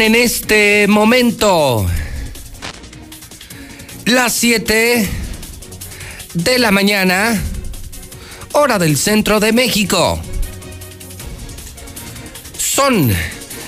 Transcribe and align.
En 0.00 0.14
este 0.14 0.86
momento 0.88 1.86
las 4.06 4.32
7 4.32 5.08
de 6.32 6.58
la 6.58 6.70
mañana, 6.70 7.38
hora 8.52 8.78
del 8.78 8.96
centro 8.96 9.38
de 9.38 9.52
México. 9.52 10.18
Son 12.56 13.14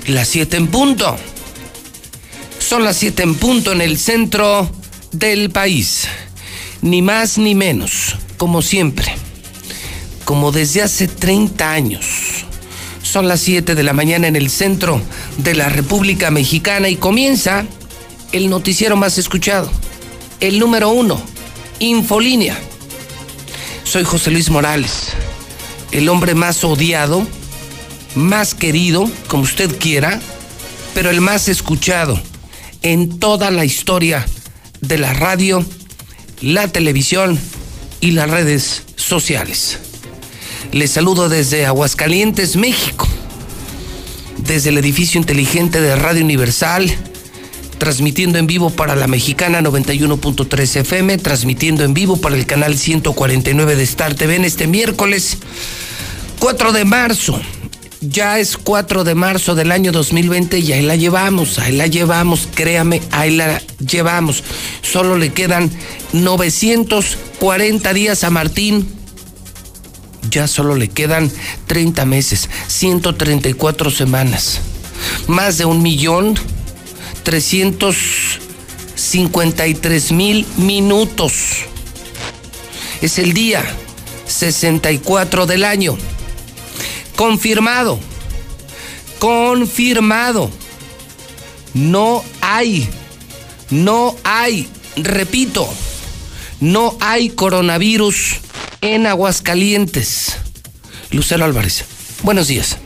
las 0.06 0.28
7 0.28 0.56
en 0.56 0.68
punto. 0.68 1.14
Son 2.58 2.84
las 2.84 2.96
7 2.96 3.22
en 3.22 3.34
punto 3.34 3.72
en 3.72 3.82
el 3.82 3.98
centro 3.98 4.70
del 5.12 5.50
país. 5.50 6.08
Ni 6.80 7.02
más 7.02 7.36
ni 7.36 7.54
menos, 7.54 8.16
como 8.38 8.62
siempre, 8.62 9.14
como 10.24 10.52
desde 10.52 10.80
hace 10.80 11.06
30 11.06 11.70
años. 11.70 12.33
Son 13.04 13.28
las 13.28 13.40
7 13.42 13.74
de 13.74 13.82
la 13.82 13.92
mañana 13.92 14.26
en 14.26 14.34
el 14.34 14.50
centro 14.50 15.00
de 15.36 15.54
la 15.54 15.68
República 15.68 16.30
Mexicana 16.30 16.88
y 16.88 16.96
comienza 16.96 17.66
el 18.32 18.50
noticiero 18.50 18.96
más 18.96 19.18
escuchado, 19.18 19.70
el 20.40 20.58
número 20.58 20.88
uno, 20.88 21.22
Infolínea. 21.78 22.58
Soy 23.84 24.04
José 24.04 24.30
Luis 24.30 24.50
Morales, 24.50 25.08
el 25.92 26.08
hombre 26.08 26.34
más 26.34 26.64
odiado, 26.64 27.26
más 28.14 28.54
querido, 28.54 29.08
como 29.28 29.42
usted 29.44 29.78
quiera, 29.78 30.20
pero 30.94 31.10
el 31.10 31.20
más 31.20 31.48
escuchado 31.48 32.20
en 32.82 33.18
toda 33.18 33.50
la 33.50 33.64
historia 33.64 34.26
de 34.80 34.98
la 34.98 35.12
radio, 35.12 35.64
la 36.40 36.68
televisión 36.68 37.38
y 38.00 38.12
las 38.12 38.30
redes 38.30 38.82
sociales. 38.96 39.78
Les 40.74 40.90
saludo 40.90 41.28
desde 41.28 41.66
Aguascalientes, 41.66 42.56
México, 42.56 43.06
desde 44.38 44.70
el 44.70 44.78
edificio 44.78 45.20
inteligente 45.20 45.80
de 45.80 45.94
Radio 45.94 46.24
Universal, 46.24 46.92
transmitiendo 47.78 48.40
en 48.40 48.48
vivo 48.48 48.70
para 48.70 48.96
la 48.96 49.06
mexicana 49.06 49.60
91.3 49.60 50.80
FM, 50.80 51.18
transmitiendo 51.18 51.84
en 51.84 51.94
vivo 51.94 52.16
para 52.16 52.34
el 52.34 52.44
canal 52.44 52.76
149 52.76 53.76
de 53.76 53.82
Star 53.84 54.14
TV 54.14 54.34
en 54.34 54.44
este 54.44 54.66
miércoles 54.66 55.38
4 56.40 56.72
de 56.72 56.84
marzo. 56.84 57.40
Ya 58.00 58.40
es 58.40 58.56
4 58.56 59.04
de 59.04 59.14
marzo 59.14 59.54
del 59.54 59.70
año 59.70 59.92
2020 59.92 60.58
y 60.58 60.72
ahí 60.72 60.82
la 60.82 60.96
llevamos, 60.96 61.60
ahí 61.60 61.76
la 61.76 61.86
llevamos, 61.86 62.48
créame, 62.52 63.00
ahí 63.12 63.36
la 63.36 63.62
llevamos. 63.78 64.42
Solo 64.82 65.18
le 65.18 65.32
quedan 65.32 65.70
940 66.12 67.94
días 67.94 68.24
a 68.24 68.30
Martín 68.30 69.03
ya 70.30 70.46
solo 70.46 70.76
le 70.76 70.88
quedan 70.88 71.32
30 71.66 72.04
meses, 72.04 72.48
134 72.68 73.90
semanas, 73.90 74.60
más 75.26 75.58
de 75.58 75.64
un 75.64 75.82
millón 75.82 76.38
353 77.24 80.12
mil 80.12 80.46
minutos. 80.56 81.32
Es 83.00 83.18
el 83.18 83.32
día 83.32 83.64
64 84.26 85.46
del 85.46 85.64
año. 85.64 85.98
Confirmado. 87.16 87.98
Confirmado. 89.18 90.50
No 91.72 92.22
hay. 92.40 92.88
No 93.70 94.14
hay. 94.22 94.68
Repito. 94.96 95.68
No 96.60 96.96
hay 97.00 97.30
coronavirus 97.30 98.36
en 98.84 99.06
Aguascalientes. 99.06 100.38
Lucero 101.10 101.46
Álvarez, 101.46 102.20
buenos 102.22 102.48
días. 102.48 102.78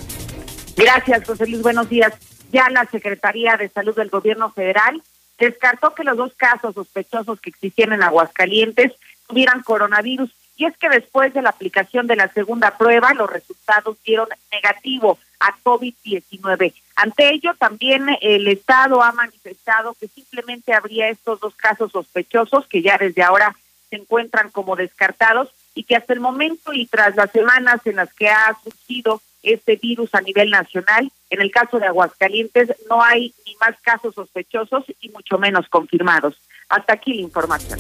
Gracias, 0.77 1.27
José 1.27 1.49
Luis, 1.49 1.61
buenos 1.61 1.89
días. 1.89 2.13
Ya 2.53 2.71
la 2.71 2.85
Secretaría 2.85 3.57
de 3.57 3.69
Salud 3.69 3.97
del 3.97 4.09
Gobierno 4.09 4.53
Federal 4.53 5.03
descartó 5.41 5.97
que 5.97 6.05
los 6.05 6.17
dos 6.17 6.33
casos 6.37 6.77
sospechosos 6.77 7.41
que 7.41 7.51
existían 7.51 7.93
en 7.93 8.05
Aguascalientes 8.05 8.93
tuvieran 9.27 9.65
coronavirus. 9.65 10.31
Y 10.57 10.67
es 10.67 10.77
que 10.77 10.89
después 10.89 11.35
de 11.35 11.43
la 11.43 11.51
aplicación 11.51 12.07
de 12.07 12.15
la 12.15 12.29
segunda 12.29 12.79
prueba, 12.79 13.13
los 13.15 13.29
resultados 13.29 13.97
dieron 14.05 14.29
negativo 14.53 15.19
a 15.41 15.57
COVID-19. 15.65 16.75
Ante 16.95 17.31
ello, 17.31 17.55
también 17.59 18.07
el 18.21 18.47
Estado 18.47 19.03
ha 19.03 19.11
manifestado 19.11 19.97
que 19.99 20.07
simplemente 20.07 20.73
habría 20.73 21.09
estos 21.09 21.41
dos 21.41 21.57
casos 21.57 21.91
sospechosos 21.91 22.69
que 22.69 22.83
ya 22.83 22.99
desde 22.99 23.25
ahora 23.25 23.57
se 23.91 23.97
encuentran 23.97 24.51
como 24.51 24.77
descartados 24.77 25.51
y 25.79 25.85
que 25.85 25.95
hasta 25.95 26.13
el 26.13 26.19
momento 26.19 26.73
y 26.73 26.87
tras 26.87 27.15
las 27.15 27.31
semanas 27.31 27.81
en 27.85 27.95
las 27.95 28.13
que 28.13 28.29
ha 28.29 28.53
surgido 28.65 29.23
este 29.45 29.77
virus 29.77 30.13
a 30.13 30.21
nivel 30.21 30.51
nacional, 30.51 31.09
en 31.31 31.41
el 31.41 31.53
caso 31.53 31.79
de 31.79 31.87
Aguascalientes 31.87 32.75
no 32.91 33.01
hay 33.01 33.33
ni 33.47 33.55
más 33.61 33.77
casos 33.81 34.13
sospechosos 34.13 34.83
y 35.01 35.09
mucho 35.11 35.39
menos 35.39 35.69
confirmados. 35.69 36.35
Hasta 36.69 36.95
aquí 36.95 37.15
la 37.15 37.21
información. 37.21 37.79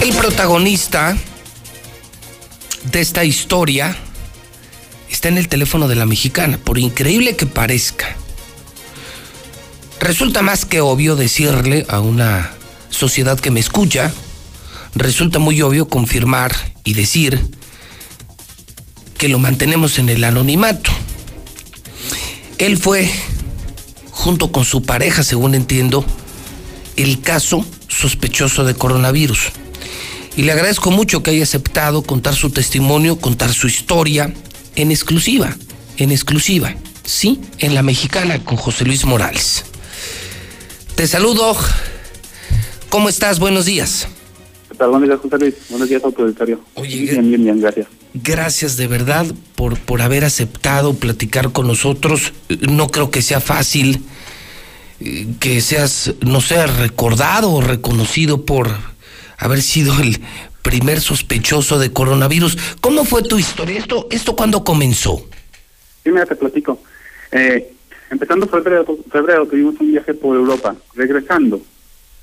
El 0.00 0.14
protagonista 0.16 1.16
de 2.92 3.00
esta 3.00 3.24
historia 3.24 3.96
está 5.10 5.30
en 5.30 5.38
el 5.38 5.48
teléfono 5.48 5.88
de 5.88 5.96
la 5.96 6.06
mexicana, 6.06 6.60
por 6.62 6.78
increíble 6.78 7.34
que 7.34 7.46
parezca. 7.46 8.16
Resulta 10.00 10.42
más 10.42 10.64
que 10.64 10.80
obvio 10.80 11.16
decirle 11.16 11.86
a 11.88 12.00
una 12.00 12.52
sociedad 12.90 13.38
que 13.38 13.50
me 13.50 13.60
escucha, 13.60 14.12
resulta 14.94 15.38
muy 15.38 15.60
obvio 15.62 15.88
confirmar 15.88 16.54
y 16.84 16.94
decir 16.94 17.40
que 19.18 19.28
lo 19.28 19.38
mantenemos 19.38 19.98
en 19.98 20.08
el 20.08 20.24
anonimato. 20.24 20.90
Él 22.58 22.76
fue, 22.76 23.10
junto 24.10 24.52
con 24.52 24.64
su 24.64 24.82
pareja, 24.82 25.22
según 25.24 25.54
entiendo, 25.54 26.04
el 26.96 27.20
caso 27.20 27.64
sospechoso 27.88 28.64
de 28.64 28.74
coronavirus. 28.74 29.52
Y 30.36 30.42
le 30.42 30.52
agradezco 30.52 30.90
mucho 30.90 31.22
que 31.22 31.30
haya 31.30 31.44
aceptado 31.44 32.02
contar 32.02 32.34
su 32.34 32.50
testimonio, 32.50 33.18
contar 33.18 33.52
su 33.52 33.68
historia 33.68 34.34
en 34.76 34.90
exclusiva, 34.90 35.56
en 35.96 36.10
exclusiva, 36.10 36.74
sí, 37.04 37.40
en 37.58 37.74
la 37.74 37.82
mexicana 37.82 38.44
con 38.44 38.56
José 38.56 38.84
Luis 38.84 39.04
Morales. 39.04 39.64
Te 40.94 41.08
saludo. 41.08 41.56
¿Cómo 42.88 43.08
estás? 43.08 43.40
Buenos 43.40 43.66
días. 43.66 44.06
¿Qué 44.68 44.76
tal? 44.76 44.90
Buenos 44.90 45.08
días, 45.08 45.20
José 45.20 45.38
Luis. 45.38 45.54
Buenos 45.68 45.88
días, 45.88 46.04
autoritario. 46.04 46.60
Oye, 46.74 46.96
bien, 46.96 47.30
bien, 47.30 47.42
bien, 47.42 47.60
gracias. 47.60 47.88
Gracias 48.14 48.76
de 48.76 48.86
verdad 48.86 49.26
por, 49.56 49.76
por 49.78 50.02
haber 50.02 50.24
aceptado 50.24 50.94
platicar 50.94 51.50
con 51.50 51.66
nosotros. 51.66 52.32
No 52.70 52.88
creo 52.88 53.10
que 53.10 53.22
sea 53.22 53.40
fácil 53.40 54.04
eh, 55.00 55.26
que 55.40 55.60
seas, 55.60 56.14
no 56.20 56.40
sé, 56.40 56.64
recordado 56.66 57.50
o 57.50 57.60
reconocido 57.60 58.44
por 58.44 58.68
haber 59.36 59.62
sido 59.62 60.00
el 60.00 60.20
primer 60.62 61.00
sospechoso 61.00 61.80
de 61.80 61.92
coronavirus. 61.92 62.56
¿Cómo 62.80 63.04
fue 63.04 63.22
tu 63.22 63.36
historia? 63.36 63.80
¿Esto, 63.80 64.06
esto 64.12 64.36
cuándo 64.36 64.62
comenzó? 64.62 65.26
Sí, 66.04 66.10
mira, 66.10 66.24
te 66.24 66.36
platico. 66.36 66.78
Eh, 67.32 67.72
Empezando 68.10 68.46
febrero, 68.46 68.98
febrero 69.10 69.46
tuvimos 69.46 69.78
un 69.80 69.88
viaje 69.88 70.14
por 70.14 70.36
Europa. 70.36 70.76
Regresando 70.94 71.60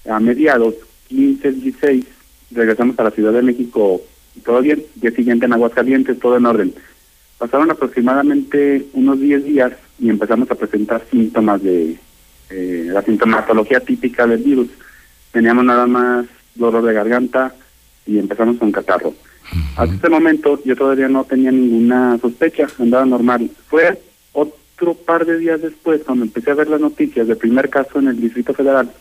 a 0.10 0.20
mediados, 0.20 0.76
15, 1.08 1.52
16, 1.52 2.06
regresamos 2.52 2.98
a 3.00 3.04
la 3.04 3.12
Ciudad 3.12 3.34
de 3.34 3.42
México. 3.42 4.02
Todo 4.46 4.62
bien. 4.62 4.84
Día 4.96 5.12
siguiente 5.12 5.46
en 5.46 5.54
Aguascalientes, 5.54 6.20
todo 6.20 6.38
en 6.38 6.46
orden. 6.46 6.74
Pasaron 7.38 7.72
aproximadamente 7.72 8.86
unos 8.94 9.20
10 9.20 9.44
días 9.46 9.72
y 10.00 10.10
empezamos 10.10 10.50
a 10.52 10.56
presentar 10.56 11.04
síntomas 11.10 11.62
de 11.64 11.98
eh, 12.50 12.88
la 12.92 13.02
sintomatología 13.02 13.80
típica 13.80 14.28
del 14.28 14.44
virus. 14.44 14.68
Teníamos 15.32 15.66
nada 15.66 15.88
más 15.88 16.26
dolor 16.56 16.84
de 16.84 16.94
garganta 16.94 17.54
y 18.06 18.20
empezamos 18.20 18.58
con 18.58 18.72
catarro. 18.72 19.14
Hasta 19.76 19.96
ese 19.96 20.10
momento 20.10 20.62
yo 20.64 20.76
todavía 20.76 21.08
no 21.08 21.24
tenía 21.24 21.52
ninguna 21.52 22.18
sospecha, 22.20 22.68
andaba 22.80 23.06
normal. 23.06 23.50
Fue 23.68 24.00
otro 24.82 24.96
par 24.96 25.26
de 25.26 25.38
días 25.38 25.62
después, 25.62 26.02
cuando 26.04 26.26
empecé 26.26 26.52
a 26.52 26.56
ver 26.56 26.68
las 26.68 26.82
noticias 26.82 27.28
del 27.28 27.38
primer 27.38 27.70
caso 27.70 28.00
en 28.00 28.08
el 28.08 28.20
Distrito 28.20 28.54
Federal, 28.54 28.92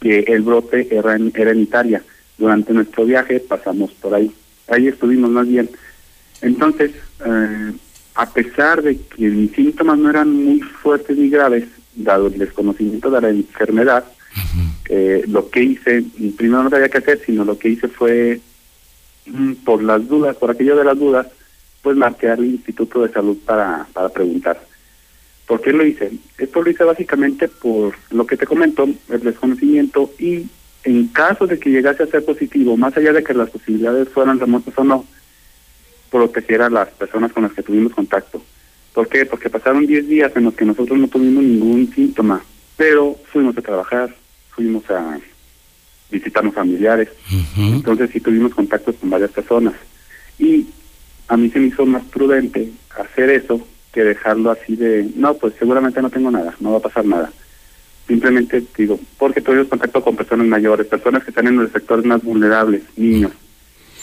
que 0.00 0.20
el 0.20 0.42
brote 0.42 0.86
era 0.96 1.16
en, 1.16 1.32
era 1.34 1.50
en 1.50 1.60
Italia. 1.60 2.02
Durante 2.38 2.72
nuestro 2.72 3.04
viaje 3.04 3.40
pasamos 3.40 3.90
por 3.94 4.14
ahí. 4.14 4.30
Ahí 4.68 4.86
estuvimos 4.86 5.30
más 5.30 5.48
bien. 5.48 5.68
Entonces, 6.40 6.92
eh, 7.24 7.72
a 8.14 8.30
pesar 8.32 8.82
de 8.82 8.96
que 8.96 9.28
mis 9.28 9.52
síntomas 9.52 9.98
no 9.98 10.08
eran 10.10 10.30
muy 10.30 10.60
fuertes 10.60 11.16
ni 11.16 11.30
graves, 11.30 11.64
dado 11.96 12.28
el 12.28 12.38
desconocimiento 12.38 13.10
de 13.10 13.20
la 13.20 13.30
enfermedad, 13.30 14.04
eh, 14.88 15.24
lo 15.26 15.50
que 15.50 15.62
hice, 15.62 16.04
primero 16.36 16.62
no 16.62 16.70
sabía 16.70 16.88
qué 16.88 16.98
hacer, 16.98 17.20
sino 17.24 17.44
lo 17.44 17.58
que 17.58 17.70
hice 17.70 17.88
fue, 17.88 18.40
mm, 19.26 19.52
por 19.64 19.82
las 19.82 20.06
dudas, 20.06 20.36
por 20.36 20.50
aquello 20.50 20.76
de 20.76 20.84
las 20.84 20.98
dudas, 20.98 21.26
pues 21.82 21.96
marqué 21.96 22.28
al 22.28 22.44
Instituto 22.44 23.02
de 23.02 23.12
Salud 23.12 23.36
para, 23.44 23.86
para 23.92 24.10
preguntar. 24.10 24.60
¿Por 25.46 25.60
qué 25.60 25.72
lo 25.72 25.86
hice? 25.86 26.10
Esto 26.38 26.62
lo 26.62 26.70
hice 26.70 26.84
básicamente 26.84 27.48
por 27.48 27.94
lo 28.10 28.26
que 28.26 28.36
te 28.36 28.46
comento, 28.46 28.88
el 29.08 29.20
desconocimiento 29.20 30.12
y 30.18 30.46
en 30.82 31.08
caso 31.08 31.46
de 31.46 31.58
que 31.58 31.70
llegase 31.70 32.02
a 32.02 32.06
ser 32.06 32.24
positivo, 32.24 32.76
más 32.76 32.96
allá 32.96 33.12
de 33.12 33.22
que 33.22 33.34
las 33.34 33.50
posibilidades 33.50 34.08
fueran 34.08 34.40
remotas 34.40 34.74
o 34.76 34.84
no, 34.84 35.04
proteger 36.10 36.62
a 36.62 36.70
las 36.70 36.88
personas 36.90 37.32
con 37.32 37.44
las 37.44 37.52
que 37.52 37.62
tuvimos 37.62 37.92
contacto. 37.92 38.42
¿Por 38.92 39.08
qué? 39.08 39.26
Porque 39.26 39.50
pasaron 39.50 39.86
10 39.86 40.08
días 40.08 40.32
en 40.36 40.44
los 40.44 40.54
que 40.54 40.64
nosotros 40.64 40.98
no 40.98 41.08
tuvimos 41.08 41.44
ningún 41.44 41.92
síntoma, 41.94 42.42
pero 42.76 43.16
fuimos 43.30 43.56
a 43.56 43.62
trabajar, 43.62 44.14
fuimos 44.50 44.88
a 44.90 45.18
visitarnos 46.10 46.54
familiares, 46.54 47.08
entonces 47.56 48.10
sí 48.12 48.20
tuvimos 48.20 48.54
contacto 48.54 48.92
con 48.94 49.10
varias 49.10 49.30
personas. 49.30 49.74
Y 50.38 50.66
a 51.28 51.36
mí 51.36 51.50
se 51.50 51.58
me 51.58 51.66
hizo 51.66 51.84
más 51.84 52.04
prudente 52.04 52.70
hacer 52.96 53.30
eso 53.30 53.66
que 53.96 54.04
dejarlo 54.04 54.50
así 54.50 54.76
de, 54.76 55.08
no, 55.16 55.32
pues 55.32 55.54
seguramente 55.58 56.02
no 56.02 56.10
tengo 56.10 56.30
nada, 56.30 56.54
no 56.60 56.72
va 56.72 56.76
a 56.76 56.82
pasar 56.82 57.06
nada. 57.06 57.32
Simplemente 58.06 58.62
digo, 58.76 59.00
porque 59.16 59.40
tuvimos 59.40 59.68
contacto 59.68 60.02
con 60.02 60.14
personas 60.14 60.46
mayores, 60.46 60.86
personas 60.86 61.24
que 61.24 61.30
están 61.30 61.46
en 61.46 61.56
los 61.56 61.72
sectores 61.72 62.04
más 62.04 62.22
vulnerables, 62.22 62.82
niños. 62.94 63.32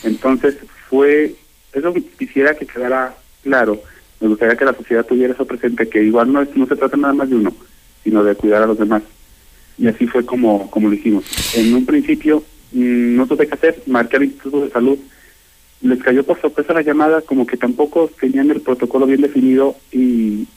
Entonces 0.04 0.58
fue, 0.90 1.36
eso 1.74 1.94
quisiera 2.18 2.56
que 2.56 2.66
quedara 2.66 3.16
claro, 3.44 3.84
me 4.20 4.30
gustaría 4.30 4.58
que 4.58 4.66
la 4.66 4.74
sociedad 4.74 5.06
tuviera 5.06 5.36
eso 5.36 5.46
presente, 5.46 5.88
que 5.88 6.02
igual 6.02 6.34
no, 6.34 6.44
no 6.56 6.66
se 6.66 6.76
trata 6.76 6.98
nada 6.98 7.14
más 7.14 7.30
de 7.30 7.36
uno, 7.36 7.54
sino 8.04 8.24
de 8.24 8.34
cuidar 8.34 8.64
a 8.64 8.68
los 8.68 8.80
demás. 8.80 9.04
Y 9.78 9.86
así 9.86 10.08
fue 10.08 10.26
como, 10.26 10.72
como 10.72 10.90
lo 10.90 10.96
hicimos. 10.96 11.24
En 11.56 11.72
un 11.76 11.86
principio 11.86 12.44
mmm, 12.72 13.16
no 13.16 13.28
tuve 13.28 13.46
que 13.46 13.54
hacer, 13.54 13.84
marqué 13.86 14.16
al 14.16 14.24
Instituto 14.24 14.66
de 14.66 14.72
Salud, 14.72 14.98
les 15.84 16.02
cayó 16.02 16.24
por 16.24 16.40
sorpresa 16.40 16.74
la 16.74 16.82
llamada, 16.82 17.22
como 17.22 17.46
que 17.46 17.58
tampoco 17.58 18.10
tenían 18.20 18.50
el 18.50 18.62
protocolo 18.62 19.06
bien 19.06 19.22
definido 19.22 19.76
y, 19.92 20.48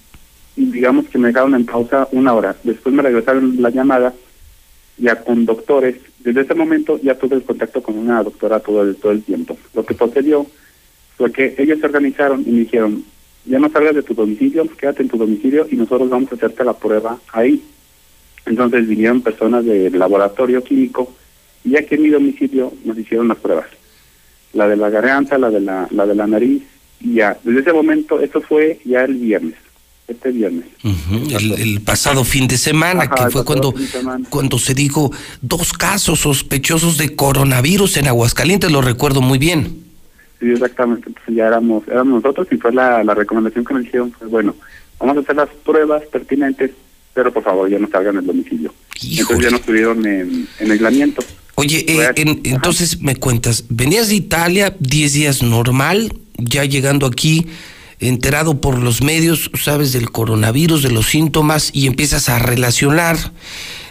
digamos 0.54 1.06
que 1.08 1.18
me 1.18 1.28
dejaron 1.28 1.54
en 1.54 1.66
pausa 1.66 2.08
una 2.12 2.32
hora. 2.32 2.56
Después 2.62 2.94
me 2.94 3.02
regresaron 3.02 3.60
la 3.60 3.70
llamada 3.70 4.14
ya 4.98 5.20
con 5.22 5.44
doctores. 5.44 5.96
Desde 6.20 6.42
ese 6.42 6.54
momento 6.54 6.98
ya 7.02 7.18
tuve 7.18 7.36
el 7.36 7.42
contacto 7.42 7.82
con 7.82 7.98
una 7.98 8.22
doctora 8.22 8.60
todo 8.60 8.82
el, 8.82 8.96
todo 8.96 9.12
el 9.12 9.22
tiempo. 9.24 9.58
Lo 9.74 9.84
que 9.84 9.94
sucedió 9.94 10.46
fue 11.16 11.32
que 11.32 11.56
ellos 11.58 11.80
se 11.80 11.86
organizaron 11.86 12.42
y 12.46 12.50
me 12.52 12.60
dijeron, 12.60 13.04
ya 13.44 13.58
no 13.58 13.68
salgas 13.68 13.96
de 13.96 14.02
tu 14.02 14.14
domicilio, 14.14 14.66
quédate 14.76 15.02
en 15.02 15.08
tu 15.08 15.18
domicilio 15.18 15.66
y 15.70 15.76
nosotros 15.76 16.08
vamos 16.08 16.30
a 16.30 16.36
hacerte 16.36 16.64
la 16.64 16.72
prueba 16.72 17.18
ahí. 17.32 17.62
Entonces 18.46 18.86
vinieron 18.86 19.22
personas 19.22 19.64
del 19.64 19.98
laboratorio 19.98 20.62
químico 20.62 21.12
y 21.64 21.76
aquí 21.76 21.96
en 21.96 22.02
mi 22.02 22.10
domicilio 22.10 22.72
nos 22.84 22.96
hicieron 22.96 23.26
las 23.26 23.38
pruebas. 23.38 23.75
La 24.52 24.68
de 24.68 24.76
la 24.76 24.90
garganta, 24.90 25.38
la 25.38 25.50
de 25.50 25.60
la, 25.60 25.86
la 25.90 26.06
de 26.06 26.14
la 26.14 26.26
nariz, 26.26 26.62
y 27.00 27.14
ya. 27.14 27.36
Desde 27.44 27.60
ese 27.60 27.72
momento, 27.72 28.20
esto 28.20 28.40
fue 28.40 28.80
ya 28.84 29.04
el 29.04 29.14
viernes 29.14 29.54
este 30.08 30.30
viernes. 30.30 30.64
Uh 30.84 30.88
-huh. 30.88 31.36
el, 31.36 31.52
el, 31.60 31.80
pasado 31.80 32.24
fin 32.24 32.46
de 32.46 32.56
semana, 32.56 33.04
Ajá, 33.04 33.14
que 33.26 33.30
fue 33.30 33.44
cuando, 33.44 33.74
cuando 34.30 34.58
se 34.58 34.74
dijo 34.74 35.10
dos 35.42 35.72
casos 35.72 36.20
sospechosos 36.20 36.96
de 36.96 37.16
coronavirus 37.16 37.96
en 37.96 38.06
Aguascalientes, 38.08 38.70
lo 38.70 38.82
recuerdo 38.82 39.20
muy 39.20 39.38
bien. 39.38 39.84
Sí, 40.38 40.50
exactamente. 40.50 41.08
Entonces 41.08 41.34
ya 41.34 41.46
éramos, 41.46 41.86
éramos 41.88 42.22
nosotros 42.22 42.46
y 42.50 42.56
fue 42.56 42.72
la, 42.72 43.02
la 43.02 43.14
recomendación 43.14 43.64
que 43.64 43.74
nos 43.74 43.84
hicieron, 43.84 44.10
pues 44.12 44.30
bueno, 44.30 44.54
vamos 45.00 45.16
a 45.16 45.20
hacer 45.20 45.36
las 45.36 45.48
pruebas 45.64 46.02
pertinentes, 46.12 46.70
pero 47.14 47.32
por 47.32 47.42
favor 47.42 47.68
ya 47.68 47.78
no 47.78 47.88
salgan 47.88 48.16
del 48.16 48.26
domicilio. 48.26 48.72
Híjole. 49.00 49.20
Entonces 49.20 49.44
ya 49.44 49.50
nos 49.50 49.62
tuvieron 49.62 50.06
en, 50.06 50.46
en 50.60 50.70
aislamiento. 50.70 51.22
Oye, 51.56 51.86
eh, 51.88 52.12
en, 52.16 52.42
entonces 52.44 53.00
me 53.00 53.16
cuentas, 53.16 53.64
venías 53.70 54.08
de 54.08 54.16
Italia 54.16 54.76
10 54.78 55.12
días 55.14 55.42
normal, 55.42 56.14
ya 56.36 56.64
llegando 56.66 57.06
aquí, 57.06 57.46
enterado 57.98 58.60
por 58.60 58.78
los 58.78 59.02
medios, 59.02 59.50
sabes 59.58 59.94
del 59.94 60.10
coronavirus, 60.10 60.82
de 60.82 60.90
los 60.90 61.06
síntomas 61.06 61.70
y 61.72 61.86
empiezas 61.86 62.28
a 62.28 62.38
relacionar, 62.38 63.32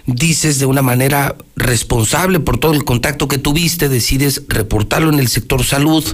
dices 0.06 0.60
de 0.60 0.68
una 0.68 0.84
manera 0.84 1.36
responsable 1.56 2.40
por 2.40 2.60
todo 2.60 2.74
el 2.74 2.84
contacto 2.84 3.28
que 3.28 3.40
tuviste, 3.40 3.90
decides 3.90 4.44
reportarlo 4.48 5.10
en 5.10 5.18
el 5.18 5.28
sector 5.28 5.64
salud, 5.64 6.06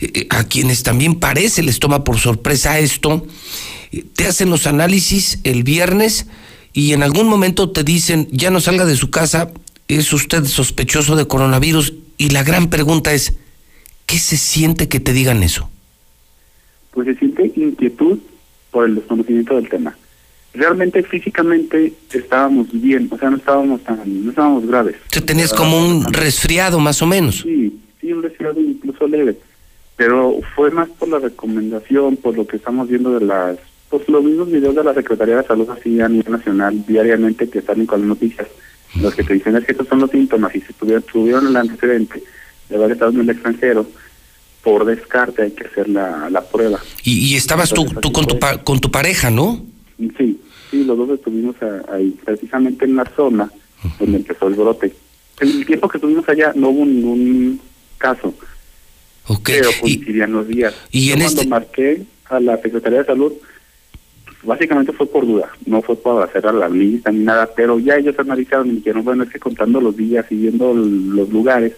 eh, 0.00 0.26
a 0.30 0.44
quienes 0.44 0.82
también 0.82 1.16
parece 1.16 1.62
les 1.62 1.80
toma 1.80 2.02
por 2.02 2.18
sorpresa 2.18 2.78
esto, 2.78 3.26
te 4.14 4.26
hacen 4.26 4.48
los 4.48 4.66
análisis 4.66 5.38
el 5.44 5.64
viernes 5.64 6.24
y 6.72 6.94
en 6.94 7.02
algún 7.02 7.28
momento 7.28 7.70
te 7.70 7.84
dicen 7.84 8.26
ya 8.30 8.50
no 8.50 8.60
salga 8.62 8.86
de 8.86 8.96
su 8.96 9.10
casa, 9.10 9.50
es 9.96 10.12
usted 10.12 10.44
sospechoso 10.44 11.16
de 11.16 11.26
coronavirus 11.26 11.94
y 12.18 12.30
la 12.30 12.42
gran 12.42 12.70
pregunta 12.70 13.12
es, 13.12 13.34
¿qué 14.06 14.18
se 14.18 14.36
siente 14.36 14.88
que 14.88 15.00
te 15.00 15.12
digan 15.12 15.42
eso? 15.42 15.68
pues 16.92 17.06
se 17.06 17.14
siente 17.16 17.52
inquietud 17.56 18.18
por 18.70 18.86
el 18.86 18.94
desconocimiento 18.96 19.56
del 19.56 19.68
tema. 19.68 19.96
Realmente 20.54 21.02
físicamente 21.02 21.94
estábamos 22.12 22.68
bien, 22.70 23.08
o 23.10 23.18
sea, 23.18 23.30
no 23.30 23.38
estábamos 23.38 23.82
tan, 23.82 24.24
no 24.24 24.30
estábamos 24.30 24.66
graves. 24.66 24.96
Tú 25.10 25.22
tenías 25.22 25.52
como 25.52 25.78
un 25.78 26.12
resfriado 26.12 26.78
más 26.78 27.00
o 27.00 27.06
menos. 27.06 27.40
Sí, 27.40 27.80
sí, 28.00 28.12
un 28.12 28.22
resfriado 28.22 28.60
incluso 28.60 29.08
leve, 29.08 29.36
pero 29.96 30.40
fue 30.54 30.70
más 30.70 30.90
por 30.90 31.08
la 31.08 31.18
recomendación, 31.18 32.16
por 32.16 32.36
lo 32.36 32.46
que 32.46 32.56
estamos 32.56 32.88
viendo 32.88 33.18
de 33.18 33.24
las, 33.24 33.56
pues 33.88 34.06
los 34.08 34.22
mismos 34.22 34.50
videos 34.50 34.74
de 34.74 34.84
la 34.84 34.92
Secretaría 34.92 35.38
de 35.38 35.46
Salud 35.46 35.68
así 35.70 35.98
a 36.02 36.08
nivel 36.08 36.30
nacional 36.30 36.84
diariamente 36.86 37.48
que 37.48 37.62
salen 37.62 37.86
con 37.86 38.00
las 38.00 38.08
noticias, 38.08 38.48
los 39.00 39.14
que 39.14 39.24
te 39.24 39.34
dicen 39.34 39.56
es 39.56 39.64
que 39.64 39.72
estos 39.72 39.88
son 39.88 40.00
los 40.00 40.10
síntomas 40.10 40.54
y 40.54 40.60
si 40.60 40.72
tuvieron, 40.74 41.02
tuvieron 41.02 41.46
el 41.46 41.56
antecedente 41.56 42.22
de 42.68 42.76
haber 42.76 42.92
estado 42.92 43.12
en 43.12 43.20
el 43.20 43.30
extranjero, 43.30 43.86
por 44.62 44.84
descarte 44.84 45.42
hay 45.42 45.50
que 45.52 45.66
hacer 45.66 45.88
la, 45.88 46.30
la 46.30 46.40
prueba. 46.42 46.78
Y, 47.02 47.32
y 47.32 47.36
estabas 47.36 47.70
Entonces, 47.70 47.94
tú, 47.94 48.00
tú 48.00 48.12
con, 48.12 48.26
tu 48.26 48.38
pa 48.38 48.58
con 48.62 48.80
tu 48.80 48.90
pareja, 48.90 49.30
¿no? 49.30 49.64
Sí, 50.16 50.40
sí, 50.70 50.84
los 50.84 50.96
dos 50.96 51.10
estuvimos 51.10 51.56
a, 51.62 51.94
ahí, 51.94 52.16
precisamente 52.24 52.84
en 52.84 52.96
la 52.96 53.04
zona 53.16 53.44
uh 53.44 53.86
-huh. 53.86 53.98
donde 53.98 54.18
empezó 54.18 54.48
el 54.48 54.54
brote. 54.54 54.92
En 55.40 55.48
el 55.48 55.66
tiempo 55.66 55.88
que 55.88 55.98
estuvimos 55.98 56.28
allá 56.28 56.52
no 56.54 56.68
hubo 56.68 56.84
ningún 56.84 57.60
caso. 57.98 58.34
Okay. 59.26 59.60
Pero 59.60 59.70
coincidían 59.80 60.30
y, 60.30 60.32
los 60.32 60.48
días. 60.48 60.74
Y 60.90 61.06
Yo 61.06 61.14
en 61.14 61.20
cuando 61.20 61.40
este... 61.40 61.50
marqué 61.50 62.02
a 62.28 62.40
la 62.40 62.56
Secretaría 62.60 63.00
de 63.00 63.04
Salud, 63.06 63.32
básicamente 64.42 64.92
fue 64.92 65.06
por 65.06 65.26
duda, 65.26 65.50
no 65.66 65.82
fue 65.82 65.96
para 65.96 66.24
hacer 66.24 66.44
la 66.52 66.68
lista 66.68 67.10
ni 67.10 67.20
nada, 67.20 67.48
pero 67.54 67.78
ya 67.78 67.96
ellos 67.96 68.18
analizaron 68.18 68.68
y 68.68 68.76
dijeron, 68.76 69.04
bueno, 69.04 69.24
es 69.24 69.30
que 69.30 69.38
contando 69.38 69.80
los 69.80 69.96
días 69.96 70.26
y 70.30 70.36
viendo 70.36 70.74
los 70.74 71.28
lugares, 71.30 71.72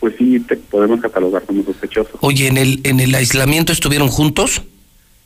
pues 0.00 0.14
sí 0.18 0.40
te 0.40 0.56
podemos 0.56 1.00
catalogar 1.00 1.42
como 1.42 1.62
sospechoso. 1.62 2.10
Oye, 2.20 2.48
¿en 2.48 2.56
el, 2.56 2.80
en 2.84 3.00
el 3.00 3.14
aislamiento 3.14 3.72
estuvieron 3.72 4.08
juntos? 4.08 4.62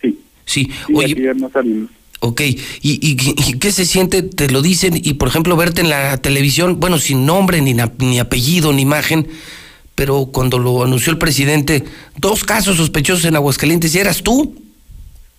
Sí. 0.03 0.19
Sí, 0.45 0.71
sí 0.87 0.95
oye. 0.95 1.35
no 1.35 1.51
salimos. 1.51 1.91
Ok, 2.21 2.41
¿Y, 2.41 2.57
y, 2.83 3.17
¿Y, 3.21 3.59
qué 3.59 3.71
se 3.71 3.85
siente? 3.85 4.23
Te 4.23 4.49
lo 4.49 4.63
dicen 4.63 4.95
y, 4.97 5.15
por 5.15 5.29
ejemplo, 5.29 5.57
verte 5.57 5.83
en 5.83 5.91
la 5.91 6.17
televisión, 6.17 6.81
bueno, 6.81 6.99
sin 6.99 7.27
nombre, 7.27 7.61
ni, 7.61 7.77
ni 7.99 8.19
apellido, 8.19 8.73
ni 8.73 8.81
imagen, 8.81 9.29
pero 9.95 10.31
cuando 10.33 10.59
lo 10.59 10.83
anunció 10.85 11.13
el 11.13 11.19
presidente, 11.19 11.85
dos 12.17 12.45
casos 12.45 12.79
sospechosos 12.79 13.27
en 13.27 13.37
Aguascalientes, 13.37 13.95
¿y 13.95 13.99
eras 13.99 14.23
tú? 14.23 14.55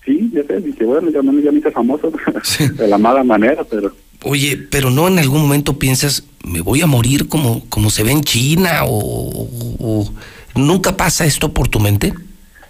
Sí, 0.05 0.29
ya 0.31 0.43
sé, 0.43 0.62
dice, 0.62 0.85
bueno, 0.85 1.09
ya, 1.09 1.21
ya 1.21 1.51
me 1.51 1.59
hice 1.59 1.71
famoso 1.71 2.12
sí. 2.43 2.67
de 2.69 2.88
la 2.88 2.97
mala 2.97 3.24
manera, 3.24 3.63
pero... 3.63 3.91
Oye, 4.24 4.57
pero 4.69 4.89
no 4.91 5.07
en 5.07 5.19
algún 5.19 5.41
momento 5.41 5.77
piensas, 5.77 6.24
me 6.43 6.62
voy 6.62 6.81
a 6.81 6.88
morir 6.88 7.27
como, 7.27 7.67
como 7.69 7.89
se 7.89 8.03
ve 8.03 8.12
en 8.12 8.21
China 8.21 8.85
o, 8.85 9.50
o, 9.79 10.13
nunca 10.55 10.95
pasa 10.95 11.25
esto 11.25 11.53
por 11.53 11.67
tu 11.67 11.79
mente? 11.79 12.13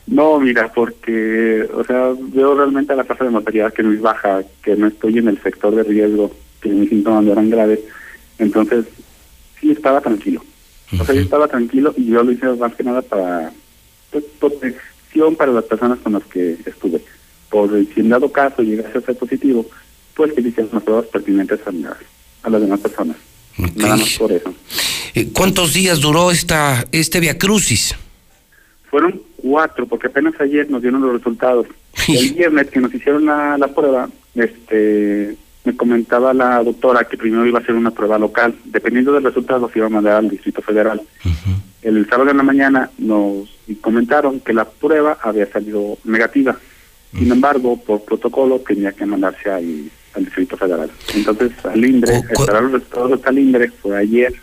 No, 0.07 0.39
mira, 0.39 0.71
porque, 0.73 1.67
o 1.73 1.83
sea, 1.83 2.13
veo 2.19 2.55
realmente 2.55 2.93
a 2.93 2.95
la 2.95 3.03
tasa 3.03 3.25
de 3.25 3.31
mortalidad 3.31 3.73
que 3.73 3.83
no 3.83 3.91
es 3.91 4.01
baja, 4.01 4.43
que 4.63 4.75
no 4.75 4.87
estoy 4.87 5.17
en 5.17 5.27
el 5.27 5.41
sector 5.41 5.75
de 5.75 5.83
riesgo, 5.83 6.31
que 6.61 6.69
mis 6.69 6.89
síntomas 6.89 7.23
no 7.23 7.31
eran 7.31 7.49
graves, 7.49 7.79
entonces 8.37 8.85
sí 9.59 9.71
estaba 9.71 10.01
tranquilo. 10.01 10.41
Uh 10.91 10.95
-huh. 10.95 11.01
O 11.01 11.05
sea, 11.05 11.15
yo 11.15 11.21
estaba 11.21 11.47
tranquilo 11.47 11.93
y 11.97 12.05
yo 12.05 12.23
lo 12.23 12.31
hice 12.31 12.47
más 12.47 12.75
que 12.75 12.83
nada 12.83 13.01
para 13.01 13.51
pues, 14.11 14.23
protección 14.39 15.35
para 15.37 15.51
las 15.51 15.63
personas 15.65 15.99
con 15.99 16.13
las 16.13 16.23
que 16.25 16.57
estuve. 16.65 17.01
Por 17.55 17.69
si 17.71 18.01
en 18.01 18.09
dado 18.09 18.29
caso 18.33 18.63
llegase 18.63 18.97
a 18.97 19.01
ser 19.01 19.15
positivo, 19.15 19.65
pues 20.13 20.33
que 20.33 20.41
hicieron 20.41 20.71
las 20.73 20.83
pruebas 20.83 21.05
pertinentes 21.05 21.61
a, 21.65 21.71
a 22.43 22.49
las 22.49 22.61
demás 22.61 22.81
personas. 22.81 23.15
Okay. 23.57 23.71
Nada 23.75 23.95
más 23.95 24.17
por 24.17 24.29
eso. 24.33 24.53
Eh, 25.13 25.29
¿Cuántos 25.31 25.73
días 25.73 26.01
duró 26.01 26.31
esta 26.31 26.83
este 26.91 27.21
Via 27.21 27.37
Crucis? 27.37 27.95
Fueron 28.89 29.21
cuatro, 29.37 29.87
porque 29.87 30.07
apenas 30.07 30.33
ayer 30.41 30.69
nos 30.69 30.81
dieron 30.81 30.99
los 30.99 31.13
resultados. 31.13 31.67
El 32.09 32.33
viernes 32.33 32.67
que 32.71 32.81
nos 32.81 32.93
hicieron 32.93 33.25
la, 33.25 33.57
la 33.57 33.69
prueba, 33.69 34.09
este 34.35 35.37
me 35.63 35.77
comentaba 35.77 36.33
la 36.33 36.61
doctora 36.61 37.05
que 37.05 37.15
primero 37.15 37.45
iba 37.45 37.59
a 37.59 37.61
hacer 37.61 37.75
una 37.75 37.91
prueba 37.91 38.19
local. 38.19 38.53
Dependiendo 38.65 39.13
del 39.13 39.23
resultado, 39.23 39.69
se 39.71 39.79
iba 39.79 39.87
a 39.87 39.89
mandar 39.97 40.17
al 40.17 40.29
Distrito 40.29 40.61
Federal. 40.61 41.01
Uh 41.23 41.29
-huh. 41.29 41.55
El 41.83 42.05
sábado 42.09 42.31
en 42.31 42.37
la 42.37 42.43
mañana 42.43 42.89
nos 42.97 43.47
comentaron 43.79 44.41
que 44.41 44.51
la 44.51 44.65
prueba 44.65 45.19
había 45.21 45.49
salido 45.49 45.97
negativa. 46.03 46.57
Sin 47.13 47.31
embargo, 47.31 47.77
por 47.77 48.03
protocolo 48.03 48.59
tenía 48.59 48.91
que 48.91 49.05
mandarse 49.05 49.49
al, 49.49 49.89
al 50.13 50.25
Distrito 50.25 50.57
Federal. 50.57 50.91
Entonces, 51.13 51.51
al 51.63 51.83
INDRE, 51.83 52.17
esperar 52.29 52.63
los 52.63 52.73
resultados 52.73 53.21
al 53.25 53.39
INDRE 53.39 53.69
fue 53.69 53.97
ayer, 53.97 54.33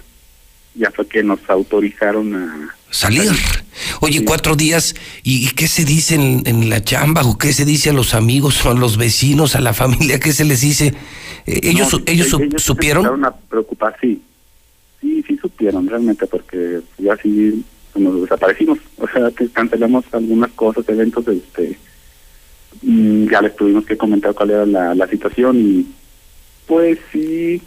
ya 0.75 0.91
fue 0.91 1.07
que 1.07 1.23
nos 1.23 1.39
autorizaron 1.49 2.35
a 2.35 2.75
salir. 2.91 3.31
Oye, 4.01 4.19
sí. 4.19 4.25
cuatro 4.25 4.57
días, 4.57 4.95
¿y 5.23 5.51
qué 5.51 5.69
se 5.69 5.85
dice 5.85 6.15
en, 6.15 6.43
en, 6.47 6.71
la 6.71 6.83
chamba 6.83 7.23
o 7.23 7.37
qué 7.37 7.53
se 7.53 7.65
dice 7.65 7.91
a 7.91 7.93
los 7.93 8.15
amigos 8.15 8.65
o 8.65 8.71
a 8.71 8.75
los 8.75 8.97
vecinos, 8.97 9.55
a 9.55 9.61
la 9.61 9.75
familia? 9.75 10.19
¿Qué 10.21 10.33
se 10.33 10.45
les 10.45 10.61
dice? 10.61 10.95
Eh, 11.47 11.61
¿Ellos, 11.63 11.93
no, 11.93 12.01
ellos, 12.07 12.29
su, 12.29 12.41
ellos 12.43 12.63
supieron? 12.63 13.25
A 13.25 13.35
preocupar, 13.35 13.97
sí. 14.01 14.23
Sí, 15.01 15.25
sí 15.27 15.37
supieron 15.37 15.89
realmente, 15.89 16.27
porque 16.27 16.81
ya 16.99 17.17
sí 17.17 17.65
nos 17.97 18.23
desaparecimos. 18.23 18.79
O 18.99 19.09
sea, 19.09 19.31
que 19.31 19.49
cancelamos 19.49 20.05
algunas 20.13 20.51
cosas, 20.53 20.89
eventos, 20.89 21.27
este 21.29 21.77
mm, 22.83 23.29
ya 23.31 23.43
les 23.43 23.55
tuvimos 23.57 23.85
que 23.85 23.97
comentar 23.97 24.35
cuál 24.35 24.51
era 24.51 24.67
la, 24.67 24.95
la 24.95 25.07
situación 25.07 25.59
y 25.59 25.87
pues 26.67 26.99
sí, 27.13 27.61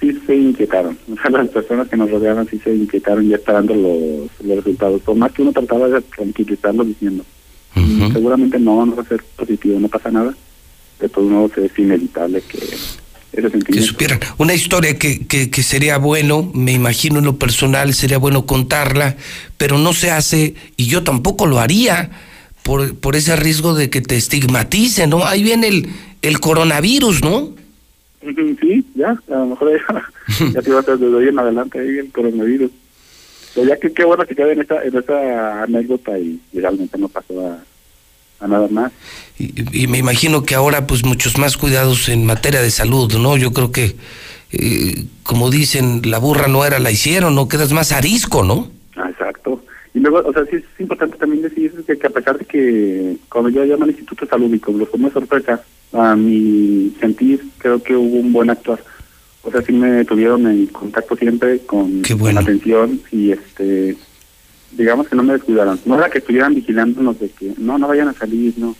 sí 0.00 0.20
se 0.26 0.36
inquietaron. 0.36 0.98
O 1.12 1.16
sea, 1.16 1.30
las 1.30 1.48
personas 1.48 1.88
que 1.88 1.96
nos 1.96 2.10
rodeaban 2.10 2.48
sí 2.48 2.60
se 2.62 2.74
inquietaron 2.74 3.28
ya 3.28 3.36
esperando 3.36 3.74
los, 3.74 4.46
los 4.46 4.56
resultados. 4.56 5.02
Por 5.02 5.16
más 5.16 5.32
que 5.32 5.42
uno 5.42 5.52
trataba 5.52 5.88
de 5.88 6.02
tranquilizarlos 6.02 6.86
diciendo, 6.86 7.24
Ujú. 7.74 8.12
seguramente 8.12 8.58
no, 8.58 8.84
no 8.84 8.96
va 8.96 9.02
a 9.02 9.06
ser 9.06 9.22
positivo, 9.36 9.78
no 9.80 9.88
pasa 9.88 10.10
nada. 10.10 10.34
De 11.00 11.08
todos 11.08 11.30
modos 11.30 11.58
es 11.58 11.78
inevitable 11.78 12.42
que 12.42 12.58
que 13.72 13.82
supieran. 13.82 14.20
Una 14.38 14.54
historia 14.54 14.98
que, 14.98 15.26
que, 15.26 15.50
que 15.50 15.62
sería 15.62 15.98
bueno, 15.98 16.50
me 16.54 16.72
imagino 16.72 17.18
en 17.18 17.24
lo 17.26 17.38
personal, 17.38 17.92
sería 17.94 18.18
bueno 18.18 18.46
contarla, 18.46 19.16
pero 19.56 19.78
no 19.78 19.92
se 19.92 20.10
hace, 20.10 20.54
y 20.76 20.86
yo 20.86 21.02
tampoco 21.02 21.46
lo 21.46 21.58
haría, 21.58 22.10
por, 22.66 22.96
por 22.98 23.14
ese 23.14 23.36
riesgo 23.36 23.74
de 23.74 23.88
que 23.90 24.00
te 24.00 24.16
estigmaticen, 24.16 25.10
¿no? 25.10 25.24
Ahí 25.24 25.44
viene 25.44 25.68
el, 25.68 25.88
el 26.20 26.40
coronavirus, 26.40 27.22
¿no? 27.22 27.54
Sí, 28.20 28.84
ya, 28.96 29.10
a 29.10 29.34
lo 29.36 29.46
mejor 29.46 29.70
ya, 29.70 30.46
ya 30.52 30.62
te 30.62 30.76
hacer 30.76 30.98
desde 30.98 31.14
hoy 31.14 31.28
en 31.28 31.38
adelante 31.38 31.78
ahí 31.78 31.98
el 31.98 32.10
coronavirus. 32.10 32.72
Pero 33.54 33.68
ya 33.68 33.76
que 33.76 33.92
qué 33.92 34.04
bueno 34.04 34.26
que 34.26 34.34
quede 34.34 34.54
en 34.54 34.62
esa, 34.62 34.82
en 34.82 34.98
esa 34.98 35.62
anécdota 35.62 36.18
y, 36.18 36.40
y 36.52 36.58
realmente 36.58 36.98
no 36.98 37.08
pasó 37.08 37.46
a, 37.46 38.44
a 38.44 38.48
nada 38.48 38.66
más. 38.68 38.90
Y, 39.38 39.84
y 39.84 39.86
me 39.86 39.98
imagino 39.98 40.42
que 40.42 40.56
ahora, 40.56 40.88
pues, 40.88 41.04
muchos 41.04 41.38
más 41.38 41.56
cuidados 41.56 42.08
en 42.08 42.26
materia 42.26 42.62
de 42.62 42.70
salud, 42.72 43.14
¿no? 43.16 43.36
Yo 43.36 43.52
creo 43.52 43.70
que, 43.70 43.94
eh, 44.50 45.04
como 45.22 45.50
dicen, 45.50 46.02
la 46.04 46.18
burra 46.18 46.48
no 46.48 46.64
era, 46.64 46.80
la 46.80 46.90
hicieron, 46.90 47.36
¿no? 47.36 47.46
Quedas 47.46 47.72
más 47.72 47.92
arisco, 47.92 48.42
¿no? 48.42 48.72
Ah, 48.96 49.08
exacto. 49.08 49.55
Y 49.96 50.00
luego, 50.00 50.28
o 50.28 50.30
sea, 50.30 50.44
sí 50.44 50.56
es 50.56 50.64
importante 50.78 51.16
también 51.16 51.40
decir 51.40 51.72
que, 51.86 51.96
que 51.96 52.06
a 52.06 52.10
pesar 52.10 52.36
de 52.36 52.44
que 52.44 53.16
cuando 53.30 53.48
yo 53.48 53.64
llamo 53.64 53.84
al 53.84 53.88
Instituto 53.88 54.26
Salud 54.26 54.52
y 54.52 54.58
como 54.58 54.76
lo 54.76 54.84
tomé 54.84 55.06
de 55.06 55.12
sorpresa, 55.12 55.62
a 55.94 56.14
mi 56.14 56.94
sentir, 57.00 57.42
creo 57.56 57.82
que 57.82 57.96
hubo 57.96 58.18
un 58.18 58.30
buen 58.30 58.50
actuar. 58.50 58.78
O 59.42 59.50
sea, 59.50 59.62
sí 59.62 59.72
me 59.72 60.04
tuvieron 60.04 60.46
en 60.48 60.66
contacto 60.66 61.16
siempre 61.16 61.60
con, 61.60 62.02
Qué 62.02 62.12
con 62.12 62.20
bueno. 62.20 62.40
atención 62.40 63.00
y 63.10 63.30
este 63.30 63.96
digamos 64.72 65.08
que 65.08 65.16
no 65.16 65.22
me 65.22 65.32
descuidaron. 65.32 65.80
No 65.86 65.96
era 65.96 66.10
que 66.10 66.18
estuvieran 66.18 66.54
vigilándonos 66.54 67.18
de 67.18 67.30
que 67.30 67.54
no, 67.56 67.78
no 67.78 67.88
vayan 67.88 68.08
a 68.08 68.12
salir, 68.12 68.52
no. 68.58 68.76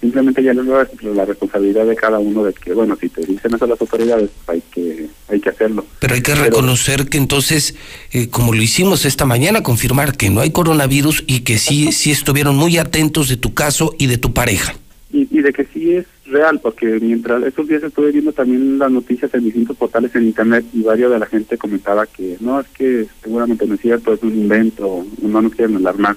Simplemente 0.00 0.42
ya 0.42 0.54
doy 0.54 0.66
la 1.14 1.24
responsabilidad 1.26 1.84
de 1.84 1.94
cada 1.94 2.18
uno 2.18 2.42
de 2.44 2.54
que, 2.54 2.72
bueno, 2.72 2.96
si 2.98 3.08
te 3.10 3.20
dicen 3.20 3.54
eso 3.54 3.66
las 3.66 3.80
autoridades, 3.80 4.30
pues 4.46 4.56
hay 4.56 4.62
que, 4.72 5.06
hay 5.28 5.40
que 5.40 5.50
hacerlo. 5.50 5.84
Pero 5.98 6.14
hay 6.14 6.22
que 6.22 6.32
Pero- 6.32 6.44
reconocer 6.44 7.06
que 7.08 7.18
entonces, 7.18 7.74
eh, 8.12 8.28
como 8.28 8.54
lo 8.54 8.62
hicimos 8.62 9.04
esta 9.04 9.26
mañana, 9.26 9.62
confirmar 9.62 10.16
que 10.16 10.30
no 10.30 10.40
hay 10.40 10.50
coronavirus 10.52 11.24
y 11.26 11.40
que 11.40 11.58
sí, 11.58 11.92
sí 11.92 12.10
estuvieron 12.10 12.56
muy 12.56 12.78
atentos 12.78 13.28
de 13.28 13.36
tu 13.36 13.52
caso 13.52 13.94
y 13.98 14.06
de 14.06 14.16
tu 14.16 14.32
pareja. 14.32 14.74
Y, 15.12 15.28
y 15.36 15.42
de 15.42 15.52
que 15.52 15.66
sí 15.74 15.92
es 15.96 16.06
real, 16.26 16.60
porque 16.62 16.86
mientras 17.02 17.42
estos 17.42 17.66
días 17.68 17.82
estuve 17.82 18.12
viendo 18.12 18.32
también 18.32 18.78
las 18.78 18.90
noticias 18.92 19.34
en 19.34 19.44
distintos 19.44 19.76
portales 19.76 20.14
en 20.14 20.22
internet 20.26 20.64
y 20.72 20.82
varios 20.82 21.10
de 21.10 21.18
la 21.18 21.26
gente 21.26 21.58
comentaba 21.58 22.06
que 22.06 22.36
no, 22.40 22.60
es 22.60 22.68
que 22.68 23.06
seguramente 23.22 23.66
no 23.66 23.74
es 23.74 23.80
cierto, 23.80 24.14
es 24.14 24.22
un 24.22 24.30
invento, 24.32 25.04
no 25.20 25.42
nos 25.42 25.52
quieren 25.54 25.76
alarmar. 25.76 26.16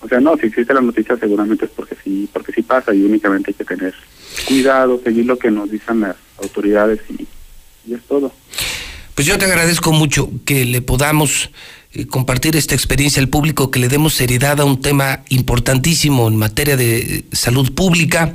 O 0.00 0.08
sea, 0.08 0.20
no, 0.20 0.36
si 0.36 0.46
existe 0.46 0.74
la 0.74 0.80
noticia 0.80 1.16
seguramente 1.16 1.64
es 1.64 1.70
porque 1.70 1.96
sí, 2.02 2.28
porque 2.32 2.52
sí 2.52 2.62
pasa 2.62 2.94
y 2.94 3.02
únicamente 3.02 3.50
hay 3.50 3.54
que 3.54 3.64
tener 3.64 3.94
cuidado, 4.46 5.00
seguir 5.02 5.26
lo 5.26 5.38
que 5.38 5.50
nos 5.50 5.70
dicen 5.70 6.00
las 6.00 6.16
autoridades 6.38 7.00
y, 7.10 7.26
es 7.92 8.02
todo. 8.08 8.32
Pues 9.14 9.26
yo 9.26 9.38
te 9.38 9.44
agradezco 9.44 9.92
mucho 9.92 10.28
que 10.44 10.64
le 10.64 10.82
podamos 10.82 11.50
eh, 11.92 12.06
compartir 12.06 12.56
esta 12.56 12.74
experiencia 12.74 13.22
al 13.22 13.28
público, 13.28 13.70
que 13.70 13.78
le 13.78 13.88
demos 13.88 14.14
seriedad 14.14 14.60
a 14.60 14.64
un 14.64 14.80
tema 14.80 15.22
importantísimo 15.28 16.28
en 16.28 16.36
materia 16.36 16.76
de 16.76 16.98
eh, 16.98 17.24
salud 17.32 17.72
pública 17.72 18.34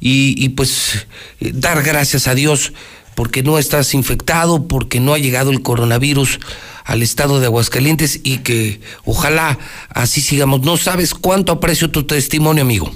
y, 0.00 0.34
y 0.36 0.48
pues 0.50 1.06
eh, 1.40 1.52
dar 1.54 1.82
gracias 1.82 2.26
a 2.26 2.34
Dios 2.34 2.72
porque 3.14 3.42
no 3.42 3.58
estás 3.58 3.94
infectado, 3.94 4.66
porque 4.66 5.00
no 5.00 5.14
ha 5.14 5.18
llegado 5.18 5.50
el 5.50 5.62
coronavirus 5.62 6.40
al 6.84 7.02
estado 7.02 7.40
de 7.40 7.46
Aguascalientes 7.46 8.20
y 8.24 8.38
que 8.38 8.80
ojalá 9.04 9.58
así 9.90 10.20
sigamos. 10.20 10.62
No 10.62 10.76
sabes 10.76 11.14
cuánto 11.14 11.52
aprecio 11.52 11.90
tu 11.90 12.04
testimonio, 12.04 12.62
amigo. 12.62 12.92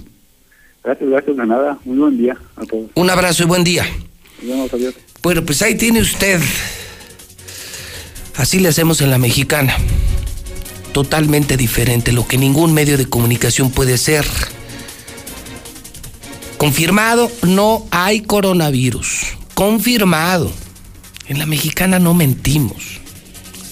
Gracias, 0.83 1.11
gracias 1.11 1.37
de 1.37 1.47
nada. 1.47 1.79
Muy 1.85 1.99
buen 1.99 2.19
día 2.19 2.37
a 2.57 2.65
todos. 2.65 2.91
Un 2.95 3.11
abrazo 3.11 3.43
y 3.43 3.47
buen 3.47 3.65
día. 3.65 3.85
Vemos, 4.43 4.73
adiós. 4.73 4.95
Bueno, 5.23 5.45
pues 5.45 5.63
ahí 5.63 5.75
tiene 5.75 6.01
usted. 6.01 6.41
Así 8.37 8.61
le 8.61 8.69
hacemos 8.69 9.01
en 9.01 9.11
la 9.11 9.19
mexicana. 9.19 9.77
Totalmente 10.93 11.57
diferente, 11.57 12.13
lo 12.13 12.27
que 12.27 12.39
ningún 12.39 12.73
medio 12.73 12.97
de 12.97 13.07
comunicación 13.07 13.71
puede 13.71 13.99
ser. 13.99 14.25
Confirmado, 16.57 17.31
no 17.43 17.87
hay 17.91 18.23
coronavirus. 18.23 19.37
Confirmado. 19.57 20.53
En 21.29 21.39
la 21.39 21.47
mexicana 21.47 21.99
no 21.99 22.13
mentimos. 22.13 23.01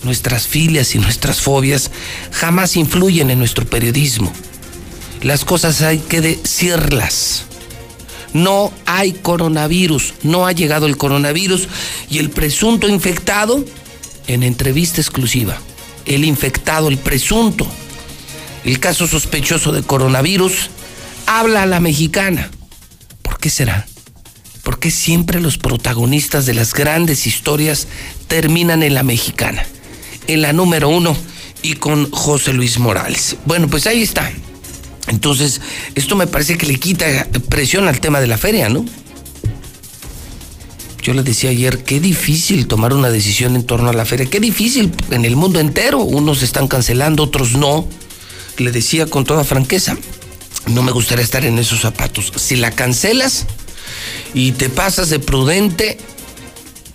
Nuestras 0.02 0.46
filias 0.46 0.94
y 0.94 0.98
nuestras 0.98 1.42
fobias 1.42 1.90
jamás 2.30 2.76
influyen 2.76 3.28
en 3.28 3.38
nuestro 3.38 3.66
periodismo. 3.66 4.32
Las 5.20 5.44
cosas 5.44 5.82
hay 5.82 5.98
que 5.98 6.22
decirlas. 6.22 7.44
No 8.32 8.72
hay 8.86 9.12
coronavirus, 9.12 10.14
no 10.22 10.46
ha 10.46 10.52
llegado 10.52 10.86
el 10.86 10.96
coronavirus 10.96 11.68
y 12.08 12.16
el 12.16 12.30
presunto 12.30 12.88
infectado 12.88 13.62
en 14.26 14.42
entrevista 14.42 15.02
exclusiva. 15.02 15.58
El 16.06 16.24
infectado, 16.24 16.88
el 16.88 16.96
presunto, 16.96 17.66
el 18.64 18.80
caso 18.80 19.06
sospechoso 19.06 19.70
de 19.70 19.82
coronavirus, 19.82 20.70
habla 21.26 21.64
a 21.64 21.66
la 21.66 21.80
mexicana. 21.80 22.50
¿Por 23.20 23.38
qué 23.38 23.50
será? 23.50 23.86
¿Por 24.64 24.78
qué 24.78 24.90
siempre 24.90 25.40
los 25.40 25.58
protagonistas 25.58 26.46
de 26.46 26.54
las 26.54 26.72
grandes 26.72 27.26
historias 27.26 27.86
terminan 28.26 28.82
en 28.82 28.94
la 28.94 29.02
mexicana? 29.02 29.64
En 30.26 30.40
la 30.40 30.54
número 30.54 30.88
uno 30.88 31.14
y 31.62 31.74
con 31.74 32.10
José 32.10 32.54
Luis 32.54 32.78
Morales. 32.78 33.36
Bueno, 33.44 33.68
pues 33.68 33.86
ahí 33.86 34.02
está. 34.02 34.32
Entonces, 35.08 35.60
esto 35.94 36.16
me 36.16 36.26
parece 36.26 36.56
que 36.56 36.66
le 36.66 36.80
quita 36.80 37.28
presión 37.50 37.88
al 37.88 38.00
tema 38.00 38.20
de 38.20 38.26
la 38.26 38.38
feria, 38.38 38.70
¿no? 38.70 38.86
Yo 41.02 41.12
le 41.12 41.22
decía 41.22 41.50
ayer, 41.50 41.84
qué 41.84 42.00
difícil 42.00 42.66
tomar 42.66 42.94
una 42.94 43.10
decisión 43.10 43.56
en 43.56 43.64
torno 43.64 43.90
a 43.90 43.92
la 43.92 44.06
feria, 44.06 44.24
qué 44.24 44.40
difícil 44.40 44.90
en 45.10 45.26
el 45.26 45.36
mundo 45.36 45.60
entero. 45.60 45.98
Unos 45.98 46.42
están 46.42 46.68
cancelando, 46.68 47.24
otros 47.24 47.52
no. 47.52 47.86
Le 48.56 48.72
decía 48.72 49.04
con 49.04 49.24
toda 49.24 49.44
franqueza, 49.44 49.98
no 50.68 50.82
me 50.82 50.92
gustaría 50.92 51.22
estar 51.22 51.44
en 51.44 51.58
esos 51.58 51.82
zapatos. 51.82 52.32
Si 52.36 52.56
la 52.56 52.70
cancelas 52.70 53.46
y 54.32 54.52
te 54.52 54.68
pasas 54.68 55.10
de 55.10 55.18
prudente, 55.18 55.98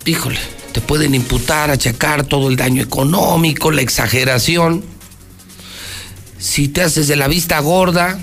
híjole, 0.04 0.38
te 0.72 0.80
pueden 0.80 1.14
imputar, 1.14 1.70
achacar 1.70 2.24
todo 2.24 2.48
el 2.48 2.56
daño 2.56 2.82
económico, 2.82 3.70
la 3.70 3.82
exageración 3.82 4.84
si 6.40 6.68
te 6.68 6.80
haces 6.80 7.06
de 7.06 7.16
la 7.16 7.28
vista 7.28 7.58
gorda 7.60 8.18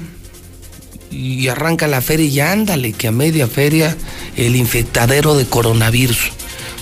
y 1.11 1.47
arranca 1.47 1.87
la 1.87 2.01
feria 2.01 2.25
y 2.27 2.39
ándale, 2.39 2.91
que 2.91 3.07
a 3.07 3.11
media 3.11 3.47
feria 3.47 3.95
el 4.35 4.55
infectadero 4.55 5.35
de 5.35 5.45
coronavirus 5.45 6.31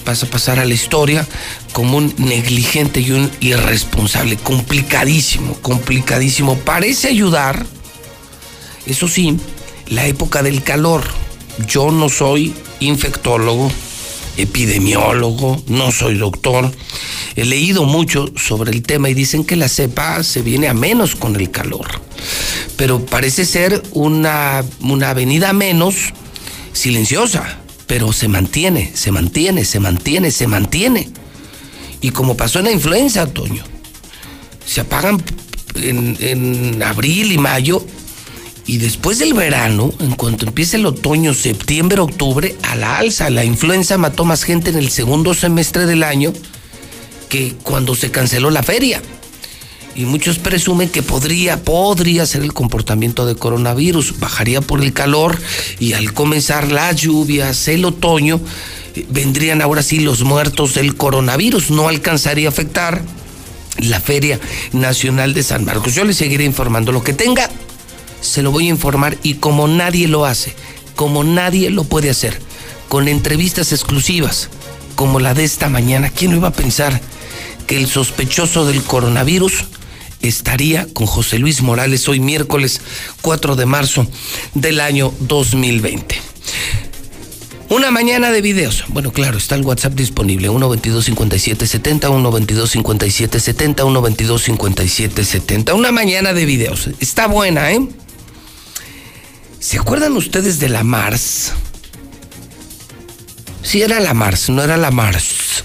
vas 0.05 0.23
a 0.23 0.29
pasar 0.29 0.59
a 0.59 0.65
la 0.65 0.73
historia 0.73 1.27
como 1.73 1.97
un 1.97 2.13
negligente 2.17 3.01
y 3.01 3.11
un 3.11 3.29
irresponsable, 3.41 4.37
complicadísimo, 4.37 5.55
complicadísimo. 5.61 6.57
Parece 6.59 7.09
ayudar, 7.09 7.65
eso 8.85 9.09
sí, 9.09 9.37
la 9.87 10.07
época 10.07 10.41
del 10.41 10.63
calor. 10.63 11.03
Yo 11.67 11.91
no 11.91 12.09
soy 12.09 12.53
infectólogo, 12.79 13.71
epidemiólogo, 14.37 15.63
no 15.67 15.91
soy 15.91 16.17
doctor. 16.17 16.71
He 17.35 17.45
leído 17.45 17.85
mucho 17.85 18.31
sobre 18.35 18.71
el 18.71 18.81
tema 18.81 19.09
y 19.09 19.13
dicen 19.13 19.45
que 19.45 19.55
la 19.55 19.69
cepa 19.69 20.23
se 20.23 20.41
viene 20.41 20.67
a 20.67 20.73
menos 20.73 21.15
con 21.15 21.35
el 21.35 21.51
calor. 21.51 21.87
Pero 22.77 23.05
parece 23.05 23.45
ser 23.45 23.81
una, 23.91 24.63
una 24.81 25.11
avenida 25.11 25.53
menos 25.53 25.95
silenciosa, 26.73 27.59
pero 27.87 28.11
se 28.11 28.27
mantiene, 28.27 28.91
se 28.93 29.11
mantiene, 29.11 29.63
se 29.63 29.79
mantiene, 29.79 30.31
se 30.31 30.47
mantiene. 30.47 31.09
Y 32.01 32.09
como 32.11 32.35
pasó 32.35 32.59
en 32.59 32.65
la 32.65 32.71
influenza, 32.71 33.21
Antonio, 33.21 33.63
se 34.65 34.81
apagan 34.81 35.23
en, 35.75 36.17
en 36.19 36.83
abril 36.83 37.31
y 37.31 37.37
mayo 37.37 37.85
y 38.67 38.77
después 38.77 39.19
del 39.19 39.33
verano, 39.33 39.93
en 39.99 40.15
cuanto 40.15 40.47
empiece 40.47 40.77
el 40.77 40.85
otoño, 40.87 41.33
septiembre, 41.33 41.99
octubre, 41.99 42.55
a 42.63 42.75
la 42.75 42.97
alza. 42.97 43.29
La 43.29 43.45
influenza 43.45 43.97
mató 43.97 44.25
más 44.25 44.43
gente 44.43 44.71
en 44.71 44.77
el 44.77 44.89
segundo 44.89 45.35
semestre 45.35 45.85
del 45.85 46.03
año 46.03 46.33
que 47.29 47.53
cuando 47.61 47.95
se 47.95 48.09
canceló 48.09 48.49
la 48.49 48.63
feria. 48.63 49.01
Y 49.95 50.05
muchos 50.05 50.39
presumen 50.39 50.89
que 50.89 51.03
podría, 51.03 51.63
podría 51.63 52.25
ser 52.25 52.41
el 52.41 52.53
comportamiento 52.53 53.25
de 53.25 53.35
coronavirus. 53.35 54.19
Bajaría 54.19 54.61
por 54.61 54.81
el 54.81 54.93
calor 54.93 55.39
y 55.79 55.93
al 55.93 56.13
comenzar 56.13 56.71
las 56.71 56.95
lluvias, 56.97 57.67
el 57.67 57.85
otoño, 57.85 58.41
vendrían 59.09 59.61
ahora 59.61 59.83
sí 59.83 59.99
los 59.99 60.23
muertos 60.23 60.73
del 60.73 60.95
coronavirus. 60.95 61.69
No 61.69 61.87
alcanzaría 61.87 62.47
a 62.47 62.51
afectar 62.51 63.03
la 63.77 64.01
Feria 64.01 64.39
Nacional 64.73 65.33
de 65.33 65.43
San 65.43 65.63
Marcos. 65.63 65.93
Yo 65.93 66.03
le 66.03 66.13
seguiré 66.13 66.43
informando 66.43 66.91
lo 66.91 67.03
que 67.03 67.13
tenga, 67.13 67.49
se 68.25 68.41
lo 68.41 68.51
voy 68.51 68.67
a 68.67 68.71
informar 68.71 69.17
y 69.23 69.35
como 69.35 69.67
nadie 69.67 70.07
lo 70.07 70.25
hace, 70.25 70.55
como 70.95 71.23
nadie 71.23 71.69
lo 71.69 71.83
puede 71.83 72.09
hacer, 72.09 72.39
con 72.89 73.07
entrevistas 73.07 73.71
exclusivas 73.71 74.49
como 74.95 75.19
la 75.19 75.33
de 75.33 75.43
esta 75.43 75.69
mañana, 75.69 76.09
¿quién 76.09 76.31
no 76.31 76.37
iba 76.37 76.47
a 76.47 76.53
pensar 76.53 76.99
que 77.67 77.77
el 77.77 77.87
sospechoso 77.87 78.65
del 78.65 78.81
coronavirus 78.81 79.65
estaría 80.21 80.87
con 80.93 81.05
José 81.05 81.37
Luis 81.37 81.61
Morales 81.61 82.07
hoy 82.07 82.19
miércoles 82.19 82.81
4 83.21 83.55
de 83.55 83.65
marzo 83.65 84.07
del 84.53 84.79
año 84.79 85.13
2020? 85.19 86.15
Una 87.67 87.89
mañana 87.89 88.31
de 88.31 88.41
videos. 88.41 88.83
Bueno, 88.89 89.11
claro, 89.11 89.39
está 89.39 89.55
el 89.55 89.63
WhatsApp 89.63 89.93
disponible. 89.93 90.49
122-5770, 90.49 92.01
122-5770, 92.01 93.75
122-5770. 93.77 95.73
Una 95.73 95.91
mañana 95.91 96.33
de 96.33 96.45
videos. 96.45 96.91
Está 96.99 97.25
buena, 97.27 97.71
¿eh? 97.71 97.81
¿Se 99.65 99.79
acuerdan 99.79 100.15
ustedes 100.15 100.59
de 100.59 100.69
la 100.69 100.83
Mars? 100.83 101.51
Sí, 103.63 103.81
era 103.81 103.99
la 103.99 104.13
Mars, 104.13 104.47
no 104.51 104.61
era 104.61 104.77
la 104.77 104.91
Mars. 104.91 105.63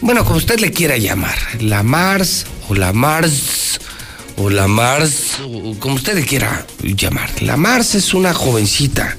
Bueno, 0.00 0.24
como 0.24 0.38
usted 0.38 0.58
le 0.58 0.70
quiera 0.70 0.96
llamar. 0.96 1.36
La 1.60 1.82
Mars, 1.82 2.46
o 2.70 2.74
la 2.74 2.94
Mars, 2.94 3.78
o 4.38 4.48
la 4.48 4.66
Mars, 4.66 5.40
o 5.44 5.78
como 5.78 5.96
usted 5.96 6.14
le 6.14 6.24
quiera 6.24 6.66
llamar. 6.82 7.30
La 7.42 7.58
Mars 7.58 7.94
es 7.94 8.14
una 8.14 8.32
jovencita 8.32 9.14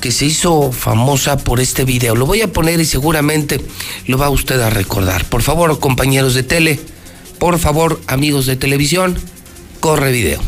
que 0.00 0.10
se 0.10 0.24
hizo 0.24 0.72
famosa 0.72 1.36
por 1.36 1.60
este 1.60 1.84
video. 1.84 2.16
Lo 2.16 2.24
voy 2.24 2.40
a 2.40 2.50
poner 2.50 2.80
y 2.80 2.86
seguramente 2.86 3.60
lo 4.06 4.16
va 4.16 4.30
usted 4.30 4.58
a 4.62 4.70
recordar. 4.70 5.26
Por 5.26 5.42
favor, 5.42 5.78
compañeros 5.78 6.32
de 6.32 6.42
tele, 6.42 6.80
por 7.38 7.58
favor, 7.58 8.00
amigos 8.06 8.46
de 8.46 8.56
televisión, 8.56 9.20
corre 9.80 10.10
video. 10.10 10.40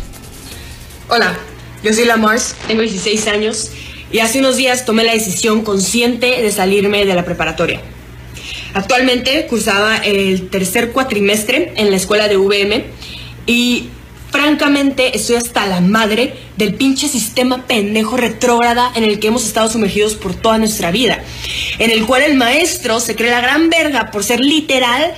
Hola, 1.10 1.38
yo 1.82 1.92
soy 1.92 2.04
la 2.04 2.16
Mars, 2.16 2.56
tengo 2.66 2.82
16 2.82 3.26
años 3.28 3.70
y 4.10 4.18
hace 4.18 4.40
unos 4.40 4.56
días 4.56 4.84
tomé 4.84 5.04
la 5.04 5.12
decisión 5.12 5.62
consciente 5.62 6.42
de 6.42 6.50
salirme 6.50 7.04
de 7.04 7.14
la 7.14 7.24
preparatoria. 7.24 7.80
Actualmente 8.74 9.46
cursaba 9.46 9.96
el 9.98 10.48
tercer 10.50 10.92
cuatrimestre 10.92 11.72
en 11.76 11.90
la 11.90 11.96
escuela 11.96 12.28
de 12.28 12.36
VM 12.36 12.84
y 13.46 13.88
francamente 14.30 15.16
estoy 15.16 15.36
hasta 15.36 15.66
la 15.66 15.80
madre 15.80 16.34
del 16.56 16.74
pinche 16.74 17.08
sistema 17.08 17.66
pendejo 17.66 18.16
retrógrada 18.16 18.92
en 18.94 19.04
el 19.04 19.20
que 19.20 19.28
hemos 19.28 19.46
estado 19.46 19.68
sumergidos 19.68 20.14
por 20.14 20.34
toda 20.34 20.58
nuestra 20.58 20.90
vida, 20.90 21.22
en 21.78 21.90
el 21.90 22.04
cual 22.06 22.22
el 22.22 22.34
maestro 22.34 23.00
se 23.00 23.14
cree 23.14 23.30
la 23.30 23.40
gran 23.40 23.70
verga 23.70 24.10
por 24.10 24.24
ser 24.24 24.40
literal 24.40 25.14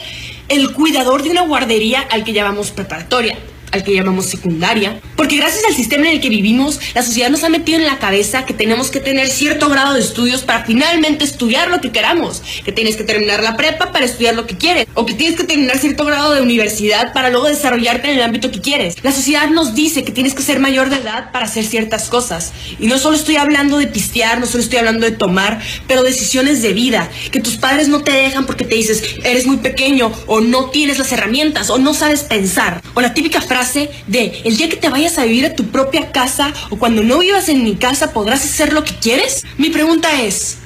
el 0.49 0.73
cuidador 0.73 1.23
de 1.23 1.31
una 1.31 1.43
guardería 1.43 2.01
al 2.03 2.25
que 2.25 2.33
llamamos 2.33 2.71
preparatoria 2.71 3.39
al 3.73 3.85
que 3.85 3.95
llamamos 3.95 4.27
secundaria, 4.27 5.01
porque 5.17 5.37
gracias 5.37 5.65
al 5.65 5.75
sistema 5.75 6.09
en 6.09 6.15
el 6.15 6.21
que 6.21 6.29
vivimos, 6.29 6.81
la 6.95 7.03
sociedad 7.03 7.31
nos 7.31 7.45
ha 7.45 7.49
metido 7.49 7.79
en 7.79 7.87
la 7.87 7.99
cabeza 7.99 8.45
que 8.45 8.55
tenemos 8.55 8.91
que 8.91 9.01
tener 9.01 9.29
cierto 9.29 9.69
grado 9.69 9.95
de 9.95 10.01
estudios 10.01 10.43
para 10.43 10.65
finalmente 10.65 11.25
estudiar 11.25 11.71
lo 11.71 11.81
que 11.81 11.93
queramos, 11.93 12.43
que 12.65 12.73
tienes 12.73 12.97
que 12.97 13.05
terminar 13.05 13.43
la 13.43 13.57
prepa 13.57 13.93
para 13.93 14.05
estudiar 14.05 14.35
lo 14.35 14.47
que 14.47 14.57
quieres, 14.57 14.87
o 14.95 15.07
que 15.07 15.15
tienes 15.15 15.37
que 15.39 15.45
terminar 15.45 15.79
cierto 15.79 16.05
grado 16.05 16.35
de 16.35 16.43
universidad 16.43 17.13
para 17.13 17.31
luego 17.31 17.47
desarrollarte 17.47 18.11
en 18.11 18.17
el 18.17 18.23
ámbito 18.23 18.51
que 18.51 18.61
quieres. 18.61 18.97
La 19.03 19.13
sociedad 19.13 19.49
nos 19.49 19.75
dice 19.75 20.05
que 20.05 20.13
tienes 20.13 20.35
que 20.35 20.43
ser 20.43 20.59
mayor 20.59 20.91
de 20.91 20.97
edad 20.97 21.31
para 21.33 21.47
hacer 21.47 21.65
ciertas 21.65 22.09
cosas, 22.09 22.53
y 22.79 22.87
no 22.87 22.99
solo 22.99 23.17
estoy 23.17 23.37
hablando 23.37 23.79
de 23.79 23.87
pistear, 23.87 24.41
no 24.41 24.47
solo 24.47 24.63
estoy 24.63 24.79
hablando 24.79 25.07
de 25.07 25.13
tomar, 25.13 25.61
pero 25.87 26.03
decisiones 26.03 26.63
de 26.63 26.73
vida, 26.73 27.09
que 27.31 27.41
tus 27.41 27.57
padres 27.57 27.89
no 27.89 28.03
te 28.03 28.13
dejan 28.13 28.47
porque 28.47 28.65
te 28.65 28.75
dices, 28.75 29.03
eres 29.23 29.47
muy 29.47 29.59
pequeño, 29.59 30.13
o 30.27 30.41
no 30.41 30.71
tienes 30.71 30.99
las 30.99 31.13
herramientas, 31.13 31.71
o 31.71 31.79
no 31.79 31.95
sabes 31.95 32.23
pensar, 32.25 32.83
o 32.95 33.01
la 33.01 33.15
típica 33.15 33.41
frase 33.41 33.60
de 34.07 34.41
el 34.45 34.57
día 34.57 34.69
que 34.69 34.77
te 34.77 34.89
vayas 34.89 35.19
a 35.19 35.25
vivir 35.25 35.45
a 35.45 35.55
tu 35.55 35.65
propia 35.65 36.13
casa 36.13 36.53
o 36.71 36.77
cuando 36.77 37.03
no 37.03 37.19
vivas 37.19 37.49
en 37.49 37.63
mi 37.63 37.77
casa 37.77 38.13
podrás 38.13 38.45
hacer 38.45 38.73
lo 38.73 38.85
que 38.85 38.95
quieres? 38.95 39.45
Mi 39.59 39.71
pregunta 39.71 40.23
es, 40.23 40.59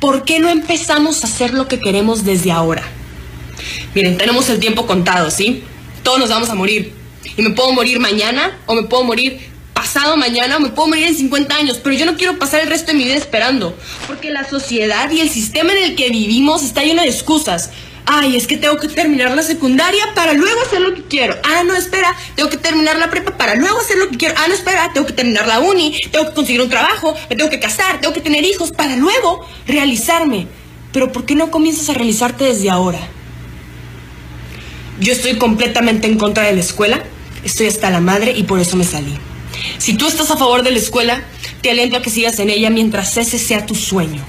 ¿por 0.00 0.24
qué 0.24 0.38
no 0.38 0.48
empezamos 0.48 1.22
a 1.22 1.26
hacer 1.26 1.52
lo 1.52 1.68
que 1.68 1.78
queremos 1.78 2.24
desde 2.24 2.50
ahora? 2.50 2.82
Miren, 3.94 4.16
tenemos 4.16 4.48
el 4.48 4.58
tiempo 4.58 4.86
contado, 4.86 5.30
¿sí? 5.30 5.62
Todos 6.02 6.18
nos 6.18 6.30
vamos 6.30 6.48
a 6.48 6.54
morir. 6.54 6.92
Y 7.36 7.42
me 7.42 7.50
puedo 7.50 7.72
morir 7.72 8.00
mañana 8.00 8.58
o 8.66 8.74
me 8.74 8.82
puedo 8.84 9.04
morir 9.04 9.52
pasado 9.74 10.16
mañana 10.16 10.56
o 10.56 10.60
me 10.60 10.70
puedo 10.70 10.88
morir 10.88 11.06
en 11.06 11.16
50 11.16 11.54
años, 11.54 11.80
pero 11.82 11.94
yo 11.94 12.06
no 12.06 12.16
quiero 12.16 12.38
pasar 12.38 12.60
el 12.60 12.68
resto 12.68 12.92
de 12.92 12.98
mi 12.98 13.04
vida 13.04 13.16
esperando, 13.16 13.76
porque 14.06 14.30
la 14.30 14.48
sociedad 14.48 15.10
y 15.10 15.20
el 15.20 15.28
sistema 15.28 15.72
en 15.72 15.84
el 15.84 15.96
que 15.96 16.08
vivimos 16.08 16.62
está 16.62 16.82
lleno 16.82 17.02
de 17.02 17.08
excusas 17.08 17.70
ay, 18.06 18.36
es 18.36 18.46
que 18.46 18.56
tengo 18.56 18.76
que 18.78 18.88
terminar 18.88 19.34
la 19.34 19.42
secundaria 19.42 20.02
para 20.14 20.32
luego 20.32 20.60
hacer 20.62 20.80
lo 20.80 20.94
que 20.94 21.02
quiero. 21.02 21.36
Ah, 21.44 21.62
no, 21.64 21.74
espera, 21.74 22.14
tengo 22.34 22.50
que 22.50 22.56
terminar 22.56 22.98
la 22.98 23.10
prepa 23.10 23.36
para 23.36 23.54
luego 23.54 23.78
hacer 23.80 23.98
lo 23.98 24.08
que 24.08 24.16
quiero. 24.16 24.34
Ah, 24.38 24.46
no, 24.48 24.54
espera, 24.54 24.90
tengo 24.92 25.06
que 25.06 25.12
terminar 25.12 25.46
la 25.46 25.60
uni, 25.60 25.98
tengo 26.10 26.26
que 26.28 26.34
conseguir 26.34 26.60
un 26.60 26.68
trabajo, 26.68 27.14
me 27.30 27.36
tengo 27.36 27.50
que 27.50 27.60
casar, 27.60 28.00
tengo 28.00 28.14
que 28.14 28.20
tener 28.20 28.44
hijos 28.44 28.72
para 28.72 28.96
luego 28.96 29.46
realizarme. 29.66 30.46
Pero 30.92 31.12
¿por 31.12 31.24
qué 31.24 31.34
no 31.34 31.50
comienzas 31.50 31.88
a 31.88 31.94
realizarte 31.94 32.44
desde 32.44 32.70
ahora? 32.70 32.98
Yo 35.00 35.12
estoy 35.12 35.36
completamente 35.36 36.06
en 36.06 36.18
contra 36.18 36.44
de 36.44 36.54
la 36.54 36.60
escuela, 36.60 37.02
estoy 37.44 37.66
hasta 37.66 37.90
la 37.90 38.00
madre 38.00 38.32
y 38.36 38.42
por 38.42 38.60
eso 38.60 38.76
me 38.76 38.84
salí. 38.84 39.16
Si 39.78 39.94
tú 39.94 40.06
estás 40.06 40.30
a 40.30 40.36
favor 40.36 40.62
de 40.62 40.70
la 40.70 40.78
escuela, 40.78 41.22
te 41.62 41.70
aliento 41.70 41.96
a 41.96 42.02
que 42.02 42.10
sigas 42.10 42.38
en 42.38 42.50
ella 42.50 42.70
mientras 42.70 43.16
ese 43.16 43.38
sea 43.38 43.66
tu 43.66 43.74
sueño. 43.74 44.22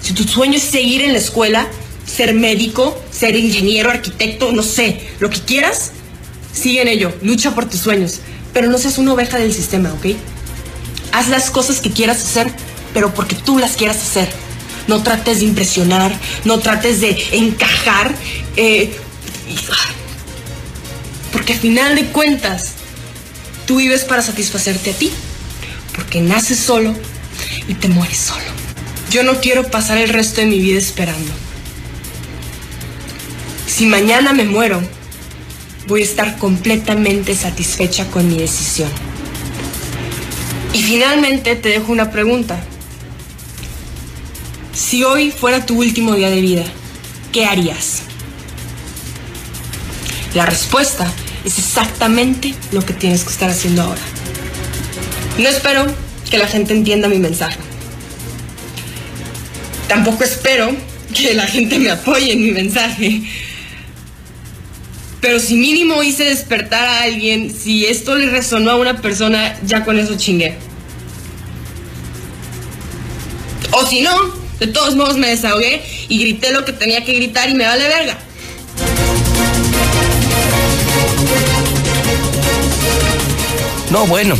Si 0.00 0.14
tu 0.14 0.24
sueño 0.24 0.56
es 0.56 0.62
seguir 0.62 1.02
en 1.02 1.12
la 1.12 1.18
escuela, 1.18 1.68
ser 2.06 2.34
médico, 2.34 2.98
ser 3.10 3.36
ingeniero, 3.36 3.90
arquitecto, 3.90 4.52
no 4.52 4.62
sé, 4.62 5.00
lo 5.18 5.28
que 5.28 5.40
quieras, 5.40 5.90
sigue 6.52 6.82
en 6.82 6.88
ello, 6.88 7.12
lucha 7.22 7.54
por 7.54 7.68
tus 7.68 7.80
sueños, 7.80 8.20
pero 8.52 8.68
no 8.68 8.78
seas 8.78 8.98
una 8.98 9.12
oveja 9.12 9.38
del 9.38 9.52
sistema, 9.52 9.92
¿ok? 9.92 10.14
Haz 11.12 11.28
las 11.28 11.50
cosas 11.50 11.80
que 11.80 11.90
quieras 11.90 12.22
hacer, 12.22 12.50
pero 12.94 13.12
porque 13.12 13.34
tú 13.34 13.58
las 13.58 13.76
quieras 13.76 13.96
hacer. 13.96 14.28
No 14.88 15.02
trates 15.02 15.40
de 15.40 15.46
impresionar, 15.46 16.16
no 16.44 16.60
trates 16.60 17.00
de 17.00 17.16
encajar, 17.32 18.14
eh, 18.56 18.96
porque 21.32 21.54
al 21.54 21.58
final 21.58 21.96
de 21.96 22.06
cuentas, 22.06 22.72
tú 23.66 23.76
vives 23.76 24.04
para 24.04 24.22
satisfacerte 24.22 24.90
a 24.90 24.94
ti, 24.94 25.10
porque 25.94 26.20
naces 26.20 26.58
solo 26.58 26.94
y 27.68 27.74
te 27.74 27.88
mueres 27.88 28.18
solo. 28.18 28.44
Yo 29.10 29.22
no 29.22 29.40
quiero 29.40 29.70
pasar 29.70 29.98
el 29.98 30.08
resto 30.08 30.40
de 30.40 30.46
mi 30.46 30.60
vida 30.60 30.78
esperando. 30.78 31.45
Si 33.66 33.86
mañana 33.86 34.32
me 34.32 34.44
muero, 34.44 34.80
voy 35.86 36.02
a 36.02 36.04
estar 36.04 36.38
completamente 36.38 37.34
satisfecha 37.34 38.06
con 38.06 38.28
mi 38.28 38.38
decisión. 38.38 38.90
Y 40.72 40.82
finalmente 40.82 41.56
te 41.56 41.70
dejo 41.70 41.92
una 41.92 42.10
pregunta. 42.10 42.62
Si 44.72 45.04
hoy 45.04 45.30
fuera 45.30 45.64
tu 45.64 45.78
último 45.78 46.14
día 46.14 46.30
de 46.30 46.40
vida, 46.40 46.64
¿qué 47.32 47.46
harías? 47.46 48.02
La 50.34 50.44
respuesta 50.44 51.10
es 51.44 51.58
exactamente 51.58 52.54
lo 52.72 52.84
que 52.84 52.92
tienes 52.92 53.24
que 53.24 53.30
estar 53.30 53.48
haciendo 53.48 53.82
ahora. 53.82 54.02
No 55.38 55.48
espero 55.48 55.86
que 56.30 56.38
la 56.38 56.46
gente 56.46 56.74
entienda 56.74 57.08
mi 57.08 57.18
mensaje. 57.18 57.58
Tampoco 59.88 60.24
espero 60.24 60.76
que 61.14 61.34
la 61.34 61.46
gente 61.46 61.78
me 61.78 61.90
apoye 61.90 62.32
en 62.32 62.42
mi 62.42 62.50
mensaje. 62.52 63.22
Pero 65.20 65.40
si 65.40 65.56
mínimo 65.56 66.02
hice 66.02 66.24
despertar 66.24 66.84
a 66.84 67.02
alguien, 67.02 67.52
si 67.52 67.86
esto 67.86 68.14
le 68.14 68.30
resonó 68.30 68.70
a 68.70 68.76
una 68.76 69.00
persona, 69.00 69.58
ya 69.64 69.84
con 69.84 69.98
eso 69.98 70.16
chingué. 70.16 70.56
O 73.72 73.86
si 73.86 74.02
no, 74.02 74.12
de 74.60 74.66
todos 74.68 74.96
modos 74.96 75.16
me 75.16 75.28
desahogué 75.28 75.82
y 76.08 76.18
grité 76.18 76.52
lo 76.52 76.64
que 76.64 76.72
tenía 76.72 77.04
que 77.04 77.14
gritar 77.14 77.50
y 77.50 77.54
me 77.54 77.66
vale 77.66 77.88
verga. 77.88 78.18
No, 83.90 84.06
bueno. 84.06 84.36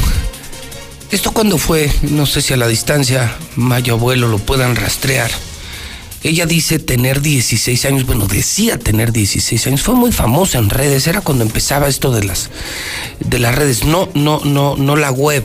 Esto 1.11 1.33
cuando 1.33 1.57
fue, 1.57 1.91
no 2.03 2.27
sé 2.27 2.43
si 2.43 2.53
a 2.53 2.57
la 2.57 2.67
distancia 2.67 3.37
Mayo 3.55 3.95
Abuelo 3.95 4.29
lo 4.29 4.39
puedan 4.39 4.75
rastrear. 4.75 5.31
Ella 6.27 6.45
dice 6.45 6.81
tener 6.81 7.23
16 7.23 7.85
años, 7.85 8.05
bueno, 8.05 8.27
decía 8.27 8.81
tener 8.81 9.13
16 9.13 9.69
años, 9.69 9.83
fue 9.83 9.95
muy 9.95 10.11
famosa 10.11 10.59
en 10.59 10.71
redes, 10.71 11.07
era 11.07 11.21
cuando 11.21 11.45
empezaba 11.45 11.87
esto 11.87 12.11
de 12.11 12.25
las 12.25 12.51
de 13.21 13.39
las 13.39 13.55
redes, 13.55 13.85
no 13.85 14.09
no 14.15 14.41
no 14.45 14.75
no 14.77 14.97
la 14.97 15.13
web. 15.13 15.45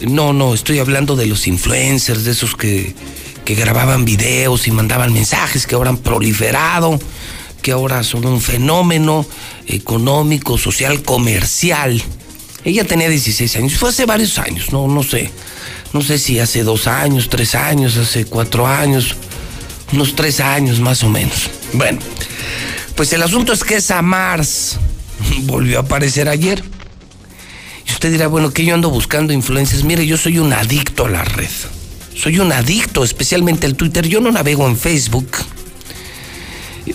No, 0.00 0.32
no, 0.32 0.52
estoy 0.52 0.80
hablando 0.80 1.14
de 1.14 1.26
los 1.26 1.46
influencers, 1.46 2.24
de 2.24 2.32
esos 2.32 2.56
que 2.56 2.96
que 3.44 3.54
grababan 3.54 4.04
videos 4.04 4.66
y 4.66 4.72
mandaban 4.72 5.12
mensajes 5.12 5.68
que 5.68 5.76
ahora 5.76 5.90
han 5.90 5.98
proliferado, 5.98 6.98
que 7.62 7.70
ahora 7.70 8.02
son 8.02 8.26
un 8.26 8.40
fenómeno 8.40 9.24
económico, 9.68 10.58
social, 10.58 11.04
comercial. 11.04 12.02
Ella 12.64 12.82
tenía 12.82 13.08
16 13.08 13.54
años, 13.54 13.74
fue 13.74 13.90
hace 13.90 14.06
varios 14.06 14.40
años, 14.40 14.72
no, 14.72 14.88
no 14.88 15.04
sé. 15.04 15.30
No 15.92 16.02
sé 16.02 16.18
si 16.18 16.40
hace 16.40 16.64
dos 16.64 16.88
años, 16.88 17.28
tres 17.28 17.54
años, 17.54 17.96
hace 17.96 18.24
cuatro 18.24 18.66
años, 18.66 19.14
unos 19.92 20.14
tres 20.14 20.40
años 20.40 20.80
más 20.80 21.02
o 21.02 21.08
menos. 21.08 21.50
Bueno, 21.72 21.98
Pues 22.94 23.12
el 23.12 23.22
asunto 23.22 23.52
es 23.52 23.62
que 23.62 23.76
esa 23.76 24.00
Mars 24.02 24.78
volvió 25.42 25.78
a 25.78 25.82
aparecer 25.82 26.28
ayer. 26.28 26.62
Y 27.86 27.92
usted 27.92 28.10
dirá, 28.10 28.26
bueno, 28.26 28.50
que 28.50 28.64
yo 28.64 28.74
ando 28.74 28.90
buscando 28.90 29.32
influencias. 29.32 29.84
Mire, 29.84 30.06
yo 30.06 30.16
soy 30.16 30.38
un 30.38 30.52
adicto 30.52 31.06
a 31.06 31.10
la 31.10 31.24
red. 31.24 31.50
Soy 32.14 32.38
un 32.38 32.52
adicto, 32.52 33.04
especialmente 33.04 33.66
al 33.66 33.76
Twitter. 33.76 34.08
Yo 34.08 34.20
no 34.20 34.32
navego 34.32 34.66
en 34.66 34.76
Facebook. 34.76 35.28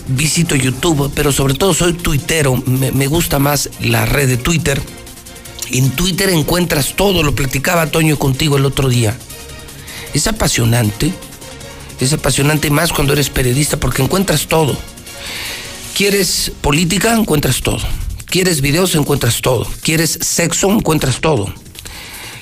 Visito 0.08 0.56
YouTube, 0.56 1.12
pero 1.14 1.32
sobre 1.32 1.54
todo 1.54 1.72
soy 1.72 1.92
tuitero. 1.92 2.56
Me, 2.66 2.90
me 2.92 3.06
gusta 3.06 3.38
más 3.38 3.70
la 3.80 4.04
red 4.04 4.28
de 4.28 4.36
Twitter. 4.36 4.82
En 5.70 5.90
Twitter 5.90 6.28
encuentras 6.30 6.94
todo, 6.96 7.22
lo 7.22 7.34
platicaba 7.34 7.86
Toño 7.86 8.18
contigo 8.18 8.58
el 8.58 8.66
otro 8.66 8.88
día. 8.88 9.16
Es 10.12 10.26
apasionante, 10.26 11.12
es 12.04 12.12
apasionante 12.12 12.70
más 12.70 12.92
cuando 12.92 13.12
eres 13.12 13.30
periodista 13.30 13.78
porque 13.78 14.02
encuentras 14.02 14.46
todo. 14.46 14.76
¿Quieres 15.96 16.52
política? 16.60 17.14
Encuentras 17.14 17.60
todo. 17.60 17.80
¿Quieres 18.26 18.60
videos? 18.60 18.94
Encuentras 18.94 19.40
todo. 19.40 19.66
¿Quieres 19.82 20.18
sexo? 20.20 20.70
Encuentras 20.70 21.20
todo. 21.20 21.52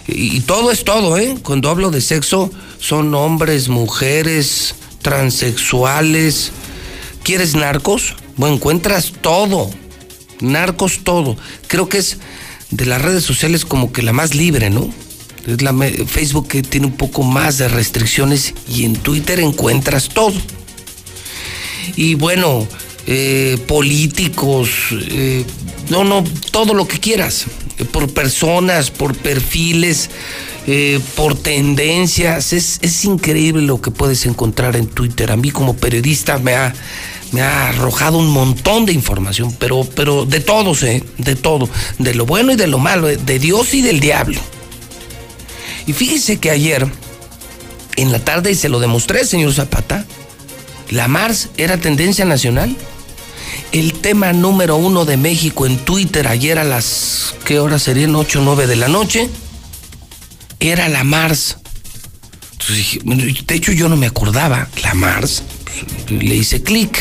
Y 0.07 0.41
todo 0.41 0.71
es 0.71 0.85
todo, 0.85 1.19
¿eh? 1.19 1.37
Cuando 1.43 1.69
hablo 1.69 1.91
de 1.91 2.01
sexo, 2.01 2.51
son 2.79 3.15
hombres, 3.15 3.69
mujeres, 3.69 4.75
transexuales. 5.03 6.53
¿Quieres 7.23 7.55
narcos? 7.55 8.17
Bueno, 8.37 8.57
encuentras 8.57 9.13
todo. 9.21 9.71
Narcos 10.41 11.01
todo. 11.05 11.37
Creo 11.67 11.89
que 11.89 11.99
es 11.99 12.19
de 12.71 12.87
las 12.87 13.03
redes 13.03 13.25
sociales 13.25 13.65
como 13.65 13.93
que 13.93 14.03
la 14.03 14.13
más 14.13 14.35
libre, 14.35 14.71
¿no? 14.71 14.93
Facebook 16.07 16.49
tiene 16.69 16.87
un 16.87 16.97
poco 16.97 17.23
más 17.23 17.59
de 17.59 17.69
restricciones 17.69 18.55
y 18.69 18.85
en 18.85 18.95
Twitter 18.95 19.41
encuentras 19.41 20.09
todo. 20.09 20.35
Y 21.97 22.15
bueno, 22.15 22.67
eh, 23.07 23.59
políticos, 23.67 24.71
eh, 24.93 25.45
no, 25.89 26.05
no, 26.05 26.23
todo 26.51 26.75
lo 26.75 26.87
que 26.87 26.99
quieras, 26.99 27.47
por 27.93 28.13
personas, 28.13 28.91
por 28.91 29.17
perfiles, 29.17 30.11
eh, 30.67 31.01
por 31.17 31.35
tendencias, 31.35 32.53
es, 32.53 32.79
es 32.83 33.05
increíble 33.05 33.63
lo 33.63 33.81
que 33.81 33.91
puedes 33.91 34.27
encontrar 34.27 34.77
en 34.77 34.87
Twitter. 34.87 35.33
A 35.33 35.37
mí 35.37 35.51
como 35.51 35.77
periodista 35.77 36.39
me 36.39 36.55
ha 36.55 36.75
me 37.33 37.43
ha 37.43 37.69
arrojado 37.69 38.19
un 38.19 38.29
montón 38.29 38.87
de 38.87 38.93
información, 38.93 39.55
pero, 39.59 39.87
pero 39.95 40.27
de 40.27 40.41
todos, 40.41 40.83
¿eh? 40.83 41.05
De 41.17 41.37
todo. 41.37 41.69
De 41.99 42.15
lo 42.15 42.27
bueno 42.27 42.53
y 42.53 42.57
de 42.57 42.67
lo 42.67 42.79
malo, 42.79 43.07
de 43.07 43.39
Dios 43.39 43.73
y 43.75 43.83
del 43.83 44.01
diablo. 44.01 44.41
Y 45.91 45.93
fíjese 45.93 46.39
que 46.39 46.53
ayer, 46.53 46.87
en 47.97 48.13
la 48.13 48.21
tarde, 48.21 48.53
y 48.53 48.55
se 48.55 48.69
lo 48.69 48.79
demostré, 48.79 49.27
señor 49.27 49.53
Zapata, 49.53 50.05
la 50.89 51.09
Mars 51.09 51.49
era 51.57 51.79
tendencia 51.79 52.25
nacional. 52.25 52.77
El 53.73 53.95
tema 53.95 54.33
número 54.33 54.77
uno 54.77 55.05
de 55.05 55.17
México 55.17 55.67
en 55.67 55.79
Twitter 55.79 56.29
ayer 56.29 56.61
a 56.61 56.65
las, 56.65 57.35
¿qué 57.45 57.59
horas 57.59 57.83
serían? 57.83 58.15
8 58.15 58.39
o 58.39 58.45
9 58.45 58.69
de 58.69 58.77
la 58.77 58.87
noche. 58.87 59.29
Era 60.61 60.89
la 60.89 61.03
Mars. 61.03 61.57
de 62.69 63.55
hecho 63.57 63.73
yo 63.73 63.89
no 63.89 63.97
me 63.97 64.07
acordaba, 64.07 64.69
la 64.85 64.95
Mars. 64.95 65.43
Le 66.09 66.37
hice 66.37 66.63
clic. 66.63 67.01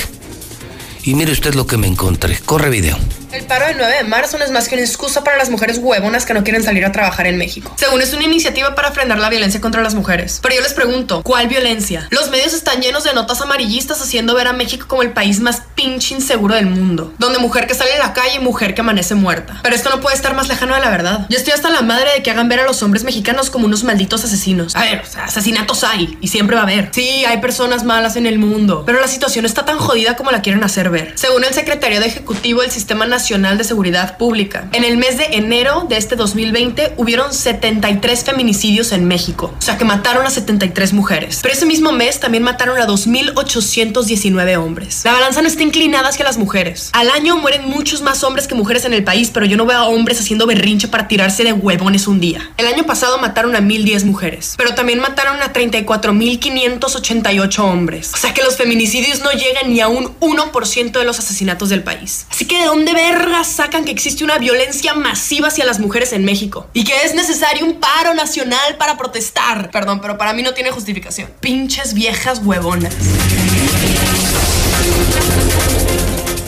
Y 1.04 1.14
mire 1.14 1.32
usted 1.32 1.54
lo 1.54 1.68
que 1.68 1.78
me 1.78 1.86
encontré. 1.86 2.40
Corre 2.40 2.72
video. 2.72 2.98
El 3.32 3.46
paro 3.46 3.68
del 3.68 3.78
9 3.78 3.98
de 3.98 4.04
marzo 4.06 4.40
no 4.40 4.44
es 4.44 4.50
más 4.50 4.68
que 4.68 4.74
una 4.74 4.84
excusa 4.84 5.24
para 5.24 5.38
las 5.38 5.52
mujeres 5.52 5.78
huevonas 5.78 6.26
que 6.26 6.34
no 6.34 6.44
quieren 6.44 6.64
salir 6.64 6.84
a 6.84 6.92
trabajar 6.92 7.28
en 7.28 7.38
México. 7.38 7.72
Según 7.78 8.02
es 8.02 8.12
una 8.12 8.24
iniciativa 8.24 8.74
para 8.74 8.92
frenar 8.92 9.20
la 9.20 9.30
violencia 9.30 9.62
contra 9.62 9.84
las 9.84 9.94
mujeres. 9.94 10.40
Pero 10.42 10.56
yo 10.56 10.62
les 10.62 10.74
pregunto, 10.74 11.22
¿cuál 11.22 11.48
violencia? 11.48 12.08
Los 12.10 12.32
medios 12.32 12.54
están 12.54 12.82
llenos 12.82 13.04
de 13.04 13.14
notas 13.14 13.40
amarillistas 13.42 14.02
haciendo 14.02 14.34
ver 14.34 14.48
a 14.48 14.54
México 14.54 14.88
como 14.88 15.04
el 15.04 15.12
país 15.12 15.42
más 15.42 15.62
pinche 15.76 16.16
inseguro 16.16 16.56
del 16.56 16.66
mundo. 16.66 17.14
Donde 17.20 17.38
mujer 17.38 17.68
que 17.68 17.76
sale 17.76 17.94
a 17.94 18.00
la 18.00 18.14
calle 18.14 18.38
y 18.38 18.40
mujer 18.40 18.74
que 18.74 18.82
amanece 18.82 19.14
muerta. 19.14 19.60
Pero 19.62 19.76
esto 19.76 19.92
no 19.92 20.02
puede 20.02 20.16
estar 20.16 20.34
más 20.34 20.48
lejano 20.48 20.74
de 20.74 20.82
la 20.82 20.90
verdad. 20.90 21.28
Yo 21.30 21.38
estoy 21.38 21.54
hasta 21.54 21.70
la 21.70 21.84
madre 21.84 22.10
de 22.16 22.24
que 22.24 22.32
hagan 22.32 22.50
ver 22.50 22.62
a 22.62 22.66
los 22.66 22.82
hombres 22.82 23.04
mexicanos 23.04 23.52
como 23.52 23.68
unos 23.68 23.84
malditos 23.84 24.24
asesinos. 24.24 24.76
A 24.76 24.82
ver, 24.82 25.04
asesinatos 25.22 25.84
hay 25.84 26.18
y 26.20 26.30
siempre 26.30 26.56
va 26.56 26.64
a 26.64 26.66
haber. 26.66 26.90
Sí, 26.94 27.26
hay 27.26 27.38
personas 27.38 27.84
malas 27.84 28.16
en 28.16 28.26
el 28.26 28.40
mundo. 28.40 28.86
Pero 28.88 29.00
la 29.00 29.08
situación 29.08 29.46
está 29.46 29.66
tan 29.66 29.78
jodida 29.78 30.16
como 30.16 30.32
la 30.32 30.42
quieren 30.42 30.64
hacer 30.64 30.90
ver. 30.90 31.14
Según 31.14 31.44
el 31.44 31.54
secretario 31.54 32.00
de 32.00 32.08
Ejecutivo 32.08 32.62
del 32.62 32.72
Sistema 32.72 33.06
Nacional 33.06 33.19
Nacional 33.20 33.58
de 33.58 33.66
Seguridad 33.66 34.16
Pública. 34.16 34.70
En 34.72 34.86
el 34.86 34.96
mes 34.96 35.18
de 35.18 35.26
enero 35.34 35.86
de 35.90 35.98
este 35.98 36.16
2020 36.16 36.94
hubieron 36.96 37.34
73 37.34 38.24
feminicidios 38.24 38.94
en 38.94 39.04
México, 39.04 39.54
o 39.58 39.62
sea 39.62 39.78
que 39.78 39.84
mataron 39.84 40.26
a 40.26 40.30
73 40.30 40.94
mujeres. 40.94 41.40
Pero 41.42 41.54
ese 41.54 41.66
mismo 41.66 41.92
mes 41.92 42.22
también 42.22 42.44
mataron 42.44 42.80
a 42.80 42.88
2.819 42.88 44.58
hombres. 44.58 45.02
La 45.04 45.12
balanza 45.12 45.42
no 45.42 45.50
está 45.50 45.64
inclinada 45.64 46.08
hacia 46.08 46.24
las 46.24 46.38
mujeres. 46.38 46.92
Al 46.94 47.10
año 47.10 47.36
mueren 47.36 47.68
muchos 47.68 48.02
más 48.02 48.24
hombres 48.24 48.48
que 48.48 48.56
mujeres 48.56 48.86
en 48.86 48.94
el 48.94 49.04
país, 49.04 49.32
pero 49.34 49.46
yo 49.46 49.58
no 49.58 49.66
veo 49.66 49.80
a 49.80 49.88
hombres 49.88 50.22
haciendo 50.22 50.48
berrinche 50.48 50.88
para 50.88 51.10
tirarse 51.10 51.44
de 51.44 51.52
huevones 51.52 52.08
un 52.08 52.22
día. 52.22 52.52
El 52.56 52.68
año 52.68 52.86
pasado 52.86 53.18
mataron 53.18 53.54
a 53.58 53.60
1.010 53.60 54.06
mujeres, 54.06 54.54
pero 54.56 54.76
también 54.76 55.02
mataron 55.02 55.42
a 55.42 55.52
34.588 55.52 57.60
hombres. 57.60 58.14
O 58.14 58.18
sea 58.18 58.34
que 58.34 58.44
los 58.44 58.56
feminicidios 58.56 59.20
no 59.20 59.34
llegan 59.34 59.74
ni 59.74 59.82
a 59.82 59.90
un 59.90 60.18
1% 60.22 60.92
de 60.92 61.04
los 61.04 61.20
asesinatos 61.20 61.68
del 61.68 61.84
país. 61.84 62.26
Así 62.30 62.46
que 62.46 62.60
de 62.60 62.66
dónde 62.66 62.94
sacan 63.44 63.86
que 63.86 63.92
existe 63.92 64.24
una 64.24 64.38
violencia 64.38 64.94
masiva 64.94 65.48
hacia 65.48 65.66
las 65.66 65.80
mujeres 65.80 66.14
en 66.14 66.24
México 66.24 66.68
y 66.74 66.84
que 66.84 66.94
es 67.04 67.14
necesario 67.14 67.66
un 67.66 67.80
paro 67.80 68.14
nacional 68.14 68.78
para 68.78 68.98
protestar. 68.98 69.72
Perdón, 69.72 70.00
pero 70.02 70.18
para 70.18 70.34
mí 70.34 70.42
no 70.42 70.54
tiene 70.54 70.72
justificación. 70.72 71.30
Pinches 71.40 71.94
viejas 71.94 72.42
huevonas. 72.44 72.94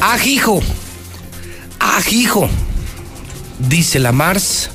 Ajijo. 0.02 0.62
Ajijo. 1.80 2.50
Dice 3.60 4.00
la 4.00 4.12
Mars 4.12 4.69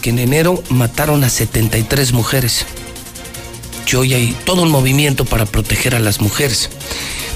que 0.00 0.10
en 0.10 0.18
enero 0.18 0.62
mataron 0.70 1.24
a 1.24 1.30
73 1.30 2.12
mujeres. 2.12 2.66
Ya 3.86 3.98
hay 3.98 4.36
todo 4.44 4.62
un 4.62 4.70
movimiento 4.70 5.24
para 5.24 5.44
proteger 5.44 5.94
a 5.94 5.98
las 5.98 6.20
mujeres. 6.20 6.70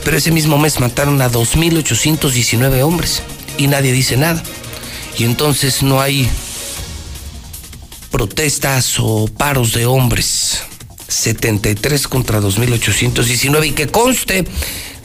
Pero 0.05 0.17
ese 0.17 0.31
mismo 0.31 0.57
mes 0.57 0.81
mataron 0.81 1.21
a 1.21 1.31
2.819 1.31 2.83
hombres 2.83 3.23
y 3.59 3.67
nadie 3.67 3.93
dice 3.93 4.17
nada. 4.17 4.43
Y 5.19 5.25
entonces 5.25 5.83
no 5.83 6.01
hay 6.01 6.29
protestas 8.11 8.97
o 8.99 9.29
paros 9.29 9.73
de 9.73 9.87
hombres. 9.87 10.63
73 11.09 12.09
contra 12.09 12.41
2.819. 12.41 13.69
Y 13.69 13.73
que 13.73 13.87
conste, 13.87 14.45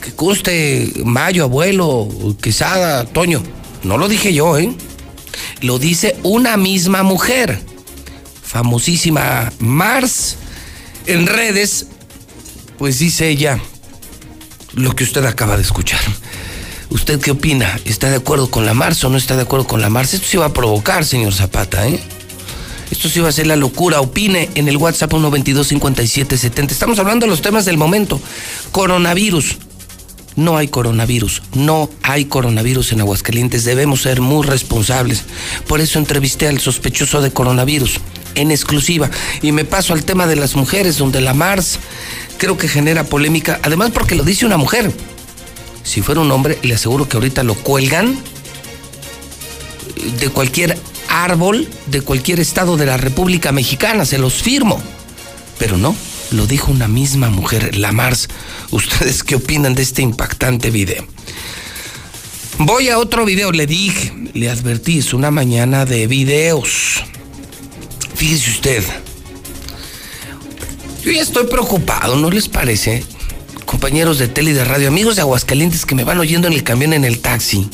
que 0.02 0.14
conste 0.14 0.92
Mayo, 1.04 1.44
abuelo, 1.44 2.08
Quesada, 2.42 3.06
Toño. 3.06 3.42
No 3.84 3.98
lo 3.98 4.08
dije 4.08 4.34
yo, 4.34 4.58
¿eh? 4.58 4.74
Lo 5.62 5.80
dice 5.80 6.18
una 6.24 6.58
misma 6.58 7.04
mujer. 7.04 7.62
Famosísima 8.44 9.52
Mars. 9.60 10.38
En 11.06 11.28
redes, 11.28 11.88
pues 12.78 13.00
dice 13.00 13.30
ella 13.30 13.60
lo 14.74 14.96
que 14.96 15.04
usted 15.04 15.26
acaba 15.26 15.58
de 15.58 15.64
escuchar. 15.64 16.00
¿Usted 16.92 17.22
qué 17.22 17.32
opina? 17.32 17.80
¿Está 17.86 18.10
de 18.10 18.18
acuerdo 18.18 18.52
con 18.52 18.66
la 18.66 18.74
Mars 18.74 19.02
o 19.06 19.10
no 19.10 19.18
está 19.18 19.38
de 19.38 19.44
acuerdo 19.44 19.66
con 19.66 19.80
la 19.80 19.90
Mars? 19.90 20.14
Esto 20.14 20.28
se 20.28 20.38
va 20.38 20.48
a 20.48 20.54
provocar, 20.54 21.06
señor 21.06 21.34
Zapata, 21.34 21.88
¿eh? 21.88 22.00
Esto 22.92 23.08
sí 23.08 23.22
va 23.22 23.30
a 23.30 23.32
ser 23.32 23.48
la 23.48 23.56
locura. 23.56 24.02
Opine 24.02 24.50
en 24.56 24.68
el 24.68 24.76
WhatsApp 24.76 25.14
122-5770. 25.14 26.72
Estamos 26.72 27.00
hablando 27.00 27.26
de 27.26 27.30
los 27.30 27.42
temas 27.42 27.64
del 27.64 27.78
momento. 27.78 28.20
Coronavirus. 28.74 29.58
No 30.36 30.58
hay 30.58 30.68
coronavirus. 30.68 31.44
No 31.54 31.90
hay 32.04 32.26
coronavirus 32.26 32.92
en 32.92 33.00
Aguascalientes. 33.00 33.64
Debemos 33.64 34.02
ser 34.02 34.20
muy 34.20 34.46
responsables. 34.46 35.24
Por 35.68 35.80
eso 35.80 35.98
entrevisté 35.98 36.50
al 36.50 36.60
sospechoso 36.60 37.22
de 37.22 37.32
coronavirus 37.32 38.02
en 38.36 38.52
exclusiva. 38.52 39.10
Y 39.42 39.54
me 39.54 39.64
paso 39.64 39.94
al 39.94 40.04
tema 40.04 40.28
de 40.28 40.36
las 40.36 40.58
mujeres, 40.58 40.98
donde 40.98 41.22
la 41.22 41.34
Mars 41.34 41.80
creo 42.38 42.58
que 42.58 42.68
genera 42.68 43.06
polémica. 43.06 43.62
Además 43.64 43.92
porque 43.92 44.16
lo 44.16 44.24
dice 44.24 44.46
una 44.46 44.58
mujer. 44.58 44.92
Si 45.84 46.02
fuera 46.02 46.22
un 46.22 46.32
hombre, 46.32 46.60
le 46.62 46.76
aseguro 46.76 47.08
que 47.08 47.18
ahorita 47.18 47.44
lo 47.44 47.56
cuelgan 47.56 48.18
de 50.20 50.30
cualquier 50.30 50.78
árbol, 51.10 51.68
de 51.88 52.02
cualquier 52.02 52.40
estado 52.40 52.78
de 52.78 52.86
la 52.86 52.98
República 52.98 53.52
Mexicana, 53.52 54.06
se 54.06 54.18
los 54.18 54.36
firmo. 54.36 54.82
Pero 55.58 55.78
no, 55.78 55.96
lo 56.32 56.48
dijo 56.48 56.72
una 56.72 56.88
misma 56.88 57.30
mujer, 57.30 57.78
la 57.78 57.92
Mars. 57.92 58.30
¿Ustedes 58.72 59.24
qué 59.24 59.36
opinan 59.36 59.76
de 59.76 59.84
este 59.84 60.02
impactante 60.02 60.70
video? 60.70 61.06
Voy 62.58 62.90
a 62.90 63.00
otro 63.00 63.26
video, 63.26 63.52
le 63.52 63.66
dije, 63.66 64.14
le 64.34 64.50
advertí, 64.50 65.00
es 65.00 65.14
una 65.14 65.32
mañana 65.32 65.86
de 65.86 66.08
videos. 66.08 67.04
Fíjese 68.16 68.52
usted. 68.52 68.84
Yo 71.04 71.12
ya 71.12 71.22
estoy 71.22 71.48
preocupado, 71.48 72.16
¿no 72.16 72.30
les 72.30 72.48
parece? 72.48 73.04
Compañeros 73.66 74.20
de 74.20 74.28
tele 74.28 74.52
y 74.52 74.54
de 74.54 74.66
radio, 74.66 74.88
amigos 74.88 75.16
de 75.16 75.22
Aguascalientes 75.22 75.86
que 75.86 75.96
me 75.96 76.04
van 76.04 76.20
oyendo 76.20 76.48
en 76.48 76.54
el 76.54 76.64
camión, 76.64 76.94
en 76.94 77.06
el 77.06 77.20
taxi. 77.20 77.70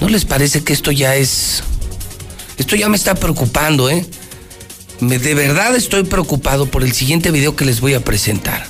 ¿No 0.00 0.08
les 0.08 0.24
parece 0.24 0.62
que 0.62 0.72
esto 0.72 0.92
ya 0.92 1.16
es... 1.16 1.62
Esto 2.58 2.76
ya 2.76 2.88
me 2.88 2.96
está 2.96 3.14
preocupando, 3.14 3.90
¿eh? 3.90 4.06
Me, 5.00 5.18
de 5.18 5.34
verdad 5.34 5.74
estoy 5.76 6.04
preocupado 6.04 6.66
por 6.66 6.82
el 6.82 6.92
siguiente 6.92 7.30
video 7.30 7.54
que 7.54 7.64
les 7.64 7.80
voy 7.80 7.94
a 7.94 8.04
presentar. 8.04 8.66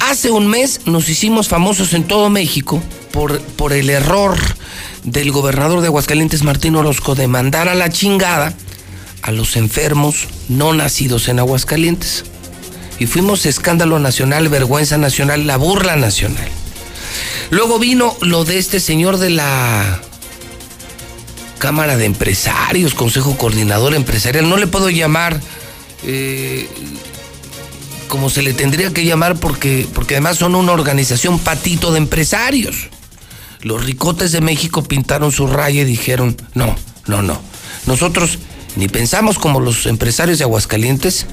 Hace 0.00 0.30
un 0.30 0.46
mes 0.46 0.80
nos 0.86 1.08
hicimos 1.08 1.48
famosos 1.48 1.94
en 1.94 2.04
todo 2.04 2.28
México 2.28 2.82
por, 3.12 3.40
por 3.40 3.72
el 3.72 3.88
error 3.90 4.36
del 5.04 5.30
gobernador 5.32 5.80
de 5.80 5.86
Aguascalientes, 5.86 6.42
Martín 6.42 6.76
Orozco, 6.76 7.14
de 7.14 7.28
mandar 7.28 7.68
a 7.68 7.74
la 7.74 7.88
chingada 7.88 8.54
a 9.22 9.32
los 9.32 9.56
enfermos 9.56 10.28
no 10.48 10.72
nacidos 10.72 11.28
en 11.28 11.38
Aguascalientes. 11.38 12.24
Y 12.98 13.06
fuimos 13.06 13.46
escándalo 13.46 13.98
nacional, 13.98 14.48
vergüenza 14.48 14.98
nacional, 14.98 15.46
la 15.46 15.56
burla 15.56 15.96
nacional. 15.96 16.48
Luego 17.50 17.78
vino 17.78 18.16
lo 18.20 18.44
de 18.44 18.58
este 18.58 18.80
señor 18.80 19.18
de 19.18 19.30
la 19.30 20.00
Cámara 21.58 21.96
de 21.96 22.04
Empresarios, 22.04 22.94
Consejo 22.94 23.36
Coordinador 23.36 23.94
Empresarial. 23.94 24.48
No 24.48 24.56
le 24.56 24.66
puedo 24.66 24.90
llamar 24.90 25.40
eh, 26.04 26.68
como 28.08 28.30
se 28.30 28.42
le 28.42 28.52
tendría 28.54 28.92
que 28.92 29.04
llamar 29.04 29.36
porque, 29.36 29.86
porque 29.94 30.14
además 30.14 30.38
son 30.38 30.54
una 30.54 30.72
organización 30.72 31.38
patito 31.38 31.92
de 31.92 31.98
empresarios. 31.98 32.88
Los 33.62 33.84
ricotes 33.84 34.32
de 34.32 34.40
México 34.40 34.82
pintaron 34.82 35.32
su 35.32 35.46
raya 35.46 35.82
y 35.82 35.84
dijeron, 35.84 36.36
no, 36.54 36.74
no, 37.06 37.22
no. 37.22 37.40
Nosotros 37.86 38.38
ni 38.76 38.88
pensamos 38.88 39.38
como 39.38 39.60
los 39.60 39.86
empresarios 39.86 40.38
de 40.38 40.44
Aguascalientes 40.44 41.26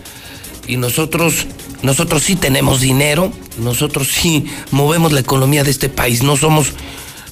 y 0.67 0.78
nosotros, 0.78 1.47
nosotros 1.82 2.23
sí 2.23 2.36
tenemos 2.36 2.82
dinero, 2.82 3.32
nosotros 3.60 4.10
sí 4.10 4.45
movemos 4.71 5.12
la 5.12 5.19
economía 5.19 5.63
de 5.63 5.71
este 5.71 5.89
país, 5.89 6.23
no 6.23 6.38
somos, 6.38 6.73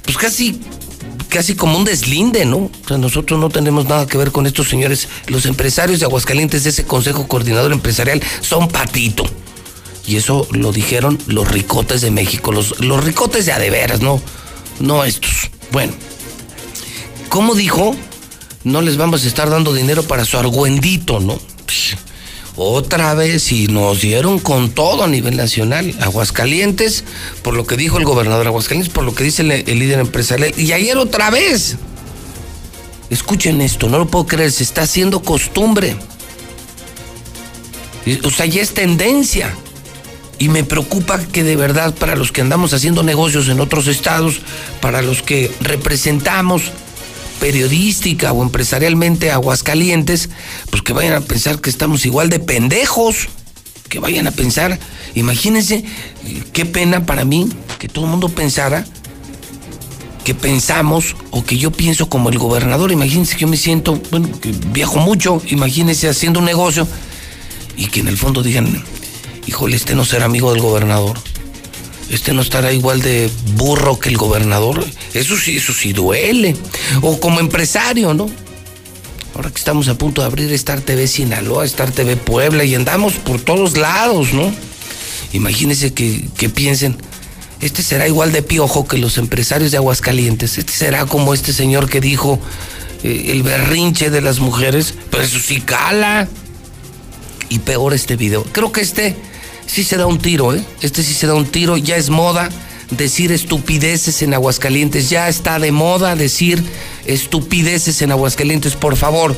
pues 0.04 0.18
casi 0.18 0.60
casi 1.34 1.56
como 1.56 1.80
un 1.80 1.84
deslinde, 1.84 2.46
¿no? 2.46 2.58
O 2.58 2.72
sea, 2.88 3.00
nosotros 3.00 3.40
no 3.40 3.50
tenemos 3.50 3.86
nada 3.86 4.06
que 4.06 4.20
ver 4.20 4.32
con 4.32 4.46
estos 4.46 4.70
señores. 4.70 5.08
Los 5.26 5.48
empresarios 5.48 6.00
de 6.00 6.06
Aguascalientes 6.06 6.64
de 6.64 6.70
ese 6.70 6.86
Consejo 6.86 7.28
Coordinador 7.28 7.72
Empresarial 7.72 8.22
son 8.42 8.68
patito. 8.68 9.26
Y 10.06 10.18
eso 10.18 10.48
lo 10.52 10.72
dijeron 10.72 11.18
los 11.26 11.48
ricotes 11.50 12.02
de 12.02 12.12
México, 12.12 12.52
los, 12.52 12.80
los 12.82 13.04
ricotes 13.04 13.48
de 13.48 13.52
adeveras, 13.52 14.02
¿no? 14.02 14.22
No 14.80 15.04
estos. 15.04 15.50
Bueno, 15.72 15.94
¿cómo 17.30 17.56
dijo? 17.56 17.96
No 18.64 18.82
les 18.82 18.98
vamos 18.98 19.24
a 19.24 19.28
estar 19.28 19.50
dando 19.50 19.74
dinero 19.74 20.04
para 20.04 20.26
su 20.26 20.38
argüendito, 20.38 21.20
¿no? 21.20 21.40
Otra 22.56 23.14
vez 23.16 23.52
y 23.52 23.68
nos 23.68 24.02
dieron 24.02 24.40
con 24.40 24.70
todo 24.70 25.04
a 25.04 25.08
nivel 25.08 25.36
nacional. 25.36 25.96
Aguascalientes, 26.00 27.04
por 27.42 27.56
lo 27.56 27.66
que 27.66 27.78
dijo 27.78 27.98
el 27.98 28.06
gobernador 28.06 28.48
Aguascalientes, 28.48 28.94
por 28.94 29.04
lo 29.04 29.16
que 29.16 29.24
dice 29.24 29.42
el, 29.42 29.80
líder 29.80 30.00
empresarial. 30.00 30.54
Y 30.58 30.72
ayer 30.72 30.98
otra 30.98 31.30
vez. 31.30 31.78
Escuchen 33.10 33.62
esto, 33.62 33.90
no 33.90 34.00
lo 34.00 34.08
puedo 34.08 34.26
creer, 34.26 34.52
se 34.52 34.64
está 34.64 34.84
haciendo 34.84 35.22
costumbre. 35.22 35.96
O 38.24 38.32
sea, 38.32 38.46
ya 38.46 38.62
es 38.62 38.74
tendencia. 38.74 39.54
Y 40.40 40.50
me 40.50 40.64
preocupa 40.64 41.20
que 41.20 41.44
de 41.44 41.56
verdad 41.56 41.94
para 41.94 42.16
los 42.16 42.32
que 42.32 42.42
andamos 42.42 42.74
haciendo 42.74 43.04
negocios 43.04 43.50
en 43.50 43.60
otros 43.60 43.88
estados, 43.88 44.42
para 44.82 45.02
los 45.02 45.22
que 45.22 45.52
representamos 45.62 46.72
periodística 47.44 48.32
o 48.32 48.42
empresarialmente 48.42 49.30
Aguascalientes, 49.30 50.30
pues 50.70 50.82
que 50.82 50.94
vayan 50.94 51.12
a 51.12 51.20
pensar 51.20 51.60
que 51.60 51.70
estamos 51.70 52.06
igual 52.06 52.30
de 52.30 52.40
pendejos, 52.40 53.28
que 53.90 54.00
vayan 54.00 54.28
a 54.28 54.32
pensar, 54.32 54.80
imagínense, 55.14 55.84
qué 56.54 56.66
pena 56.66 57.06
para 57.06 57.26
mí 57.26 57.50
que 57.80 57.90
todo 57.90 58.06
el 58.06 58.12
mundo 58.12 58.30
pensara 58.30 58.86
que 60.24 60.34
pensamos 60.34 61.18
o 61.32 61.44
que 61.44 61.58
yo 61.58 61.72
pienso 61.72 62.08
como 62.08 62.30
el 62.30 62.38
gobernador, 62.38 62.94
imagínense 62.94 63.36
que 63.36 63.42
yo 63.42 63.50
me 63.50 63.58
siento, 63.58 64.02
bueno, 64.10 64.30
que 64.40 64.54
viajo 64.72 65.00
mucho, 65.00 65.42
imagínense 65.48 66.08
haciendo 66.08 66.40
un 66.40 66.46
negocio 66.46 66.88
y 67.76 67.88
que 67.88 68.00
en 68.00 68.08
el 68.08 68.16
fondo 68.16 68.42
digan, 68.42 68.82
híjole, 69.48 69.76
este 69.76 69.96
no 69.96 70.06
será 70.06 70.24
amigo 70.24 70.54
del 70.54 70.62
gobernador 70.62 71.20
este 72.14 72.34
no 72.34 72.42
estará 72.42 72.72
igual 72.72 73.02
de 73.02 73.30
burro 73.56 74.00
que 74.00 74.10
el 74.10 74.18
gobernador. 74.18 74.86
Eso 75.14 75.38
sí, 75.38 75.58
eso 75.58 75.74
sí 75.74 75.94
duele. 75.94 76.56
O 77.02 77.20
como 77.20 77.40
empresario, 77.40 78.14
¿no? 78.14 78.30
Ahora 79.36 79.50
que 79.50 79.58
estamos 79.58 79.88
a 79.88 79.98
punto 79.98 80.22
de 80.22 80.28
abrir 80.28 80.52
Star 80.54 80.82
TV 80.82 81.08
Sinaloa, 81.08 81.66
Star 81.66 81.92
TV 81.92 82.16
Puebla 82.16 82.64
y 82.64 82.76
andamos 82.76 83.14
por 83.14 83.42
todos 83.42 83.78
lados, 83.78 84.32
¿no? 84.34 84.54
Imagínense 85.34 85.94
que, 85.94 86.50
piensen, 86.54 86.96
este 87.60 87.82
será 87.82 88.08
igual 88.08 88.32
de 88.32 88.44
piojo 88.44 88.88
que 88.88 89.00
los 89.00 89.18
empresarios 89.18 89.72
de 89.72 89.78
Aguascalientes, 89.78 90.60
este 90.60 90.72
será 90.74 91.08
como 91.08 91.34
este 91.34 91.52
señor 91.52 91.90
que 91.90 92.00
dijo 92.00 92.40
eh, 93.04 93.30
el 93.30 93.42
berrinche 93.42 94.12
de 94.12 94.22
las 94.22 94.40
mujeres, 94.40 94.94
pero 95.10 95.24
eso 95.24 95.40
sí 95.40 95.62
cala. 95.62 96.28
Y 97.50 97.60
peor 97.60 97.94
este 97.94 98.16
video. 98.16 98.44
Creo 98.52 98.72
que 98.72 98.82
este 98.82 99.16
sí 99.74 99.84
se 99.84 99.98
da 99.98 100.06
un 100.06 100.20
tiro, 100.20 100.54
¿eh? 100.54 100.64
Este 100.82 101.02
sí 101.02 101.16
se 101.16 101.26
da 101.26 101.34
un 101.34 101.48
tiro, 101.48 101.78
ya 101.78 101.98
es 101.98 102.12
moda 102.12 102.48
decir 102.92 103.32
estupideces 103.32 104.22
en 104.22 104.36
Aguascalientes, 104.36 105.10
ya 105.10 105.28
está 105.28 105.58
de 105.58 105.72
moda 105.72 106.16
decir 106.16 106.64
estupideces 107.06 108.04
en 108.04 108.12
Aguascalientes, 108.12 108.76
por 108.76 108.96
favor, 108.96 109.36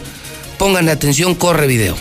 pongan 0.58 0.89
atención, 0.89 1.36
corre 1.36 1.67
video. 1.67 1.95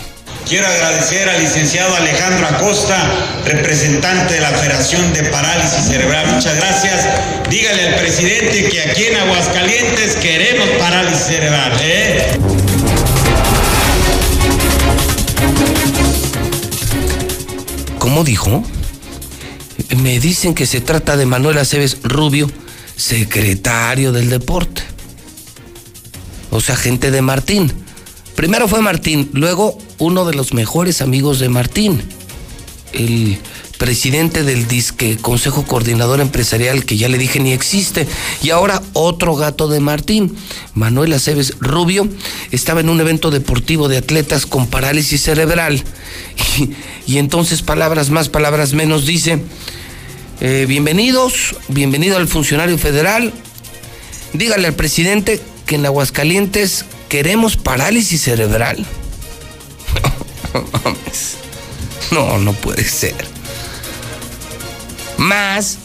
Quiero 0.49 0.67
agradecer 0.67 1.29
al 1.29 1.41
licenciado 1.41 1.95
Alejandro 1.95 2.45
Acosta, 2.47 2.97
representante 3.45 4.33
de 4.33 4.41
la 4.41 4.49
Federación 4.49 5.13
de 5.13 5.23
Parálisis 5.23 5.85
Cerebral. 5.87 6.27
Muchas 6.27 6.57
gracias. 6.57 7.05
Dígale 7.49 7.87
al 7.87 7.95
presidente 7.95 8.69
que 8.69 8.81
aquí 8.81 9.05
en 9.05 9.15
Aguascalientes 9.15 10.15
queremos 10.17 10.67
parálisis 10.77 11.25
cerebral. 11.25 11.71
¿eh? 11.81 12.64
¿Cómo 18.05 18.23
dijo? 18.23 18.63
Me 19.97 20.19
dicen 20.19 20.53
que 20.53 20.67
se 20.67 20.79
trata 20.79 21.17
de 21.17 21.25
Manuel 21.25 21.57
Aceves 21.57 21.97
Rubio, 22.03 22.51
secretario 22.95 24.11
del 24.11 24.29
deporte. 24.29 24.83
O 26.51 26.61
sea, 26.61 26.75
gente 26.75 27.09
de 27.09 27.23
Martín. 27.23 27.73
Primero 28.35 28.67
fue 28.67 28.83
Martín, 28.83 29.31
luego 29.33 29.79
uno 29.97 30.23
de 30.25 30.35
los 30.35 30.53
mejores 30.53 31.01
amigos 31.01 31.39
de 31.39 31.49
Martín, 31.49 32.03
el 32.93 33.39
presidente 33.77 34.43
del 34.43 34.67
Disque 34.67 35.17
Consejo 35.17 35.63
Coordinador 35.65 36.21
Empresarial, 36.21 36.85
que 36.85 36.97
ya 36.97 37.09
le 37.09 37.17
dije 37.17 37.39
ni 37.39 37.53
existe, 37.53 38.07
y 38.41 38.49
ahora 38.49 38.81
otro 38.93 39.35
gato 39.35 39.67
de 39.67 39.79
Martín, 39.79 40.35
Manuel 40.73 41.13
Aceves 41.13 41.53
Rubio, 41.59 42.07
estaba 42.51 42.79
en 42.79 42.89
un 42.89 42.99
evento 42.99 43.31
deportivo 43.31 43.87
de 43.87 43.97
atletas 43.97 44.45
con 44.45 44.67
parálisis 44.67 45.21
cerebral, 45.21 45.83
y, 47.07 47.17
entonces 47.17 47.61
palabras 47.61 48.09
más, 48.09 48.29
palabras 48.29 48.73
menos, 48.73 49.05
dice, 49.05 49.39
eh, 50.41 50.65
bienvenidos, 50.67 51.55
bienvenido 51.67 52.17
al 52.17 52.27
funcionario 52.27 52.77
federal, 52.77 53.33
dígale 54.33 54.67
al 54.67 54.73
presidente 54.73 55.41
que 55.65 55.75
en 55.75 55.85
Aguascalientes 55.85 56.85
queremos 57.09 57.57
parálisis 57.57 58.21
cerebral. 58.21 58.85
No, 62.11 62.37
no 62.37 62.53
puede 62.53 62.83
ser. 62.83 63.34
Más. 65.17 65.77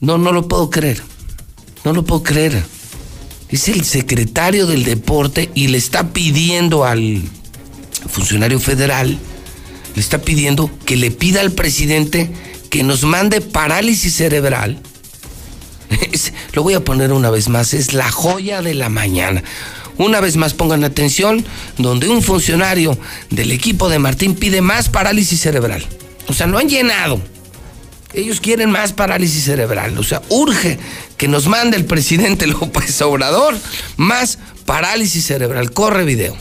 No, 0.00 0.18
no 0.18 0.32
lo 0.32 0.48
puedo 0.48 0.70
creer. 0.70 1.02
No 1.84 1.92
lo 1.92 2.04
puedo 2.04 2.22
creer. 2.22 2.64
Es 3.48 3.68
el 3.68 3.84
secretario 3.84 4.66
del 4.66 4.84
deporte 4.84 5.50
y 5.54 5.68
le 5.68 5.78
está 5.78 6.12
pidiendo 6.12 6.84
al 6.84 7.22
funcionario 8.08 8.58
federal, 8.60 9.18
le 9.94 10.00
está 10.00 10.18
pidiendo 10.18 10.70
que 10.84 10.96
le 10.96 11.10
pida 11.10 11.40
al 11.40 11.52
presidente 11.52 12.30
que 12.70 12.82
nos 12.82 13.04
mande 13.04 13.40
parálisis 13.40 14.14
cerebral. 14.14 14.80
lo 16.52 16.62
voy 16.62 16.74
a 16.74 16.84
poner 16.84 17.12
una 17.12 17.30
vez 17.30 17.48
más, 17.48 17.74
es 17.74 17.92
la 17.92 18.10
joya 18.10 18.62
de 18.62 18.74
la 18.74 18.88
mañana. 18.88 19.42
Una 19.98 20.20
vez 20.20 20.36
más 20.36 20.54
pongan 20.54 20.84
atención, 20.84 21.44
donde 21.78 22.08
un 22.08 22.22
funcionario 22.22 22.98
del 23.30 23.52
equipo 23.52 23.88
de 23.88 23.98
Martín 23.98 24.34
pide 24.34 24.60
más 24.60 24.88
parálisis 24.88 25.40
cerebral. 25.40 25.84
O 26.26 26.32
sea, 26.32 26.46
no 26.46 26.58
han 26.58 26.68
llenado. 26.68 27.20
Ellos 28.12 28.40
quieren 28.40 28.70
más 28.70 28.92
parálisis 28.92 29.44
cerebral. 29.44 29.98
O 29.98 30.04
sea, 30.04 30.22
urge 30.28 30.78
que 31.16 31.28
nos 31.28 31.46
mande 31.46 31.76
el 31.76 31.84
presidente 31.84 32.46
López 32.46 33.00
Obrador 33.02 33.56
más 33.96 34.38
parálisis 34.66 35.24
cerebral. 35.24 35.72
Corre 35.72 36.04
video. 36.04 36.36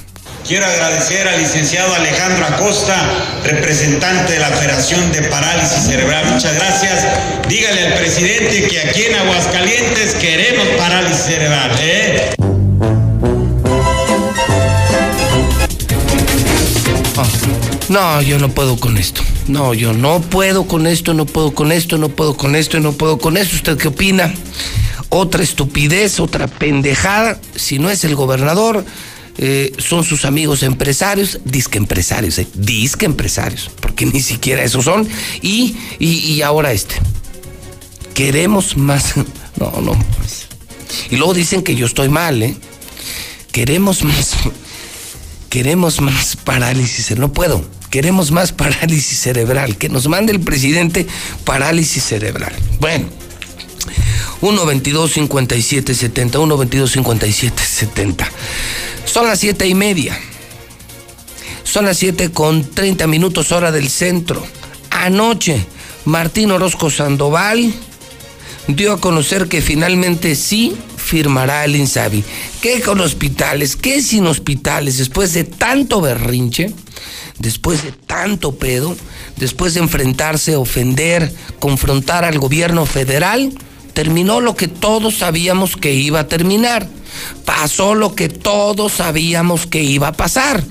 Quiero 0.47 0.65
agradecer 0.65 1.25
al 1.25 1.39
licenciado 1.39 1.95
Alejandro 1.95 2.45
Acosta, 2.45 2.95
representante 3.45 4.33
de 4.33 4.39
la 4.39 4.49
Federación 4.49 5.11
de 5.13 5.21
Parálisis 5.23 5.83
Cerebral. 5.85 6.25
Muchas 6.25 6.53
gracias. 6.55 7.47
Dígale 7.47 7.87
al 7.87 7.93
presidente 7.93 8.67
que 8.67 8.81
aquí 8.81 9.03
en 9.05 9.15
Aguascalientes 9.15 10.15
queremos 10.15 10.67
parálisis 10.77 11.23
cerebral. 11.23 11.71
¿eh? 11.79 12.52
No, 17.89 18.21
yo 18.21 18.39
no 18.39 18.49
puedo 18.49 18.77
con 18.77 18.97
esto. 18.97 19.21
No, 19.47 19.73
yo 19.73 19.93
no 19.93 20.21
puedo 20.21 20.65
con 20.67 20.87
esto, 20.87 21.13
no 21.13 21.25
puedo 21.25 21.53
con 21.53 21.71
esto, 21.71 21.97
no 21.97 22.09
puedo 22.09 22.35
con 22.37 22.55
esto 22.55 22.79
no 22.79 22.93
puedo 22.93 23.17
con 23.17 23.37
esto. 23.37 23.55
¿Usted 23.55 23.77
qué 23.77 23.89
opina? 23.89 24.33
Otra 25.09 25.43
estupidez, 25.43 26.19
otra 26.19 26.47
pendejada. 26.47 27.39
Si 27.55 27.77
no 27.77 27.89
es 27.89 28.03
el 28.03 28.15
gobernador, 28.15 28.83
eh, 29.37 29.73
son 29.77 30.03
sus 30.03 30.25
amigos 30.25 30.63
empresarios, 30.63 31.39
disque 31.45 31.77
empresarios, 31.77 32.39
eh, 32.39 32.47
disque 32.53 33.05
empresarios, 33.05 33.69
porque 33.79 34.05
ni 34.13 34.21
siquiera 34.21 34.63
esos 34.63 34.85
son. 34.85 35.07
Y, 35.41 35.75
y, 35.99 36.33
y 36.33 36.41
ahora 36.41 36.71
este. 36.71 36.95
queremos 38.13 38.77
más. 38.77 39.13
No, 39.55 39.69
no. 39.81 39.93
Pues. 40.17 40.47
Y 41.11 41.17
luego 41.17 41.35
dicen 41.35 41.61
que 41.61 41.75
yo 41.75 41.85
estoy 41.85 42.09
mal, 42.09 42.41
¿eh? 42.41 42.57
Queremos 43.51 44.03
más. 44.03 44.35
Queremos 45.53 46.01
más 46.01 46.35
parálisis. 46.35 47.15
No 47.15 47.31
puedo. 47.31 47.63
Queremos 47.91 48.31
más 48.31 48.51
parálisis 48.51 49.19
cerebral. 49.19 49.77
Que 49.77 49.87
nos 49.87 50.07
mande 50.07 50.31
el 50.31 50.39
presidente 50.39 51.05
parálisis 51.43 52.03
cerebral. 52.03 52.51
Bueno. 52.79 53.05
1 54.41 54.65
22 54.65 55.11
57 55.11 55.93
70 55.93 56.39
1 56.39 56.57
22 56.57 56.91
57 56.91 57.63
70 57.63 58.31
son 59.05 59.27
las 59.27 59.39
siete 59.39 59.67
y 59.67 59.75
media 59.75 60.17
son 61.63 61.85
las 61.85 61.97
7 61.97 62.31
con 62.31 62.69
30 62.69 63.07
minutos 63.07 63.51
hora 63.51 63.71
del 63.71 63.89
centro 63.89 64.45
anoche 64.89 65.65
Martín 66.05 66.51
Orozco 66.51 66.89
Sandoval 66.89 67.73
dio 68.67 68.93
a 68.93 68.99
conocer 68.99 69.47
que 69.47 69.61
finalmente 69.61 70.35
sí 70.35 70.75
firmará 71.03 71.65
el 71.65 71.75
INSABI. 71.75 72.23
¿Qué 72.61 72.81
con 72.81 73.01
hospitales? 73.01 73.75
¿Qué 73.75 74.01
sin 74.01 74.25
hospitales? 74.25 74.97
Después 74.97 75.33
de 75.33 75.43
tanto 75.43 76.01
berrinche, 76.01 76.71
después 77.39 77.83
de 77.83 77.91
tanto 77.91 78.55
pedo, 78.55 78.95
después 79.37 79.73
de 79.73 79.81
enfrentarse, 79.81 80.55
ofender, 80.55 81.31
confrontar 81.59 82.25
al 82.25 82.39
gobierno 82.39 82.85
federal, 82.85 83.51
terminó 83.93 84.39
lo 84.39 84.55
que 84.55 84.67
todos 84.67 85.15
sabíamos 85.15 85.75
que 85.75 85.93
iba 85.93 86.21
a 86.21 86.27
terminar. 86.27 86.87
Pasó 87.45 87.93
lo 87.93 88.15
que 88.15 88.29
todos 88.29 88.93
sabíamos 88.93 89.67
que 89.67 89.83
iba 89.83 90.07
a 90.07 90.13
pasar. 90.13 90.63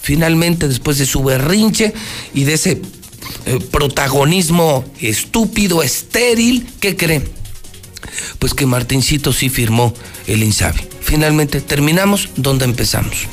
Finalmente, 0.00 0.68
después 0.68 0.98
de 0.98 1.06
su 1.06 1.24
berrinche 1.24 1.92
y 2.34 2.44
de 2.44 2.54
ese 2.54 2.82
eh, 3.46 3.58
protagonismo 3.70 4.84
estúpido, 5.00 5.82
estéril, 5.82 6.68
¿qué 6.80 6.96
cree? 6.96 7.38
Pues 8.38 8.54
que 8.54 8.66
Martincito 8.66 9.32
sí 9.32 9.48
firmó 9.48 9.94
el 10.26 10.42
INSABI. 10.42 10.80
Finalmente 11.00 11.60
terminamos 11.60 12.30
donde 12.36 12.64
empezamos. 12.64 13.26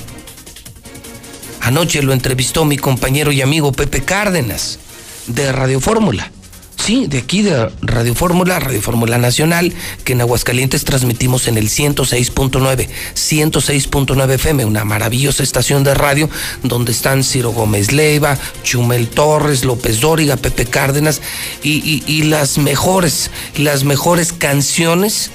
Anoche 1.61 2.03
lo 2.03 2.13
entrevistó 2.13 2.63
mi 2.63 2.77
compañero 2.77 3.31
y 3.31 3.41
amigo 3.41 3.71
Pepe 3.71 4.01
Cárdenas 4.03 4.79
de 5.27 5.51
Radio 5.51 5.79
Fórmula. 5.79 6.31
Sí, 6.77 7.07
de 7.07 7.17
aquí 7.17 7.41
de 7.41 7.71
Radio 7.81 8.13
Fórmula, 8.13 8.59
Radio 8.59 8.81
Fórmula 8.81 9.17
Nacional, 9.17 9.73
que 10.03 10.13
en 10.13 10.21
Aguascalientes 10.21 10.85
transmitimos 10.85 11.47
en 11.47 11.57
el 11.57 11.69
106.9, 11.69 12.89
106.9 13.15 14.33
FM, 14.33 14.65
una 14.65 14.85
maravillosa 14.85 15.41
estación 15.41 15.83
de 15.83 15.95
radio 15.95 16.29
donde 16.61 16.91
están 16.91 17.23
Ciro 17.23 17.51
Gómez 17.51 17.91
Leiva, 17.91 18.37
Chumel 18.63 19.07
Torres, 19.07 19.65
López 19.65 19.99
Dóriga, 19.99 20.37
Pepe 20.37 20.65
Cárdenas 20.65 21.21
y, 21.63 22.23
las 22.23 22.59
mejores, 22.59 23.31
las 23.57 23.83
mejores 23.83 24.31
canciones 24.31 25.31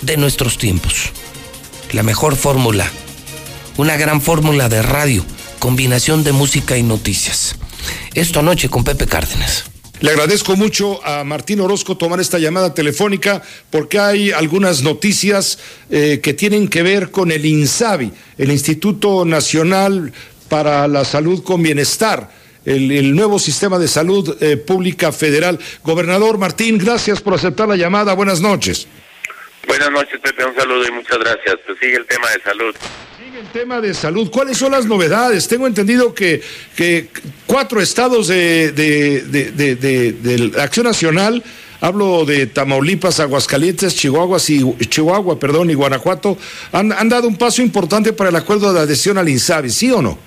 de 0.00 0.16
nuestros 0.16 0.58
tiempos. 0.58 1.10
La 1.92 2.02
mejor 2.02 2.34
fórmula, 2.34 2.90
una 3.76 3.96
gran 3.96 4.20
fórmula 4.20 4.68
de 4.68 4.82
radio, 4.82 5.24
combinación 5.60 6.24
de 6.24 6.32
música 6.32 6.76
y 6.76 6.82
noticias. 6.82 7.54
Esto 8.14 8.40
anoche 8.40 8.68
con 8.68 8.82
Pepe 8.82 9.06
Cárdenas. 9.06 9.71
Le 10.02 10.10
agradezco 10.10 10.56
mucho 10.56 11.00
a 11.06 11.22
Martín 11.22 11.60
Orozco 11.60 11.96
tomar 11.96 12.18
esta 12.18 12.40
llamada 12.40 12.74
telefónica 12.74 13.40
porque 13.70 14.00
hay 14.00 14.32
algunas 14.32 14.82
noticias 14.82 15.60
eh, 15.90 16.18
que 16.20 16.34
tienen 16.34 16.66
que 16.66 16.82
ver 16.82 17.12
con 17.12 17.30
el 17.30 17.46
INSABI, 17.46 18.10
el 18.36 18.50
Instituto 18.50 19.24
Nacional 19.24 20.12
para 20.48 20.88
la 20.88 21.04
Salud 21.04 21.44
con 21.44 21.62
Bienestar. 21.62 22.28
El, 22.64 23.14
nuevo 23.14 23.38
sistema 23.38 23.78
de 23.78 23.86
salud 23.86 24.36
eh, 24.42 24.56
pública 24.56 25.12
federal. 25.12 25.60
Gobernador 25.84 26.36
Martín, 26.36 26.78
gracias 26.78 27.20
por 27.20 27.34
aceptar 27.34 27.68
la 27.68 27.76
llamada. 27.76 28.12
Buenas 28.14 28.40
noches. 28.40 28.88
Buenas 29.68 29.92
noches, 29.92 30.18
Pepe. 30.20 30.44
Un 30.44 30.56
saludo 30.56 30.84
y 30.84 30.90
muchas 30.90 31.18
gracias. 31.20 31.58
Pues 31.64 31.78
sigue 31.78 31.98
el 31.98 32.06
tema 32.06 32.28
de 32.28 32.42
salud 32.42 32.74
el 33.42 33.48
tema 33.48 33.80
de 33.80 33.92
salud. 33.92 34.30
¿Cuáles 34.30 34.56
son 34.56 34.70
las 34.70 34.86
novedades? 34.86 35.48
Tengo 35.48 35.66
entendido 35.66 36.14
que, 36.14 36.40
cuatro 37.46 37.80
estados 37.80 38.28
de, 38.28 38.70
de, 38.70 40.52
Acción 40.60 40.86
Nacional, 40.86 41.42
hablo 41.80 42.24
de 42.24 42.46
Tamaulipas, 42.46 43.18
Aguascalientes, 43.18 43.96
Chihuahua, 43.96 44.38
y, 44.46 44.86
Chihuahua 44.86 45.40
perdón, 45.40 45.70
y 45.70 45.74
Guanajuato, 45.74 46.38
han, 46.70 46.92
han 46.92 47.08
dado 47.08 47.26
un 47.26 47.36
paso 47.36 47.62
importante 47.62 48.12
para 48.12 48.30
el 48.30 48.36
acuerdo 48.36 48.72
de 48.72 48.80
adhesión 48.80 49.18
al 49.18 49.28
INSABI, 49.28 49.70
¿sí 49.70 49.90
o 49.90 50.00
no? 50.00 50.18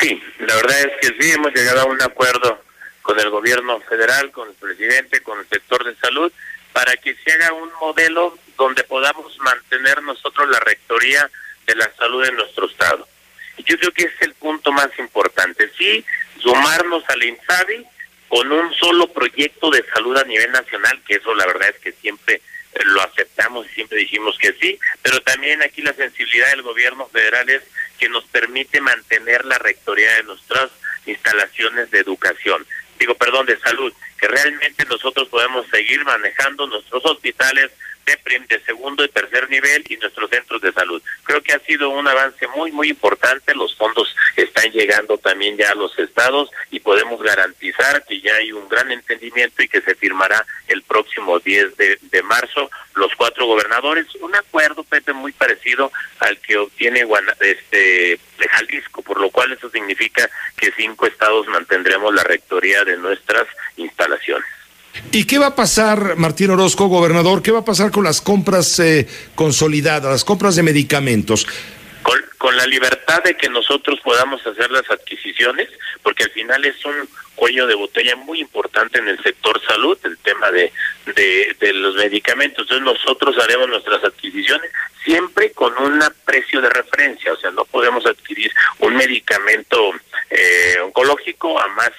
Sí, 0.00 0.18
la 0.38 0.54
verdad 0.54 0.80
es 0.80 1.08
que 1.08 1.22
sí, 1.22 1.32
hemos 1.32 1.52
llegado 1.52 1.82
a 1.82 1.84
un 1.84 2.00
acuerdo 2.00 2.62
con 3.02 3.20
el 3.20 3.28
gobierno 3.28 3.80
federal, 3.80 4.30
con 4.30 4.48
el 4.48 4.54
presidente, 4.54 5.20
con 5.20 5.38
el 5.38 5.46
sector 5.46 5.84
de 5.84 5.94
salud, 5.96 6.32
para 6.72 6.96
que 6.96 7.14
se 7.22 7.32
haga 7.32 7.52
un 7.52 7.68
modelo 7.80 8.38
donde 8.56 8.82
podamos 8.84 9.36
mantener 9.40 10.02
nosotros 10.02 10.48
la 10.48 10.60
rectoría 10.60 11.28
de 11.70 11.76
la 11.76 11.92
salud 11.96 12.24
en 12.24 12.36
nuestro 12.36 12.66
estado. 12.66 13.08
Y 13.56 13.64
yo 13.64 13.78
creo 13.78 13.92
que 13.92 14.04
es 14.04 14.12
el 14.20 14.34
punto 14.34 14.72
más 14.72 14.90
importante, 14.98 15.70
sí, 15.76 16.04
sumarnos 16.38 17.04
al 17.08 17.22
INSABI 17.22 17.86
con 18.28 18.50
un 18.52 18.72
solo 18.74 19.08
proyecto 19.08 19.70
de 19.70 19.84
salud 19.92 20.16
a 20.16 20.24
nivel 20.24 20.52
nacional, 20.52 21.00
que 21.06 21.16
eso 21.16 21.34
la 21.34 21.46
verdad 21.46 21.68
es 21.68 21.80
que 21.80 21.92
siempre 21.92 22.40
lo 22.86 23.02
aceptamos 23.02 23.66
y 23.66 23.74
siempre 23.74 23.98
dijimos 23.98 24.38
que 24.38 24.52
sí, 24.54 24.78
pero 25.02 25.20
también 25.22 25.62
aquí 25.62 25.82
la 25.82 25.92
sensibilidad 25.92 26.50
del 26.50 26.62
gobierno 26.62 27.08
federal 27.08 27.48
es 27.50 27.62
que 27.98 28.08
nos 28.08 28.24
permite 28.26 28.80
mantener 28.80 29.44
la 29.44 29.58
rectoría 29.58 30.14
de 30.14 30.22
nuestras 30.22 30.70
instalaciones 31.06 31.90
de 31.90 31.98
educación, 31.98 32.64
digo, 32.98 33.14
perdón, 33.16 33.46
de 33.46 33.58
salud, 33.58 33.92
que 34.18 34.28
realmente 34.28 34.84
nosotros 34.84 35.28
podemos 35.28 35.66
seguir 35.68 36.04
manejando 36.04 36.66
nuestros 36.66 37.04
hospitales, 37.04 37.70
de, 38.04 38.60
segundo 38.64 39.04
y 39.04 39.08
tercer 39.08 39.48
nivel 39.48 39.84
y 39.88 39.96
nuestros 39.96 40.30
centros 40.30 40.60
de 40.60 40.72
salud. 40.72 41.02
Creo 41.24 41.42
que 41.42 41.52
ha 41.52 41.58
sido 41.60 41.90
un 41.90 42.06
avance 42.06 42.46
muy, 42.48 42.72
muy 42.72 42.88
importante. 42.88 43.54
Los 43.54 43.74
fondos 43.76 44.14
están 44.36 44.70
llegando 44.72 45.18
también 45.18 45.56
ya 45.56 45.70
a 45.70 45.74
los 45.74 45.96
estados 45.98 46.50
y 46.70 46.80
podemos 46.80 47.22
garantizar 47.22 48.04
que 48.06 48.20
ya 48.20 48.34
hay 48.34 48.52
un 48.52 48.68
gran 48.68 48.90
entendimiento 48.90 49.62
y 49.62 49.68
que 49.68 49.80
se 49.80 49.94
firmará 49.94 50.44
el 50.68 50.82
próximo 50.82 51.38
10 51.38 51.76
de, 51.76 51.98
de 52.02 52.22
marzo 52.22 52.70
los 52.94 53.14
cuatro 53.16 53.46
gobernadores. 53.46 54.06
Un 54.20 54.34
acuerdo, 54.34 54.84
Pepe, 54.84 55.12
muy 55.12 55.32
parecido 55.32 55.90
al 56.18 56.38
que 56.38 56.58
obtiene 56.58 57.06
este, 57.40 58.18
Jalisco, 58.50 59.02
por 59.02 59.20
lo 59.20 59.30
cual 59.30 59.52
eso 59.52 59.70
significa 59.70 60.28
que 60.56 60.72
cinco 60.76 61.06
estados 61.06 61.46
mantendremos 61.48 62.14
la 62.14 62.24
rectoría 62.24 62.84
de 62.84 62.96
nuestras 62.96 63.46
instalaciones. 63.76 64.59
¿Y 65.12 65.24
qué 65.26 65.38
va 65.38 65.48
a 65.48 65.56
pasar, 65.56 66.16
Martín 66.16 66.50
Orozco, 66.50 66.86
gobernador? 66.86 67.42
¿Qué 67.42 67.50
va 67.50 67.60
a 67.60 67.64
pasar 67.64 67.90
con 67.90 68.04
las 68.04 68.20
compras 68.20 68.78
eh, 68.78 69.08
consolidadas, 69.34 70.10
las 70.10 70.24
compras 70.24 70.56
de 70.56 70.62
medicamentos? 70.62 71.46
Con, 72.38 72.56
la 72.56 72.66
libertad 72.66 73.22
de 73.22 73.36
que 73.36 73.48
nosotros 73.48 74.00
podamos 74.00 74.44
hacer 74.46 74.70
las 74.70 74.90
adquisiciones, 74.90 75.68
porque 76.02 76.24
al 76.24 76.30
final 76.30 76.64
es 76.64 76.84
un 76.84 77.08
cuello 77.34 77.66
de 77.66 77.74
botella 77.74 78.16
muy 78.16 78.40
importante 78.40 78.98
en 78.98 79.08
el 79.08 79.22
sector 79.22 79.60
salud, 79.66 79.96
el 80.04 80.18
tema 80.18 80.50
de, 80.50 80.72
de, 81.06 81.72
los 81.74 81.94
medicamentos. 81.96 82.66
Entonces 82.70 82.84
nosotros 82.84 83.36
haremos 83.42 83.68
nuestras 83.68 84.02
adquisiciones 84.04 84.70
siempre 85.04 85.52
con 85.52 85.76
un 85.78 86.02
precio 86.24 86.60
de 86.60 86.70
referencia, 86.70 87.32
o 87.32 87.36
sea, 87.36 87.50
no 87.50 87.64
podemos 87.64 88.04
adquirir 88.04 88.50
un 88.80 88.96
medicamento 88.96 89.92
eh, 90.28 90.76
oncológico 90.82 91.58
a 91.60 91.68
más 91.68 91.92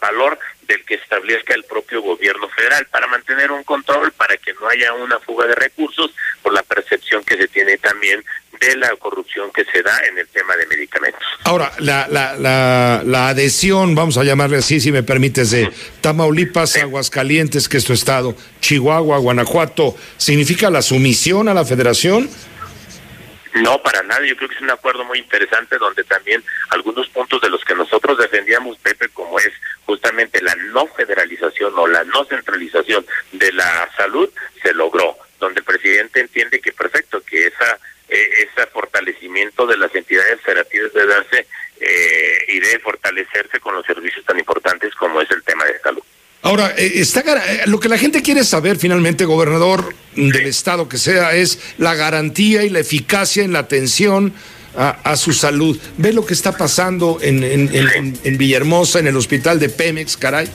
valor 0.00 0.38
del 0.66 0.84
que 0.84 0.94
establezca 0.94 1.54
el 1.54 1.64
propio 1.64 2.02
gobierno 2.02 2.48
federal 2.48 2.86
para 2.86 3.06
mantener 3.06 3.50
un 3.50 3.64
control, 3.64 4.12
para 4.12 4.36
que 4.36 4.52
no 4.54 4.68
haya 4.68 4.92
una 4.92 5.18
fuga 5.20 5.46
de 5.46 5.54
recursos 5.54 6.14
por 6.42 6.52
la 6.52 6.62
percepción 6.62 7.22
que 7.24 7.36
se 7.36 7.48
tiene 7.48 7.76
también 7.78 8.24
de 8.60 8.76
la 8.76 8.90
corrupción 8.96 9.50
que 9.52 9.64
se 9.64 9.82
da 9.82 9.98
en 10.08 10.18
el 10.18 10.28
tema 10.28 10.56
de 10.56 10.66
medicamentos. 10.66 11.22
Ahora, 11.44 11.72
la, 11.78 12.06
la, 12.08 12.34
la, 12.36 13.02
la 13.04 13.28
adhesión, 13.28 13.94
vamos 13.94 14.16
a 14.16 14.24
llamarle 14.24 14.58
así, 14.58 14.80
si 14.80 14.92
me 14.92 15.02
permites, 15.02 15.50
de 15.50 15.70
Tamaulipas, 16.00 16.76
Aguascalientes, 16.76 17.68
que 17.68 17.76
es 17.76 17.84
tu 17.84 17.92
estado, 17.92 18.34
Chihuahua, 18.60 19.18
Guanajuato, 19.18 19.96
¿significa 20.16 20.70
la 20.70 20.82
sumisión 20.82 21.48
a 21.48 21.54
la 21.54 21.64
federación? 21.64 22.30
No, 23.54 23.80
para 23.82 24.02
nada. 24.02 24.26
Yo 24.26 24.36
creo 24.36 24.48
que 24.48 24.56
es 24.56 24.62
un 24.62 24.70
acuerdo 24.70 25.04
muy 25.04 25.18
interesante 25.18 25.78
donde 25.78 26.02
también 26.04 26.42
algunos 26.70 27.08
puntos 27.08 27.40
de 27.40 27.48
los 27.48 27.64
que 27.64 27.74
nosotros 27.74 28.18
defendíamos, 28.18 28.76
Pepe, 28.78 29.08
como 29.10 29.38
es 29.38 29.52
justamente 29.86 30.42
la 30.42 30.54
no 30.72 30.86
federalización 30.86 31.72
o 31.76 31.86
la 31.86 32.04
no 32.04 32.24
centralización 32.24 33.06
de 33.32 33.52
la 33.52 33.90
salud, 33.96 34.28
se 34.62 34.72
logró. 34.72 35.16
Donde 35.40 35.60
el 35.60 35.64
presidente 35.64 36.20
entiende 36.20 36.60
que 36.60 36.72
perfecto, 36.72 37.20
que 37.22 37.48
esa 37.48 37.78
e, 38.08 38.16
ese 38.42 38.66
fortalecimiento 38.68 39.66
de 39.66 39.76
las 39.76 39.94
entidades 39.94 40.40
federativas 40.42 40.92
debe 40.92 41.14
darse 41.14 41.46
eh, 41.80 42.38
y 42.48 42.60
debe 42.60 42.78
fortalecerse 42.80 43.60
con 43.60 43.74
los 43.74 43.84
servicios 43.86 44.24
tan 44.24 44.38
importantes 44.38 44.94
como 44.94 45.20
es 45.20 45.30
el 45.30 45.42
tema 45.42 45.64
de 45.64 45.78
salud. 45.80 46.02
Ahora, 46.42 46.74
eh, 46.76 46.92
está, 46.96 47.20
eh, 47.20 47.62
lo 47.66 47.80
que 47.80 47.88
la 47.88 47.96
gente 47.96 48.22
quiere 48.22 48.44
saber 48.44 48.76
finalmente, 48.76 49.24
gobernador 49.24 49.94
del 50.14 50.46
estado 50.46 50.88
que 50.88 50.98
sea, 50.98 51.34
es 51.34 51.58
la 51.78 51.94
garantía 51.94 52.64
y 52.64 52.68
la 52.68 52.80
eficacia 52.80 53.42
en 53.42 53.54
la 53.54 53.60
atención 53.60 54.34
a, 54.76 55.16
su 55.16 55.32
salud. 55.32 55.78
Ve 55.98 56.12
lo 56.12 56.26
que 56.26 56.34
está 56.34 56.56
pasando 56.56 57.18
en, 57.20 57.42
en, 57.44 58.38
Villahermosa, 58.38 58.98
en 58.98 59.06
el 59.06 59.16
hospital 59.16 59.58
de 59.60 59.68
Pemex, 59.68 60.16
caray, 60.16 60.48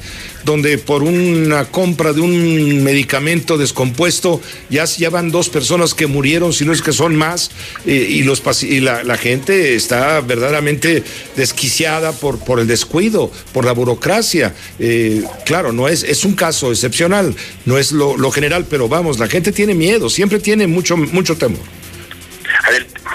donde 0.43 0.77
por 0.77 1.03
una 1.03 1.65
compra 1.65 2.13
de 2.13 2.21
un 2.21 2.83
medicamento 2.83 3.57
descompuesto 3.57 4.41
ya, 4.69 4.85
ya 4.85 5.09
van 5.09 5.31
dos 5.31 5.49
personas 5.49 5.93
que 5.93 6.07
murieron, 6.07 6.53
si 6.53 6.65
no 6.65 6.73
es 6.73 6.81
que 6.81 6.91
son 6.91 7.15
más, 7.15 7.51
y, 7.85 8.23
los, 8.23 8.41
y 8.63 8.79
la, 8.81 9.17
gente 9.17 9.75
está 9.75 10.21
verdaderamente 10.21 11.03
desquiciada 11.35 12.11
por, 12.11 12.39
por 12.39 12.59
el 12.59 12.67
descuido, 12.67 13.31
por 13.53 13.65
la 13.65 13.73
burocracia. 13.73 14.53
Eh, 14.79 15.23
claro, 15.45 15.71
no 15.71 15.87
es, 15.87 16.03
es 16.03 16.25
un 16.25 16.33
caso 16.33 16.71
excepcional, 16.71 17.35
no 17.65 17.77
es 17.77 17.91
lo, 17.91 18.17
lo 18.17 18.31
general, 18.31 18.65
pero 18.69 18.87
vamos, 18.87 19.19
la 19.19 19.27
gente 19.27 19.51
tiene 19.51 19.75
miedo, 19.75 20.09
siempre 20.09 20.39
tiene 20.39 20.67
mucho, 20.67 20.97
mucho 20.97 21.37
temor. 21.37 21.78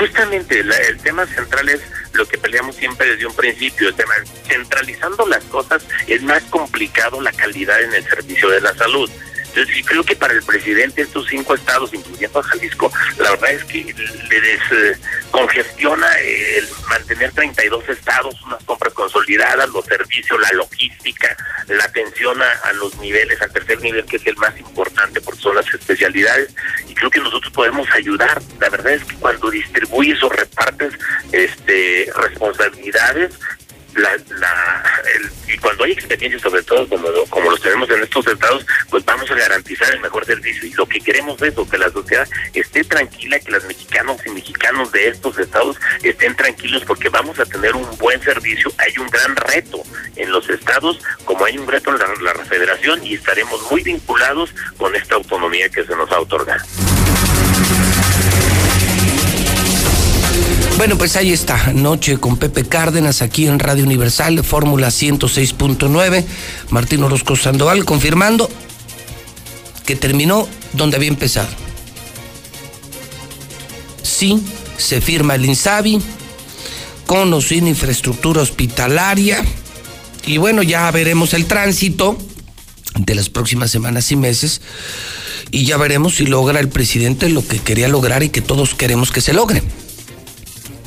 Justamente 0.04 0.60
el 0.60 0.98
tema 0.98 1.24
central 1.24 1.66
es 1.70 1.80
lo 2.12 2.26
que 2.28 2.36
peleamos 2.36 2.76
siempre 2.76 3.08
desde 3.08 3.24
un 3.24 3.34
principio, 3.34 3.88
el 3.88 3.94
tema 3.94 4.12
centralizando 4.46 5.26
las 5.26 5.42
cosas 5.44 5.82
es 6.06 6.22
más 6.22 6.42
complicado 6.44 7.22
la 7.22 7.32
calidad 7.32 7.80
en 7.82 7.94
el 7.94 8.04
servicio 8.04 8.50
de 8.50 8.60
la 8.60 8.74
salud. 8.74 9.10
Entonces, 9.54 9.84
creo 9.86 10.02
que 10.02 10.16
para 10.16 10.34
el 10.34 10.42
presidente 10.42 11.02
estos 11.02 11.28
cinco 11.28 11.54
estados, 11.54 11.94
incluyendo 11.94 12.40
a 12.40 12.42
Jalisco, 12.42 12.92
la 13.18 13.30
verdad 13.30 13.52
es 13.52 13.64
que 13.64 13.94
le 14.28 14.40
descongestiona 14.40 16.12
el 16.18 16.66
mantener 16.88 17.30
32 17.30 17.88
estados, 17.88 18.34
unas 18.42 18.62
compras 18.64 18.92
consolidadas, 18.94 19.68
los 19.70 19.84
servicios, 19.84 20.40
la 20.40 20.50
logística, 20.52 21.36
la 21.68 21.84
atención 21.84 22.40
a, 22.42 22.72
los 22.72 22.96
niveles, 22.98 23.40
al 23.40 23.52
tercer 23.52 23.80
nivel, 23.80 24.04
que 24.06 24.16
es 24.16 24.26
el 24.26 24.36
más 24.36 24.58
importante 24.58 25.20
porque 25.20 25.40
son 25.40 25.54
las 25.54 25.72
especialidades, 25.72 26.52
y 26.88 26.94
creo 26.94 27.10
que 27.10 27.20
nosotros 27.20 27.52
podemos 27.52 27.88
ayudar. 27.92 28.42
La 28.58 28.68
verdad 28.70 28.94
es 28.94 29.04
que 29.04 29.14
cuando 29.16 29.50
distribuyes 29.50 30.20
o 30.24 30.30
repartes 30.30 30.94
este, 31.30 32.10
responsabilidades, 32.16 33.34
la, 33.96 34.16
la 34.38 35.02
y 35.48 35.58
cuando 35.58 35.84
hay 35.84 35.92
experiencias 35.92 36.42
sobre 36.42 36.62
todo 36.62 36.88
como, 36.88 37.08
como 37.30 37.50
los 37.50 37.60
tenemos 37.60 37.88
en 37.90 38.02
estos 38.02 38.26
estados, 38.26 38.66
pues 38.90 39.04
vamos 39.04 39.30
a 39.30 39.34
garantizar 39.34 39.92
el 39.92 40.00
mejor 40.00 40.24
servicio. 40.24 40.66
Y 40.66 40.72
lo 40.72 40.86
que 40.86 41.00
queremos 41.00 41.40
es 41.42 41.54
que 41.70 41.78
la 41.78 41.90
sociedad 41.90 42.28
esté 42.52 42.84
tranquila, 42.84 43.38
que 43.38 43.50
los 43.50 43.64
mexicanos 43.64 44.20
y 44.26 44.30
mexicanos 44.30 44.92
de 44.92 45.08
estos 45.08 45.38
estados 45.38 45.76
estén 46.02 46.34
tranquilos 46.36 46.84
porque 46.84 47.08
vamos 47.08 47.38
a 47.38 47.46
tener 47.46 47.74
un 47.74 47.96
buen 47.98 48.20
servicio. 48.22 48.72
Hay 48.78 48.92
un 48.98 49.08
gran 49.08 49.36
reto 49.36 49.82
en 50.16 50.30
los 50.30 50.48
estados, 50.48 51.00
como 51.24 51.44
hay 51.44 51.58
un 51.58 51.66
reto 51.66 51.90
en 51.90 51.98
la, 51.98 52.34
la 52.34 52.44
federación, 52.44 53.04
y 53.04 53.14
estaremos 53.14 53.70
muy 53.70 53.82
vinculados 53.82 54.54
con 54.76 54.94
esta 54.94 55.14
autonomía 55.14 55.68
que 55.68 55.84
se 55.84 55.94
nos 55.94 56.10
ha 56.10 56.20
otorgado. 56.20 56.64
Bueno, 60.76 60.98
pues 60.98 61.14
ahí 61.14 61.32
está, 61.32 61.72
noche 61.72 62.18
con 62.18 62.36
Pepe 62.36 62.64
Cárdenas 62.64 63.22
aquí 63.22 63.46
en 63.46 63.60
Radio 63.60 63.84
Universal, 63.84 64.42
Fórmula 64.42 64.88
106.9, 64.88 66.24
Martín 66.70 67.04
Orozco 67.04 67.36
Sandoval 67.36 67.84
confirmando 67.84 68.50
que 69.86 69.94
terminó 69.94 70.48
donde 70.72 70.96
había 70.96 71.08
empezado. 71.08 71.48
Sí, 74.02 74.42
se 74.76 75.00
firma 75.00 75.36
el 75.36 75.44
INSABI, 75.44 76.02
con 77.06 77.32
o 77.32 77.40
sin 77.40 77.68
infraestructura 77.68 78.42
hospitalaria, 78.42 79.44
y 80.26 80.38
bueno, 80.38 80.64
ya 80.64 80.90
veremos 80.90 81.34
el 81.34 81.46
tránsito 81.46 82.18
de 82.96 83.14
las 83.14 83.30
próximas 83.30 83.70
semanas 83.70 84.10
y 84.10 84.16
meses, 84.16 84.60
y 85.52 85.66
ya 85.66 85.76
veremos 85.76 86.16
si 86.16 86.26
logra 86.26 86.58
el 86.58 86.68
presidente 86.68 87.28
lo 87.28 87.46
que 87.46 87.60
quería 87.60 87.86
lograr 87.86 88.24
y 88.24 88.30
que 88.30 88.42
todos 88.42 88.74
queremos 88.74 89.12
que 89.12 89.20
se 89.20 89.32
logre 89.32 89.62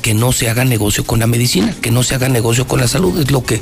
que 0.02 0.14
no 0.14 0.32
se 0.32 0.48
haga 0.48 0.64
negocio 0.64 1.04
con 1.04 1.20
la 1.20 1.26
medicina, 1.26 1.74
que 1.80 1.90
no 1.90 2.02
se 2.02 2.14
haga 2.14 2.28
negocio 2.28 2.66
con 2.66 2.80
la 2.80 2.88
salud, 2.88 3.18
es 3.20 3.30
lo 3.30 3.44
que 3.44 3.60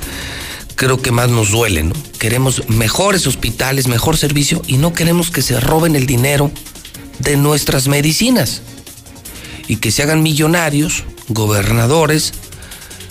creo 0.74 1.01
que 1.01 1.11
más 1.11 1.30
nos 1.30 1.51
duele, 1.51 1.82
¿no? 1.82 1.95
Queremos 2.18 2.68
mejores 2.68 3.26
hospitales, 3.26 3.89
mejor 3.89 4.16
servicio 4.16 4.62
y 4.66 4.76
no 4.76 4.93
queremos 4.93 5.30
que 5.30 5.43
se 5.43 5.59
roben 5.59 5.97
el 5.97 6.07
dinero 6.07 6.51
de 7.18 7.37
nuestras 7.37 7.89
medicinas 7.89 8.62
y 9.68 9.76
que 9.76 9.91
se 9.91 10.03
hagan 10.03 10.22
millonarios, 10.22 11.05
gobernadores, 11.28 12.32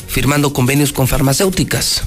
firmando 0.07 0.53
convenios 0.53 0.93
con 0.93 1.07
farmacéuticas 1.07 2.03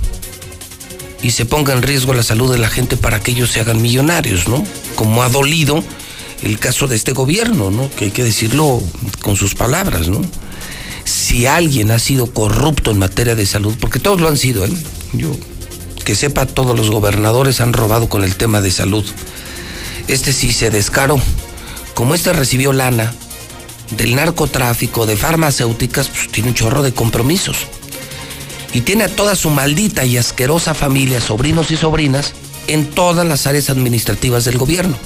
y 1.23 1.33
se 1.33 1.45
ponga 1.45 1.73
en 1.73 1.83
riesgo 1.83 2.15
la 2.15 2.23
salud 2.23 2.51
de 2.53 2.59
la 2.59 2.71
gente 2.71 2.97
para 2.97 3.21
que 3.21 3.33
ellos 3.33 3.51
se 3.51 3.61
hagan 3.61 3.83
millonarios, 3.83 4.49
¿no? 4.49 4.65
Como 4.95 5.23
ha 5.23 5.29
dolido 5.29 5.83
el 6.43 6.59
caso 6.59 6.87
de 6.87 6.97
este 6.97 7.13
gobierno, 7.13 7.71
¿no? 7.71 7.91
Que 7.91 8.07
hay 8.07 8.11
que 8.13 8.25
decirlo 8.25 8.81
con 9.23 9.37
sus 9.37 9.55
palabras, 9.55 10.09
¿no? 10.09 10.21
Si 11.09 11.47
alguien 11.47 11.91
ha 11.91 11.99
sido 11.99 12.33
corrupto 12.33 12.91
en 12.91 12.99
materia 12.99 13.35
de 13.35 13.47
salud, 13.47 13.75
porque 13.81 13.99
todos 13.99 14.21
lo 14.21 14.29
han 14.29 14.37
sido, 14.37 14.65
¿eh? 14.65 14.73
yo 15.13 15.35
que 16.09 16.15
sepa, 16.15 16.47
todos 16.47 16.75
los 16.75 16.91
gobernadores 16.91 17.61
han 17.61 17.75
robado 17.75 18.09
con 18.09 18.25
el 18.25 18.35
tema 18.35 18.63
de 18.63 18.71
salud. 18.71 19.05
Este 20.07 20.33
sí 20.33 20.55
se 20.55 20.71
descaró. 20.71 21.21
Como 21.93 22.15
este 22.15 22.33
recibió 22.33 22.73
lana 22.73 23.13
del 23.91 24.15
narcotráfico, 24.15 25.05
de 25.05 25.19
farmacéuticas, 25.19 26.09
pues 26.09 26.29
tiene 26.33 26.49
un 26.49 26.55
chorro 26.55 26.83
de 26.83 26.95
compromisos. 26.95 27.59
Y 28.73 28.81
tiene 28.81 29.05
a 29.05 29.15
toda 29.15 29.37
su 29.37 29.51
maldita 29.51 30.07
y 30.07 30.17
asquerosa 30.17 30.73
familia, 30.73 31.21
sobrinos 31.21 31.71
y 31.71 31.77
sobrinas, 31.77 32.33
en 32.69 32.87
todas 32.87 33.27
las 33.27 33.47
áreas 33.47 33.69
administrativas 33.69 34.47
del 34.47 34.57
gobierno. 34.57 34.97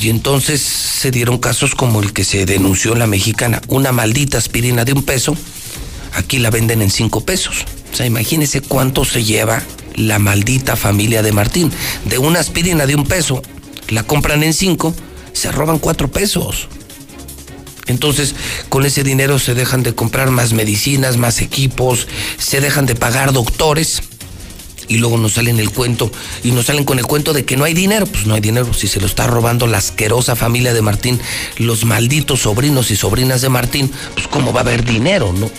Y 0.00 0.10
entonces 0.10 0.60
se 0.60 1.10
dieron 1.10 1.38
casos 1.38 1.74
como 1.74 2.00
el 2.00 2.12
que 2.12 2.24
se 2.24 2.46
denunció 2.46 2.92
en 2.92 3.00
la 3.00 3.06
mexicana, 3.06 3.60
una 3.68 3.92
maldita 3.92 4.38
aspirina 4.38 4.84
de 4.84 4.92
un 4.92 5.02
peso, 5.02 5.36
aquí 6.14 6.38
la 6.38 6.50
venden 6.50 6.82
en 6.82 6.90
cinco 6.90 7.24
pesos. 7.24 7.64
O 7.92 7.96
sea, 7.96 8.06
imagínense 8.06 8.60
cuánto 8.60 9.04
se 9.04 9.24
lleva 9.24 9.62
la 9.96 10.18
maldita 10.18 10.76
familia 10.76 11.22
de 11.22 11.32
Martín. 11.32 11.72
De 12.04 12.18
una 12.18 12.40
aspirina 12.40 12.86
de 12.86 12.94
un 12.94 13.04
peso, 13.04 13.42
la 13.88 14.04
compran 14.04 14.42
en 14.44 14.54
cinco, 14.54 14.94
se 15.32 15.50
roban 15.50 15.78
cuatro 15.78 16.08
pesos. 16.08 16.68
Entonces, 17.86 18.34
con 18.68 18.84
ese 18.84 19.02
dinero 19.02 19.38
se 19.38 19.54
dejan 19.54 19.82
de 19.82 19.94
comprar 19.94 20.30
más 20.30 20.52
medicinas, 20.52 21.16
más 21.16 21.40
equipos, 21.40 22.06
se 22.38 22.60
dejan 22.60 22.86
de 22.86 22.94
pagar 22.94 23.32
doctores 23.32 24.02
y 24.88 24.96
luego 24.96 25.18
nos 25.18 25.34
salen 25.34 25.60
el 25.60 25.70
cuento 25.70 26.10
y 26.42 26.50
nos 26.50 26.66
salen 26.66 26.84
con 26.84 26.98
el 26.98 27.06
cuento 27.06 27.32
de 27.32 27.44
que 27.44 27.56
no 27.56 27.64
hay 27.64 27.74
dinero. 27.74 28.06
Pues 28.06 28.26
no 28.26 28.34
hay 28.34 28.40
dinero 28.40 28.72
si 28.72 28.88
se 28.88 29.00
lo 29.00 29.06
está 29.06 29.26
robando 29.26 29.66
la 29.66 29.78
asquerosa 29.78 30.34
familia 30.34 30.72
de 30.72 30.82
Martín, 30.82 31.20
los 31.58 31.84
malditos 31.84 32.40
sobrinos 32.40 32.90
y 32.90 32.96
sobrinas 32.96 33.42
de 33.42 33.48
Martín, 33.48 33.90
pues 34.14 34.26
cómo 34.28 34.52
va 34.52 34.60
a 34.60 34.62
haber 34.64 34.84
dinero, 34.84 35.32
¿no? 35.32 35.50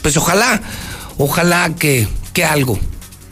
Pues 0.00 0.16
ojalá, 0.16 0.60
ojalá 1.18 1.74
que, 1.76 2.08
que 2.32 2.44
algo 2.44 2.78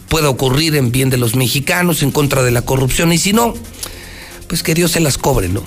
pueda 0.08 0.28
ocurrir 0.28 0.76
en 0.76 0.92
bien 0.92 1.08
de 1.08 1.16
los 1.16 1.34
mexicanos, 1.34 2.02
en 2.02 2.10
contra 2.10 2.42
de 2.42 2.50
la 2.50 2.62
corrupción 2.62 3.12
y 3.12 3.18
si 3.18 3.32
no, 3.32 3.54
pues 4.48 4.62
que 4.62 4.74
Dios 4.74 4.90
se 4.92 5.00
las 5.00 5.18
cobre, 5.18 5.48
¿no? 5.48 5.62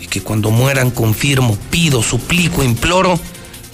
Y 0.00 0.06
que 0.06 0.20
cuando 0.20 0.50
mueran 0.50 0.90
confirmo, 0.90 1.56
pido, 1.70 2.02
suplico, 2.02 2.62
imploro, 2.62 3.18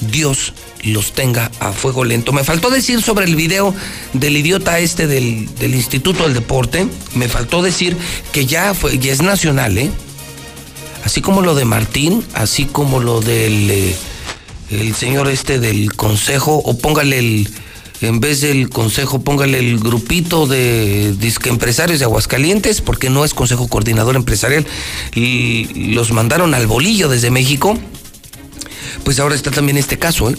Dios 0.01 0.53
los 0.85 1.13
tenga 1.13 1.51
a 1.61 1.73
fuego 1.73 2.05
lento. 2.05 2.33
Me 2.33 2.45
faltó 2.45 2.71
decir 2.71 3.03
sobre 3.03 3.27
el 3.27 3.37
video 3.37 3.75
del 4.13 4.37
idiota 4.37 4.79
este 4.79 5.07
del, 5.07 5.49
Instituto 5.61 6.25
del 6.25 6.35
Deporte, 6.35 6.87
me 7.15 7.29
faltó 7.29 7.63
decir 7.63 7.97
que 8.33 8.47
ya, 8.47 8.75
fue, 8.75 8.99
ya 8.99 9.13
es 9.13 9.23
nacional, 9.23 9.77
¿eh? 9.79 9.91
Así 11.05 11.21
como 11.21 11.41
lo 11.41 11.55
de 11.55 11.65
Martín, 11.65 12.25
así 12.35 12.67
como 12.67 13.01
lo 13.01 13.21
del 13.21 13.71
eh, 13.71 13.97
el 14.71 14.95
señor 14.95 15.29
este 15.29 15.59
del 15.59 15.95
consejo, 15.95 16.57
o 16.57 16.79
póngale 16.79 17.19
el, 17.19 17.49
en 18.01 18.21
vez 18.21 18.41
del 18.41 18.71
consejo, 18.71 19.23
póngale 19.23 19.59
el 19.59 19.79
grupito 19.79 20.47
de 20.47 21.15
disque 21.19 21.49
empresarios 21.49 21.99
de 21.99 22.05
Aguascalientes, 22.05 22.81
porque 22.81 23.11
no 23.11 23.25
es 23.25 23.35
consejo 23.35 23.69
coordinador 23.69 24.17
empresarial, 24.17 24.67
y 25.15 25.93
los 25.93 26.13
mandaron 26.13 26.55
al 26.55 26.67
bolillo 26.67 27.09
desde 27.09 27.31
México. 27.31 27.79
Pues 29.05 29.19
ahora 29.21 29.35
está 29.35 29.51
también 29.51 29.77
este 29.77 29.99
caso, 29.99 30.31
¿eh? 30.31 30.37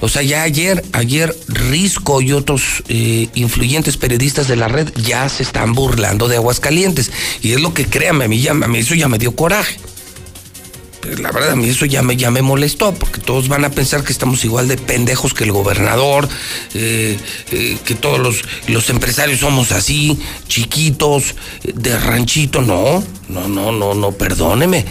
O 0.00 0.08
sea, 0.08 0.22
ya 0.22 0.42
ayer, 0.42 0.84
ayer 0.92 1.34
Risco 1.48 2.20
y 2.20 2.32
otros 2.32 2.82
eh, 2.88 3.28
influyentes 3.34 3.96
periodistas 3.96 4.46
de 4.46 4.56
la 4.56 4.68
red 4.68 4.92
ya 4.94 5.28
se 5.28 5.42
están 5.42 5.72
burlando 5.72 6.28
de 6.28 6.36
Aguascalientes. 6.36 7.10
Y 7.42 7.52
es 7.52 7.60
lo 7.60 7.72
que 7.72 7.86
créanme, 7.86 8.26
a 8.26 8.28
mí, 8.28 8.40
ya, 8.40 8.54
eso 8.74 8.94
ya 8.94 9.08
me 9.08 9.18
dio 9.18 9.34
coraje. 9.34 9.78
Pero 11.00 11.22
la 11.22 11.30
verdad, 11.30 11.52
a 11.52 11.56
mí 11.56 11.68
eso 11.68 11.86
ya 11.86 12.02
me, 12.02 12.16
ya 12.16 12.30
me 12.30 12.42
molestó, 12.42 12.92
porque 12.92 13.20
todos 13.20 13.48
van 13.48 13.64
a 13.64 13.70
pensar 13.70 14.04
que 14.04 14.12
estamos 14.12 14.44
igual 14.44 14.68
de 14.68 14.76
pendejos 14.76 15.32
que 15.32 15.44
el 15.44 15.52
gobernador, 15.52 16.28
eh, 16.74 17.16
eh, 17.52 17.78
que 17.84 17.94
todos 17.94 18.18
los, 18.18 18.42
los 18.66 18.90
empresarios 18.90 19.40
somos 19.40 19.72
así, 19.72 20.18
chiquitos, 20.46 21.36
de 21.62 21.98
ranchito. 21.98 22.60
No, 22.60 23.02
no, 23.28 23.48
no, 23.48 23.72
no, 23.72 23.94
no, 23.94 24.12
perdóneme 24.12 24.84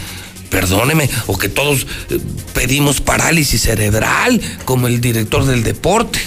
perdóneme, 0.50 1.08
o 1.26 1.38
que 1.38 1.48
todos 1.48 1.86
eh, 2.10 2.18
pedimos 2.54 3.00
parálisis 3.00 3.62
cerebral, 3.62 4.40
como 4.64 4.86
el 4.86 5.00
director 5.00 5.44
del 5.44 5.62
deporte. 5.62 6.18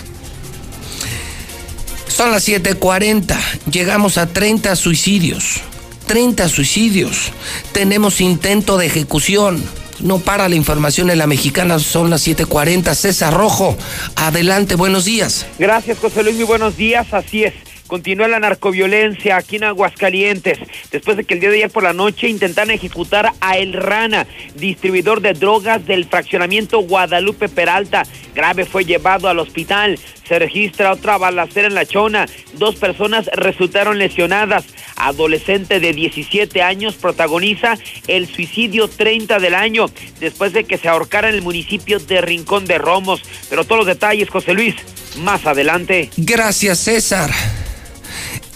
Son 2.07 2.31
las 2.31 2.47
7:40, 2.47 3.37
llegamos 3.71 4.17
a 4.17 4.27
30 4.27 4.75
suicidios. 4.75 5.61
30 6.07 6.49
suicidios. 6.49 7.31
Tenemos 7.71 8.19
intento 8.19 8.77
de 8.77 8.87
ejecución. 8.87 9.63
No 9.99 10.17
para 10.17 10.49
la 10.49 10.55
información 10.55 11.09
en 11.09 11.17
la 11.17 11.27
mexicana, 11.27 11.77
son 11.77 12.09
las 12.09 12.25
7:40. 12.25 12.95
César 12.95 13.33
Rojo, 13.33 13.77
adelante, 14.15 14.75
buenos 14.75 15.05
días. 15.05 15.45
Gracias, 15.59 15.99
José 15.99 16.23
Luis, 16.23 16.35
muy 16.35 16.45
buenos 16.45 16.75
días. 16.77 17.07
Así 17.13 17.43
es. 17.43 17.53
Continúa 17.89 18.27
la 18.27 18.39
narcoviolencia 18.39 19.35
aquí 19.35 19.55
en 19.55 19.63
Aguascalientes, 19.63 20.59
después 20.91 21.17
de 21.17 21.23
que 21.23 21.33
el 21.33 21.39
día 21.39 21.49
de 21.49 21.55
ayer 21.55 21.71
por 21.71 21.81
la 21.81 21.91
noche 21.91 22.29
intentaron 22.29 22.69
ejecutar 22.69 23.31
a 23.41 23.57
El 23.57 23.73
Rana, 23.73 24.27
distribuidor 24.53 25.21
de 25.21 25.33
drogas 25.33 25.87
del 25.87 26.05
fraccionamiento 26.05 26.81
Guadalupe 26.81 27.49
Peralta. 27.49 28.03
Grave 28.35 28.65
fue 28.65 28.85
llevado 28.85 29.27
al 29.27 29.39
hospital. 29.39 29.97
Se 30.27 30.37
registra 30.37 30.93
otra 30.93 31.17
balacera 31.17 31.67
en 31.67 31.73
la 31.73 31.87
chona. 31.87 32.27
Dos 32.53 32.75
personas 32.75 33.27
resultaron 33.33 33.97
lesionadas. 33.97 34.65
Adolescente 34.95 35.79
de 35.79 35.91
17 35.91 36.61
años 36.61 36.93
protagoniza 36.93 37.75
el 38.07 38.27
suicidio 38.27 38.87
30 38.87 39.39
del 39.39 39.55
año 39.55 39.87
después 40.19 40.53
de 40.53 40.65
que 40.65 40.77
se 40.77 40.89
ahorcara 40.89 41.29
en 41.29 41.35
el 41.35 41.41
municipio 41.41 41.97
de 41.97 42.21
Rincón 42.21 42.65
de 42.65 42.77
Romos. 42.77 43.23
Pero 43.49 43.63
todos 43.63 43.79
los 43.79 43.87
detalles, 43.87 44.29
José 44.29 44.53
Luis, 44.53 44.75
más 45.17 45.47
adelante. 45.47 46.11
Gracias, 46.17 46.77
César. 46.77 47.31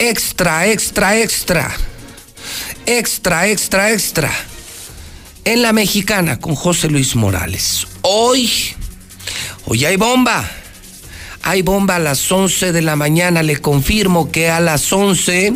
Extra, 0.05 0.67
extra, 0.67 1.17
extra. 1.17 1.71
Extra, 2.85 3.47
extra, 3.47 3.91
extra. 3.93 4.29
En 5.45 5.61
la 5.61 5.71
mexicana 5.71 6.41
con 6.41 6.55
José 6.55 6.89
Luis 6.89 7.15
Morales. 7.15 7.87
Hoy, 8.01 8.51
hoy 9.63 9.85
hay 9.85 9.95
bomba. 9.95 10.45
Hay 11.41 11.61
bomba 11.61 11.95
a 11.95 11.99
las 11.99 12.29
11 12.29 12.73
de 12.73 12.81
la 12.81 12.97
mañana. 12.97 13.43
Le 13.43 13.61
confirmo 13.61 14.29
que 14.29 14.49
a 14.49 14.59
las 14.59 14.91
11 14.91 15.53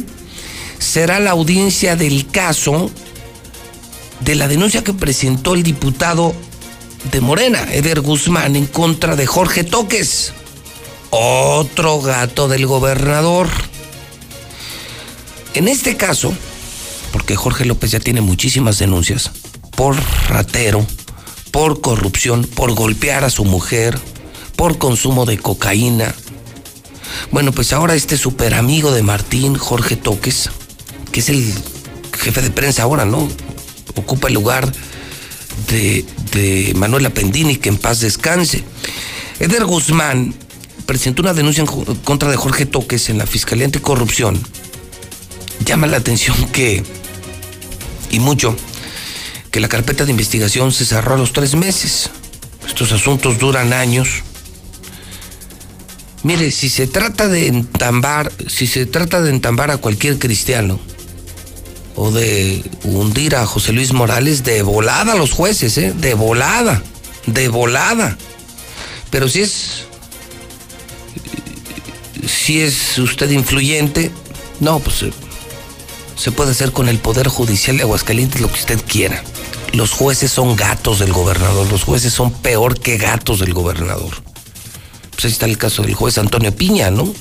será 0.80 1.20
la 1.20 1.32
audiencia 1.32 1.98
del 1.98 2.32
caso 2.32 2.90
de 4.22 4.36
la 4.36 4.48
denuncia 4.48 4.82
que 4.82 4.94
presentó 4.94 5.56
el 5.56 5.64
diputado 5.64 6.34
de 7.12 7.20
Morena, 7.20 7.68
Eder 7.74 8.00
Guzmán, 8.00 8.56
en 8.56 8.66
contra 8.66 9.18
de 9.18 9.26
Jorge 9.26 9.66
Toques, 9.66 10.32
otro 11.10 12.00
gato 12.00 12.48
del 12.48 12.66
gobernador. 12.66 13.50
En 15.58 15.68
este 15.68 15.98
caso, 15.98 16.36
porque 17.12 17.36
Jorge 17.36 17.66
López 17.66 17.90
ya 17.90 18.00
tiene 18.00 18.22
muchísimas 18.22 18.78
denuncias 18.78 19.32
por 19.76 19.98
ratero, 20.30 20.86
por 21.50 21.82
corrupción, 21.82 22.44
por 22.44 22.74
golpear 22.76 23.24
a 23.24 23.32
su 23.32 23.44
mujer, 23.44 24.00
por 24.56 24.78
consumo 24.78 25.26
de 25.26 25.40
cocaína. 25.40 26.14
Bueno, 27.32 27.54
pues 27.54 27.74
ahora 27.74 27.96
este 27.96 28.18
super 28.18 28.54
amigo 28.54 28.92
de 28.92 29.02
Martín, 29.02 29.56
Jorge 29.56 29.96
Toques, 29.96 30.52
que 31.12 31.22
es 31.22 31.30
el 31.30 31.52
jefe 32.20 32.44
de 32.44 32.52
prensa 32.52 32.84
ahora, 32.84 33.06
¿no? 33.06 33.28
Ocupa 33.96 34.28
el 34.28 34.36
lugar 34.36 34.72
de, 35.72 36.06
de 36.34 36.74
Manuel 36.76 37.12
que 37.12 37.70
en 37.70 37.78
paz 37.78 38.02
descanse. 38.02 38.64
Eder 39.40 39.66
Guzmán 39.66 40.36
presentó 40.86 41.24
una 41.24 41.34
denuncia 41.34 41.64
en 41.64 41.96
contra 41.96 42.30
de 42.30 42.38
Jorge 42.38 42.68
Toques 42.68 43.10
en 43.10 43.18
la 43.18 43.26
Fiscalía 43.26 43.66
Anticorrupción 43.66 44.40
llama 45.68 45.88
la 45.88 45.98
atención 45.98 46.48
que, 46.54 46.82
y 48.10 48.20
mucho, 48.20 48.56
que 49.52 49.60
la 49.60 49.68
carpeta 49.68 50.06
de 50.06 50.12
investigación 50.12 50.72
se 50.72 50.86
cerró 50.86 51.16
a 51.16 51.18
los 51.18 51.34
tres 51.34 51.56
meses. 51.56 52.10
Estos 52.66 52.94
asuntos 52.94 53.38
duran 53.38 53.74
años. 53.74 54.24
Mire, 56.24 56.52
si 56.52 56.70
se 56.70 56.88
trata 56.88 57.28
de 57.28 57.48
entambar, 57.48 58.32
si 58.48 58.66
se 58.66 58.86
trata 58.86 59.22
de 59.22 59.30
entambar 59.30 59.70
a 59.70 59.78
cualquier 59.78 60.18
cristiano 60.20 60.80
o 61.96 62.12
de 62.12 62.64
hundir 62.84 63.36
a 63.36 63.46
José 63.46 63.74
Luis 63.74 63.92
Morales, 63.92 64.46
de 64.46 64.62
volada 64.62 65.14
a 65.14 65.18
los 65.18 65.34
jueces, 65.34 65.78
¿eh? 65.78 65.94
de 65.94 66.14
volada, 66.14 66.82
de 67.26 67.50
volada. 67.50 68.18
Pero 69.10 69.28
si 69.28 69.42
es, 69.42 69.84
si 72.26 72.62
es 72.62 72.98
usted 73.00 73.30
influyente, 73.32 74.12
no, 74.62 74.80
pues 74.80 75.04
se 76.18 76.32
puede 76.32 76.52
hacer 76.52 76.72
con 76.72 76.90
el 76.90 76.98
Poder 76.98 77.28
Judicial 77.28 77.78
de 77.78 77.84
Aguascalientes 77.84 78.42
lo 78.42 78.48
que 78.48 78.60
usted 78.60 78.82
quiera. 78.86 79.24
Los 79.74 79.92
jueces 79.92 80.32
son 80.32 80.56
gatos 80.56 81.00
del 81.00 81.14
gobernador, 81.14 81.72
los 81.72 81.84
jueces 81.84 82.12
son 82.12 82.32
peor 82.32 82.80
que 82.80 82.98
gatos 82.98 83.40
del 83.40 83.54
gobernador. 83.54 84.16
Pues 85.12 85.26
ahí 85.26 85.32
está 85.32 85.46
el 85.46 85.58
caso 85.58 85.84
del 85.84 85.94
juez 85.94 86.18
Antonio 86.18 86.54
Piña, 86.56 86.90
¿no? 86.90 87.14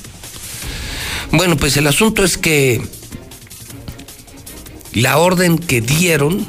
Bueno, 1.31 1.57
pues 1.57 1.77
el 1.77 1.87
asunto 1.87 2.23
es 2.23 2.37
que 2.37 2.81
la 4.93 5.17
orden 5.17 5.59
que 5.59 5.81
dieron 5.81 6.45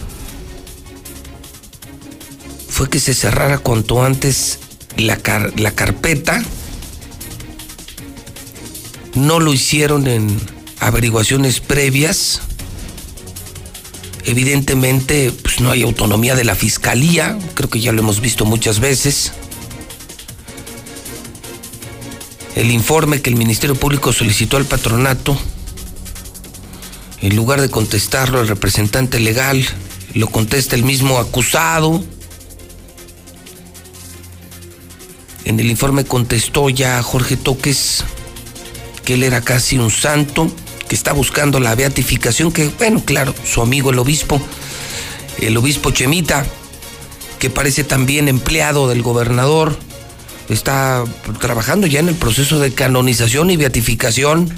fue 2.69 2.89
que 2.89 3.01
se 3.01 3.13
cerrara 3.13 3.59
cuanto 3.59 4.03
antes 4.03 4.61
la, 4.97 5.19
la 5.57 5.71
carpeta. 5.73 6.43
No 9.15 9.41
lo 9.41 9.53
hicieron 9.53 10.07
en 10.07 10.58
averiguaciones 10.81 11.61
previas. 11.61 12.41
Evidentemente, 14.25 15.33
pues 15.43 15.61
no 15.61 15.71
hay 15.71 15.83
autonomía 15.83 16.35
de 16.35 16.45
la 16.45 16.55
fiscalía, 16.55 17.39
creo 17.55 17.71
que 17.71 17.81
ya 17.81 17.93
lo 17.93 18.01
hemos 18.01 18.21
visto 18.21 18.45
muchas 18.45 18.79
veces. 18.81 19.33
El 22.55 22.71
informe 22.71 23.23
que 23.23 23.31
el 23.31 23.37
Ministerio 23.37 23.77
Público 23.77 24.13
solicitó 24.13 24.57
al 24.57 24.65
patronato, 24.65 25.39
en 27.21 27.37
lugar 27.37 27.61
de 27.61 27.71
contestarlo 27.71 28.41
al 28.41 28.49
representante 28.49 29.19
legal, 29.19 29.65
lo 30.15 30.29
contesta 30.29 30.77
el 30.77 30.85
mismo 30.85 31.19
acusado. 31.19 32.03
En 35.45 35.59
el 35.59 35.71
informe 35.71 36.05
contestó 36.05 36.69
ya 36.69 37.03
Jorge 37.03 37.37
Toques 37.37 38.05
que 39.05 39.15
él 39.15 39.23
era 39.23 39.41
casi 39.41 39.79
un 39.79 39.91
santo 39.91 40.53
que 40.89 40.95
está 40.95 41.13
buscando 41.13 41.61
la 41.61 41.75
beatificación, 41.75 42.51
que 42.51 42.69
bueno, 42.79 43.03
claro, 43.05 43.35
su 43.45 43.61
amigo 43.61 43.91
el 43.91 43.99
obispo, 43.99 44.41
el 45.41 45.57
obispo 45.57 45.91
Chemita, 45.91 46.47
que 47.39 47.51
parece 47.51 47.85
también 47.85 48.29
empleado 48.29 48.89
del 48.89 49.03
gobernador, 49.03 49.79
está 50.49 51.05
trabajando 51.41 51.87
ya 51.87 52.01
en 52.01 52.09
el 52.09 52.15
proceso 52.15 52.59
de 52.59 52.73
canonización 52.73 53.51
y 53.51 53.57
beatificación, 53.57 54.53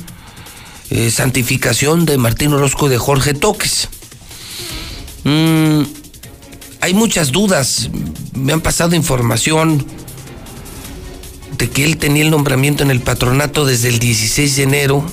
eh, 0.91 1.11
santificación 1.11 2.07
de 2.07 2.17
Martín 2.17 2.53
Orozco 2.53 2.87
y 2.87 2.91
de 2.91 2.99
Jorge 2.99 3.35
Toques. 3.35 3.89
Mm, 5.25 5.83
hay 6.81 6.95
muchas 6.95 7.33
dudas, 7.33 7.91
me 8.35 8.53
han 8.53 8.61
pasado 8.61 8.95
información 8.95 9.85
de 11.59 11.69
que 11.69 11.85
él 11.85 11.99
tenía 11.99 12.23
el 12.23 12.31
nombramiento 12.31 12.85
en 12.85 12.91
el 12.91 13.01
patronato 13.01 13.67
desde 13.67 13.89
el 13.89 13.99
16 13.99 14.57
de 14.57 14.63
enero 14.63 15.05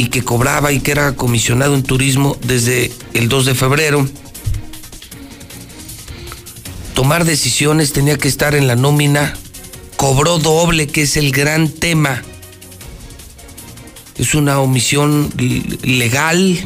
y 0.00 0.06
que 0.06 0.24
cobraba 0.24 0.72
y 0.72 0.80
que 0.80 0.92
era 0.92 1.12
comisionado 1.12 1.74
en 1.74 1.82
turismo 1.82 2.34
desde 2.42 2.90
el 3.12 3.28
2 3.28 3.44
de 3.44 3.54
febrero. 3.54 4.08
Tomar 6.94 7.26
decisiones 7.26 7.92
tenía 7.92 8.16
que 8.16 8.26
estar 8.26 8.54
en 8.54 8.66
la 8.66 8.76
nómina. 8.76 9.36
Cobró 9.96 10.38
doble, 10.38 10.86
que 10.86 11.02
es 11.02 11.18
el 11.18 11.32
gran 11.32 11.68
tema. 11.68 12.22
Es 14.16 14.34
una 14.34 14.58
omisión 14.60 15.30
legal. 15.82 16.58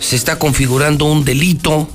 Se 0.00 0.16
está 0.16 0.40
configurando 0.40 1.04
un 1.04 1.24
delito. 1.24 1.88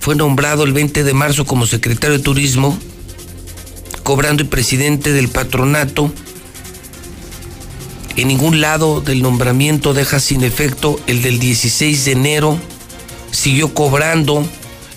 Fue 0.00 0.14
nombrado 0.14 0.64
el 0.64 0.72
20 0.72 1.04
de 1.04 1.12
marzo 1.12 1.44
como 1.44 1.66
secretario 1.66 2.16
de 2.16 2.24
Turismo, 2.24 2.78
cobrando 4.04 4.42
y 4.42 4.46
presidente 4.46 5.12
del 5.12 5.28
patronato 5.28 6.10
en 8.20 8.28
ningún 8.28 8.60
lado 8.60 9.00
del 9.00 9.22
nombramiento 9.22 9.94
deja 9.94 10.20
sin 10.20 10.44
efecto 10.44 11.00
el 11.06 11.22
del 11.22 11.38
16 11.38 12.04
de 12.04 12.12
enero. 12.12 12.58
Siguió 13.30 13.72
cobrando. 13.72 14.46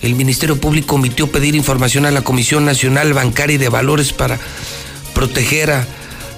El 0.02 0.14
Ministerio 0.14 0.60
Público 0.60 0.96
omitió 0.96 1.32
pedir 1.32 1.54
información 1.54 2.04
a 2.04 2.10
la 2.10 2.20
Comisión 2.20 2.66
Nacional 2.66 3.14
Bancaria 3.14 3.54
y 3.54 3.58
de 3.58 3.70
Valores 3.70 4.12
para 4.12 4.38
proteger 5.14 5.70
a, 5.70 5.86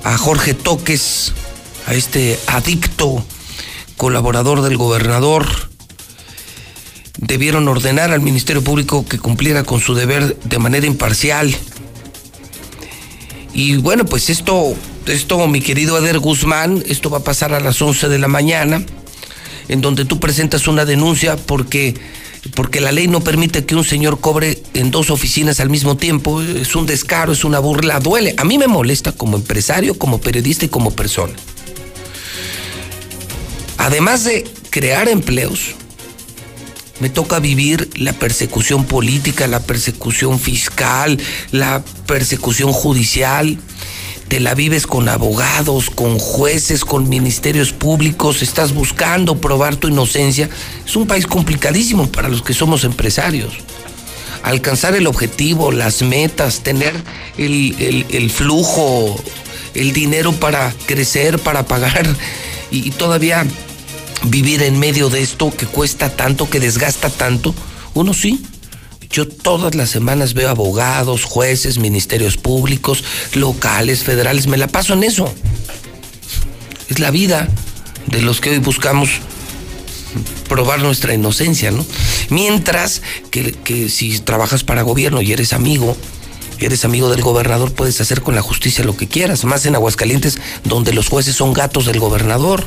a 0.04 0.16
Jorge 0.16 0.54
Toques, 0.54 1.32
a 1.88 1.94
este 1.94 2.38
adicto 2.46 3.24
colaborador 3.96 4.62
del 4.62 4.76
gobernador. 4.76 5.48
Debieron 7.18 7.66
ordenar 7.66 8.12
al 8.12 8.20
Ministerio 8.20 8.62
Público 8.62 9.04
que 9.04 9.18
cumpliera 9.18 9.64
con 9.64 9.80
su 9.80 9.96
deber 9.96 10.36
de 10.44 10.58
manera 10.60 10.86
imparcial. 10.86 11.52
Y 13.52 13.76
bueno, 13.78 14.04
pues 14.04 14.30
esto 14.30 14.76
esto, 15.06 15.46
mi 15.46 15.60
querido 15.60 15.98
Eder 15.98 16.18
Guzmán, 16.18 16.82
esto 16.86 17.10
va 17.10 17.18
a 17.18 17.24
pasar 17.24 17.52
a 17.54 17.60
las 17.60 17.80
11 17.80 18.08
de 18.08 18.18
la 18.18 18.28
mañana, 18.28 18.84
en 19.68 19.80
donde 19.80 20.04
tú 20.04 20.20
presentas 20.20 20.68
una 20.68 20.84
denuncia 20.84 21.36
porque, 21.36 21.94
porque 22.54 22.80
la 22.80 22.92
ley 22.92 23.08
no 23.08 23.20
permite 23.20 23.64
que 23.64 23.74
un 23.74 23.84
señor 23.84 24.20
cobre 24.20 24.62
en 24.74 24.90
dos 24.90 25.10
oficinas 25.10 25.60
al 25.60 25.70
mismo 25.70 25.96
tiempo. 25.96 26.42
Es 26.42 26.74
un 26.74 26.86
descaro, 26.86 27.32
es 27.32 27.44
una 27.44 27.58
burla, 27.58 28.00
duele. 28.00 28.34
A 28.36 28.44
mí 28.44 28.58
me 28.58 28.66
molesta 28.66 29.12
como 29.12 29.36
empresario, 29.36 29.98
como 29.98 30.20
periodista 30.20 30.64
y 30.64 30.68
como 30.68 30.90
persona. 30.90 31.34
Además 33.78 34.24
de 34.24 34.44
crear 34.70 35.08
empleos, 35.08 35.74
Me 36.98 37.10
toca 37.10 37.40
vivir 37.40 37.90
la 37.96 38.14
persecución 38.14 38.86
política, 38.86 39.46
la 39.46 39.60
persecución 39.60 40.40
fiscal, 40.40 41.20
la 41.52 41.84
persecución 42.06 42.72
judicial. 42.72 43.58
Te 44.28 44.40
la 44.40 44.54
vives 44.54 44.88
con 44.88 45.08
abogados, 45.08 45.88
con 45.88 46.18
jueces, 46.18 46.84
con 46.84 47.08
ministerios 47.08 47.72
públicos, 47.72 48.42
estás 48.42 48.74
buscando 48.74 49.40
probar 49.40 49.76
tu 49.76 49.88
inocencia. 49.88 50.50
Es 50.84 50.96
un 50.96 51.06
país 51.06 51.26
complicadísimo 51.26 52.10
para 52.10 52.28
los 52.28 52.42
que 52.42 52.52
somos 52.52 52.82
empresarios. 52.82 53.54
Alcanzar 54.42 54.96
el 54.96 55.06
objetivo, 55.06 55.70
las 55.70 56.02
metas, 56.02 56.60
tener 56.60 56.92
el, 57.38 58.30
flujo, 58.34 59.16
el 59.74 59.92
dinero 59.92 60.32
para 60.32 60.74
crecer, 60.86 61.38
para 61.38 61.66
pagar 61.66 62.06
y 62.70 62.90
todavía 62.90 63.46
vivir 64.24 64.62
en 64.62 64.78
medio 64.78 65.08
de 65.08 65.22
esto 65.22 65.50
que 65.50 65.66
cuesta 65.66 66.14
tanto, 66.14 66.50
que 66.50 66.60
desgasta 66.60 67.10
tanto? 67.10 67.54
Uno 67.94 68.12
sí. 68.12 68.44
Yo 69.10 69.26
todas 69.28 69.74
las 69.74 69.90
semanas 69.90 70.34
veo 70.34 70.48
abogados, 70.48 71.24
jueces, 71.24 71.78
ministerios 71.78 72.36
públicos, 72.36 73.04
locales, 73.34 74.04
federales, 74.04 74.46
me 74.46 74.56
la 74.56 74.68
paso 74.68 74.94
en 74.94 75.04
eso. 75.04 75.32
Es 76.88 76.98
la 76.98 77.10
vida 77.10 77.48
de 78.06 78.22
los 78.22 78.40
que 78.40 78.50
hoy 78.50 78.58
buscamos 78.58 79.20
probar 80.48 80.80
nuestra 80.80 81.14
inocencia, 81.14 81.70
¿no? 81.70 81.84
Mientras 82.30 83.02
que, 83.30 83.88
si 83.88 84.18
trabajas 84.20 84.64
para 84.64 84.82
gobierno 84.82 85.22
y 85.22 85.32
eres 85.32 85.52
amigo, 85.52 85.96
eres 86.58 86.84
amigo 86.84 87.10
del 87.10 87.22
gobernador, 87.22 87.72
puedes 87.72 88.00
hacer 88.00 88.22
con 88.22 88.34
la 88.34 88.42
justicia 88.42 88.84
lo 88.84 88.96
que 88.96 89.08
quieras, 89.08 89.44
más 89.44 89.66
en 89.66 89.74
Aguascalientes, 89.74 90.38
donde 90.64 90.92
los 90.92 91.08
jueces 91.08 91.36
son 91.36 91.52
gatos 91.52 91.86
del 91.86 92.00
gobernador 92.00 92.64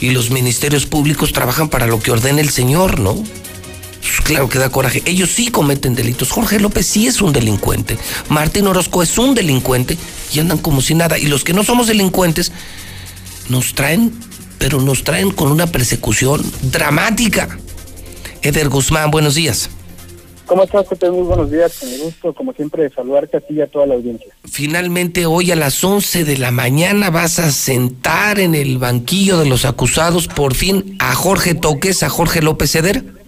y 0.00 0.10
los 0.10 0.30
ministerios 0.30 0.86
públicos 0.86 1.32
trabajan 1.32 1.68
para 1.68 1.86
lo 1.86 2.00
que 2.00 2.10
ordena 2.10 2.40
el 2.40 2.50
Señor, 2.50 2.98
¿no? 2.98 3.22
Pues 4.02 4.20
claro 4.20 4.48
que 4.48 4.58
da 4.58 4.68
coraje. 4.68 5.00
Ellos 5.06 5.30
sí 5.30 5.48
cometen 5.48 5.94
delitos. 5.94 6.32
Jorge 6.32 6.58
López 6.58 6.86
sí 6.86 7.06
es 7.06 7.22
un 7.22 7.32
delincuente. 7.32 7.96
Martín 8.28 8.66
Orozco 8.66 9.00
es 9.00 9.16
un 9.16 9.34
delincuente 9.34 9.96
y 10.34 10.40
andan 10.40 10.58
como 10.58 10.80
si 10.80 10.94
nada. 10.94 11.18
Y 11.18 11.26
los 11.26 11.44
que 11.44 11.52
no 11.52 11.62
somos 11.62 11.86
delincuentes 11.86 12.50
nos 13.48 13.74
traen, 13.74 14.12
pero 14.58 14.80
nos 14.80 15.04
traen 15.04 15.30
con 15.30 15.52
una 15.52 15.68
persecución 15.68 16.42
dramática. 16.62 17.56
Eder 18.42 18.68
Guzmán, 18.68 19.12
buenos 19.12 19.36
días. 19.36 19.70
¿Cómo 20.46 20.64
estás, 20.64 20.84
Pepe? 20.86 21.08
Muy 21.08 21.22
buenos 21.22 21.48
días. 21.48 21.78
Con 21.78 21.98
gusto, 21.98 22.34
como 22.34 22.52
siempre, 22.52 22.82
de 22.82 22.90
saludarte 22.90 23.36
a 23.36 23.40
ti 23.40 23.54
y 23.54 23.60
a 23.60 23.68
toda 23.68 23.86
la 23.86 23.94
audiencia. 23.94 24.34
Finalmente, 24.50 25.26
hoy 25.26 25.52
a 25.52 25.56
las 25.56 25.82
11 25.82 26.24
de 26.24 26.38
la 26.38 26.50
mañana 26.50 27.10
vas 27.10 27.38
a 27.38 27.52
sentar 27.52 28.40
en 28.40 28.56
el 28.56 28.78
banquillo 28.78 29.38
de 29.38 29.46
los 29.46 29.64
acusados 29.64 30.26
por 30.26 30.54
fin 30.54 30.96
a 30.98 31.14
Jorge 31.14 31.54
Toques, 31.54 32.02
a 32.02 32.10
Jorge 32.10 32.42
López 32.42 32.72
Ceder. 32.72 33.21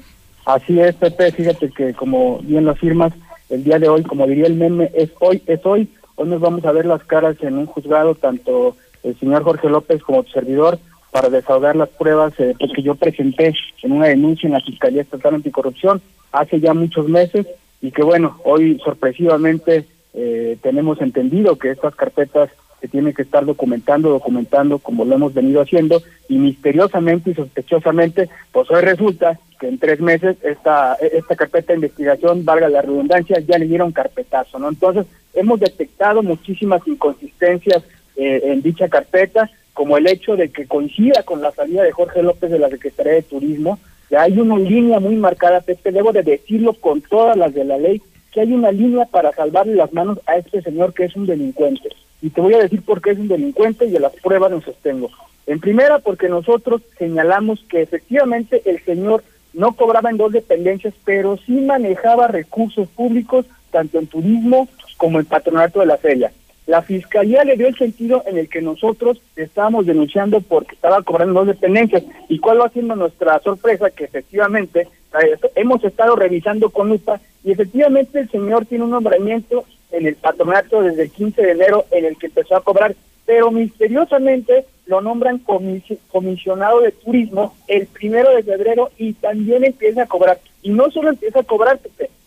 Así 0.45 0.79
es, 0.81 0.95
Pepe. 0.97 1.33
Fíjate 1.33 1.71
que, 1.71 1.95
como 1.95 2.39
bien 2.41 2.65
lo 2.65 2.73
afirmas, 2.73 3.13
el 3.51 3.65
día 3.65 3.79
de 3.79 3.89
hoy, 3.89 4.03
como 4.03 4.27
diría 4.27 4.47
el 4.47 4.55
meme, 4.55 4.91
es 4.95 5.11
hoy, 5.21 5.43
es 5.47 5.65
hoy. 5.65 5.89
Hoy 6.17 6.29
nos 6.29 6.41
vamos 6.41 6.65
a 6.65 6.73
ver 6.73 6.87
las 6.87 7.03
caras 7.05 7.37
en 7.41 7.59
un 7.59 7.67
juzgado, 7.67 8.15
tanto 8.15 8.77
el 9.03 9.19
señor 9.19 9.43
Jorge 9.43 9.69
López 9.69 10.03
como 10.03 10.23
tu 10.23 10.31
servidor, 10.31 10.79
para 11.11 11.29
desahogar 11.29 11.77
las 11.77 11.91
pruebas 11.91 12.33
eh, 12.39 12.55
pues, 12.59 12.73
que 12.73 12.83
yo 12.83 12.95
presenté 12.95 13.55
en 13.83 13.93
una 13.93 14.07
denuncia 14.07 14.47
en 14.47 14.55
la 14.55 14.61
Fiscalía 14.61 15.03
Estatal 15.03 15.35
Anticorrupción 15.35 16.03
hace 16.33 16.59
ya 16.59 16.75
muchos 16.75 17.09
meses 17.09 17.47
y 17.81 17.93
que 17.93 18.03
bueno, 18.03 18.39
hoy 18.45 18.81
sorpresivamente 18.85 19.85
eh, 20.15 20.59
tenemos 20.63 21.01
entendido 21.01 21.57
que 21.57 21.71
estas 21.71 21.95
carpetas 21.95 22.51
se 22.85 22.89
tienen 22.89 23.15
que 23.15 23.23
estar 23.23 23.47
documentando, 23.47 24.11
documentando 24.11 24.79
como 24.79 25.07
lo 25.07 25.15
hemos 25.15 25.33
venido 25.33 25.63
haciendo 25.63 26.03
y 26.29 26.37
misteriosamente 26.37 27.31
y 27.31 27.35
sospechosamente, 27.35 28.29
pues 28.53 28.71
hoy 28.71 28.83
resulta 28.83 29.41
que 29.59 29.69
en 29.69 29.79
tres 29.79 30.01
meses 30.01 30.37
esta, 30.43 30.93
esta 30.97 31.35
carpeta 31.35 31.73
de 31.73 31.79
investigación, 31.79 32.45
valga 32.45 32.69
la 32.69 32.83
redundancia, 32.83 33.41
ya 33.41 33.57
le 33.57 33.65
dieron 33.65 33.93
carpetazo, 33.93 34.59
¿no? 34.59 34.69
Entonces, 34.69 35.07
hemos 35.33 35.61
detectado 35.61 36.23
muchísimas 36.23 36.87
inconsistencias 36.87 37.83
eh, 38.17 38.43
en 38.45 38.61
dicha 38.61 38.91
carpeta, 38.91 39.51
como 39.73 39.97
el 39.97 40.07
hecho 40.07 40.37
de 40.37 40.51
que 40.51 40.67
coincida 40.67 41.23
con 41.23 41.41
la 41.41 41.53
salida 41.53 41.85
de 41.85 41.93
Jorge 41.93 42.23
López 42.23 42.51
de 42.51 42.59
la 42.59 42.69
Secretaría 42.69 43.15
de 43.15 43.23
Turismo, 43.23 43.79
hay 44.15 44.39
una 44.39 44.59
línea 44.59 45.01
muy 45.01 45.17
marcada, 45.17 45.63
Pepe, 45.63 45.91
debo 45.91 46.13
de 46.13 46.23
decirlo 46.23 46.75
con 46.75 47.01
todas 47.01 47.35
las 47.35 47.55
de 47.55 47.65
la 47.65 47.79
ley, 47.79 48.03
que 48.31 48.43
hay 48.43 48.53
una 48.53 48.71
línea 48.71 49.07
para 49.07 49.33
salvarle 49.33 49.75
las 49.75 49.91
manos 49.95 50.21
a 50.27 50.37
este 50.37 50.61
señor 50.61 50.93
que 50.93 51.05
es 51.05 51.17
un 51.17 51.25
delincuente. 51.25 51.89
Y 52.25 52.31
te 52.31 52.41
voy 52.41 52.55
a 52.55 52.63
decir 52.63 52.81
por 52.81 53.03
qué 53.03 53.11
es 53.11 53.19
un 53.19 53.29
delincuente 53.29 53.85
y 53.85 53.91
de 53.91 54.01
las 54.01 54.15
pruebas 54.15 54.51
nos 54.51 54.65
sostengo. 54.65 55.11
En 55.47 55.61
primera, 55.61 55.99
porque 55.99 56.31
nosotros 56.31 56.81
señalamos 56.99 57.63
que 57.69 57.83
efectivamente 57.83 58.63
el 58.65 58.83
señor 58.83 59.23
no 59.53 59.75
cobraba 59.75 60.09
en 60.09 60.17
dos 60.17 60.33
dependencias, 60.33 60.95
pero 61.05 61.37
sí 61.45 61.53
manejaba 61.53 62.29
recursos 62.29 62.89
públicos, 62.89 63.45
tanto 63.71 63.99
en 63.99 64.07
turismo 64.07 64.69
como 64.97 65.21
en 65.21 65.27
patronato 65.27 65.81
de 65.81 65.87
la 65.87 65.99
feria. 65.99 66.33
La 66.67 66.81
fiscalía 66.81 67.45
le 67.45 67.59
dio 67.59 67.67
el 67.67 67.77
sentido 67.77 68.23
en 68.27 68.39
el 68.39 68.49
que 68.49 68.63
nosotros 68.63 69.21
estábamos 69.37 69.85
denunciando 69.85 70.41
porque 70.41 70.77
estaba 70.77 71.03
cobrando 71.03 71.41
dos 71.41 71.49
dependencias. 71.49 72.05
¿Y 72.31 72.39
cuál 72.39 72.59
va 72.59 72.71
siendo 72.71 72.97
nuestra 72.97 73.39
sorpresa? 73.41 73.91
Que 73.91 74.05
efectivamente 74.05 74.89
eh, 75.23 75.37
hemos 75.57 75.85
estado 75.85 76.17
revisando 76.17 76.71
con 76.71 76.89
lupa 76.89 77.21
y 77.45 77.53
efectivamente 77.53 78.19
el 78.19 78.31
señor 78.31 78.65
tiene 78.65 78.85
un 78.85 78.93
nombramiento 78.93 79.67
en 79.95 80.07
el 80.07 80.17
patronato 80.17 80.83
desde 80.83 81.03
el 81.03 81.11
15 81.11 81.43
de 81.43 81.53
enero 81.53 81.85
en 81.91 82.05
el 82.05 82.17
que 82.17 82.27
empezó 82.27 82.57
a 82.57 82.63
cobrar, 82.63 82.95
pero 83.27 83.51
misteriosamente 83.51 84.67
lo 84.87 85.01
nombran 85.01 85.39
comisionado 85.39 86.81
de 86.81 86.93
turismo 86.93 87.55
el 87.69 87.87
primero 87.87 88.35
de 88.35 88.43
febrero 88.43 88.91
y 88.99 89.15
también 89.15 89.65
empieza 89.65 90.03
a 90.03 90.07
cobrar. 90.07 90.39
Y 90.63 90.71
no 90.71 90.91
solo 90.91 91.11
empieza 91.11 91.41
a 91.41 91.45
cobrar, 91.45 91.81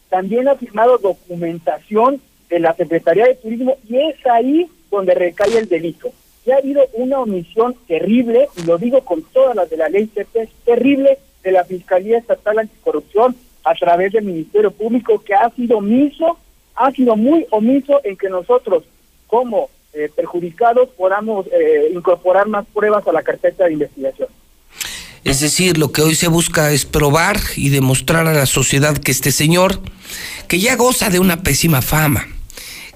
también 0.10 0.48
ha 0.48 0.56
firmado 0.56 0.98
documentación 0.98 2.22
de 2.50 2.60
la 2.60 2.74
Secretaría 2.74 3.26
de 3.26 3.36
Turismo 3.36 3.78
y 3.88 3.98
es 3.98 4.26
ahí 4.26 4.68
donde 4.90 5.14
recae 5.14 5.58
el 5.58 5.68
delito. 5.68 6.12
Ya 6.46 6.56
ha 6.56 6.60
habido 6.60 6.82
una 6.94 7.20
omisión 7.20 7.76
terrible, 7.88 8.48
y 8.56 8.66
lo 8.66 8.78
digo 8.78 9.02
con 9.02 9.22
todas 9.22 9.56
las 9.56 9.70
de 9.70 9.78
la 9.78 9.90
ley 9.90 10.08
CP, 10.08 10.48
terrible 10.66 11.18
de 11.44 11.52
la 11.52 11.66
Fiscalía 11.66 12.18
Estatal 12.18 12.60
Anticorrupción 12.60 13.36
a 13.66 13.74
través 13.76 14.14
del 14.14 14.24
Ministerio 14.24 14.72
Público 14.72 15.22
que 15.24 15.34
ha 15.34 15.50
sido 15.50 15.80
omiso, 15.80 16.38
ha 16.78 16.92
sido 16.92 17.16
muy 17.16 17.46
omiso 17.50 18.00
en 18.04 18.16
que 18.16 18.30
nosotros 18.30 18.84
como 19.26 19.70
eh, 19.94 20.10
perjudicados 20.16 20.90
podamos 20.90 21.48
eh, 21.48 21.92
incorporar 21.94 22.48
más 22.48 22.66
pruebas 22.74 23.06
a 23.08 23.12
la 23.12 23.24
carpeta 23.24 23.66
de 23.66 23.74
investigación. 23.74 24.30
Es 25.24 25.42
decir, 25.42 25.78
lo 25.78 25.92
que 25.92 26.02
hoy 26.02 26.16
se 26.16 26.28
busca 26.28 26.72
es 26.72 26.86
probar 26.86 27.38
y 27.58 27.70
demostrar 27.70 28.28
a 28.28 28.34
la 28.34 28.46
sociedad 28.46 28.98
que 28.98 29.12
este 29.12 29.32
señor, 29.32 29.82
que 30.48 30.60
ya 30.60 30.76
goza 30.76 31.10
de 31.10 31.20
una 31.20 31.44
pésima 31.44 31.82
fama, 31.82 32.28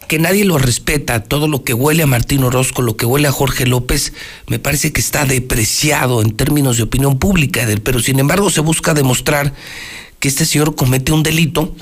que 0.07 0.19
nadie 0.19 0.45
lo 0.45 0.57
respeta, 0.57 1.23
todo 1.23 1.47
lo 1.47 1.63
que 1.63 1.73
huele 1.73 2.03
a 2.03 2.07
Martín 2.07 2.43
Orozco, 2.43 2.81
lo 2.81 2.95
que 2.95 3.05
huele 3.05 3.27
a 3.27 3.31
Jorge 3.31 3.65
López, 3.65 4.13
me 4.47 4.59
parece 4.59 4.93
que 4.93 5.01
está 5.01 5.25
depreciado 5.25 6.21
en 6.21 6.37
términos 6.37 6.77
de 6.77 6.83
opinión 6.83 7.17
pública, 7.17 7.67
pero 7.83 7.99
sin 7.99 8.19
embargo 8.19 8.49
se 8.49 8.61
busca 8.61 8.93
demostrar 8.93 9.53
que 10.19 10.27
este 10.27 10.45
señor 10.45 10.75
comete 10.75 11.11
un 11.11 11.23
delito 11.23 11.75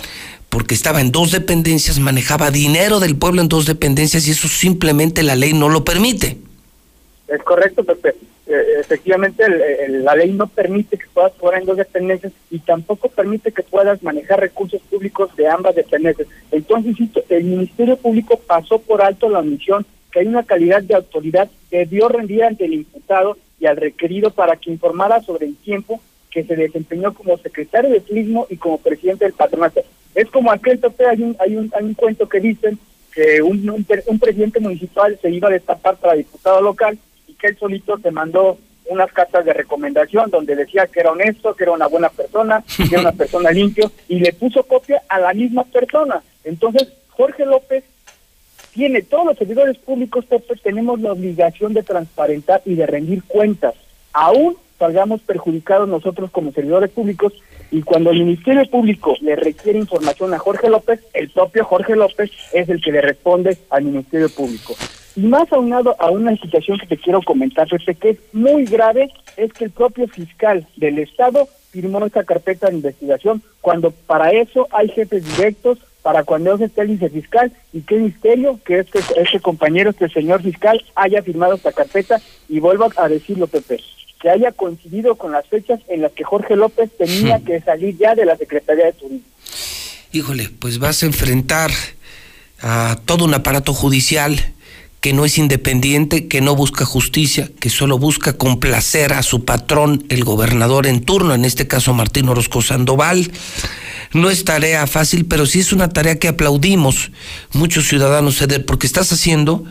porque 0.50 0.74
estaba 0.74 1.02
en 1.02 1.12
dos 1.12 1.32
dependencias, 1.32 2.00
manejaba 2.00 2.52
dinero 2.52 3.00
del 3.00 3.16
pueblo 3.16 3.42
en 3.42 3.48
dos 3.48 3.66
dependencias 3.66 4.28
y 4.28 4.32
eso 4.32 4.48
simplemente 4.48 5.24
la 5.24 5.36
ley 5.36 5.54
no 5.54 5.70
lo 5.70 5.84
permite. 5.86 6.38
Es 7.28 7.42
correcto, 7.44 7.84
Pepe. 7.84 8.16
Eh, 8.48 8.80
efectivamente 8.80 9.44
la 9.90 10.16
ley 10.16 10.32
no 10.32 10.48
permite 10.48 10.98
que 10.98 11.06
puedas 11.14 11.34
cobrar 11.34 11.62
en 11.62 11.68
dos 11.68 11.78
dependencias 11.78 12.34
y 12.50 12.58
tampoco 12.58 13.08
permite 13.10 13.52
que 13.52 13.62
puedas 13.62 14.02
manejar 14.02 14.40
recursos 14.40 14.82
públicos 14.90 15.36
de 15.36 15.48
ambas 15.48 15.76
dependencias. 15.76 16.28
Entonces, 16.52 16.96
el 17.30 17.44
Ministerio 17.44 17.96
Público 17.98 18.40
pasó 18.48 18.80
por 18.80 19.04
alto 19.04 19.30
la 19.30 19.40
omisión 19.40 19.86
que 20.12 20.22
hay 20.22 20.28
una 20.28 20.42
calidad 20.42 20.82
de 20.82 20.96
autoridad 20.96 21.48
que 21.70 21.78
debió 21.80 22.10
rendir 22.10 22.44
ante 22.44 22.66
el 22.66 22.74
imputado 22.74 23.38
y 23.60 23.68
al 23.68 23.78
requerido 23.78 24.32
para 24.32 24.56
que 24.56 24.72
informara 24.72 25.22
sobre 25.22 25.46
el 25.46 25.56
tiempo 25.56 26.02
que 26.32 26.44
se 26.44 26.56
desempeñó 26.56 27.14
como 27.14 27.38
secretario 27.38 27.92
de 27.92 28.00
turismo 28.00 28.48
y 28.50 28.58
como 28.58 28.80
presidente 28.80 29.26
del 29.26 29.34
patronato. 29.34 29.82
Es 30.16 30.30
como 30.30 30.52
aquel 30.52 30.80
tope, 30.80 31.06
hay 31.06 31.22
un, 31.22 31.36
hay 31.40 31.56
un, 31.56 31.72
hay 31.76 31.86
un 31.86 31.94
cuento 31.94 32.28
que 32.28 32.40
dicen 32.40 32.80
que 33.14 33.42
un, 33.42 33.70
un 33.70 34.20
presidente 34.20 34.60
municipal 34.60 35.18
se 35.22 35.30
iba 35.30 35.48
a 35.48 35.52
destapar 35.52 35.98
para 35.98 36.14
diputado 36.14 36.62
local 36.62 36.98
que 37.40 37.48
él 37.48 37.58
solito 37.58 37.98
te 37.98 38.12
mandó 38.12 38.58
unas 38.90 39.12
cartas 39.12 39.46
de 39.46 39.54
recomendación 39.54 40.30
donde 40.30 40.56
decía 40.56 40.88
que 40.88 41.00
era 41.00 41.12
honesto, 41.12 41.56
que 41.56 41.64
era 41.64 41.74
una 41.74 41.88
buena 41.88 42.10
persona, 42.10 42.64
que 42.76 42.84
era 42.84 43.02
una 43.02 43.12
persona 43.24 43.52
limpio, 43.52 43.92
y 44.08 44.20
le 44.20 44.34
puso 44.34 44.64
copia 44.64 45.02
a 45.08 45.20
la 45.20 45.34
misma 45.34 45.64
persona. 45.64 46.22
Entonces, 46.44 46.90
Jorge 47.10 47.46
López 47.46 47.84
tiene, 48.74 49.02
todos 49.02 49.26
los 49.26 49.38
servidores 49.38 49.78
públicos, 49.78 50.26
tenemos 50.64 51.00
la 51.02 51.14
obligación 51.14 51.74
de 51.74 51.84
transparentar 51.84 52.62
y 52.66 52.76
de 52.76 52.86
rendir 52.86 53.24
cuentas. 53.24 53.76
Aún 54.12 54.58
salgamos 54.80 55.22
perjudicados 55.22 55.88
nosotros 55.88 56.32
como 56.32 56.52
servidores 56.52 56.90
públicos, 56.90 57.34
y 57.72 57.82
cuando 57.82 58.10
el 58.12 58.20
Ministerio 58.20 58.66
Público 58.70 59.16
le 59.22 59.36
requiere 59.36 59.78
información 59.78 60.34
a 60.34 60.40
Jorge 60.40 60.70
López, 60.70 61.02
el 61.14 61.30
propio 61.30 61.66
Jorge 61.66 61.96
López 61.96 62.32
es 62.54 62.68
el 62.70 62.82
que 62.82 62.92
le 62.92 63.02
responde 63.02 63.58
al 63.70 63.84
Ministerio 63.84 64.30
Público. 64.30 64.76
Y 65.16 65.22
más 65.22 65.52
aunado 65.52 65.96
a 66.00 66.10
una 66.10 66.36
situación 66.38 66.80
que 66.80 66.88
te 66.88 66.98
quiero 66.98 67.22
comentar, 67.22 67.68
Pepe, 67.68 67.96
que 67.96 68.10
es 68.12 68.18
muy 68.32 68.66
grave, 68.66 69.12
es 69.38 69.52
que 69.54 69.66
el 69.66 69.72
propio 69.72 70.08
fiscal 70.08 70.66
del 70.78 71.00
Estado 71.00 71.48
firmó 71.72 72.04
esta 72.06 72.24
carpeta 72.24 72.68
de 72.68 72.76
investigación 72.76 73.44
cuando 73.62 73.92
para 73.92 74.32
eso 74.32 74.68
hay 74.72 74.90
jefes 74.90 75.24
directos, 75.38 75.78
para 76.02 76.24
cuando 76.24 76.58
se 76.58 76.66
esté 76.66 76.82
el 76.82 76.88
vicefiscal, 76.88 77.52
y 77.74 77.82
qué 77.82 77.98
misterio 77.98 78.60
que 78.66 78.80
este, 78.80 79.00
este 79.18 79.40
compañero, 79.42 79.90
este 79.90 80.10
señor 80.10 80.42
fiscal, 80.42 80.82
haya 80.96 81.22
firmado 81.22 81.56
esta 81.56 81.72
carpeta, 81.72 82.22
y 82.48 82.60
vuelvo 82.60 82.90
a 82.96 83.10
decirlo, 83.10 83.48
Pepe, 83.48 83.80
que 84.20 84.30
haya 84.30 84.52
coincidido 84.52 85.16
con 85.16 85.32
las 85.32 85.46
fechas 85.48 85.80
en 85.88 86.02
las 86.02 86.12
que 86.12 86.24
Jorge 86.24 86.56
López 86.56 86.90
tenía 86.98 87.40
hmm. 87.40 87.46
que 87.46 87.62
salir 87.62 87.98
ya 87.98 88.16
de 88.16 88.26
la 88.26 88.36
Secretaría 88.36 88.86
de 88.86 88.94
Turismo. 88.94 89.28
Híjole, 90.12 90.50
pues 90.60 90.80
vas 90.80 91.04
a 91.04 91.06
enfrentar 91.06 91.72
a 92.62 92.98
todo 93.06 93.26
un 93.26 93.34
aparato 93.34 93.74
judicial 93.74 94.54
que 95.02 95.14
no 95.14 95.24
es 95.24 95.38
independiente, 95.38 96.28
que 96.28 96.42
no 96.42 96.56
busca 96.56 96.84
justicia, 96.84 97.50
que 97.60 97.70
solo 97.70 97.98
busca 97.98 98.34
complacer 98.34 99.14
a 99.14 99.24
su 99.24 99.46
patrón, 99.46 100.04
el 100.10 100.26
gobernador 100.26 100.88
en 100.88 101.02
turno, 101.02 101.34
en 101.34 101.46
este 101.46 101.68
caso 101.68 101.94
Martín 101.94 102.28
Orozco 102.28 102.62
Sandoval. 102.62 103.32
No 104.12 104.30
es 104.30 104.44
tarea 104.44 104.88
fácil, 104.88 105.26
pero 105.26 105.46
sí 105.46 105.60
es 105.60 105.72
una 105.72 105.90
tarea 105.90 106.20
que 106.20 106.28
aplaudimos 106.28 107.12
muchos 107.54 107.88
ciudadanos, 107.88 108.44
porque 108.66 108.88
estás 108.88 109.14
haciendo 109.14 109.64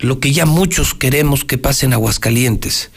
lo 0.00 0.18
que 0.18 0.32
ya 0.32 0.46
muchos 0.46 0.94
queremos 0.94 1.44
que 1.44 1.58
pase 1.58 1.86
en 1.86 1.92
Aguascalientes. 1.92 2.90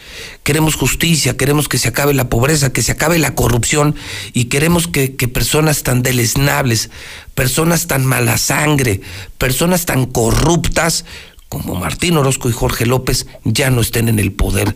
Queremos 0.44 0.76
justicia, 0.76 1.36
queremos 1.36 1.68
que 1.68 1.78
se 1.78 1.90
acabe 1.90 2.14
la 2.14 2.30
pobreza, 2.30 2.72
que 2.72 2.82
se 2.82 2.94
acabe 2.94 3.20
la 3.20 3.36
corrupción 3.36 3.96
y 4.34 4.46
queremos 4.46 4.88
que, 4.88 5.16
que 5.16 5.28
personas 5.28 5.84
tan 5.84 6.02
deleznables, 6.02 6.90
personas 7.36 7.88
tan 7.88 8.06
mala 8.06 8.38
sangre, 8.38 9.02
personas 9.38 9.86
tan 9.86 10.06
corruptas 10.06 11.06
como 11.54 11.76
Martín 11.76 12.18
Orozco 12.18 12.50
y 12.50 12.52
Jorge 12.52 12.88
López 12.88 13.28
ya 13.44 13.70
no 13.70 13.82
estén 13.82 14.08
en 14.08 14.18
el 14.18 14.32
poder. 14.32 14.76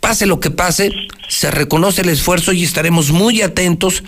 Pase 0.00 0.26
lo 0.26 0.40
que 0.40 0.50
pase, 0.50 0.92
se 1.26 1.50
reconoce 1.50 2.02
el 2.02 2.10
esfuerzo 2.10 2.52
y 2.52 2.64
estaremos 2.64 3.12
muy 3.12 3.40
atentos 3.40 4.04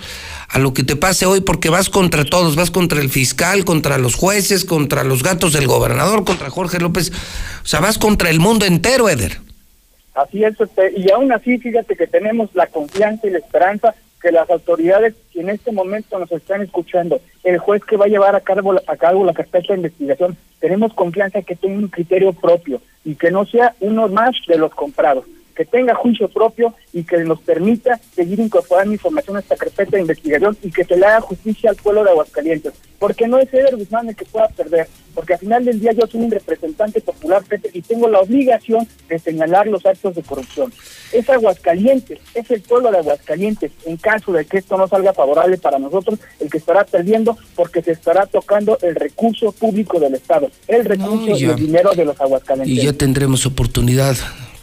a 0.50 0.58
lo 0.58 0.74
que 0.74 0.84
te 0.84 0.96
pase 0.96 1.24
hoy 1.24 1.40
porque 1.40 1.70
vas 1.70 1.88
contra 1.88 2.26
todos, 2.26 2.56
vas 2.56 2.70
contra 2.70 3.00
el 3.00 3.08
fiscal, 3.08 3.64
contra 3.64 3.96
los 3.96 4.16
jueces, 4.16 4.66
contra 4.66 5.02
los 5.02 5.22
gatos 5.22 5.54
del 5.54 5.66
gobernador, 5.66 6.26
contra 6.26 6.50
Jorge 6.50 6.78
López, 6.78 7.10
o 7.62 7.66
sea, 7.66 7.80
vas 7.80 7.96
contra 7.96 8.28
el 8.28 8.38
mundo 8.38 8.66
entero, 8.66 9.08
Eder. 9.08 9.38
Así 10.14 10.44
es, 10.44 10.60
este, 10.60 10.92
y 10.98 11.10
aún 11.10 11.32
así, 11.32 11.56
fíjate 11.56 11.96
que 11.96 12.06
tenemos 12.06 12.50
la 12.52 12.66
confianza 12.66 13.26
y 13.26 13.30
la 13.30 13.38
esperanza 13.38 13.94
que 14.20 14.30
las 14.30 14.50
autoridades 14.50 15.14
que 15.32 15.40
en 15.40 15.48
este 15.48 15.72
momento 15.72 16.18
nos 16.18 16.30
están 16.30 16.60
escuchando, 16.60 17.18
el 17.44 17.56
juez 17.56 17.82
que 17.82 17.96
va 17.96 18.04
a 18.04 18.08
llevar 18.08 18.36
a 18.36 18.40
cabo, 18.40 18.74
a 18.86 18.96
cabo 18.96 19.24
la 19.24 19.32
carpeta 19.32 19.72
de 19.72 19.78
investigación, 19.78 20.36
tenemos 20.60 20.94
confianza 20.94 21.42
que 21.42 21.56
tenga 21.56 21.78
un 21.78 21.88
criterio 21.88 22.32
propio 22.32 22.80
y 23.04 23.14
que 23.14 23.30
no 23.30 23.44
sea 23.46 23.74
uno 23.80 24.08
más 24.08 24.36
de 24.46 24.58
los 24.58 24.72
comprados 24.74 25.24
que 25.60 25.66
tenga 25.66 25.94
juicio 25.94 26.26
propio 26.30 26.74
y 26.90 27.04
que 27.04 27.18
nos 27.18 27.38
permita 27.42 28.00
seguir 28.14 28.40
incorporando 28.40 28.94
información 28.94 29.36
a 29.36 29.40
esta 29.40 29.56
carpeta 29.56 29.90
de 29.94 30.00
investigación 30.00 30.56
y 30.62 30.70
que 30.70 30.84
se 30.84 30.96
le 30.96 31.04
haga 31.04 31.20
justicia 31.20 31.68
al 31.68 31.76
pueblo 31.76 32.02
de 32.02 32.08
Aguascalientes. 32.12 32.72
Porque 32.98 33.28
no 33.28 33.38
es 33.38 33.52
Eder 33.52 33.76
Guzmán 33.76 34.08
el 34.08 34.16
que 34.16 34.24
pueda 34.24 34.48
perder, 34.48 34.88
porque 35.14 35.34
al 35.34 35.38
final 35.38 35.66
del 35.66 35.78
día 35.78 35.92
yo 35.92 36.06
soy 36.06 36.22
un 36.22 36.30
representante 36.30 37.02
popular 37.02 37.42
y 37.74 37.82
tengo 37.82 38.08
la 38.08 38.20
obligación 38.20 38.88
de 39.06 39.18
señalar 39.18 39.66
los 39.66 39.84
actos 39.84 40.14
de 40.14 40.22
corrupción. 40.22 40.72
Es 41.12 41.28
Aguascalientes, 41.28 42.18
es 42.32 42.50
el 42.50 42.62
pueblo 42.62 42.90
de 42.90 42.98
Aguascalientes, 42.98 43.70
en 43.84 43.98
caso 43.98 44.32
de 44.32 44.46
que 44.46 44.56
esto 44.56 44.78
no 44.78 44.88
salga 44.88 45.12
favorable 45.12 45.58
para 45.58 45.78
nosotros, 45.78 46.20
el 46.40 46.48
que 46.48 46.56
estará 46.56 46.84
perdiendo 46.84 47.36
porque 47.54 47.82
se 47.82 47.92
estará 47.92 48.24
tocando 48.24 48.78
el 48.80 48.94
recurso 48.94 49.52
público 49.52 50.00
del 50.00 50.14
Estado, 50.14 50.50
el 50.68 50.86
recurso 50.86 51.36
y 51.36 51.44
el 51.44 51.56
dinero 51.56 51.92
de 51.94 52.06
los 52.06 52.18
aguascalientes. 52.18 52.82
Y 52.82 52.86
ya 52.86 52.94
tendremos 52.94 53.44
oportunidad 53.44 54.16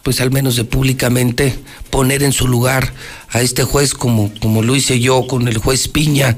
pues 0.08 0.22
al 0.22 0.32
menos 0.32 0.56
de 0.56 0.64
públicamente 0.64 1.54
poner 1.90 2.24
en 2.24 2.32
su 2.32 2.48
lugar 2.48 2.94
a 3.28 3.42
este 3.42 3.66
juez 3.66 3.94
como, 3.94 4.32
como 4.40 4.62
lo 4.64 4.74
hice 4.74 5.02
yo 5.02 5.28
con 5.28 5.50
el 5.50 5.58
juez 5.58 5.90
Piña, 5.90 6.38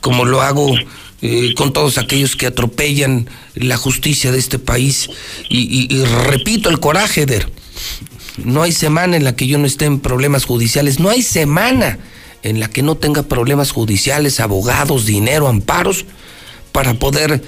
como 0.00 0.24
lo 0.24 0.42
hago 0.42 0.74
eh, 1.22 1.54
con 1.54 1.72
todos 1.72 1.96
aquellos 1.98 2.34
que 2.34 2.48
atropellan 2.48 3.30
la 3.54 3.76
justicia 3.76 4.32
de 4.32 4.40
este 4.40 4.58
país. 4.58 5.10
Y, 5.48 5.96
repito, 6.26 6.70
el 6.70 6.80
coraje, 6.80 7.24
de 7.24 7.46
No 8.38 8.64
hay 8.64 8.72
semana 8.72 9.16
en 9.16 9.22
la 9.22 9.36
que 9.36 9.46
yo 9.46 9.58
no 9.58 9.66
esté 9.66 9.84
en 9.84 10.00
problemas 10.00 10.44
judiciales, 10.44 10.98
no 10.98 11.08
hay 11.08 11.22
semana 11.22 12.00
en 12.42 12.58
la 12.58 12.68
que 12.68 12.82
no 12.82 12.96
tenga 12.96 13.22
problemas 13.22 13.70
judiciales, 13.70 14.40
abogados, 14.40 15.06
dinero, 15.06 15.46
amparos, 15.46 16.04
para 16.72 16.94
poder 16.94 17.44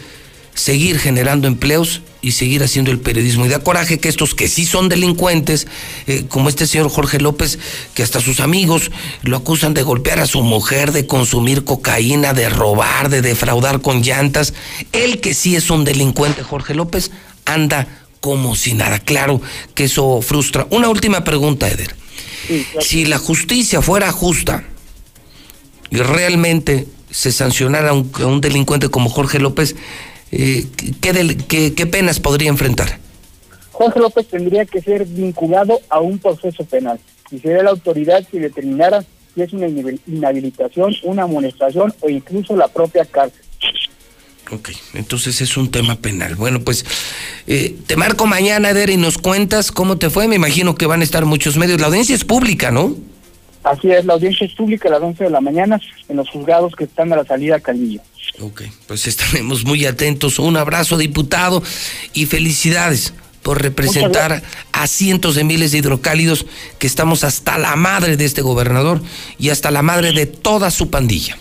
seguir 0.57 0.99
generando 0.99 1.47
empleos 1.47 2.01
y 2.23 2.33
seguir 2.33 2.65
haciendo 2.65 2.91
el 2.91 2.99
periodismo. 2.99 3.47
Y 3.47 3.49
da 3.49 3.61
coraje 3.61 3.99
que 3.99 4.09
estos 4.09 4.35
que 4.35 4.49
sí 4.49 4.65
son 4.65 4.89
delincuentes, 4.89 5.69
eh, 6.07 6.25
como 6.29 6.49
este 6.49 6.67
señor 6.67 6.89
Jorge 6.89 7.21
López, 7.21 7.59
que 7.95 8.03
hasta 8.03 8.21
sus 8.21 8.41
amigos 8.41 8.91
lo 9.23 9.37
acusan 9.37 9.75
de 9.75 9.83
golpear 9.83 10.19
a 10.19 10.27
su 10.27 10.43
mujer, 10.43 10.91
de 10.93 11.07
consumir 11.07 11.65
cocaína, 11.65 12.33
de 12.33 12.49
robar, 12.49 13.11
de 13.11 13.23
defraudar 13.23 13.81
con 13.83 14.03
llantas. 14.03 14.55
Él 14.93 15.21
que 15.21 15.35
sí 15.35 15.55
es 15.55 15.71
un 15.71 15.85
delincuente, 15.85 16.43
Jorge 16.43 16.75
López, 16.75 17.13
anda 17.45 17.87
como 18.21 18.57
si 18.57 18.75
nada. 18.75 18.99
Claro 18.99 19.41
que 19.75 19.85
eso 19.85 20.21
frustra. 20.23 20.67
Una 20.71 20.89
última 20.89 21.23
pregunta, 21.23 21.69
Eder. 21.69 21.95
Si 22.81 23.05
la 23.05 23.19
justicia 23.19 23.83
fuera 23.83 24.11
justa 24.11 24.65
y 25.91 25.99
realmente 25.99 26.87
se 27.11 27.31
sancionara 27.31 27.91
a 27.91 27.93
un 27.93 28.41
delincuente 28.41 28.89
como 28.89 29.11
Jorge 29.11 29.39
López, 29.39 29.77
eh, 30.33 30.67
¿qué, 31.01 31.75
qué, 31.75 31.87
penas 31.87 32.21
podría 32.21 32.49
enfrentar? 32.49 32.99
Jorge 33.73 34.01
López 34.01 34.27
tendría 34.29 34.65
que 34.65 34.81
ser 34.81 35.05
vinculado 35.05 35.81
a 35.89 36.01
un 36.01 36.19
proceso 36.19 36.65
penal 36.65 36.99
y 37.31 37.39
sería 37.39 37.63
la 37.63 37.71
autoridad 37.71 38.27
que 38.27 38.41
determinara 38.41 39.05
si 39.35 39.43
es 39.43 39.53
una 39.53 39.67
inhabilitación, 40.07 40.95
una 41.03 41.25
amonestación 41.25 41.93
o 42.01 42.09
incluso 42.09 42.57
la 42.57 42.69
propia 42.69 43.05
cárcel. 43.05 43.43
Ok, 44.51 44.71
entonces 44.95 45.41
es 45.41 45.57
un 45.57 45.71
tema 45.71 45.97
penal. 45.97 46.37
Bueno, 46.37 46.61
pues 46.61 46.85
eh, 47.47 47.77
te 47.87 47.97
marco 47.97 48.27
mañana, 48.27 48.71
Eder, 48.71 48.91
y 48.91 48.97
nos 48.97 49.19
cuentas 49.19 49.73
cómo 49.73 49.99
te 49.99 50.09
fue. 50.09 50.29
Me 50.29 50.37
imagino 50.37 50.77
que 50.77 50.87
van 50.87 51.01
a 51.01 51.05
estar 51.05 51.25
muchos 51.25 51.57
medios. 51.57 51.81
La 51.81 51.89
audiencia 51.89 52.15
es 52.15 52.25
pública, 52.25 52.71
¿no? 52.71 52.97
Así 53.67 53.91
es, 53.91 54.05
la 54.05 54.13
audiencia 54.13 54.47
es 54.47 54.55
pública 54.55 54.89
a 54.89 54.93
las 54.93 55.03
11 55.03 55.25
de 55.25 55.31
la 55.31 55.41
mañana 55.41 55.81
en 56.09 56.17
los 56.17 56.31
juzgados 56.31 56.77
que 56.77 56.85
están 56.85 57.13
a 57.13 57.17
la 57.17 57.25
salida 57.25 57.57
a 57.57 57.61
Calvillo. 57.61 58.01
Ok, 58.41 58.63
pues 58.87 59.09
estaremos 59.09 59.65
muy 59.65 59.87
atentos. 59.87 60.39
Un 60.39 60.57
abrazo, 60.57 60.97
diputado, 60.97 61.65
y 62.13 62.27
felicidades 62.27 63.13
por 63.43 63.61
representar 63.61 64.41
a 64.73 64.87
cientos 64.87 65.35
de 65.35 65.43
miles 65.43 65.73
de 65.73 65.79
hidrocálidos 65.79 66.47
que 66.79 66.87
estamos 66.87 67.25
hasta 67.25 67.59
la 67.59 67.75
madre 67.75 68.17
de 68.17 68.25
este 68.25 68.41
gobernador 68.41 69.03
y 69.37 69.51
hasta 69.51 69.73
la 69.73 69.83
madre 69.83 70.13
de 70.13 70.27
toda 70.27 70.71
su 70.71 70.89
pandilla. 70.89 71.37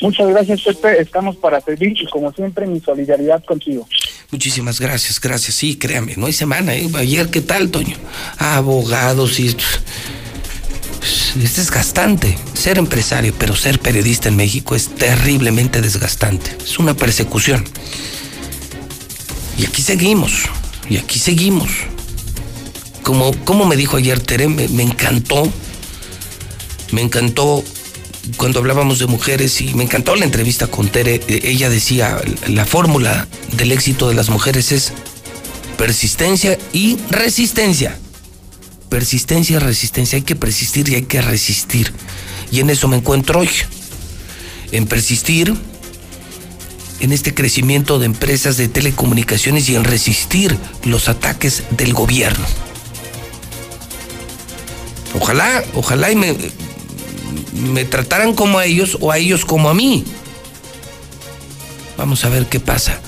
Muchas 0.00 0.28
gracias, 0.28 0.62
Pepe. 0.62 1.02
Estamos 1.02 1.36
para 1.36 1.60
servir 1.60 1.92
y 2.00 2.06
como 2.06 2.32
siempre 2.32 2.66
mi 2.66 2.80
solidaridad 2.80 3.44
contigo. 3.44 3.86
Muchísimas 4.30 4.80
gracias, 4.80 5.20
gracias. 5.20 5.56
Sí, 5.56 5.76
créame, 5.76 6.14
no 6.16 6.24
hay 6.24 6.32
semana. 6.32 6.74
¿eh? 6.74 6.88
Ayer, 6.94 7.28
¿qué 7.28 7.42
tal, 7.42 7.70
Toño? 7.70 7.96
Abogados 8.38 9.38
y 9.40 9.54
es 11.02 11.56
desgastante 11.56 12.36
ser 12.54 12.78
empresario, 12.78 13.34
pero 13.38 13.56
ser 13.56 13.78
periodista 13.78 14.28
en 14.28 14.36
México 14.36 14.74
es 14.74 14.94
terriblemente 14.94 15.80
desgastante. 15.80 16.56
Es 16.62 16.78
una 16.78 16.94
persecución. 16.94 17.64
Y 19.56 19.66
aquí 19.66 19.82
seguimos, 19.82 20.44
y 20.88 20.96
aquí 20.96 21.18
seguimos. 21.18 21.70
Como, 23.02 23.32
como 23.44 23.66
me 23.66 23.76
dijo 23.76 23.96
ayer 23.96 24.20
Tere, 24.20 24.48
me, 24.48 24.82
encantó, 24.82 25.50
me 26.92 27.00
encantó 27.00 27.64
cuando 28.36 28.60
hablábamos 28.60 28.98
de 28.98 29.06
mujeres 29.06 29.60
y 29.60 29.74
me 29.74 29.84
encantó 29.84 30.16
la 30.16 30.24
entrevista 30.24 30.66
con 30.66 30.88
Tere. 30.88 31.20
Ella 31.28 31.70
decía, 31.70 32.20
la 32.48 32.64
fórmula 32.64 33.26
del 33.52 33.72
éxito 33.72 34.08
de 34.08 34.14
las 34.14 34.28
mujeres 34.28 34.72
es 34.72 34.92
persistencia 35.76 36.58
y 36.72 36.98
resistencia 37.08 37.98
persistencia 38.90 39.58
resistencia. 39.60 40.16
Hay 40.16 40.22
que 40.22 40.36
persistir 40.36 40.90
y 40.90 40.96
hay 40.96 41.02
que 41.02 41.22
resistir. 41.22 41.90
Y 42.52 42.60
en 42.60 42.68
eso 42.68 42.88
me 42.88 42.98
encuentro 42.98 43.40
hoy. 43.40 43.48
En 44.72 44.86
persistir, 44.86 45.54
en 47.00 47.12
este 47.12 47.32
crecimiento 47.32 47.98
de 47.98 48.06
empresas 48.06 48.58
de 48.58 48.68
telecomunicaciones 48.68 49.68
y 49.70 49.76
en 49.76 49.84
resistir 49.84 50.58
los 50.84 51.08
ataques 51.08 51.62
del 51.70 51.94
gobierno. 51.94 52.44
Ojalá, 55.18 55.64
ojalá 55.74 56.12
y 56.12 56.16
me, 56.16 56.36
me 57.54 57.84
trataran 57.84 58.34
como 58.34 58.58
a 58.58 58.66
ellos 58.66 58.98
o 59.00 59.10
a 59.10 59.18
ellos 59.18 59.44
como 59.44 59.70
a 59.70 59.74
mí. 59.74 60.04
Vamos 61.96 62.24
a 62.24 62.28
ver 62.28 62.46
qué 62.46 62.60
pasa 62.60 63.00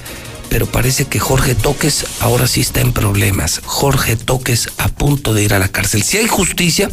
pero 0.53 0.67
parece 0.67 1.07
que 1.07 1.19
Jorge 1.19 1.55
Toques 1.55 2.05
ahora 2.21 2.47
sí 2.47 2.61
está 2.61 2.83
en 2.83 2.93
problemas. 2.93 3.63
Jorge 3.65 4.17
Toques 4.17 4.69
a 4.77 4.89
punto 4.89 5.33
de 5.33 5.43
ir 5.43 5.55
a 5.55 5.59
la 5.59 5.69
cárcel. 5.69 6.03
Si 6.03 6.19
hay 6.19 6.27
justicia, 6.27 6.91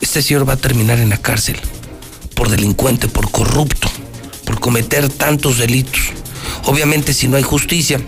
este 0.00 0.22
señor 0.22 0.48
va 0.48 0.52
a 0.52 0.56
terminar 0.56 1.00
en 1.00 1.08
la 1.08 1.16
cárcel 1.16 1.56
por 2.36 2.48
delincuente, 2.48 3.08
por 3.08 3.32
corrupto, 3.32 3.90
por 4.44 4.60
cometer 4.60 5.08
tantos 5.08 5.58
delitos. 5.58 6.00
Obviamente 6.66 7.12
si 7.12 7.26
no 7.26 7.36
hay 7.36 7.42
justicia, 7.42 8.00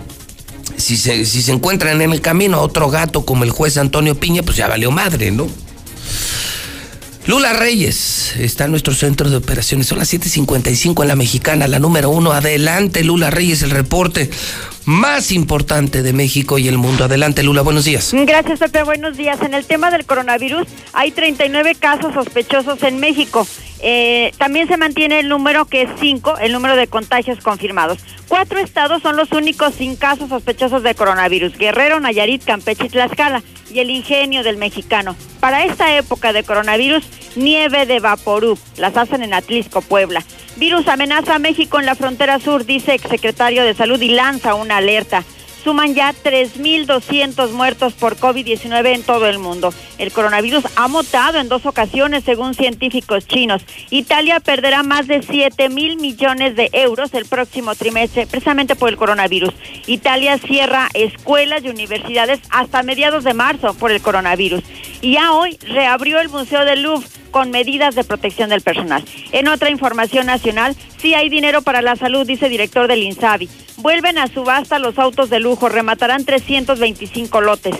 si 0.76 0.96
se, 0.96 1.26
si 1.26 1.42
se 1.42 1.50
encuentran 1.50 2.00
en 2.00 2.12
el 2.12 2.20
camino 2.20 2.58
a 2.58 2.60
otro 2.60 2.88
gato 2.88 3.26
como 3.26 3.42
el 3.42 3.50
juez 3.50 3.78
Antonio 3.78 4.14
Piña, 4.14 4.44
pues 4.44 4.56
ya 4.56 4.68
valió 4.68 4.92
madre, 4.92 5.32
¿no? 5.32 5.48
Lula 7.28 7.52
Reyes 7.52 8.34
está 8.38 8.64
en 8.64 8.70
nuestro 8.70 8.94
centro 8.94 9.28
de 9.28 9.36
operaciones. 9.36 9.86
Son 9.86 9.98
las 9.98 10.08
7:55 10.10 11.02
en 11.02 11.08
la 11.08 11.14
mexicana, 11.14 11.68
la 11.68 11.78
número 11.78 12.08
uno. 12.08 12.32
Adelante, 12.32 13.04
Lula 13.04 13.28
Reyes, 13.28 13.60
el 13.60 13.70
reporte 13.70 14.30
más 14.86 15.30
importante 15.30 16.02
de 16.02 16.14
México 16.14 16.56
y 16.56 16.68
el 16.68 16.78
mundo. 16.78 17.04
Adelante, 17.04 17.42
Lula, 17.42 17.60
buenos 17.60 17.84
días. 17.84 18.12
Gracias, 18.14 18.60
Pepe, 18.60 18.82
buenos 18.82 19.18
días. 19.18 19.42
En 19.42 19.52
el 19.52 19.66
tema 19.66 19.90
del 19.90 20.06
coronavirus, 20.06 20.66
hay 20.94 21.10
39 21.10 21.74
casos 21.74 22.14
sospechosos 22.14 22.82
en 22.82 22.98
México. 22.98 23.46
Eh, 23.80 24.32
también 24.38 24.66
se 24.66 24.78
mantiene 24.78 25.20
el 25.20 25.28
número 25.28 25.66
que 25.66 25.82
es 25.82 25.90
5, 26.00 26.38
el 26.38 26.52
número 26.52 26.76
de 26.76 26.86
contagios 26.86 27.40
confirmados. 27.40 27.98
Cuatro 28.28 28.58
estados 28.58 29.00
son 29.02 29.16
los 29.16 29.32
únicos 29.32 29.74
sin 29.74 29.96
casos 29.96 30.28
sospechosos 30.28 30.82
de 30.82 30.94
coronavirus. 30.94 31.56
Guerrero, 31.56 31.98
Nayarit, 31.98 32.44
Campeche 32.44 32.86
y 32.86 32.88
Tlaxcala. 32.90 33.42
Y 33.72 33.80
el 33.80 33.90
ingenio 33.90 34.42
del 34.42 34.58
mexicano. 34.58 35.16
Para 35.40 35.64
esta 35.64 35.96
época 35.96 36.32
de 36.32 36.42
coronavirus, 36.42 37.04
nieve 37.36 37.86
de 37.86 38.00
Vaporú. 38.00 38.58
Las 38.76 38.96
hacen 38.96 39.22
en 39.22 39.34
Atlisco, 39.34 39.80
Puebla. 39.80 40.22
Virus 40.56 40.88
amenaza 40.88 41.36
a 41.36 41.38
México 41.38 41.78
en 41.78 41.86
la 41.86 41.94
frontera 41.94 42.38
sur, 42.38 42.64
dice 42.64 42.94
exsecretario 42.94 43.62
de 43.62 43.74
Salud 43.74 44.00
y 44.00 44.10
lanza 44.10 44.54
una 44.54 44.78
alerta. 44.78 45.24
Suman 45.62 45.94
ya 45.94 46.12
3.200 46.12 47.50
muertos 47.50 47.92
por 47.94 48.16
COVID-19 48.16 48.94
en 48.94 49.02
todo 49.02 49.26
el 49.26 49.38
mundo. 49.38 49.72
El 49.98 50.12
coronavirus 50.12 50.64
ha 50.76 50.88
mutado 50.88 51.38
en 51.38 51.48
dos 51.48 51.66
ocasiones, 51.66 52.24
según 52.24 52.54
científicos 52.54 53.26
chinos. 53.26 53.62
Italia 53.90 54.40
perderá 54.40 54.82
más 54.82 55.06
de 55.06 55.22
7 55.22 55.68
mil 55.68 55.96
millones 55.96 56.56
de 56.56 56.70
euros 56.72 57.12
el 57.14 57.26
próximo 57.26 57.74
trimestre, 57.74 58.26
precisamente 58.26 58.76
por 58.76 58.88
el 58.88 58.96
coronavirus. 58.96 59.52
Italia 59.86 60.38
cierra 60.38 60.88
escuelas 60.94 61.64
y 61.64 61.68
universidades 61.68 62.40
hasta 62.50 62.82
mediados 62.82 63.24
de 63.24 63.34
marzo 63.34 63.74
por 63.74 63.90
el 63.90 64.00
coronavirus. 64.00 64.62
Y 65.00 65.12
ya 65.12 65.32
hoy 65.32 65.58
reabrió 65.62 66.20
el 66.20 66.28
Museo 66.28 66.64
del 66.64 66.82
Louvre 66.82 67.06
con 67.30 67.50
medidas 67.50 67.94
de 67.94 68.04
protección 68.04 68.50
del 68.50 68.62
personal. 68.62 69.04
En 69.32 69.48
otra 69.48 69.70
información 69.70 70.26
nacional, 70.26 70.74
sí 70.98 71.14
hay 71.14 71.28
dinero 71.28 71.62
para 71.62 71.82
la 71.82 71.96
salud, 71.96 72.26
dice 72.26 72.48
director 72.48 72.88
del 72.88 73.02
INSABI. 73.02 73.48
Vuelven 73.76 74.18
a 74.18 74.26
subasta 74.26 74.78
los 74.78 74.98
autos 74.98 75.30
de 75.30 75.38
lujo, 75.38 75.68
rematarán 75.68 76.24
325 76.24 77.40
lotes. 77.40 77.76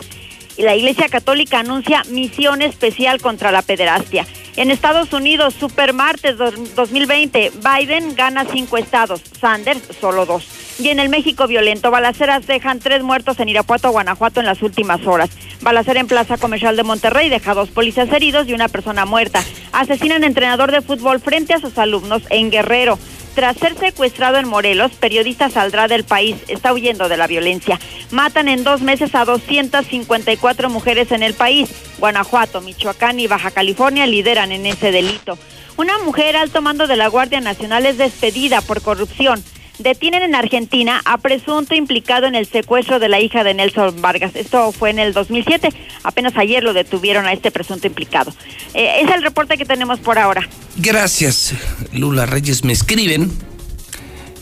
Y 0.57 0.63
la 0.63 0.77
Iglesia 0.77 1.09
Católica 1.09 1.61
anuncia 1.61 2.03
misión 2.11 2.63
especial 2.63 3.21
contra 3.21 3.53
la 3.53 3.63
pederastia. 3.63 4.27
En 4.57 4.71
Estados 4.71 5.13
Unidos, 5.13 5.55
Supermartes 5.55 6.37
2020, 6.37 7.53
Biden 7.63 8.15
gana 8.17 8.45
cinco 8.45 8.77
estados, 8.77 9.23
Sanders 9.41 9.83
solo 10.01 10.27
dos. 10.27 10.68
Y 10.81 10.91
en 10.91 11.01
el 11.01 11.09
México 11.09 11.49
violento, 11.49 11.91
balaceras 11.91 12.47
dejan 12.47 12.79
tres 12.79 13.03
muertos 13.03 13.41
en 13.41 13.49
Irapuato, 13.49 13.91
Guanajuato 13.91 14.39
en 14.39 14.47
las 14.47 14.63
últimas 14.63 15.05
horas. 15.09 15.29
Balacera 15.61 15.99
en 15.99 16.07
Plaza 16.07 16.39
Comercial 16.39 16.77
de 16.77 16.85
Monterrey 16.85 17.29
deja 17.29 17.53
dos 17.53 17.71
policías 17.71 18.13
heridos 18.13 18.49
y 18.49 18.55
una 18.55 18.69
persona 18.69 19.05
muerta. 19.05 19.43
Asesinan 19.73 20.23
entrenador 20.23 20.71
de 20.71 20.81
fútbol 20.81 21.19
frente 21.19 21.53
a 21.53 21.59
sus 21.59 21.77
alumnos 21.79 22.23
en 22.31 22.53
Guerrero. 22.53 22.97
Tras 23.35 23.57
ser 23.57 23.77
secuestrado 23.77 24.39
en 24.39 24.49
Morelos, 24.49 24.93
periodista 24.93 25.51
saldrá 25.51 25.89
del 25.89 26.05
país, 26.05 26.37
está 26.47 26.73
huyendo 26.73 27.09
de 27.09 27.17
la 27.17 27.27
violencia. 27.27 27.81
Matan 28.13 28.47
en 28.47 28.63
dos 28.63 28.81
meses 28.81 29.17
a 29.17 29.25
254 29.25 30.71
mujeres 30.71 31.11
en 31.11 31.25
el 31.25 31.35
país. 31.35 31.71
Guanajuato, 31.99 32.61
Michoacán 32.61 33.19
y 33.19 33.27
Baja 33.27 33.51
California 33.51 34.07
lideran 34.07 34.53
en 34.53 34.65
ese 34.65 34.93
delito. 34.93 35.39
Una 35.77 35.99
mujer 35.99 36.37
alto 36.37 36.63
mando 36.63 36.87
de 36.87 36.97
la 36.97 37.09
Guardia 37.09 37.41
Nacional 37.41 37.85
es 37.87 37.99
despedida 37.99 38.61
por 38.61 38.81
corrupción. 38.81 39.43
Detienen 39.79 40.25
en 40.25 40.35
Argentina 40.35 41.01
a 41.05 41.19
presunto 41.19 41.75
implicado 41.77 42.27
en 42.27 42.35
el 42.35 42.47
secuestro 42.47 42.99
de 42.99 43.09
la 43.09 43.21
hija 43.21 43.45
de 43.45 43.55
Nelson 43.55 44.03
Vargas. 44.03 44.35
Esto 44.35 44.73
fue 44.73 44.91
en 44.91 44.99
el 44.99 45.13
2007. 45.13 45.69
Apenas 46.03 46.37
ayer 46.37 46.65
lo 46.65 46.73
detuvieron 46.73 47.27
a 47.27 47.33
este 47.33 47.53
presunto 47.53 47.87
implicado. 47.87 48.33
Eh, 48.75 49.03
es 49.03 49.11
el 49.11 49.23
reporte 49.23 49.57
que 49.57 49.65
tenemos 49.65 50.01
por 50.01 50.19
ahora. 50.19 50.49
Gracias, 50.77 51.55
Lula 51.93 52.27
Reyes. 52.27 52.65
Me 52.65 52.73
escriben, 52.73 53.31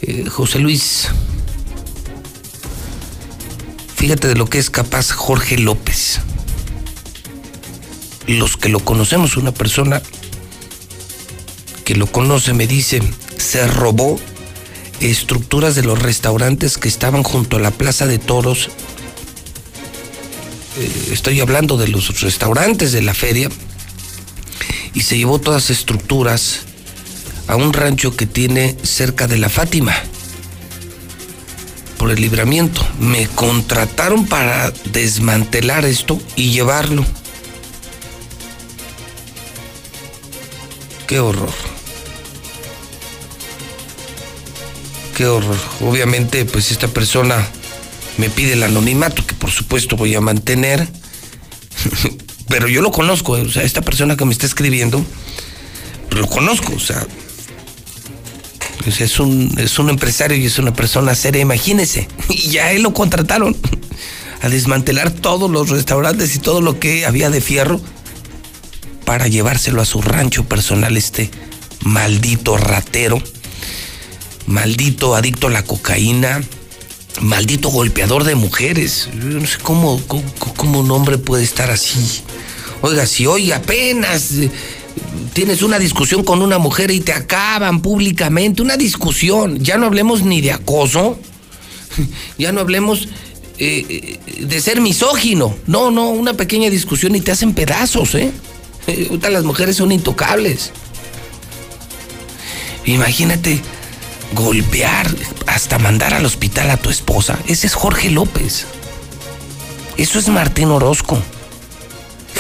eh, 0.01 0.25
José 0.27 0.59
Luis. 0.59 1.11
Fíjate 3.95 4.29
de 4.29 4.37
lo 4.37 4.47
que 4.47 4.59
es 4.59 4.71
capaz 4.71 5.13
Jorge 5.13 5.59
López. 5.59 6.21
Los 8.27 8.57
que 8.57 8.71
lo 8.71 8.81
conocemos, 8.81 9.37
una 9.37 9.53
persona 9.53 10.01
que 11.85 11.95
lo 11.95 12.07
conoce 12.07 12.55
me 12.55 12.67
dice, 12.67 13.03
se 13.37 13.67
robó 13.67 14.19
estructuras 15.01 15.75
de 15.75 15.83
los 15.83 16.01
restaurantes 16.01 16.79
que 16.79 16.89
estaban 16.89 17.23
junto 17.23 17.57
a 17.57 17.61
la 17.61 17.71
Plaza 17.71 18.07
de 18.07 18.19
Toros. 18.19 18.71
Eh, 20.79 21.09
estoy 21.13 21.41
hablando 21.41 21.77
de 21.77 21.89
los 21.89 22.21
restaurantes 22.21 22.93
de 22.93 23.03
la 23.03 23.15
feria. 23.15 23.49
Y 24.95 25.03
se 25.03 25.19
llevó 25.19 25.39
todas 25.39 25.65
las 25.65 25.79
estructuras 25.79 26.61
a 27.49 27.57
un 27.57 27.73
rancho 27.73 28.17
que 28.17 28.27
tiene 28.27 28.77
cerca 28.83 29.27
de 29.27 29.39
la 29.39 29.49
Fátima. 29.49 29.95
Por 31.99 32.11
el 32.11 32.21
libramiento. 32.21 32.87
Me 32.99 33.27
contrataron 33.27 34.27
para 34.27 34.71
desmantelar 34.93 35.85
esto 35.85 36.21
y 36.35 36.51
llevarlo. 36.51 37.05
Qué 41.07 41.21
horror. 41.21 41.76
Qué 45.17 45.27
horror. 45.27 45.57
Obviamente, 45.81 46.45
pues 46.45 46.71
esta 46.71 46.89
persona 46.89 47.45
me 48.19 48.29
pide 48.29 48.53
el 48.53 48.63
anonimato, 48.63 49.27
que 49.27 49.35
por 49.35 49.51
supuesto 49.51 49.97
voy 49.97 50.15
a 50.15 50.21
mantener. 50.21 50.87
Pero 52.49 52.69
yo 52.69 52.83
lo 52.83 52.93
conozco, 52.93 53.33
o 53.33 53.49
sea, 53.49 53.63
esta 53.63 53.81
persona 53.81 54.17
que 54.17 54.25
me 54.25 54.33
está 54.33 54.47
escribiendo, 54.47 55.05
lo 56.11 56.27
conozco, 56.29 56.75
o 56.75 56.79
sea, 56.79 57.05
es 58.87 59.19
un, 59.19 59.53
es 59.59 59.79
un 59.81 59.89
empresario 59.89 60.37
y 60.37 60.47
es 60.47 60.59
una 60.59 60.73
persona 60.73 61.15
seria, 61.15 61.41
imagínese. 61.41 62.09
Y 62.29 62.51
ya 62.51 62.71
él 62.71 62.83
lo 62.83 62.93
contrataron 62.93 63.57
a 64.43 64.49
desmantelar 64.49 65.11
todos 65.11 65.51
los 65.51 65.71
restaurantes 65.71 66.37
y 66.37 66.39
todo 66.39 66.61
lo 66.61 66.79
que 66.79 67.07
había 67.07 67.31
de 67.31 67.41
fierro 67.41 67.81
para 69.07 69.29
llevárselo 69.29 69.81
a 69.81 69.87
su 69.87 70.03
rancho 70.03 70.45
personal, 70.45 70.97
este 70.97 71.31
maldito 71.83 72.57
ratero 72.57 73.21
maldito 74.47 75.15
adicto 75.15 75.49
a 75.49 75.51
la 75.51 75.65
cocaína, 75.65 76.43
maldito 77.21 77.69
golpeador 77.69 78.25
de 78.25 78.35
mujeres. 78.35 79.09
No 79.15 79.47
sé 79.47 79.59
cómo, 79.63 80.01
cómo, 80.57 80.81
un 80.81 80.91
hombre 80.91 81.19
puede 81.19 81.45
estar 81.45 81.71
así. 81.71 82.23
Oiga, 82.83 83.07
si 83.07 83.27
hoy 83.27 83.53
apenas 83.53 84.33
eh, 84.33 84.51
tienes 85.33 85.63
una 85.63 85.79
discusión 85.79 86.25
con 86.25 86.43
una 86.43 86.59
mujer 86.59 86.91
y 86.91 87.01
te 87.01 87.13
acaban 87.13 87.81
públicamente, 87.81 88.63
una 88.63 88.77
discusión, 88.77 89.59
ya 89.63 89.79
no 89.79 89.87
hablemos 89.87 90.23
ni 90.23 90.41
de 90.41 90.53
acoso, 90.53 91.19
ya 92.39 92.53
no 92.53 92.61
hablemos 92.61 93.09
eh, 93.59 94.19
de 94.41 94.61
ser 94.61 94.81
misógino, 94.81 95.57
no, 95.67 95.91
no, 95.91 96.11
una 96.11 96.35
pequeña 96.35 96.71
discusión 96.71 97.17
y 97.17 97.21
te 97.21 97.33
hacen 97.33 97.55
pedazos, 97.55 98.15
¿eh? 98.15 98.31
Ahorita 98.87 99.31
las 99.31 99.45
mujeres 99.45 99.77
son 99.77 99.91
intocables. 99.91 100.71
Imagínate 102.85 103.61
golpear, 104.33 105.15
hasta 105.47 105.79
mandar 105.79 106.15
al 106.15 106.25
hospital 106.25 106.71
a 106.71 106.77
tu 106.77 106.91
esposa. 106.91 107.39
Ese 107.47 107.67
es 107.67 107.75
Jorge 107.75 108.11
López. 108.11 108.67
Eso 109.97 110.19
es 110.19 110.29
Martín 110.29 110.71
Orozco. 110.71 111.23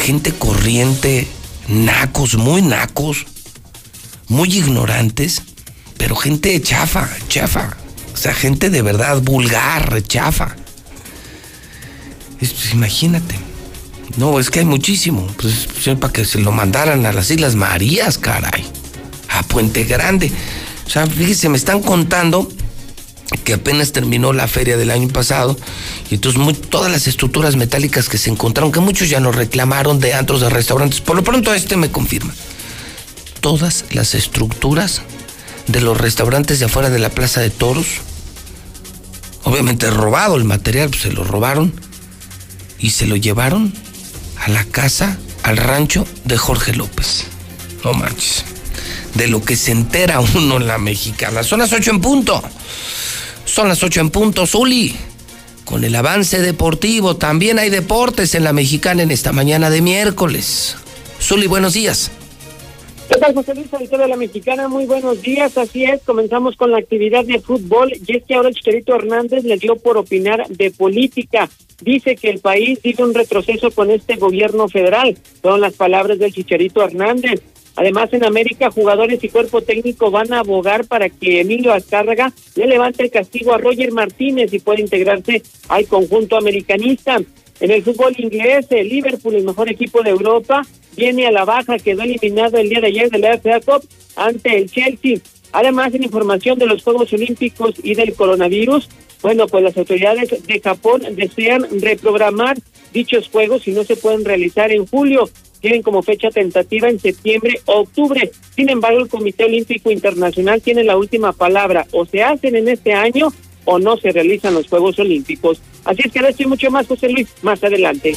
Gente 0.04 0.32
corriente, 0.32 1.26
nacos, 1.68 2.36
muy 2.36 2.62
nacos, 2.62 3.26
muy 4.28 4.54
ignorantes, 4.54 5.42
pero 5.96 6.16
gente 6.16 6.60
chafa, 6.60 7.08
chafa. 7.28 7.76
O 8.12 8.16
sea, 8.16 8.34
gente 8.34 8.70
de 8.70 8.82
verdad 8.82 9.20
vulgar, 9.22 10.02
chafa. 10.02 10.56
Pues, 12.38 12.72
imagínate. 12.72 13.34
No, 14.16 14.38
es 14.40 14.50
que 14.50 14.60
hay 14.60 14.64
muchísimo. 14.64 15.26
Pues 15.36 15.68
para 15.98 16.12
que 16.12 16.24
se 16.24 16.38
lo 16.38 16.52
mandaran 16.52 17.06
a 17.06 17.12
las 17.12 17.30
Islas 17.30 17.54
Marías, 17.54 18.18
caray. 18.18 18.64
A 19.28 19.42
Puente 19.42 19.84
Grande. 19.84 20.30
O 20.86 20.90
sea, 20.90 21.06
fíjese, 21.06 21.48
me 21.48 21.56
están 21.56 21.82
contando 21.82 22.48
que 23.44 23.54
apenas 23.54 23.92
terminó 23.92 24.32
la 24.32 24.46
feria 24.46 24.76
del 24.76 24.90
año 24.90 25.08
pasado 25.08 25.56
y 26.10 26.14
entonces 26.14 26.60
todas 26.70 26.90
las 26.90 27.06
estructuras 27.06 27.56
metálicas 27.56 28.08
que 28.08 28.18
se 28.18 28.30
encontraron, 28.30 28.72
que 28.72 28.80
muchos 28.80 29.08
ya 29.08 29.20
nos 29.20 29.34
reclamaron 29.34 29.98
de 29.98 30.14
antros, 30.14 30.40
de 30.40 30.48
restaurantes, 30.48 31.00
por 31.00 31.16
lo 31.16 31.24
pronto 31.24 31.52
este 31.52 31.76
me 31.76 31.90
confirma. 31.90 32.34
Todas 33.40 33.84
las 33.90 34.14
estructuras 34.14 35.02
de 35.66 35.80
los 35.80 35.98
restaurantes 35.98 36.60
de 36.60 36.66
afuera 36.66 36.90
de 36.90 37.00
la 37.00 37.10
Plaza 37.10 37.40
de 37.40 37.50
Toros, 37.50 37.86
obviamente 39.42 39.90
robado 39.90 40.36
el 40.36 40.44
material, 40.44 40.90
pues 40.90 41.02
se 41.02 41.12
lo 41.12 41.24
robaron 41.24 41.72
y 42.78 42.90
se 42.90 43.06
lo 43.06 43.16
llevaron 43.16 43.72
a 44.38 44.50
la 44.50 44.64
casa, 44.64 45.18
al 45.42 45.56
rancho 45.56 46.06
de 46.24 46.36
Jorge 46.36 46.74
López. 46.74 47.24
No 47.84 47.92
manches 47.92 48.55
de 49.16 49.28
lo 49.28 49.42
que 49.42 49.56
se 49.56 49.72
entera 49.72 50.20
uno 50.20 50.56
en 50.56 50.66
la 50.66 50.78
mexicana. 50.78 51.42
Son 51.42 51.60
las 51.60 51.72
ocho 51.72 51.90
en 51.90 52.00
punto. 52.00 52.42
Son 53.44 53.68
las 53.68 53.82
ocho 53.82 54.00
en 54.00 54.10
punto, 54.10 54.46
Zuli. 54.46 54.94
con 55.64 55.84
el 55.84 55.94
avance 55.96 56.40
deportivo. 56.40 57.16
También 57.16 57.58
hay 57.58 57.70
deportes 57.70 58.34
en 58.34 58.44
la 58.44 58.52
mexicana 58.52 59.02
en 59.02 59.10
esta 59.10 59.32
mañana 59.32 59.68
de 59.68 59.82
miércoles. 59.82 60.76
Zuli, 61.20 61.46
buenos 61.46 61.74
días. 61.74 62.10
¿Qué 63.08 63.18
tal, 63.18 63.34
José 63.34 63.54
Luis, 63.54 63.72
auditor 63.72 64.00
de 64.00 64.08
la 64.08 64.16
Mexicana? 64.16 64.68
Muy 64.68 64.84
buenos 64.86 65.22
días. 65.22 65.56
Así 65.56 65.84
es, 65.84 66.02
comenzamos 66.02 66.56
con 66.56 66.72
la 66.72 66.78
actividad 66.78 67.24
de 67.24 67.40
fútbol 67.40 67.92
y 67.92 68.16
es 68.16 68.24
que 68.24 68.34
ahora 68.34 68.48
el 68.48 68.54
Chicharito 68.54 68.96
Hernández 68.96 69.44
le 69.44 69.56
dio 69.58 69.76
por 69.76 69.96
opinar 69.96 70.46
de 70.48 70.70
política. 70.72 71.48
Dice 71.80 72.16
que 72.16 72.30
el 72.30 72.40
país 72.40 72.80
vive 72.82 73.04
un 73.04 73.14
retroceso 73.14 73.70
con 73.70 73.90
este 73.90 74.16
gobierno 74.16 74.68
federal. 74.68 75.16
Son 75.42 75.60
las 75.60 75.74
palabras 75.74 76.18
del 76.18 76.32
Chicharito 76.32 76.82
Hernández. 76.82 77.42
Además, 77.76 78.10
en 78.12 78.24
América, 78.24 78.70
jugadores 78.70 79.22
y 79.22 79.28
cuerpo 79.28 79.60
técnico 79.60 80.10
van 80.10 80.32
a 80.32 80.40
abogar 80.40 80.86
para 80.86 81.10
que 81.10 81.40
Emilio 81.40 81.74
Azcárraga 81.74 82.32
le 82.54 82.66
levante 82.66 83.02
el 83.02 83.10
castigo 83.10 83.52
a 83.52 83.58
Roger 83.58 83.92
Martínez 83.92 84.52
y 84.52 84.58
pueda 84.58 84.80
integrarse 84.80 85.42
al 85.68 85.86
conjunto 85.86 86.38
americanista. 86.38 87.18
En 87.60 87.70
el 87.70 87.82
fútbol 87.82 88.14
inglés, 88.18 88.66
el 88.70 88.88
Liverpool, 88.88 89.34
el 89.34 89.44
mejor 89.44 89.68
equipo 89.68 90.02
de 90.02 90.10
Europa, 90.10 90.66
viene 90.96 91.26
a 91.26 91.30
la 91.30 91.44
baja, 91.44 91.78
quedó 91.78 92.02
eliminado 92.02 92.56
el 92.56 92.70
día 92.70 92.80
de 92.80 92.88
ayer 92.88 93.10
de 93.10 93.18
la 93.18 93.38
FA 93.38 93.60
Cup 93.60 93.86
ante 94.16 94.56
el 94.56 94.70
Chelsea. 94.70 95.18
Además, 95.52 95.94
en 95.94 96.02
información 96.02 96.58
de 96.58 96.66
los 96.66 96.82
Juegos 96.82 97.12
Olímpicos 97.12 97.74
y 97.82 97.94
del 97.94 98.14
coronavirus, 98.14 98.88
bueno, 99.22 99.46
pues 99.46 99.64
las 99.64 99.76
autoridades 99.76 100.46
de 100.46 100.60
Japón 100.60 101.02
desean 101.12 101.66
reprogramar 101.80 102.56
dichos 102.92 103.28
Juegos 103.28 103.66
y 103.68 103.72
no 103.72 103.84
se 103.84 103.96
pueden 103.96 104.24
realizar 104.24 104.72
en 104.72 104.86
julio 104.86 105.28
tienen 105.60 105.82
como 105.82 106.02
fecha 106.02 106.30
tentativa 106.30 106.88
en 106.88 106.98
septiembre 106.98 107.60
o 107.66 107.80
octubre. 107.80 108.30
Sin 108.54 108.68
embargo, 108.68 109.00
el 109.00 109.08
Comité 109.08 109.44
Olímpico 109.44 109.90
Internacional 109.90 110.62
tiene 110.62 110.84
la 110.84 110.96
última 110.96 111.32
palabra. 111.32 111.86
O 111.92 112.06
se 112.06 112.22
hacen 112.22 112.56
en 112.56 112.68
este 112.68 112.92
año 112.92 113.32
o 113.66 113.78
no 113.78 113.96
se 113.98 114.12
realizan 114.12 114.54
los 114.54 114.68
Juegos 114.68 114.98
Olímpicos. 114.98 115.60
Así 115.84 116.02
es 116.04 116.12
que 116.12 116.18
ahora 116.18 116.30
estoy 116.30 116.46
mucho 116.46 116.70
más, 116.70 116.86
José 116.86 117.08
Luis, 117.08 117.28
más 117.42 117.62
adelante. 117.62 118.16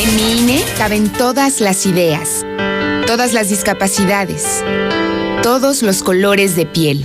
En 0.00 0.16
mi 0.16 0.38
INE 0.38 0.62
caben 0.78 1.12
todas 1.12 1.60
las 1.60 1.84
ideas, 1.86 2.44
todas 3.06 3.32
las 3.34 3.50
discapacidades, 3.50 4.64
todos 5.42 5.82
los 5.82 6.02
colores 6.02 6.56
de 6.56 6.66
piel. 6.66 7.04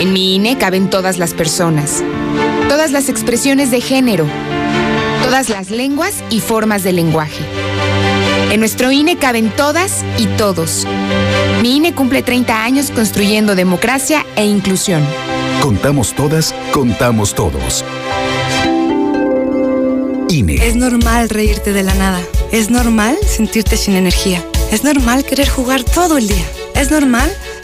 En 0.00 0.12
mi 0.12 0.34
INE 0.36 0.58
caben 0.58 0.90
todas 0.90 1.18
las 1.18 1.34
personas, 1.34 2.02
todas 2.68 2.90
las 2.90 3.08
expresiones 3.08 3.70
de 3.70 3.80
género, 3.80 4.26
todas 5.24 5.48
las 5.48 5.70
lenguas 5.70 6.22
y 6.30 6.40
formas 6.40 6.82
de 6.82 6.92
lenguaje. 6.92 7.67
En 8.50 8.60
nuestro 8.60 8.90
INE 8.90 9.18
caben 9.18 9.50
todas 9.50 10.04
y 10.16 10.26
todos. 10.26 10.86
Mi 11.60 11.76
INE 11.76 11.94
cumple 11.94 12.22
30 12.22 12.64
años 12.64 12.90
construyendo 12.90 13.54
democracia 13.54 14.24
e 14.36 14.46
inclusión. 14.46 15.04
Contamos 15.60 16.14
todas, 16.14 16.54
contamos 16.72 17.34
todos. 17.34 17.84
INE. 20.30 20.66
Es 20.66 20.76
normal 20.76 21.28
reírte 21.28 21.74
de 21.74 21.82
la 21.82 21.94
nada. 21.94 22.20
Es 22.50 22.70
normal 22.70 23.18
sentirte 23.26 23.76
sin 23.76 23.96
energía. 23.96 24.42
Es 24.72 24.82
normal 24.82 25.24
querer 25.24 25.48
jugar 25.48 25.84
todo 25.84 26.16
el 26.16 26.26
día. 26.28 26.44
Es 26.74 26.90
normal 26.90 27.30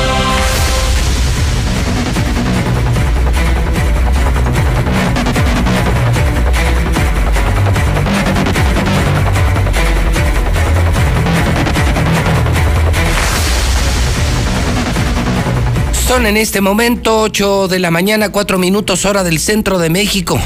Son 16.11 16.25
en 16.25 16.35
este 16.35 16.59
momento 16.59 17.21
8 17.21 17.69
de 17.69 17.79
la 17.79 17.89
mañana, 17.89 18.33
4 18.33 18.59
minutos 18.59 19.05
hora 19.05 19.23
del 19.23 19.39
centro 19.39 19.79
de 19.79 19.89
México. 19.89 20.37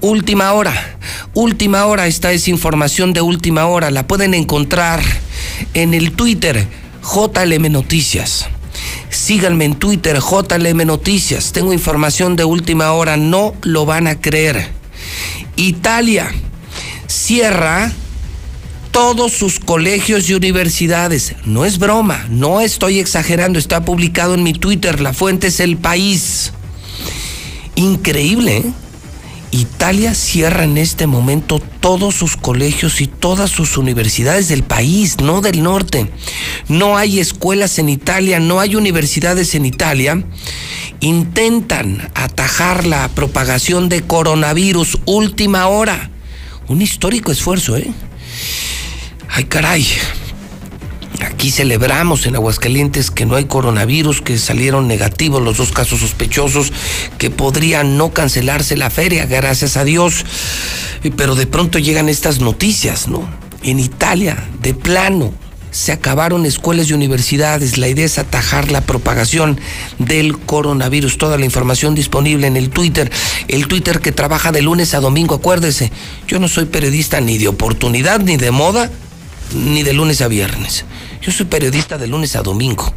Última 0.00 0.52
hora, 0.52 0.98
última 1.34 1.86
hora, 1.86 2.08
esta 2.08 2.32
es 2.32 2.48
información 2.48 3.12
de 3.12 3.20
última 3.20 3.66
hora, 3.66 3.92
la 3.92 4.08
pueden 4.08 4.34
encontrar 4.34 5.00
en 5.72 5.94
el 5.94 6.10
Twitter 6.16 6.66
JLM 7.00 7.70
Noticias. 7.70 8.46
Síganme 9.08 9.66
en 9.66 9.76
Twitter 9.76 10.18
JLM 10.18 10.84
Noticias, 10.84 11.52
tengo 11.52 11.72
información 11.72 12.34
de 12.34 12.42
última 12.42 12.90
hora, 12.90 13.16
no 13.16 13.54
lo 13.62 13.86
van 13.86 14.08
a 14.08 14.20
creer. 14.20 14.68
Italia 15.54 16.28
cierra 17.06 17.92
todos 18.90 19.32
sus 19.32 19.60
colegios 19.60 20.28
y 20.28 20.34
universidades. 20.34 21.34
No 21.44 21.64
es 21.64 21.78
broma, 21.78 22.26
no 22.30 22.60
estoy 22.60 22.98
exagerando, 22.98 23.58
está 23.58 23.84
publicado 23.84 24.34
en 24.34 24.42
mi 24.42 24.52
Twitter, 24.52 25.00
la 25.00 25.12
fuente 25.12 25.48
es 25.48 25.60
el 25.60 25.76
país. 25.76 26.52
Increíble, 27.74 28.58
¿eh? 28.58 28.72
Italia 29.50 30.14
cierra 30.14 30.64
en 30.64 30.76
este 30.76 31.06
momento 31.06 31.58
todos 31.80 32.14
sus 32.14 32.36
colegios 32.36 33.00
y 33.00 33.06
todas 33.06 33.50
sus 33.50 33.78
universidades 33.78 34.48
del 34.48 34.62
país, 34.62 35.20
no 35.20 35.40
del 35.40 35.62
norte. 35.62 36.10
No 36.68 36.98
hay 36.98 37.18
escuelas 37.18 37.78
en 37.78 37.88
Italia, 37.88 38.40
no 38.40 38.60
hay 38.60 38.76
universidades 38.76 39.54
en 39.54 39.64
Italia. 39.64 40.22
Intentan 41.00 42.10
atajar 42.14 42.86
la 42.86 43.08
propagación 43.08 43.88
de 43.88 44.02
coronavirus 44.02 44.98
última 45.06 45.66
hora. 45.68 46.10
Un 46.68 46.82
histórico 46.82 47.32
esfuerzo, 47.32 47.76
¿eh? 47.78 47.90
Ay, 49.38 49.44
caray. 49.44 49.86
Aquí 51.24 51.52
celebramos 51.52 52.26
en 52.26 52.34
Aguascalientes 52.34 53.12
que 53.12 53.24
no 53.24 53.36
hay 53.36 53.44
coronavirus, 53.44 54.20
que 54.20 54.36
salieron 54.36 54.88
negativos 54.88 55.40
los 55.40 55.58
dos 55.58 55.70
casos 55.70 56.00
sospechosos, 56.00 56.72
que 57.18 57.30
podría 57.30 57.84
no 57.84 58.12
cancelarse 58.12 58.76
la 58.76 58.90
feria, 58.90 59.26
gracias 59.26 59.76
a 59.76 59.84
Dios. 59.84 60.24
Pero 61.16 61.36
de 61.36 61.46
pronto 61.46 61.78
llegan 61.78 62.08
estas 62.08 62.40
noticias, 62.40 63.06
¿no? 63.06 63.30
En 63.62 63.78
Italia, 63.78 64.44
de 64.60 64.74
plano, 64.74 65.32
se 65.70 65.92
acabaron 65.92 66.44
escuelas 66.44 66.90
y 66.90 66.94
universidades. 66.94 67.78
La 67.78 67.86
idea 67.86 68.06
es 68.06 68.18
atajar 68.18 68.72
la 68.72 68.80
propagación 68.80 69.60
del 70.00 70.36
coronavirus. 70.36 71.16
Toda 71.16 71.38
la 71.38 71.44
información 71.44 71.94
disponible 71.94 72.48
en 72.48 72.56
el 72.56 72.70
Twitter. 72.70 73.08
El 73.46 73.68
Twitter 73.68 74.00
que 74.00 74.10
trabaja 74.10 74.50
de 74.50 74.62
lunes 74.62 74.94
a 74.94 75.00
domingo. 75.00 75.36
Acuérdese, 75.36 75.92
yo 76.26 76.40
no 76.40 76.48
soy 76.48 76.64
periodista 76.64 77.20
ni 77.20 77.38
de 77.38 77.46
oportunidad, 77.46 78.18
ni 78.18 78.36
de 78.36 78.50
moda, 78.50 78.90
ni 79.54 79.82
de 79.82 79.92
lunes 79.92 80.20
a 80.20 80.28
viernes. 80.28 80.84
Yo 81.20 81.32
soy 81.32 81.46
periodista 81.46 81.98
de 81.98 82.06
lunes 82.06 82.36
a 82.36 82.42
domingo. 82.42 82.92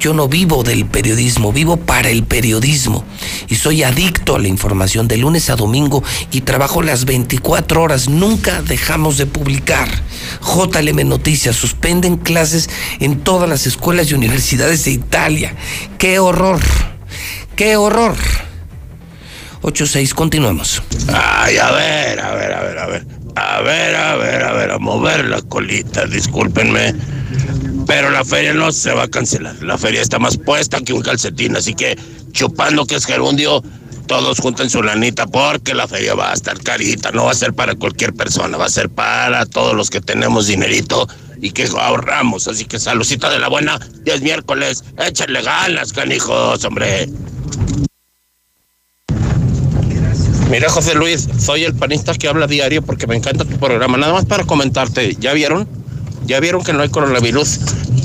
Yo 0.00 0.14
no 0.14 0.28
vivo 0.28 0.62
del 0.62 0.86
periodismo, 0.86 1.52
vivo 1.52 1.76
para 1.76 2.08
el 2.08 2.22
periodismo. 2.22 3.04
Y 3.48 3.56
soy 3.56 3.82
adicto 3.82 4.36
a 4.36 4.38
la 4.38 4.46
información 4.46 5.08
de 5.08 5.16
lunes 5.16 5.50
a 5.50 5.56
domingo 5.56 6.04
y 6.30 6.42
trabajo 6.42 6.82
las 6.82 7.04
24 7.04 7.82
horas. 7.82 8.08
Nunca 8.08 8.62
dejamos 8.62 9.18
de 9.18 9.26
publicar. 9.26 9.88
JLM 10.40 11.08
Noticias 11.08 11.56
suspenden 11.56 12.16
clases 12.16 12.70
en 13.00 13.20
todas 13.20 13.48
las 13.48 13.66
escuelas 13.66 14.10
y 14.10 14.14
universidades 14.14 14.84
de 14.84 14.92
Italia. 14.92 15.54
¡Qué 15.98 16.20
horror! 16.20 16.60
¡Qué 17.56 17.76
horror! 17.76 18.16
8-6, 19.62 20.14
continuemos. 20.14 20.80
Ay, 21.12 21.56
a 21.56 21.72
ver, 21.72 22.20
a 22.20 22.34
ver, 22.34 22.52
a 22.52 22.62
ver, 22.62 22.78
a 22.78 22.86
ver. 22.86 23.06
A 23.38 23.60
ver, 23.60 23.94
a 23.94 24.16
ver, 24.16 24.42
a 24.42 24.52
ver, 24.52 24.70
a 24.72 24.78
mover 24.78 25.24
la 25.26 25.40
colita, 25.42 26.06
discúlpenme. 26.06 26.92
Pero 27.86 28.10
la 28.10 28.24
feria 28.24 28.52
no 28.52 28.72
se 28.72 28.92
va 28.92 29.04
a 29.04 29.08
cancelar. 29.08 29.62
La 29.62 29.78
feria 29.78 30.02
está 30.02 30.18
más 30.18 30.36
puesta 30.36 30.80
que 30.80 30.92
un 30.92 31.02
calcetín, 31.02 31.56
así 31.56 31.74
que 31.74 31.96
chupando 32.32 32.84
que 32.84 32.96
es 32.96 33.06
gerundio, 33.06 33.62
todos 34.08 34.40
junten 34.40 34.68
su 34.68 34.82
lanita 34.82 35.26
porque 35.26 35.72
la 35.72 35.86
feria 35.86 36.14
va 36.14 36.30
a 36.30 36.34
estar 36.34 36.60
carita, 36.60 37.12
no 37.12 37.26
va 37.26 37.30
a 37.30 37.34
ser 37.34 37.54
para 37.54 37.76
cualquier 37.76 38.12
persona, 38.12 38.56
va 38.56 38.66
a 38.66 38.70
ser 38.70 38.90
para 38.90 39.46
todos 39.46 39.74
los 39.74 39.88
que 39.88 40.00
tenemos 40.00 40.48
dinerito 40.48 41.06
y 41.40 41.52
que 41.52 41.68
ahorramos. 41.78 42.48
Así 42.48 42.64
que 42.64 42.80
saludcita 42.80 43.30
de 43.30 43.38
la 43.38 43.48
buena, 43.48 43.78
ya 44.04 44.14
es 44.14 44.22
miércoles, 44.22 44.82
échale 44.98 45.42
ganas, 45.42 45.92
canijos, 45.92 46.64
hombre. 46.64 47.08
Mira, 50.50 50.70
José 50.70 50.94
Luis, 50.94 51.28
soy 51.38 51.64
el 51.64 51.74
panista 51.74 52.14
que 52.14 52.26
habla 52.26 52.46
diario 52.46 52.80
porque 52.80 53.06
me 53.06 53.14
encanta 53.14 53.44
tu 53.44 53.58
programa. 53.58 53.98
Nada 53.98 54.14
más 54.14 54.24
para 54.24 54.44
comentarte, 54.44 55.14
¿ya 55.20 55.34
vieron? 55.34 55.68
¿Ya 56.24 56.40
vieron 56.40 56.64
que 56.64 56.72
no 56.72 56.82
hay 56.82 56.88
coronavirus? 56.88 57.60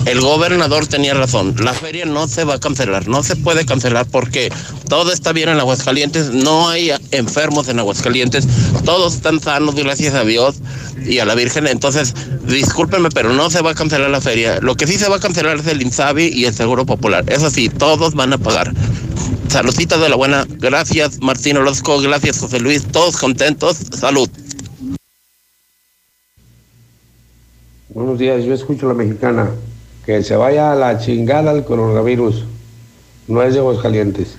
El 0.06 0.20
gobernador 0.20 0.86
tenía 0.86 1.14
razón. 1.14 1.56
La 1.64 1.74
feria 1.74 2.06
no 2.06 2.28
se 2.28 2.44
va 2.44 2.56
a 2.56 2.60
cancelar, 2.60 3.08
no 3.08 3.24
se 3.24 3.38
puede 3.38 3.66
cancelar 3.66 4.06
porque 4.06 4.52
todo 4.90 5.14
está 5.14 5.32
bien 5.32 5.48
en 5.48 5.60
Aguascalientes, 5.60 6.32
no 6.32 6.68
hay 6.68 6.92
enfermos 7.12 7.70
en 7.70 7.80
Aguascalientes, 7.80 8.46
todos 8.84 9.16
están 9.16 9.40
sanos, 9.40 9.76
gracias 9.76 10.14
a 10.14 10.26
Dios 10.26 10.56
y 11.06 11.20
a 11.20 11.26
la 11.26 11.36
Virgen. 11.36 11.66
Entonces, 11.66 12.14
discúlpenme, 12.46 13.08
pero 13.10 13.32
no 13.32 13.50
se 13.50 13.62
va 13.62 13.72
a 13.72 13.76
cancelar 13.76 14.10
la 14.10 14.20
feria. 14.20 14.60
Lo 14.60 14.76
que 14.76 14.86
sí 14.86 14.98
se 14.98 15.08
va 15.08 15.16
a 15.16 15.20
cancelar 15.22 15.60
es 15.60 15.68
el 15.68 15.82
INSABI 15.82 16.28
y 16.28 16.44
el 16.44 16.54
Seguro 16.54 16.86
Popular. 16.86 17.24
Eso 17.28 17.50
sí, 17.50 17.70
todos 17.70 18.14
van 18.16 18.34
a 18.34 18.38
pagar. 18.38 18.74
Saludcita 19.54 20.00
de 20.00 20.10
la 20.10 20.16
buena. 20.16 20.48
Gracias, 20.50 21.20
Martín 21.22 21.58
Orozco. 21.58 22.02
Gracias, 22.02 22.40
José 22.40 22.60
Luis. 22.60 22.92
Todos 22.92 23.18
contentos. 23.18 23.78
Salud. 23.96 24.28
Buenos 27.90 28.18
días, 28.18 28.44
yo 28.46 28.56
escucho 28.56 28.88
a 28.88 28.90
la 28.90 28.96
mexicana. 28.96 29.52
Que 30.08 30.24
se 30.24 30.36
vaya 30.36 30.72
a 30.72 30.76
la 30.76 30.98
chingada 30.98 31.52
el 31.52 31.64
coronavirus. 31.66 32.46
No 33.28 33.44
es 33.44 33.54
de 33.54 33.60
Aguascalientes. 33.60 34.38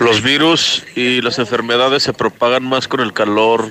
Los 0.00 0.22
virus 0.24 0.82
y 0.96 1.20
las 1.20 1.38
enfermedades 1.38 2.02
se 2.02 2.12
propagan 2.12 2.64
más 2.64 2.88
con 2.88 2.98
el 2.98 3.12
calor. 3.12 3.70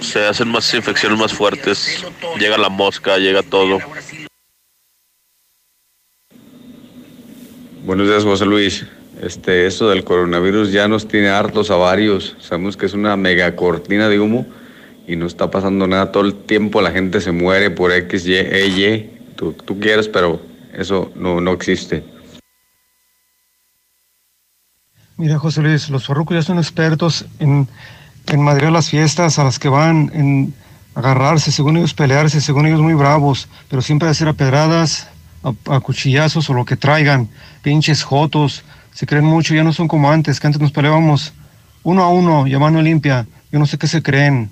Se 0.00 0.24
hacen 0.24 0.48
más 0.48 0.72
infecciones 0.72 1.18
más 1.18 1.34
fuertes. 1.34 2.02
Llega 2.38 2.56
la 2.56 2.70
mosca, 2.70 3.18
llega 3.18 3.42
todo. 3.42 3.80
Buenos 7.84 8.08
días, 8.08 8.24
José 8.24 8.46
Luis. 8.46 8.86
Este, 9.20 9.66
esto 9.66 9.90
del 9.90 10.04
coronavirus 10.04 10.72
ya 10.72 10.88
nos 10.88 11.06
tiene 11.06 11.28
hartos 11.28 11.70
a 11.70 11.76
varios. 11.76 12.34
Sabemos 12.40 12.78
que 12.78 12.86
es 12.86 12.94
una 12.94 13.14
mega 13.18 13.54
cortina 13.56 14.08
de 14.08 14.18
humo 14.18 14.46
y 15.06 15.16
no 15.16 15.26
está 15.26 15.50
pasando 15.50 15.86
nada. 15.86 16.10
Todo 16.10 16.24
el 16.24 16.34
tiempo 16.34 16.80
la 16.80 16.92
gente 16.92 17.20
se 17.20 17.30
muere 17.30 17.70
por 17.70 17.92
X, 17.92 18.26
Y, 18.26 18.36
E, 18.36 18.66
Y. 18.68 19.34
Tú, 19.36 19.52
tú 19.52 19.78
quieres, 19.78 20.08
pero 20.08 20.40
eso 20.72 21.12
no, 21.14 21.42
no 21.42 21.52
existe. 21.52 22.02
Mira, 25.18 25.38
José 25.38 25.60
Luis, 25.60 25.90
los 25.90 26.06
farrucos 26.06 26.36
ya 26.36 26.42
son 26.42 26.56
expertos 26.56 27.26
en, 27.38 27.68
en 28.28 28.40
madrear 28.42 28.72
las 28.72 28.88
fiestas 28.88 29.38
a 29.38 29.44
las 29.44 29.58
que 29.58 29.68
van, 29.68 30.10
en 30.14 30.54
agarrarse, 30.94 31.52
según 31.52 31.76
ellos 31.76 31.92
pelearse, 31.92 32.40
según 32.40 32.66
ellos 32.66 32.80
muy 32.80 32.94
bravos, 32.94 33.46
pero 33.68 33.82
siempre 33.82 34.08
hacer 34.08 34.28
a 34.28 34.32
pedradas, 34.32 35.10
a, 35.44 35.76
a 35.76 35.80
cuchillazos 35.80 36.50
o 36.50 36.54
lo 36.54 36.64
que 36.64 36.76
traigan, 36.76 37.28
pinches 37.62 38.02
jotos, 38.02 38.64
se 38.92 39.06
creen 39.06 39.24
mucho, 39.24 39.54
ya 39.54 39.62
no 39.62 39.72
son 39.72 39.86
como 39.86 40.10
antes, 40.10 40.40
que 40.40 40.46
antes 40.46 40.60
nos 40.60 40.72
peleábamos 40.72 41.32
uno 41.82 42.02
a 42.02 42.08
uno 42.08 42.46
y 42.46 42.54
a 42.54 42.58
mano 42.58 42.80
limpia, 42.82 43.26
yo 43.52 43.58
no 43.58 43.66
sé 43.66 43.78
qué 43.78 43.86
se 43.86 44.02
creen. 44.02 44.50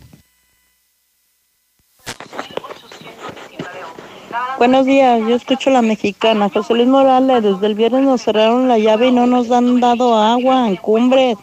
Buenos 4.59 4.86
días, 4.86 5.20
yo 5.28 5.34
escucho 5.34 5.70
la 5.70 5.82
mexicana. 5.82 6.49
José 6.49 6.74
Luis 6.74 6.86
Morales, 6.86 7.43
desde 7.43 7.66
el 7.66 7.74
viernes 7.74 8.03
nos 8.03 8.22
cerraron 8.22 8.68
la 8.68 8.78
llave 8.78 9.09
y 9.09 9.12
no 9.12 9.26
nos 9.26 9.51
han 9.51 9.80
dado 9.80 10.16
agua 10.16 10.68
en 10.68 10.76
Cumbres, 10.76 11.36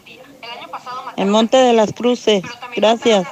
en 1.17 1.29
Monte 1.29 1.57
de 1.57 1.73
las 1.73 1.91
Cruces. 1.91 2.43
Gracias. 2.77 3.27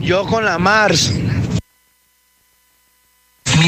Yo 0.00 0.24
con 0.26 0.44
la 0.44 0.58
Mars. 0.58 1.12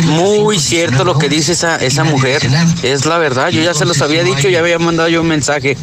Muy 0.03 0.59
cierto 0.59 1.05
lo 1.05 1.19
que 1.19 1.29
dice 1.29 1.53
esa, 1.53 1.77
esa 1.77 2.05
mujer. 2.05 2.43
Es 2.83 3.07
la 3.07 3.19
verdad. 3.19 3.51
Yo 3.51 3.63
ya 3.63 3.75
se 3.75 3.85
los 3.85 4.01
había 4.03 4.23
dicho, 4.23 4.49
ya 4.49 4.61
había 4.61 4.79
mandado 4.79 5.09
yo 5.09 5.21
un 5.21 5.29
mensaje. 5.29 5.77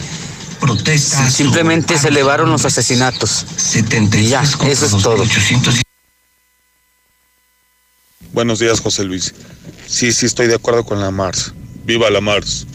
Simplemente 1.29 1.97
se 1.97 2.09
elevaron 2.09 2.49
los 2.51 2.65
asesinatos. 2.65 3.45
Y 4.13 4.27
ya, 4.27 4.43
eso 4.43 4.85
es 4.85 5.03
todo. 5.03 5.23
Buenos 8.33 8.59
días, 8.59 8.79
José 8.79 9.03
Luis. 9.03 9.33
Sí, 9.87 10.11
sí, 10.11 10.25
estoy 10.25 10.47
de 10.47 10.55
acuerdo 10.55 10.85
con 10.85 11.01
la 11.01 11.11
Mars. 11.11 11.53
¡Viva 11.83 12.09
la 12.09 12.21
Mars! 12.21 12.65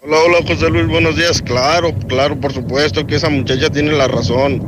Hola, 0.00 0.18
hola, 0.18 0.38
José 0.46 0.68
Luis, 0.68 0.86
buenos 0.86 1.16
días. 1.16 1.40
Claro, 1.40 1.92
claro, 2.08 2.38
por 2.38 2.52
supuesto 2.52 3.06
que 3.06 3.16
esa 3.16 3.30
muchacha 3.30 3.70
tiene 3.70 3.92
la 3.92 4.06
razón. 4.06 4.62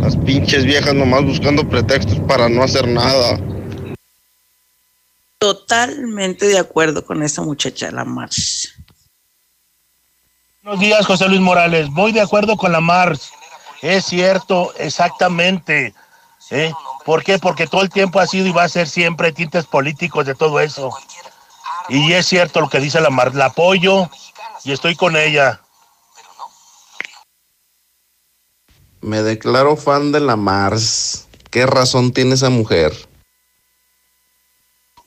Las 0.00 0.16
pinches 0.16 0.64
viejas 0.64 0.94
nomás 0.94 1.24
buscando 1.24 1.68
pretextos 1.68 2.20
para 2.20 2.48
no 2.48 2.62
hacer 2.62 2.86
nada. 2.86 3.38
Totalmente 5.38 6.46
de 6.46 6.58
acuerdo 6.58 7.04
con 7.04 7.22
esa 7.22 7.42
muchacha, 7.42 7.90
la 7.90 8.04
Mars. 8.04 8.72
Buenos 10.62 10.80
días, 10.80 11.06
José 11.06 11.28
Luis 11.28 11.40
Morales. 11.40 11.90
Voy 11.90 12.12
de 12.12 12.22
acuerdo 12.22 12.56
con 12.56 12.72
la 12.72 12.80
Mars. 12.80 13.30
Es 13.82 14.06
cierto, 14.06 14.72
exactamente. 14.78 15.94
¿Eh? 16.50 16.72
¿Por 17.04 17.22
qué? 17.22 17.38
Porque 17.38 17.66
todo 17.66 17.82
el 17.82 17.90
tiempo 17.90 18.18
ha 18.18 18.26
sido 18.26 18.46
y 18.46 18.52
va 18.52 18.64
a 18.64 18.68
ser 18.68 18.88
siempre 18.88 19.32
tintes 19.32 19.66
políticos 19.66 20.26
de 20.26 20.34
todo 20.34 20.58
eso. 20.58 20.90
Y 21.88 22.12
es 22.14 22.26
cierto 22.26 22.60
lo 22.60 22.68
que 22.68 22.80
dice 22.80 23.00
la 23.00 23.10
Mars. 23.10 23.34
La 23.34 23.46
apoyo 23.46 24.10
y 24.64 24.72
estoy 24.72 24.96
con 24.96 25.16
ella. 25.16 25.60
Me 29.02 29.22
declaro 29.22 29.76
fan 29.76 30.12
de 30.12 30.20
la 30.20 30.36
Mars. 30.36 31.28
¿Qué 31.50 31.66
razón 31.66 32.12
tiene 32.12 32.34
esa 32.34 32.50
mujer? 32.50 33.05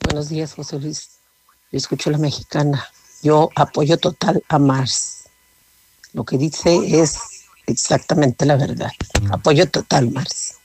Buenos 0.10 0.30
días, 0.30 0.56
José 0.56 0.80
Luis. 0.80 1.19
Yo 1.72 1.77
escucho 1.77 2.10
a 2.10 2.14
la 2.14 2.18
mexicana. 2.18 2.90
Yo 3.22 3.52
apoyo 3.56 3.95
total 3.95 4.44
a 4.49 4.57
Mars. 4.57 5.26
Lo 6.14 6.26
que 6.26 6.40
dice 6.40 6.99
es 6.99 7.19
exactamente 7.68 8.48
la 8.48 8.56
verdad. 8.56 8.90
Apoyo 9.30 9.69
total, 9.69 10.10
Mars. 10.10 10.56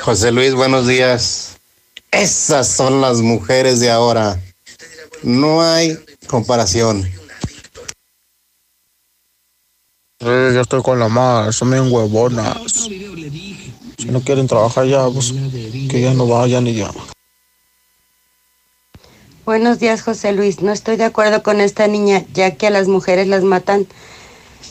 José 0.00 0.32
Luis, 0.32 0.54
buenos 0.54 0.86
días. 0.86 1.58
Esas 2.10 2.68
son 2.68 3.02
las 3.02 3.18
mujeres 3.18 3.78
de 3.80 3.90
ahora. 3.90 4.40
No 5.22 5.60
hay 5.60 5.98
comparación. 6.28 7.06
yo 10.18 10.60
estoy 10.62 10.82
con 10.82 10.98
la 10.98 11.08
madre, 11.08 11.52
son 11.52 11.72
bien 11.72 11.92
huevonas. 11.92 12.56
Si 13.98 14.06
no 14.06 14.20
quieren 14.20 14.46
trabajar 14.46 14.86
ya, 14.86 15.06
pues 15.08 15.32
que 15.88 16.00
ya 16.00 16.14
no 16.14 16.26
vayan 16.26 16.66
y 16.66 16.74
ya. 16.74 16.90
Buenos 19.44 19.80
días, 19.80 20.02
José 20.02 20.32
Luis. 20.32 20.62
No 20.62 20.72
estoy 20.72 20.96
de 20.96 21.04
acuerdo 21.04 21.42
con 21.42 21.60
esta 21.60 21.86
niña, 21.88 22.24
ya 22.32 22.52
que 22.56 22.68
a 22.68 22.70
las 22.70 22.86
mujeres 22.88 23.26
las 23.26 23.42
matan 23.42 23.86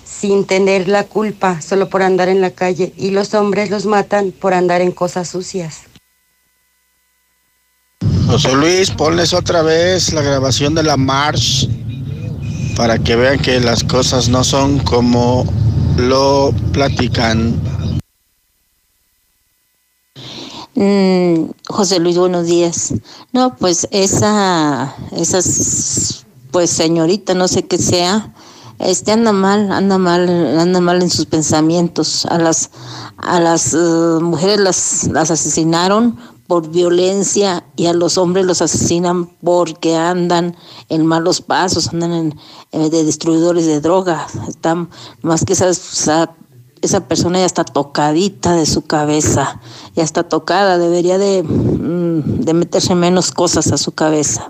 sin 0.06 0.46
tener 0.46 0.88
la 0.88 1.04
culpa, 1.04 1.62
solo 1.62 1.90
por 1.90 2.04
andar 2.04 2.30
en 2.30 2.42
la 2.42 2.52
calle, 2.52 2.94
y 2.96 3.12
los 3.12 3.34
hombres 3.34 3.70
los 3.70 3.86
matan 3.86 4.32
por 4.32 4.54
andar 4.54 4.82
en 4.82 4.92
cosas 4.92 5.28
sucias. 5.28 5.82
José 8.28 8.54
Luis, 8.54 8.92
ponles 8.92 9.34
otra 9.34 9.62
vez 9.62 10.14
la 10.14 10.22
grabación 10.22 10.74
de 10.74 10.84
la 10.84 10.96
March 10.96 11.68
para 12.78 12.98
que 12.98 13.16
vean 13.16 13.40
que 13.40 13.60
las 13.60 13.84
cosas 13.84 14.30
no 14.30 14.44
son 14.44 14.80
como 14.80 15.46
lo 15.98 16.54
platican. 16.72 17.60
Mm, 20.76 21.52
José 21.68 22.00
Luis, 22.00 22.18
buenos 22.18 22.46
días. 22.46 22.94
No, 23.34 23.56
pues 23.58 23.88
esa, 23.92 24.96
esas, 25.12 26.26
pues 26.52 26.70
señorita, 26.70 27.34
no 27.34 27.48
sé 27.50 27.68
qué 27.68 27.78
sea, 27.78 28.34
este 28.80 29.12
anda 29.12 29.34
mal, 29.34 29.72
anda 29.72 29.98
mal, 29.98 30.30
anda 30.58 30.80
mal 30.80 31.02
en 31.02 31.10
sus 31.10 31.26
pensamientos. 31.26 32.26
A 32.26 32.38
las, 32.38 32.72
a 33.18 33.42
las 33.42 33.74
eh, 33.74 33.78
mujeres 34.22 34.60
las, 34.62 35.10
las 35.12 35.30
asesinaron 35.30 36.18
por 36.48 36.70
violencia 36.70 37.66
y 37.76 37.88
a 37.88 37.94
los 37.94 38.18
hombres 38.18 38.46
los 38.46 38.62
asesinan 38.62 39.26
porque 39.44 39.96
andan 39.98 40.56
en 40.90 41.06
malos 41.06 41.42
pasos, 41.42 41.90
andan 41.90 42.14
en, 42.14 42.40
eh, 42.72 42.90
de 42.90 43.04
destruidores 43.04 43.66
de 43.66 43.82
drogas. 43.82 44.36
Están, 44.48 44.90
más 45.22 45.44
que 45.44 45.54
esa, 45.54 46.34
esa, 46.82 47.08
persona 47.08 47.40
ya 47.40 47.46
está 47.46 47.64
tocadita 47.64 48.56
de 48.56 48.66
su 48.66 48.86
cabeza, 48.86 49.60
ya 49.96 50.04
está 50.04 50.24
tocada, 50.24 50.78
debería 50.78 51.18
de, 51.18 51.44
mm, 51.44 52.42
de 52.42 52.54
meterse 52.54 52.96
menos 52.96 53.32
cosas 53.32 53.72
a 53.72 53.78
su 53.78 53.92
cabeza. 53.94 54.50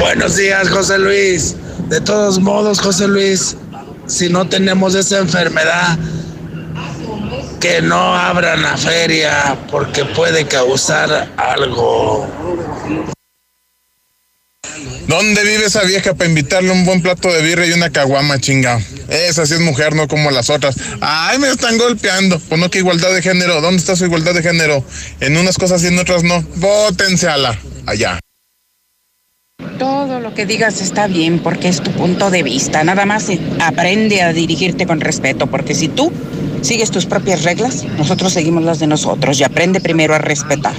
Buenos 0.00 0.36
días, 0.36 0.70
José 0.70 0.98
Luis. 0.98 1.56
De 1.88 2.00
todos 2.00 2.38
modos, 2.38 2.80
José 2.80 3.08
Luis, 3.08 3.56
si 4.06 4.28
no 4.28 4.46
tenemos 4.46 4.94
esa 4.94 5.18
enfermedad, 5.18 5.98
que 7.64 7.80
no 7.80 8.14
abran 8.14 8.62
la 8.62 8.76
feria 8.76 9.56
porque 9.70 10.04
puede 10.04 10.46
causar 10.46 11.30
algo. 11.38 12.26
¿Dónde 15.06 15.42
vive 15.42 15.66
esa 15.66 15.82
vieja 15.84 16.14
para 16.14 16.28
invitarle 16.28 16.70
un 16.70 16.84
buen 16.84 17.02
plato 17.02 17.32
de 17.32 17.42
birra 17.42 17.66
y 17.66 17.72
una 17.72 17.90
caguama 17.90 18.38
chinga? 18.38 18.80
Esa 19.08 19.46
sí 19.46 19.54
es 19.54 19.60
mujer, 19.60 19.94
no 19.94 20.08
como 20.08 20.30
las 20.30 20.50
otras. 20.50 20.76
Ay, 21.00 21.38
me 21.38 21.50
están 21.50 21.76
golpeando. 21.78 22.38
Pues 22.38 22.60
no 22.60 22.70
que 22.70 22.78
igualdad 22.78 23.14
de 23.14 23.22
género. 23.22 23.60
¿Dónde 23.60 23.78
está 23.78 23.96
su 23.96 24.04
igualdad 24.04 24.34
de 24.34 24.42
género? 24.42 24.84
En 25.20 25.36
unas 25.36 25.56
cosas 25.56 25.82
y 25.84 25.88
en 25.88 25.98
otras 25.98 26.22
no. 26.22 26.42
Bótense 26.56 27.28
a 27.28 27.36
la 27.36 27.58
allá. 27.86 28.18
Todo 29.78 30.20
lo 30.20 30.34
que 30.34 30.46
digas 30.46 30.80
está 30.80 31.06
bien 31.06 31.38
porque 31.38 31.68
es 31.68 31.82
tu 31.82 31.90
punto 31.92 32.30
de 32.30 32.42
vista. 32.42 32.82
Nada 32.84 33.04
más 33.06 33.28
aprende 33.60 34.22
a 34.22 34.32
dirigirte 34.32 34.86
con 34.86 35.00
respeto 35.00 35.46
porque 35.46 35.74
si 35.74 35.88
tú 35.88 36.12
sigues 36.62 36.90
tus 36.90 37.06
propias 37.06 37.42
reglas, 37.42 37.84
nosotros 37.98 38.32
seguimos 38.32 38.64
las 38.64 38.78
de 38.78 38.86
nosotros 38.86 39.38
y 39.38 39.44
aprende 39.44 39.80
primero 39.80 40.14
a 40.14 40.18
respetar. 40.18 40.74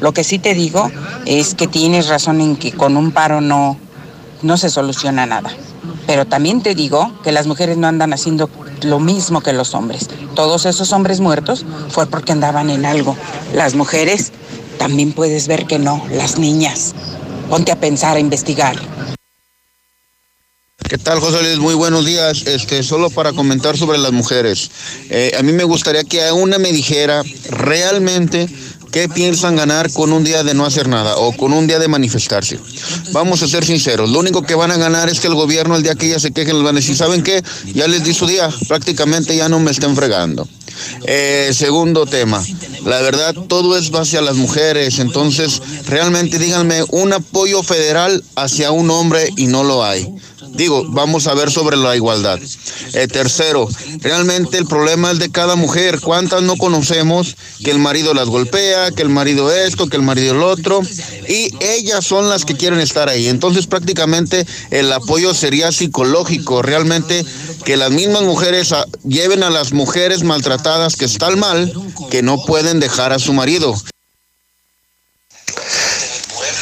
Lo 0.00 0.12
que 0.12 0.24
sí 0.24 0.38
te 0.38 0.54
digo 0.54 0.90
es 1.26 1.54
que 1.54 1.66
tienes 1.66 2.08
razón 2.08 2.40
en 2.40 2.56
que 2.56 2.72
con 2.72 2.96
un 2.96 3.12
paro 3.12 3.40
no, 3.40 3.78
no 4.42 4.56
se 4.56 4.70
soluciona 4.70 5.26
nada. 5.26 5.50
Pero 6.06 6.26
también 6.26 6.62
te 6.62 6.74
digo 6.74 7.12
que 7.22 7.32
las 7.32 7.46
mujeres 7.46 7.76
no 7.76 7.86
andan 7.86 8.12
haciendo 8.12 8.48
lo 8.82 9.00
mismo 9.00 9.40
que 9.40 9.52
los 9.52 9.74
hombres. 9.74 10.08
Todos 10.34 10.66
esos 10.66 10.92
hombres 10.92 11.20
muertos 11.20 11.64
fue 11.90 12.06
porque 12.06 12.32
andaban 12.32 12.70
en 12.70 12.86
algo. 12.86 13.16
Las 13.54 13.74
mujeres 13.74 14.32
también 14.78 15.12
puedes 15.12 15.48
ver 15.48 15.66
que 15.66 15.78
no, 15.78 16.04
las 16.10 16.38
niñas. 16.38 16.94
Ponte 17.50 17.72
a 17.72 17.76
pensar, 17.76 18.16
a 18.16 18.20
investigar. 18.20 18.76
¿Qué 20.88 20.96
tal, 20.96 21.20
José 21.20 21.42
Luis? 21.42 21.58
Muy 21.58 21.74
buenos 21.74 22.06
días. 22.06 22.46
Este, 22.46 22.82
solo 22.82 23.10
para 23.10 23.34
comentar 23.34 23.76
sobre 23.76 23.98
las 23.98 24.12
mujeres. 24.12 24.70
Eh, 25.10 25.32
a 25.38 25.42
mí 25.42 25.52
me 25.52 25.64
gustaría 25.64 26.04
que 26.04 26.24
a 26.24 26.32
una 26.32 26.58
me 26.58 26.72
dijera 26.72 27.22
realmente 27.50 28.48
qué 28.90 29.08
piensan 29.08 29.56
ganar 29.56 29.92
con 29.92 30.12
un 30.12 30.24
día 30.24 30.42
de 30.42 30.54
no 30.54 30.64
hacer 30.64 30.88
nada 30.88 31.16
o 31.16 31.32
con 31.32 31.52
un 31.52 31.66
día 31.66 31.78
de 31.78 31.88
manifestarse. 31.88 32.58
Vamos 33.12 33.42
a 33.42 33.48
ser 33.48 33.64
sinceros, 33.64 34.10
lo 34.10 34.18
único 34.18 34.42
que 34.42 34.54
van 34.54 34.70
a 34.70 34.76
ganar 34.76 35.08
es 35.08 35.20
que 35.20 35.26
el 35.26 35.34
gobierno 35.34 35.76
el 35.76 35.82
día 35.82 35.94
que 35.94 36.06
ellas 36.06 36.22
se 36.22 36.32
quejen 36.32 36.56
les 36.56 36.64
van 36.64 36.76
a 36.76 36.80
decir, 36.80 36.96
¿saben 36.96 37.22
qué? 37.22 37.42
Ya 37.74 37.86
les 37.88 38.04
di 38.04 38.14
su 38.14 38.26
día, 38.26 38.50
prácticamente 38.66 39.36
ya 39.36 39.48
no 39.48 39.60
me 39.60 39.70
estén 39.70 39.94
fregando. 39.96 40.48
Eh, 41.06 41.50
segundo 41.52 42.06
tema, 42.06 42.44
la 42.84 43.00
verdad 43.00 43.34
todo 43.48 43.76
es 43.76 43.90
base 43.90 44.16
a 44.16 44.22
las 44.22 44.36
mujeres, 44.36 44.98
entonces 44.98 45.60
realmente 45.86 46.38
díganme 46.38 46.84
un 46.90 47.12
apoyo 47.12 47.62
federal 47.62 48.22
hacia 48.36 48.70
un 48.70 48.90
hombre 48.90 49.28
y 49.36 49.46
no 49.46 49.64
lo 49.64 49.84
hay. 49.84 50.08
Digo, 50.54 50.84
vamos 50.88 51.26
a 51.26 51.34
ver 51.34 51.50
sobre 51.50 51.76
la 51.76 51.94
igualdad. 51.96 52.38
Eh, 52.94 53.06
tercero, 53.06 53.68
realmente 54.00 54.58
el 54.58 54.66
problema 54.66 55.10
es 55.10 55.18
de 55.18 55.30
cada 55.30 55.56
mujer. 55.56 56.00
¿Cuántas 56.00 56.42
no 56.42 56.56
conocemos 56.56 57.36
que 57.64 57.70
el 57.70 57.78
marido 57.78 58.14
las 58.14 58.28
golpea, 58.28 58.90
que 58.90 59.02
el 59.02 59.08
marido 59.08 59.52
esto, 59.52 59.88
que 59.88 59.96
el 59.96 60.02
marido 60.02 60.34
el 60.34 60.42
otro? 60.42 60.80
Y 61.28 61.54
ellas 61.60 62.04
son 62.04 62.28
las 62.28 62.44
que 62.44 62.56
quieren 62.56 62.80
estar 62.80 63.08
ahí. 63.08 63.28
Entonces 63.28 63.66
prácticamente 63.66 64.46
el 64.70 64.92
apoyo 64.92 65.34
sería 65.34 65.72
psicológico. 65.72 66.62
Realmente 66.62 67.24
que 67.64 67.76
las 67.76 67.90
mismas 67.90 68.22
mujeres 68.22 68.74
lleven 69.04 69.42
a 69.42 69.50
las 69.50 69.72
mujeres 69.72 70.22
maltratadas 70.22 70.96
que 70.96 71.04
están 71.04 71.38
mal, 71.38 71.72
que 72.10 72.22
no 72.22 72.44
pueden 72.44 72.80
dejar 72.80 73.12
a 73.12 73.18
su 73.18 73.32
marido. 73.32 73.74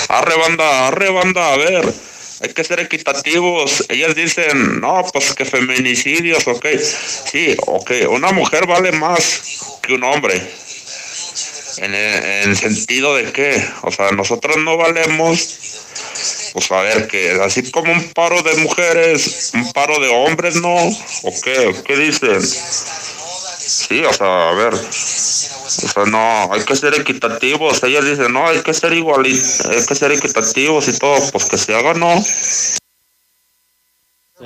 Arre 0.09 0.39
banda, 0.39 0.87
arre 0.89 1.11
banda, 1.11 1.53
a 1.53 1.57
ver 1.57 2.16
hay 2.41 2.53
que 2.53 2.65
ser 2.65 2.81
equitativos. 2.81 3.85
Ellas 3.89 4.15
dicen, 4.15 4.81
no, 4.81 5.05
pues 5.13 5.35
que 5.35 5.45
feminicidios, 5.45 6.47
ok. 6.47 6.67
Sí, 7.31 7.57
ok, 7.67 7.91
una 8.11 8.33
mujer 8.33 8.67
vale 8.67 8.93
más 8.93 9.79
que 9.83 9.95
un 9.95 10.05
hombre. 10.05 10.43
En 11.79 11.95
el, 11.95 12.57
sentido 12.57 13.15
de 13.15 13.33
que, 13.33 13.63
o 13.83 13.93
sea, 13.93 14.11
nosotros 14.11 14.57
no 14.57 14.79
valemos, 14.79 15.59
pues 16.55 16.71
a 16.73 16.81
ver, 16.81 17.07
que 17.07 17.33
así 17.33 17.71
como 17.71 17.93
un 17.93 18.09
paro 18.15 18.43
de 18.43 18.55
mujeres, 18.57 19.51
un 19.53 19.71
paro 19.73 20.01
de 20.01 20.09
hombres, 20.09 20.57
¿no? 20.57 20.75
¿O? 20.75 21.33
¿Qué 21.43 21.97
dicen? 21.97 22.41
Sí, 23.67 24.01
o 24.05 24.13
sea, 24.13 24.51
a 24.51 24.55
ver, 24.55 24.75
o 24.75 24.79
sea, 24.81 26.05
no, 26.05 26.53
hay 26.53 26.63
que 26.63 26.77
ser 26.77 26.95
equitativos. 26.95 27.83
Ella 27.83 28.01
dice, 28.01 28.29
no, 28.29 28.47
hay 28.47 28.63
que 28.63 28.73
ser 28.73 28.93
igual, 28.93 29.25
hay 29.25 29.87
que 29.87 29.95
ser 29.95 30.13
equitativos 30.13 30.87
y 30.87 30.97
todo, 30.97 31.17
pues 31.33 31.47
que 31.47 31.59
se 31.59 31.75
haga, 31.75 31.93
¿no? 31.95 32.15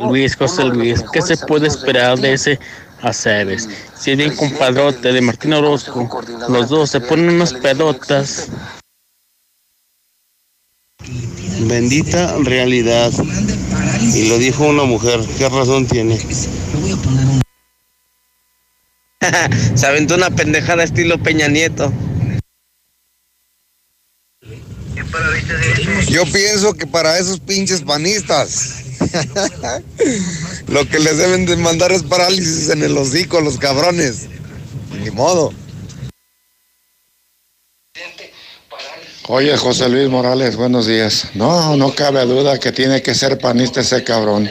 Luis, 0.09 0.37
José 0.37 0.65
Luis, 0.65 1.05
¿qué 1.13 1.21
se 1.21 1.37
puede 1.37 1.69
esperar 1.69 2.19
de 2.19 2.33
ese 2.33 2.59
Aceves? 3.03 3.69
Si 3.95 4.13
es 4.13 4.17
bien 4.17 4.35
compadrote 4.35 5.13
de 5.13 5.21
Martín 5.21 5.53
Orozco, 5.53 6.09
los 6.49 6.71
dos 6.71 6.91
se 6.91 7.01
ponen 7.01 7.29
unas 7.29 7.53
pedotas. 7.53 8.49
Bendita 11.61 12.37
realidad. 12.39 13.13
Y 14.15 14.29
lo 14.29 14.39
dijo 14.39 14.65
una 14.65 14.85
mujer, 14.85 15.21
¿qué 15.37 15.47
razón 15.51 15.87
tiene? 15.87 16.19
Se 19.75 19.87
aventó 19.87 20.15
una 20.15 20.31
pendejada 20.31 20.85
estilo 20.85 21.23
Peña 21.23 21.49
Nieto. 21.49 21.93
Yo 26.09 26.25
pienso 26.27 26.73
que 26.75 26.87
para 26.87 27.19
esos 27.19 27.41
pinches 27.41 27.83
panistas, 27.83 28.85
lo 30.69 30.87
que 30.89 30.99
les 30.99 31.19
deben 31.19 31.47
de 31.47 31.57
mandar 31.57 31.93
es 31.93 32.03
parálisis 32.03 32.69
en 32.69 32.83
el 32.83 32.97
hocico, 32.97 33.41
los 33.41 33.59
cabrones. 33.59 34.29
Ni 35.03 35.11
modo. 35.11 35.53
Oye, 39.29 39.57
José 39.57 39.89
Luis 39.89 40.09
Morales, 40.09 40.57
buenos 40.57 40.87
días. 40.87 41.31
No, 41.35 41.77
no 41.77 41.95
cabe 41.95 42.25
duda 42.25 42.59
que 42.59 42.73
tiene 42.73 43.01
que 43.01 43.15
ser 43.15 43.39
panista 43.39 43.81
ese 43.81 44.03
cabrón. 44.03 44.51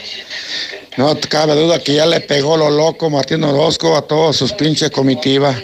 No 0.99 1.15
cabe 1.30 1.55
duda 1.55 1.80
que 1.80 1.93
ya 1.93 2.05
le 2.05 2.19
pegó 2.19 2.57
lo 2.57 2.69
loco 2.69 3.09
Martín 3.09 3.41
Orozco 3.45 3.95
a 3.95 4.01
todos 4.01 4.35
sus 4.35 4.51
pinches 4.51 4.91
comitiva. 4.91 5.55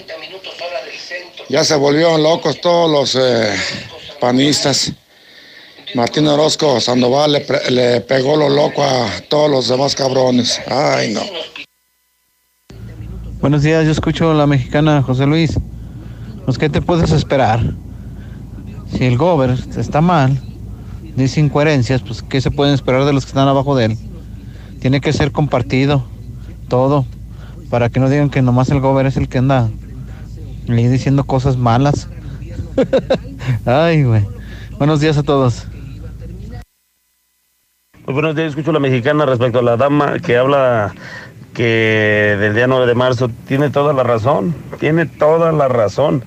Ya 1.49 1.62
se 1.66 1.76
volvieron 1.76 2.24
locos 2.24 2.62
todos 2.62 2.90
los 2.90 3.22
eh, 3.22 3.53
panistas. 4.22 4.94
Martín 5.94 6.26
Orozco 6.30 6.80
Sandoval 6.80 7.44
le, 7.70 7.99
pegó 7.99 8.38
lo 8.38 8.48
loco 8.48 8.82
a 8.82 9.10
todos 9.28 9.52
los 9.52 9.68
demás 9.68 9.94
cabrones. 9.94 10.62
Ay, 10.68 11.14
no. 11.14 11.20
Buenos 13.41 13.62
días, 13.62 13.84
yo 13.84 13.91
escucho 13.91 14.34
la 14.34 14.48
mexicana 14.48 15.02
José 15.02 15.26
Luis. 15.26 15.60
Pues, 16.45 16.57
¿qué 16.57 16.70
te 16.70 16.82
puedes 16.82 17.12
esperar? 17.12 17.60
Si 18.90 19.03
el 19.03 19.18
gober 19.18 19.57
está 19.78 19.99
mal, 19.99 20.40
dice 21.18 21.41
incoherencias, 21.41 22.02
pues, 22.03 22.22
¿qué 22.22 22.40
se 22.40 22.52
pueden 22.52 22.74
esperar 22.74 23.03
de 23.03 23.12
los 23.12 23.26
que 23.26 23.32
están 23.32 23.49
abajo 23.49 23.76
de 23.76 23.86
él? 23.88 23.98
Tiene 24.86 25.02
que 25.02 25.14
ser 25.14 25.32
compartido, 25.32 26.06
todo, 26.68 27.07
para 27.72 27.90
que 27.90 27.99
no 27.99 28.07
digan 28.07 28.30
que 28.30 28.44
nomás 28.44 28.70
el 28.70 28.82
gober 28.82 29.07
es 29.07 29.18
el 29.18 29.28
que 29.28 29.40
anda 29.40 29.68
ahí 30.70 30.88
diciendo 30.88 31.24
cosas 31.24 31.57
malas. 31.57 32.07
Ay, 33.66 34.03
güey. 34.03 34.28
Buenos 34.78 34.99
días 34.99 35.18
a 35.18 35.24
todos. 35.24 35.66
Muy 38.06 38.14
buenos 38.14 38.36
días, 38.36 38.49
escucho 38.49 38.70
a 38.70 38.74
la 38.74 38.80
mexicana 38.80 39.26
respecto 39.26 39.57
a 39.57 39.64
la 39.64 39.76
dama 39.76 40.20
que 40.20 40.38
habla 40.38 40.94
que 41.56 42.38
del 42.40 42.53
día 42.53 42.68
9 42.68 42.86
de 42.86 42.94
marzo 42.94 43.32
tiene 43.48 43.72
toda 43.72 43.91
la 43.91 44.03
razón, 44.03 44.53
tiene 44.80 45.07
toda 45.07 45.52
la 45.52 45.68
razón. 45.68 46.24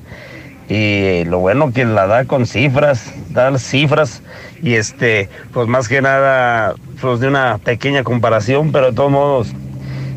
Y 0.68 1.24
lo 1.24 1.38
bueno 1.38 1.72
que 1.72 1.84
la 1.84 2.06
da 2.06 2.24
con 2.26 2.46
cifras, 2.46 3.12
da 3.30 3.58
cifras 3.58 4.22
y 4.62 4.74
este, 4.74 5.28
pues 5.52 5.66
más 5.66 5.88
que 5.88 6.02
nada, 6.02 6.74
pues 7.00 7.20
de 7.20 7.28
una 7.28 7.58
pequeña 7.58 8.04
comparación, 8.04 8.70
pero 8.70 8.86
de 8.90 8.92
todos 8.92 9.10
modos, 9.10 9.48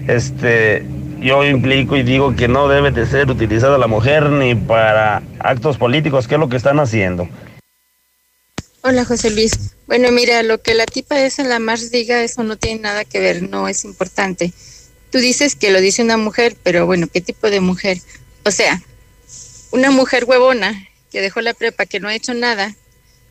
este, 0.07 0.85
yo 1.21 1.45
implico 1.45 1.95
y 1.95 2.03
digo 2.03 2.35
que 2.35 2.47
no 2.47 2.67
debe 2.67 2.91
de 2.91 3.05
ser 3.05 3.29
utilizada 3.29 3.77
la 3.77 3.87
mujer 3.87 4.29
ni 4.29 4.55
para 4.55 5.21
actos 5.39 5.77
políticos, 5.77 6.27
que 6.27 6.35
es 6.35 6.39
lo 6.39 6.49
que 6.49 6.57
están 6.57 6.79
haciendo. 6.79 7.29
Hola 8.81 9.05
José 9.05 9.29
Luis. 9.29 9.75
Bueno, 9.85 10.11
mira, 10.11 10.41
lo 10.41 10.61
que 10.61 10.73
la 10.73 10.85
tipa 10.85 11.19
es 11.19 11.37
en 11.37 11.49
la 11.49 11.59
Mars 11.59 11.91
diga, 11.91 12.23
eso 12.23 12.43
no 12.43 12.57
tiene 12.57 12.81
nada 12.81 13.05
que 13.05 13.19
ver, 13.19 13.43
no 13.43 13.67
es 13.67 13.85
importante. 13.85 14.51
Tú 15.11 15.19
dices 15.19 15.55
que 15.55 15.71
lo 15.71 15.79
dice 15.79 16.01
una 16.01 16.17
mujer, 16.17 16.55
pero 16.63 16.85
bueno, 16.85 17.07
¿qué 17.11 17.21
tipo 17.21 17.49
de 17.49 17.59
mujer? 17.59 17.99
O 18.43 18.49
sea, 18.49 18.81
una 19.71 19.91
mujer 19.91 20.25
huevona 20.25 20.87
que 21.11 21.21
dejó 21.21 21.41
la 21.41 21.53
prepa, 21.53 21.85
que 21.85 21.99
no 21.99 22.07
ha 22.07 22.15
hecho 22.15 22.33
nada 22.33 22.75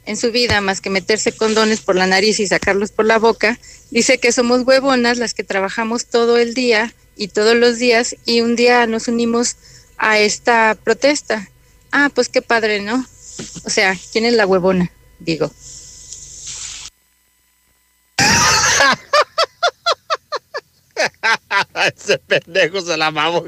en 0.06 0.16
su 0.16 0.32
vida 0.32 0.60
más 0.60 0.80
que 0.80 0.90
meterse 0.90 1.32
condones 1.32 1.80
por 1.80 1.94
la 1.96 2.06
nariz 2.06 2.40
y 2.40 2.46
sacarlos 2.46 2.90
por 2.90 3.04
la 3.04 3.18
boca, 3.18 3.58
dice 3.90 4.18
que 4.18 4.32
somos 4.32 4.62
huevonas 4.62 5.18
las 5.18 5.34
que 5.34 5.44
trabajamos 5.44 6.06
todo 6.06 6.38
el 6.38 6.54
día 6.54 6.92
y 7.16 7.28
todos 7.28 7.54
los 7.54 7.78
días 7.78 8.16
y 8.24 8.40
un 8.40 8.56
día 8.56 8.86
nos 8.86 9.08
unimos 9.08 9.56
a 9.98 10.18
esta 10.18 10.76
protesta. 10.82 11.48
Ah, 11.92 12.10
pues 12.14 12.28
qué 12.28 12.42
padre, 12.42 12.80
¿no? 12.80 13.04
O 13.64 13.70
sea, 13.70 13.96
¿quién 14.12 14.24
es 14.24 14.32
la 14.34 14.46
huevona? 14.46 14.90
Digo. 15.18 15.52
Ese 21.96 22.18
pendejo 22.18 22.80
se 22.80 22.96
la 22.96 23.10
mamo. 23.10 23.44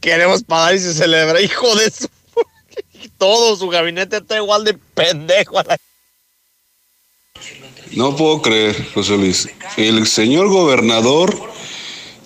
Queremos 0.00 0.42
pagar 0.42 0.74
y 0.74 0.78
se 0.78 0.94
celebra. 0.94 1.40
Hijo 1.40 1.74
de 1.76 1.90
su. 1.90 2.08
Todo 3.18 3.56
su 3.56 3.68
gabinete 3.68 4.18
está 4.18 4.36
igual 4.36 4.64
de 4.64 4.74
pendejo. 4.94 5.62
No 7.92 8.16
puedo 8.16 8.42
creer, 8.42 8.76
José 8.94 9.16
Luis. 9.16 9.48
El 9.76 10.06
señor 10.06 10.48
gobernador 10.48 11.34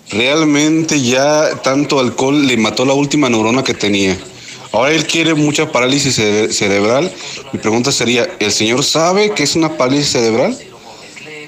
realmente 0.09 1.01
ya 1.01 1.61
tanto 1.63 1.99
alcohol 1.99 2.45
le 2.45 2.57
mató 2.57 2.85
la 2.85 2.93
última 2.93 3.29
neurona 3.29 3.63
que 3.63 3.73
tenía. 3.73 4.17
Ahora 4.73 4.91
él 4.91 5.05
quiere 5.05 5.33
mucha 5.33 5.71
parálisis 5.71 6.15
cerebral. 6.15 7.11
Mi 7.51 7.59
pregunta 7.59 7.91
sería, 7.91 8.29
¿el 8.39 8.51
señor 8.51 8.83
sabe 8.83 9.33
que 9.33 9.43
es 9.43 9.55
una 9.55 9.77
parálisis 9.77 10.11
cerebral? 10.11 10.57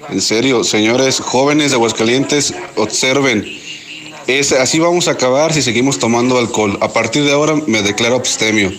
En 0.09 0.21
serio, 0.21 0.63
señores 0.63 1.19
jóvenes 1.19 1.71
de 1.71 1.75
Aguascalientes, 1.75 2.53
observen. 2.75 3.45
Es, 4.27 4.51
así 4.51 4.79
vamos 4.79 5.07
a 5.07 5.11
acabar 5.11 5.53
si 5.53 5.61
seguimos 5.61 5.99
tomando 5.99 6.37
alcohol. 6.37 6.77
A 6.81 6.91
partir 6.91 7.23
de 7.23 7.31
ahora 7.31 7.55
me 7.67 7.81
declaro 7.81 8.15
abstemio. 8.15 8.71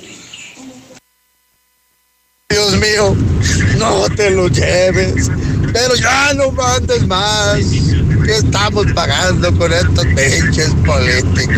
Dios 2.49 2.77
mío, 2.79 3.17
no 3.79 4.09
te 4.17 4.31
lo 4.31 4.49
lleves. 4.49 5.31
Pero 5.73 5.95
ya 5.97 6.33
no 6.35 6.51
mandes 6.53 7.07
más. 7.07 7.59
¿Qué 8.25 8.37
estamos 8.37 8.87
pagando 8.95 9.57
con 9.59 9.73
estos 9.73 10.07
pinches 10.07 10.73
políticos? 10.87 11.57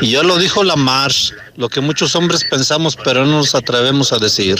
Y 0.00 0.12
ya 0.12 0.22
lo 0.22 0.38
dijo 0.38 0.64
la 0.64 0.76
Mars, 0.76 1.34
lo 1.56 1.68
que 1.68 1.80
muchos 1.80 2.14
hombres 2.14 2.44
pensamos 2.44 2.96
pero 2.96 3.24
no 3.24 3.38
nos 3.38 3.54
atrevemos 3.54 4.12
a 4.12 4.18
decir. 4.18 4.58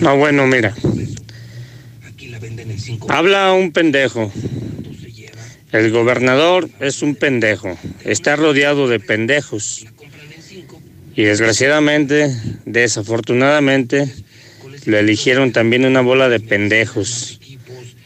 No, 0.00 0.16
bueno, 0.16 0.46
mira. 0.46 0.74
Habla 3.08 3.52
un 3.52 3.72
pendejo. 3.72 4.32
El 5.72 5.90
gobernador 5.90 6.70
es 6.80 7.02
un 7.02 7.14
pendejo. 7.14 7.76
Está 8.04 8.36
rodeado 8.36 8.88
de 8.88 9.00
pendejos. 9.00 9.86
Y 11.16 11.22
desgraciadamente, 11.22 12.34
desafortunadamente, 12.64 14.08
le 14.86 15.00
eligieron 15.00 15.52
también 15.52 15.84
una 15.84 16.00
bola 16.00 16.28
de 16.28 16.40
pendejos. 16.40 17.40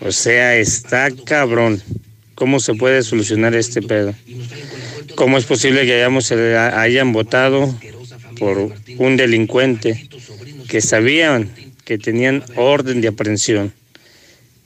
O 0.01 0.13
sea, 0.13 0.57
está 0.57 1.11
cabrón. 1.25 1.83
¿Cómo 2.35 2.59
se 2.59 2.75
puede 2.75 3.03
solucionar 3.03 3.55
este 3.55 3.83
pedo? 3.83 4.15
¿Cómo 5.15 5.37
es 5.37 5.45
posible 5.45 5.85
que 5.85 5.95
hayamos, 5.95 6.33
hayan 6.33 7.13
votado 7.13 7.73
por 8.39 8.73
un 8.99 9.17
delincuente 9.17 10.09
que 10.69 10.81
sabían 10.81 11.51
tenían 11.99 12.45
orden 12.57 13.01
de 13.01 13.09
aprehensión. 13.09 13.73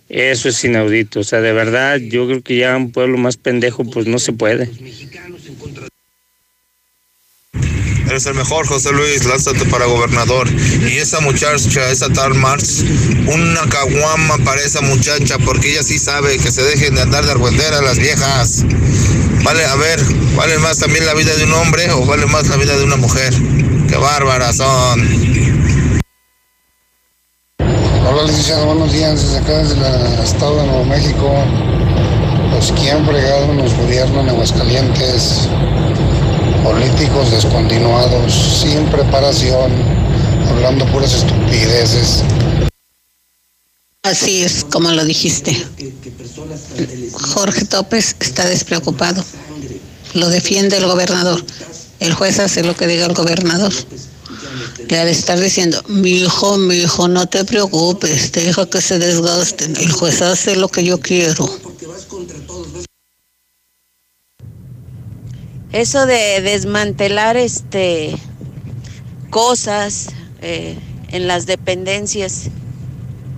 Eso 0.08 0.48
es 0.48 0.64
inaudito. 0.64 1.20
O 1.20 1.24
sea, 1.24 1.40
de 1.40 1.52
verdad, 1.52 1.98
yo 1.98 2.26
creo 2.26 2.42
que 2.42 2.56
ya 2.56 2.76
un 2.76 2.92
pueblo 2.92 3.18
más 3.18 3.36
pendejo, 3.36 3.84
pues 3.84 4.06
no 4.06 4.18
se 4.18 4.32
puede. 4.32 4.70
Eres 8.08 8.26
el 8.26 8.34
mejor, 8.34 8.66
José 8.68 8.92
Luis, 8.92 9.24
lánzate 9.24 9.64
para 9.64 9.86
gobernador. 9.86 10.48
Y 10.88 10.98
esa 10.98 11.18
muchacha, 11.20 11.90
esa 11.90 12.08
tal 12.12 12.34
Marx, 12.34 12.84
una 13.26 13.68
caguama 13.68 14.38
para 14.38 14.62
esa 14.62 14.80
muchacha, 14.80 15.38
porque 15.38 15.72
ella 15.72 15.82
sí 15.82 15.98
sabe 15.98 16.38
que 16.38 16.52
se 16.52 16.62
dejen 16.62 16.94
de 16.94 17.02
andar 17.02 17.24
de 17.24 17.32
argüendera 17.32 17.82
las 17.82 17.98
viejas. 17.98 18.64
Vale, 19.42 19.64
a 19.64 19.74
ver, 19.74 20.00
¿vale 20.36 20.58
más 20.58 20.78
también 20.78 21.04
la 21.04 21.14
vida 21.14 21.34
de 21.34 21.44
un 21.44 21.52
hombre 21.54 21.90
o 21.90 22.06
vale 22.06 22.26
más 22.26 22.46
la 22.46 22.56
vida 22.56 22.76
de 22.78 22.84
una 22.84 22.96
mujer? 22.96 23.34
¡Qué 23.88 23.96
bárbaras 23.96 24.56
son! 24.56 25.55
Hola 28.08 28.22
licenciado, 28.22 28.66
buenos 28.66 28.92
días. 28.92 29.20
Desde 29.20 29.38
acá, 29.38 29.58
desde 29.58 30.14
el 30.14 30.22
estado 30.22 30.58
de 30.58 30.66
Nuevo 30.68 30.84
México. 30.84 31.28
Pues 32.52 32.72
quién 32.80 33.04
fregado 33.04 33.52
nos 33.52 33.74
gobierna 33.74 34.20
en 34.20 34.28
Aguascalientes. 34.28 35.48
Políticos 36.62 37.32
descontinuados, 37.32 38.32
sin 38.32 38.84
preparación, 38.86 39.72
hablando 40.48 40.86
puras 40.92 41.14
estupideces. 41.14 42.22
Así 44.04 44.44
es, 44.44 44.64
como 44.64 44.92
lo 44.92 45.04
dijiste. 45.04 45.66
Jorge 47.12 47.64
Topes 47.64 48.14
está 48.20 48.46
despreocupado. 48.46 49.24
Lo 50.14 50.28
defiende 50.28 50.76
el 50.76 50.86
gobernador. 50.86 51.44
El 51.98 52.14
juez 52.14 52.38
hace 52.38 52.62
lo 52.62 52.76
que 52.76 52.86
diga 52.86 53.06
el 53.06 53.14
gobernador 53.14 53.72
le 54.88 54.98
ha 54.98 55.04
de 55.04 55.10
estar 55.10 55.38
diciendo, 55.38 55.82
mi 55.88 56.10
hijo, 56.10 56.56
mi 56.58 56.76
hijo, 56.76 57.08
no 57.08 57.26
te 57.28 57.44
preocupes, 57.44 58.32
deja 58.32 58.66
que 58.66 58.80
se 58.80 58.98
desgasten, 58.98 59.76
el 59.76 59.90
juez 59.90 60.22
hace 60.22 60.56
lo 60.56 60.68
que 60.68 60.84
yo 60.84 61.00
quiero. 61.00 61.48
Eso 65.72 66.06
de 66.06 66.40
desmantelar 66.40 67.36
este 67.36 68.16
cosas 69.30 70.06
eh, 70.40 70.78
en 71.10 71.26
las 71.26 71.46
dependencias 71.46 72.44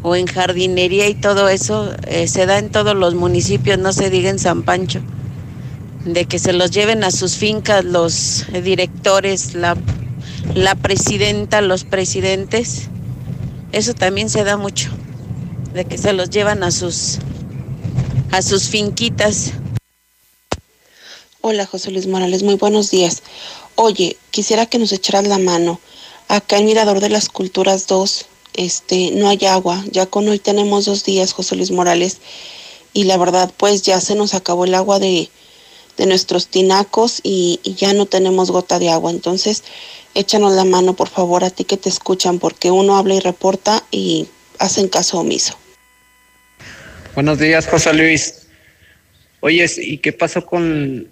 o 0.03 0.15
en 0.15 0.27
jardinería 0.27 1.09
y 1.09 1.15
todo 1.15 1.49
eso 1.49 1.93
eh, 2.07 2.29
se 2.29 2.47
da 2.47 2.59
en 2.59 2.71
todos 2.71 2.95
los 2.95 3.15
municipios, 3.15 3.79
no 3.79 3.93
se 3.93 4.11
diga 4.11 4.31
en 4.31 4.39
San 4.39 4.63
Pancho, 4.63 5.01
de 6.05 6.27
que 6.27 6.39
se 6.39 6.53
los 6.53 6.71
lleven 6.71 7.03
a 7.03 7.11
sus 7.11 7.35
fincas 7.35 7.85
los 7.85 8.45
directores, 8.63 9.55
la 9.55 9.77
la 10.55 10.75
presidenta, 10.75 11.61
los 11.61 11.85
presidentes, 11.85 12.89
eso 13.73 13.95
también 13.95 14.31
se 14.31 14.45
da 14.45 14.57
mucho, 14.57 14.91
de 15.75 15.85
que 15.85 15.99
se 15.99 16.13
los 16.13 16.31
llevan 16.31 16.63
a 16.63 16.71
sus, 16.71 17.19
a 18.31 18.43
sus 18.43 18.69
finquitas. 18.69 19.53
Hola 21.41 21.67
José 21.67 21.91
Luis 21.91 22.07
Morales, 22.07 22.43
muy 22.43 22.55
buenos 22.55 22.91
días. 22.91 23.23
Oye, 23.75 24.17
quisiera 24.31 24.67
que 24.67 24.79
nos 24.79 24.93
echaras 24.93 25.27
la 25.29 25.39
mano. 25.39 25.81
Acá 26.29 26.59
en 26.59 26.67
Mirador 26.67 27.01
de 27.01 27.09
las 27.09 27.29
Culturas 27.29 27.87
2, 27.87 28.27
este, 28.55 29.13
no 29.13 29.29
hay 29.29 29.47
agua. 29.47 29.85
Ya 29.93 30.07
con 30.07 30.29
hoy 30.29 30.39
tenemos 30.39 30.85
dos 30.85 31.05
días, 31.05 31.33
José 31.33 31.57
Luis 31.57 31.71
Morales. 31.71 32.19
Y 32.93 33.05
la 33.05 33.17
verdad, 33.17 33.53
pues 33.57 33.83
ya 33.83 34.01
se 34.01 34.15
nos 34.15 34.35
acabó 34.35 34.65
el 34.65 34.75
agua 34.75 34.99
de, 34.99 35.31
de 35.99 36.07
nuestros 36.07 36.49
tinacos 36.49 37.21
y, 37.23 37.61
y 37.63 37.75
ya 37.75 37.93
no 37.93 38.07
tenemos 38.07 38.51
gota 38.51 38.79
de 38.79 38.89
agua. 38.89 39.11
Entonces, 39.11 39.65
échanos 40.15 40.55
la 40.55 40.65
mano, 40.65 40.95
por 40.95 41.09
favor, 41.09 41.45
a 41.45 41.51
ti 41.51 41.65
que 41.65 41.77
te 41.77 41.91
escuchan, 41.91 42.39
porque 42.39 42.71
uno 42.71 42.97
habla 42.97 43.15
y 43.15 43.21
reporta 43.21 43.85
y 43.91 44.29
hacen 44.59 44.89
caso 44.89 45.21
omiso. 45.21 45.59
Buenos 47.15 47.39
días, 47.39 47.67
José 47.67 47.93
Luis. 47.93 48.47
Oye, 49.41 49.71
¿y 49.79 49.99
qué 49.99 50.13
pasó 50.13 50.47
con, 50.47 51.09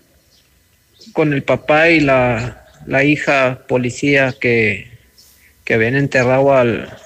con 1.12 1.32
el 1.32 1.42
papá 1.42 1.90
y 1.90 2.00
la, 2.00 2.66
la 2.86 3.04
hija 3.04 3.66
policía 3.68 4.34
que, 4.40 4.90
que 5.64 5.74
habían 5.74 5.96
enterrado 5.96 6.52
al, 6.52 6.96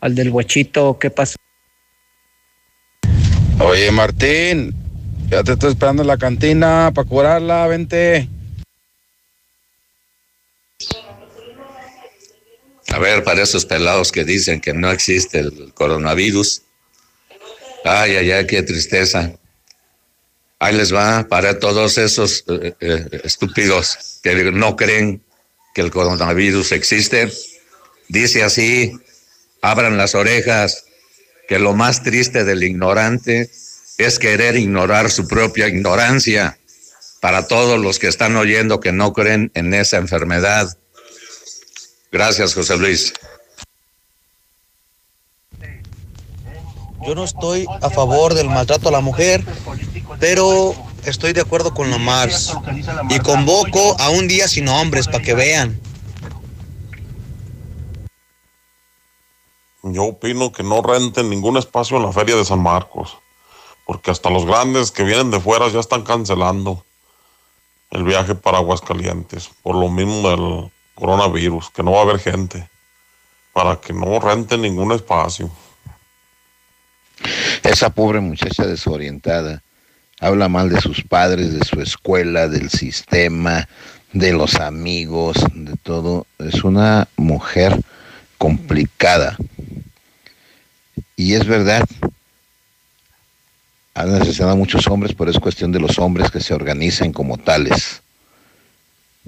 al 0.00 0.14
del 0.14 0.30
bochito? 0.30 0.98
¿Qué 0.98 1.10
pasó? 1.10 1.36
Oye, 3.58 3.90
Martín, 3.90 4.74
ya 5.28 5.42
te 5.42 5.52
estoy 5.52 5.70
esperando 5.70 6.02
en 6.02 6.08
la 6.08 6.16
cantina 6.16 6.90
para 6.94 7.08
curarla, 7.08 7.66
vente. 7.66 8.28
A 12.88 12.98
ver, 12.98 13.24
para 13.24 13.42
esos 13.42 13.64
pelados 13.64 14.12
que 14.12 14.24
dicen 14.24 14.60
que 14.60 14.72
no 14.72 14.90
existe 14.90 15.40
el 15.40 15.72
coronavirus. 15.74 16.62
Ay, 17.84 18.16
ay, 18.16 18.30
ay, 18.30 18.46
qué 18.46 18.62
tristeza. 18.62 19.32
Ahí 20.58 20.74
les 20.74 20.94
va 20.94 21.26
para 21.28 21.58
todos 21.58 21.98
esos 21.98 22.44
eh, 22.48 22.74
eh, 22.80 23.20
estúpidos 23.24 24.20
que 24.22 24.50
no 24.52 24.76
creen 24.76 25.22
que 25.74 25.82
el 25.82 25.90
coronavirus 25.90 26.72
existe. 26.72 27.30
Dice 28.08 28.42
así, 28.42 28.92
abran 29.60 29.96
las 29.98 30.14
orejas, 30.14 30.84
que 31.48 31.58
lo 31.58 31.74
más 31.74 32.02
triste 32.02 32.44
del 32.44 32.62
ignorante 32.62 33.50
es 33.98 34.18
querer 34.18 34.56
ignorar 34.56 35.10
su 35.10 35.26
propia 35.26 35.68
ignorancia. 35.68 36.58
Para 37.20 37.48
todos 37.48 37.80
los 37.80 37.98
que 37.98 38.08
están 38.08 38.36
oyendo 38.36 38.80
que 38.80 38.92
no 38.92 39.12
creen 39.12 39.50
en 39.54 39.74
esa 39.74 39.96
enfermedad. 39.96 40.76
Gracias, 42.12 42.54
José 42.54 42.76
Luis. 42.76 43.12
Yo 47.06 47.14
no 47.14 47.24
estoy 47.24 47.66
a 47.82 47.90
favor 47.90 48.34
del 48.34 48.48
maltrato 48.48 48.88
a 48.88 48.92
la 48.92 49.00
mujer, 49.00 49.44
pero 50.18 50.74
estoy 51.04 51.32
de 51.32 51.40
acuerdo 51.40 51.72
con 51.72 51.90
la 51.90 51.98
Mars. 51.98 52.56
Y 53.10 53.18
convoco 53.20 53.96
a 54.00 54.10
un 54.10 54.26
día 54.28 54.48
sin 54.48 54.68
hombres 54.68 55.06
para 55.06 55.22
que 55.22 55.34
vean. 55.34 55.80
Yo 59.84 60.04
opino 60.04 60.50
que 60.50 60.64
no 60.64 60.82
renten 60.82 61.30
ningún 61.30 61.56
espacio 61.56 61.96
en 61.96 62.02
la 62.02 62.12
feria 62.12 62.34
de 62.34 62.44
San 62.44 62.60
Marcos, 62.60 63.18
porque 63.86 64.10
hasta 64.10 64.28
los 64.28 64.44
grandes 64.44 64.90
que 64.90 65.04
vienen 65.04 65.30
de 65.30 65.40
fuera 65.40 65.68
ya 65.68 65.80
están 65.80 66.02
cancelando 66.02 66.84
el 67.92 68.02
viaje 68.02 68.34
para 68.34 68.58
Aguascalientes, 68.58 69.48
por 69.62 69.76
lo 69.76 69.88
mismo 69.88 70.28
del 70.28 70.72
coronavirus, 70.96 71.70
que 71.70 71.84
no 71.84 71.92
va 71.92 72.00
a 72.00 72.02
haber 72.02 72.18
gente, 72.18 72.68
para 73.52 73.80
que 73.80 73.92
no 73.92 74.18
renten 74.18 74.62
ningún 74.62 74.92
espacio. 74.92 75.50
Esa 77.62 77.90
pobre 77.90 78.20
muchacha 78.20 78.66
desorientada 78.66 79.62
habla 80.20 80.48
mal 80.48 80.68
de 80.68 80.80
sus 80.80 81.02
padres, 81.02 81.54
de 81.54 81.64
su 81.64 81.80
escuela, 81.80 82.48
del 82.48 82.70
sistema, 82.70 83.68
de 84.12 84.32
los 84.32 84.56
amigos, 84.56 85.36
de 85.54 85.76
todo. 85.76 86.26
Es 86.38 86.64
una 86.64 87.08
mujer 87.16 87.80
complicada. 88.36 89.36
Y 91.16 91.34
es 91.34 91.46
verdad, 91.46 91.84
han 93.96 94.12
necesitado 94.12 94.50
a 94.50 94.56
muchos 94.56 94.86
hombres, 94.88 95.14
pero 95.16 95.30
es 95.30 95.38
cuestión 95.38 95.72
de 95.72 95.80
los 95.80 95.98
hombres 95.98 96.30
que 96.30 96.38
se 96.38 96.52
organicen 96.52 97.14
como 97.14 97.38
tales. 97.38 98.02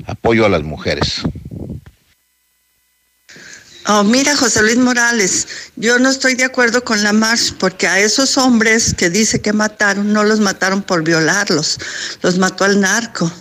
Apoyo 0.07 0.45
a 0.45 0.51
las 0.51 0.63
mujeres. 0.63 1.23
Oh, 3.87 4.05
mira, 4.05 4.37
José 4.37 4.61
Luis 4.61 4.77
Morales, 4.77 5.49
yo 5.77 5.99
no 5.99 6.11
estoy 6.11 6.35
de 6.35 6.45
acuerdo 6.45 6.85
con 6.85 7.03
la 7.03 7.15
marcha 7.15 7.55
porque 7.59 7.87
a 7.87 7.99
esos 7.99 8.37
hombres 8.37 8.93
que 8.93 9.09
dice 9.09 9.41
que 9.41 9.55
mataron, 9.55 10.13
no 10.13 10.23
los 10.23 10.41
mataron 10.41 10.83
por 10.83 11.03
violarlos, 11.03 11.79
los 12.21 12.37
mató 12.37 12.67
el 12.67 12.79
narco. 12.79 13.33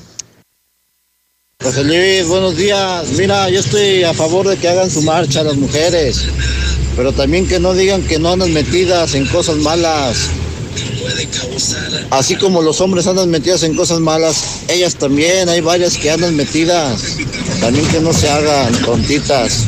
José 1.62 1.84
Luis, 1.84 2.26
buenos 2.26 2.56
días. 2.56 3.06
Mira, 3.18 3.50
yo 3.50 3.60
estoy 3.60 4.04
a 4.04 4.14
favor 4.14 4.48
de 4.48 4.56
que 4.56 4.70
hagan 4.70 4.90
su 4.90 5.02
marcha 5.02 5.44
las 5.44 5.58
mujeres, 5.58 6.22
pero 6.96 7.12
también 7.12 7.46
que 7.46 7.60
no 7.60 7.74
digan 7.74 8.02
que 8.04 8.18
no 8.18 8.32
andan 8.32 8.54
metidas 8.54 9.14
en 9.14 9.26
cosas 9.26 9.58
malas. 9.58 10.30
Así 12.12 12.36
como 12.36 12.62
los 12.62 12.82
hombres 12.82 13.08
andan 13.08 13.30
metidas 13.30 13.64
en 13.64 13.76
cosas 13.76 14.00
malas, 14.00 14.62
ellas 14.68 14.96
también, 14.96 15.50
hay 15.50 15.62
varias 15.62 15.98
que 15.98 16.12
andan 16.12 16.36
metidas. 16.36 17.18
También 17.60 17.88
que 17.88 18.00
no 18.00 18.14
se 18.14 18.30
hagan 18.30 18.74
tontitas. 18.82 19.66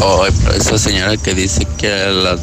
Oh, 0.00 0.26
esa 0.26 0.78
señora 0.78 1.16
que 1.16 1.34
dice 1.34 1.66
que 1.78 1.88
las, 1.88 2.40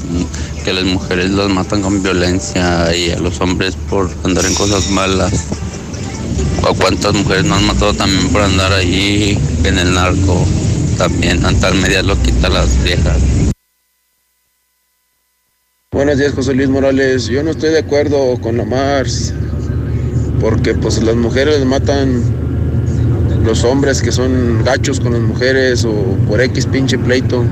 que 0.64 0.72
las 0.72 0.86
mujeres 0.86 1.32
las 1.32 1.50
matan 1.50 1.82
con 1.82 2.02
violencia 2.02 2.96
y 2.96 3.12
a 3.12 3.20
los 3.20 3.42
hombres 3.42 3.76
por 3.90 4.10
andar 4.24 4.46
en 4.46 4.56
cosas 4.56 4.90
malas. 4.90 5.34
¿O 6.64 6.74
cuántas 6.74 7.14
mujeres 7.14 7.46
no 7.46 7.56
han 7.56 7.66
matado 7.66 7.94
también 7.94 8.30
por 8.30 8.42
andar 8.42 8.72
ahí 8.72 9.38
en 9.64 9.78
el 9.78 9.94
narco? 9.94 10.46
También, 10.98 11.46
antas 11.46 11.74
medias 11.76 12.06
lo 12.06 12.22
quita 12.22 12.50
las 12.50 12.82
viejas. 12.84 13.18
Buenos 15.92 16.20
días, 16.20 16.34
José 16.34 16.54
Luis 16.54 16.70
Morales. 16.70 17.26
Yo 17.30 17.42
no 17.42 17.50
estoy 17.50 17.72
de 17.72 17.80
acuerdo 17.80 18.40
con 18.42 18.58
la 18.58 18.64
Mars, 18.64 19.34
porque 20.40 20.76
pues 20.76 21.02
las 21.02 21.16
mujeres 21.16 21.66
matan 21.66 22.22
los 23.44 23.64
hombres 23.64 24.00
que 24.00 24.12
son 24.12 24.64
gachos 24.64 25.00
con 25.00 25.14
las 25.14 25.22
mujeres 25.24 25.84
o 25.86 25.92
por 26.28 26.42
X 26.42 26.68
pinche 26.68 27.00
pleito. 27.00 27.44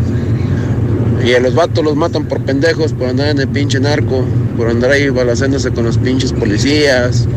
Y 1.26 1.34
a 1.34 1.40
los 1.40 1.56
vatos 1.56 1.84
los 1.84 1.96
matan 1.96 2.26
por 2.26 2.40
pendejos, 2.42 2.94
por 2.94 3.10
andar 3.10 3.30
en 3.30 3.40
el 3.40 3.48
pinche 3.48 3.80
narco, 3.80 4.24
por 4.56 4.70
andar 4.70 4.92
ahí 4.92 5.10
balazándose 5.10 5.72
con 5.72 5.86
los 5.86 5.98
pinches 5.98 6.32
policías, 6.32 7.28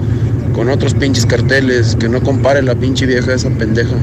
con 0.54 0.68
otros 0.68 0.92
pinches 0.92 1.24
carteles, 1.24 1.96
que 1.96 2.10
no 2.10 2.22
compare 2.22 2.60
la 2.62 2.74
pinche 2.74 3.06
vieja 3.06 3.32
esa 3.32 3.48
pendeja. 3.48 3.96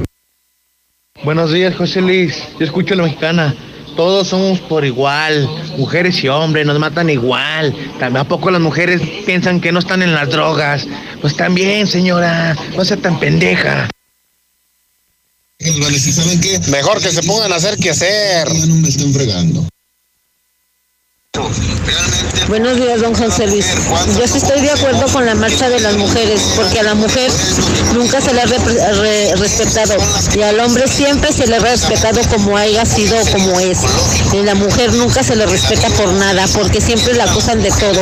Buenos 1.24 1.54
días, 1.54 1.76
José 1.76 2.02
Luis. 2.02 2.44
Yo 2.60 2.66
escucho 2.66 2.96
a 2.96 2.98
la 2.98 3.04
mexicana. 3.04 3.56
Todos 3.98 4.28
somos 4.28 4.60
por 4.60 4.86
igual, 4.86 5.50
mujeres 5.76 6.24
y 6.24 6.28
hombres, 6.28 6.68
nos 6.68 6.78
matan 6.78 7.10
igual. 7.10 7.76
También 8.00 8.18
a 8.18 8.28
poco 8.28 8.52
las 8.52 8.62
mujeres 8.62 9.02
piensan 9.26 9.60
que 9.60 9.72
no 9.72 9.80
están 9.80 10.04
en 10.04 10.14
las 10.14 10.30
drogas. 10.30 10.88
Pues 11.20 11.36
también, 11.36 11.88
señora, 11.88 12.56
no 12.76 12.86
sea 12.86 12.98
tan 12.98 13.20
pendeja. 13.20 13.90
Mejor 16.70 17.02
que 17.02 17.10
se 17.10 17.24
pongan 17.24 17.52
a 17.52 17.56
hacer 17.56 17.78
que 17.78 17.90
hacer. 17.90 18.48
No 18.68 18.76
me 18.76 18.88
estén 18.88 19.12
fregando. 19.12 19.68
Buenos 22.48 22.78
días, 22.78 23.02
don 23.02 23.14
José 23.14 23.48
Luis. 23.48 23.68
Yo 24.18 24.28
sí 24.28 24.38
estoy 24.38 24.62
de 24.62 24.72
acuerdo 24.72 25.06
con 25.12 25.26
la 25.26 25.36
marcha 25.36 25.70
de 25.70 25.80
las 25.80 25.96
mujeres, 25.98 26.54
porque 26.56 26.80
a 26.80 26.84
la 26.84 26.96
mujer 26.96 27.30
nunca 27.94 28.22
se 28.22 28.34
le 28.34 28.42
ha 28.42 28.46
re- 28.46 29.36
respetado 29.36 29.96
y 30.36 30.42
al 30.42 30.60
hombre 30.60 30.88
siempre 30.88 31.32
se 31.32 31.46
le 31.46 31.58
ha 31.58 31.60
respetado 31.60 32.22
como 32.30 32.58
haya 32.58 32.86
sido 32.86 33.22
o 33.22 33.26
como 33.32 33.60
es. 33.60 33.80
Y 34.34 34.42
la 34.44 34.56
mujer 34.56 34.94
nunca 34.94 35.22
se 35.24 35.36
le 35.36 35.46
respeta 35.46 35.90
por 35.90 36.12
nada, 36.14 36.46
porque 36.54 36.82
siempre 36.82 37.14
la 37.14 37.26
acusan 37.26 37.62
de 37.62 37.70
todo. 37.72 38.02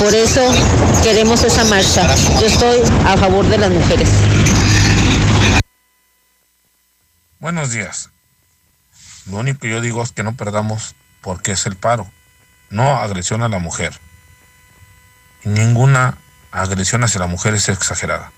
Por 0.00 0.14
eso 0.14 0.40
queremos 1.02 1.42
esa 1.44 1.64
marcha. 1.64 2.06
Yo 2.40 2.46
estoy 2.46 2.80
a 3.06 3.16
favor 3.16 3.46
de 3.46 3.58
las 3.58 3.70
mujeres. 3.70 4.08
Buenos 7.38 7.70
días. 7.70 8.10
Lo 9.30 9.38
único 9.38 9.60
que 9.60 9.70
yo 9.70 9.80
digo 9.80 10.02
es 10.02 10.10
que 10.12 10.22
no 10.22 10.34
perdamos 10.34 10.94
porque 11.22 11.52
es 11.52 11.66
el 11.66 11.76
paro, 11.76 12.10
no 12.72 12.96
agresión 12.96 13.42
a 13.42 13.48
la 13.48 13.58
mujer. 13.58 13.92
Ninguna 15.44 16.18
agresión 16.50 17.04
hacia 17.04 17.20
la 17.20 17.26
mujer 17.26 17.54
es 17.54 17.68
exagerada. 17.68 18.32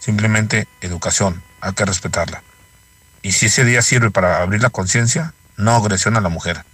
Simplemente 0.00 0.68
educación, 0.80 1.42
hay 1.60 1.72
que 1.72 1.84
respetarla. 1.84 2.42
Y 3.22 3.32
si 3.32 3.46
ese 3.46 3.64
día 3.64 3.82
sirve 3.82 4.10
para 4.10 4.42
abrir 4.42 4.60
la 4.62 4.70
conciencia, 4.70 5.32
no 5.56 5.74
agresión 5.74 6.16
a 6.16 6.20
la 6.20 6.28
mujer. 6.28 6.64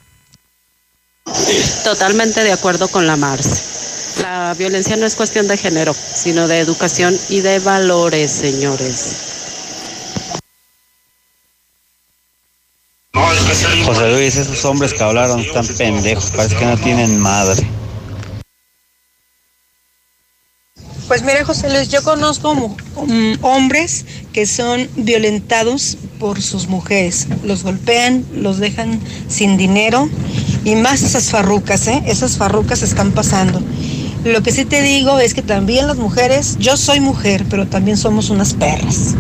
Totalmente 1.85 2.43
de 2.43 2.53
acuerdo 2.53 2.89
con 2.89 3.07
la 3.07 3.17
Mars. 3.17 4.17
La 4.21 4.55
violencia 4.59 4.97
no 4.97 5.07
es 5.07 5.15
cuestión 5.15 5.49
de 5.49 5.57
género, 5.57 5.95
sino 5.95 6.49
de 6.49 6.59
educación 6.59 7.19
y 7.29 7.41
de 7.41 7.59
valores, 7.59 8.31
señores. 8.31 9.33
José 13.85 14.02
Luis, 14.13 14.37
esos 14.37 14.63
hombres 14.67 14.93
que 14.93 15.03
hablaron 15.03 15.41
están 15.41 15.67
pendejos, 15.67 16.31
parece 16.37 16.57
que 16.57 16.67
no 16.67 16.77
tienen 16.77 17.19
madre. 17.19 17.67
Pues 21.09 21.23
mira, 21.23 21.45
José 21.45 21.71
Luis, 21.71 21.89
yo 21.89 22.03
conozco 22.03 22.55
mm, 22.55 23.43
hombres 23.43 24.05
que 24.33 24.47
son 24.47 24.89
violentados 24.97 25.97
por 26.19 26.43
sus 26.43 26.69
mujeres. 26.69 27.27
Los 27.43 27.63
golpean, 27.63 28.25
los 28.35 28.59
dejan 28.59 29.01
sin 29.29 29.57
dinero 29.57 30.09
y 30.65 30.75
más 30.77 31.03
esas 31.03 31.31
farrucas, 31.31 31.87
¿eh? 31.87 32.03
Esas 32.07 32.37
farrucas 32.37 32.83
están 32.83 33.13
pasando. 33.13 33.63
Lo 34.25 34.43
que 34.43 34.53
sí 34.53 34.67
te 34.67 34.83
digo 34.83 35.21
es 35.21 35.33
que 35.33 35.43
también 35.43 35.87
las 35.87 35.97
mujeres, 35.97 36.59
yo 36.59 36.77
soy 36.77 37.01
mujer, 37.01 37.47
pero 37.49 37.67
también 37.67 37.97
somos 37.97 38.29
unas 38.29 38.53
perras. 38.53 39.15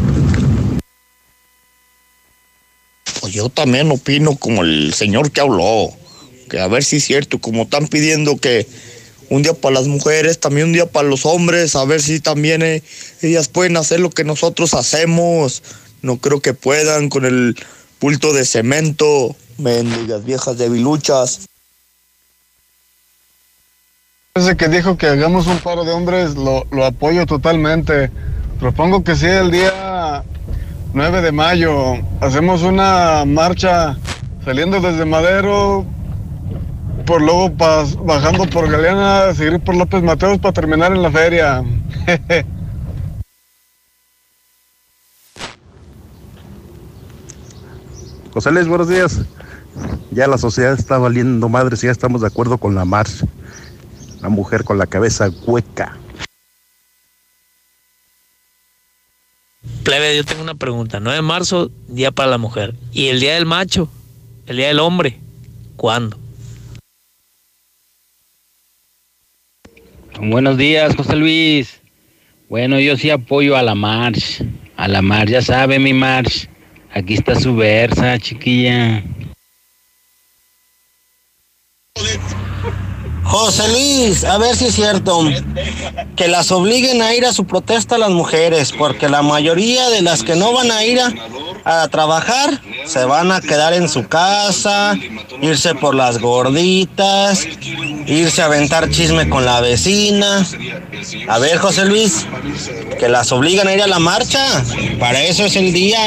Pues 3.04 3.20
yo 3.32 3.48
también 3.48 3.90
opino 3.90 4.36
como 4.36 4.62
el 4.62 4.92
señor 4.94 5.32
que 5.32 5.40
habló, 5.40 5.90
que 6.50 6.60
a 6.60 6.68
ver 6.68 6.84
si 6.84 6.96
es 6.96 7.04
cierto, 7.04 7.38
como 7.38 7.62
están 7.62 7.88
pidiendo 7.88 8.36
que 8.36 8.66
un 9.30 9.42
día 9.42 9.54
para 9.54 9.76
las 9.76 9.86
mujeres, 9.86 10.38
también 10.38 10.66
un 10.66 10.72
día 10.74 10.86
para 10.86 11.08
los 11.08 11.24
hombres, 11.24 11.74
a 11.74 11.84
ver 11.86 12.02
si 12.02 12.20
también 12.20 12.62
eh, 12.62 12.82
ellas 13.22 13.48
pueden 13.48 13.78
hacer 13.78 14.00
lo 14.00 14.10
que 14.10 14.24
nosotros 14.24 14.74
hacemos. 14.74 15.62
No 16.02 16.18
creo 16.18 16.40
que 16.40 16.52
puedan 16.52 17.08
con 17.08 17.24
el 17.24 17.56
pulto 17.98 18.34
de 18.34 18.44
cemento, 18.44 19.34
mendigas 19.56 20.24
viejas 20.24 20.58
debiluchas. 20.58 21.40
Ese 24.34 24.56
que 24.56 24.68
dijo 24.68 24.98
que 24.98 25.06
hagamos 25.06 25.46
un 25.46 25.58
paro 25.60 25.84
de 25.84 25.92
hombres, 25.92 26.34
lo, 26.34 26.66
lo 26.70 26.84
apoyo 26.84 27.24
totalmente. 27.24 28.10
Propongo 28.60 29.02
que 29.02 29.16
sea 29.16 29.40
el 29.40 29.50
día 29.50 29.70
9 30.94 31.22
de 31.22 31.32
mayo. 31.32 31.94
Hacemos 32.20 32.62
una 32.62 33.24
marcha 33.26 33.96
saliendo 34.44 34.78
desde 34.80 35.06
Madero, 35.06 35.86
por 37.06 37.22
luego 37.22 37.50
bajando 37.50 38.46
por 38.46 38.70
Galeana, 38.70 39.32
seguir 39.34 39.58
por 39.60 39.74
López 39.74 40.02
Mateos 40.02 40.38
para 40.38 40.52
terminar 40.52 40.92
en 40.92 41.02
la 41.02 41.10
feria. 41.10 41.64
José 48.34 48.50
Luis, 48.50 48.66
buenos 48.66 48.88
días. 48.88 49.20
Ya 50.10 50.26
la 50.26 50.36
sociedad 50.36 50.74
está 50.74 50.98
valiendo 50.98 51.48
madres, 51.48 51.80
ya 51.80 51.90
estamos 51.90 52.20
de 52.20 52.26
acuerdo 52.26 52.58
con 52.58 52.74
la 52.74 52.84
marcha. 52.84 53.26
La 54.20 54.28
mujer 54.28 54.64
con 54.64 54.76
la 54.78 54.86
cabeza 54.86 55.30
hueca. 55.46 55.96
Plebe, 59.82 60.16
yo 60.16 60.24
tengo 60.24 60.42
una 60.42 60.54
pregunta. 60.54 61.00
9 61.00 61.16
de 61.16 61.22
marzo, 61.22 61.70
día 61.88 62.12
para 62.12 62.30
la 62.30 62.38
mujer. 62.38 62.74
¿Y 62.92 63.08
el 63.08 63.18
día 63.18 63.34
del 63.34 63.46
macho? 63.46 63.88
¿El 64.46 64.56
día 64.56 64.68
del 64.68 64.78
hombre? 64.78 65.18
¿Cuándo? 65.76 66.18
Buenos 70.20 70.56
días, 70.56 70.94
José 70.94 71.16
Luis. 71.16 71.80
Bueno, 72.48 72.78
yo 72.78 72.96
sí 72.96 73.10
apoyo 73.10 73.56
a 73.56 73.62
la 73.62 73.74
March. 73.74 74.44
A 74.76 74.86
la 74.86 75.02
March, 75.02 75.30
ya 75.30 75.42
sabe 75.42 75.78
mi 75.78 75.92
March. 75.92 76.48
Aquí 76.92 77.14
está 77.14 77.34
su 77.34 77.56
versa, 77.56 78.18
chiquilla. 78.18 79.02
José 83.24 83.68
Luis, 83.68 84.24
a 84.24 84.36
ver 84.38 84.56
si 84.56 84.66
es 84.66 84.74
cierto 84.74 85.24
que 86.16 86.28
las 86.28 86.50
obliguen 86.50 87.02
a 87.02 87.14
ir 87.14 87.24
a 87.24 87.32
su 87.32 87.46
protesta 87.46 87.96
las 87.98 88.10
mujeres, 88.10 88.72
porque 88.72 89.08
la 89.08 89.22
mayoría 89.22 89.88
de 89.90 90.02
las 90.02 90.22
que 90.22 90.36
no 90.36 90.52
van 90.52 90.70
a 90.70 90.84
ir 90.84 91.00
a, 91.00 91.12
a 91.64 91.88
trabajar 91.88 92.60
se 92.84 93.04
van 93.04 93.32
a 93.32 93.40
quedar 93.40 93.72
en 93.72 93.88
su 93.88 94.06
casa, 94.08 94.94
irse 95.40 95.74
por 95.74 95.94
las 95.94 96.18
gorditas, 96.18 97.46
irse 98.06 98.42
a 98.42 98.46
aventar 98.46 98.90
chisme 98.90 99.28
con 99.28 99.44
la 99.44 99.60
vecina. 99.60 100.46
A 101.28 101.38
ver, 101.38 101.58
José 101.58 101.84
Luis, 101.84 102.26
que 102.98 103.08
las 103.08 103.32
obligan 103.32 103.68
a 103.68 103.74
ir 103.74 103.82
a 103.82 103.86
la 103.86 103.98
marcha, 103.98 104.44
para 104.98 105.22
eso 105.22 105.44
es 105.44 105.56
el 105.56 105.72
día. 105.72 106.00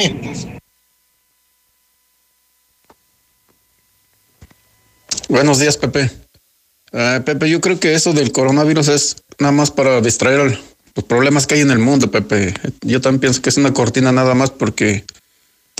Buenos 5.28 5.60
días, 5.60 5.76
Pepe. 5.78 6.12
Ah, 6.97 7.22
Pepe, 7.26 7.49
yo 7.49 7.59
creo 7.59 7.77
que 7.77 7.93
eso 7.93 8.13
del 8.13 8.31
coronavirus 8.31 8.88
es 8.88 9.17
nada 9.38 9.51
más 9.51 9.69
para 9.69 9.99
distraer 9.99 10.57
los 10.95 11.05
problemas 11.05 11.45
que 11.45 11.55
hay 11.55 11.61
en 11.61 11.72
el 11.72 11.80
mundo, 11.80 12.09
Pepe. 12.09 12.53
Yo 12.84 13.01
también 13.01 13.19
pienso 13.19 13.41
que 13.41 13.49
es 13.49 13.57
una 13.57 13.73
cortina 13.73 14.13
nada 14.13 14.34
más 14.34 14.49
porque 14.49 15.03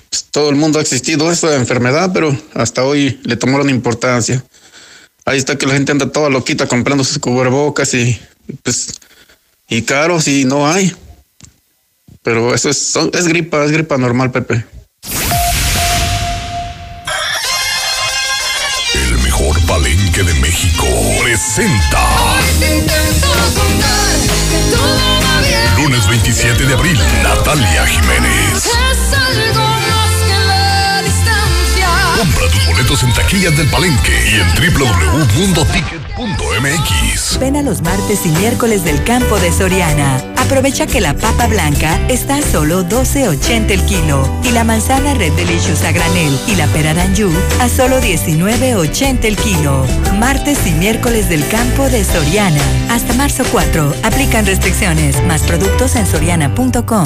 pues, 0.10 0.26
todo 0.26 0.50
el 0.50 0.58
mundo 0.58 0.78
ha 0.78 0.82
existido 0.82 1.32
esa 1.32 1.56
enfermedad, 1.56 2.12
pero 2.14 2.38
hasta 2.54 2.84
hoy 2.84 3.18
le 3.24 3.38
tomaron 3.38 3.70
importancia. 3.70 4.44
Ahí 5.24 5.38
está 5.38 5.58
que 5.58 5.66
la 5.66 5.74
gente 5.74 5.94
anda 5.94 6.12
toda 6.12 6.30
loquita 6.30 6.68
comprando 6.68 7.06
sus 7.06 7.18
cubrebocas 7.18 7.94
y 7.94 8.20
pues 8.62 9.00
y 9.70 9.84
caros 9.84 10.28
y 10.28 10.44
no 10.44 10.68
hay. 10.68 10.94
Pero 12.24 12.54
eso 12.54 12.70
es, 12.70 12.94
es 13.14 13.28
gripa, 13.30 13.64
es 13.64 13.72
gripa 13.72 13.98
normal, 13.98 14.32
Pepe. 14.32 14.66
Lunes 25.78 26.06
27 26.10 26.66
de 26.66 26.74
abril, 26.74 27.00
Natalia 27.24 27.88
Jiménez. 27.88 28.68
Compra 32.18 32.50
tus 32.52 32.68
boletos 32.68 33.04
en 33.04 33.14
taquillas 33.14 33.56
del 33.56 33.70
palenque 33.70 34.32
y 34.32 34.42
en 34.42 34.48
www.mundoticket.mx. 34.74 37.40
Ven 37.40 37.56
a 37.56 37.62
los 37.62 37.82
martes 37.82 38.26
y 38.26 38.32
miércoles 38.32 38.84
del 38.84 39.02
campo 39.06 39.40
de 39.40 39.54
Soriana. 39.54 40.35
Aprovecha 40.46 40.86
que 40.86 41.02
la 41.02 41.16
papa 41.16 41.48
blanca 41.48 42.00
está 42.08 42.36
a 42.36 42.42
solo 42.44 42.84
12.80 42.84 43.72
el 43.72 43.84
kilo 43.86 44.30
y 44.44 44.52
la 44.52 44.64
manzana 44.64 45.16
Red 45.16 45.34
Delicious 45.34 45.84
a 45.84 45.92
granel 45.92 46.40
y 46.48 46.56
la 46.56 46.68
pera 46.68 46.94
Danju 46.94 47.32
a 47.60 47.68
solo 47.68 48.00
19.80 48.00 49.26
el 49.26 49.38
kilo. 49.38 49.84
Martes 50.20 50.60
y 50.68 50.72
miércoles 50.74 51.30
del 51.30 51.46
campo 51.48 51.90
de 51.90 52.04
Soriana. 52.06 52.62
Hasta 52.90 53.14
marzo 53.16 53.44
4. 53.52 53.96
Aplican 54.04 54.46
restricciones. 54.46 55.20
Más 55.24 55.42
productos 55.42 55.96
en 55.96 56.06
soriana.com. 56.06 57.06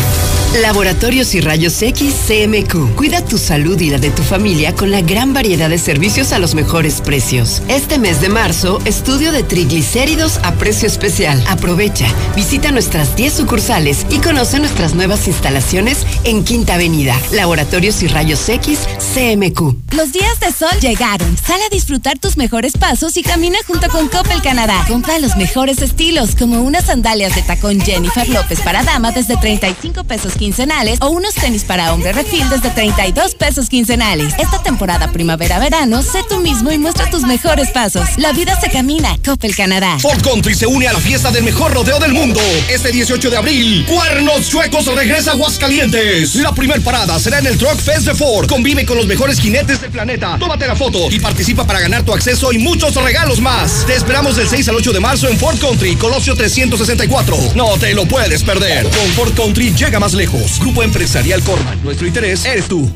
Laboratorios 0.61 1.33
y 1.33 1.41
Rayos 1.41 1.81
X 1.81 2.13
CMQ. 2.27 2.95
Cuida 2.95 3.23
tu 3.23 3.37
salud 3.37 3.79
y 3.79 3.89
la 3.89 3.99
de 3.99 4.09
tu 4.09 4.21
familia 4.21 4.75
con 4.75 4.91
la 4.91 5.01
gran 5.01 5.33
variedad 5.33 5.69
de 5.69 5.77
servicios 5.77 6.33
a 6.33 6.39
los 6.39 6.55
mejores 6.55 7.01
precios. 7.01 7.61
Este 7.69 7.99
mes 7.99 8.19
de 8.19 8.29
marzo, 8.29 8.79
estudio 8.83 9.31
de 9.31 9.43
triglicéridos 9.43 10.39
a 10.43 10.53
precio 10.55 10.87
especial. 10.87 11.41
Aprovecha, 11.47 12.07
visita 12.35 12.71
nuestras 12.71 13.15
10 13.29 13.37
sucursales 13.37 14.07
y 14.09 14.17
conoce 14.17 14.59
nuestras 14.59 14.95
nuevas 14.95 15.27
instalaciones 15.27 15.99
en 16.23 16.43
Quinta 16.43 16.73
Avenida. 16.73 17.15
Laboratorios 17.31 18.01
y 18.01 18.07
Rayos 18.07 18.49
X 18.49 18.79
CMQ. 19.13 19.93
Los 19.95 20.11
días 20.11 20.39
de 20.39 20.51
sol 20.51 20.79
llegaron. 20.81 21.37
Sal 21.37 21.59
a 21.61 21.69
disfrutar 21.69 22.17
tus 22.17 22.37
mejores 22.37 22.73
pasos 22.73 23.17
y 23.17 23.23
camina 23.23 23.59
junto 23.67 23.87
con 23.89 24.07
Coppel 24.07 24.41
Canadá. 24.41 24.83
Compra 24.87 25.19
los 25.19 25.35
mejores 25.35 25.81
estilos, 25.81 26.35
como 26.35 26.61
unas 26.61 26.85
sandalias 26.85 27.35
de 27.35 27.43
tacón 27.43 27.79
Jennifer 27.81 28.27
López 28.29 28.61
para 28.61 28.83
dama 28.83 29.11
desde 29.11 29.37
35 29.37 30.05
pesos 30.05 30.33
quincenales 30.33 30.99
o 31.01 31.09
unos 31.09 31.35
tenis 31.35 31.65
para 31.65 31.93
hombre 31.93 32.13
refil 32.13 32.49
desde 32.49 32.71
32 32.71 33.35
pesos 33.35 33.69
quincenales. 33.69 34.33
Esta 34.39 34.63
temporada 34.63 35.11
primavera-verano, 35.11 36.01
sé 36.01 36.23
tú 36.27 36.39
mismo 36.39 36.71
y 36.71 36.79
muestra 36.79 37.09
tus 37.11 37.23
mejores 37.23 37.69
pasos. 37.69 38.07
La 38.17 38.31
vida 38.31 38.59
se 38.59 38.71
camina. 38.71 39.17
Coppel 39.23 39.55
Canadá. 39.55 39.99
Ford 39.99 40.21
Country 40.21 40.55
se 40.55 40.65
une 40.65 40.87
a 40.87 40.93
la 40.93 40.99
fiesta 40.99 41.29
del 41.29 41.43
mejor 41.43 41.73
rodeo 41.73 41.99
del 41.99 42.13
mundo. 42.13 42.39
Este 42.69 42.91
18 42.91 43.18
de 43.27 43.35
abril, 43.35 43.85
Cuernos 43.85 44.47
Chuecos 44.47 44.85
regresa 44.95 45.31
a 45.31 45.33
Aguascalientes. 45.33 46.35
La 46.35 46.53
primer 46.53 46.81
parada 46.81 47.19
será 47.19 47.39
en 47.39 47.47
el 47.47 47.57
Truck 47.57 47.77
Fest 47.77 48.05
de 48.05 48.15
Ford. 48.15 48.47
Convive 48.47 48.85
con 48.85 48.95
los 48.95 49.07
mejores 49.07 49.41
jinetes 49.41 49.81
del 49.81 49.91
planeta. 49.91 50.37
Tómate 50.39 50.65
la 50.65 50.75
foto 50.75 51.11
y 51.11 51.19
participa 51.19 51.67
para 51.67 51.81
ganar 51.81 52.03
tu 52.03 52.13
acceso 52.13 52.53
y 52.53 52.59
muchos 52.59 52.95
regalos 52.95 53.41
más. 53.41 53.85
Te 53.85 53.95
esperamos 53.95 54.37
del 54.37 54.47
6 54.47 54.69
al 54.69 54.75
8 54.75 54.93
de 54.93 54.99
marzo 55.01 55.27
en 55.27 55.37
Ford 55.37 55.59
Country, 55.59 55.97
Colosio 55.97 56.33
364. 56.33 57.37
No 57.55 57.77
te 57.77 57.93
lo 57.93 58.05
puedes 58.05 58.41
perder. 58.43 58.83
Con 58.83 59.07
Ford 59.15 59.33
Country 59.35 59.73
llega 59.75 59.99
más 59.99 60.13
lejos. 60.13 60.57
Grupo 60.59 60.81
Empresarial 60.81 61.43
Corman. 61.43 61.83
Nuestro 61.83 62.07
interés 62.07 62.45
eres 62.45 62.69
tú. 62.69 62.89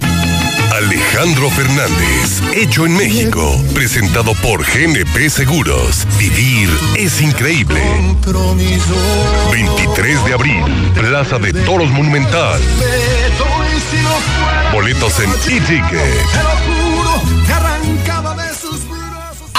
Alejandro 0.74 1.52
Fernández, 1.52 2.42
hecho 2.56 2.88
en 2.88 2.98
México, 2.98 3.64
presentado 3.76 4.34
por 4.42 4.66
GNP 4.66 5.30
Seguros. 5.30 6.08
Vivir 6.18 6.68
es 6.96 7.22
increíble. 7.22 7.80
23 9.52 10.26
de 10.26 10.34
abril, 10.34 10.64
Plaza 10.96 11.38
de 11.38 11.54
Toros 11.54 11.92
Monumental. 11.92 12.60
Boletos 14.74 15.20
en 15.20 15.30
e-ticket. 15.30 15.94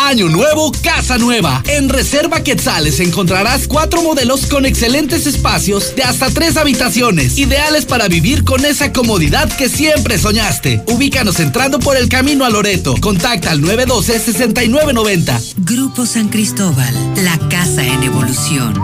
Año 0.07 0.29
nuevo, 0.29 0.71
casa 0.83 1.17
nueva. 1.17 1.63
En 1.67 1.89
Reserva 1.89 2.45
Quetzales 2.45 3.01
encontrarás 3.01 3.67
cuatro 3.67 4.03
modelos 4.03 4.45
con 4.45 4.67
excelentes 4.67 5.27
espacios 5.27 5.97
de 5.97 6.03
hasta 6.03 6.29
tres 6.29 6.59
habitaciones, 6.59 7.39
ideales 7.39 7.87
para 7.87 8.07
vivir 8.07 8.45
con 8.45 8.67
esa 8.67 8.93
comodidad 8.93 9.51
que 9.57 9.71
siempre 9.71 10.19
soñaste. 10.19 10.83
Ubícanos 10.89 11.41
entrando 11.41 11.79
por 11.79 11.97
el 11.97 12.11
camino 12.11 12.45
a 12.45 12.51
Loreto. 12.51 12.95
Contacta 13.01 13.51
al 13.51 13.63
912-6990. 13.63 15.55
Grupo 15.57 16.05
San 16.05 16.29
Cristóbal, 16.29 16.95
la 17.25 17.39
casa 17.49 17.83
en 17.83 18.03
evolución. 18.03 18.75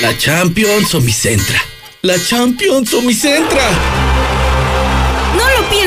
La 0.00 0.18
Champions 0.18 0.92
o 0.92 1.00
mi 1.00 1.12
Centra. 1.12 1.62
La 2.02 2.16
Champions 2.20 2.92
o 2.94 3.00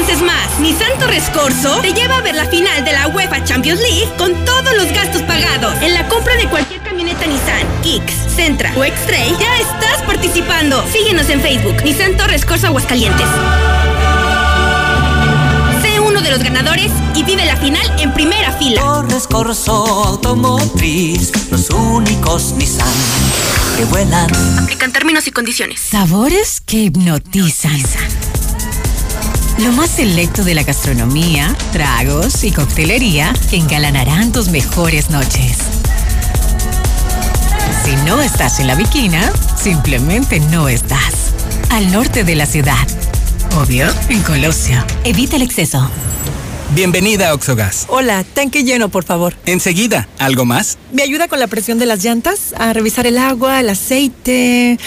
pienses 0.06 0.26
más. 0.26 0.60
Nissan 0.60 0.98
Torres 1.00 1.30
Corso 1.32 1.80
te 1.82 1.94
lleva 1.94 2.18
a 2.18 2.22
ver 2.22 2.36
la 2.36 2.46
final 2.46 2.84
de 2.84 2.94
la 2.94 3.08
UEFA 3.08 3.44
Champions 3.44 3.80
League 3.80 4.10
con 4.18 4.34
todos 4.46 4.76
los 4.78 4.92
gastos 4.92 5.22
pagados. 5.24 5.74
En 5.82 5.94
la 5.94 6.08
compra 6.08 6.36
de 6.36 6.48
cualquier 6.48 6.82
camioneta 6.82 7.26
Nissan, 7.26 7.68
Kicks, 7.82 8.14
Sentra 8.36 8.74
o 8.76 8.84
X-Trail, 8.84 9.36
ya 9.40 9.58
estás 9.58 10.04
participando. 10.06 10.84
Síguenos 10.92 11.30
en 11.30 11.42
Facebook, 11.42 11.84
Nissan 11.84 12.18
Torres 12.18 12.46
Corso 12.46 12.68
Aguascalientes. 12.68 13.26
Sé 15.82 16.00
uno 16.00 16.22
de 16.22 16.32
los 16.32 16.44
ganadores 16.44 16.92
y 17.16 17.24
vive 17.24 17.46
la 17.46 17.58
final 17.58 18.00
en 18.00 18.14
primera 18.14 18.52
fila. 18.54 18.82
Torres 18.82 19.28
Corso 19.28 19.86
Automotriz, 20.06 21.32
los 21.52 21.70
únicos 21.70 22.54
Nissan 22.54 22.88
que 23.78 23.86
vuelan. 23.86 24.30
Aplican 24.60 24.92
términos 24.92 25.28
y 25.28 25.32
condiciones. 25.32 25.82
Sabores 25.82 26.62
que 26.62 26.78
hipnotizan. 26.78 27.82
Lo 29.58 29.72
más 29.72 29.90
selecto 29.90 30.44
de 30.44 30.54
la 30.54 30.64
gastronomía, 30.64 31.56
tragos 31.72 32.44
y 32.44 32.52
coctelería 32.52 33.34
que 33.50 33.56
engalanarán 33.56 34.34
tus 34.34 34.50
mejores 34.50 35.10
noches. 35.10 35.58
Si 37.86 37.96
no 38.06 38.22
estás 38.22 38.60
en 38.60 38.68
la 38.68 38.76
Viquina, 38.76 39.32
simplemente 39.58 40.42
no 40.42 40.68
estás. 40.68 41.34
Al 41.70 41.90
norte 41.90 42.26
de 42.26 42.36
la 42.36 42.46
ciudad. 42.46 42.86
Obvio, 43.58 43.88
en 44.10 44.22
Colosio. 44.24 44.84
Evita 45.06 45.38
el 45.38 45.44
exceso. 45.44 45.90
Bienvenida 46.74 47.30
a 47.30 47.34
Oxogas. 47.34 47.86
Hola, 47.88 48.26
tanque 48.26 48.66
lleno, 48.66 48.90
por 48.90 49.06
favor. 49.06 49.36
Enseguida, 49.46 50.10
¿algo 50.20 50.44
más? 50.44 50.78
¿Me 50.92 51.04
ayuda 51.04 51.30
con 51.30 51.40
la 51.40 51.48
presión 51.48 51.80
de 51.80 51.86
las 51.86 52.04
llantas? 52.04 52.54
A 52.58 52.74
revisar 52.74 53.08
el 53.08 53.18
agua, 53.18 53.62
el 53.62 53.70
aceite. 53.70 54.78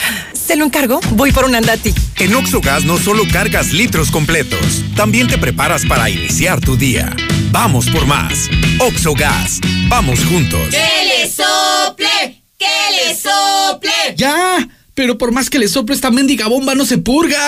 ¿Se 0.48 0.56
lo 0.56 0.64
encargo? 0.64 0.98
Voy 1.10 1.30
por 1.30 1.44
un 1.44 1.54
andati. 1.54 1.92
En 2.16 2.34
Oxogas 2.34 2.82
no 2.82 2.96
solo 2.96 3.24
cargas 3.30 3.74
litros 3.74 4.10
completos, 4.10 4.82
también 4.96 5.28
te 5.28 5.36
preparas 5.36 5.84
para 5.84 6.08
iniciar 6.08 6.58
tu 6.58 6.74
día. 6.74 7.14
Vamos 7.50 7.90
por 7.90 8.06
más. 8.06 8.48
Oxogas. 8.78 9.60
Vamos 9.88 10.24
juntos. 10.24 10.70
¡Que 10.70 11.04
le 11.04 11.30
sople! 11.30 12.42
¡Que 12.56 12.66
le 12.96 13.14
sople! 13.14 13.90
¡Ya! 14.16 14.66
Pero 14.98 15.16
por 15.16 15.30
más 15.30 15.48
que 15.48 15.60
le 15.60 15.68
sople 15.68 15.94
esta 15.94 16.10
mendiga 16.10 16.48
bomba 16.48 16.74
no 16.74 16.84
se 16.84 16.98
purga. 16.98 17.38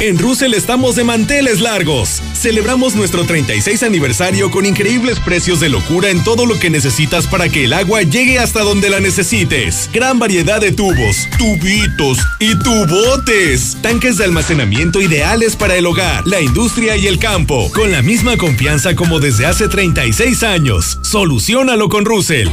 En 0.00 0.18
Russell 0.18 0.54
estamos 0.54 0.96
de 0.96 1.04
manteles 1.04 1.60
largos. 1.60 2.20
Celebramos 2.34 2.96
nuestro 2.96 3.22
36 3.22 3.84
aniversario 3.84 4.50
con 4.50 4.66
increíbles 4.66 5.20
precios 5.20 5.60
de 5.60 5.68
locura 5.68 6.10
en 6.10 6.24
todo 6.24 6.46
lo 6.46 6.58
que 6.58 6.70
necesitas 6.70 7.28
para 7.28 7.48
que 7.48 7.66
el 7.66 7.74
agua 7.74 8.02
llegue 8.02 8.40
hasta 8.40 8.62
donde 8.62 8.90
la 8.90 8.98
necesites. 8.98 9.88
Gran 9.92 10.18
variedad 10.18 10.60
de 10.60 10.72
tubos, 10.72 11.28
tubitos 11.38 12.18
y 12.40 12.58
tubotes. 12.58 13.76
Tanques 13.80 14.16
de 14.16 14.24
almacenamiento 14.24 15.00
ideales 15.00 15.54
para 15.54 15.76
el 15.76 15.86
hogar, 15.86 16.26
la 16.26 16.40
industria 16.40 16.96
y 16.96 17.06
el 17.06 17.20
campo. 17.20 17.70
Con 17.72 17.92
la 17.92 18.02
misma 18.02 18.36
confianza 18.36 18.96
como 18.96 19.20
desde 19.20 19.46
hace 19.46 19.68
36 19.68 20.42
años. 20.42 20.98
Solucionalo 21.02 21.88
con 21.88 22.04
Russell. 22.04 22.48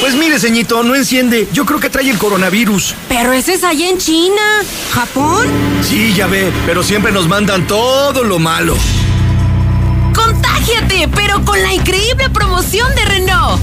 Pues 0.00 0.14
mire, 0.14 0.38
ceñito, 0.38 0.82
no 0.82 0.94
enciende. 0.94 1.48
Yo 1.52 1.64
creo 1.64 1.80
que 1.80 1.88
trae 1.90 2.10
el 2.10 2.18
coronavirus. 2.18 2.94
Pero 3.08 3.32
ese 3.32 3.54
es 3.54 3.64
allá 3.64 3.88
en 3.88 3.98
China. 3.98 4.42
¿Japón? 4.92 5.48
Sí, 5.82 6.12
ya 6.14 6.26
ve, 6.26 6.52
pero 6.66 6.82
siempre 6.82 7.10
nos 7.12 7.26
mandan 7.28 7.66
todo 7.66 8.22
lo 8.24 8.38
malo. 8.38 8.76
¡Contágiate! 10.14 11.08
Pero 11.14 11.44
con 11.44 11.60
la 11.62 11.72
increíble 11.72 12.28
promoción 12.30 12.94
de 12.94 13.04
Renault. 13.06 13.60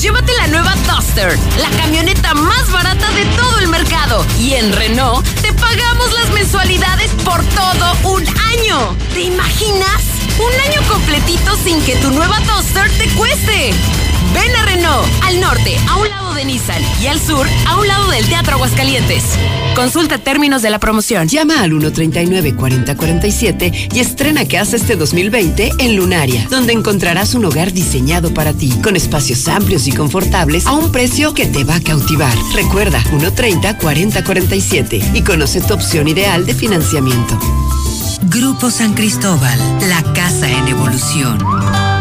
Llévate 0.00 0.32
la 0.34 0.48
nueva 0.48 0.74
Duster, 0.88 1.38
la 1.60 1.70
camioneta 1.76 2.34
más 2.34 2.72
barata 2.72 3.08
de 3.12 3.24
todo 3.36 3.58
el 3.60 3.68
mercado. 3.68 4.24
Y 4.40 4.54
en 4.54 4.72
Renault 4.72 5.24
te 5.42 5.52
pagamos 5.52 6.12
las 6.12 6.30
mensualidades 6.30 7.10
por 7.24 7.40
todo 7.44 8.14
un 8.14 8.26
año. 8.26 8.96
¿Te 9.14 9.20
imaginas? 9.20 10.02
Un 10.38 10.70
año 10.70 10.82
completito 10.88 11.56
sin 11.62 11.80
que 11.82 11.94
tu 11.96 12.10
nueva 12.10 12.40
Duster 12.40 12.90
te 12.98 13.08
cueste. 13.10 13.72
Ven 14.34 14.56
a 14.56 14.66
Renault, 14.66 15.08
al 15.22 15.40
norte, 15.40 15.76
a 15.88 15.96
un 15.96 16.08
lado 16.08 16.34
de 16.34 16.44
Nissan, 16.44 16.82
y 17.02 17.06
al 17.06 17.20
sur, 17.20 17.46
a 17.66 17.78
un 17.78 17.86
lado 17.86 18.10
del 18.10 18.26
Teatro 18.26 18.54
Aguascalientes. 18.54 19.24
Consulta 19.74 20.18
términos 20.18 20.62
de 20.62 20.70
la 20.70 20.78
promoción. 20.78 21.28
Llama 21.28 21.62
al 21.62 21.72
139-4047 21.72 23.94
y 23.94 24.00
estrena 24.00 24.46
casa 24.46 24.76
este 24.76 24.96
2020 24.96 25.72
en 25.78 25.96
Lunaria, 25.96 26.46
donde 26.50 26.72
encontrarás 26.72 27.34
un 27.34 27.44
hogar 27.44 27.72
diseñado 27.72 28.34
para 28.34 28.52
ti, 28.52 28.70
con 28.82 28.96
espacios 28.96 29.46
amplios 29.48 29.86
y 29.86 29.92
confortables 29.92 30.66
a 30.66 30.72
un 30.72 30.90
precio 30.92 31.34
que 31.34 31.46
te 31.46 31.64
va 31.64 31.76
a 31.76 31.82
cautivar. 31.82 32.34
Recuerda, 32.54 33.02
130-4047 33.04 35.14
y 35.14 35.22
conoce 35.22 35.60
tu 35.60 35.74
opción 35.74 36.08
ideal 36.08 36.46
de 36.46 36.54
financiamiento. 36.54 37.38
Grupo 38.24 38.70
San 38.70 38.94
Cristóbal, 38.94 39.58
la 39.88 40.02
casa 40.14 40.48
en 40.48 40.68
evolución. 40.68 41.91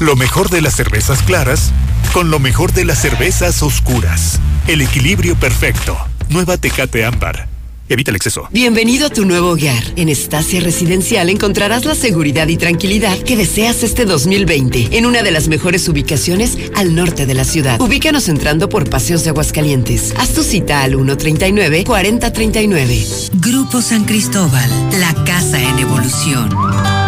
Lo 0.00 0.14
mejor 0.14 0.48
de 0.48 0.60
las 0.60 0.76
cervezas 0.76 1.22
claras 1.22 1.72
con 2.12 2.30
lo 2.30 2.38
mejor 2.38 2.72
de 2.72 2.84
las 2.84 3.00
cervezas 3.00 3.64
oscuras. 3.64 4.38
El 4.68 4.80
equilibrio 4.80 5.34
perfecto. 5.34 5.98
Nueva 6.28 6.56
Tecate 6.56 7.04
Ámbar. 7.04 7.48
Evita 7.88 8.12
el 8.12 8.16
exceso. 8.16 8.46
Bienvenido 8.52 9.06
a 9.06 9.10
tu 9.10 9.24
nuevo 9.24 9.48
hogar. 9.50 9.82
En 9.96 10.08
Estacia 10.08 10.60
Residencial 10.60 11.30
encontrarás 11.30 11.84
la 11.84 11.96
seguridad 11.96 12.46
y 12.46 12.56
tranquilidad 12.56 13.18
que 13.18 13.36
deseas 13.36 13.82
este 13.82 14.04
2020 14.04 14.96
en 14.96 15.04
una 15.04 15.22
de 15.22 15.32
las 15.32 15.48
mejores 15.48 15.88
ubicaciones 15.88 16.56
al 16.76 16.94
norte 16.94 17.26
de 17.26 17.34
la 17.34 17.42
ciudad. 17.44 17.80
Ubícanos 17.80 18.28
entrando 18.28 18.68
por 18.68 18.88
Paseos 18.88 19.24
de 19.24 19.30
Aguascalientes. 19.30 20.14
Haz 20.16 20.34
tu 20.34 20.44
cita 20.44 20.82
al 20.82 20.94
139-4039. 20.94 23.30
Grupo 23.40 23.82
San 23.82 24.04
Cristóbal, 24.04 24.70
la 25.00 25.12
casa 25.24 25.60
en 25.60 25.80
evolución. 25.80 27.07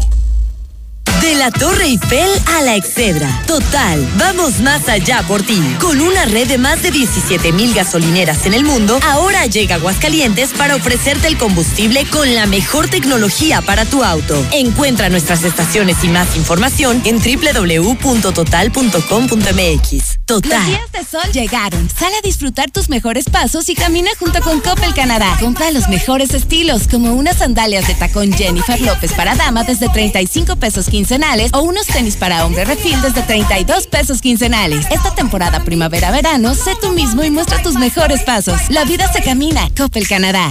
De 1.21 1.35
la 1.35 1.51
Torre 1.51 1.85
Eiffel 1.85 2.29
a 2.47 2.63
la 2.63 2.75
Excedra. 2.75 3.43
Total, 3.45 4.03
vamos 4.17 4.59
más 4.59 4.89
allá 4.89 5.23
por 5.27 5.43
ti. 5.43 5.61
Con 5.79 6.01
una 6.01 6.25
red 6.25 6.47
de 6.47 6.57
más 6.57 6.81
de 6.81 6.89
17 6.89 7.51
mil 7.51 7.75
gasolineras 7.75 8.47
en 8.47 8.55
el 8.55 8.63
mundo, 8.63 8.99
ahora 9.07 9.45
llega 9.45 9.75
Aguascalientes 9.75 10.49
para 10.53 10.75
ofrecerte 10.75 11.27
el 11.27 11.37
combustible 11.37 12.07
con 12.07 12.33
la 12.33 12.47
mejor 12.47 12.89
tecnología 12.89 13.61
para 13.61 13.85
tu 13.85 14.03
auto. 14.03 14.43
Encuentra 14.51 15.09
nuestras 15.09 15.43
estaciones 15.43 16.03
y 16.03 16.07
más 16.07 16.35
información 16.35 17.03
en 17.05 17.19
www.total.com.mx. 17.19 20.17
Total. 20.25 20.59
Los 20.59 20.67
días 20.67 20.91
de 20.91 21.03
sol 21.03 21.31
llegaron. 21.33 21.87
Sal 21.89 22.11
a 22.17 22.21
disfrutar 22.23 22.71
tus 22.71 22.89
mejores 22.89 23.25
pasos 23.25 23.69
y 23.69 23.75
camina 23.75 24.09
junto 24.17 24.41
con 24.41 24.59
Coppel 24.61 24.95
Canadá. 24.95 25.37
Compra 25.39 25.69
los 25.71 25.87
mejores 25.87 26.33
estilos, 26.33 26.87
como 26.89 27.13
unas 27.13 27.37
sandalias 27.37 27.85
de 27.87 27.93
tacón 27.93 28.33
Jennifer 28.33 28.81
López 28.81 29.13
para 29.13 29.35
dama 29.35 29.63
desde 29.63 29.87
35 29.89 30.55
pesos 30.55 30.89
quincenales 31.11 31.51
o 31.53 31.61
unos 31.61 31.87
tenis 31.87 32.15
para 32.15 32.45
hombre 32.45 32.63
refil 32.63 33.01
desde 33.01 33.21
32 33.21 33.87
pesos 33.87 34.21
quincenales. 34.21 34.85
Esta 34.91 35.13
temporada 35.13 35.61
primavera-verano, 35.61 36.55
sé 36.55 36.71
tú 36.79 36.93
mismo 36.93 37.21
y 37.25 37.29
muestra 37.29 37.61
tus 37.61 37.73
mejores 37.75 38.21
pasos. 38.23 38.61
La 38.69 38.85
vida 38.85 39.11
se 39.11 39.21
camina. 39.21 39.67
Coppel 39.75 40.07
Canadá. 40.07 40.49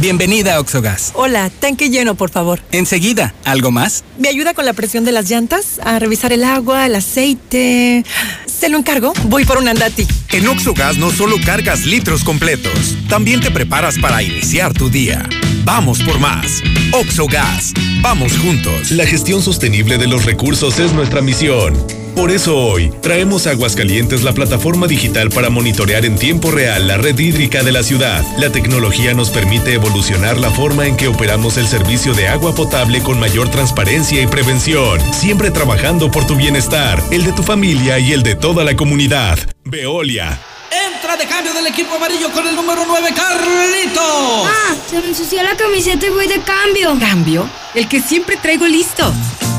Bienvenida 0.00 0.56
a 0.56 0.60
Oxogas. 0.60 1.12
Hola, 1.14 1.50
tanque 1.50 1.88
lleno, 1.88 2.16
por 2.16 2.30
favor. 2.30 2.60
Enseguida, 2.72 3.32
¿algo 3.44 3.70
más? 3.70 4.02
¿Me 4.18 4.28
ayuda 4.28 4.54
con 4.54 4.64
la 4.64 4.72
presión 4.72 5.04
de 5.04 5.12
las 5.12 5.30
llantas? 5.30 5.78
A 5.84 6.00
revisar 6.00 6.32
el 6.32 6.42
agua, 6.42 6.86
el 6.86 6.96
aceite. 6.96 8.04
Se 8.46 8.68
lo 8.70 8.78
encargo. 8.78 9.12
Voy 9.26 9.44
por 9.44 9.58
un 9.58 9.68
andati. 9.68 10.08
En 10.30 10.48
Oxogas 10.48 10.96
no 10.96 11.12
solo 11.12 11.36
cargas 11.44 11.84
litros 11.84 12.24
completos, 12.24 12.96
también 13.08 13.40
te 13.40 13.52
preparas 13.52 13.98
para 13.98 14.20
iniciar 14.20 14.72
tu 14.72 14.90
día. 14.90 15.28
Vamos 15.72 16.02
por 16.02 16.18
más. 16.18 16.64
Oxogas. 16.92 17.72
Vamos 18.02 18.36
juntos. 18.36 18.90
La 18.90 19.06
gestión 19.06 19.40
sostenible 19.40 19.98
de 19.98 20.08
los 20.08 20.24
recursos 20.24 20.80
es 20.80 20.92
nuestra 20.92 21.20
misión. 21.20 21.74
Por 22.16 22.32
eso 22.32 22.56
hoy 22.56 22.92
traemos 23.00 23.46
a 23.46 23.50
Aguascalientes 23.50 24.24
la 24.24 24.32
plataforma 24.32 24.88
digital 24.88 25.30
para 25.30 25.48
monitorear 25.48 26.04
en 26.04 26.16
tiempo 26.16 26.50
real 26.50 26.88
la 26.88 26.96
red 26.96 27.16
hídrica 27.16 27.62
de 27.62 27.70
la 27.70 27.84
ciudad. 27.84 28.24
La 28.36 28.50
tecnología 28.50 29.14
nos 29.14 29.30
permite 29.30 29.74
evolucionar 29.74 30.38
la 30.38 30.50
forma 30.50 30.88
en 30.88 30.96
que 30.96 31.06
operamos 31.06 31.56
el 31.56 31.68
servicio 31.68 32.14
de 32.14 32.26
agua 32.26 32.52
potable 32.52 33.00
con 33.00 33.20
mayor 33.20 33.48
transparencia 33.48 34.20
y 34.20 34.26
prevención, 34.26 34.98
siempre 35.14 35.52
trabajando 35.52 36.10
por 36.10 36.26
tu 36.26 36.34
bienestar, 36.34 37.00
el 37.12 37.22
de 37.22 37.32
tu 37.32 37.44
familia 37.44 38.00
y 38.00 38.10
el 38.10 38.24
de 38.24 38.34
toda 38.34 38.64
la 38.64 38.74
comunidad. 38.74 39.38
Veolia. 39.64 40.40
Entra 40.70 41.16
de 41.16 41.26
cambio 41.26 41.52
del 41.52 41.66
equipo 41.66 41.96
amarillo 41.96 42.30
con 42.30 42.46
el 42.46 42.54
número 42.54 42.84
9, 42.86 43.08
Carlito. 43.14 44.46
Ah, 44.46 44.76
se 44.88 45.00
me 45.00 45.08
ensució 45.08 45.42
la 45.42 45.56
camiseta 45.56 46.06
y 46.06 46.10
voy 46.10 46.28
de 46.28 46.40
cambio. 46.42 46.96
¿Cambio? 47.00 47.50
El 47.74 47.88
que 47.88 48.00
siempre 48.00 48.36
traigo 48.36 48.66
listo. 48.66 49.12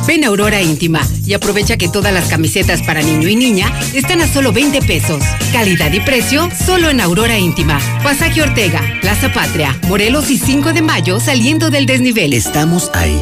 Ven 0.07 0.23
a 0.23 0.27
Aurora 0.27 0.61
Íntima 0.61 1.01
y 1.25 1.33
aprovecha 1.33 1.77
que 1.77 1.89
todas 1.89 2.13
las 2.13 2.29
camisetas 2.29 2.81
para 2.81 3.01
niño 3.01 3.27
y 3.27 3.35
niña 3.35 3.71
están 3.93 4.21
a 4.21 4.27
solo 4.27 4.51
20 4.53 4.81
pesos. 4.83 5.21
Calidad 5.51 5.91
y 5.91 5.99
precio 5.99 6.49
solo 6.65 6.89
en 6.89 7.01
Aurora 7.01 7.37
Íntima. 7.37 7.79
Pasaje 8.03 8.41
Ortega, 8.41 8.81
Plaza 9.01 9.31
Patria, 9.33 9.77
Morelos 9.89 10.31
y 10.31 10.37
5 10.37 10.71
de 10.73 10.81
mayo 10.81 11.19
saliendo 11.19 11.69
del 11.69 11.85
desnivel. 11.85 12.33
Estamos 12.33 12.89
ahí. 12.93 13.21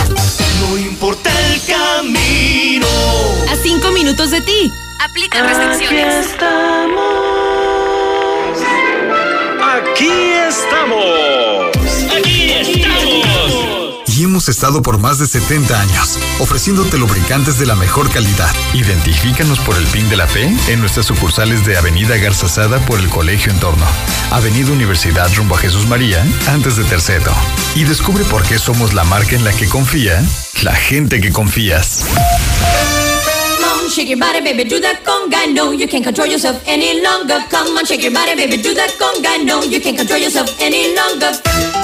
No 0.71 0.77
importa 0.77 1.29
el 1.51 1.59
camino. 1.65 2.87
A 3.49 3.57
5 3.61 3.91
minutos 3.91 4.31
de 4.31 4.39
ti. 4.39 4.71
Aplica 5.01 5.43
restricciones. 5.43 6.27
Aquí 9.61 10.31
estamos. 10.47 11.75
Aquí 12.15 12.51
estamos. 12.51 12.80
Hemos 14.23 14.49
estado 14.49 14.83
por 14.83 14.99
más 14.99 15.17
de 15.17 15.25
70 15.25 15.81
años, 15.81 16.19
ofreciéndote 16.37 16.99
lubricantes 16.99 17.57
de 17.57 17.65
la 17.65 17.73
mejor 17.73 18.07
calidad. 18.11 18.53
Identifícanos 18.71 19.57
por 19.61 19.75
el 19.75 19.83
PIN 19.87 20.09
de 20.09 20.15
la 20.15 20.27
fe 20.27 20.47
en 20.67 20.79
nuestras 20.79 21.07
sucursales 21.07 21.65
de 21.65 21.75
Avenida 21.75 22.15
Garzazada 22.17 22.77
por 22.85 22.99
el 22.99 23.09
Colegio 23.09 23.51
Entorno, 23.51 23.83
Avenida 24.29 24.71
Universidad 24.71 25.27
rumbo 25.35 25.55
a 25.55 25.57
Jesús 25.57 25.87
María, 25.87 26.23
antes 26.45 26.75
de 26.75 26.83
Terceto. 26.83 27.31
Y 27.73 27.83
descubre 27.83 28.23
por 28.25 28.43
qué 28.43 28.59
somos 28.59 28.93
la 28.93 29.03
marca 29.05 29.35
en 29.35 29.43
la 29.43 29.53
que 29.53 29.67
confía 29.67 30.23
la 30.61 30.75
gente 30.75 31.19
que 31.19 31.31
confías. 31.31 32.05
Come 33.57 33.65
on, 33.65 33.89
shake 33.89 34.07
your 34.07 34.19
body, 34.19 34.41
baby, 34.41 34.69
do 34.69 34.79
that 34.81 35.03
conga. 35.03 35.47
No, 35.51 35.73
you 35.73 35.87
can't 35.87 36.03
control 36.03 36.27
yourself 36.27 36.61
any 36.67 37.01
longer. 37.01 37.39
Come 37.49 37.75
on, 37.75 37.85
shake 37.87 38.03
your 38.03 38.13
body, 38.13 38.35
baby, 38.35 38.61
do 38.61 38.75
that 38.75 38.91
conga. 38.99 39.43
No, 39.43 39.63
you 39.63 39.81
can't 39.81 39.97
control 39.97 40.19
yourself 40.19 40.55
any 40.59 40.93
longer. 40.93 41.80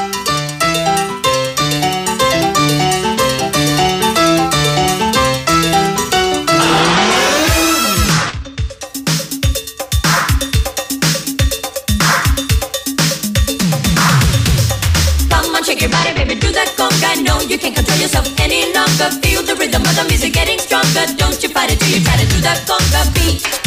You 17.49 17.57
can't 17.57 17.75
control 17.75 17.97
yourself 17.99 18.27
any 18.39 18.73
longer. 18.73 19.09
Feel 19.21 19.43
the 19.43 19.55
rhythm 19.55 19.81
of 19.81 19.95
the 19.95 20.05
music 20.09 20.33
getting 20.33 20.59
stronger. 20.59 21.05
Don't 21.15 21.41
you 21.41 21.49
fight 21.49 21.71
it 21.71 21.79
till 21.79 21.89
you 21.89 22.03
try 22.03 22.17
to 22.17 22.27
do 22.27 22.41
that 22.41 22.65
conga 22.67 23.13
beat. 23.13 23.66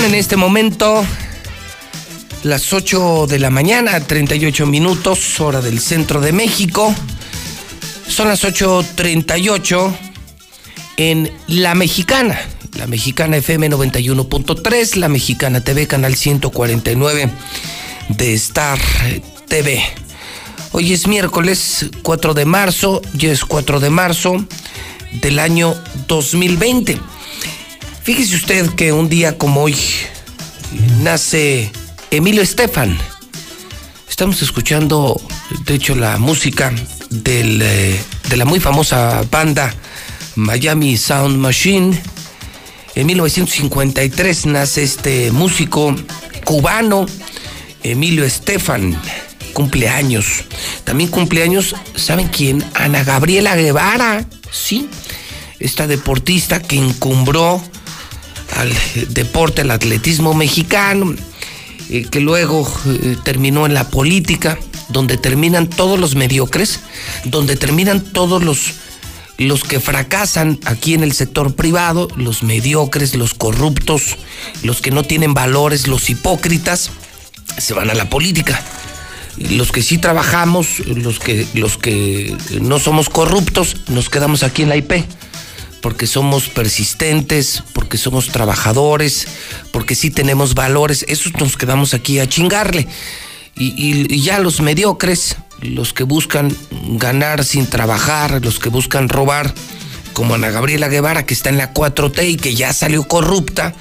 Son 0.00 0.08
en 0.08 0.14
este 0.14 0.36
momento 0.38 1.04
las 2.42 2.72
8 2.72 3.26
de 3.26 3.38
la 3.38 3.50
mañana, 3.50 4.00
38 4.00 4.64
minutos, 4.64 5.38
hora 5.40 5.60
del 5.60 5.78
centro 5.78 6.22
de 6.22 6.32
México. 6.32 6.94
Son 8.08 8.28
las 8.28 8.42
8.38 8.44 9.94
en 10.96 11.30
La 11.48 11.74
Mexicana, 11.74 12.40
La 12.78 12.86
Mexicana 12.86 13.36
FM 13.36 13.68
91.3, 13.68 14.96
La 14.96 15.08
Mexicana 15.08 15.62
TV, 15.62 15.86
canal 15.86 16.14
149 16.14 17.28
de 18.08 18.34
Star 18.34 18.78
TV. 19.48 19.82
Hoy 20.72 20.94
es 20.94 21.08
miércoles 21.08 21.90
4 22.02 22.32
de 22.32 22.46
marzo, 22.46 23.02
ya 23.12 23.30
es 23.30 23.44
4 23.44 23.80
de 23.80 23.90
marzo 23.90 24.46
del 25.20 25.38
año 25.38 25.74
2020. 26.08 26.98
Fíjese 28.10 28.34
usted 28.34 28.70
que 28.70 28.92
un 28.92 29.08
día 29.08 29.38
como 29.38 29.62
hoy 29.62 29.76
nace 31.00 31.70
Emilio 32.10 32.42
Estefan. 32.42 32.98
Estamos 34.08 34.42
escuchando, 34.42 35.22
de 35.64 35.74
hecho, 35.76 35.94
la 35.94 36.18
música 36.18 36.72
del, 37.08 37.62
eh, 37.62 38.00
de 38.28 38.36
la 38.36 38.44
muy 38.44 38.58
famosa 38.58 39.22
banda 39.30 39.72
Miami 40.34 40.96
Sound 40.96 41.36
Machine. 41.36 42.02
En 42.96 43.06
1953 43.06 44.46
nace 44.46 44.82
este 44.82 45.30
músico 45.30 45.94
cubano, 46.42 47.06
Emilio 47.84 48.24
Estefan. 48.24 49.00
Cumpleaños. 49.52 50.46
También 50.82 51.10
cumpleaños, 51.10 51.76
¿saben 51.94 52.26
quién? 52.26 52.64
Ana 52.74 53.04
Gabriela 53.04 53.54
Guevara. 53.54 54.26
Sí, 54.50 54.88
esta 55.60 55.86
deportista 55.86 56.60
que 56.60 56.76
encumbró 56.76 57.62
al 58.56 58.72
deporte, 59.08 59.62
al 59.62 59.70
atletismo 59.70 60.34
mexicano, 60.34 61.14
eh, 61.90 62.06
que 62.10 62.20
luego 62.20 62.70
eh, 62.86 63.16
terminó 63.24 63.66
en 63.66 63.74
la 63.74 63.88
política, 63.88 64.58
donde 64.88 65.16
terminan 65.16 65.68
todos 65.68 65.98
los 65.98 66.14
mediocres, 66.14 66.80
donde 67.24 67.56
terminan 67.56 68.00
todos 68.00 68.42
los, 68.42 68.74
los 69.38 69.64
que 69.64 69.80
fracasan 69.80 70.58
aquí 70.64 70.94
en 70.94 71.02
el 71.02 71.12
sector 71.12 71.54
privado, 71.54 72.08
los 72.16 72.42
mediocres, 72.42 73.14
los 73.14 73.34
corruptos, 73.34 74.16
los 74.62 74.80
que 74.80 74.90
no 74.90 75.02
tienen 75.02 75.34
valores, 75.34 75.88
los 75.88 76.10
hipócritas, 76.10 76.90
se 77.58 77.74
van 77.74 77.90
a 77.90 77.94
la 77.94 78.08
política. 78.08 78.62
los 79.36 79.72
que 79.72 79.82
sí 79.82 79.96
trabajamos, 79.98 80.80
los 80.80 81.18
que, 81.18 81.46
los 81.54 81.78
que 81.78 82.36
no 82.60 82.78
somos 82.78 83.08
corruptos, 83.08 83.76
nos 83.88 84.10
quedamos 84.10 84.42
aquí 84.42 84.62
en 84.62 84.68
la 84.68 84.76
IP. 84.76 84.92
Porque 85.80 86.06
somos 86.06 86.48
persistentes, 86.48 87.62
porque 87.72 87.96
somos 87.96 88.28
trabajadores, 88.28 89.26
porque 89.72 89.94
sí 89.94 90.10
tenemos 90.10 90.54
valores. 90.54 91.04
Esos 91.08 91.32
nos 91.34 91.56
quedamos 91.56 91.94
aquí 91.94 92.18
a 92.18 92.28
chingarle. 92.28 92.86
Y, 93.56 94.20
ya 94.20 94.38
los 94.38 94.60
mediocres, 94.60 95.36
los 95.60 95.92
que 95.92 96.04
buscan 96.04 96.54
ganar 96.92 97.44
sin 97.44 97.66
trabajar, 97.66 98.44
los 98.44 98.58
que 98.58 98.68
buscan 98.68 99.08
robar, 99.08 99.52
como 100.12 100.34
Ana 100.34 100.50
Gabriela 100.50 100.88
Guevara, 100.88 101.26
que 101.26 101.34
está 101.34 101.50
en 101.50 101.58
la 101.58 101.74
4T 101.74 102.28
y 102.28 102.36
que 102.36 102.54
ya 102.54 102.72
salió 102.72 103.04
corrupta, 103.04 103.74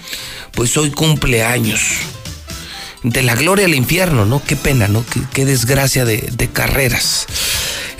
pues 0.53 0.75
hoy 0.77 0.91
cumple 0.91 1.43
años 1.43 1.81
de 3.03 3.23
la 3.23 3.35
gloria 3.35 3.65
al 3.65 3.75
infierno, 3.75 4.25
¿no? 4.25 4.43
Qué 4.43 4.55
pena, 4.55 4.87
¿no? 4.87 5.03
Qué, 5.33 5.45
desgracia 5.45 6.05
de, 6.05 6.29
de 6.31 6.47
carreras. 6.49 7.27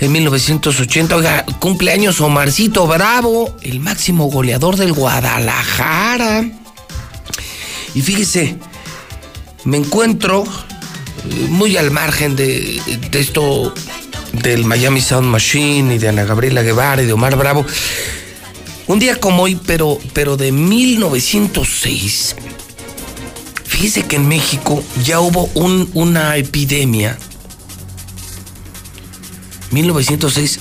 En 0.00 0.12
1980, 0.12 1.16
oiga, 1.16 1.44
cumpleaños 1.58 2.20
Omarcito 2.20 2.86
Bravo, 2.86 3.56
el 3.62 3.80
máximo 3.80 4.26
goleador 4.26 4.76
del 4.76 4.92
Guadalajara. 4.92 6.44
Y 7.94 8.02
fíjese, 8.02 8.56
me 9.64 9.76
encuentro 9.76 10.44
eh, 10.44 11.46
muy 11.48 11.76
al 11.76 11.90
margen 11.90 12.36
de, 12.36 12.80
de 13.10 13.20
esto 13.20 13.74
del 14.32 14.64
Miami 14.64 15.00
Sound 15.00 15.28
Machine 15.28 15.94
y 15.94 15.98
de 15.98 16.08
Ana 16.08 16.24
Gabriela 16.24 16.62
Guevara 16.62 17.02
y 17.02 17.06
de 17.06 17.12
Omar 17.12 17.36
Bravo. 17.36 17.66
Un 18.86 18.98
día 18.98 19.16
como 19.16 19.44
hoy, 19.44 19.58
pero, 19.66 19.98
pero 20.12 20.36
de 20.36 20.50
1906, 20.50 22.36
Fíjese 23.80 24.02
que 24.06 24.16
en 24.16 24.28
México 24.28 24.84
ya 25.02 25.20
hubo 25.20 25.48
un- 25.54 25.88
una 25.94 26.36
epidemia. 26.36 27.16
1906 29.70 30.60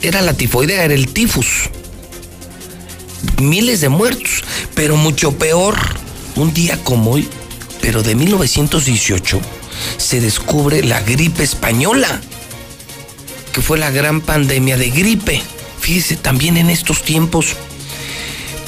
era 0.00 0.22
la 0.22 0.32
tifoidea, 0.32 0.82
era 0.84 0.94
el 0.94 1.08
tifus. 1.12 1.68
Miles 3.42 3.82
de 3.82 3.90
muertos, 3.90 4.42
pero 4.74 4.96
mucho 4.96 5.32
peor, 5.32 5.76
un 6.36 6.54
día 6.54 6.82
como 6.82 7.10
hoy, 7.10 7.28
pero 7.82 8.02
de 8.02 8.14
1918, 8.14 9.38
se 9.98 10.22
descubre 10.22 10.82
la 10.82 11.02
gripe 11.02 11.42
española, 11.42 12.22
que 13.52 13.60
fue 13.60 13.76
la 13.76 13.90
gran 13.90 14.22
pandemia 14.22 14.78
de 14.78 14.88
gripe. 14.88 15.42
Fíjese, 15.78 16.16
también 16.16 16.56
en 16.56 16.70
estos 16.70 17.02
tiempos 17.02 17.48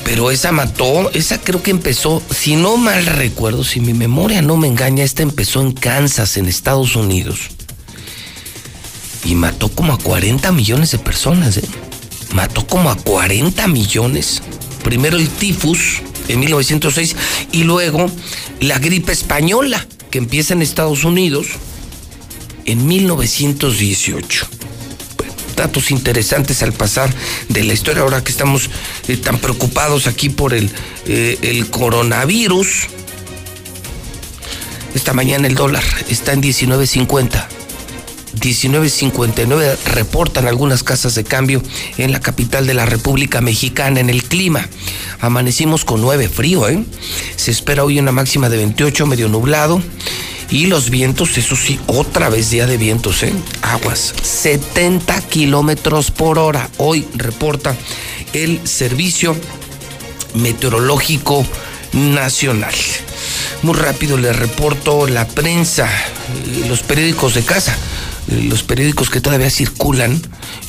pero 0.09 0.31
esa 0.31 0.53
mató, 0.53 1.11
esa 1.13 1.39
creo 1.39 1.63
que 1.63 1.71
empezó, 1.71 2.23
si 2.31 2.57
no 2.57 2.79
mal 2.79 3.05
recuerdo, 3.05 3.63
si 3.63 3.79
mi 3.79 3.93
memoria 3.93 4.41
no 4.41 4.57
me 4.57 4.67
engaña, 4.67 5.05
esta 5.05 5.23
empezó 5.23 5.61
en 5.61 5.73
Kansas, 5.73 6.39
en 6.39 6.47
Estados 6.47 6.97
Unidos. 6.97 7.51
Y 9.27 9.35
mató 9.35 9.69
como 9.69 9.93
a 9.93 9.99
40 9.99 10.51
millones 10.53 10.93
de 10.93 10.99
personas, 10.99 11.59
¿eh? 11.59 11.69
Mató 12.33 12.67
como 12.67 12.89
a 12.89 12.97
40 12.97 13.69
millones. 13.69 14.41
Primero 14.83 15.19
el 15.19 15.29
tifus 15.29 16.01
en 16.29 16.41
1906 16.41 17.15
y 17.53 17.65
luego 17.65 18.11
la 18.61 18.79
gripe 18.79 19.13
española 19.13 19.87
que 20.11 20.17
empieza 20.17 20.55
en 20.55 20.63
Estados 20.63 21.05
Unidos 21.05 21.49
en 22.65 22.87
1918 22.87 24.49
datos 25.59 25.91
interesantes 25.91 26.63
al 26.63 26.73
pasar 26.73 27.13
de 27.49 27.65
la 27.65 27.75
historia, 27.75 28.03
ahora 28.03 28.25
que 28.25 28.31
estamos 28.31 28.71
eh, 29.09 29.17
tan 29.19 29.39
preocupados 29.39 30.07
aquí 30.07 30.31
por 30.31 30.55
el, 30.55 30.71
eh, 31.07 31.37
el 31.43 31.69
coronavirus. 31.69 32.87
Esta 34.95 35.13
mañana 35.13 35.47
el 35.47 35.55
dólar 35.55 35.83
está 36.09 36.33
en 36.33 36.43
19.50. 36.43 37.47
19.59 38.41 39.77
reportan 39.87 40.47
algunas 40.47 40.85
casas 40.85 41.15
de 41.17 41.25
cambio 41.25 41.61
en 41.97 42.13
la 42.13 42.21
capital 42.21 42.67
de 42.67 42.75
la 42.75 42.87
República 42.87 43.41
Mexicana 43.41 43.99
en 44.01 44.11
el 44.11 44.23
clima. 44.23 44.69
Amanecimos 45.21 45.85
con 45.85 46.01
9 46.01 46.29
frío, 46.29 46.69
¿eh? 46.69 46.85
Se 47.37 47.51
espera 47.51 47.85
hoy 47.85 47.99
una 47.99 48.13
máxima 48.13 48.49
de 48.49 48.59
28, 48.59 49.07
medio 49.07 49.29
nublado. 49.29 49.83
Y 50.51 50.67
los 50.67 50.89
vientos, 50.89 51.37
eso 51.37 51.57
sí, 51.57 51.79
otra 51.87 52.31
vez 52.31 52.49
día 52.51 52.67
de 52.67 52.79
vientos, 52.79 53.23
¿eh? 53.23 53.35
Aguas, 53.61 54.15
70 54.23 55.21
kilómetros 55.29 56.11
por 56.11 56.39
hora. 56.39 56.71
Hoy 56.79 57.07
reporta 57.15 57.77
el 58.33 58.67
Servicio 58.67 59.37
Meteorológico 60.35 61.45
Nacional. 61.93 62.75
Muy 63.63 63.75
rápido 63.77 64.17
le 64.17 64.33
reporto 64.33 65.07
la 65.07 65.29
prensa, 65.29 65.89
los 66.67 66.81
periódicos 66.81 67.35
de 67.35 67.43
casa, 67.43 67.77
los 68.29 68.63
periódicos 68.63 69.11
que 69.11 69.21
todavía 69.21 69.51
circulan, 69.51 70.21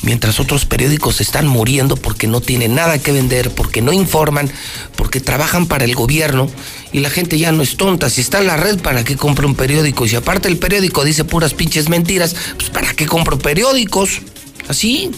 mientras 0.02 0.40
otros 0.40 0.64
periódicos 0.64 1.20
están 1.20 1.46
muriendo 1.46 1.96
porque 1.96 2.26
no 2.26 2.40
tienen 2.40 2.74
nada 2.74 2.98
que 2.98 3.12
vender, 3.12 3.50
porque 3.50 3.82
no 3.82 3.92
informan, 3.92 4.50
porque 4.96 5.20
trabajan 5.20 5.66
para 5.66 5.84
el 5.84 5.94
gobierno 5.94 6.50
y 6.92 7.00
la 7.00 7.10
gente 7.10 7.38
ya 7.38 7.52
no 7.52 7.62
es 7.62 7.76
tonta. 7.76 8.08
Si 8.08 8.20
está 8.22 8.38
en 8.38 8.46
la 8.46 8.56
red, 8.56 8.78
¿para 8.80 9.04
qué 9.04 9.16
compra 9.16 9.46
un 9.46 9.54
periódico? 9.54 10.06
Y 10.06 10.08
si 10.08 10.16
aparte 10.16 10.48
el 10.48 10.56
periódico 10.56 11.04
dice 11.04 11.24
puras 11.24 11.54
pinches 11.54 11.88
mentiras, 11.88 12.34
pues 12.56 12.70
¿para 12.70 12.94
qué 12.94 13.06
compro 13.06 13.38
periódicos? 13.38 14.20
Así, 14.68 15.10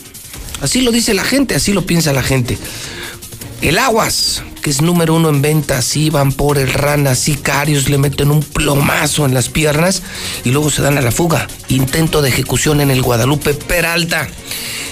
así 0.60 0.81
lo 0.81 0.90
dice 0.90 1.14
la 1.14 1.24
gente, 1.24 1.55
así 1.55 1.73
lo 1.73 1.86
piensa 1.86 2.12
la 2.12 2.23
gente. 2.23 2.59
El 3.60 3.78
Aguas, 3.78 4.43
que 4.63 4.71
es 4.71 4.81
número 4.81 5.15
uno 5.15 5.29
en 5.29 5.43
ventas, 5.43 5.97
iban 5.97 6.33
por 6.33 6.57
el 6.57 6.73
rana, 6.73 7.17
sicarios, 7.17 7.91
le 7.91 7.99
meten 7.99 8.31
un 8.31 8.43
plomazo 8.43 9.27
en 9.27 9.35
las 9.35 9.49
piernas 9.49 10.03
y 10.45 10.51
luego 10.51 10.71
se 10.71 10.83
dan 10.83 10.97
a 10.97 11.03
la 11.03 11.11
fuga. 11.11 11.49
Intento 11.69 12.23
de 12.23 12.29
ejecución 12.29 12.81
en 12.81 12.93
el 12.93 13.03
Guadalupe 13.03 13.55
Peralta. 13.55 14.29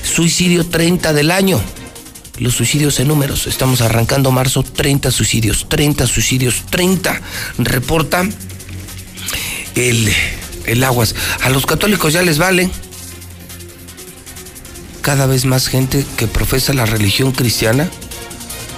Suicidio 0.03 0.67
30 0.67 1.13
del 1.13 1.31
año. 1.31 1.61
Los 2.39 2.55
suicidios 2.55 2.99
en 2.99 3.09
números. 3.09 3.47
Estamos 3.47 3.81
arrancando 3.81 4.33
marzo, 4.33 4.65
30 4.65 5.13
suicidios, 5.13 5.69
30 5.69 6.07
suicidios, 6.09 6.65
30. 6.69 7.21
Reporta 7.59 8.29
el, 9.77 10.13
el 10.67 10.85
Aguas. 10.85 11.15
A 11.43 11.49
los 11.49 11.65
católicos 11.65 12.13
ya 12.13 12.23
les 12.23 12.39
vale. 12.39 12.69
Cada 15.01 15.27
vez 15.27 15.45
más 15.45 15.69
gente 15.69 16.05
que 16.17 16.27
profesa 16.27 16.73
la 16.73 16.87
religión 16.87 17.31
cristiana 17.31 17.89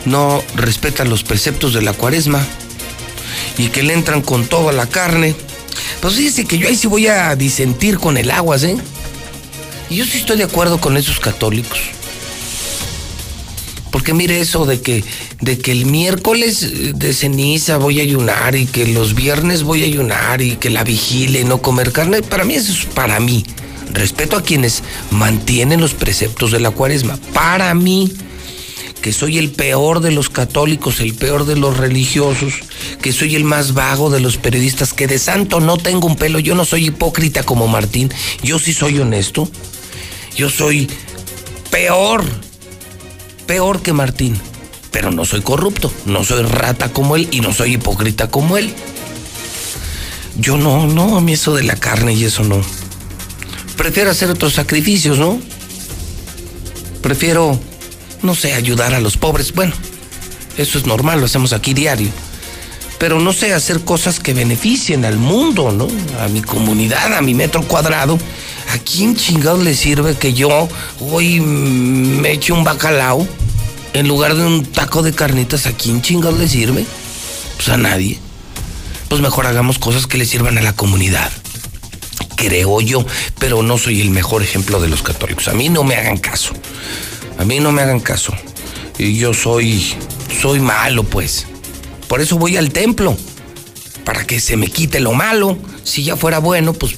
no 0.05 0.43
respetan 0.55 1.11
los 1.11 1.23
preceptos 1.23 1.75
de 1.75 1.83
la 1.83 1.93
cuaresma 1.93 2.45
y 3.59 3.69
que 3.69 3.83
le 3.83 3.95
entran 3.95 4.23
con 4.23 4.47
toda 4.47 4.73
la 4.73 4.87
carne. 4.87 5.35
Pues 6.01 6.15
fíjese 6.15 6.45
que 6.45 6.59
yo 6.59 6.69
ahí 6.69 6.77
sí 6.77 6.87
voy 6.87 7.07
a 7.07 7.35
disentir 7.37 7.99
con 7.99 8.17
el 8.17 8.31
aguas, 8.31 8.65
¿eh? 8.65 8.77
Y 9.89 9.97
yo 9.97 10.05
sí 10.05 10.19
estoy 10.19 10.39
de 10.39 10.45
acuerdo 10.45 10.79
con 10.79 10.97
esos 10.97 11.21
católicos. 11.21 11.79
Porque 13.91 14.15
mire 14.15 14.41
eso 14.41 14.65
de 14.65 14.81
que, 14.81 15.05
de 15.41 15.59
que 15.59 15.71
el 15.71 15.85
miércoles 15.85 16.63
eh, 16.63 16.93
de 16.95 17.13
ceniza 17.13 17.77
voy 17.77 18.01
a 18.01 18.03
ayunar 18.03 18.57
y 18.57 18.65
que 18.65 18.87
los 18.87 19.15
viernes 19.15 19.63
voy 19.63 19.83
a 19.83 19.87
ayunar 19.87 20.41
y 20.41 20.57
que 20.57 20.71
la 20.71 20.83
vigilia 20.83 21.43
y 21.43 21.45
no 21.45 21.61
comer 21.61 21.93
carne, 21.93 22.23
para 22.23 22.45
mí 22.45 22.55
eso 22.55 22.73
es 22.73 22.87
para 22.87 23.21
mí. 23.21 23.45
Respeto 23.93 24.39
a 24.39 24.43
quienes 24.43 24.83
mantienen 25.11 25.83
los 25.83 25.93
preceptos 25.93 26.53
de 26.53 26.61
la 26.61 26.71
cuaresma. 26.71 27.19
Para 27.35 27.75
mí, 27.75 28.11
que 29.03 29.13
soy 29.13 29.37
el 29.37 29.51
peor 29.51 30.01
de 30.01 30.13
los 30.13 30.31
católicos, 30.31 31.01
el 31.01 31.15
peor 31.15 31.45
de 31.45 31.57
los 31.57 31.77
religiosos, 31.77 32.55
que 33.03 33.13
soy 33.13 33.35
el 33.35 33.45
más 33.45 33.75
vago 33.75 34.09
de 34.09 34.21
los 34.21 34.37
periodistas, 34.37 34.95
que 34.95 35.09
de 35.09 35.19
santo 35.19 35.61
no 35.61 35.77
tengo 35.77 36.07
un 36.07 36.17
pelo, 36.17 36.39
yo 36.39 36.55
no 36.55 36.65
soy 36.65 36.87
hipócrita 36.87 37.43
como 37.43 37.67
Martín, 37.67 38.11
yo 38.43 38.61
sí 38.61 38.73
soy 38.73 39.01
honesto, 39.01 39.51
yo 40.37 40.49
soy 40.49 40.89
peor, 41.71 42.25
peor 43.47 43.83
que 43.83 43.93
Martín, 43.93 44.41
pero 44.93 45.11
no 45.11 45.25
soy 45.25 45.43
corrupto, 45.43 45.93
no 46.07 46.23
soy 46.23 46.45
rata 46.45 46.93
como 46.93 47.17
él 47.17 47.29
y 47.33 47.41
no 47.41 47.53
soy 47.53 47.75
hipócrita 47.75 48.31
como 48.31 48.57
él. 48.57 48.73
Yo 50.37 50.57
no, 50.57 50.87
no, 50.87 51.17
a 51.17 51.21
mí 51.21 51.33
eso 51.33 51.55
de 51.55 51.65
la 51.65 51.77
carne 51.77 52.15
y 52.15 52.25
eso 52.25 52.45
no. 52.45 52.61
Prefiero 53.77 54.11
hacer 54.11 54.31
otros 54.31 54.55
sacrificios, 54.55 55.19
¿no? 55.19 55.41
Prefiero 57.03 57.59
no 58.23 58.35
sé, 58.35 58.55
ayudar 58.55 58.95
a 58.95 59.01
los 59.01 59.17
pobres. 59.17 59.53
Bueno, 59.53 59.75
eso 60.57 60.79
es 60.79 60.87
normal, 60.87 61.21
lo 61.21 61.27
hacemos 61.27 61.53
aquí 61.53 61.75
diario. 61.75 62.11
Pero 62.99 63.19
no 63.19 63.33
sé, 63.33 63.53
hacer 63.53 63.81
cosas 63.81 64.21
que 64.21 64.33
beneficien 64.33 65.05
al 65.05 65.17
mundo, 65.17 65.73
¿no? 65.73 65.89
A 66.23 66.29
mi 66.29 66.41
comunidad, 66.41 67.15
a 67.15 67.21
mi 67.21 67.35
metro 67.35 67.63
cuadrado. 67.63 68.17
¿A 68.73 68.79
quién 68.79 69.17
chingados 69.17 69.65
le 69.65 69.75
sirve 69.75 70.15
que 70.15 70.35
yo 70.35 70.69
hoy 71.01 71.41
me 71.41 72.31
eche 72.31 72.53
un 72.53 72.63
bacalao 72.63 73.27
en 73.93 74.07
lugar 74.07 74.37
de 74.37 74.47
un 74.47 74.65
taco 74.65 75.03
de 75.03 75.13
carnitas? 75.13 75.67
¿A 75.67 75.73
quién 75.73 76.01
chingados 76.01 76.39
le 76.39 76.49
sirve? 76.49 76.87
Pues 77.57 77.69
a 77.71 77.77
nadie. 77.77 78.21
Pues 79.09 79.21
mejor 79.21 79.47
hagamos 79.47 79.79
cosas 79.79 80.07
que 80.07 80.17
le 80.17 80.25
sirvan 80.25 80.57
a 80.59 80.63
la 80.63 80.75
comunidad. 80.75 81.31
Creo 82.37 82.81
yo, 82.81 83.05
pero 83.39 83.63
no 83.65 83.79
soy 83.79 84.01
el 84.01 84.11
mejor 84.11 84.43
ejemplo 84.43 84.81
de 84.81 84.89
los 84.89 85.03
católicos. 85.03 85.49
A 85.49 85.55
mí 85.55 85.69
no 85.69 85.83
me 85.83 85.97
hagan 85.97 86.19
caso. 86.19 86.55
A 87.39 87.45
mí 87.45 87.61
no 87.61 87.73
me 87.73 87.83
hagan 87.83 88.01
caso. 88.01 88.33
Y 88.99 89.17
yo 89.17 89.35
soy, 89.35 89.95
soy 90.41 90.61
malo, 90.61 91.05
pues. 91.05 91.47
Por 92.09 92.21
eso 92.21 92.39
voy 92.39 92.57
al 92.57 92.71
templo. 92.71 93.17
Para 94.05 94.27
que 94.27 94.41
se 94.41 94.57
me 94.57 94.69
quite 94.69 95.01
lo 95.01 95.13
malo. 95.13 95.59
Si 95.85 96.05
ya 96.05 96.17
fuera 96.17 96.39
bueno, 96.39 96.73
pues 96.73 96.97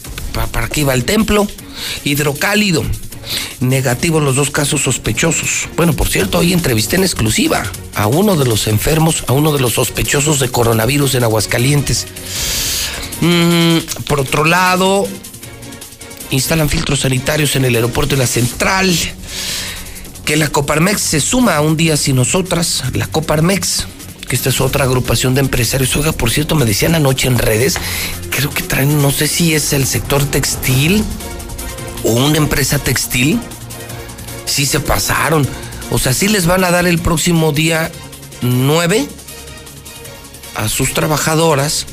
¿para 0.52 0.68
qué 0.68 0.80
iba 0.80 0.92
al 0.92 1.04
templo? 1.04 1.46
Hidrocálido. 2.04 2.84
Negativos 3.60 4.22
los 4.22 4.36
dos 4.36 4.50
casos 4.50 4.82
sospechosos. 4.82 5.68
Bueno, 5.76 5.94
por 5.94 6.08
cierto, 6.08 6.38
hoy 6.38 6.52
entrevisté 6.52 6.96
en 6.96 7.04
exclusiva 7.04 7.62
a 7.94 8.06
uno 8.06 8.36
de 8.36 8.44
los 8.44 8.66
enfermos, 8.66 9.24
a 9.26 9.32
uno 9.32 9.52
de 9.52 9.60
los 9.60 9.74
sospechosos 9.74 10.40
de 10.40 10.50
coronavirus 10.50 11.14
en 11.14 11.24
Aguascalientes. 11.24 12.06
Mm, 13.20 13.78
por 14.06 14.20
otro 14.20 14.44
lado, 14.44 15.06
instalan 16.30 16.68
filtros 16.68 17.00
sanitarios 17.00 17.56
en 17.56 17.64
el 17.64 17.74
aeropuerto 17.74 18.16
de 18.16 18.22
la 18.22 18.26
Central. 18.26 18.94
Que 20.24 20.36
la 20.36 20.48
Coparmex 20.48 21.00
se 21.00 21.20
suma 21.20 21.56
a 21.56 21.60
un 21.60 21.76
día 21.76 21.96
sin 21.96 22.16
nosotras. 22.16 22.84
La 22.94 23.06
Coparmex, 23.06 23.86
que 24.26 24.34
esta 24.34 24.48
es 24.48 24.60
otra 24.60 24.84
agrupación 24.84 25.34
de 25.34 25.40
empresarios. 25.40 25.94
Oiga, 25.96 26.12
por 26.12 26.30
cierto, 26.30 26.54
me 26.54 26.64
decían 26.64 26.94
anoche 26.94 27.28
en 27.28 27.38
redes, 27.38 27.76
creo 28.30 28.50
que 28.50 28.62
traen, 28.62 29.02
no 29.02 29.10
sé 29.10 29.28
si 29.28 29.54
es 29.54 29.72
el 29.74 29.86
sector 29.86 30.24
textil 30.24 31.04
o 32.04 32.12
una 32.12 32.38
empresa 32.38 32.78
textil. 32.78 33.38
Sí 34.46 34.64
se 34.64 34.80
pasaron. 34.80 35.46
O 35.90 35.98
sea, 35.98 36.14
sí 36.14 36.28
les 36.28 36.46
van 36.46 36.64
a 36.64 36.70
dar 36.70 36.86
el 36.86 36.98
próximo 36.98 37.52
día 37.52 37.92
9 38.40 39.06
a 40.54 40.68
sus 40.68 40.94
trabajadoras, 40.94 41.86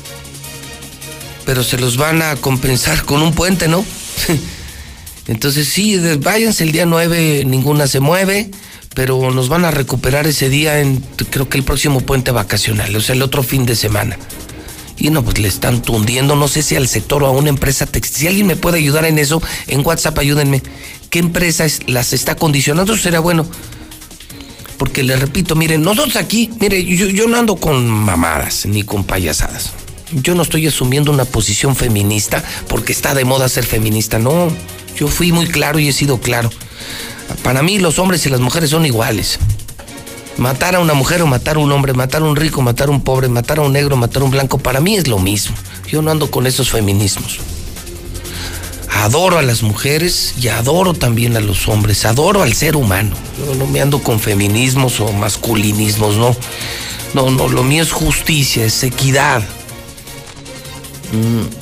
pero 1.44 1.62
se 1.62 1.78
los 1.78 1.96
van 1.96 2.22
a 2.22 2.36
compensar 2.36 3.04
con 3.04 3.20
un 3.20 3.34
puente, 3.34 3.68
¿no? 3.68 3.84
Entonces 5.28 5.68
sí, 5.68 5.98
váyanse 6.18 6.64
el 6.64 6.72
día 6.72 6.86
9, 6.86 7.44
ninguna 7.46 7.86
se 7.86 8.00
mueve, 8.00 8.50
pero 8.94 9.30
nos 9.30 9.48
van 9.48 9.64
a 9.64 9.70
recuperar 9.70 10.26
ese 10.26 10.48
día 10.48 10.80
en 10.80 11.02
creo 11.30 11.48
que 11.48 11.58
el 11.58 11.64
próximo 11.64 12.00
puente 12.00 12.30
vacacional, 12.30 12.94
o 12.94 13.00
sea, 13.00 13.14
el 13.14 13.22
otro 13.22 13.42
fin 13.42 13.64
de 13.64 13.76
semana. 13.76 14.18
Y 14.98 15.10
no, 15.10 15.24
pues 15.24 15.38
le 15.38 15.48
están 15.48 15.82
tundiendo, 15.82 16.36
no 16.36 16.48
sé 16.48 16.62
si 16.62 16.76
al 16.76 16.86
sector 16.86 17.22
o 17.22 17.26
a 17.26 17.30
una 17.30 17.48
empresa 17.48 17.86
textil. 17.86 18.20
Si 18.20 18.26
alguien 18.28 18.46
me 18.46 18.56
puede 18.56 18.78
ayudar 18.78 19.04
en 19.04 19.18
eso, 19.18 19.42
en 19.66 19.84
WhatsApp 19.84 20.18
ayúdenme. 20.18 20.62
¿Qué 21.10 21.18
empresa 21.18 21.66
las 21.86 22.12
está 22.12 22.36
condicionando? 22.36 22.96
Será 22.96 23.20
bueno. 23.20 23.46
Porque 24.76 25.02
le 25.02 25.16
repito, 25.16 25.54
miren, 25.56 25.82
nosotros 25.82 26.16
aquí, 26.16 26.50
mire, 26.60 26.84
yo 26.84 27.26
no 27.26 27.36
ando 27.36 27.56
con 27.56 27.86
mamadas 27.86 28.66
ni 28.66 28.82
con 28.82 29.04
payasadas. 29.04 29.72
Yo 30.12 30.34
no 30.34 30.42
estoy 30.42 30.66
asumiendo 30.66 31.10
una 31.10 31.24
posición 31.24 31.74
feminista 31.74 32.44
porque 32.68 32.92
está 32.92 33.14
de 33.14 33.24
moda 33.24 33.48
ser 33.48 33.64
feminista. 33.64 34.18
No, 34.18 34.52
yo 34.96 35.08
fui 35.08 35.32
muy 35.32 35.46
claro 35.46 35.78
y 35.78 35.88
he 35.88 35.92
sido 35.92 36.20
claro. 36.20 36.50
Para 37.42 37.62
mí 37.62 37.78
los 37.78 37.98
hombres 37.98 38.24
y 38.26 38.30
las 38.30 38.40
mujeres 38.40 38.70
son 38.70 38.86
iguales. 38.86 39.38
Matar 40.38 40.76
a 40.76 40.80
una 40.80 40.94
mujer 40.94 41.22
o 41.22 41.26
matar 41.26 41.56
a 41.56 41.58
un 41.58 41.70
hombre, 41.72 41.92
matar 41.92 42.22
a 42.22 42.24
un 42.24 42.36
rico, 42.36 42.62
matar 42.62 42.88
a 42.88 42.90
un 42.90 43.02
pobre, 43.02 43.28
matar 43.28 43.58
a 43.58 43.62
un 43.62 43.72
negro, 43.72 43.96
matar 43.96 44.22
a 44.22 44.24
un 44.24 44.30
blanco, 44.30 44.58
para 44.58 44.80
mí 44.80 44.96
es 44.96 45.08
lo 45.08 45.18
mismo. 45.18 45.54
Yo 45.88 46.02
no 46.02 46.10
ando 46.10 46.30
con 46.30 46.46
esos 46.46 46.70
feminismos. 46.70 47.38
Adoro 48.90 49.38
a 49.38 49.42
las 49.42 49.62
mujeres 49.62 50.34
y 50.40 50.48
adoro 50.48 50.94
también 50.94 51.36
a 51.36 51.40
los 51.40 51.68
hombres, 51.68 52.04
adoro 52.04 52.42
al 52.42 52.52
ser 52.54 52.76
humano. 52.76 53.16
Yo 53.38 53.54
no 53.54 53.66
me 53.66 53.80
ando 53.80 54.02
con 54.02 54.20
feminismos 54.20 55.00
o 55.00 55.12
masculinismos, 55.12 56.16
no. 56.16 56.36
No, 57.14 57.30
no, 57.30 57.48
lo 57.48 57.62
mío 57.62 57.82
es 57.82 57.92
justicia, 57.92 58.64
es 58.64 58.82
equidad. 58.84 59.42
Mm, 61.12 61.61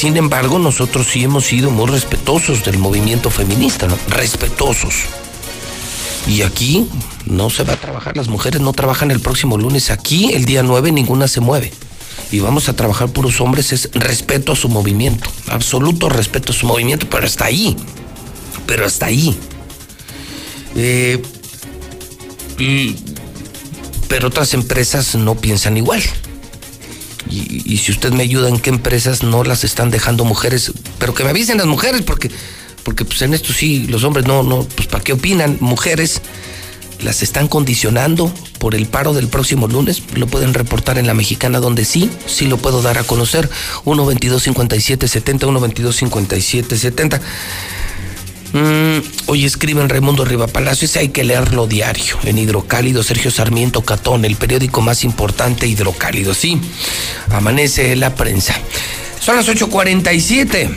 sin 0.00 0.16
embargo, 0.16 0.58
nosotros 0.58 1.08
sí 1.08 1.24
hemos 1.24 1.44
sido 1.44 1.70
muy 1.70 1.86
respetuosos 1.86 2.64
del 2.64 2.78
movimiento 2.78 3.28
feminista, 3.28 3.86
¿no? 3.86 3.98
Respetuosos. 4.08 4.94
Y 6.26 6.40
aquí 6.40 6.88
no 7.26 7.50
se 7.50 7.64
va 7.64 7.74
a 7.74 7.76
trabajar, 7.76 8.16
las 8.16 8.28
mujeres 8.28 8.62
no 8.62 8.72
trabajan 8.72 9.10
el 9.10 9.20
próximo 9.20 9.58
lunes. 9.58 9.90
Aquí, 9.90 10.32
el 10.32 10.46
día 10.46 10.62
9, 10.62 10.90
ninguna 10.90 11.28
se 11.28 11.42
mueve. 11.42 11.70
Y 12.32 12.40
vamos 12.40 12.70
a 12.70 12.72
trabajar 12.72 13.10
puros 13.10 13.42
hombres, 13.42 13.74
es 13.74 13.90
respeto 13.92 14.52
a 14.52 14.56
su 14.56 14.70
movimiento, 14.70 15.28
absoluto 15.48 16.08
respeto 16.08 16.52
a 16.52 16.54
su 16.54 16.64
movimiento, 16.64 17.06
pero 17.10 17.26
hasta 17.26 17.44
ahí. 17.44 17.76
Pero 18.64 18.86
hasta 18.86 19.04
ahí. 19.04 19.36
Eh, 20.76 21.20
pero 24.08 24.28
otras 24.28 24.54
empresas 24.54 25.14
no 25.14 25.34
piensan 25.34 25.76
igual. 25.76 26.02
Y, 27.30 27.76
si 27.76 27.92
usted 27.92 28.12
me 28.12 28.22
ayuda 28.22 28.48
en 28.48 28.58
qué 28.58 28.70
empresas 28.70 29.22
no 29.22 29.44
las 29.44 29.64
están 29.64 29.90
dejando 29.90 30.24
mujeres, 30.24 30.72
pero 30.98 31.14
que 31.14 31.24
me 31.24 31.30
avisen 31.30 31.58
las 31.58 31.66
mujeres, 31.66 32.02
porque, 32.02 32.30
porque 32.82 33.04
pues 33.04 33.22
en 33.22 33.34
esto 33.34 33.52
sí, 33.52 33.86
los 33.88 34.04
hombres 34.04 34.26
no, 34.26 34.42
no, 34.42 34.64
pues 34.64 34.88
¿para 34.88 35.04
qué 35.04 35.12
opinan? 35.12 35.56
Mujeres 35.60 36.20
las 37.02 37.22
están 37.22 37.48
condicionando 37.48 38.32
por 38.58 38.74
el 38.74 38.86
paro 38.86 39.14
del 39.14 39.28
próximo 39.28 39.68
lunes. 39.68 40.02
Lo 40.14 40.26
pueden 40.26 40.54
reportar 40.54 40.98
en 40.98 41.06
la 41.06 41.14
mexicana, 41.14 41.60
donde 41.60 41.84
sí, 41.84 42.10
sí 42.26 42.46
lo 42.46 42.58
puedo 42.58 42.82
dar 42.82 42.98
a 42.98 43.04
conocer. 43.04 43.48
122-5770, 43.84 45.40
122-5770. 46.10 47.20
Mm, 48.52 48.98
hoy 49.26 49.44
escriben 49.44 49.88
Raimundo 49.88 50.24
Riva 50.24 50.46
Palacio, 50.48 50.86
ese 50.86 50.98
hay 50.98 51.08
que 51.10 51.24
leerlo 51.24 51.66
diario. 51.66 52.16
En 52.24 52.38
Hidrocálido, 52.38 53.02
Sergio 53.02 53.30
Sarmiento 53.30 53.82
Catón, 53.82 54.24
el 54.24 54.36
periódico 54.36 54.80
más 54.80 55.04
importante, 55.04 55.66
Hidrocálido. 55.66 56.34
Sí, 56.34 56.60
amanece 57.30 57.94
la 57.96 58.14
prensa. 58.14 58.54
Son 59.20 59.36
las 59.36 59.48
8.47. 59.48 60.68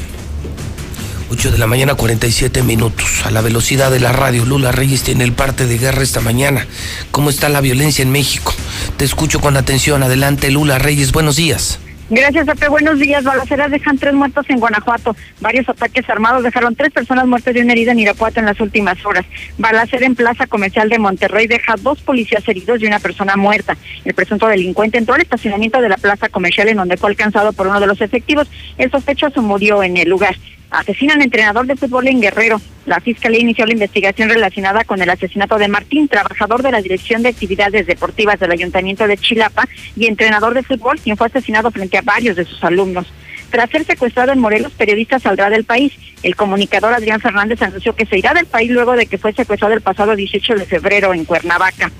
8 1.31 1.51
de 1.51 1.57
la 1.57 1.65
mañana, 1.65 1.95
47 1.95 2.61
minutos. 2.61 3.25
A 3.25 3.31
la 3.31 3.41
velocidad 3.41 3.89
de 3.89 3.99
la 3.99 4.11
radio, 4.11 4.45
Lula 4.45 4.71
Reyes 4.71 5.01
tiene 5.01 5.23
el 5.23 5.33
parte 5.33 5.65
de 5.65 5.79
guerra 5.79 6.03
esta 6.03 6.21
mañana. 6.21 6.67
¿Cómo 7.09 7.31
está 7.31 7.49
la 7.49 7.61
violencia 7.61 8.03
en 8.03 8.11
México? 8.11 8.53
Te 8.97 9.05
escucho 9.05 9.39
con 9.39 9.57
atención. 9.57 10.03
Adelante, 10.03 10.51
Lula 10.51 10.77
Reyes. 10.77 11.11
Buenos 11.11 11.37
días. 11.37 11.79
Gracias, 12.15 12.45
Pepe. 12.45 12.67
Buenos 12.67 12.99
días. 12.99 13.23
Balaceras 13.23 13.71
dejan 13.71 13.97
tres 13.97 14.13
muertos 14.13 14.45
en 14.47 14.59
Guanajuato. 14.59 15.15
Varios 15.41 15.67
ataques 15.67 16.07
armados 16.07 16.43
dejaron 16.43 16.75
tres 16.75 16.91
personas 16.91 17.25
muertas 17.25 17.55
y 17.55 17.59
una 17.59 17.71
herida 17.71 17.91
en 17.91 17.97
Irapuato 17.97 18.39
en 18.39 18.45
las 18.45 18.59
últimas 18.59 19.03
horas. 19.03 19.25
Balacera 19.57 20.05
en 20.05 20.13
Plaza 20.13 20.45
Comercial 20.45 20.89
de 20.89 20.99
Monterrey 20.99 21.47
deja 21.47 21.73
dos 21.81 22.01
policías 22.03 22.47
heridos 22.47 22.79
y 22.83 22.85
una 22.85 22.99
persona 22.99 23.35
muerta. 23.35 23.77
El 24.05 24.13
presunto 24.13 24.45
delincuente 24.45 24.99
entró 24.99 25.15
al 25.15 25.21
estacionamiento 25.21 25.81
de 25.81 25.89
la 25.89 25.97
Plaza 25.97 26.29
Comercial 26.29 26.69
en 26.69 26.77
donde 26.77 26.97
fue 26.97 27.09
alcanzado 27.09 27.51
por 27.51 27.65
uno 27.65 27.79
de 27.79 27.87
los 27.87 27.99
efectivos. 27.99 28.47
El 28.77 28.91
sospechoso 28.91 29.41
murió 29.41 29.81
en 29.81 29.97
el 29.97 30.07
lugar 30.07 30.35
asesinan 30.73 31.21
entrenador 31.21 31.67
de 31.67 31.75
fútbol 31.75 32.07
en 32.07 32.19
Guerrero. 32.19 32.59
La 32.85 32.99
Fiscalía 32.99 33.39
inició 33.39 33.65
la 33.65 33.73
investigación 33.73 34.27
relacionada 34.27 34.83
con 34.83 35.01
el 35.01 35.09
asesinato 35.09 35.57
de 35.57 35.67
Martín, 35.67 36.07
trabajador 36.07 36.63
de 36.63 36.71
la 36.71 36.81
Dirección 36.81 37.21
de 37.21 37.29
Actividades 37.29 37.85
Deportivas 37.85 38.39
del 38.39 38.51
Ayuntamiento 38.51 39.07
de 39.07 39.17
Chilapa 39.17 39.67
y 39.95 40.07
entrenador 40.07 40.53
de 40.53 40.63
fútbol, 40.63 40.99
quien 40.99 41.15
fue 41.15 41.27
asesinado 41.27 41.71
frente 41.71 41.97
a 41.97 42.01
varios 42.01 42.35
de 42.35 42.45
sus 42.45 42.61
alumnos. 42.63 43.05
Tras 43.51 43.69
ser 43.69 43.85
secuestrado 43.85 44.31
en 44.31 44.39
Morelos, 44.39 44.73
periodista 44.73 45.19
saldrá 45.19 45.51
del 45.51 45.63
país. 45.63 45.93
El 46.23 46.35
comunicador 46.35 46.91
Adrián 46.91 47.21
Fernández 47.21 47.61
anunció 47.61 47.95
que 47.95 48.07
se 48.07 48.17
irá 48.17 48.33
del 48.33 48.47
país 48.47 48.71
luego 48.71 48.93
de 48.95 49.05
que 49.05 49.19
fue 49.19 49.31
secuestrado 49.31 49.75
el 49.75 49.81
pasado 49.81 50.15
18 50.15 50.55
de 50.55 50.65
febrero 50.65 51.13
en 51.13 51.23
Cuernavaca. 51.23 51.91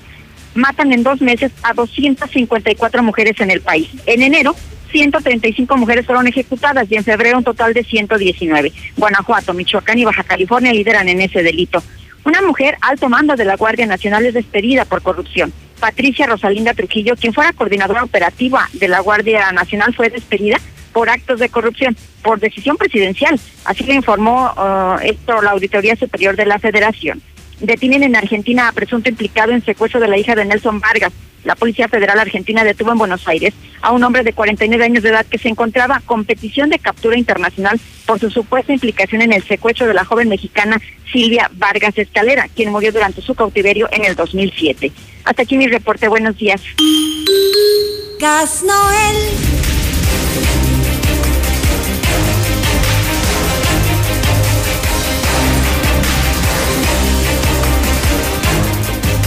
Matan 0.56 0.92
en 0.94 1.04
dos 1.04 1.22
meses 1.22 1.52
a 1.62 1.74
254 1.74 3.04
mujeres 3.04 3.40
en 3.40 3.52
el 3.52 3.62
país. 3.62 3.88
En 4.08 4.24
enero, 4.24 4.56
135 4.94 5.76
mujeres 5.76 6.06
fueron 6.06 6.28
ejecutadas 6.28 6.90
y 6.90 6.96
en 6.96 7.04
febrero 7.04 7.40
un 7.40 7.44
total 7.44 7.74
de 7.74 7.84
119. 7.84 8.72
Guanajuato, 8.96 9.54
Michoacán 9.54 9.98
y 9.98 10.06
Baja 10.06 10.24
California 10.24 10.72
lideran 10.72 11.10
en 11.10 11.20
ese 11.20 11.42
delito. 11.42 11.84
Una 12.24 12.42
mujer 12.42 12.78
alto 12.80 13.10
mando 13.10 13.36
de 13.36 13.44
la 13.44 13.58
Guardia 13.58 13.88
Nacional 13.88 14.26
es 14.26 14.36
despedida 14.36 14.86
por 14.86 15.02
corrupción. 15.02 15.52
Patricia 15.80 16.28
Rosalinda 16.28 16.74
Trujillo, 16.74 17.16
quien 17.16 17.34
fuera 17.34 17.52
coordinadora 17.54 18.04
operativa 18.04 18.70
de 18.74 18.88
la 18.88 19.00
Guardia 19.00 19.52
Nacional, 19.52 19.94
fue 19.96 20.10
despedida 20.10 20.58
por 20.94 21.10
actos 21.10 21.40
de 21.40 21.50
corrupción, 21.50 21.98
por 22.22 22.40
decisión 22.40 22.78
presidencial. 22.78 23.40
Así 23.66 23.84
le 23.84 23.96
informó 23.96 24.54
uh, 24.56 25.00
esto 25.04 25.42
la 25.42 25.52
Auditoría 25.52 25.96
Superior 25.96 26.36
de 26.36 26.46
la 26.46 26.60
Federación. 26.60 27.22
Detienen 27.60 28.04
en 28.04 28.16
Argentina 28.16 28.68
a 28.68 28.72
presunto 28.72 29.10
implicado 29.10 29.52
en 29.52 29.66
secuestro 29.66 30.00
de 30.00 30.08
la 30.08 30.18
hija 30.18 30.36
de 30.36 30.46
Nelson 30.46 30.80
Vargas. 30.80 31.12
La 31.44 31.56
Policía 31.56 31.88
Federal 31.88 32.20
Argentina 32.20 32.64
detuvo 32.64 32.92
en 32.92 32.98
Buenos 32.98 33.28
Aires 33.28 33.54
a 33.82 33.92
un 33.92 34.04
hombre 34.04 34.24
de 34.24 34.34
49 34.34 34.84
años 34.84 35.04
de 35.04 35.10
edad 35.10 35.26
que 35.26 35.38
se 35.38 35.50
encontraba 35.50 36.02
con 36.06 36.26
petición 36.26 36.70
de 36.70 36.80
captura 36.80 37.18
internacional 37.18 37.80
por 38.06 38.20
su 38.20 38.30
supuesta 38.30 38.74
implicación 38.74 39.22
en 39.22 39.34
el 39.34 39.44
secuestro 39.44 39.88
de 39.88 39.94
la 39.94 40.06
joven 40.06 40.30
mexicana 40.30 40.80
Silvia 41.12 41.50
Vargas 41.54 41.98
Escalera, 41.98 42.48
quien 42.56 42.72
murió 42.72 42.92
durante 42.92 43.22
su 43.22 43.36
cautiverio 43.36 43.90
en 43.92 44.06
el 44.06 44.16
2007. 44.16 44.92
Hasta 45.26 45.44
aquí 45.44 45.58
mi 45.58 45.68
reporte. 45.68 46.08
Buenos 46.08 46.38
días. 46.38 46.62
Gas 48.20 48.64
Noel. 48.64 49.18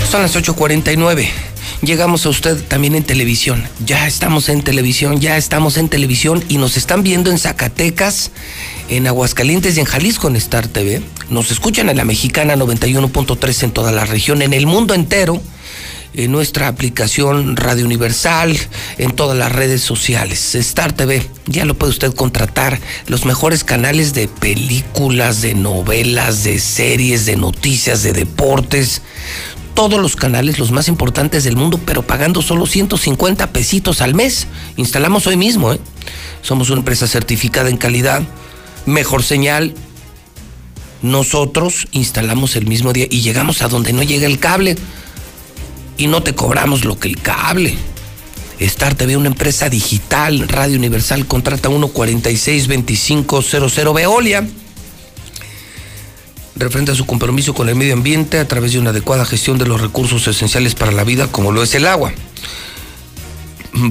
Son 0.09 0.23
las 0.23 0.37
8.49 0.37 1.56
llegamos 1.83 2.27
a 2.27 2.29
usted 2.29 2.63
también 2.65 2.95
en 2.95 3.05
televisión. 3.05 3.63
Ya 3.85 4.07
estamos 4.07 4.49
en 4.49 4.63
televisión, 4.63 5.21
ya 5.21 5.37
estamos 5.37 5.77
en 5.77 5.89
televisión 5.89 6.45
y 6.49 6.59
nos 6.59 6.77
están 6.77 7.03
viendo 7.03 7.31
en 7.31 7.39
Zacatecas, 7.39 8.31
en 8.89 9.07
Aguascalientes 9.07 9.77
y 9.77 9.81
en 9.81 9.87
Jalisco 9.87 10.29
en 10.29 10.37
Star 10.37 10.69
TV. 10.69 11.03
Nos 11.31 11.51
escuchan 11.51 11.89
en 11.89 11.97
la 11.97 12.05
mexicana 12.05 12.57
91.3 12.57 13.65
en 13.65 13.73
toda 13.73 13.93
la 13.93 14.05
región, 14.05 14.43
en 14.43 14.53
el 14.53 14.67
mundo 14.67 14.95
entero 14.95 15.41
en 16.17 16.33
nuestra 16.33 16.69
aplicación 16.69 17.57
Radio 17.57 17.85
Universal, 17.85 18.57
en 18.99 19.13
todas 19.13 19.37
las 19.37 19.53
redes 19.53 19.83
sociales. 19.83 20.55
Star 20.55 20.93
TV, 20.93 21.29
ya 21.47 21.65
lo 21.65 21.75
puede 21.75 21.91
usted 21.91 22.15
contratar. 22.15 22.81
Los 23.07 23.27
mejores 23.27 23.65
canales 23.65 24.15
de 24.15 24.27
películas, 24.27 25.43
de 25.43 25.55
novelas, 25.55 26.43
de 26.43 26.59
series, 26.59 27.27
de 27.27 27.37
noticias, 27.37 28.03
de 28.03 28.13
deportes. 28.13 29.03
Todos 29.77 30.01
los 30.01 30.17
canales, 30.17 30.59
los 30.59 30.73
más 30.73 30.89
importantes 30.89 31.45
del 31.45 31.55
mundo, 31.55 31.79
pero 31.87 32.03
pagando 32.03 32.43
solo 32.43 32.67
150 32.67 33.53
pesitos 33.53 34.01
al 34.01 34.15
mes. 34.15 34.49
Instalamos 34.77 35.29
hoy 35.29 35.37
mismo, 35.37 35.73
¿eh? 35.73 35.79
Somos 36.43 36.71
una 36.71 36.81
empresa 36.81 37.07
certificada 37.07 37.71
en 37.71 37.77
calidad, 37.77 38.23
mejor 38.87 39.23
señal, 39.23 39.75
nosotros 41.03 41.87
instalamos 41.93 42.57
el 42.57 42.67
mismo 42.67 42.93
día 42.93 43.07
y 43.09 43.21
llegamos 43.21 43.63
a 43.63 43.69
donde 43.69 43.93
no 43.93 44.03
llega 44.03 44.27
el 44.27 44.41
cable 44.41 44.75
y 45.97 46.09
no 46.09 46.23
te 46.23 46.35
cobramos 46.35 46.85
lo 46.85 46.99
que 46.99 47.09
el 47.09 47.21
cable. 47.21 47.79
Star 48.59 48.95
TV, 48.95 49.17
una 49.17 49.29
empresa 49.29 49.69
digital, 49.69 50.49
Radio 50.49 50.79
Universal, 50.79 51.27
contrata 51.27 51.69
146-2500 51.69 53.95
Veolia. 53.95 54.49
Referente 56.57 56.93
a 56.93 56.95
su 56.95 57.05
compromiso 57.05 57.55
con 57.55 57.69
el 57.69 57.75
medio 57.75 57.93
ambiente 57.93 58.39
a 58.39 58.49
través 58.49 58.73
de 58.73 58.79
una 58.79 58.91
adecuada 58.91 59.27
gestión 59.27 59.59
de 59.59 59.67
los 59.67 59.81
recursos 59.81 60.27
esenciales 60.27 60.75
para 60.75 60.91
la 60.91 61.05
vida, 61.05 61.29
como 61.31 61.53
lo 61.53 61.63
es 61.63 61.75
el 61.75 61.87
agua. 61.87 62.13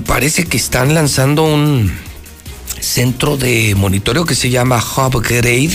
Parece 0.07 0.45
que 0.45 0.57
están 0.57 0.95
lanzando 0.95 1.43
un 1.43 1.91
centro 2.79 3.37
de 3.37 3.75
monitoreo 3.75 4.25
que 4.25 4.35
se 4.35 4.49
llama 4.49 4.81
HubGrade 4.81 5.69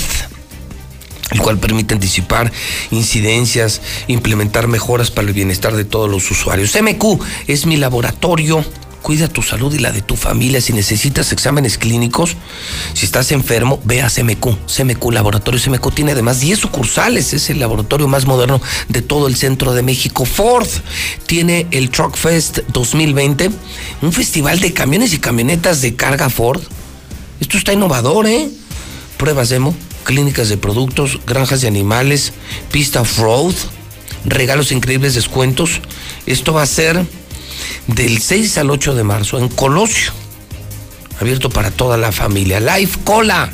el 1.30 1.40
cual 1.40 1.58
permite 1.58 1.94
anticipar 1.94 2.52
incidencias, 2.90 3.80
implementar 4.08 4.66
mejoras 4.68 5.10
para 5.10 5.28
el 5.28 5.34
bienestar 5.34 5.76
de 5.76 5.84
todos 5.84 6.10
los 6.10 6.28
usuarios. 6.30 6.76
MQ 6.80 7.20
es 7.46 7.66
mi 7.66 7.76
laboratorio. 7.76 8.64
Cuida 9.02 9.28
tu 9.28 9.43
salud 9.43 9.72
y 9.74 9.78
la 9.78 9.93
de 9.93 10.02
tu 10.02 10.16
familia. 10.16 10.60
Si 10.60 10.72
necesitas 10.72 11.32
exámenes 11.32 11.78
clínicos, 11.78 12.36
si 12.94 13.06
estás 13.06 13.32
enfermo, 13.32 13.81
ve 13.85 14.02
a 14.02 14.10
CMQ. 14.10 14.66
CMQ 14.66 15.12
Laboratorio 15.12 15.60
CMQ 15.60 15.93
tiene 15.94 16.12
además 16.12 16.40
10 16.40 16.59
sucursales. 16.59 17.32
Es 17.32 17.51
el 17.51 17.60
laboratorio 17.60 18.09
más 18.09 18.27
moderno 18.27 18.60
de 18.89 19.02
todo 19.02 19.27
el 19.27 19.36
centro 19.36 19.72
de 19.72 19.82
México. 19.82 20.24
Ford 20.24 20.68
tiene 21.27 21.66
el 21.70 21.90
Truck 21.90 22.16
Fest 22.16 22.60
2020, 22.68 23.51
un 24.02 24.12
festival 24.12 24.60
de 24.60 24.72
camiones 24.72 25.12
y 25.14 25.18
camionetas 25.18 25.81
de 25.81 25.94
carga 25.97 26.28
Ford. 26.28 26.62
Esto 27.40 27.56
está 27.56 27.72
innovador, 27.72 28.27
¿eh? 28.27 28.48
Pruebas 29.16 29.48
demo 29.48 29.74
clínicas 30.05 30.48
de 30.48 30.56
productos, 30.56 31.20
granjas 31.27 31.60
de 31.60 31.68
animales, 31.68 32.32
pista 32.72 33.01
off-road, 33.01 33.55
regalos 34.24 34.72
increíbles, 34.72 35.14
descuentos. 35.14 35.81
Esto 36.27 36.52
va 36.52 36.62
a 36.62 36.66
ser 36.66 37.06
del 37.87 38.20
6 38.20 38.59
al 38.59 38.70
8 38.70 38.95
de 38.95 39.05
marzo 39.05 39.39
en 39.39 39.49
Colosio, 39.49 40.12
abierto 41.20 41.51
para 41.51 41.70
toda 41.70 41.97
la 41.97 42.12
familia. 42.12 42.61
Life 42.61 43.01
Cola, 43.05 43.51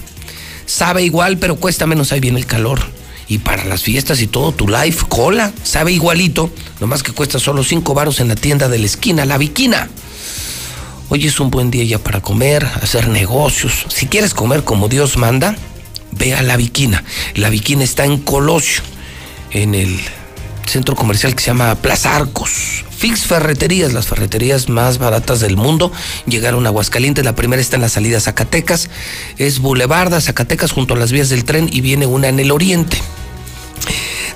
sabe 0.67 1.03
igual, 1.03 1.39
pero 1.39 1.57
cuesta 1.57 1.87
menos, 1.87 2.13
ahí 2.13 2.21
viene 2.21 2.39
el 2.39 2.47
calor. 2.47 2.81
Y 3.29 3.39
para 3.39 3.65
las 3.65 3.83
fiestas 3.83 4.21
y 4.21 4.29
todo, 4.29 4.53
tu 4.53 4.69
Life 4.69 5.07
Cola 5.09 5.53
sabe 5.65 5.93
igualito, 5.93 6.51
nomás 6.81 7.03
que 7.03 7.13
cuesta 7.13 7.39
solo 7.39 7.65
5 7.65 7.93
varos 7.95 8.21
en 8.21 8.29
la 8.29 8.37
tienda 8.37 8.69
de 8.69 8.79
la 8.79 8.87
esquina, 8.87 9.25
la 9.25 9.39
Viquina. 9.39 9.89
Hoy 11.09 11.27
es 11.27 11.39
un 11.39 11.51
buen 11.51 11.71
día 11.71 11.85
ya 11.85 11.99
para 11.99 12.21
comer, 12.21 12.65
hacer 12.83 13.09
negocios. 13.09 13.87
Si 13.89 14.07
quieres 14.07 14.35
comer 14.35 14.65
como 14.65 14.89
Dios 14.89 15.17
manda, 15.17 15.57
ve 16.11 16.35
a 16.35 16.43
La 16.43 16.57
Viquina. 16.57 17.05
La 17.35 17.49
Viquina 17.49 17.85
está 17.85 18.05
en 18.05 18.19
Colosio, 18.19 18.83
en 19.53 19.77
el 19.77 20.01
centro 20.69 20.95
comercial 20.95 21.35
que 21.35 21.43
se 21.43 21.49
llama 21.49 21.75
Plaza 21.77 22.17
Arcos. 22.17 22.85
Fix 22.97 23.23
Ferreterías, 23.27 23.93
las 23.93 24.07
ferreterías 24.07 24.69
más 24.69 24.99
baratas 24.99 25.41
del 25.41 25.57
mundo, 25.57 25.93
llegaron 26.27 26.67
a 26.67 26.71
Aguascalientes. 26.71 27.25
La 27.25 27.35
primera 27.35 27.61
está 27.61 27.77
en 27.77 27.83
la 27.83 27.89
salida 27.89 28.21
Zacatecas, 28.21 28.89
es 29.39 29.59
Boulevard 29.59 30.21
Zacatecas 30.21 30.73
junto 30.73 30.95
a 30.95 30.97
las 30.97 31.13
vías 31.13 31.29
del 31.29 31.45
tren 31.45 31.69
y 31.71 31.81
viene 31.81 32.07
una 32.07 32.29
en 32.29 32.41
el 32.41 32.51
oriente. 32.51 32.99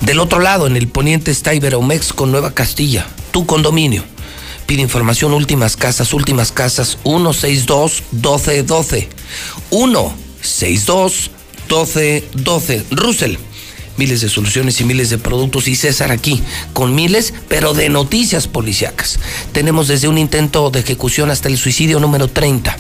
Del 0.01 0.19
otro 0.19 0.41
lado, 0.41 0.67
en 0.67 0.77
el 0.77 0.89
poniente 0.89 1.31
está 1.31 1.55
Iberomex 1.55 2.13
con 2.13 2.31
Nueva 2.31 2.53
Castilla, 2.53 3.07
tu 3.33 3.47
condominio. 3.47 4.05
Pide 4.67 4.83
información, 4.83 5.33
últimas 5.33 5.77
casas, 5.77 6.15
últimas 6.15 6.53
casas, 6.53 6.99
162 7.03 8.03
1212. 8.13 9.09
162 9.71 11.31
1212. 11.69 12.87
Russell 12.93 13.37
miles 14.01 14.23
de 14.23 14.31
soluciones 14.31 14.81
y 14.81 14.85
miles 14.85 15.11
de 15.11 15.19
productos 15.19 15.69
y 15.69 15.77
César 15.77 16.11
aquí 16.11 16.43
con 16.73 16.95
miles, 16.95 17.35
pero 17.49 17.75
de 17.75 17.91
noticias 17.91 18.49
policíacas. 18.49 19.21
Tenemos 19.53 19.89
desde 19.89 20.09
un 20.09 20.17
intento 20.17 20.71
de 20.71 20.81
ejecución 20.81 21.31
hasta 21.31 21.49
el 21.49 21.59
suicidio 21.59 22.01
número 22.01 22.27
30. 22.27 22.75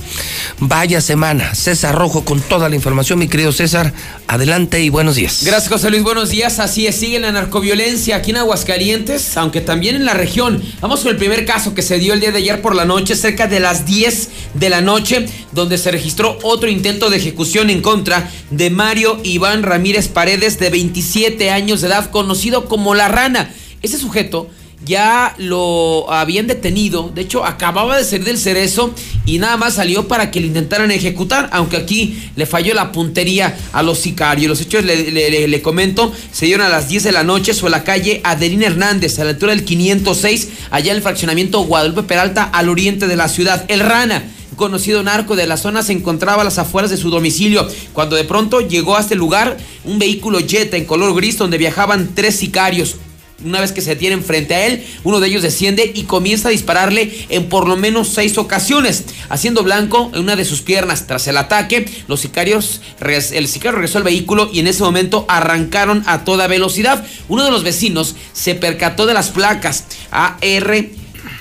Vaya 0.60 1.02
semana, 1.02 1.54
César 1.54 1.94
Rojo 1.94 2.24
con 2.24 2.40
toda 2.40 2.70
la 2.70 2.74
información, 2.74 3.18
mi 3.18 3.28
querido 3.28 3.52
César, 3.52 3.92
adelante 4.28 4.80
y 4.80 4.88
buenos 4.88 5.16
días. 5.16 5.42
Gracias 5.44 5.70
José 5.70 5.90
Luis, 5.90 6.02
buenos 6.02 6.30
días. 6.30 6.58
Así 6.58 6.86
es, 6.86 6.96
sigue 6.96 7.20
la 7.20 7.32
narcoviolencia 7.32 8.16
aquí 8.16 8.30
en 8.30 8.38
Aguascalientes, 8.38 9.36
aunque 9.36 9.60
también 9.60 9.96
en 9.96 10.06
la 10.06 10.14
región. 10.14 10.62
Vamos 10.80 11.00
con 11.00 11.10
el 11.10 11.18
primer 11.18 11.44
caso 11.44 11.74
que 11.74 11.82
se 11.82 11.98
dio 11.98 12.14
el 12.14 12.20
día 12.20 12.32
de 12.32 12.38
ayer 12.38 12.62
por 12.62 12.74
la 12.74 12.86
noche, 12.86 13.14
cerca 13.14 13.46
de 13.46 13.60
las 13.60 13.84
10 13.84 14.28
de 14.54 14.70
la 14.70 14.80
noche, 14.80 15.26
donde 15.52 15.76
se 15.76 15.90
registró 15.90 16.38
otro 16.42 16.70
intento 16.70 17.10
de 17.10 17.18
ejecución 17.18 17.68
en 17.68 17.82
contra 17.82 18.30
de 18.50 18.70
Mario 18.70 19.20
Iván 19.22 19.62
Ramírez 19.62 20.08
Paredes 20.08 20.58
de 20.58 20.70
25 20.70 21.09
siete 21.10 21.50
años 21.50 21.80
de 21.80 21.88
edad, 21.88 22.10
conocido 22.10 22.66
como 22.66 22.94
La 22.94 23.08
Rana. 23.08 23.50
Ese 23.82 23.98
sujeto 23.98 24.48
ya 24.84 25.34
lo 25.36 26.10
habían 26.10 26.46
detenido, 26.46 27.10
de 27.14 27.22
hecho 27.22 27.44
acababa 27.44 27.98
de 27.98 28.04
salir 28.04 28.24
del 28.24 28.38
cerezo 28.38 28.94
y 29.26 29.38
nada 29.38 29.58
más 29.58 29.74
salió 29.74 30.08
para 30.08 30.30
que 30.30 30.40
lo 30.40 30.46
intentaran 30.46 30.90
ejecutar, 30.90 31.50
aunque 31.52 31.76
aquí 31.76 32.18
le 32.34 32.46
falló 32.46 32.72
la 32.72 32.90
puntería 32.90 33.56
a 33.72 33.82
los 33.82 33.98
sicarios. 33.98 34.48
Los 34.48 34.60
hechos, 34.62 34.84
le, 34.84 35.62
comento, 35.62 36.12
se 36.32 36.46
dieron 36.46 36.66
a 36.66 36.70
las 36.70 36.88
10 36.88 37.04
de 37.04 37.12
la 37.12 37.24
noche 37.24 37.52
sobre 37.52 37.72
la 37.72 37.84
calle 37.84 38.20
Adelina 38.24 38.66
Hernández, 38.66 39.18
a 39.18 39.24
la 39.24 39.30
altura 39.30 39.54
del 39.54 39.64
506, 39.64 40.48
allá 40.70 40.92
en 40.92 40.96
el 40.96 41.02
fraccionamiento 41.02 41.60
Guadalupe 41.60 42.02
Peralta, 42.02 42.44
al 42.44 42.70
oriente 42.70 43.06
de 43.06 43.16
la 43.16 43.28
ciudad. 43.28 43.66
El 43.68 43.80
Rana 43.80 44.24
conocido 44.56 45.02
narco 45.02 45.36
de 45.36 45.46
la 45.46 45.56
zona 45.56 45.82
se 45.82 45.92
encontraba 45.92 46.42
a 46.42 46.44
las 46.44 46.58
afueras 46.58 46.90
de 46.90 46.96
su 46.96 47.10
domicilio 47.10 47.66
cuando 47.92 48.16
de 48.16 48.24
pronto 48.24 48.60
llegó 48.60 48.96
a 48.96 49.00
este 49.00 49.14
lugar 49.14 49.56
un 49.84 49.98
vehículo 49.98 50.40
Jetta 50.40 50.76
en 50.76 50.84
color 50.84 51.14
gris 51.14 51.38
donde 51.38 51.58
viajaban 51.58 52.10
tres 52.14 52.36
sicarios. 52.36 52.96
Una 53.44 53.60
vez 53.60 53.72
que 53.72 53.80
se 53.80 53.90
detienen 53.90 54.22
frente 54.22 54.54
a 54.54 54.66
él, 54.66 54.84
uno 55.02 55.18
de 55.18 55.28
ellos 55.28 55.42
desciende 55.42 55.90
y 55.94 56.02
comienza 56.02 56.48
a 56.48 56.50
dispararle 56.50 57.26
en 57.30 57.48
por 57.48 57.66
lo 57.66 57.76
menos 57.76 58.08
seis 58.08 58.36
ocasiones, 58.36 59.04
haciendo 59.30 59.62
blanco 59.62 60.10
en 60.12 60.20
una 60.20 60.36
de 60.36 60.44
sus 60.44 60.60
piernas. 60.60 61.06
Tras 61.06 61.26
el 61.26 61.38
ataque, 61.38 61.86
los 62.06 62.20
sicarios, 62.20 62.82
el 63.00 63.48
sicario 63.48 63.72
regresó 63.72 63.96
al 63.96 64.04
vehículo 64.04 64.50
y 64.52 64.60
en 64.60 64.66
ese 64.66 64.82
momento 64.82 65.24
arrancaron 65.26 66.02
a 66.06 66.24
toda 66.24 66.48
velocidad. 66.48 67.06
Uno 67.28 67.44
de 67.44 67.50
los 67.50 67.62
vecinos 67.62 68.14
se 68.34 68.54
percató 68.54 69.06
de 69.06 69.14
las 69.14 69.30
placas 69.30 69.84
AR 70.10 70.99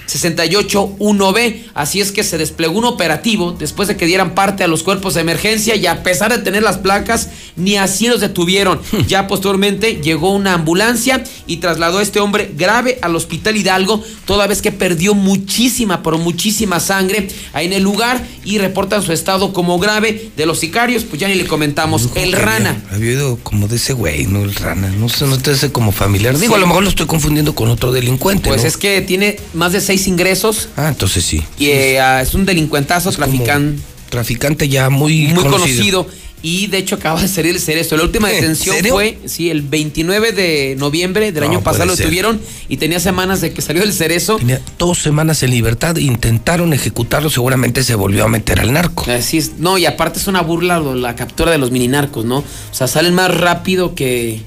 681B. 0.10 1.64
Así 1.74 2.02
es 2.02 2.12
que 2.12 2.24
se 2.24 2.38
desplegó 2.38 2.78
un 2.80 2.86
operativo 2.86 3.52
después 3.52 3.88
de 3.88 3.98
que 3.98 4.06
dieran 4.06 4.36
parte 4.36 4.64
a 4.64 4.68
los 4.68 4.84
cuerpos 4.84 5.14
de 5.14 5.22
emergencia 5.22 5.76
y 5.76 5.86
a 5.88 6.04
pesar 6.04 6.32
de 6.32 6.40
tener 6.40 6.64
las 6.64 6.78
placas, 6.78 7.30
ni 7.56 7.78
así 7.78 8.08
los 8.08 8.22
detuvieron. 8.22 8.80
ya 9.08 9.28
posteriormente 9.28 10.00
llegó 10.02 10.32
una 10.34 10.54
ambulancia 10.54 11.24
y 11.48 11.58
trasladó 11.58 12.00
a 12.00 12.02
este 12.02 12.20
hombre 12.20 12.52
grave 12.56 12.98
al 13.02 13.16
hospital 13.16 13.58
Hidalgo, 13.58 14.04
toda 14.26 14.48
vez 14.48 14.62
que 14.62 14.72
perdió 14.72 15.14
muchísima, 15.14 16.02
pero 16.04 16.18
muchísima 16.18 16.80
sangre 16.80 17.28
ahí 17.54 17.68
en 17.68 17.74
el 17.74 17.84
lugar 17.84 18.26
y 18.44 18.58
reportan 18.58 19.04
su 19.04 19.14
estado 19.14 19.54
como 19.54 19.80
grave 19.80 20.32
de 20.36 20.46
los 20.46 20.60
sicarios, 20.60 21.04
pues 21.04 21.20
ya 21.22 21.28
ni 21.28 21.36
le 21.36 21.46
comentamos. 21.46 22.10
el 22.16 22.34
rana. 22.34 22.82
Había 22.92 23.12
oído 23.12 23.40
como 23.44 23.68
de 23.68 23.76
ese 23.76 23.94
güey, 23.94 24.26
no 24.26 24.44
el 24.44 24.56
rana. 24.56 24.90
No 24.90 25.10
sé, 25.10 25.26
no 25.26 25.38
te 25.38 25.52
hace 25.52 25.72
como 25.72 25.92
familiar. 25.92 26.38
Digo, 26.38 26.56
a 26.56 26.60
lo 26.60 26.68
mejor 26.68 26.84
lo 26.84 26.90
estoy 26.90 27.06
confundiendo 27.06 27.54
con 27.56 27.70
otro 27.70 27.92
delincuente. 27.92 28.50
Pues 28.50 28.64
es 28.64 28.78
que 28.78 29.02
tiene 29.02 29.38
más 29.54 29.74
de 29.74 29.82
seis 29.82 29.99
ingresos. 30.08 30.70
Ah, 30.76 30.90
entonces 30.90 31.24
sí. 31.24 31.44
Y 31.58 31.68
eh, 31.68 32.00
ah, 32.00 32.22
es 32.22 32.34
un 32.34 32.46
delincuentazo, 32.46 33.12
traficante. 33.12 33.82
Traficante 34.10 34.68
ya 34.68 34.90
muy, 34.90 35.28
muy 35.28 35.44
conocido. 35.44 36.08
Y 36.42 36.68
de 36.68 36.78
hecho 36.78 36.96
acaba 36.96 37.22
de 37.22 37.28
salir 37.28 37.54
el 37.54 37.60
cerezo. 37.60 37.98
La 37.98 38.04
última 38.04 38.30
detención 38.30 38.78
fue, 38.88 39.18
sí, 39.26 39.50
el 39.50 39.62
29 39.62 40.32
de 40.32 40.76
noviembre 40.78 41.32
del 41.32 41.44
año 41.44 41.62
pasado 41.62 41.86
lo 41.86 41.98
tuvieron 41.98 42.40
y 42.70 42.78
tenía 42.78 43.00
semanas 43.00 43.42
de 43.42 43.52
que 43.52 43.62
salió 43.62 43.84
el 43.84 43.92
cerezo. 43.92 44.38
Tenía 44.38 44.62
dos 44.78 45.00
semanas 45.00 45.44
en 45.44 45.52
libertad, 45.52 45.98
intentaron 45.98 46.72
ejecutarlo, 46.74 47.30
seguramente 47.30 47.84
se 47.84 47.96
volvió 47.96 48.24
a 48.24 48.30
meter 48.30 48.62
al 48.62 48.72
narco. 48.72 49.06
Así 49.12 49.38
es, 49.38 49.58
no, 49.58 49.78
y 49.78 49.86
aparte 49.86 50.20
es 50.20 50.28
una 50.28 50.42
burla 50.42 50.80
la 50.80 51.16
captura 51.16 51.52
de 51.52 51.58
los 51.58 51.72
mini 51.72 51.90
narcos, 51.90 52.24
¿no? 52.24 52.38
O 52.38 52.46
sea, 52.72 52.88
salen 52.88 53.14
más 53.14 53.36
rápido 53.36 53.94
que 53.94 54.42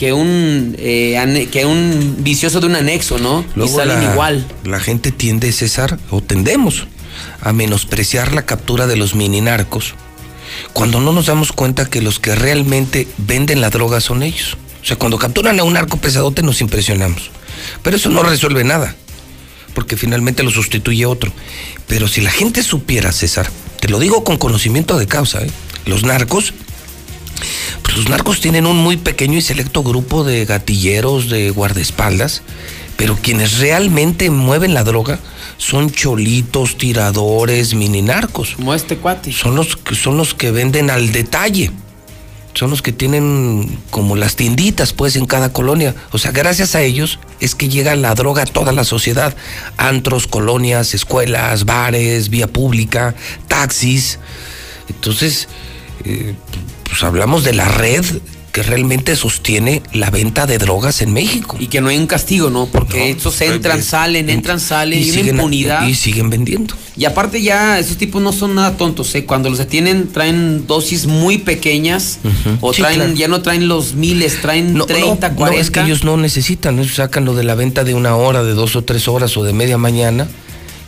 que 0.00 0.14
un, 0.14 0.76
eh, 0.78 1.48
que 1.52 1.66
un 1.66 2.16
vicioso 2.20 2.58
de 2.60 2.68
un 2.68 2.74
anexo, 2.74 3.18
¿no? 3.18 3.44
y 3.54 3.68
salen 3.68 4.02
igual. 4.02 4.46
La 4.64 4.80
gente 4.80 5.12
tiende, 5.12 5.52
César, 5.52 5.98
o 6.08 6.22
tendemos 6.22 6.86
a 7.42 7.52
menospreciar 7.52 8.32
la 8.32 8.46
captura 8.46 8.86
de 8.86 8.96
los 8.96 9.14
mini 9.14 9.42
narcos 9.42 9.94
cuando 10.72 11.00
no 11.00 11.12
nos 11.12 11.26
damos 11.26 11.52
cuenta 11.52 11.84
que 11.84 12.00
los 12.00 12.18
que 12.18 12.34
realmente 12.34 13.08
venden 13.18 13.60
la 13.60 13.68
droga 13.68 14.00
son 14.00 14.22
ellos. 14.22 14.56
O 14.82 14.86
sea, 14.86 14.96
cuando 14.96 15.18
capturan 15.18 15.60
a 15.60 15.64
un 15.64 15.74
narco 15.74 15.98
pesadote 15.98 16.42
nos 16.42 16.62
impresionamos. 16.62 17.30
Pero 17.82 17.98
eso 17.98 18.08
no 18.08 18.22
resuelve 18.22 18.64
nada. 18.64 18.96
porque 19.74 19.98
finalmente 19.98 20.42
lo 20.42 20.50
sustituye 20.50 21.04
otro. 21.04 21.30
Pero 21.86 22.08
si 22.08 22.22
la 22.22 22.30
gente 22.30 22.62
supiera, 22.62 23.12
César, 23.12 23.50
te 23.80 23.88
lo 23.88 23.98
digo 23.98 24.24
con 24.24 24.38
conocimiento 24.38 24.98
de 24.98 25.06
causa, 25.06 25.42
¿eh? 25.42 25.50
los 25.84 26.04
narcos, 26.04 26.54
pues 27.82 27.96
los 27.96 28.08
narcos 28.08 28.40
tienen 28.40 28.66
un 28.66 28.76
muy 28.76 28.96
pequeño 28.96 29.38
y 29.38 29.42
selecto 29.42 29.82
grupo 29.82 30.24
de 30.24 30.44
gatilleros, 30.44 31.28
de 31.28 31.50
guardaespaldas, 31.50 32.42
pero 32.96 33.16
quienes 33.20 33.58
realmente 33.58 34.30
mueven 34.30 34.74
la 34.74 34.84
droga 34.84 35.18
son 35.56 35.90
cholitos, 35.90 36.76
tiradores, 36.78 37.74
mini 37.74 38.02
narcos. 38.02 38.54
Como 38.56 38.74
este 38.74 38.96
cuate. 38.96 39.32
Son 39.32 39.54
los, 39.56 39.76
que- 39.76 39.94
son 39.94 40.16
los 40.16 40.34
que 40.34 40.50
venden 40.50 40.90
al 40.90 41.12
detalle. 41.12 41.70
Son 42.52 42.68
los 42.68 42.82
que 42.82 42.92
tienen 42.92 43.78
como 43.90 44.16
las 44.16 44.34
tienditas, 44.34 44.92
pues, 44.92 45.14
en 45.14 45.24
cada 45.26 45.52
colonia. 45.52 45.94
O 46.10 46.18
sea, 46.18 46.32
gracias 46.32 46.74
a 46.74 46.82
ellos 46.82 47.20
es 47.38 47.54
que 47.54 47.68
llega 47.68 47.94
la 47.94 48.12
droga 48.16 48.42
a 48.42 48.46
toda 48.46 48.72
la 48.72 48.82
sociedad. 48.84 49.36
Antros, 49.76 50.26
colonias, 50.26 50.92
escuelas, 50.92 51.64
bares, 51.64 52.28
vía 52.28 52.48
pública, 52.48 53.14
taxis. 53.46 54.18
Entonces, 54.88 55.46
eh, 56.04 56.34
pues 56.90 57.02
hablamos 57.02 57.44
de 57.44 57.54
la 57.54 57.66
red 57.66 58.04
que 58.52 58.64
realmente 58.64 59.14
sostiene 59.14 59.80
la 59.92 60.10
venta 60.10 60.44
de 60.44 60.58
drogas 60.58 61.02
en 61.02 61.12
México. 61.12 61.56
Y 61.60 61.68
que 61.68 61.80
no 61.80 61.88
hay 61.88 61.96
un 61.98 62.08
castigo, 62.08 62.50
¿no? 62.50 62.66
Porque 62.66 63.10
estos 63.10 63.40
entran, 63.42 63.80
salen, 63.80 64.28
entran, 64.28 64.58
salen, 64.58 64.98
y, 64.98 65.04
siguen- 65.04 65.36
impunidad. 65.36 65.86
Y 65.86 65.94
siguen 65.94 66.30
vendiendo. 66.30 66.74
Y 66.96 67.04
aparte 67.04 67.40
ya, 67.40 67.78
esos 67.78 67.96
tipos 67.96 68.20
no 68.20 68.32
son 68.32 68.56
nada 68.56 68.76
tontos, 68.76 69.14
¿eh? 69.14 69.24
Cuando 69.24 69.50
los 69.50 69.58
detienen 69.58 70.08
traen 70.12 70.66
dosis 70.66 71.06
muy 71.06 71.38
pequeñas 71.38 72.18
o 72.60 72.72
Sí, 72.74 72.82
traen, 72.82 72.96
claro. 72.96 73.12
ya 73.14 73.28
no 73.28 73.40
traen 73.40 73.68
los 73.68 73.94
miles, 73.94 74.40
traen 74.42 74.74
30, 74.84 75.28
no, 75.28 75.36
40. 75.36 75.36
No, 75.36 75.52
es 75.52 75.70
que 75.70 75.80
ellos 75.82 76.02
no 76.02 76.16
necesitan, 76.16 76.84
sacan 76.88 77.24
lo 77.24 77.34
de 77.36 77.44
la 77.44 77.54
venta 77.54 77.84
de 77.84 77.94
una 77.94 78.16
hora, 78.16 78.42
de 78.42 78.54
dos 78.54 78.74
o 78.74 78.82
tres 78.82 79.06
horas 79.06 79.36
o 79.36 79.44
de 79.44 79.52
media 79.52 79.78
mañana 79.78 80.26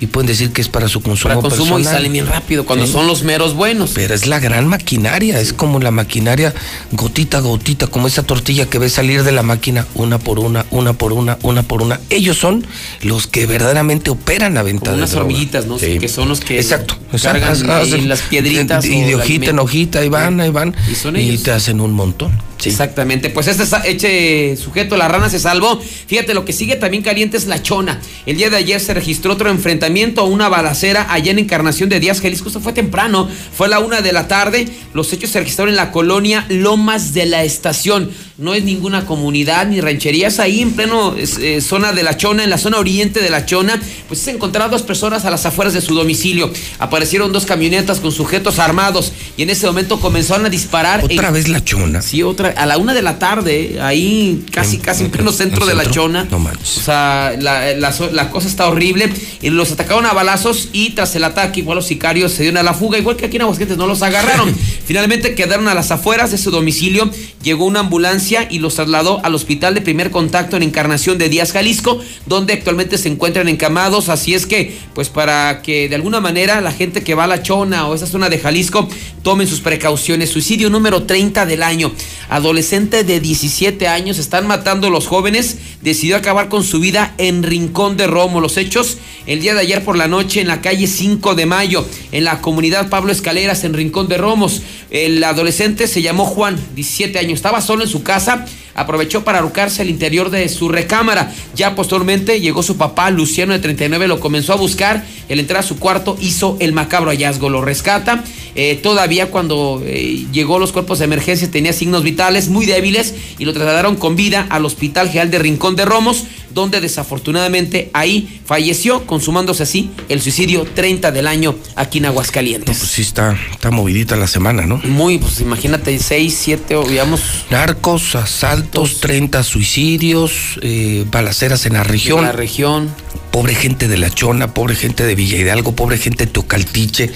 y 0.03 0.07
pueden 0.09 0.27
decir 0.27 0.51
que 0.53 0.61
es 0.61 0.69
para 0.69 0.89
su 0.89 1.01
consumo 1.01 1.35
para 1.35 1.41
consumo 1.49 1.79
y 1.79 1.83
personal. 1.83 1.95
salen 1.95 2.13
bien 2.13 2.27
rápido 2.27 2.67
cuando 2.67 2.87
Sí. 2.87 2.93
son 2.93 3.07
los 3.07 3.23
meros 3.23 3.55
buenos. 3.55 3.93
Pero 3.95 4.15
es 4.15 4.27
la 4.27 4.41
gran 4.41 4.67
maquinaria, 4.67 5.39
es 5.39 5.53
como 5.53 5.79
la 5.79 5.93
maquinaria 5.93 6.53
gotita 6.91 7.39
a 7.39 7.41
gotita, 7.41 7.87
como 7.87 8.09
esa 8.09 8.25
tortilla 8.25 8.67
que 8.69 8.79
ves 8.79 8.93
salir 8.95 9.23
de 9.23 9.31
la 9.33 9.43
máquina 9.45 9.87
una 9.95 10.19
por 10.19 10.41
una, 10.41 10.67
una 10.71 10.93
por 10.93 11.13
una, 11.13 11.39
una 11.43 11.63
por 11.63 11.83
una. 11.83 12.01
Ellos 12.11 12.37
son 12.37 12.67
los 13.03 13.29
que 13.29 13.47
verdaderamente 13.47 14.11
operan 14.11 14.55
la 14.55 14.63
venta 14.65 14.87
Como 14.87 14.93
de 14.97 14.99
unas 15.03 15.11
droga. 15.13 15.27
hormiguitas, 15.27 15.67
¿no? 15.67 15.79
Sí. 15.79 15.99
Que 16.01 16.09
son 16.09 16.29
los 16.29 16.41
que 16.41 16.59
Exacto, 16.59 16.97
cargan 17.23 17.53
Hacen- 17.71 18.09
las 18.09 18.23
piedritas. 18.23 18.85
Y 18.85 19.05
o 19.05 19.07
de 19.07 19.15
hojita 19.15 19.51
en 19.51 19.59
hojita, 19.61 20.01
ahí 20.01 20.09
van, 20.09 20.41
ahí 20.41 20.51
van. 20.51 20.75
Y 20.91 20.97
son 20.97 21.17
Y 21.17 21.21
ellos. 21.31 21.45
te 21.45 21.53
hacen 21.53 21.81
un 21.81 21.93
montón. 21.93 22.33
Exactamente, 22.65 23.29
pues 23.29 23.49
este 23.49 23.65
eche 23.91 24.57
sujeto, 24.57 24.97
la 24.97 25.09
rana 25.09 25.29
se 25.29 25.41
salvó. 25.41 25.81
Fíjate, 26.07 26.33
lo 26.33 26.45
que 26.45 26.53
sigue 26.53 26.77
también 26.77 27.03
caliente 27.03 27.37
es 27.37 27.47
la 27.47 27.61
chona. 27.61 28.01
El 28.25 28.37
día 28.37 28.51
de 28.51 28.57
ayer 28.57 28.81
se 28.81 28.95
registró 28.95 29.33
otro 29.33 29.51
enfrentamiento, 29.51 29.83
una 30.25 30.49
balacera 30.49 31.07
allá 31.11 31.31
en 31.31 31.39
Encarnación 31.39 31.89
de 31.89 32.01
Díaz 32.01 32.21
Jalisco. 32.21 32.49
Esto 32.49 32.61
fue 32.61 32.73
temprano, 32.73 33.29
fue 33.57 33.67
a 33.67 33.71
la 33.71 33.79
una 33.81 34.01
de 34.01 34.13
la 34.13 34.29
tarde. 34.29 34.69
Los 34.95 35.13
hechos 35.13 35.31
se 35.31 35.39
registraron 35.41 35.71
en 35.71 35.77
la 35.77 35.91
colonia 35.93 36.47
Lomas 36.49 37.13
de 37.15 37.27
la 37.27 37.45
Estación. 37.45 38.11
No 38.39 38.55
es 38.55 38.65
ninguna 38.65 39.05
comunidad 39.07 39.67
ni 39.67 39.81
ranchería, 39.81 40.29
es 40.29 40.41
ahí 40.41 40.63
en 40.63 40.73
pleno 40.73 41.15
eh, 41.17 41.61
zona 41.61 41.93
de 41.93 42.03
la 42.03 42.17
Chona, 42.17 42.43
en 42.43 42.51
la 42.51 42.59
zona 42.59 42.79
oriente 42.79 43.21
de 43.21 43.31
la 43.31 43.47
Chona. 43.47 43.81
Pues 44.09 44.21
se 44.21 44.31
encontraron 44.33 44.71
dos 44.71 44.83
personas 44.83 45.25
a 45.25 45.31
las 45.31 45.47
afueras 45.47 45.75
de 45.75 45.81
su 45.81 45.95
domicilio. 45.95 46.51
Aparecieron 46.79 47.33
dos 47.33 47.47
camionetas 47.47 48.01
con 48.01 48.11
sujetos 48.11 48.59
armados 48.59 49.13
y 49.37 49.43
en 49.43 49.51
ese 49.51 49.67
momento 49.67 50.01
comenzaron 50.01 50.47
a 50.47 50.49
disparar. 50.49 51.05
Otra 51.05 51.29
en- 51.29 51.35
vez 51.35 51.49
la 51.49 51.63
chona. 51.63 52.03
Sí, 52.03 52.23
otra, 52.23 52.49
a 52.57 52.67
la 52.67 52.79
una 52.79 52.95
de 52.95 53.03
la 53.03 53.19
tarde, 53.19 53.79
ahí 53.81 54.45
casi, 54.51 54.79
casi 54.79 55.05
en 55.05 55.11
pleno 55.11 55.31
centro 55.31 55.67
de 55.67 55.75
la? 55.75 55.83
Chona. 55.89 56.27
No 56.31 56.39
manches. 56.39 56.79
O 56.79 56.81
sea, 56.83 57.35
la, 57.39 57.75
la 57.75 58.31
cosa 58.31 58.49
está 58.49 58.67
horrible. 58.69 59.13
Y 59.41 59.51
los 59.51 59.71
atacaron 59.83 60.07
a 60.07 60.13
balazos 60.13 60.69
y 60.73 60.91
tras 60.91 61.15
el 61.17 61.25
ataque, 61.25 61.61
igual 61.61 61.77
los 61.77 61.87
sicarios 61.87 62.33
se 62.33 62.43
dieron 62.43 62.59
a 62.59 62.63
la 62.63 62.73
fuga, 62.73 62.99
igual 62.99 63.17
que 63.17 63.27
aquí 63.27 63.37
en 63.37 63.43
Aguascalientes 63.43 63.77
no 63.77 63.89
los 63.89 64.03
agarraron. 64.03 64.55
Finalmente 64.87 65.35
quedaron 65.35 65.67
a 65.67 65.75
las 65.75 65.91
afueras 65.91 66.31
de 66.31 66.39
su 66.39 66.53
domicilio. 66.53 67.11
Llegó 67.43 67.65
una 67.65 67.81
ambulancia 67.81 68.47
y 68.49 68.61
los 68.61 68.77
trasladó 68.77 69.21
al 69.25 69.35
hospital 69.35 69.75
de 69.75 69.81
primer 69.81 70.13
contacto 70.13 70.57
en 70.57 70.63
Encarnación 70.63 71.19
de 71.19 71.29
Díaz, 71.29 71.51
Jalisco, 71.51 72.01
donde 72.27 72.53
actualmente 72.53 72.97
se 72.97 73.09
encuentran 73.09 73.49
encamados. 73.49 74.09
Así 74.09 74.35
es 74.35 74.47
que, 74.47 74.77
pues 74.95 75.09
para 75.09 75.63
que 75.63 75.89
de 75.89 75.97
alguna 75.97 76.21
manera 76.21 76.61
la 76.61 76.71
gente 76.71 77.03
que 77.03 77.15
va 77.15 77.25
a 77.25 77.27
la 77.27 77.43
Chona 77.43 77.89
o 77.89 77.95
esa 77.95 78.07
zona 78.07 78.29
de 78.29 78.39
Jalisco 78.39 78.89
tomen 79.23 79.49
sus 79.49 79.61
precauciones. 79.61 80.31
Suicidio 80.31 80.71
número 80.71 81.03
30 81.03 81.45
del 81.47 81.65
año. 81.65 81.91
Adolescente 82.29 83.03
de 83.03 83.19
17 83.19 83.89
años 83.89 84.19
están 84.19 84.47
matando 84.47 84.87
a 84.87 84.91
los 84.91 85.09
jóvenes. 85.09 85.59
Decidió 85.81 86.17
acabar 86.17 86.49
con 86.49 86.63
su 86.63 86.79
vida 86.79 87.15
en 87.19 87.43
Rincón 87.43 87.97
de 87.97 88.07
Romo. 88.07 88.41
Los 88.41 88.57
hechos 88.57 88.99
el 89.27 89.41
día 89.41 89.55
de 89.55 89.61
ayer 89.63 89.83
por 89.85 89.97
la 89.97 90.09
noche 90.09 90.41
en 90.41 90.49
la 90.49 90.61
calle 90.61 90.87
5 90.87 91.35
de 91.35 91.47
mayo, 91.47 91.87
en 92.13 92.25
la 92.25 92.41
comunidad 92.41 92.89
Pablo 92.89 93.13
Escaleras, 93.13 93.65
en 93.65 93.75
Rincón 93.75 94.09
de 94.09 94.19
Romos. 94.19 94.63
El 94.91 95.23
adolescente 95.25 95.87
se 95.87 96.03
llamó 96.03 96.25
Juan, 96.25 96.59
17 96.75 97.19
años. 97.19 97.35
Estaba 97.35 97.61
solo 97.61 97.83
en 97.83 97.89
su 97.89 98.03
casa. 98.03 98.45
Aprovechó 98.75 99.23
para 99.23 99.39
arrocarse 99.39 99.83
al 99.83 99.91
interior 99.91 100.31
de 100.31 100.49
su 100.49 100.69
recámara. 100.69 101.33
Ya 101.55 101.75
posteriormente 101.75 102.41
llegó 102.41 102.63
su 102.63 102.77
papá, 102.77 103.11
Luciano 103.11 103.53
de 103.53 103.59
39, 103.59 104.09
lo 104.09 104.19
comenzó 104.19 104.55
a 104.55 104.57
buscar. 104.57 105.05
El 105.29 105.41
entrar 105.41 105.61
a 105.61 105.63
su 105.63 105.79
cuarto 105.79 106.17
hizo 106.21 106.57
el 106.61 106.73
macabro 106.73 107.11
hallazgo. 107.11 107.51
Lo 107.51 107.63
rescata. 107.63 108.25
Eh, 108.55 108.79
todavía 108.83 109.31
cuando 109.31 109.83
eh, 109.85 110.27
llegó 110.31 110.59
los 110.59 110.73
cuerpos 110.73 110.99
de 110.99 111.07
emergencia 111.07 111.51
tenía 111.51 111.73
signos 111.73 112.03
vitales 112.03 112.49
muy 112.49 112.67
débiles 112.67 113.15
y 113.39 113.47
lo 113.47 113.55
trasladaron 113.55 113.97
con 113.97 114.15
vida 114.15 114.47
al 114.51 114.67
Hospital 114.67 115.09
General 115.09 115.31
de 115.31 115.39
Rincón 115.39 115.75
de 115.75 115.87
Romos, 115.87 116.25
donde 116.55 116.81
desafortunadamente 116.81 117.91
ahí 117.93 118.41
falleció, 118.45 119.07
consumándose 119.07 119.63
así 119.63 119.91
el 120.09 120.21
suicidio 120.21 120.67
30 120.75 121.13
del 121.13 121.27
año 121.27 121.55
aquí 121.77 121.99
en 121.99 122.07
Aguascalientes. 122.07 122.79
Pues 122.79 122.91
sí, 122.91 123.03
está, 123.03 123.39
está 123.51 123.71
movidita 123.71 124.17
la 124.17 124.27
semana, 124.27 124.67
¿no? 124.67 124.79
Muy, 124.85 125.19
pues 125.19 125.41
imagínate, 125.41 125.99
6, 125.99 126.39
7, 126.41 126.77
digamos. 126.89 127.21
Narcos, 127.51 128.15
asaltos, 128.15 129.01
30 129.01 129.43
suicidios, 129.43 130.59
eh, 130.63 131.05
balaceras 131.11 131.67
en 131.67 131.75
la 131.75 131.85
región. 131.85 132.19
En 132.21 132.25
la 132.27 132.33
región. 132.33 132.91
Pobre 133.33 133.55
gente 133.55 133.89
de 133.89 133.97
La 133.97 134.11
Chona, 134.11 134.53
pobre 134.53 134.75
gente 134.77 135.05
de 135.05 135.15
Villa 135.15 135.39
Hidalgo, 135.39 135.75
pobre 135.75 135.97
gente 135.97 136.27
de 136.27 136.31
Tocaltiche. 136.33 137.11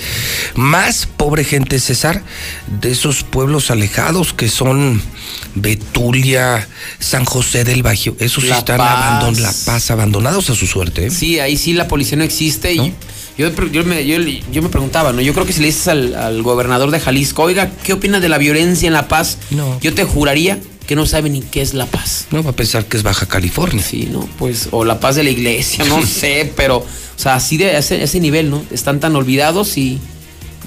Más 0.55 1.07
pobre 1.07 1.45
gente, 1.45 1.79
César, 1.79 2.23
de 2.81 2.91
esos 2.91 3.23
pueblos 3.23 3.71
alejados 3.71 4.33
que 4.33 4.49
son 4.49 5.03
Betulia, 5.55 6.67
San 6.99 7.27
José 7.27 7.65
del 7.65 7.83
Bajío. 7.83 8.17
Esos 8.19 8.45
La 8.45 8.59
están 8.59 8.79
Paz. 8.79 8.97
abandon, 8.97 9.43
La 9.43 9.53
Paz, 9.67 9.91
abandonados 9.91 10.49
a 10.49 10.55
su 10.55 10.67
suerte. 10.67 11.07
¿eh? 11.07 11.11
Sí, 11.11 11.39
ahí 11.39 11.59
sí 11.59 11.75
la 11.75 11.87
policía 11.87 12.17
no 12.17 12.25
existe 12.25 12.73
y 12.73 12.95
yo, 13.37 13.51
yo 13.71 13.85
me, 13.85 14.07
yo, 14.07 14.17
yo 14.51 14.63
me 14.63 14.71
preguntaba, 14.71 15.13
¿no? 15.13 15.21
Yo 15.21 15.35
creo 15.35 15.45
que 15.45 15.53
si 15.53 15.61
le 15.61 15.67
dices 15.67 15.89
al, 15.89 16.15
al 16.15 16.43
gobernador 16.43 16.91
de 16.91 16.99
Jalisco, 16.99 17.43
oiga, 17.43 17.71
¿qué 17.85 17.93
opina 17.93 18.21
de 18.21 18.31
la 18.31 18.39
violencia 18.39 18.87
en 18.87 18.95
La 18.95 19.09
Paz? 19.09 19.37
No. 19.51 19.79
Yo 19.83 19.93
te 19.93 20.05
juraría 20.05 20.59
que 20.87 20.97
no 20.97 21.07
sabe 21.07 21.29
ni 21.29 21.41
qué 21.41 21.63
es 21.63 21.75
La 21.75 21.87
Paz. 21.87 22.27
No 22.31 22.43
va 22.43 22.51
a 22.51 22.57
pensar 22.57 22.87
que 22.87 22.97
es 22.97 23.03
Baja 23.03 23.27
California. 23.27 23.83
Sí, 23.83 24.09
no, 24.11 24.29
pues, 24.39 24.69
o 24.71 24.85
La 24.85 25.01
Paz 25.01 25.17
de 25.17 25.25
la 25.25 25.31
iglesia, 25.31 25.85
no 25.85 26.05
sé, 26.07 26.53
pero, 26.57 26.79
o 26.79 26.87
sea, 27.19 27.35
así 27.35 27.57
de 27.57 27.77
ese, 27.77 28.03
ese 28.03 28.21
nivel, 28.21 28.51
¿no? 28.51 28.63
Están 28.71 29.01
tan 29.01 29.17
olvidados 29.17 29.77
y, 29.77 29.99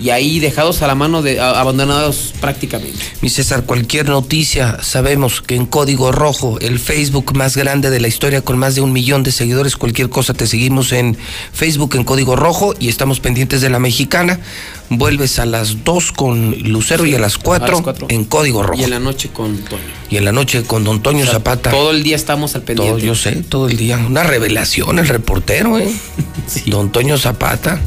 y 0.01 0.09
ahí 0.11 0.39
dejados 0.39 0.81
a 0.81 0.87
la 0.87 0.95
mano 0.95 1.21
de, 1.21 1.39
a- 1.39 1.59
abandonados 1.59 2.33
prácticamente. 2.39 2.99
Mi 3.21 3.29
César, 3.29 3.63
cualquier 3.63 4.07
noticia, 4.09 4.79
sabemos 4.81 5.41
que 5.41 5.55
en 5.55 5.65
Código 5.65 6.11
Rojo, 6.11 6.57
el 6.59 6.79
Facebook 6.79 7.35
más 7.35 7.57
grande 7.57 7.89
de 7.89 7.99
la 7.99 8.07
historia 8.07 8.41
con 8.41 8.57
más 8.57 8.75
de 8.75 8.81
un 8.81 8.93
millón 8.93 9.23
de 9.23 9.31
seguidores, 9.31 9.75
cualquier 9.75 10.09
cosa 10.09 10.33
te 10.33 10.47
seguimos 10.47 10.91
en 10.93 11.17
Facebook 11.53 11.95
en 11.95 12.03
Código 12.03 12.35
Rojo 12.35 12.73
y 12.79 12.87
estamos 12.89 13.19
pendientes 13.19 13.61
de 13.61 13.69
la 13.69 13.79
mexicana. 13.79 14.39
Vuelves 14.91 15.37
a 15.37 15.45
las 15.45 15.83
2 15.83 16.11
con 16.13 16.51
Lucero 16.63 17.05
y 17.05 17.13
a 17.13 17.19
las 17.19 17.37
4, 17.37 17.67
A 17.67 17.71
las 17.71 17.81
cuatro. 17.81 18.07
en 18.09 18.25
Código 18.25 18.63
Rojo. 18.63 18.81
Y 18.81 18.85
en 18.85 18.89
la 18.89 18.99
noche 18.99 19.29
con 19.29 19.55
Toño. 19.59 19.81
Y 20.09 20.17
en 20.17 20.25
la 20.25 20.31
noche 20.31 20.63
con 20.63 20.83
Don 20.83 21.03
Toño 21.03 21.19
O 21.21 21.23
sea, 21.25 21.33
Zapata. 21.33 21.69
Todo 21.69 21.91
el 21.91 22.01
día 22.01 22.15
estamos 22.15 22.55
al 22.55 22.63
pendiente. 22.63 22.93
Todo, 23.01 23.05
yo 23.05 23.13
sé, 23.13 23.33
todo 23.47 23.67
el 23.69 23.77
día. 23.77 23.97
Una 23.99 24.23
revelación 24.23 24.97
el 24.97 25.07
reportero, 25.07 25.77
¿eh? 25.77 25.93
Don 26.65 26.91
Toño 26.91 27.19
Zapata, 27.19 27.79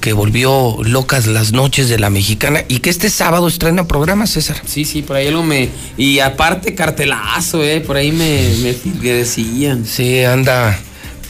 que 0.00 0.12
volvió 0.12 0.78
locas 0.82 1.26
las 1.26 1.52
noches 1.52 1.88
de 1.88 1.98
la 1.98 2.10
mexicana 2.10 2.64
y 2.68 2.78
que 2.78 2.90
este 2.90 3.10
sábado 3.10 3.48
estrena 3.48 3.86
programa, 3.86 4.26
César. 4.26 4.60
Sí, 4.66 4.84
sí, 4.84 5.02
por 5.02 5.16
ahí 5.16 5.28
algo 5.28 5.42
me. 5.42 5.68
Y 5.96 6.20
aparte, 6.20 6.74
cartelazo, 6.74 7.62
¿eh? 7.64 7.80
Por 7.80 7.96
ahí 7.96 8.12
me, 8.12 8.48
me, 8.62 8.74
decían. 9.12 9.84
Sí, 9.84 10.24
anda. 10.24 10.78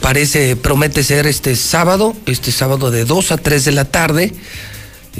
Parece, 0.01 0.57
promete 0.57 1.03
ser 1.03 1.27
este 1.27 1.57
sábado, 1.57 2.15
este 2.27 2.53
sábado 2.53 2.91
de 2.91 3.05
2 3.05 3.33
a 3.33 3.37
3 3.37 3.65
de 3.65 3.73
la 3.73 3.85
tarde. 3.85 4.33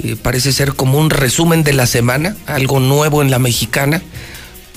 Eh, 0.03 0.15
parece 0.21 0.53
ser 0.53 0.73
como 0.73 0.97
un 0.97 1.09
resumen 1.09 1.63
de 1.63 1.73
la 1.73 1.85
semana, 1.85 2.37
algo 2.45 2.79
nuevo 2.79 3.21
en 3.21 3.31
la 3.31 3.39
mexicana, 3.39 4.01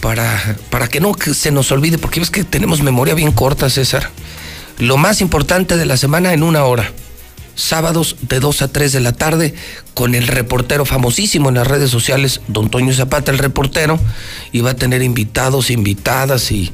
para, 0.00 0.56
para 0.70 0.88
que 0.88 1.00
no 1.00 1.12
se 1.14 1.52
nos 1.52 1.70
olvide, 1.70 1.98
porque 1.98 2.18
ves 2.18 2.30
que 2.30 2.42
tenemos 2.42 2.82
memoria 2.82 3.14
bien 3.14 3.30
corta, 3.30 3.70
César. 3.70 4.10
Lo 4.78 4.96
más 4.96 5.20
importante 5.20 5.76
de 5.76 5.86
la 5.86 5.96
semana 5.96 6.32
en 6.32 6.42
una 6.42 6.64
hora. 6.64 6.90
Sábados 7.54 8.16
de 8.22 8.40
2 8.40 8.62
a 8.62 8.68
3 8.68 8.92
de 8.92 9.00
la 9.00 9.12
tarde 9.12 9.54
con 9.94 10.14
el 10.14 10.26
reportero 10.26 10.84
famosísimo 10.84 11.48
en 11.48 11.56
las 11.56 11.66
redes 11.66 11.90
sociales, 11.90 12.40
don 12.48 12.70
Toño 12.70 12.92
Zapata, 12.94 13.30
el 13.30 13.38
reportero, 13.38 13.98
y 14.52 14.60
va 14.60 14.70
a 14.70 14.76
tener 14.76 15.02
invitados, 15.02 15.70
invitadas 15.70 16.50
y 16.50 16.72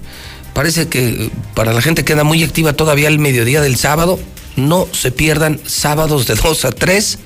Parece 0.58 0.88
que 0.88 1.08
eh, 1.08 1.30
para 1.54 1.72
la 1.72 1.80
gente 1.80 2.04
que 2.04 2.14
anda 2.14 2.24
muy 2.24 2.42
activa 2.42 2.72
todavía 2.72 3.06
el 3.06 3.20
mediodía 3.20 3.60
del 3.60 3.76
sábado, 3.76 4.18
no 4.56 4.88
se 4.90 5.12
pierdan 5.12 5.60
sábados 5.66 6.26
de 6.26 6.34
2 6.34 6.64
a 6.64 6.72
3 6.72 7.18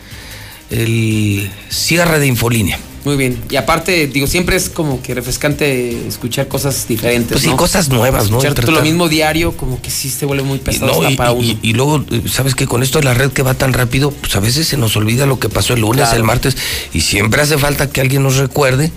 el 0.69 1.51
cierre 1.71 2.19
de 2.19 2.27
Infolínea. 2.27 2.79
Muy 3.05 3.17
bien. 3.17 3.37
Y 3.51 3.57
aparte, 3.57 4.07
digo, 4.07 4.27
siempre 4.29 4.55
es 4.55 4.69
como 4.69 5.03
que 5.03 5.15
refrescante 5.15 6.07
escuchar 6.07 6.47
cosas 6.47 6.87
diferentes. 6.87 7.33
Pues 7.33 7.43
sí, 7.43 7.49
¿no? 7.51 7.57
cosas 7.57 7.89
nuevas, 7.89 8.31
¿no? 8.31 8.41
Escuchar 8.41 8.69
lo 8.69 8.81
mismo 8.83 9.09
diario, 9.09 9.57
como 9.57 9.83
que 9.83 9.91
sí 9.91 10.09
se 10.09 10.25
vuelve 10.25 10.45
muy 10.45 10.59
pesado 10.59 11.03
No, 11.03 11.11
y, 11.11 11.17
para 11.17 11.33
y- 11.33 11.35
uno. 11.51 11.59
y 11.63 11.73
luego, 11.73 12.05
¿sabes 12.31 12.55
qué? 12.55 12.67
Con 12.67 12.83
esto 12.83 12.99
de 13.01 13.05
la 13.05 13.15
red 13.15 13.31
que 13.33 13.43
va 13.43 13.55
tan 13.55 13.73
rápido, 13.73 14.13
pues 14.13 14.37
a 14.37 14.41
veces 14.41 14.69
se 14.69 14.77
nos 14.77 14.95
olvida 14.97 15.27
lo 15.27 15.41
que 15.41 15.49
pasó 15.49 15.75
el 15.75 15.81
lunes, 15.81 16.03
Claro. 16.05 16.17
el 16.17 16.23
martes, 16.25 16.57
y 16.93 17.01
siempre 17.01 17.43
hace 17.43 17.59
falta 17.59 17.91
que 17.91 18.01
alguien 18.01 18.23
nos 18.23 18.37
recuerde 18.37 18.93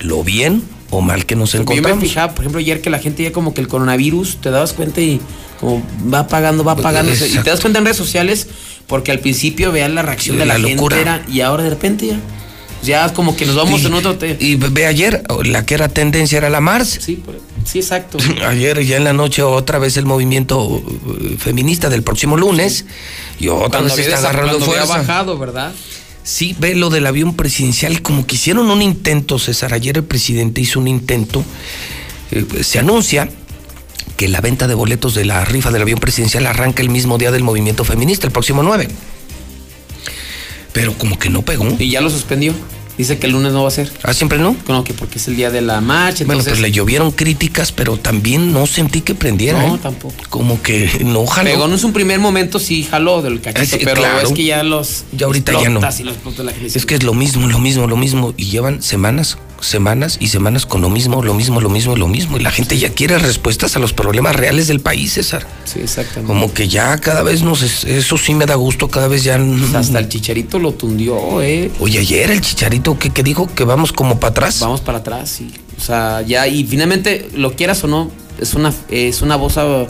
lo 0.00 0.24
bien 0.24 0.62
o 0.88 1.02
mal 1.02 1.26
que 1.26 1.36
nos 1.36 1.50
Porque 1.50 1.58
yo 1.62 1.66
me 1.68 1.76
encontramos. 1.90 2.02
fijaba, 2.04 2.34
por 2.34 2.44
ejemplo, 2.44 2.60
ayer 2.60 2.80
que 2.80 2.88
la 2.90 2.98
gente 2.98 3.22
ya 3.24 3.32
como 3.32 3.52
que 3.52 3.60
el 3.60 3.68
coronavirus, 3.68 4.38
te 4.40 4.50
dabas 4.50 4.72
cuenta 4.72 5.02
y 5.02 5.20
como 5.60 5.82
va 6.12 6.26
pagando, 6.28 6.64
va 6.64 6.76
pagando. 6.76 7.12
Y 7.12 7.14
Exacto. 7.14 7.42
te 7.44 7.50
das 7.50 7.60
cuenta 7.60 7.78
en 7.78 7.84
redes 7.84 7.98
sociales, 7.98 8.46
porque 8.86 9.12
al 9.12 9.18
principio 9.20 9.70
vean 9.70 9.94
la 9.94 10.00
reacción 10.02 10.38
de 10.38 10.46
la, 10.46 10.56
La 10.56 10.66
gente 10.66 11.00
era, 11.00 11.22
y 11.30 11.42
ahora 11.42 11.62
de 11.62 11.70
repente 11.70 12.06
ya. 12.06 12.18
Ya 12.82 13.12
como 13.12 13.36
que 13.36 13.44
nos 13.46 13.56
vamos 13.56 13.80
Sí. 13.80 13.86
en 13.86 13.94
otro. 13.94 14.16
te- 14.16 14.36
Y 14.40 14.56
ve 14.56 14.86
ayer, 14.86 15.22
la 15.44 15.66
que 15.66 15.74
era 15.74 15.88
tendencia 15.88 16.38
era 16.38 16.48
la 16.50 16.60
Mars. 16.60 16.98
Sí, 17.02 17.16
por- 17.16 17.38
sí, 17.64 17.78
exacto. 17.80 18.16
Ayer 18.46 18.82
ya 18.86 18.96
en 18.96 19.04
la 19.04 19.12
noche 19.12 19.42
otra 19.42 19.78
vez 19.78 19.96
el 19.98 20.06
movimiento 20.06 20.82
eh, 21.20 21.36
feminista 21.38 21.88
del 21.90 22.02
próximo 22.02 22.36
lunes 22.38 22.86
y 23.38 23.48
otra 23.48 23.80
Cuando 23.80 23.94
vez 23.96 24.06
está 24.06 24.18
agarrando 24.18 24.60
fuerza. 24.60 24.86
bajado, 24.98 25.38
¿verdad? 25.38 25.72
Sí, 26.22 26.54
ve 26.58 26.74
lo 26.74 26.90
del 26.90 27.06
avión 27.06 27.34
presidencial, 27.34 28.02
como 28.02 28.26
que 28.26 28.36
hicieron 28.36 28.70
un 28.70 28.80
intento, 28.82 29.38
César. 29.38 29.74
Ayer 29.74 29.96
el 29.98 30.04
presidente 30.04 30.60
hizo 30.60 30.78
un 30.80 30.88
intento. 30.88 31.44
eh, 32.30 32.44
se 32.62 32.78
anuncia 32.78 33.28
que 34.16 34.28
la 34.28 34.40
venta 34.40 34.68
de 34.68 34.74
boletos 34.74 35.14
de 35.14 35.24
la 35.24 35.44
rifa 35.44 35.70
del 35.70 35.82
avión 35.82 35.98
presidencial 35.98 36.46
arranca 36.46 36.80
el 36.82 36.88
mismo 36.90 37.18
día 37.18 37.30
del 37.32 37.42
movimiento 37.42 37.84
feminista, 37.84 38.26
el 38.26 38.32
próximo 38.32 38.62
9. 38.62 38.88
Pero 40.72 40.94
como 40.94 41.18
que 41.18 41.30
no 41.30 41.42
pegó. 41.42 41.66
Y 41.78 41.90
ya 41.90 42.00
lo 42.00 42.10
suspendió. 42.10 42.54
Dice 43.00 43.18
que 43.18 43.26
el 43.26 43.32
lunes 43.32 43.54
no 43.54 43.62
va 43.62 43.68
a 43.68 43.70
ser. 43.70 43.90
Ah, 44.02 44.12
siempre 44.12 44.38
no. 44.38 44.54
No, 44.68 44.84
que 44.84 44.92
porque 44.92 45.16
es 45.16 45.26
el 45.26 45.34
día 45.34 45.50
de 45.50 45.62
la 45.62 45.80
marcha. 45.80 46.24
Bueno, 46.26 46.40
Entonces, 46.40 46.52
pues 46.52 46.60
le 46.60 46.70
llovieron 46.70 47.12
críticas, 47.12 47.72
pero 47.72 47.96
también 47.96 48.52
no 48.52 48.66
sentí 48.66 49.00
que 49.00 49.14
prendiera. 49.14 49.66
No, 49.66 49.76
¿eh? 49.76 49.78
tampoco. 49.82 50.14
Como 50.28 50.60
que 50.60 51.00
no 51.06 51.24
jaló. 51.26 51.48
Pegó 51.50 51.64
en 51.64 51.82
un 51.82 51.92
primer 51.94 52.18
momento, 52.18 52.58
sí 52.58 52.82
jaló 52.84 53.22
del 53.22 53.40
cachito, 53.40 53.62
Ah, 53.62 53.64
sí, 53.64 53.78
pero 53.82 54.02
claro. 54.02 54.28
es 54.28 54.34
que 54.34 54.44
ya 54.44 54.62
los. 54.62 55.04
Ya 55.12 55.26
ahorita 55.26 55.52
ya 55.62 55.70
no. 55.70 55.80
y 55.80 56.02
los 56.02 56.38
la. 56.40 56.52
Es 56.52 56.84
que 56.84 56.94
es 56.94 57.02
lo 57.02 57.14
mismo, 57.14 57.48
lo 57.48 57.58
mismo, 57.58 57.86
lo 57.86 57.96
mismo. 57.96 58.34
Y 58.36 58.50
llevan 58.50 58.82
semanas, 58.82 59.38
semanas 59.60 60.16
y 60.20 60.28
semanas 60.28 60.66
con 60.66 60.80
lo 60.80 60.88
mismo, 60.90 61.22
lo 61.22 61.34
mismo, 61.34 61.60
lo 61.60 61.68
mismo, 61.68 61.96
lo 61.96 62.08
mismo. 62.08 62.36
Y 62.38 62.40
la 62.40 62.50
gente 62.50 62.78
ya 62.78 62.90
quiere 62.90 63.18
respuestas 63.18 63.76
a 63.76 63.78
los 63.78 63.92
problemas 63.92 64.36
reales 64.36 64.66
del 64.68 64.80
país, 64.80 65.12
César. 65.14 65.46
Sí, 65.64 65.80
exactamente. 65.82 66.26
Como 66.26 66.52
que 66.52 66.68
ya 66.68 66.96
cada 66.98 67.22
vez 67.22 67.42
nos... 67.42 67.62
es- 67.62 67.84
Eso 67.84 68.16
sí 68.18 68.34
me 68.34 68.46
da 68.46 68.54
gusto, 68.54 68.88
cada 68.88 69.08
vez 69.08 69.24
ya... 69.24 69.38
Hasta 69.74 69.98
el 69.98 70.08
chicharito 70.08 70.58
lo 70.58 70.72
tundió, 70.72 71.40
¿eh? 71.42 71.70
Oye, 71.80 71.98
ayer 72.00 72.30
el 72.30 72.40
chicharito 72.40 72.98
que, 72.98 73.10
que 73.10 73.22
dijo 73.22 73.46
que 73.54 73.64
vamos 73.64 73.92
como 73.92 74.18
para 74.18 74.30
atrás. 74.32 74.60
Vamos 74.60 74.80
para 74.80 74.98
atrás, 74.98 75.28
sí. 75.30 75.50
O 75.78 75.80
sea, 75.82 76.22
ya, 76.22 76.46
y 76.48 76.64
finalmente, 76.64 77.28
lo 77.34 77.54
quieras 77.56 77.82
o 77.84 77.86
no, 77.86 78.10
es 78.38 78.54
una, 78.54 78.72
es 78.90 79.22
una 79.22 79.36
voz 79.36 79.56
ah, 79.58 79.86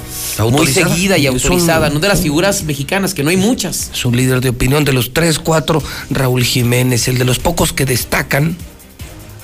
muy 0.51 0.67
seguida 0.67 1.19
y 1.19 1.27
Es 1.27 1.31
un- 1.31 1.37
autorizada, 1.53 1.91
no 1.91 1.99
de 2.01 2.09
las 2.09 2.21
figuras 2.21 2.63
mexicanas, 2.65 3.15
que 3.15 3.23
no 3.23 3.31
hay 3.31 3.37
muchas. 3.37 3.91
Su 3.93 4.11
líder 4.13 4.41
de 4.41 4.49
opinión 4.51 4.85
de 4.85 4.93
los 4.93 5.13
tres, 5.13 5.39
cuatro, 5.39 5.83
Raúl 6.11 6.45
Jiménez, 6.45 7.07
el 7.09 7.19
de 7.19 7.25
los 7.25 7.39
pocos 7.39 7.73
que 7.73 7.87
destacan 7.87 8.57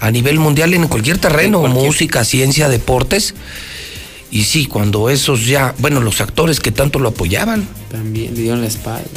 a 0.00 0.10
nivel 0.10 0.38
mundial 0.38 0.74
en 0.74 0.88
cualquier 0.88 1.18
terreno, 1.18 1.62
música, 1.68 2.24
ciencia, 2.24 2.68
deportes. 2.68 3.34
Y 4.30 4.44
sí, 4.44 4.66
cuando 4.66 5.08
esos 5.08 5.46
ya, 5.46 5.74
bueno, 5.78 6.00
los 6.00 6.20
actores 6.20 6.60
que 6.60 6.72
tanto 6.72 6.98
lo 6.98 7.10
apoyaban, 7.10 7.66
También 7.90 8.34
le 8.34 8.42
dieron 8.42 8.60
la 8.60 8.66
espalda. 8.66 9.08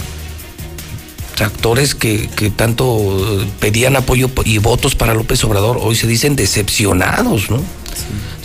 actores 1.39 1.95
que, 1.95 2.30
que 2.35 2.49
tanto 2.49 3.41
eh, 3.41 3.45
pedían 3.60 3.95
apoyo 3.95 4.30
y 4.45 4.57
votos 4.60 4.95
para 4.95 5.14
López 5.14 5.43
Obrador, 5.43 5.77
hoy 5.81 5.95
se 5.95 6.06
dicen 6.07 6.35
decepcionados, 6.35 7.49
¿no? 7.49 7.57
O 7.57 7.61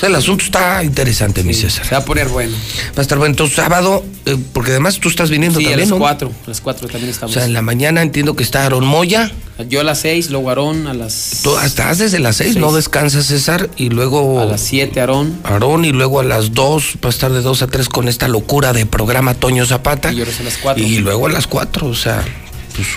sea, 0.04 0.08
el 0.08 0.14
asunto 0.16 0.44
está 0.44 0.82
interesante, 0.84 1.42
mi 1.44 1.54
César. 1.54 1.84
Se 1.86 1.92
va 1.92 1.98
a 1.98 2.04
poner 2.04 2.28
bueno. 2.28 2.56
Va 2.88 2.98
a 2.98 3.02
estar 3.02 3.18
bueno. 3.18 3.32
Entonces, 3.32 3.56
sábado, 3.56 4.04
eh, 4.26 4.36
porque 4.52 4.70
además 4.72 4.98
tú 5.00 5.08
estás 5.08 5.30
viniendo 5.30 5.58
Sí, 5.58 5.66
a 5.66 5.70
también, 5.70 5.88
las 5.88 5.98
¿no? 5.98 5.98
cuatro, 5.98 6.32
a 6.46 6.48
las 6.48 6.60
cuatro 6.60 6.88
también 6.88 7.08
O 7.10 7.12
estamos. 7.12 7.32
sea, 7.34 7.44
en 7.44 7.52
la 7.52 7.62
mañana 7.62 8.02
entiendo 8.02 8.36
que 8.36 8.42
está 8.42 8.64
Aaron 8.66 8.86
Moya. 8.86 9.30
Yo 9.68 9.80
a 9.80 9.84
las 9.84 10.00
seis, 10.00 10.30
luego 10.30 10.48
Aarón 10.48 10.88
a 10.88 10.94
las... 10.94 11.40
Tú 11.44 11.56
estás 11.58 11.98
desde 11.98 12.18
las 12.18 12.36
seis, 12.36 12.56
no 12.56 12.72
descansas, 12.72 13.26
César, 13.26 13.70
y 13.76 13.88
luego... 13.88 14.40
A 14.40 14.46
las 14.46 14.60
siete, 14.60 14.98
Aarón. 15.00 15.38
Aarón, 15.44 15.84
y 15.84 15.92
luego 15.92 16.18
a 16.18 16.24
las 16.24 16.54
dos, 16.54 16.94
va 17.04 17.08
a 17.08 17.10
estar 17.10 17.30
de 17.32 17.40
dos 17.40 17.62
a 17.62 17.68
tres 17.68 17.88
con 17.88 18.08
esta 18.08 18.26
locura 18.26 18.72
de 18.72 18.84
programa 18.84 19.34
Toño 19.34 19.64
Zapata. 19.64 20.12
Y 20.12 20.16
yo 20.16 20.24
a 20.24 20.42
las 20.42 20.56
cuatro. 20.58 20.82
Y 20.82 20.98
luego 20.98 21.28
a 21.28 21.30
las 21.30 21.46
cuatro, 21.46 21.86
o 21.86 21.94
sea, 21.94 22.24
pues, 22.74 22.88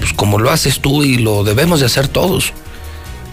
pues 0.00 0.12
como 0.12 0.40
lo 0.40 0.50
haces 0.50 0.80
tú 0.80 1.04
y 1.04 1.18
lo 1.18 1.44
debemos 1.44 1.78
de 1.78 1.86
hacer 1.86 2.08
todos. 2.08 2.52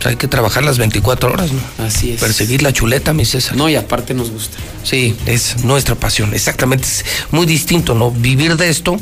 Sea, 0.04 0.10
hay 0.10 0.18
que 0.18 0.28
trabajar 0.28 0.66
las 0.66 0.78
24 0.78 1.32
horas, 1.32 1.52
¿no? 1.54 1.62
Así 1.86 2.12
es. 2.12 2.20
Perseguir 2.20 2.62
la 2.62 2.74
chuleta, 2.74 3.14
mi 3.14 3.24
César. 3.24 3.56
No, 3.56 3.70
y 3.70 3.76
aparte 3.78 4.14
nos 4.14 4.32
gusta. 4.32 4.58
Sí, 4.84 5.16
es 5.26 5.64
nuestra 5.64 5.96
pasión, 5.96 6.34
exactamente. 6.34 6.86
Es 6.86 7.06
muy 7.32 7.46
distinto, 7.46 7.96
¿no? 7.96 8.12
Vivir 8.12 8.58
de 8.58 8.70
esto, 8.70 8.98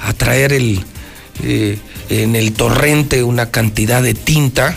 atraer 0.00 0.54
el, 0.54 0.82
eh, 1.42 1.78
en 2.08 2.36
el 2.36 2.54
torrente 2.54 3.22
una 3.22 3.50
cantidad 3.50 4.02
de 4.02 4.14
tinta, 4.14 4.74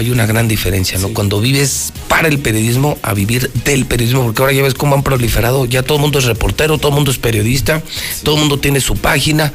hay 0.00 0.10
una 0.10 0.26
gran 0.26 0.48
diferencia, 0.48 0.98
¿no? 0.98 1.10
Cuando 1.12 1.40
vives 1.40 1.92
para 2.08 2.28
el 2.28 2.38
periodismo 2.38 2.98
a 3.02 3.12
vivir 3.12 3.50
del 3.64 3.84
periodismo, 3.84 4.24
porque 4.24 4.42
ahora 4.42 4.54
ya 4.54 4.62
ves 4.62 4.74
cómo 4.74 4.94
han 4.94 5.02
proliferado, 5.02 5.66
ya 5.66 5.82
todo 5.82 5.96
el 5.96 6.02
mundo 6.02 6.18
es 6.18 6.24
reportero, 6.24 6.78
todo 6.78 6.88
el 6.88 6.94
mundo 6.94 7.10
es 7.10 7.18
periodista, 7.18 7.82
todo 8.22 8.36
el 8.36 8.40
mundo 8.40 8.58
tiene 8.58 8.80
su 8.80 8.96
página. 8.96 9.52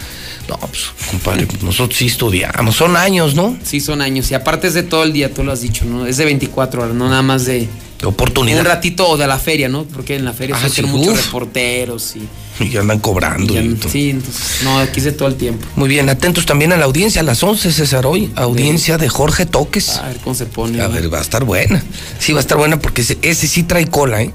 No, 0.48 0.58
pues, 0.58 0.92
compadre, 1.10 1.48
nosotros 1.64 1.98
sí 1.98 2.06
estudiamos, 2.06 2.76
son 2.76 2.96
años, 2.96 3.34
¿no? 3.34 3.58
Sí, 3.64 3.80
son 3.80 4.02
años. 4.02 4.30
Y 4.30 4.36
aparte 4.36 4.68
es 4.68 4.76
de 4.76 4.84
todo 4.84 5.04
el 5.04 5.14
día, 5.14 5.34
tú 5.34 5.44
lo 5.44 5.52
has 5.52 5.62
dicho, 5.62 5.84
¿no? 5.86 6.06
Es 6.06 6.18
de 6.18 6.26
24 6.26 6.84
horas, 6.84 6.96
no 6.96 7.10
nada 7.10 7.24
más 7.24 7.46
de... 7.46 7.68
Oportunidad. 8.06 8.60
Un 8.60 8.66
ratito 8.66 9.08
o 9.08 9.18
de 9.18 9.28
la 9.28 9.38
feria, 9.40 9.68
¿no? 9.70 9.84
Porque 9.86 10.16
en 10.16 10.26
la 10.26 10.34
feria 10.34 10.56
Ah, 10.62 10.70
sí, 10.70 10.82
muchos 10.84 11.26
reporteros 11.26 12.16
y... 12.16 12.28
Y 12.64 12.78
andan 12.78 13.00
cobrando. 13.00 13.54
y 13.54 13.58
y 13.58 13.80
sí, 13.92 14.10
entonces, 14.12 14.62
no, 14.64 14.80
aquí 14.80 15.00
es 15.00 15.04
de 15.04 15.12
todo 15.12 15.28
el 15.28 15.36
tiempo. 15.36 15.68
Muy 15.76 15.90
bien, 15.90 16.08
atentos 16.08 16.46
también 16.46 16.72
a 16.72 16.78
la 16.78 16.86
audiencia 16.86 17.20
a 17.20 17.24
las 17.26 17.44
11, 17.44 17.70
César, 17.72 18.06
hoy. 18.06 18.32
Audiencia 18.38 18.98
de 18.98 19.10
Jorge 19.10 19.46
Toques. 19.46 19.98
A 19.98 20.08
ver 20.08 20.18
cómo 20.24 20.36
se 20.36 20.46
pone. 20.46 20.80
A 20.82 20.88
ver, 20.88 21.14
va 21.14 21.18
a 21.20 21.22
estar 21.22 21.44
buena. 21.44 21.84
Sí, 22.18 22.32
va 22.32 22.40
a 22.40 22.42
estar 22.42 22.58
buena 22.58 22.80
porque 22.80 23.02
ese, 23.02 23.18
ese 23.24 23.48
sí 23.50 23.64
trae 23.64 23.88
cola, 23.88 24.22
¿eh? 24.22 24.32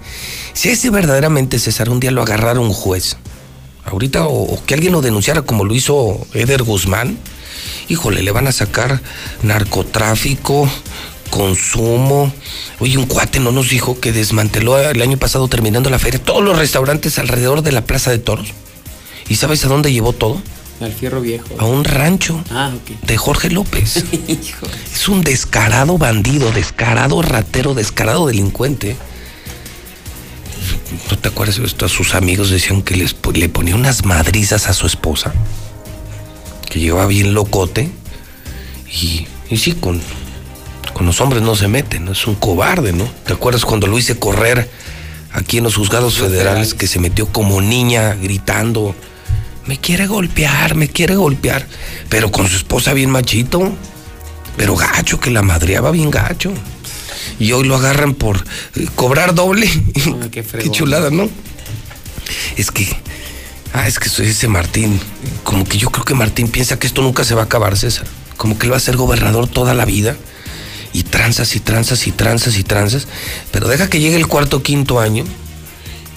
Si 0.52 0.68
ese 0.68 0.90
verdaderamente, 0.90 1.59
César, 1.59 1.88
un 1.88 1.98
día 1.98 2.10
lo 2.10 2.20
agarrara 2.20 2.60
un 2.60 2.74
juez, 2.74 3.16
ahorita, 3.86 4.26
o, 4.26 4.55
o 4.55 4.64
que 4.66 4.74
alguien 4.74 4.92
lo 4.92 5.01
denunciara 5.01 5.40
como 5.40 5.64
lo 5.64 5.74
hizo 5.74 6.26
Eder 6.34 6.62
Guzmán, 6.62 7.16
híjole, 7.88 8.22
le 8.22 8.32
van 8.32 8.47
a 8.48 8.52
sacar 8.52 9.01
narcotráfico, 9.42 10.68
consumo. 11.31 12.32
Oye, 12.81 12.98
un 12.98 13.07
cuate 13.07 13.40
no 13.40 13.52
nos 13.52 13.69
dijo 13.70 13.98
que 14.01 14.12
desmanteló 14.12 14.78
el 14.78 15.01
año 15.01 15.16
pasado 15.16 15.48
terminando 15.48 15.89
la 15.90 15.98
feria 15.98 16.23
todos 16.23 16.43
los 16.44 16.59
restaurantes 16.59 17.19
alrededor 17.19 17.62
de 17.62 17.73
la 17.73 17.85
Plaza 17.85 18.11
de 18.11 18.19
Toros. 18.19 18.48
¿Y 19.28 19.36
sabes 19.36 19.65
a 19.65 19.69
dónde 19.69 19.93
llevó 19.93 20.12
todo? 20.12 20.43
Al 20.81 20.93
fierro 20.93 21.20
viejo. 21.20 21.47
A 21.59 21.65
un 21.66 21.85
rancho 21.85 22.43
Ah, 22.51 22.73
ok. 22.74 23.01
de 23.07 23.16
Jorge 23.16 23.51
López. 23.51 24.05
Hijo. 24.28 24.66
Es 24.94 25.09
un 25.09 25.23
descarado 25.23 25.98
bandido, 25.98 26.51
descarado 26.52 27.20
ratero, 27.23 27.74
descarado 27.74 28.27
delincuente. 28.27 28.97
¿No 31.11 31.19
te 31.19 31.28
acuerdas 31.28 31.59
de 31.59 31.66
esto? 31.66 31.89
Sus 31.89 32.15
amigos 32.15 32.51
decían 32.51 32.82
que 32.82 32.97
les, 32.97 33.15
le 33.35 33.48
ponía 33.48 33.74
unas 33.77 34.05
madrizas 34.05 34.69
a 34.69 34.73
su 34.73 34.86
esposa, 34.86 35.32
que 36.69 36.81
llevaba 36.81 37.07
bien 37.07 37.32
locote, 37.35 37.90
y, 38.90 39.27
y 39.51 39.57
sí, 39.59 39.73
con, 39.73 40.01
con 41.01 41.06
los 41.06 41.22
hombres 41.22 41.40
no 41.40 41.56
se 41.56 41.66
mete, 41.66 41.98
¿no? 41.98 42.12
Es 42.12 42.27
un 42.27 42.35
cobarde, 42.35 42.93
¿no? 42.93 43.10
¿Te 43.24 43.32
acuerdas 43.32 43.64
cuando 43.64 43.86
lo 43.86 43.98
hice 43.98 44.18
correr 44.18 44.68
aquí 45.32 45.56
en 45.56 45.64
los 45.64 45.77
juzgados 45.77 46.18
federales, 46.18 46.74
que 46.74 46.86
se 46.86 46.98
metió 46.98 47.24
como 47.32 47.62
niña 47.62 48.12
gritando, 48.20 48.94
me 49.64 49.78
quiere 49.78 50.06
golpear, 50.06 50.74
me 50.74 50.89
quiere 50.89 51.16
golpear, 51.16 51.66
pero 52.10 52.31
con 52.31 52.47
su 52.48 52.56
esposa 52.56 52.93
bien 52.93 53.09
machito, 53.09 53.72
pero 54.59 54.77
gacho, 54.77 55.18
que 55.18 55.31
la 55.31 55.40
madreaba 55.40 55.90
bien 55.90 56.10
gacho. 56.10 56.52
Y 57.39 57.52
hoy 57.52 57.64
lo 57.64 57.77
agarran 57.77 58.12
por 58.12 58.44
eh, 58.77 58.86
cobrar 58.94 59.35
doble. 59.35 59.70
Qué 60.31 60.43
qué 60.43 60.70
chulada, 60.70 61.09
¿no? 61.09 61.31
Es 62.59 62.70
que, 62.70 62.86
ah, 63.72 63.89
es 63.89 63.98
que 63.98 64.10
soy 64.10 64.27
ese 64.27 64.48
Martín. 64.48 65.01
Como 65.44 65.64
que 65.64 65.78
yo 65.78 65.89
creo 65.89 66.05
que 66.05 66.12
Martín 66.12 66.48
piensa 66.48 66.78
que 66.78 66.86
esto 66.86 67.01
nunca 67.01 67.24
se 67.24 67.35
va 67.35 67.40
a 67.40 67.44
acabar, 67.47 67.78
César. 67.78 68.06
Como 68.36 68.59
que 68.59 68.66
él 68.66 68.72
va 68.74 68.77
a 68.77 68.81
ser 68.81 68.98
gobernador 68.98 69.48
toda 69.48 69.72
la 69.72 69.86
vida. 69.86 70.14
Y 70.92 71.04
tranzas 71.04 71.54
y 71.54 71.60
tranzas 71.60 72.06
y 72.06 72.12
tranzas 72.12 72.58
y 72.58 72.64
tranzas. 72.64 73.06
Pero 73.52 73.68
deja 73.68 73.88
que 73.88 74.00
llegue 74.00 74.16
el 74.16 74.26
cuarto 74.26 74.58
o 74.58 74.62
quinto 74.62 74.98
año. 75.00 75.24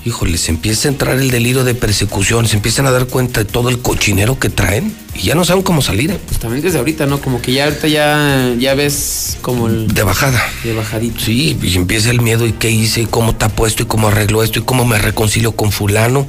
híjole, 0.05 0.37
se 0.37 0.51
empieza 0.51 0.87
a 0.87 0.91
entrar 0.91 1.17
el 1.17 1.31
delirio 1.31 1.63
de 1.63 1.75
persecución, 1.75 2.47
se 2.47 2.55
empiezan 2.57 2.85
a 2.87 2.91
dar 2.91 3.05
cuenta 3.05 3.43
de 3.43 3.45
todo 3.45 3.69
el 3.69 3.79
cochinero 3.79 4.37
que 4.37 4.49
traen 4.49 4.93
y 5.15 5.23
ya 5.27 5.35
no 5.35 5.45
saben 5.45 5.63
cómo 5.63 5.81
salir. 5.81 6.11
¿eh? 6.11 6.19
Pues 6.27 6.39
también 6.39 6.61
desde 6.61 6.79
ahorita, 6.79 7.05
¿no? 7.05 7.21
Como 7.21 7.41
que 7.41 7.53
ya 7.53 7.65
ahorita 7.65 7.87
ya, 7.87 8.53
ya 8.59 8.73
ves 8.73 9.37
como 9.41 9.67
el... 9.67 9.87
De 9.93 10.03
bajada. 10.03 10.41
De 10.63 10.73
bajadito. 10.73 11.19
Sí, 11.19 11.57
y 11.61 11.75
empieza 11.77 12.09
el 12.09 12.21
miedo 12.21 12.45
y 12.47 12.51
qué 12.53 12.69
hice 12.69 13.01
y 13.01 13.05
cómo 13.05 13.35
tapo 13.35 13.65
esto 13.67 13.83
y 13.83 13.85
cómo 13.85 14.07
arreglo 14.09 14.43
esto 14.43 14.59
y 14.59 14.63
cómo 14.63 14.85
me 14.85 14.97
reconcilio 14.97 15.53
con 15.53 15.71
fulano. 15.71 16.27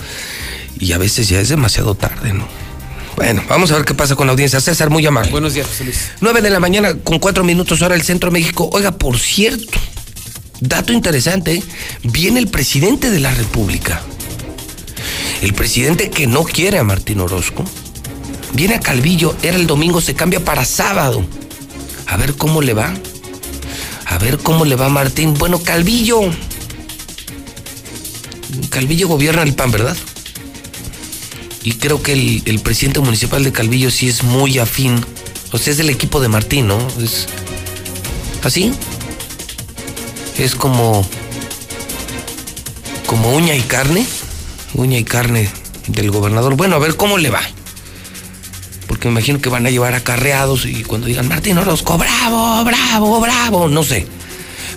Y 0.79 0.93
a 0.93 0.99
veces 0.99 1.29
ya 1.29 1.41
es 1.41 1.49
demasiado 1.49 1.95
tarde, 1.95 2.33
¿no? 2.33 2.47
Bueno, 3.17 3.45
vamos 3.49 3.71
a 3.71 3.77
ver 3.77 3.85
qué 3.85 3.95
pasa 3.95 4.17
con 4.17 4.27
la 4.27 4.33
audiencia. 4.33 4.61
César, 4.61 4.91
muy 4.91 5.07
amable. 5.07 5.31
Buenos 5.31 5.55
días, 5.55 5.67
José 5.67 5.85
Luis. 5.85 6.11
9 6.21 6.43
de 6.43 6.51
la 6.51 6.59
mañana 6.59 6.95
con 6.95 7.19
cuatro 7.19 7.45
minutos 7.45 7.81
hora 7.83 7.95
del 7.95 8.05
Centro 8.05 8.31
de 8.31 8.35
México. 8.39 8.69
Oiga, 8.73 8.93
por 8.93 9.19
cierto, 9.19 9.79
dato 10.61 10.93
interesante, 10.93 11.55
¿eh? 11.55 11.63
viene 12.03 12.41
el 12.41 12.49
presidente 12.49 13.11
de 13.11 13.21
la 13.21 13.33
República. 13.33 14.03
El 15.43 15.55
presidente 15.55 16.11
que 16.11 16.27
no 16.27 16.43
quiere 16.43 16.79
a 16.79 16.85
Martín 16.85 17.21
Orozco. 17.21 17.65
Viene 18.53 18.75
a 18.75 18.81
Calvillo, 18.81 19.37
era 19.43 19.57
el 19.57 19.67
domingo, 19.67 20.01
se 20.01 20.15
cambia 20.15 20.41
para 20.41 20.65
sábado. 20.65 21.25
A 22.07 22.17
ver 22.17 22.35
cómo 22.35 22.63
le 22.63 22.75
va. 22.75 22.93
A 24.07 24.19
ver 24.19 24.39
cómo 24.39 24.65
le 24.65 24.77
va 24.77 24.87
a 24.87 24.91
Martín. 24.91 25.35
Bueno, 25.35 25.63
Calvillo. 25.63 26.21
Calvillo 28.71 29.09
gobierna 29.09 29.43
el 29.43 29.55
PAN, 29.55 29.71
¿verdad? 29.71 29.97
Y 31.65 31.73
creo 31.73 32.03
que 32.03 32.13
el, 32.13 32.43
el 32.45 32.61
presidente 32.61 33.01
municipal 33.01 33.43
de 33.43 33.51
Calvillo 33.51 33.91
sí 33.91 34.09
es 34.09 34.23
muy 34.23 34.59
afín. 34.59 35.05
O 35.51 35.59
sea, 35.59 35.73
es 35.73 35.79
del 35.79 35.91
equipo 35.91 36.21
de 36.21 36.29
Martín, 36.29 36.69
¿no? 36.69 36.79
Es 37.03 37.27
así. 38.43 38.73
Es 40.39 40.55
como 40.55 41.07
como 43.07 43.35
uña 43.35 43.55
y 43.55 43.61
carne, 43.63 44.07
uña 44.75 44.99
y 44.99 45.05
carne 45.05 45.49
del 45.87 46.11
gobernador. 46.11 46.57
Bueno, 46.57 46.77
a 46.77 46.79
ver 46.79 46.97
cómo 46.97 47.19
le 47.19 47.31
va. 47.31 47.43
Porque 48.89 49.09
me 49.09 49.13
imagino 49.13 49.41
que 49.41 49.49
van 49.49 49.67
a 49.67 49.71
llevar 49.71 49.95
acarreados 49.95 50.67
y 50.67 50.83
cuando 50.83 51.07
digan 51.07 51.29
Martín 51.29 51.59
Orozco, 51.59 51.97
bravo, 51.97 52.65
bravo, 52.65 53.21
bravo, 53.21 53.69
no 53.69 53.83
sé. 53.83 54.07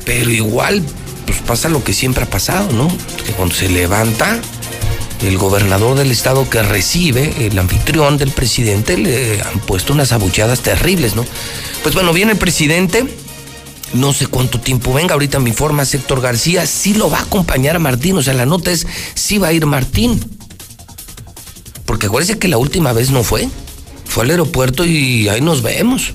Pero 0.05 0.29
igual, 0.31 0.83
pues 1.25 1.39
pasa 1.39 1.69
lo 1.69 1.83
que 1.83 1.93
siempre 1.93 2.23
ha 2.23 2.29
pasado, 2.29 2.71
¿no? 2.71 2.87
Que 3.25 3.33
cuando 3.33 3.55
se 3.55 3.69
levanta, 3.69 4.39
el 5.21 5.37
gobernador 5.37 5.97
del 5.97 6.11
estado 6.11 6.49
que 6.49 6.61
recibe, 6.61 7.47
el 7.47 7.57
anfitrión 7.57 8.17
del 8.17 8.31
presidente, 8.31 8.97
le 8.97 9.41
han 9.41 9.59
puesto 9.59 9.93
unas 9.93 10.11
abucheadas 10.11 10.61
terribles, 10.61 11.15
¿no? 11.15 11.25
Pues 11.83 11.95
bueno, 11.95 12.13
viene 12.13 12.33
el 12.33 12.37
presidente, 12.37 13.05
no 13.93 14.13
sé 14.13 14.27
cuánto 14.27 14.59
tiempo 14.59 14.93
venga, 14.93 15.13
ahorita 15.13 15.39
me 15.39 15.49
informa 15.49 15.83
Héctor 15.83 16.21
García, 16.21 16.65
sí 16.65 16.93
lo 16.93 17.09
va 17.09 17.19
a 17.19 17.23
acompañar 17.23 17.75
a 17.75 17.79
Martín, 17.79 18.17
o 18.17 18.21
sea, 18.21 18.33
la 18.33 18.45
nota 18.45 18.71
es, 18.71 18.85
sí 19.15 19.37
va 19.37 19.47
a 19.47 19.53
ir 19.53 19.65
Martín. 19.65 20.19
Porque 21.85 22.07
acuérdense 22.07 22.37
que 22.37 22.49
la 22.49 22.57
última 22.57 22.91
vez 22.93 23.11
no 23.11 23.23
fue, 23.23 23.47
fue 24.05 24.23
al 24.23 24.31
aeropuerto 24.31 24.85
y 24.85 25.29
ahí 25.29 25.41
nos 25.41 25.61
vemos. 25.61 26.13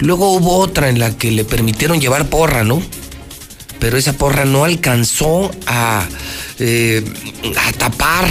Luego 0.00 0.32
hubo 0.32 0.58
otra 0.58 0.88
en 0.88 0.98
la 0.98 1.16
que 1.16 1.30
le 1.30 1.44
permitieron 1.44 2.00
llevar 2.00 2.28
porra, 2.28 2.64
¿no? 2.64 2.82
Pero 3.80 3.96
esa 3.96 4.12
porra 4.12 4.44
no 4.44 4.64
alcanzó 4.64 5.50
a, 5.66 6.06
eh, 6.58 7.04
a 7.56 7.72
tapar 7.72 8.28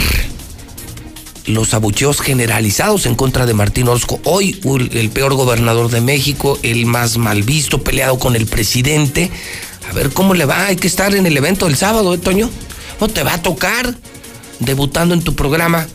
los 1.48 1.72
abucheos 1.72 2.20
generalizados 2.20 3.06
en 3.06 3.14
contra 3.14 3.46
de 3.46 3.54
Martín 3.54 3.88
Orozco. 3.88 4.20
Hoy 4.24 4.60
el 4.92 5.10
peor 5.10 5.34
gobernador 5.34 5.90
de 5.90 6.00
México, 6.00 6.58
el 6.62 6.86
más 6.86 7.16
mal 7.16 7.42
visto, 7.42 7.82
peleado 7.82 8.18
con 8.18 8.36
el 8.36 8.46
presidente. 8.46 9.30
A 9.90 9.94
ver 9.94 10.10
cómo 10.10 10.34
le 10.34 10.44
va. 10.44 10.66
Hay 10.66 10.76
que 10.76 10.86
estar 10.86 11.14
en 11.14 11.26
el 11.26 11.36
evento 11.36 11.66
del 11.66 11.76
sábado, 11.76 12.12
¿eh, 12.14 12.18
Toño? 12.18 12.50
¿No 13.00 13.08
te 13.08 13.22
va 13.22 13.34
a 13.34 13.42
tocar 13.42 13.94
debutando 14.60 15.14
en 15.14 15.22
tu 15.22 15.34
programa? 15.34 15.86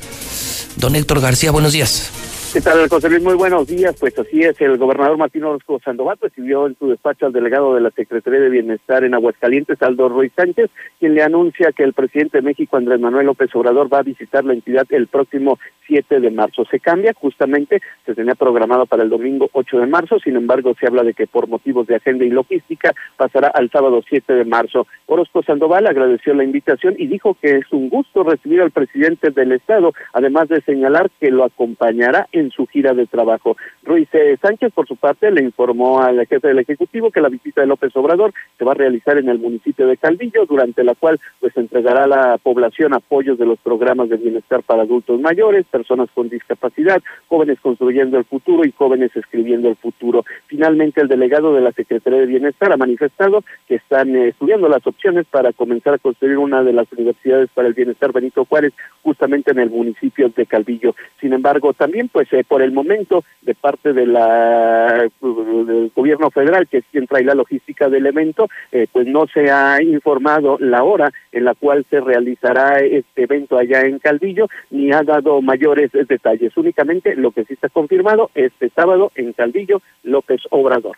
Don 0.76 0.96
Héctor 0.96 1.22
García, 1.22 1.52
buenos 1.52 1.74
días. 1.74 2.10
¿Qué 2.54 2.62
tal, 2.62 2.88
José 2.88 3.10
Luis? 3.10 3.24
Muy 3.24 3.34
buenos 3.34 3.66
días. 3.66 3.96
Pues 4.00 4.14
así 4.20 4.42
es, 4.42 4.62
el 4.62 4.78
gobernador 4.78 5.18
Martín 5.18 5.44
Orozco 5.44 5.80
Sandoval 5.84 6.20
recibió 6.22 6.68
en 6.68 6.78
su 6.78 6.88
despacho 6.88 7.26
al 7.26 7.34
delegado 7.34 7.74
de 7.74 7.82
la 7.82 7.90
Secretaría 7.90 8.42
de 8.42 8.50
Bienestar 8.52 9.04
en 9.04 9.16
Aguascalientes, 9.16 9.82
Aldo 9.82 10.08
Ruiz 10.08 10.32
Sánchez, 10.36 10.70
quien 11.00 11.16
le 11.16 11.24
anuncia 11.24 11.72
que 11.72 11.82
el 11.82 11.94
presidente 11.94 12.38
de 12.38 12.44
México, 12.44 12.78
Andrés 12.78 13.00
Manuel 13.00 13.26
López 13.26 13.50
Obrador, 13.56 13.92
va 13.92 14.02
a 14.02 14.04
visitar 14.04 14.46
la 14.46 14.54
entidad 14.54 14.86
el 14.92 15.08
próximo 15.08 15.58
7 15.88 16.20
de 16.20 16.30
marzo. 16.30 16.64
Se 16.70 16.80
cambia, 16.80 17.14
justamente, 17.16 17.82
se 18.06 18.14
tenía 18.14 18.36
programado 18.36 18.86
para 18.86 19.02
el 19.02 19.10
domingo 19.10 19.50
8 19.52 19.80
de 19.80 19.88
marzo, 19.88 20.20
sin 20.20 20.36
embargo, 20.36 20.76
se 20.80 20.86
habla 20.86 21.02
de 21.02 21.16
que 21.16 21.26
por 21.26 21.48
motivos 21.48 21.88
de 21.88 21.96
agenda 21.96 22.24
y 22.24 22.30
logística 22.30 22.94
pasará 23.18 23.48
al 23.48 23.72
sábado 23.72 24.04
7 24.08 24.32
de 24.32 24.46
marzo. 24.46 24.86
Orozco 25.08 25.42
Sandoval 25.42 25.88
agradeció 25.88 26.36
la 26.36 26.44
invitación 26.44 26.94
y 27.00 27.08
dijo 27.08 27.36
que 27.42 27.58
es 27.58 27.66
un 27.72 27.90
gusto 27.90 28.24
recibir 28.24 28.62
al 28.62 28.70
presidente 28.70 29.32
del 29.32 29.54
Estado, 29.54 29.92
además 30.14 30.50
de 30.50 30.62
señalar 30.62 31.10
que 31.20 31.32
lo 31.32 31.46
acompañará 31.46 32.28
en 32.32 32.43
su 32.52 32.68
gira 32.68 32.94
de 32.94 33.06
trabajo. 33.06 33.58
Ruiz 33.84 34.08
eh, 34.14 34.38
Sánchez, 34.42 34.72
por 34.74 34.88
su 34.88 34.96
parte, 34.96 35.32
le 35.32 35.44
informó 35.44 36.02
al 36.02 36.26
jefe 36.28 36.48
del 36.48 36.60
Ejecutivo 36.60 37.12
que 37.12 37.22
la 37.22 37.30
visita 37.30 37.62
de 37.62 37.68
López 37.68 37.96
Obrador 37.96 38.34
se 38.58 38.66
va 38.66 38.72
a 38.72 38.76
realizar 38.76 39.18
en 39.18 39.30
el 39.30 39.40
municipio 39.40 39.88
de 39.88 39.98
Calvillo, 39.98 40.46
durante 40.46 40.84
la 40.84 40.96
cual 40.96 41.20
pues 41.40 41.56
entregará 41.58 42.04
a 42.04 42.08
la 42.08 42.38
población 42.38 42.94
apoyos 42.94 43.38
de 43.38 43.46
los 43.46 43.60
programas 43.60 44.10
de 44.10 44.18
bienestar 44.18 44.64
para 44.64 44.84
adultos 44.84 45.20
mayores, 45.20 45.66
personas 45.66 46.10
con 46.14 46.30
discapacidad, 46.30 47.02
jóvenes 47.28 47.60
construyendo 47.62 48.18
el 48.18 48.26
futuro 48.26 48.66
y 48.66 48.72
jóvenes 48.72 49.16
escribiendo 49.16 49.70
el 49.70 49.76
futuro. 49.76 50.26
Finalmente, 50.48 51.02
el 51.02 51.08
delegado 51.08 51.54
de 51.54 51.62
la 51.62 51.72
Secretaría 51.72 52.20
de 52.20 52.26
Bienestar 52.26 52.72
ha 52.72 52.78
manifestado 52.78 53.44
que 53.68 53.76
están 53.76 54.16
eh, 54.16 54.30
estudiando 54.30 54.68
las 54.68 54.86
opciones 54.86 55.26
para 55.30 55.54
comenzar 55.54 55.96
a 55.96 55.98
construir 55.98 56.38
una 56.38 56.64
de 56.64 56.74
las 56.74 56.92
universidades 56.92 57.50
para 57.54 57.68
el 57.68 57.74
bienestar 57.74 58.12
Benito 58.12 58.46
Juárez, 58.46 58.74
justamente 59.02 59.52
en 59.52 59.60
el 59.60 59.70
municipio 59.70 60.30
de 60.30 60.46
Calvillo. 60.46 60.96
Sin 61.20 61.34
embargo, 61.34 61.74
también 61.74 62.10
pues 62.10 62.32
eh, 62.34 62.44
por 62.44 62.62
el 62.62 62.72
momento 62.72 63.24
de 63.42 63.54
parte 63.54 63.94
de 63.94 64.08
la 64.08 65.08
del 65.22 65.92
gobierno 65.96 66.32
federal, 66.32 66.68
que 66.68 66.80
es 66.80 66.86
quien 66.92 67.08
trae 67.08 67.24
la 67.24 67.36
logística 67.36 67.90
del 67.90 68.08
evento, 68.08 68.50
eh, 68.72 68.88
pues 68.92 69.06
no 69.08 69.28
se 69.28 69.52
ha 69.52 69.82
informado 69.82 70.58
la 70.60 70.84
hora 70.84 71.12
en 71.32 71.46
la 71.46 71.54
cual 71.54 71.86
se 71.90 72.00
realizará 72.00 72.80
este 72.80 73.24
evento 73.24 73.58
allá 73.58 73.82
en 73.82 74.00
Calvillo, 74.00 74.48
ni 74.72 74.92
ha 74.92 75.04
dado 75.04 75.42
mayores 75.42 75.92
detalles. 75.92 76.56
Únicamente 76.58 77.16
lo 77.16 77.32
que 77.32 77.46
sí 77.46 77.54
está 77.54 77.70
confirmado 77.70 78.32
este 78.34 78.70
sábado 78.70 79.12
en 79.16 79.34
Calvillo, 79.34 79.82
López 80.04 80.42
Obrador. 80.50 80.98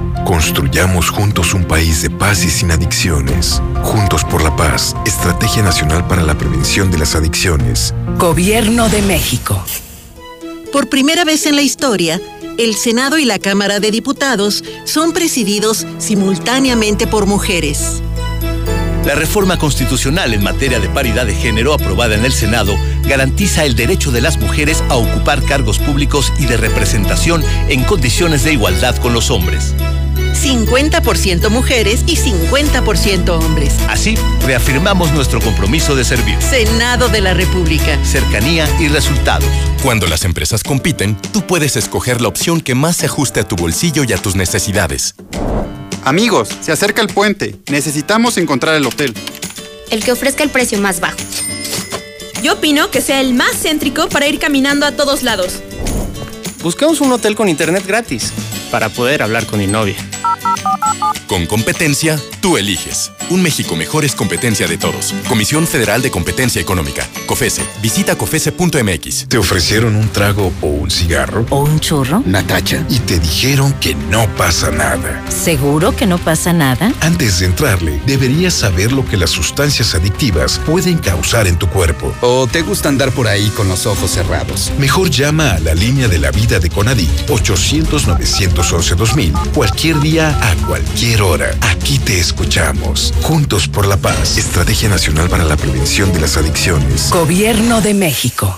Construyamos 0.25 1.09
juntos 1.09 1.53
un 1.53 1.65
país 1.65 2.01
de 2.03 2.09
paz 2.09 2.43
y 2.45 2.49
sin 2.49 2.71
adicciones. 2.71 3.61
Juntos 3.83 4.23
por 4.23 4.43
la 4.43 4.55
paz, 4.55 4.95
Estrategia 5.05 5.63
Nacional 5.63 6.07
para 6.07 6.21
la 6.21 6.37
Prevención 6.37 6.91
de 6.91 6.99
las 6.99 7.15
Adicciones. 7.15 7.93
Gobierno 8.17 8.87
de 8.87 9.01
México. 9.01 9.61
Por 10.71 10.89
primera 10.89 11.25
vez 11.25 11.45
en 11.47 11.55
la 11.55 11.63
historia, 11.63 12.21
el 12.57 12.75
Senado 12.75 13.17
y 13.17 13.25
la 13.25 13.39
Cámara 13.39 13.79
de 13.79 13.91
Diputados 13.91 14.63
son 14.85 15.11
presididos 15.11 15.85
simultáneamente 15.97 17.07
por 17.07 17.25
mujeres. 17.25 18.01
La 19.05 19.15
reforma 19.15 19.57
constitucional 19.57 20.33
en 20.33 20.43
materia 20.43 20.79
de 20.79 20.87
paridad 20.87 21.25
de 21.25 21.33
género 21.33 21.73
aprobada 21.73 22.15
en 22.15 22.23
el 22.23 22.31
Senado 22.31 22.77
garantiza 23.03 23.65
el 23.65 23.75
derecho 23.75 24.11
de 24.11 24.21
las 24.21 24.37
mujeres 24.37 24.83
a 24.89 24.95
ocupar 24.95 25.43
cargos 25.43 25.79
públicos 25.79 26.31
y 26.37 26.45
de 26.45 26.57
representación 26.57 27.43
en 27.67 27.83
condiciones 27.83 28.43
de 28.43 28.53
igualdad 28.53 28.95
con 28.97 29.13
los 29.13 29.31
hombres. 29.31 29.73
50% 30.33 31.49
mujeres 31.49 32.03
y 32.07 32.15
50% 32.15 33.29
hombres. 33.29 33.75
Así, 33.89 34.15
reafirmamos 34.45 35.11
nuestro 35.11 35.39
compromiso 35.41 35.95
de 35.95 36.03
servir. 36.03 36.41
Senado 36.41 37.09
de 37.09 37.21
la 37.21 37.33
República. 37.33 37.97
Cercanía 38.05 38.67
y 38.79 38.87
resultados. 38.87 39.49
Cuando 39.83 40.07
las 40.07 40.25
empresas 40.25 40.63
compiten, 40.63 41.15
tú 41.33 41.45
puedes 41.45 41.75
escoger 41.75 42.21
la 42.21 42.27
opción 42.27 42.61
que 42.61 42.75
más 42.75 42.97
se 42.97 43.07
ajuste 43.07 43.39
a 43.39 43.47
tu 43.47 43.55
bolsillo 43.55 44.03
y 44.03 44.13
a 44.13 44.17
tus 44.17 44.35
necesidades. 44.35 45.15
Amigos, 46.03 46.49
se 46.61 46.71
acerca 46.71 47.01
el 47.01 47.07
puente. 47.07 47.55
Necesitamos 47.69 48.37
encontrar 48.37 48.75
el 48.75 48.85
hotel. 48.85 49.13
El 49.89 50.03
que 50.03 50.11
ofrezca 50.11 50.43
el 50.43 50.49
precio 50.49 50.79
más 50.79 50.99
bajo. 50.99 51.17
Yo 52.41 52.53
opino 52.53 52.89
que 52.89 53.01
sea 53.01 53.21
el 53.21 53.33
más 53.33 53.61
céntrico 53.61 54.09
para 54.09 54.27
ir 54.27 54.39
caminando 54.39 54.85
a 54.85 54.93
todos 54.93 55.21
lados. 55.21 55.61
Buscamos 56.63 57.01
un 57.01 57.11
hotel 57.11 57.35
con 57.35 57.49
internet 57.49 57.85
gratis 57.85 58.33
para 58.71 58.89
poder 58.89 59.21
hablar 59.21 59.45
con 59.45 59.59
mi 59.59 59.67
novia. 59.67 59.97
Con 61.27 61.45
competencia, 61.45 62.19
tú 62.41 62.57
eliges. 62.57 63.11
Un 63.31 63.41
México 63.41 63.75
mejor 63.77 64.03
es 64.03 64.13
competencia 64.13 64.67
de 64.67 64.77
todos. 64.77 65.15
Comisión 65.29 65.65
Federal 65.65 66.01
de 66.01 66.11
Competencia 66.11 66.61
Económica. 66.61 67.07
COFESE. 67.27 67.63
Visita 67.81 68.17
COFESE.mx. 68.17 69.29
¿Te 69.29 69.37
ofrecieron 69.37 69.95
un 69.95 70.09
trago 70.09 70.51
o 70.59 70.67
un 70.67 70.91
cigarro? 70.91 71.45
¿O 71.49 71.61
un 71.61 71.79
churro? 71.79 72.21
Natacha. 72.25 72.85
Y 72.89 72.99
te 72.99 73.19
dijeron 73.19 73.71
que 73.79 73.95
no 73.95 74.27
pasa 74.35 74.69
nada. 74.69 75.23
¿Seguro 75.29 75.95
que 75.95 76.07
no 76.07 76.17
pasa 76.17 76.51
nada? 76.51 76.93
Antes 76.99 77.39
de 77.39 77.45
entrarle, 77.45 78.01
deberías 78.05 78.53
saber 78.53 78.91
lo 78.91 79.05
que 79.05 79.15
las 79.15 79.29
sustancias 79.29 79.95
adictivas 79.95 80.59
pueden 80.65 80.97
causar 80.97 81.47
en 81.47 81.57
tu 81.57 81.69
cuerpo. 81.69 82.13
¿O 82.19 82.47
te 82.47 82.63
gusta 82.63 82.89
andar 82.89 83.13
por 83.13 83.29
ahí 83.29 83.47
con 83.55 83.69
los 83.69 83.85
ojos 83.85 84.11
cerrados? 84.11 84.73
Mejor 84.77 85.09
llama 85.09 85.53
a 85.53 85.59
la 85.59 85.73
línea 85.73 86.09
de 86.09 86.19
la 86.19 86.31
vida 86.31 86.59
de 86.59 86.69
Conadic 86.69 87.09
800-911-2000 87.27 89.51
cualquier 89.53 90.01
día 90.01 90.37
a 90.41 90.53
cualquier 90.67 91.21
hora. 91.21 91.55
Aquí 91.61 91.97
te 91.97 92.19
escuchamos. 92.19 93.13
Juntos 93.21 93.67
por 93.67 93.87
la 93.87 93.97
paz. 93.97 94.37
Estrategia 94.37 94.89
Nacional 94.89 95.29
para 95.29 95.43
la 95.43 95.55
Prevención 95.55 96.11
de 96.11 96.19
las 96.19 96.37
Adicciones. 96.37 97.09
Gobierno 97.11 97.81
de 97.81 97.93
México. 97.93 98.57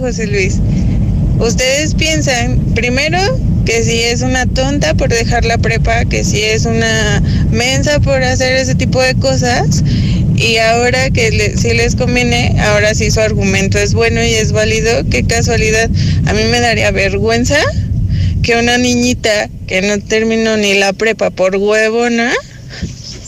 José 0.00 0.26
Luis. 0.26 0.56
Ustedes 1.38 1.94
piensan, 1.94 2.58
primero, 2.74 3.18
que 3.64 3.82
si 3.82 4.02
es 4.02 4.22
una 4.22 4.46
tonta 4.46 4.94
por 4.94 5.08
dejar 5.08 5.44
la 5.44 5.58
prepa, 5.58 6.04
que 6.04 6.24
si 6.24 6.42
es 6.42 6.64
una 6.64 7.22
mensa 7.50 8.00
por 8.00 8.22
hacer 8.22 8.56
ese 8.56 8.74
tipo 8.74 9.02
de 9.02 9.14
cosas, 9.16 9.82
y 10.36 10.56
ahora 10.58 11.10
que 11.10 11.54
si 11.56 11.74
les 11.74 11.96
conviene, 11.96 12.54
ahora 12.60 12.94
sí 12.94 13.10
su 13.10 13.20
argumento 13.20 13.78
es 13.78 13.92
bueno 13.92 14.22
y 14.22 14.34
es 14.34 14.52
válido, 14.52 15.04
qué 15.10 15.24
casualidad. 15.24 15.90
A 16.26 16.32
mí 16.32 16.42
me 16.50 16.60
daría 16.60 16.90
vergüenza 16.90 17.58
que 18.42 18.56
una 18.56 18.78
niñita 18.78 19.48
que 19.66 19.82
no 19.82 19.98
terminó 19.98 20.56
ni 20.56 20.74
la 20.74 20.92
prepa 20.92 21.30
por 21.30 21.56
huevona 21.56 22.32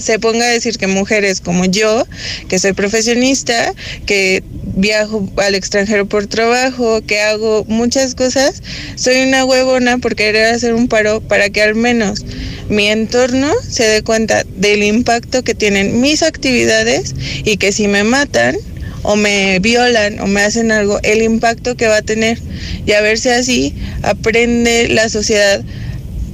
se 0.08 0.18
ponga 0.18 0.46
a 0.46 0.48
decir 0.48 0.78
que 0.78 0.86
mujeres 0.86 1.42
como 1.42 1.66
yo, 1.66 2.06
que 2.48 2.58
soy 2.58 2.72
profesionista, 2.72 3.74
que 4.06 4.42
viajo 4.64 5.28
al 5.36 5.54
extranjero 5.54 6.06
por 6.06 6.26
trabajo, 6.26 7.02
que 7.02 7.20
hago 7.20 7.66
muchas 7.68 8.14
cosas, 8.14 8.62
soy 8.94 9.20
una 9.20 9.44
huevona 9.44 9.98
por 9.98 10.16
querer 10.16 10.46
hacer 10.46 10.72
un 10.72 10.88
paro 10.88 11.20
para 11.20 11.50
que 11.50 11.60
al 11.60 11.74
menos 11.74 12.24
mi 12.70 12.86
entorno 12.86 13.52
se 13.68 13.82
dé 13.82 14.02
cuenta 14.02 14.44
del 14.56 14.82
impacto 14.82 15.44
que 15.44 15.54
tienen 15.54 16.00
mis 16.00 16.22
actividades 16.22 17.14
y 17.44 17.58
que 17.58 17.70
si 17.70 17.86
me 17.86 18.02
matan 18.02 18.56
o 19.02 19.14
me 19.14 19.58
violan 19.58 20.20
o 20.20 20.26
me 20.26 20.40
hacen 20.40 20.72
algo, 20.72 21.00
el 21.02 21.20
impacto 21.20 21.76
que 21.76 21.86
va 21.86 21.98
a 21.98 22.02
tener. 22.02 22.38
Y 22.86 22.92
a 22.92 23.02
ver 23.02 23.18
si 23.18 23.28
así 23.28 23.74
aprende 24.00 24.88
la 24.88 25.10
sociedad 25.10 25.62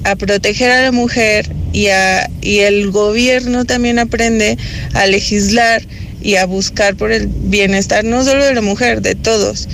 a 0.05 0.15
proteger 0.15 0.71
a 0.71 0.83
la 0.83 0.93
mujer 0.93 1.51
y, 1.75 1.89
a, 1.89 2.31
y 2.41 2.61
el 2.61 2.91
gobierno 2.93 3.65
también 3.65 3.99
aprende 3.99 4.57
a 4.95 5.07
legislar 5.07 5.83
y 6.23 6.37
a 6.37 6.47
buscar 6.47 6.95
por 6.95 7.11
el 7.13 7.27
bienestar 7.27 8.05
no 8.05 8.25
solo 8.25 8.45
de 8.45 8.55
la 8.55 8.63
mujer, 8.63 9.03
de 9.03 9.17
todos. 9.17 9.69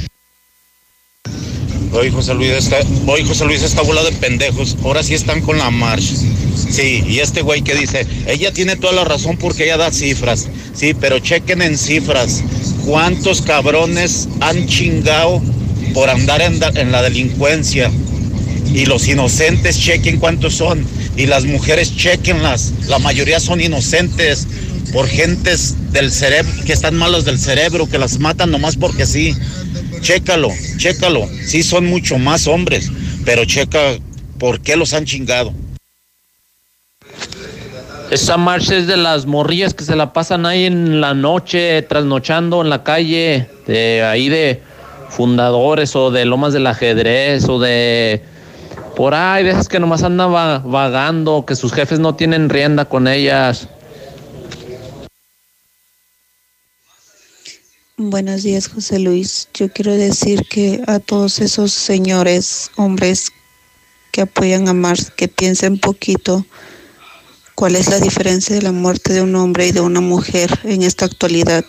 Hoy 1.93 2.11
José 2.11 2.35
Luis 2.35 2.51
está, 2.53 2.79
hoy 3.07 3.25
José 3.27 3.45
Luis 3.45 3.63
está 3.63 3.83
volado 3.83 4.11
de 4.11 4.17
pendejos. 4.17 4.77
Ahora 4.83 5.03
sí 5.03 5.15
están 5.15 5.43
con 5.43 5.59
la 5.59 5.71
marcha. 5.71 6.15
Sí, 6.71 7.05
y 7.07 7.19
este 7.19 7.43
güey 7.43 7.63
que 7.63 7.75
dice, 7.75 8.07
ella 8.27 8.51
tiene 8.53 8.77
toda 8.77 8.95
la 8.95 9.05
razón 9.05 9.37
porque 9.37 9.65
ella 9.65 9.77
da 9.77 9.93
cifras. 9.93 10.49
Sí, 10.73 10.95
pero 10.95 11.19
chequen 11.19 11.61
en 11.61 11.77
cifras. 11.77 12.43
¿Cuántos 12.87 13.43
cabrones 13.43 14.29
han 14.41 14.67
chingado 14.67 15.43
por 15.93 16.09
andar 16.09 16.41
en, 16.41 16.61
en 16.77 16.93
la 16.93 17.03
delincuencia? 17.03 17.91
Y 18.73 18.87
los 18.87 19.07
inocentes 19.09 19.79
chequen 19.79 20.19
cuántos 20.19 20.55
son. 20.55 20.87
Y 21.17 21.27
las 21.27 21.45
mujeres 21.45 21.97
chequenlas. 21.97 22.73
La 22.89 22.99
mayoría 22.99 23.41
son 23.41 23.61
inocentes 23.61 24.47
por 24.93 25.07
gentes 25.07 25.93
del 25.93 26.11
cerebro, 26.11 26.53
que 26.65 26.73
están 26.73 26.97
malos 26.97 27.25
del 27.25 27.39
cerebro, 27.39 27.89
que 27.89 27.99
las 27.99 28.19
matan 28.19 28.51
nomás 28.51 28.77
porque 28.77 29.07
sí. 29.07 29.35
Chécalo, 30.01 30.51
chécalo. 30.79 31.29
Sí 31.45 31.63
son 31.63 31.87
mucho 31.87 32.19
más 32.19 32.47
hombres, 32.47 32.91
pero 33.25 33.45
checa 33.45 33.99
por 34.39 34.61
qué 34.61 34.77
los 34.77 34.95
han 34.95 35.05
chingado. 35.05 35.53
Esa 38.11 38.37
marcha 38.37 38.77
es 38.77 38.89
de 38.89 38.97
las 38.97 39.27
morrillas 39.27 39.73
que 39.73 39.85
se 39.85 39.95
la 39.95 40.13
pasan 40.13 40.45
ahí 40.45 40.65
en 40.65 41.01
la 41.01 41.15
noche, 41.15 41.83
trasnochando 41.83 42.61
en 42.61 42.69
la 42.69 42.83
calle, 42.83 43.47
de 43.69 44.03
ahí 44.03 44.29
de 44.29 44.61
fundadores 45.11 45.95
o 45.95 46.11
de 46.11 46.25
lomas 46.25 46.53
del 46.53 46.67
ajedrez 46.67 47.49
o 47.49 47.61
de 47.61 48.21
por 49.01 49.15
ahí, 49.15 49.45
de 49.45 49.53
esas 49.53 49.67
que 49.67 49.81
nomás 49.81 50.03
andan 50.03 50.31
vagando, 50.31 51.47
que 51.47 51.57
sus 51.57 51.73
jefes 51.73 51.99
no 51.99 52.17
tienen 52.17 52.51
rienda 52.51 52.85
con 52.85 53.09
ellas. 53.09 53.67
Buenos 57.97 58.43
días, 58.43 58.69
José 58.69 58.99
Luis. 58.99 59.49
Yo 59.55 59.73
quiero 59.73 59.95
decir 59.95 60.45
que 60.51 60.83
a 60.87 60.99
todos 60.99 61.41
esos 61.41 61.73
señores, 61.73 62.71
hombres 62.77 63.33
que 64.13 64.21
apoyan 64.21 64.69
a 64.69 64.75
Mars, 64.75 65.11
que 65.11 65.29
piensen 65.29 65.79
poquito 65.79 66.45
cuál 67.55 67.77
es 67.77 67.89
la 67.89 68.01
diferencia 68.01 68.55
de 68.55 68.61
la 68.61 68.73
muerte 68.73 69.15
de 69.15 69.23
un 69.23 69.35
hombre 69.35 69.69
y 69.69 69.73
de 69.73 69.81
una 69.81 70.03
mujer 70.03 70.51
en 70.65 70.83
esta 70.83 71.07
actualidad. 71.07 71.65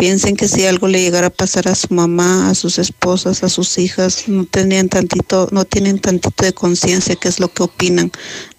Piensen 0.00 0.34
que 0.34 0.48
si 0.48 0.66
algo 0.66 0.88
le 0.88 1.00
llegara 1.00 1.28
a 1.28 1.30
pasar 1.30 1.68
a 1.68 1.76
su 1.76 1.94
mamá, 1.94 2.50
a 2.50 2.56
sus 2.56 2.78
esposas, 2.80 3.44
a 3.44 3.48
sus 3.48 3.78
hijas, 3.78 4.26
no 4.26 4.46
tenían 4.46 4.88
tantito, 4.88 5.48
no 5.52 5.64
tienen 5.64 6.00
tantito 6.00 6.44
de 6.44 6.52
conciencia 6.52 7.14
qué 7.14 7.28
es 7.28 7.38
lo 7.38 7.52
que 7.52 7.62
opinan. 7.62 8.10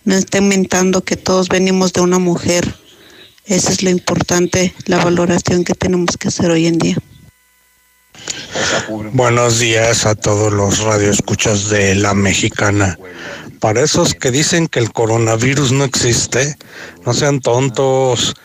No 0.05 0.15
estén 0.15 0.47
mentando 0.47 1.03
que 1.03 1.17
todos 1.17 1.49
venimos 1.49 1.91
de 1.91 2.01
una 2.01 2.19
mujer 2.19 2.79
eso 3.45 3.69
es 3.69 3.83
lo 3.83 3.89
importante, 3.89 4.73
la 4.85 5.03
valoración 5.03 5.63
que 5.63 5.73
tenemos 5.73 6.15
que 6.17 6.27
hacer 6.27 6.51
hoy 6.51 6.67
en 6.67 6.77
día. 6.77 6.97
Buenos 9.13 9.59
días 9.59 10.05
a 10.05 10.15
todos 10.15 10.53
los 10.53 10.79
radioescuchas 10.79 11.69
de 11.69 11.95
la 11.95 12.13
mexicana. 12.13 12.97
Para 13.59 13.81
esos 13.81 14.13
que 14.13 14.31
dicen 14.31 14.67
que 14.67 14.79
el 14.79 14.93
coronavirus 14.93 15.71
no 15.71 15.83
existe, 15.83 16.55
no 17.05 17.13
sean 17.13 17.39
tontos. 17.39 18.35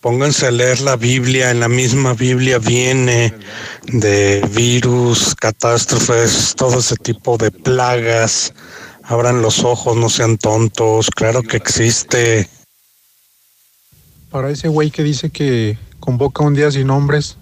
Pónganse 0.00 0.46
a 0.46 0.50
leer 0.50 0.80
la 0.80 0.96
Biblia. 0.96 1.50
En 1.50 1.60
la 1.60 1.68
misma 1.68 2.14
Biblia 2.14 2.58
viene 2.58 3.34
de 3.86 4.40
virus, 4.54 5.34
catástrofes, 5.34 6.54
todo 6.56 6.78
ese 6.78 6.96
tipo 6.96 7.36
de 7.36 7.50
plagas. 7.50 8.54
Abran 9.02 9.42
los 9.42 9.62
ojos, 9.62 9.98
no 9.98 10.08
sean 10.08 10.38
tontos. 10.38 11.10
Claro 11.10 11.42
que 11.42 11.58
existe. 11.58 12.48
Para 14.30 14.48
ese 14.50 14.68
güey 14.68 14.90
que 14.90 15.02
dice 15.02 15.28
que 15.28 15.76
convoca 15.98 16.42
un 16.44 16.54
día 16.54 16.70
sin 16.70 16.88
hombres, 16.88 17.36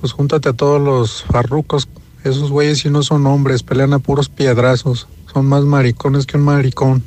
pues 0.00 0.12
júntate 0.12 0.48
a 0.48 0.54
todos 0.54 0.80
los 0.80 1.24
farrucos. 1.24 1.88
Esos 2.24 2.50
güeyes 2.50 2.78
si 2.78 2.88
no 2.88 3.02
son 3.02 3.26
hombres, 3.26 3.62
pelean 3.62 3.92
a 3.92 3.98
puros 3.98 4.30
piedrazos. 4.30 5.08
Son 5.30 5.44
más 5.44 5.64
maricones 5.64 6.24
que 6.24 6.38
un 6.38 6.44
maricón. 6.44 7.02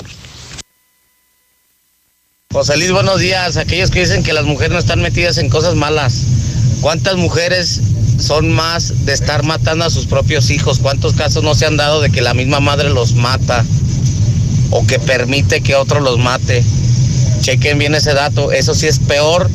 José 2.54 2.78
Luis, 2.78 2.92
buenos 2.92 3.20
días. 3.20 3.58
Aquellos 3.58 3.90
que 3.90 4.02
dicen 4.02 4.22
que 4.22 4.32
las 4.32 4.46
mujeres 4.46 4.74
no 4.74 4.78
están 4.78 5.02
metidas 5.02 5.40
en 5.40 5.50
cosas 5.50 5.74
malas. 5.74 6.22
¿Cuántas 6.82 7.18
mujeres 7.18 7.82
son 8.20 8.52
más 8.52 9.08
de 9.08 9.14
estar 9.14 9.42
matando 9.42 9.86
a 9.86 9.90
sus 9.90 10.06
propios 10.06 10.52
hijos? 10.52 10.78
¿Cuántos 10.78 11.14
casos 11.14 11.44
no 11.44 11.56
se 11.56 11.66
han 11.66 11.78
dado 11.78 12.00
de 12.00 12.12
que 12.12 12.22
la 12.22 12.36
misma 12.36 12.60
madre 12.60 12.92
los 12.92 13.16
mata 13.16 13.66
o 14.70 14.86
que 14.86 15.00
permite 15.00 15.62
que 15.62 15.74
otro 15.74 16.00
los 16.00 16.20
mate? 16.20 16.64
Chequen 17.42 17.80
bien 17.80 17.96
ese 17.96 18.14
dato. 18.14 18.52
Eso 18.52 18.76
sí 18.76 18.86
es 18.86 19.00
peor, 19.00 19.50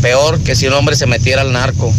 peor 0.00 0.40
que 0.40 0.56
si 0.56 0.66
un 0.68 0.72
hombre 0.72 0.96
se 0.96 1.04
metiera 1.04 1.42
al 1.42 1.52
narco, 1.52 1.92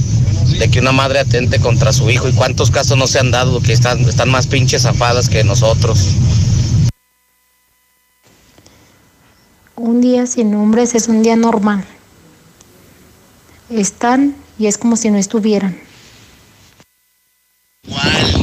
de 0.57 0.69
que 0.69 0.79
una 0.79 0.91
madre 0.91 1.19
atente 1.19 1.59
contra 1.59 1.93
su 1.93 2.09
hijo. 2.09 2.27
¿Y 2.27 2.31
cuántos 2.31 2.71
casos 2.71 2.97
no 2.97 3.05
se 3.05 3.19
han 3.19 3.29
dado 3.29 3.61
que 3.61 3.73
están, 3.73 4.07
más 4.25 4.47
pinches 4.47 4.81
zafadas 4.81 5.29
que 5.29 5.43
nosotros? 5.43 5.99
Un 9.79 10.01
día 10.01 10.25
sin 10.25 10.55
hombres 10.55 10.95
es 10.95 11.07
un 11.07 11.21
día 11.21 11.35
normal. 11.35 11.85
Están 13.69 14.35
y 14.57 14.65
es 14.65 14.75
como 14.75 14.95
si 14.95 15.11
no 15.11 15.19
estuvieran. 15.19 15.79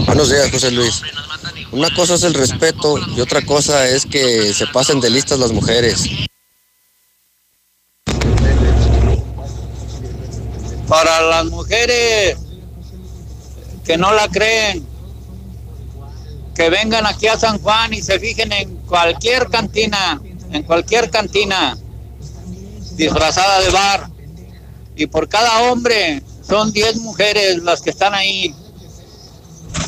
Buenos 0.07 0.31
días, 0.31 0.49
José 0.53 0.71
Luis. 0.71 1.03
Una 1.73 1.93
cosa 1.93 2.15
es 2.15 2.23
el 2.23 2.35
respeto 2.35 2.99
y 3.17 3.21
otra 3.21 3.45
cosa 3.45 3.85
es 3.89 4.07
que 4.07 4.55
se 4.55 4.69
pasen 4.69 5.01
de 5.01 5.11
listas 5.11 5.41
las 5.41 5.51
mujeres. 5.51 6.09
Para 10.87 11.21
las 11.21 11.47
mujeres 11.47 12.39
que 13.85 13.99
no 13.99 14.13
la 14.13 14.29
creen, 14.29 14.87
que 16.55 16.71
vengan 16.71 17.07
aquí 17.07 17.27
a 17.27 17.37
San 17.37 17.59
Juan 17.59 17.93
y 17.93 18.03
se 18.03 18.21
fijen 18.21 18.53
en 18.53 18.77
cualquier 18.87 19.49
cantina, 19.49 20.23
en 20.55 20.63
cualquier 20.63 21.11
cantina 21.11 21.77
disfrazada 22.93 23.61
de 23.61 23.71
bar. 23.71 24.09
Y 24.97 25.07
por 25.07 25.29
cada 25.29 25.65
hombre 25.65 26.23
son 26.47 26.73
10 26.73 26.97
mujeres 26.99 27.63
las 27.63 27.83
que 27.83 27.91
están 27.91 28.15
ahí. 28.15 28.55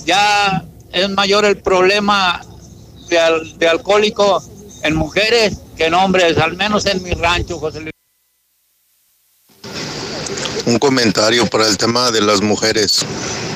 Ya 0.04 0.64
es 0.92 1.08
mayor 1.10 1.44
el 1.44 1.58
problema 1.62 2.44
de, 3.08 3.54
de 3.58 3.68
alcohólico 3.68 4.42
en 4.82 4.96
mujeres 4.96 5.58
que 5.76 5.86
en 5.86 5.94
hombres, 5.94 6.36
al 6.38 6.56
menos 6.56 6.84
en 6.86 7.00
mi 7.02 7.12
rancho, 7.12 7.58
José 7.58 7.80
Luis. 7.80 7.92
Un 10.66 10.80
comentario 10.80 11.46
para 11.46 11.68
el 11.68 11.78
tema 11.78 12.10
de 12.10 12.22
las 12.22 12.42
mujeres. 12.42 13.06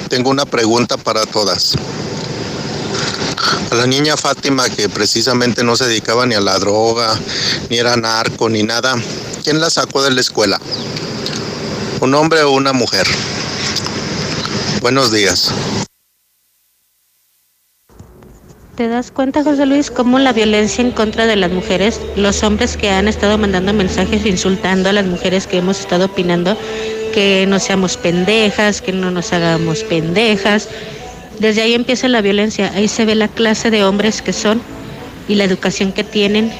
Tengo 0.08 0.30
una 0.30 0.46
pregunta 0.46 0.96
para 0.96 1.26
todas. 1.26 1.74
A 3.70 3.74
la 3.74 3.86
niña 3.86 4.16
Fátima, 4.16 4.68
que 4.68 4.88
precisamente 4.88 5.64
no 5.64 5.76
se 5.76 5.86
dedicaba 5.86 6.26
ni 6.26 6.34
a 6.34 6.40
la 6.40 6.58
droga, 6.58 7.18
ni 7.68 7.78
era 7.78 7.96
narco, 7.96 8.48
ni 8.48 8.62
nada, 8.62 8.96
¿quién 9.44 9.60
la 9.60 9.70
sacó 9.70 10.02
de 10.02 10.10
la 10.10 10.20
escuela? 10.20 10.60
¿Un 12.00 12.14
hombre 12.14 12.42
o 12.42 12.52
una 12.52 12.72
mujer? 12.72 13.06
Buenos 14.80 15.12
días. 15.12 15.52
¿Te 18.76 18.88
das 18.88 19.10
cuenta, 19.10 19.44
José 19.44 19.66
Luis, 19.66 19.90
cómo 19.90 20.18
la 20.18 20.32
violencia 20.32 20.82
en 20.82 20.90
contra 20.90 21.26
de 21.26 21.36
las 21.36 21.50
mujeres, 21.50 22.00
los 22.16 22.42
hombres 22.42 22.78
que 22.78 22.88
han 22.88 23.08
estado 23.08 23.36
mandando 23.36 23.74
mensajes 23.74 24.24
insultando 24.24 24.88
a 24.88 24.92
las 24.94 25.04
mujeres 25.04 25.46
que 25.46 25.58
hemos 25.58 25.80
estado 25.80 26.06
opinando, 26.06 26.56
que 27.12 27.44
no 27.46 27.58
seamos 27.58 27.98
pendejas, 27.98 28.80
que 28.80 28.92
no 28.92 29.10
nos 29.10 29.34
hagamos 29.34 29.84
pendejas, 29.84 30.68
desde 31.40 31.62
ahí 31.62 31.72
empieza 31.72 32.06
la 32.06 32.20
violencia, 32.20 32.70
ahí 32.74 32.86
se 32.86 33.06
ve 33.06 33.14
la 33.14 33.26
clase 33.26 33.70
de 33.70 33.82
hombres 33.82 34.20
que 34.20 34.34
son 34.34 34.60
y 35.26 35.36
la 35.36 35.44
educación 35.44 35.92
que 35.92 36.04
tienen 36.04 36.52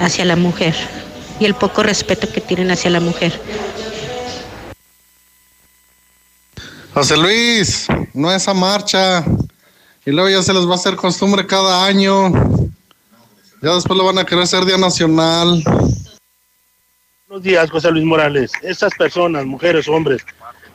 hacia 0.00 0.24
la 0.24 0.34
mujer 0.34 0.74
y 1.38 1.44
el 1.44 1.54
poco 1.54 1.84
respeto 1.84 2.28
que 2.30 2.40
tienen 2.40 2.72
hacia 2.72 2.90
la 2.90 2.98
mujer. 2.98 3.40
José 6.92 7.16
Luis, 7.16 7.86
no 8.12 8.32
esa 8.32 8.54
marcha. 8.54 9.24
Y 10.04 10.10
luego 10.10 10.30
ya 10.30 10.42
se 10.42 10.52
les 10.52 10.66
va 10.66 10.72
a 10.72 10.76
hacer 10.76 10.96
costumbre 10.96 11.46
cada 11.46 11.84
año. 11.84 12.30
Ya 13.62 13.74
después 13.74 13.96
lo 13.96 14.04
van 14.04 14.18
a 14.18 14.24
querer 14.24 14.44
hacer 14.44 14.64
Día 14.64 14.78
Nacional. 14.78 15.62
Buenos 17.28 17.44
días, 17.44 17.70
José 17.70 17.90
Luis 17.90 18.04
Morales. 18.04 18.50
Esas 18.62 18.94
personas, 18.94 19.44
mujeres, 19.44 19.86
hombres, 19.88 20.24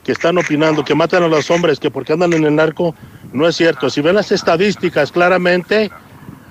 que 0.04 0.12
están 0.12 0.38
opinando 0.38 0.84
que 0.84 0.94
matan 0.94 1.22
a 1.22 1.28
los 1.28 1.50
hombres, 1.50 1.78
que 1.78 1.90
porque 1.90 2.12
andan 2.12 2.32
en 2.32 2.44
el 2.44 2.54
narco, 2.54 2.94
no 3.32 3.46
es 3.46 3.56
cierto. 3.56 3.88
Si 3.88 4.00
ven 4.00 4.16
las 4.16 4.32
estadísticas 4.32 5.12
claramente, 5.12 5.90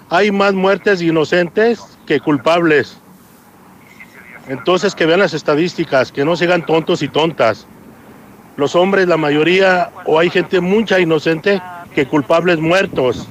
hay 0.09 0.31
más 0.31 0.53
muertes 0.53 1.01
inocentes 1.01 1.79
que 2.05 2.19
culpables. 2.19 2.97
Entonces 4.47 4.95
que 4.95 5.05
vean 5.05 5.19
las 5.19 5.33
estadísticas, 5.33 6.11
que 6.11 6.25
no 6.25 6.35
sigan 6.35 6.65
tontos 6.65 7.01
y 7.01 7.07
tontas. 7.07 7.65
Los 8.57 8.75
hombres, 8.75 9.07
la 9.07 9.17
mayoría, 9.17 9.91
o 10.05 10.19
hay 10.19 10.29
gente 10.29 10.59
mucha 10.59 10.99
inocente 10.99 11.61
que 11.93 12.05
culpables 12.05 12.59
muertos. 12.59 13.27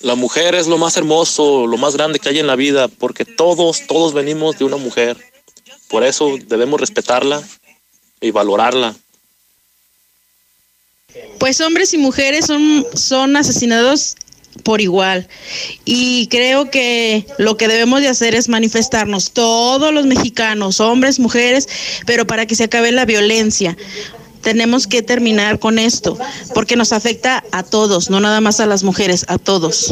La 0.00 0.14
mujer 0.14 0.54
es 0.54 0.66
lo 0.66 0.76
más 0.76 0.96
hermoso, 0.98 1.66
lo 1.66 1.78
más 1.78 1.96
grande 1.96 2.18
que 2.18 2.28
hay 2.28 2.38
en 2.38 2.46
la 2.46 2.56
vida, 2.56 2.88
porque 2.88 3.24
todos, 3.24 3.86
todos 3.86 4.12
venimos 4.12 4.58
de 4.58 4.66
una 4.66 4.76
mujer. 4.76 5.16
Por 5.88 6.04
eso 6.04 6.36
debemos 6.46 6.80
respetarla 6.80 7.42
y 8.20 8.30
valorarla. 8.30 8.94
Pues 11.38 11.60
hombres 11.60 11.94
y 11.94 11.98
mujeres 11.98 12.46
son, 12.46 12.86
son 12.94 13.36
asesinados 13.36 14.16
por 14.62 14.80
igual. 14.80 15.28
Y 15.84 16.28
creo 16.28 16.70
que 16.70 17.26
lo 17.38 17.56
que 17.56 17.68
debemos 17.68 18.00
de 18.00 18.08
hacer 18.08 18.34
es 18.34 18.48
manifestarnos 18.48 19.32
todos 19.32 19.92
los 19.92 20.06
mexicanos, 20.06 20.80
hombres, 20.80 21.18
mujeres, 21.18 21.68
pero 22.06 22.26
para 22.26 22.46
que 22.46 22.54
se 22.54 22.64
acabe 22.64 22.92
la 22.92 23.04
violencia. 23.04 23.76
Tenemos 24.42 24.86
que 24.86 25.02
terminar 25.02 25.58
con 25.58 25.78
esto, 25.78 26.18
porque 26.54 26.76
nos 26.76 26.92
afecta 26.92 27.42
a 27.50 27.62
todos, 27.62 28.10
no 28.10 28.20
nada 28.20 28.42
más 28.42 28.60
a 28.60 28.66
las 28.66 28.82
mujeres, 28.82 29.24
a 29.28 29.38
todos. 29.38 29.90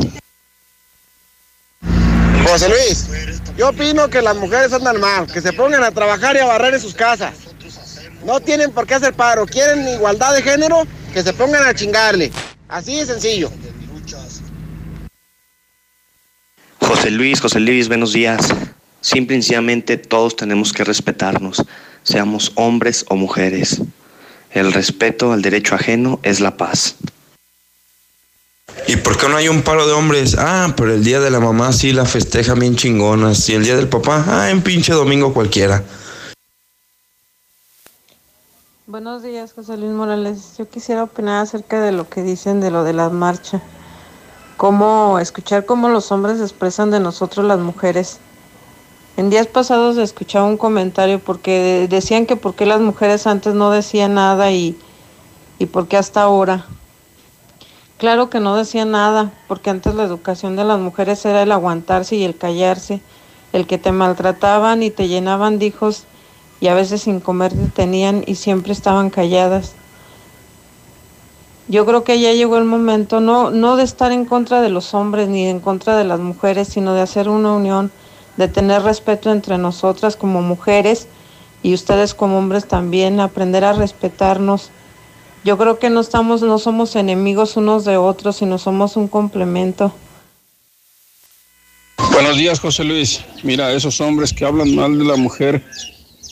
José 2.53 2.69
Luis, 2.69 3.07
yo 3.57 3.71
opino 3.71 4.11
que 4.11 4.21
las 4.21 4.37
mujeres 4.37 4.75
andan 4.75 5.01
mal, 5.01 5.27
que 5.27 5.41
se 5.41 5.55
pongan 5.55 5.83
a 5.85 5.91
trabajar 5.91 6.37
y 6.37 6.39
a 6.41 6.45
barrer 6.45 6.75
en 6.75 6.81
sus 6.81 6.93
casas. 6.93 7.33
No 8.27 8.41
tienen 8.41 8.71
por 8.73 8.87
qué 8.87 8.93
hacer 8.93 9.15
paro, 9.15 9.47
quieren 9.47 9.89
igualdad 9.89 10.35
de 10.35 10.43
género, 10.43 10.87
que 11.15 11.23
se 11.23 11.33
pongan 11.33 11.67
a 11.67 11.73
chingarle. 11.73 12.31
Así 12.69 12.97
de 12.97 13.07
sencillo. 13.07 13.51
José 16.79 17.11
Luis, 17.11 17.41
José 17.41 17.59
Luis, 17.59 17.89
buenos 17.89 18.13
días. 18.13 18.47
Simple 19.01 19.39
y 19.39 19.41
sencillamente 19.41 19.97
todos 19.97 20.37
tenemos 20.37 20.75
que 20.75 20.85
respetarnos, 20.85 21.65
seamos 22.03 22.53
hombres 22.57 23.07
o 23.09 23.17
mujeres. 23.17 23.81
El 24.51 24.75
respeto 24.75 25.33
al 25.33 25.41
derecho 25.41 25.75
ajeno 25.75 26.21
es 26.23 26.41
la 26.41 26.59
paz. 26.59 26.97
¿Y 28.89 28.97
por 28.97 29.17
qué 29.17 29.29
no 29.29 29.37
hay 29.37 29.49
un 29.49 29.63
paro 29.63 29.87
de 29.87 29.93
hombres? 29.93 30.37
Ah, 30.39 30.75
pero 30.77 30.93
el 30.93 31.05
día 31.05 31.21
de 31.21 31.31
la 31.31 31.41
mamá 31.41 31.73
sí 31.73 31.93
la 31.93 32.05
festeja 32.05 32.55
bien 32.55 32.77
chingonas. 32.77 33.49
Y 33.49 33.55
el 33.55 33.65
día 33.65 33.77
del 33.77 33.89
papá, 33.89 34.25
ah, 34.27 34.51
en 34.51 34.63
pinche 34.63 34.93
domingo 34.93 35.33
cualquiera. 35.33 35.83
Buenos 38.87 39.23
días, 39.23 39.53
José 39.53 39.77
Luis 39.77 39.93
Morales. 39.93 40.57
Yo 40.59 40.69
quisiera 40.69 41.05
opinar 41.05 41.43
acerca 41.43 41.81
de 41.81 41.93
lo 41.93 42.09
que 42.09 42.23
dicen 42.23 42.61
de 42.61 42.71
lo 42.71 42.83
de 42.85 42.93
la 42.93 43.09
marcha. 43.09 43.63
Cómo 44.57 45.19
escuchar 45.19 45.65
cómo 45.65 45.89
los 45.89 46.11
hombres 46.13 46.41
expresan 46.41 46.91
de 46.91 47.01
nosotros 47.01 47.47
las 47.47 47.59
mujeres. 47.59 48.19
En 49.17 49.31
días 49.31 49.47
pasados 49.47 49.97
escuchaba 49.97 50.47
un 50.47 50.57
comentario 50.57 51.21
porque 51.21 51.87
decían 51.89 52.27
que 52.27 52.37
por 52.37 52.55
qué 52.55 52.67
las 52.67 52.81
mujeres 52.81 53.27
antes 53.27 53.55
no 53.55 53.71
decían 53.71 54.15
nada 54.15 54.51
y, 54.51 54.77
y 55.59 55.67
por 55.67 55.87
qué 55.87 55.97
hasta 55.97 56.23
ahora. 56.23 56.67
Claro 58.03 58.31
que 58.31 58.41
no 58.41 58.57
decían 58.57 58.91
nada, 58.91 59.31
porque 59.47 59.71
antes 59.71 59.95
la 59.95 60.03
educación 60.03 60.57
de 60.57 60.65
las 60.65 60.81
mujeres 60.81 61.25
era 61.25 61.45
el 61.45 61.53
aguantarse 61.53 62.17
y 62.17 62.25
el 62.25 62.37
callarse, 62.37 63.01
el 63.53 63.65
que 63.65 63.79
te 63.79 63.93
maltrataban 63.93 64.83
y 64.83 64.91
te 64.91 65.07
llenaban 65.07 65.61
de 65.61 65.67
hijos 65.67 66.03
y 66.61 66.67
a 66.67 66.75
veces 66.75 67.03
sin 67.03 67.21
comer 67.21 67.53
te 67.53 67.69
tenían 67.69 68.25
y 68.27 68.35
siempre 68.35 68.73
estaban 68.73 69.09
calladas. 69.09 69.75
Yo 71.69 71.87
creo 71.87 72.03
que 72.03 72.19
ya 72.19 72.33
llegó 72.33 72.59
el 72.59 72.65
momento 72.65 73.21
no, 73.21 73.53
no 73.53 73.77
de 73.77 73.85
estar 73.85 74.11
en 74.11 74.25
contra 74.25 74.61
de 74.61 74.69
los 74.69 74.95
hombres 74.95 75.29
ni 75.29 75.47
en 75.47 75.61
contra 75.61 75.97
de 75.97 76.03
las 76.03 76.19
mujeres, 76.19 76.67
sino 76.67 76.95
de 76.95 77.03
hacer 77.03 77.29
una 77.29 77.53
unión, 77.53 77.93
de 78.37 78.49
tener 78.49 78.83
respeto 78.83 79.31
entre 79.31 79.59
nosotras 79.59 80.17
como 80.17 80.43
mujeres 80.43 81.07
y 81.63 81.73
ustedes 81.73 82.15
como 82.15 82.39
hombres 82.39 82.67
también, 82.67 83.21
aprender 83.21 83.65
a 83.65 83.75
respetarnos. 83.75 84.73
Yo 85.45 85.59
creo 85.59 85.79
que 85.79 85.91
no 85.91 86.01
estamos, 86.01 86.43
no 86.43 86.59
somos 86.59 86.95
enemigos 86.95 87.57
unos 87.57 87.85
de 87.85 87.97
otros, 87.97 88.37
sino 88.37 88.59
somos 88.59 88.97
un 88.97 89.09
complemento. 89.09 89.93
Buenos 92.13 92.37
días, 92.37 92.61
José 92.61 92.85
Luis. 92.85 93.25
Mira, 93.43 93.73
esos 93.73 94.01
hombres 94.01 94.33
que 94.33 94.45
hablan 94.45 94.75
mal 94.75 94.97
de 94.99 95.05
la 95.05 95.17
mujer, 95.17 95.65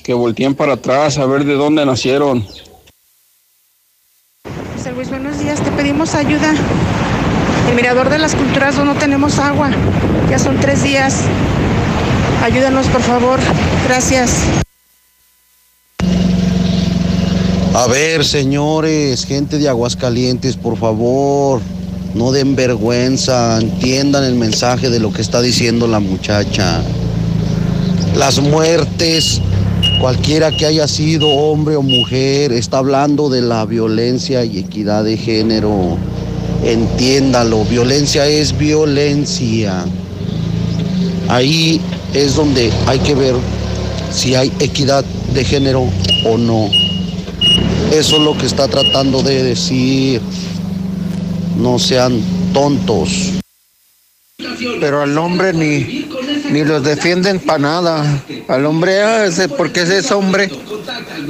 que 0.04 0.14
volteen 0.14 0.54
para 0.54 0.74
atrás 0.74 1.18
a 1.18 1.26
ver 1.26 1.44
de 1.44 1.54
dónde 1.54 1.84
nacieron. 1.84 2.46
José 4.76 4.92
Luis, 4.92 5.10
buenos 5.10 5.38
días. 5.40 5.60
Te 5.60 5.72
pedimos 5.72 6.14
ayuda. 6.14 6.54
El 7.68 7.74
Mirador 7.74 8.10
de 8.10 8.18
las 8.18 8.36
Culturas 8.36 8.76
no 8.76 8.94
tenemos 8.94 9.38
agua. 9.40 9.70
Ya 10.30 10.38
son 10.38 10.60
tres 10.60 10.84
días. 10.84 11.24
Ayúdanos, 12.44 12.86
por 12.86 13.02
favor. 13.02 13.40
Gracias. 13.88 14.44
A 17.80 17.86
ver, 17.86 18.26
señores, 18.26 19.24
gente 19.24 19.56
de 19.56 19.66
Aguascalientes, 19.66 20.54
por 20.54 20.76
favor, 20.76 21.62
no 22.12 22.30
den 22.30 22.54
vergüenza, 22.54 23.58
entiendan 23.58 24.22
el 24.24 24.34
mensaje 24.34 24.90
de 24.90 25.00
lo 25.00 25.10
que 25.14 25.22
está 25.22 25.40
diciendo 25.40 25.86
la 25.86 25.98
muchacha. 25.98 26.82
Las 28.14 28.38
muertes, 28.38 29.40
cualquiera 29.98 30.54
que 30.54 30.66
haya 30.66 30.86
sido 30.86 31.28
hombre 31.28 31.76
o 31.76 31.80
mujer, 31.80 32.52
está 32.52 32.76
hablando 32.76 33.30
de 33.30 33.40
la 33.40 33.64
violencia 33.64 34.44
y 34.44 34.58
equidad 34.58 35.02
de 35.02 35.16
género. 35.16 35.96
Entiéndalo, 36.62 37.64
violencia 37.64 38.26
es 38.26 38.58
violencia. 38.58 39.86
Ahí 41.28 41.80
es 42.12 42.34
donde 42.34 42.70
hay 42.86 42.98
que 42.98 43.14
ver 43.14 43.36
si 44.12 44.34
hay 44.34 44.52
equidad 44.60 45.02
de 45.32 45.44
género 45.46 45.86
o 46.26 46.36
no. 46.36 46.89
Eso 47.90 48.16
es 48.16 48.22
lo 48.22 48.36
que 48.36 48.46
está 48.46 48.68
tratando 48.68 49.22
de 49.22 49.42
decir. 49.42 50.20
No 51.56 51.78
sean 51.78 52.22
tontos. 52.52 53.32
Pero 54.80 55.02
al 55.02 55.16
hombre 55.18 55.52
ni, 55.52 56.08
ni 56.50 56.64
los 56.64 56.82
defienden 56.82 57.40
para 57.40 57.58
nada. 57.58 58.22
Al 58.48 58.64
hombre, 58.66 59.02
ah, 59.02 59.26
ese, 59.26 59.48
porque 59.48 59.82
ese 59.82 59.98
es 59.98 60.10
hombre, 60.12 60.50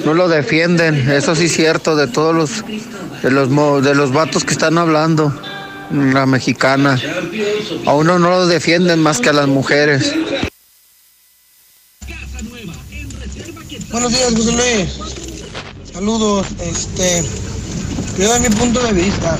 no 0.04 0.14
lo 0.14 0.28
defienden. 0.28 1.10
Eso 1.10 1.34
sí 1.34 1.46
es 1.46 1.52
cierto 1.52 1.96
de 1.96 2.06
todos 2.06 2.34
los 2.34 2.64
de 3.22 3.30
los 3.30 3.50
mo- 3.50 3.80
de 3.80 3.94
los 3.94 4.12
vatos 4.12 4.44
que 4.44 4.52
están 4.52 4.78
hablando. 4.78 5.32
La 5.90 6.24
mexicana. 6.26 7.00
A 7.86 7.94
uno 7.94 8.18
no 8.20 8.30
lo 8.30 8.46
defienden 8.46 9.00
más 9.00 9.18
que 9.18 9.30
a 9.30 9.32
las 9.32 9.48
mujeres. 9.48 10.14
Buenos 13.90 14.12
días, 14.12 14.32
José 14.36 14.52
Luis. 14.52 15.19
Saludos. 15.92 16.46
Este, 16.60 17.24
yo 18.18 18.28
doy 18.28 18.40
mi 18.40 18.50
punto 18.50 18.80
de 18.80 18.92
vista. 18.92 19.36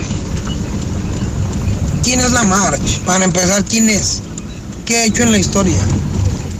¿Quién 2.02 2.20
es 2.20 2.32
la 2.32 2.42
March? 2.42 3.00
Para 3.06 3.24
empezar, 3.24 3.64
¿quién 3.64 3.88
es? 3.88 4.20
¿Qué 4.84 4.98
ha 4.98 5.04
hecho 5.04 5.22
en 5.22 5.32
la 5.32 5.38
historia? 5.38 5.78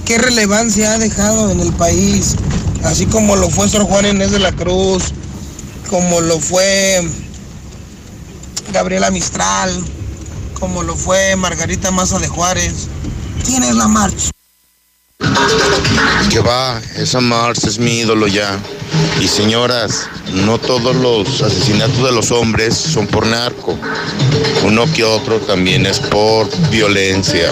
¿Qué 0.04 0.18
relevancia 0.18 0.92
ha 0.92 0.98
dejado 0.98 1.50
en 1.50 1.60
el 1.60 1.72
país? 1.72 2.36
Así 2.84 3.06
como 3.06 3.36
lo 3.36 3.50
fue 3.50 3.68
Sor 3.68 3.82
Juan 3.82 4.06
Inés 4.06 4.30
de 4.30 4.38
la 4.38 4.52
Cruz, 4.52 5.12
como 5.88 6.20
lo 6.20 6.38
fue 6.38 7.02
Gabriela 8.72 9.10
Mistral, 9.10 9.72
como 10.58 10.82
lo 10.82 10.94
fue 10.94 11.34
Margarita 11.36 11.90
Maza 11.90 12.18
de 12.18 12.28
Juárez. 12.28 12.86
¿Quién 13.44 13.64
es 13.64 13.74
la 13.74 13.88
March? 13.88 14.30
Que 16.30 16.40
va, 16.40 16.80
esa 16.96 17.20
Mars 17.20 17.64
es 17.64 17.78
mi 17.78 17.98
ídolo 18.00 18.26
ya. 18.28 18.58
Y 19.20 19.26
señoras, 19.26 20.08
no 20.32 20.58
todos 20.58 20.94
los 20.96 21.42
asesinatos 21.42 22.02
de 22.02 22.12
los 22.12 22.30
hombres 22.30 22.74
son 22.74 23.06
por 23.06 23.26
narco. 23.26 23.76
Uno 24.64 24.84
que 24.94 25.04
otro 25.04 25.38
también 25.40 25.86
es 25.86 25.98
por 25.98 26.46
violencia. 26.70 27.50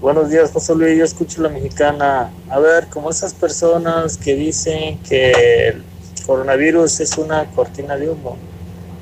Buenos 0.00 0.30
días, 0.30 0.50
José 0.52 0.74
Luis. 0.74 0.98
Yo 0.98 1.04
escucho 1.04 1.42
la 1.42 1.48
mexicana. 1.48 2.30
A 2.50 2.58
ver, 2.58 2.88
como 2.88 3.10
esas 3.10 3.32
personas 3.32 4.16
que 4.18 4.34
dicen 4.34 4.98
que 4.98 5.68
el 5.68 5.82
coronavirus 6.26 7.00
es 7.00 7.16
una 7.16 7.46
cortina 7.46 7.96
de 7.96 8.10
humo. 8.10 8.36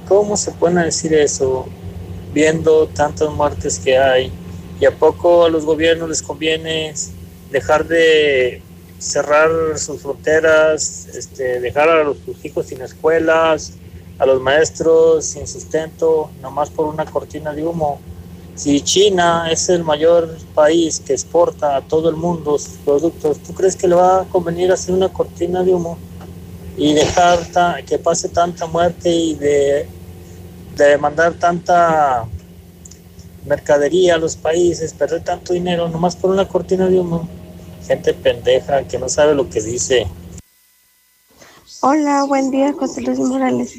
¿Cómo 0.09 0.37
se 0.37 0.53
pueden 0.53 0.77
decir 0.77 1.13
eso 1.13 1.67
viendo 2.33 2.87
tantas 2.89 3.31
muertes 3.31 3.79
que 3.79 3.99
hay? 3.99 4.33
¿Y 4.81 4.87
a 4.87 4.91
poco 4.91 5.45
a 5.45 5.49
los 5.49 5.65
gobiernos 5.65 6.09
les 6.09 6.23
conviene 6.23 6.95
dejar 7.51 7.87
de 7.87 8.61
cerrar 8.99 9.51
sus 9.79 10.03
fronteras, 10.03 11.07
este, 11.15 11.61
dejar 11.61 11.89
a 11.89 12.05
los, 12.05 12.17
sus 12.25 12.45
hijos 12.45 12.67
sin 12.67 12.81
escuelas, 12.83 13.75
a 14.19 14.27
los 14.27 14.41
maestros 14.41 15.25
sin 15.25 15.47
sustento, 15.47 16.31
nomás 16.41 16.71
por 16.71 16.87
una 16.87 17.05
cortina 17.05 17.53
de 17.53 17.65
humo? 17.65 18.01
Si 18.55 18.81
China 18.83 19.49
es 19.51 19.69
el 19.69 19.83
mayor 19.83 20.37
país 20.55 21.03
que 21.05 21.13
exporta 21.13 21.77
a 21.77 21.81
todo 21.81 22.09
el 22.09 22.15
mundo 22.15 22.57
sus 22.57 22.75
productos, 22.85 23.39
¿tú 23.39 23.53
crees 23.53 23.75
que 23.75 23.89
le 23.89 23.97
va 23.97 24.21
a 24.21 24.25
convenir 24.27 24.71
hacer 24.71 24.95
una 24.95 25.09
cortina 25.09 25.65
de 25.65 25.75
humo 25.75 25.99
y 26.77 26.93
dejar 26.95 27.41
que 27.85 27.99
pase 27.99 28.29
tanta 28.29 28.67
muerte 28.67 29.11
y 29.11 29.35
de, 29.35 29.89
de 30.77 30.99
mandar 30.99 31.35
tanta 31.35 32.27
mercadería 33.47 34.15
a 34.15 34.19
los 34.19 34.37
países, 34.37 34.93
perder 34.93 35.23
tanto 35.23 35.53
dinero 35.53 35.89
nomás 35.89 36.17
por 36.17 36.31
una 36.31 36.49
cortina 36.49 36.87
de 36.87 36.99
humo? 36.99 37.29
Gente 37.87 38.15
pendeja 38.15 38.83
que 38.85 38.99
no 38.99 39.09
sabe 39.09 39.35
lo 39.35 39.49
que 39.49 39.61
dice. 39.61 40.07
Hola, 41.81 42.25
buen 42.25 42.51
día, 42.51 42.73
José 42.73 43.03
Luis 43.03 43.19
Morales. 43.19 43.75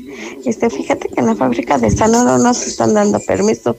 Este, 0.46 0.70
fíjate 0.70 1.10
que 1.10 1.20
en 1.20 1.26
la 1.26 1.36
fábrica 1.36 1.80
de 1.80 1.90
Sanoro 1.90 2.38
nos 2.38 2.68
están 2.68 2.94
dando 2.94 3.20
permiso 3.20 3.78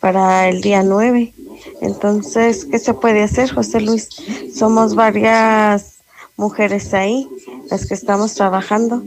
para 0.00 0.48
el 0.48 0.62
día 0.62 0.82
9. 0.82 1.34
Entonces, 1.82 2.64
¿qué 2.64 2.78
se 2.78 2.94
puede 2.94 3.22
hacer, 3.22 3.52
José 3.52 3.82
Luis? 3.82 4.08
Somos 4.56 4.94
varias 4.94 5.96
mujeres 6.36 6.94
ahí, 6.94 7.28
las 7.70 7.84
que 7.84 7.92
estamos 7.94 8.34
trabajando. 8.34 9.02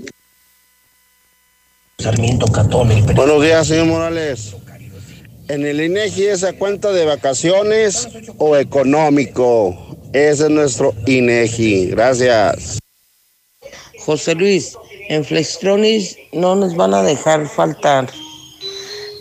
Sarmiento 1.97 2.45
Catón. 2.47 2.89
Buenos 3.15 3.41
días, 3.41 3.67
señor 3.67 3.87
Morales. 3.87 4.55
En 5.51 5.65
el 5.65 5.81
INEGI 5.81 6.27
es 6.27 6.45
a 6.45 6.53
cuenta 6.53 6.93
de 6.93 7.03
vacaciones 7.03 8.07
o 8.37 8.55
económico. 8.55 9.97
Ese 10.13 10.43
es 10.43 10.49
nuestro 10.49 10.95
INEGI. 11.05 11.87
Gracias. 11.87 12.79
José 13.99 14.35
Luis, 14.35 14.77
en 15.09 15.25
Flextronis 15.25 16.15
no 16.31 16.55
nos 16.55 16.73
van 16.77 16.93
a 16.93 17.03
dejar 17.03 17.49
faltar. 17.49 18.09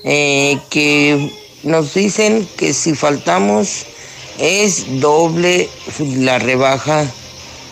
Eh, 0.04 0.56
que 0.70 1.32
nos 1.64 1.94
dicen 1.94 2.46
que 2.56 2.74
si 2.74 2.94
faltamos 2.94 3.86
es 4.38 5.00
doble 5.00 5.68
la 5.98 6.38
rebaja 6.38 7.10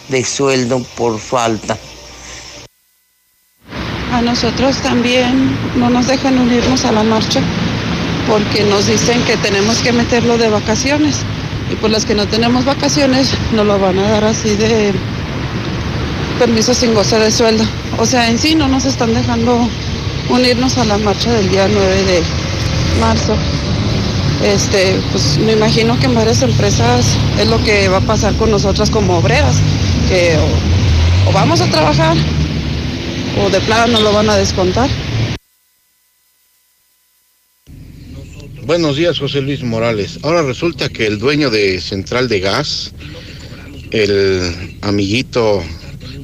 de 0.08 0.24
sueldo 0.24 0.84
por 0.96 1.20
falta. 1.20 1.78
A 4.10 4.20
nosotros 4.20 4.82
también 4.82 5.56
no 5.76 5.90
nos 5.90 6.08
dejan 6.08 6.36
unirnos 6.40 6.84
a 6.84 6.90
la 6.90 7.04
marcha 7.04 7.40
porque 8.28 8.62
nos 8.64 8.86
dicen 8.86 9.22
que 9.24 9.36
tenemos 9.38 9.78
que 9.78 9.92
meterlo 9.92 10.36
de 10.36 10.48
vacaciones 10.48 11.24
y 11.72 11.76
por 11.76 11.90
las 11.90 12.04
que 12.04 12.14
no 12.14 12.26
tenemos 12.26 12.64
vacaciones 12.64 13.32
nos 13.52 13.66
lo 13.66 13.78
van 13.78 13.98
a 13.98 14.08
dar 14.08 14.24
así 14.24 14.54
de 14.56 14.92
permiso 16.38 16.74
sin 16.74 16.94
goce 16.94 17.18
de 17.18 17.30
sueldo. 17.30 17.64
O 17.98 18.06
sea, 18.06 18.28
en 18.28 18.38
sí 18.38 18.54
no 18.54 18.68
nos 18.68 18.84
están 18.84 19.14
dejando 19.14 19.68
unirnos 20.28 20.78
a 20.78 20.84
la 20.84 20.98
marcha 20.98 21.32
del 21.32 21.48
día 21.48 21.68
9 21.68 22.02
de 22.04 22.22
marzo. 23.00 23.34
Este, 24.44 25.00
pues 25.10 25.38
me 25.38 25.52
imagino 25.52 25.98
que 25.98 26.06
en 26.06 26.14
varias 26.14 26.42
empresas 26.42 27.16
es 27.40 27.48
lo 27.48 27.62
que 27.64 27.88
va 27.88 27.96
a 27.96 28.02
pasar 28.02 28.34
con 28.34 28.50
nosotras 28.50 28.88
como 28.88 29.18
obreras, 29.18 29.56
que 30.08 30.36
o, 30.36 31.30
o 31.30 31.32
vamos 31.32 31.60
a 31.60 31.66
trabajar 31.66 32.16
o 33.44 33.50
de 33.50 33.60
plano 33.60 33.94
no 33.94 34.00
lo 34.00 34.12
van 34.12 34.30
a 34.30 34.36
descontar. 34.36 34.88
Buenos 38.68 38.96
días, 38.96 39.18
José 39.18 39.40
Luis 39.40 39.62
Morales. 39.62 40.18
Ahora 40.22 40.42
resulta 40.42 40.90
que 40.90 41.06
el 41.06 41.18
dueño 41.18 41.48
de 41.48 41.80
Central 41.80 42.28
de 42.28 42.40
Gas, 42.40 42.92
el 43.92 44.76
amiguito 44.82 45.64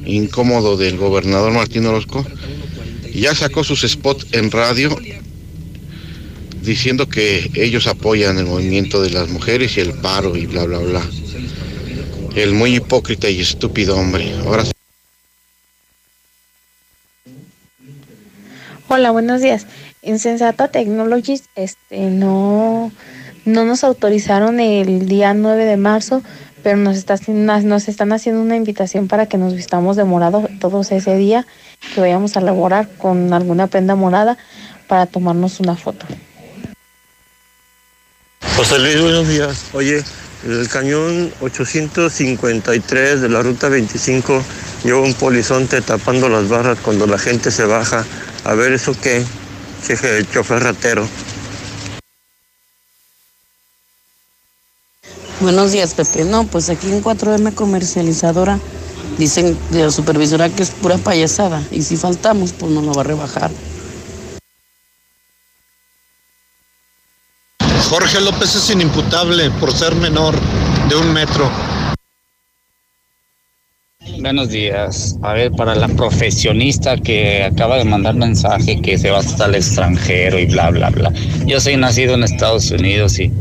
incómodo 0.05 0.77
del 0.77 0.95
gobernador 0.95 1.51
Martín 1.53 1.87
Orozco, 1.87 2.23
ya 3.11 3.33
sacó 3.33 3.63
sus 3.63 3.81
spots 3.81 4.27
en 4.33 4.51
radio 4.51 4.95
diciendo 6.61 7.09
que 7.09 7.49
ellos 7.55 7.87
apoyan 7.87 8.37
el 8.37 8.45
movimiento 8.45 9.01
de 9.01 9.09
las 9.09 9.27
mujeres 9.27 9.75
y 9.77 9.79
el 9.79 9.93
paro 9.93 10.37
y 10.37 10.45
bla, 10.45 10.65
bla, 10.65 10.77
bla. 10.77 11.01
El 12.35 12.53
muy 12.53 12.75
hipócrita 12.75 13.27
y 13.27 13.41
estúpido 13.41 13.97
hombre. 13.97 14.31
Ahora. 14.45 14.65
Hola, 18.87 19.09
buenos 19.09 19.41
días. 19.41 19.65
En 20.05 20.19
Sensata 20.19 20.67
Technologies 20.67 21.45
este, 21.55 22.11
no, 22.11 22.91
no 23.43 23.65
nos 23.65 23.83
autorizaron 23.83 24.59
el 24.59 25.07
día 25.07 25.33
9 25.33 25.65
de 25.65 25.77
marzo, 25.77 26.21
pero 26.61 26.77
nos, 26.77 26.95
está, 26.95 27.15
nos 27.27 27.87
están 27.87 28.13
haciendo 28.13 28.39
una 28.39 28.55
invitación 28.55 29.07
para 29.07 29.25
que 29.25 29.39
nos 29.39 29.55
vistamos 29.55 29.95
de 29.95 30.03
morado 30.03 30.47
todos 30.59 30.91
ese 30.91 31.17
día, 31.17 31.47
que 31.95 32.01
vayamos 32.01 32.37
a 32.37 32.41
laborar 32.41 32.87
con 32.99 33.33
alguna 33.33 33.65
prenda 33.65 33.95
morada 33.95 34.37
para 34.87 35.07
tomarnos 35.07 35.59
una 35.59 35.75
foto. 35.75 36.05
José 38.57 38.77
Luis, 38.77 39.01
buenos 39.01 39.27
días. 39.27 39.65
Oye, 39.73 40.03
el 40.47 40.69
cañón 40.69 41.33
853 41.41 43.21
de 43.21 43.29
la 43.29 43.41
ruta 43.41 43.69
25 43.69 44.43
lleva 44.83 45.01
un 45.01 45.15
polizonte 45.15 45.81
tapando 45.81 46.29
las 46.29 46.47
barras 46.47 46.77
cuando 46.83 47.07
la 47.07 47.17
gente 47.17 47.49
se 47.49 47.65
baja. 47.65 48.05
A 48.43 48.53
ver, 48.53 48.71
¿eso 48.71 48.95
qué? 49.01 49.25
Cheje, 49.85 50.17
el 50.17 50.29
chofer 50.29 50.63
ratero. 50.63 51.07
Buenos 55.41 55.71
días, 55.71 55.93
Pepe. 55.93 56.23
No, 56.23 56.45
pues 56.45 56.69
aquí 56.69 56.91
en 56.91 57.03
4M 57.03 57.53
comercializadora 57.53 58.59
dicen 59.17 59.57
de 59.69 59.83
la 59.83 59.91
supervisora 59.91 60.49
que 60.49 60.63
es 60.63 60.71
pura 60.71 60.97
payasada 60.97 61.61
y 61.71 61.83
si 61.83 61.97
faltamos, 61.97 62.53
pues 62.53 62.71
no 62.71 62.81
lo 62.81 62.93
va 62.93 63.01
a 63.01 63.05
rebajar. 63.05 63.51
Jorge 67.89 68.19
López 68.21 68.55
es 68.55 68.69
inimputable 68.71 69.51
por 69.51 69.71
ser 69.71 69.93
menor 69.95 70.33
de 70.89 70.95
un 70.95 71.13
metro. 71.13 71.49
Buenos 74.19 74.49
días. 74.49 75.17
A 75.21 75.33
ver, 75.33 75.51
para 75.51 75.75
la 75.75 75.87
profesionista 75.87 76.97
que 76.97 77.43
acaba 77.43 77.77
de 77.77 77.85
mandar 77.85 78.15
mensaje 78.15 78.81
que 78.81 78.97
se 78.97 79.09
va 79.09 79.19
hasta 79.19 79.45
el 79.45 79.55
extranjero 79.55 80.39
y 80.39 80.45
bla, 80.45 80.69
bla, 80.69 80.89
bla. 80.89 81.11
Yo 81.45 81.59
soy 81.59 81.77
nacido 81.77 82.13
en 82.13 82.23
Estados 82.23 82.71
Unidos 82.71 83.19
y 83.19 83.31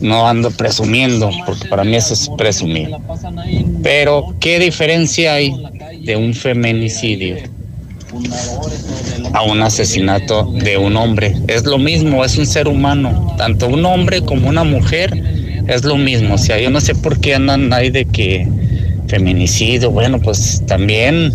no 0.00 0.28
ando 0.28 0.50
presumiendo, 0.50 1.30
porque 1.44 1.68
para 1.68 1.84
mí 1.84 1.96
eso 1.96 2.14
es 2.14 2.30
presumir. 2.38 2.90
Pero, 3.82 4.34
¿qué 4.40 4.58
diferencia 4.58 5.34
hay 5.34 5.52
de 6.02 6.16
un 6.16 6.32
feminicidio 6.32 7.36
a 9.32 9.42
un 9.42 9.62
asesinato 9.62 10.50
de 10.52 10.78
un 10.78 10.96
hombre. 10.96 11.36
Es 11.46 11.64
lo 11.64 11.78
mismo, 11.78 12.24
es 12.24 12.38
un 12.38 12.46
ser 12.46 12.68
humano. 12.68 13.34
Tanto 13.36 13.68
un 13.68 13.84
hombre 13.84 14.22
como 14.22 14.48
una 14.48 14.64
mujer 14.64 15.12
es 15.66 15.84
lo 15.84 15.96
mismo. 15.96 16.34
O 16.34 16.38
sea, 16.38 16.58
yo 16.58 16.70
no 16.70 16.80
sé 16.80 16.94
por 16.94 17.20
qué 17.20 17.34
andan 17.34 17.72
ahí 17.72 17.90
de 17.90 18.04
que 18.06 18.48
feminicidio, 19.08 19.90
bueno, 19.90 20.20
pues 20.20 20.62
también 20.66 21.32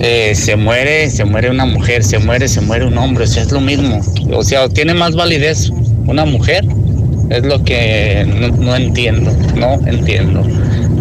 eh, 0.00 0.34
se 0.34 0.56
muere, 0.56 1.10
se 1.10 1.24
muere 1.24 1.50
una 1.50 1.66
mujer, 1.66 2.02
se 2.02 2.18
muere, 2.18 2.48
se 2.48 2.60
muere 2.60 2.86
un 2.86 2.96
hombre, 2.98 3.24
o 3.24 3.26
es 3.26 3.52
lo 3.52 3.60
mismo. 3.60 4.00
O 4.32 4.42
sea, 4.42 4.68
tiene 4.68 4.94
más 4.94 5.14
validez 5.14 5.70
una 6.06 6.24
mujer, 6.24 6.64
es 7.30 7.44
lo 7.44 7.62
que 7.64 8.24
no, 8.26 8.48
no 8.48 8.76
entiendo, 8.76 9.32
no 9.56 9.74
entiendo. 9.86 10.44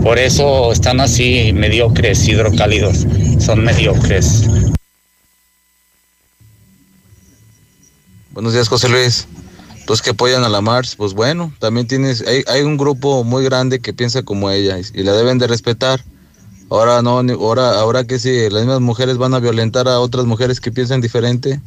Por 0.04 0.18
eso 0.18 0.72
están 0.72 1.00
así 1.00 1.52
mediocres, 1.54 2.28
hidrocálidos, 2.28 3.06
son 3.40 3.64
mediocres. 3.64 4.44
Buenos 8.32 8.54
días, 8.54 8.68
José 8.68 8.90
Luis. 8.90 9.28
Los 9.92 10.02
que 10.02 10.11
apoyan 10.11 10.45
a 10.45 10.48
la 10.48 10.61
Mars, 10.61 10.95
pues 10.95 11.14
bueno, 11.14 11.52
también 11.60 11.86
tienes, 11.86 12.26
hay, 12.26 12.45
hay 12.48 12.61
un 12.61 12.78
grupo 12.78 13.26
muy 13.26 13.44
grande 13.44 13.82
que 13.82 13.92
piensa 13.92 14.24
como 14.24 14.50
ella 14.50 14.80
y, 14.80 14.84
y 14.94 15.03
la 15.03 15.11
deben 15.11 15.38
de 15.38 15.48
respetar. 15.48 16.00
Ahora 16.70 17.02
no, 17.02 17.20
ahora, 17.20 17.72
ahora 17.78 18.06
que 18.06 18.18
si 18.18 18.50
las 18.50 18.61
mismas 18.61 18.80
mujeres 18.80 19.18
van 19.18 19.34
a 19.34 19.42
violentar 19.42 19.90
a 19.90 20.00
otras 20.00 20.26
mujeres 20.26 20.61
que 20.61 20.72
piensan 20.72 21.02
diferente. 21.02 21.60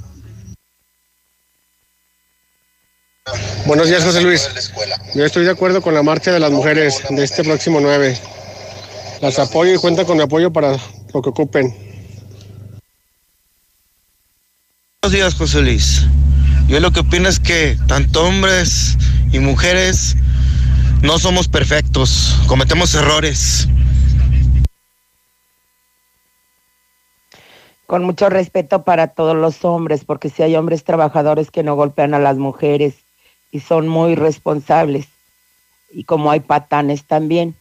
Buenos 3.67 3.89
días, 3.89 4.03
José 4.03 4.23
Luis. 4.23 4.49
Yo 5.15 5.27
estoy 5.27 5.45
de 5.45 5.51
acuerdo 5.51 5.83
con 5.83 5.93
la 5.93 6.03
marcha 6.03 6.33
de 6.33 6.41
las 6.41 6.51
mujeres 6.51 7.03
de 7.11 7.25
este 7.25 7.45
próximo 7.45 7.79
9. 7.79 8.19
Las 9.21 9.39
apoyo 9.39 9.75
y 9.75 9.77
cuenta 9.77 10.07
con 10.07 10.17
mi 10.17 10.23
apoyo 10.23 10.51
para 10.51 10.79
lo 11.13 11.21
que 11.21 11.29
ocupen. 11.29 11.77
Buenos 15.03 15.13
días, 15.13 15.35
José 15.35 15.61
Luis. 15.61 16.07
Yo 16.69 16.81
lo 16.81 16.91
que 16.93 17.01
opino 17.01 17.29
es 17.29 17.39
que 17.41 17.77
tanto 17.87 18.25
hombres 18.25 18.97
y 19.33 19.39
mujeres 19.39 20.17
no 21.03 21.19
somos 21.19 21.47
perfectos, 21.47 22.35
cometemos 22.47 22.95
errores. 22.95 23.69
Con 27.87 28.05
mucho 28.05 28.31
respeto 28.31 28.83
para 28.83 29.09
todos 29.09 29.37
los 29.37 29.63
hombres, 29.65 30.05
porque 30.07 30.31
si 30.31 30.43
hay 30.43 30.57
hombres 30.57 30.85
trabajadores 30.85 31.51
que 31.51 31.63
no 31.63 31.77
golpean 31.77 32.15
a 32.15 32.19
las 32.19 32.39
mujeres 32.39 32.95
y 33.51 33.61
son 33.61 33.87
muy 33.87 34.15
responsables, 34.15 35.09
y 35.93 36.05
como 36.05 36.31
hay 36.31 36.41
patanes 36.41 37.05
también. 37.05 37.55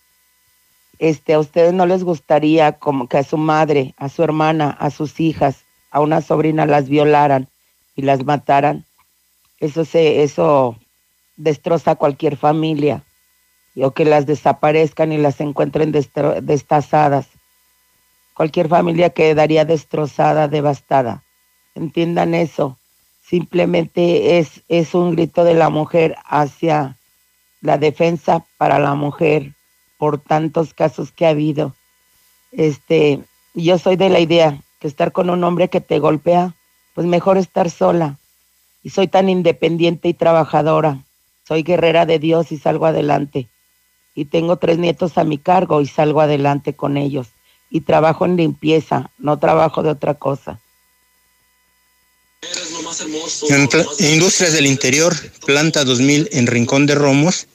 Este, 0.98 1.34
a 1.34 1.40
ustedes 1.40 1.74
no 1.74 1.86
les 1.86 2.06
gustaría 2.06 2.74
como 2.74 3.10
que 3.10 3.18
a 3.18 3.24
su 3.24 3.38
madre, 3.38 3.94
a 3.98 4.08
su 4.08 4.24
hermana, 4.24 4.70
a 4.80 4.90
sus 4.90 5.20
hijas, 5.20 5.66
a 5.92 6.00
una 6.00 6.22
sobrina 6.22 6.66
las 6.66 6.88
violaran 6.88 7.50
y 7.96 8.04
las 8.04 8.24
mataran. 8.24 8.86
Eso 9.64 9.86
se, 9.86 10.24
eso 10.24 10.76
destroza 11.38 11.96
cualquier 11.96 12.36
familia. 12.36 13.02
O 13.78 13.92
que 13.92 14.04
las 14.04 14.26
desaparezcan 14.26 15.14
y 15.14 15.18
las 15.18 15.40
encuentren 15.40 15.94
destazadas. 15.94 17.28
Cualquier 18.34 18.68
familia 18.68 19.12
quedaría 19.12 19.64
destrozada, 19.64 20.50
devastada. 20.50 21.24
Entiendan 21.76 22.34
eso. 22.34 22.78
Simplemente 23.22 24.38
es, 24.38 24.64
es 24.68 24.94
un 24.94 25.16
grito 25.16 25.46
de 25.46 25.54
la 25.54 25.70
mujer 25.70 26.18
hacia 26.26 26.98
la 27.62 27.78
defensa 27.78 28.46
para 28.58 28.80
la 28.80 28.96
mujer 28.96 29.54
por 29.98 30.20
tantos 30.20 30.74
casos 30.74 31.14
que 31.14 31.26
ha 31.26 31.30
habido. 31.30 31.74
Este, 32.52 33.22
yo 33.54 33.78
soy 33.78 33.96
de 33.96 34.10
la 34.10 34.20
idea 34.20 34.62
que 34.82 34.90
estar 34.90 35.14
con 35.14 35.30
un 35.30 35.42
hombre 35.46 35.70
que 35.70 35.80
te 35.80 36.00
golpea, 36.00 36.54
pues 36.94 37.08
mejor 37.08 37.38
estar 37.38 37.72
sola. 37.72 38.18
Y 38.84 38.90
soy 38.90 39.08
tan 39.08 39.30
independiente 39.30 40.10
y 40.10 40.14
trabajadora. 40.14 41.04
Soy 41.48 41.64
guerrera 41.64 42.06
de 42.06 42.20
Dios 42.20 42.52
y 42.52 42.58
salgo 42.58 42.86
adelante. 42.86 43.48
Y 44.16 44.26
tengo 44.26 44.58
tres 44.58 44.78
nietos 44.78 45.18
a 45.18 45.24
mi 45.24 45.38
cargo 45.38 45.82
y 45.82 45.88
salgo 45.88 46.22
adelante 46.22 46.74
con 46.74 46.98
ellos. 46.98 47.28
Y 47.70 47.82
trabajo 47.82 48.26
en 48.26 48.38
limpieza, 48.38 49.10
no 49.18 49.40
trabajo 49.40 49.82
de 49.82 49.90
otra 49.90 50.14
cosa. 50.14 50.60
Industrias 54.00 54.54
del 54.54 54.68
Interior, 54.68 55.16
Planta 55.46 55.84
2000 55.84 56.30
en 56.32 56.48
Rincón 56.48 56.86
de 56.86 56.96
Romos, 56.96 57.48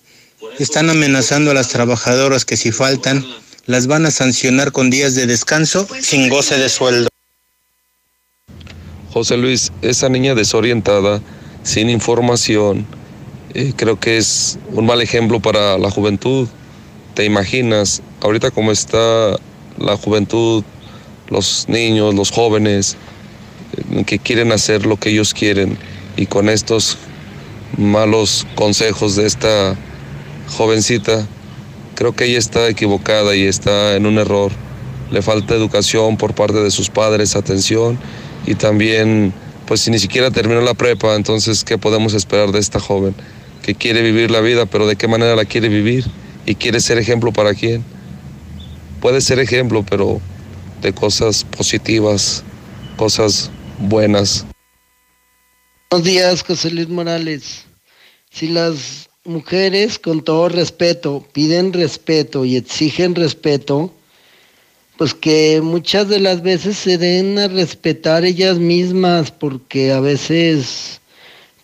están 0.59 0.91
amenazando 0.91 1.51
a 1.51 1.55
las 1.55 1.69
trabajadoras 1.69 2.45
que 2.45 2.57
si 2.57 2.73
faltan, 2.73 3.25
las 3.67 3.87
van 3.87 4.07
a 4.07 4.11
sancionar 4.11 4.73
con 4.73 4.91
días 4.91 5.15
de 5.15 5.27
descanso 5.27 5.87
sin 6.01 6.29
goce 6.29 6.57
de 6.59 6.69
sueldo. 6.69 7.09
José 9.13 9.39
Luis, 9.39 9.73
esa 9.81 10.11
niña 10.11 10.35
desorientada, 10.35 11.23
sin 11.63 11.89
información, 11.89 12.87
eh, 13.55 13.73
creo 13.75 13.99
que 13.99 14.19
es 14.19 14.59
un 14.73 14.85
mal 14.85 15.01
ejemplo 15.01 15.41
para 15.41 15.79
la 15.79 15.91
juventud. 15.91 16.47
Te 17.15 17.25
imaginas, 17.25 18.03
ahorita 18.21 18.51
como 18.51 18.71
está 18.71 19.37
la 19.79 19.97
juventud, 19.97 20.63
los 21.29 21.67
niños, 21.69 22.15
los 22.15 22.31
jóvenes, 22.31 22.97
eh, 23.77 24.05
que 24.05 24.19
quieren 24.19 24.53
hacer 24.53 24.85
lo 24.85 24.99
que 24.99 25.09
ellos 25.11 25.33
quieren 25.33 25.79
y 26.17 26.27
con 26.27 26.51
estos 26.51 26.99
malos 27.79 28.47
consejos 28.57 29.17
de 29.17 29.27
esta 29.27 29.75
jovencita, 30.57 31.27
creo 31.95 32.15
que 32.15 32.27
ella 32.27 32.39
está 32.39 32.69
equivocada 32.69 33.35
y 33.35 33.45
está 33.45 33.97
en 33.97 34.05
un 34.05 34.19
error. 34.19 34.53
Le 35.11 35.23
falta 35.23 35.55
educación 35.55 36.19
por 36.19 36.35
parte 36.35 36.59
de 36.63 36.71
sus 36.71 36.91
padres, 36.91 37.37
atención 37.37 37.99
y 38.49 38.55
también, 38.55 39.35
pues 39.67 39.83
si 39.83 39.91
ni 39.91 39.99
siquiera 39.99 40.31
terminó 40.31 40.63
la 40.63 40.73
prepa, 40.73 41.15
entonces, 41.17 41.65
¿qué 41.65 41.77
podemos 41.77 42.15
esperar 42.15 42.51
de 42.51 42.59
esta 42.59 42.81
joven? 42.81 43.15
Que 43.61 43.75
quiere 43.75 44.01
vivir 44.01 44.31
la 44.31 44.41
vida, 44.41 44.65
pero 44.65 44.87
¿de 44.87 44.97
qué 44.97 45.07
manera 45.07 45.37
la 45.37 45.45
quiere 45.45 45.69
vivir? 45.69 46.07
¿Y 46.47 46.55
quiere 46.55 46.81
ser 46.81 46.97
ejemplo 46.97 47.31
para 47.31 47.53
quién? 47.53 47.85
Puede 49.03 49.21
ser 49.21 49.39
ejemplo, 49.39 49.85
pero 49.85 50.23
de 50.81 50.95
cosas 50.95 51.45
positivas, 51.45 52.43
cosas 52.97 53.51
buenas. 53.81 54.47
Buenos 55.91 56.07
días, 56.07 56.43
José 56.43 56.71
Luis 56.71 56.89
Morales. 56.89 57.67
Si 58.31 58.49
las 58.49 59.11
mujeres, 59.25 59.99
con 59.99 60.25
todo 60.25 60.49
respeto, 60.49 61.23
piden 61.35 61.75
respeto 61.75 62.47
y 62.47 62.57
exigen 62.57 63.15
respeto, 63.15 63.93
pues 64.99 65.15
que 65.15 65.61
muchas 65.63 66.09
de 66.09 66.19
las 66.19 66.43
veces 66.43 66.77
se 66.77 66.99
den 66.99 67.39
a 67.39 67.47
respetar 67.47 68.25
ellas 68.25 68.59
mismas, 68.59 69.31
porque 69.31 69.93
a 69.93 70.01
veces, 70.01 71.01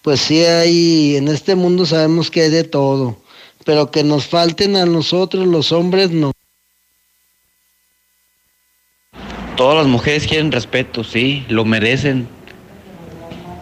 pues 0.02 0.20
sí 0.20 0.44
hay, 0.44 1.16
en 1.16 1.26
este 1.26 1.56
mundo 1.56 1.84
sabemos 1.84 2.30
que 2.30 2.42
hay 2.42 2.50
de 2.50 2.62
todo, 2.62 3.18
pero 3.64 3.90
que 3.90 4.04
nos 4.04 4.26
falten 4.26 4.76
a 4.76 4.86
nosotros 4.86 5.48
los 5.48 5.72
hombres 5.72 6.12
no. 6.12 6.30
Todas 9.56 9.78
las 9.78 9.86
mujeres 9.88 10.28
quieren 10.28 10.52
respeto, 10.52 11.02
sí, 11.02 11.44
lo 11.48 11.64
merecen. 11.64 12.28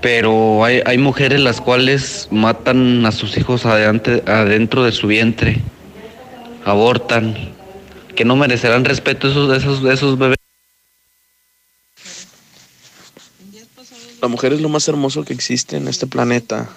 Pero 0.02 0.64
hay, 0.64 0.82
hay 0.84 0.98
mujeres 0.98 1.40
las 1.40 1.62
cuales 1.62 2.28
matan 2.30 3.06
a 3.06 3.12
sus 3.12 3.38
hijos 3.38 3.64
adelante, 3.64 4.22
adentro 4.26 4.84
de 4.84 4.92
su 4.92 5.06
vientre, 5.06 5.60
abortan, 6.64 7.52
que 8.14 8.24
no 8.24 8.36
merecerán 8.36 8.84
respeto 8.84 9.28
esos, 9.28 9.56
esos, 9.56 9.84
esos 9.84 10.18
bebés. 10.18 10.38
La 14.20 14.28
mujer 14.28 14.52
es 14.52 14.60
lo 14.60 14.68
más 14.68 14.86
hermoso 14.86 15.24
que 15.24 15.32
existe 15.32 15.76
en 15.76 15.88
este 15.88 16.06
planeta. 16.06 16.68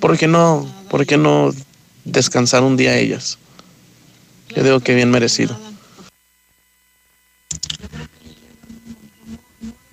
¿Por 0.00 0.16
qué 0.16 0.26
no, 0.26 0.66
por 0.88 1.04
qué 1.06 1.18
no 1.18 1.52
descansar 2.04 2.62
un 2.62 2.76
día 2.76 2.96
ellas? 2.96 3.38
Yo 4.54 4.62
digo 4.62 4.80
que 4.80 4.94
bien 4.94 5.10
merecido. 5.10 5.58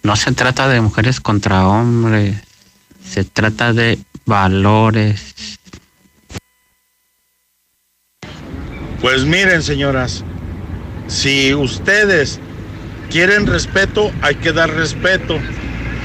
No 0.04 0.16
se 0.16 0.32
trata 0.32 0.68
de 0.70 0.82
mujeres 0.82 1.20
contra 1.20 1.68
hombres, 1.68 2.38
se 3.04 3.24
trata 3.24 3.74
de 3.74 4.00
valores. 4.26 5.34
Pues 9.02 9.26
miren, 9.26 9.62
señoras, 9.62 10.24
si 11.08 11.54
ustedes 11.54 12.40
quieren 13.10 13.48
respeto, 13.48 14.12
hay 14.22 14.36
que 14.36 14.52
dar 14.52 14.70
respeto. 14.70 15.38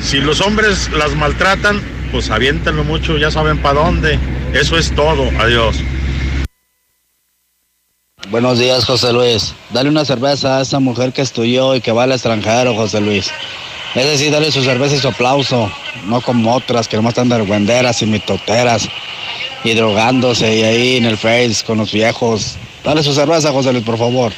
Si 0.03 0.21
los 0.21 0.41
hombres 0.41 0.91
las 0.93 1.15
maltratan, 1.15 1.81
pues 2.13 2.31
aviéntenlo 2.31 2.85
mucho, 2.85 3.17
ya 3.19 3.31
saben 3.31 3.59
para 3.59 3.81
dónde. 3.81 4.19
Eso 4.53 4.77
es 4.77 4.95
todo. 4.95 5.29
Adiós. 5.39 5.77
Buenos 8.31 8.59
días, 8.59 8.85
José 8.85 9.13
Luis. 9.13 9.55
Dale 9.71 9.89
una 9.89 10.05
cerveza 10.05 10.59
a 10.59 10.63
esa 10.63 10.79
mujer 10.79 11.13
que 11.13 11.23
estudió 11.23 11.75
y 11.75 11.81
que 11.81 11.93
va 11.93 12.05
al 12.05 12.13
extranjero, 12.13 12.75
José 12.75 13.01
Luis. 13.01 13.31
Es 13.95 14.05
decir, 14.05 14.31
dale 14.31 14.53
su 14.53 14.63
cerveza 14.63 14.95
y 14.95 14.99
su 14.99 15.09
aplauso, 15.09 15.71
no 16.07 16.21
como 16.21 16.55
otras 16.55 16.87
que 16.87 16.97
nomás 16.97 17.13
están 17.13 17.29
de 17.29 17.35
argüenderas 17.37 18.03
y 18.03 18.07
mitoteras 18.07 18.89
y 19.65 19.75
drogándose 19.75 20.57
y 20.57 20.63
ahí 20.63 20.97
en 20.97 21.07
el 21.07 21.17
Face 21.17 21.65
con 21.67 21.79
los 21.79 21.91
viejos. 21.91 22.57
Dale 22.85 23.03
su 23.03 23.13
cerveza, 23.13 23.51
José 23.51 23.73
Luis, 23.73 23.85
por 23.85 23.99
favor. 23.99 24.33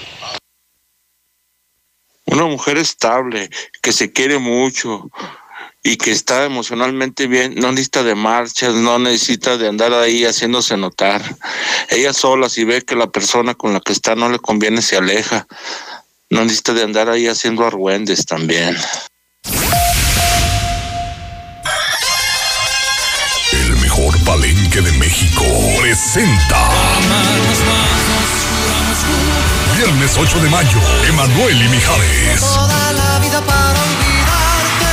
Una 2.33 2.47
mujer 2.47 2.79
estable, 2.79 3.51
que 3.83 3.93
se 3.93 4.11
quiere 4.11 4.39
mucho 4.39 5.11
y 5.83 5.97
que 5.97 6.13
está 6.13 6.47
emocionalmente 6.47 7.27
bien, 7.27 7.57
no 7.57 7.71
necesita 7.73 8.03
de 8.03 8.15
marchas, 8.15 8.73
no 8.75 8.99
necesita 8.99 9.59
de 9.59 9.69
andar 9.69 9.93
ahí 9.93 10.25
haciéndose 10.25 10.79
notar. 10.79 11.23
Ella 11.91 12.15
sola, 12.15 12.49
si 12.49 12.65
ve 12.65 12.81
que 12.81 12.97
la 12.97 13.09
persona 13.09 13.55
con 13.55 13.75
la 13.75 13.81
que 13.81 13.93
está 13.93 14.15
no 14.15 14.31
le 14.31 14.39
conviene, 14.39 14.81
se 14.81 14.97
aleja. 14.97 15.47
No 16.31 16.43
necesita 16.43 16.73
de 16.73 16.85
andar 16.85 17.11
ahí 17.11 17.27
haciendo 17.29 17.67
argüendes 17.67 18.25
también. 18.25 18.79
El 23.53 23.77
mejor 23.77 24.19
palenque 24.25 24.81
de 24.81 24.93
México 24.93 25.45
presenta. 25.83 26.71
Viernes 29.85 30.17
8 30.17 30.39
de 30.39 30.49
mayo, 30.49 30.79
Emanuel 31.09 31.61
y 31.61 31.69
Mijares. 31.69 32.41
Toda 32.41 32.93
la 32.93 33.19
vida 33.19 33.41
para 33.41 33.83
olvidarte. 33.83 34.87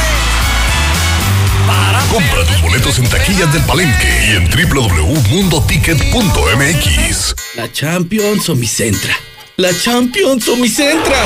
Compra 2.12 2.44
tus 2.44 2.60
boletos 2.64 2.98
en 2.98 3.08
taquillas 3.08 3.54
del 3.54 3.62
palenque 3.66 4.10
y 4.30 4.32
en 4.32 4.50
www.mundoticket.mx. 4.50 7.36
La 7.56 7.72
Champions 7.72 8.50
o 8.50 8.56
mi 8.56 8.66
Centra. 8.66 9.16
La 9.58 9.70
Champions 9.80 10.48
o 10.48 10.56
mi 10.56 10.68
Centra. 10.68 11.24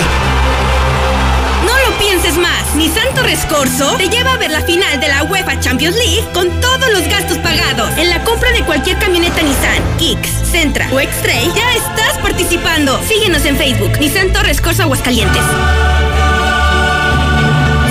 Pienses 2.14 2.38
más. 2.38 2.75
Nissan 2.75 3.11
Torres 3.16 3.43
Corso 3.50 3.95
te 3.98 4.08
lleva 4.08 4.33
a 4.33 4.38
ver 4.38 4.51
la 4.51 4.61
final 4.61 5.00
de 5.00 5.08
la 5.08 5.24
UEFA 5.24 5.59
Champions 5.59 5.95
League 5.95 6.24
con 6.32 6.48
todos 6.61 6.88
los 6.92 7.08
gastos 7.08 7.40
pagados. 7.40 7.90
En 7.98 8.08
la 8.08 8.24
compra 8.24 8.51
de 8.51 8.64
cualquier 8.64 9.00
camioneta 9.00 9.42
Nissan, 9.42 9.98
Kicks, 9.98 10.30
Centra 10.51 10.88
o 10.93 11.00
X-Trail, 11.00 11.51
ya 11.56 11.74
estás 11.74 12.19
participando. 12.22 13.01
Síguenos 13.08 13.43
en 13.45 13.58
Facebook, 13.58 13.98
Nissan 14.00 14.32
Torres 14.32 14.61
Corso 14.61 14.83
Aguascalientes. 14.83 15.42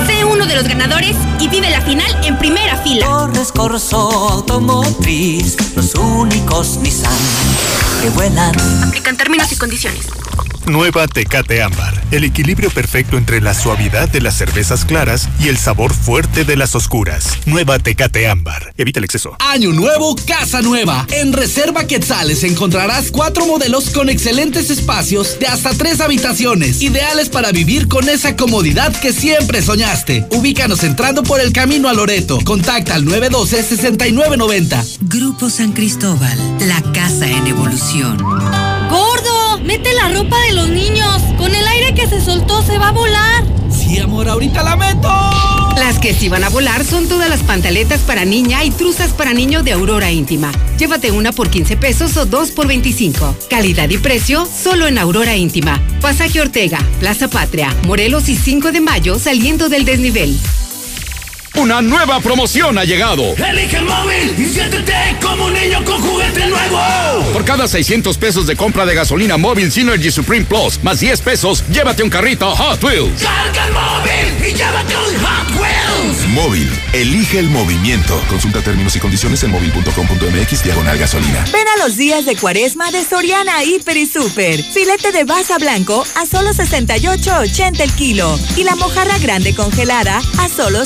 Sé 0.07 0.25
uno 0.25 0.47
de 0.47 0.55
los 0.55 0.69
ganadores 0.69 1.17
y 1.41 1.49
vive 1.49 1.69
la 1.71 1.81
final 1.81 2.17
en 2.25 2.39
primera 2.39 2.77
fila. 2.77 3.05
Torres 3.07 3.51
Corso 3.51 3.99
Automotriz, 4.29 5.57
los 5.75 5.97
únicos 5.97 6.77
Nissan 6.77 7.11
que 8.01 8.11
vuelan. 8.11 8.55
Aplican 8.85 9.17
términos 9.17 9.51
y 9.51 9.57
condiciones. 9.57 10.07
Nueva 10.67 11.09
Tecate 11.09 11.63
Ámbar. 11.63 12.01
El 12.11 12.25
equilibrio 12.25 12.71
perfecto 12.71 13.17
entre 13.17 13.41
la 13.41 13.53
suavidad 13.53 14.09
de 14.09 14.21
las 14.21 14.37
cervezas 14.37 14.85
claras 14.85 15.29
y 15.41 15.49
el 15.49 15.59
sabor 15.59 15.93
fuerte 15.93 16.45
de 16.45 16.57
las 16.57 16.75
oscuras. 16.75 17.39
Nueva 17.47 17.79
Tecate 17.79 18.29
Ámbar. 18.29 18.73
Evita 18.77 19.01
el 19.01 19.05
exceso. 19.05 19.37
Año 19.41 19.73
nuevo, 19.73 20.15
casa 20.27 20.63
nueva. 20.63 21.07
En 21.11 21.33
Reserva 21.33 21.87
Quetzales 21.87 22.45
encontrarás 22.45 23.11
cuatro 23.11 23.47
modelos 23.47 23.91
con 23.91 24.09
excelentes 24.09 24.71
espacios 24.71 25.39
de 25.41 25.47
hasta 25.47 25.75
tres 25.75 26.01
habitaciones, 26.01 26.81
ideales 26.81 27.29
para 27.29 27.51
vivir 27.51 27.89
con 27.89 28.09
esa 28.09 28.37
comodidad 28.37 28.95
que 29.01 29.13
siempre 29.13 29.63
soñaste. 29.63 30.27
Ubícanos 30.31 30.85
entrando 30.85 31.23
por 31.23 31.41
el 31.41 31.53
camino 31.53 31.89
a 31.89 31.93
Loreto. 31.93 32.39
Contacta 32.45 32.95
al 32.95 33.05
912-6990. 33.05 34.99
Grupo 35.03 35.51
San 35.51 35.73
Cristóbal, 35.73 36.39
la 36.61 36.81
casa 36.93 37.27
en 37.27 37.47
evolución. 37.49 38.17
¡Gordo! 38.19 39.42
¡Mete 39.65 39.93
la 39.95 40.09
ropa 40.09 40.37
de 40.49 40.53
los 40.55 40.69
niños! 40.69 41.23
Con 41.39 41.55
el 41.55 41.67
aire 41.67 41.95
que 41.95 42.09
se 42.09 42.21
soltó 42.21 42.63
se 42.63 42.79
va 42.79 42.89
a 42.89 42.93
volar. 42.93 43.45
Sí, 43.71 43.99
amor, 43.99 44.29
ahorita 44.29 44.63
la 44.63 44.77
meto. 44.77 45.09
Las 45.77 45.99
que 45.99 46.15
sí 46.15 46.29
van 46.29 46.45
a 46.45 46.49
volar 46.49 46.85
son 46.85 47.09
todas 47.09 47.29
las 47.29 47.43
pntaletas 47.43 48.01
para 48.01 48.25
niña 48.25 48.65
y 48.65 48.71
truzas 48.71 49.13
para 49.13 49.33
niño 49.33 49.63
de 49.63 49.73
Aurora 49.73 50.11
Íntima. 50.11 50.53
Llévate 50.79 51.11
una 51.11 51.33
por 51.33 51.49
15 51.49 51.77
pesos 51.77 52.17
o 52.17 52.27
dos 52.27 52.51
por 52.51 52.67
25. 52.67 53.37
Calidad 53.49 53.89
y 53.89 53.99
precio 53.99 54.47
solo 54.47 54.87
en 54.87 54.99
Aurora 54.99 55.37
Íntima. 55.37 55.81
Pasaje 56.01 56.41
Ortega, 56.41 56.79
Plaza 57.01 57.29
Patria, 57.29 57.75
Morelos 57.87 58.29
y 58.29 58.37
5 58.37 58.73
de 58.73 58.81
mayo 58.81 59.19
saliendo 59.19 59.69
del 59.69 59.85
desnivel. 59.85 60.39
Una 61.55 61.83
nueva 61.83 62.19
promoción 62.21 62.79
ha 62.79 62.85
llegado. 62.85 63.35
Elige 63.37 63.77
el 63.77 63.85
móvil 63.85 64.35
y 64.39 64.47
siéntete 64.47 64.95
como 65.21 65.47
un 65.47 65.53
niño 65.53 65.85
con 65.85 66.01
juguete 66.01 66.47
nuevo. 66.47 66.79
Por 67.33 67.45
cada 67.45 67.69
600 67.69 68.17
pesos 68.17 68.47
de 68.47 68.57
compra 68.57 68.87
de 68.87 68.95
gasolina 68.95 69.37
móvil 69.37 69.71
Synergy 69.71 70.11
Supreme 70.11 70.47
Plus 70.47 70.83
más 70.83 71.01
10 71.01 71.21
pesos, 71.21 71.63
llévate 71.71 72.03
un 72.03 72.11
carrito 72.11 72.51
Hot 72.57 72.83
Wheels. 72.83 73.23
Carga 73.23 73.67
el 73.67 73.73
móvil 73.73 74.49
y 74.49 74.55
llévate 74.55 74.97
un 74.97 75.25
Hot 75.25 75.61
Wheels. 75.61 76.29
Móvil, 76.29 76.71
elige 76.95 77.39
el 77.39 77.51
movimiento. 77.51 78.19
Consulta 78.31 78.63
términos 78.63 78.97
y 78.97 79.01
condiciones 79.01 79.43
en 79.43 79.51
móvil.com.mx 79.51 80.65
diagonal 80.65 80.99
gasolina. 80.99 81.45
Ven 81.53 81.67
a 81.77 81.85
los 81.85 81.97
días 81.97 82.25
de 82.25 82.35
cuaresma 82.35 82.91
de 82.91 83.05
Soriana 83.05 83.63
Hiper 83.63 83.99
y 83.99 84.07
Super. 84.07 84.63
Filete 84.63 85.13
de 85.13 85.25
baza 85.25 85.59
blanco 85.59 86.05
a 86.17 86.25
solo 86.25 86.51
68.80 86.51 87.81
el 87.81 87.93
kilo. 87.93 88.39
Y 88.57 88.65
la 88.65 88.75
mojarra 88.77 89.19
grande 89.19 89.55
congelada 89.55 90.23
a 90.39 90.49
solo 90.49 90.85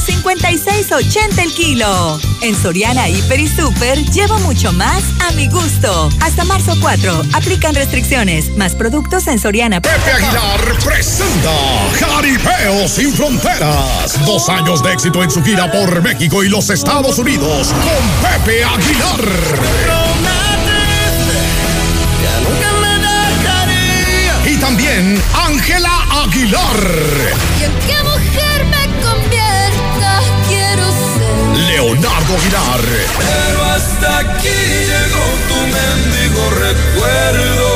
56.80 0.57 1.39
el 1.43 1.52
kilo. 1.52 2.18
En 2.41 2.55
Soriana 2.55 3.09
Hiper 3.09 3.41
y 3.41 3.47
Super 3.47 3.99
llevo 4.10 4.39
mucho 4.39 4.73
más 4.73 5.02
a 5.28 5.33
mi 5.33 5.49
gusto. 5.49 6.09
Hasta 6.20 6.44
marzo 6.44 6.75
4. 6.81 7.23
Aplican 7.35 7.75
restricciones. 7.75 8.57
Más 8.57 8.75
productos 8.75 9.26
en 9.26 9.39
Soriana. 9.39 9.83
Pepe 9.83 10.12
Aguilar 10.12 10.78
presenta 10.83 11.51
Jaripeo 12.01 12.89
sin 12.89 13.12
fronteras. 13.12 14.18
Dos 14.25 14.49
años 14.49 14.83
de 14.83 14.93
éxito 14.94 15.23
en 15.23 15.31
su 15.31 15.43
gira 15.43 15.70
por 15.70 16.02
México 16.02 16.43
y 16.43 16.49
los 16.49 16.70
Estados 16.70 17.18
Unidos 17.18 17.68
con 17.68 18.31
Pepe 18.31 18.65
Aguilar. 18.65 19.20
Y 24.47 24.57
también 24.57 25.20
Ángela 25.35 25.91
Aguilar. 26.25 27.95
Leonardo 32.07 32.35
Aguilar. 32.36 32.81
Pero 33.18 33.65
hasta 33.65 34.18
aquí 34.18 34.49
llegó 34.49 35.26
tu 35.49 35.57
mendigo 35.67 36.51
recuerdo. 36.51 37.76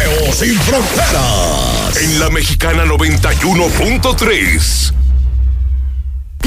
Sin 0.33 0.59
fronteras. 0.61 1.97
En 1.97 2.19
la 2.19 2.29
mexicana 2.29 2.85
91.3. 2.85 4.93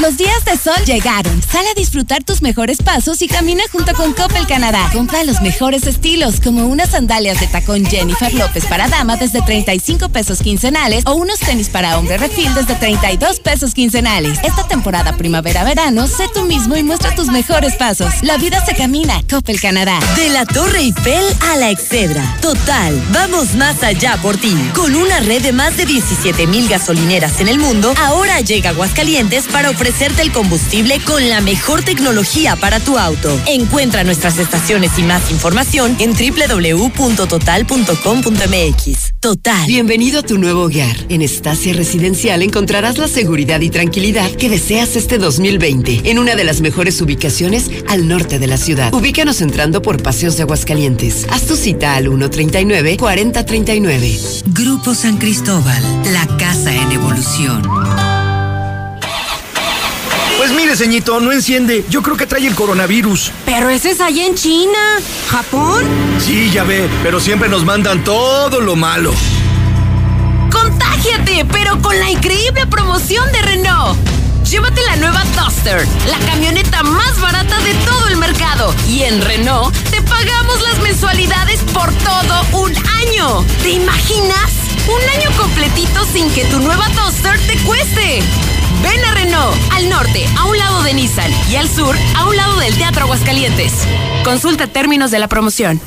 Los 0.01 0.17
días 0.17 0.45
de 0.45 0.57
sol 0.57 0.85
llegaron. 0.85 1.41
Sal 1.43 1.65
a 1.67 1.75
disfrutar 1.75 2.25
tus 2.25 2.43
mejores 2.43 2.79
pasos 2.79 3.23
y 3.23 3.29
camina 3.29 3.63
junto 3.71 3.95
con 3.95 4.13
Coppel 4.13 4.47
Canadá. 4.47 4.91
Compra 4.93 5.23
los 5.25 5.41
mejores 5.41 5.87
estilos, 5.87 6.41
como 6.41 6.67
unas 6.67 6.91
sandalias 6.91 7.39
de 7.41 7.47
tacón 7.47 7.87
Jennifer 7.87 8.33
López 8.35 8.67
para 8.67 8.89
dama 8.89 9.17
desde 9.17 9.41
35 9.41 10.09
pesos 10.09 10.41
quincenales 10.41 11.05
o 11.07 11.15
unos 11.15 11.39
tenis 11.39 11.69
para 11.69 11.97
hombre 11.99 12.19
refil 12.19 12.53
desde 12.55 12.75
32 12.75 13.41
pesos 13.41 13.73
quincenales. 13.73 14.39
Esta 14.43 14.67
temporada 14.67 15.17
primavera-verano, 15.17 16.07
sé 16.09 16.29
tú 16.35 16.43
mismo 16.43 16.77
y 16.77 16.83
muestra 16.83 17.15
tus 17.15 17.29
mejores 17.29 17.77
pasos. 17.77 18.13
La 18.23 18.37
vida 18.37 18.65
se 18.65 18.75
camina. 18.75 19.23
Coppel 19.31 19.61
Canadá. 19.61 19.99
De 20.17 20.29
la 20.29 20.45
Torre 20.45 20.81
Eiffel 20.81 21.25
a 21.53 21.57
la 21.57 21.71
Excedra. 21.71 22.37
Total, 22.41 23.01
vamos 23.13 23.55
más 23.55 23.83
allá 23.83 24.19
por 24.21 24.37
ti. 24.37 24.55
Con 24.75 24.97
una 24.97 25.21
red 25.21 25.43
de 25.43 25.53
más 25.53 25.77
de 25.77 25.87
17 25.87 26.47
mil 26.47 26.69
gasolineras 26.69 27.41
en 27.41 27.49
el 27.49 27.59
mundo, 27.59 27.95
ahora 27.99 28.41
llega 28.41 28.71
Aguascalientes 28.71 29.45
para 29.47 29.71
ofrecerte 29.85 30.23
el 30.23 30.33
combustible 30.33 30.99
con 31.05 31.29
la 31.29 31.43
mejor 31.43 31.83
tecnología 31.83 32.57
para 32.57 32.81
tu 32.81 32.97
auto. 32.97 33.39
Encuentra 33.47 34.03
nuestras 34.03 34.39
estaciones 34.39 34.99
y 34.99 35.03
más 35.03 35.31
información 35.31 35.95
en 35.99 36.15
www.total.com.mx. 36.15 39.13
Total. 39.21 39.67
Bienvenido 39.67 40.21
a 40.21 40.23
tu 40.23 40.39
nuevo 40.39 40.63
hogar. 40.63 40.97
En 41.11 41.21
Estacia 41.21 41.75
Residencial 41.75 42.41
encontrarás 42.41 42.97
la 42.97 43.09
seguridad 43.09 43.61
y 43.61 43.69
tranquilidad 43.69 44.31
que 44.31 44.49
deseas 44.49 44.97
este 44.97 45.19
2020 45.19 46.11
en 46.11 46.19
una 46.19 46.35
de 46.35 46.45
las 46.45 46.63
mejores 46.63 46.99
ubicaciones 47.03 47.71
al 47.87 48.09
norte 48.09 48.39
de 48.39 48.47
la 48.47 48.57
ciudad. 48.57 48.95
Ubícanos 48.95 49.43
entrando 49.43 49.83
por 49.83 50.03
Paseos 50.03 50.39
de 50.39 50.45
Aguascalientes. 50.45 51.27
Haz 51.29 51.43
tu 51.43 51.57
cita 51.57 51.95
al 51.95 52.07
139-4039. 52.07 54.45
Grupo 54.47 54.95
San 54.95 55.19
Cristóbal, 55.19 55.83
la 56.11 56.27
casa 56.39 56.75
en 56.75 56.91
evolución. 56.91 58.24
Ceñito, 60.77 61.21
no 61.21 61.33
enciende. 61.33 61.85
Yo 61.89 62.03
creo 62.03 62.17
que 62.17 62.27
trae 62.27 62.47
el 62.47 62.55
coronavirus. 62.55 63.33
Pero 63.45 63.69
ese 63.71 63.91
es 63.91 64.01
allá 64.01 64.27
en 64.27 64.35
China. 64.35 64.79
¿Japón? 65.29 65.85
Sí, 66.19 66.51
ya 66.51 66.65
ve, 66.65 66.89
pero 67.03 67.21
siempre 67.21 67.49
nos 67.49 67.65
mandan 67.65 68.03
todo 68.05 68.61
lo 68.61 68.77
malo. 68.77 69.13
¡Contagio! 70.51 70.95
Cállate, 71.05 71.45
pero 71.53 71.83
con 71.83 71.99
la 71.99 72.11
increíble 72.11 72.67
promoción 72.67 73.31
de 73.33 73.43
Renault. 73.43 73.99
Llévate 74.45 74.81
la 74.87 74.97
nueva 74.97 75.23
Duster, 75.37 75.87
la 76.09 76.19
camioneta 76.27 76.83
más 76.83 77.21
barata 77.21 77.59
de 77.61 77.75
todo 77.87 78.09
el 78.09 78.17
mercado. 78.17 78.75
Y 78.89 79.03
en 79.03 79.21
Renault 79.21 79.75
te 79.91 80.01
pagamos 80.03 80.63
las 80.63 80.81
mensualidades 80.81 81.61
por 81.75 81.93
todo 81.93 82.63
un 82.63 82.73
año. 82.77 83.45
¿Te 83.63 83.71
imaginas? 83.71 84.51
Un 84.87 85.19
año 85.19 85.31
completito 85.37 86.05
sin 86.13 86.31
que 86.31 86.45
tu 86.47 86.61
nueva 86.61 86.87
Duster 86.91 87.39
te 87.47 87.59
cueste. 87.65 88.23
Ven 88.83 89.05
a 89.05 89.15
Renault, 89.15 89.57
al 89.73 89.89
norte, 89.89 90.27
a 90.37 90.45
un 90.47 90.59
lado 90.59 90.83
de 90.83 90.95
Nissan, 90.95 91.31
y 91.51 91.57
al 91.57 91.69
sur, 91.69 91.97
a 92.17 92.27
un 92.29 92.37
lado 92.37 92.59
del 92.59 92.75
Teatro 92.77 93.05
Aguascalientes. 93.05 93.73
Consulta 94.25 94.67
términos 94.67 95.11
de 95.11 95.19
la 95.19 95.29
promoción. 95.29 95.81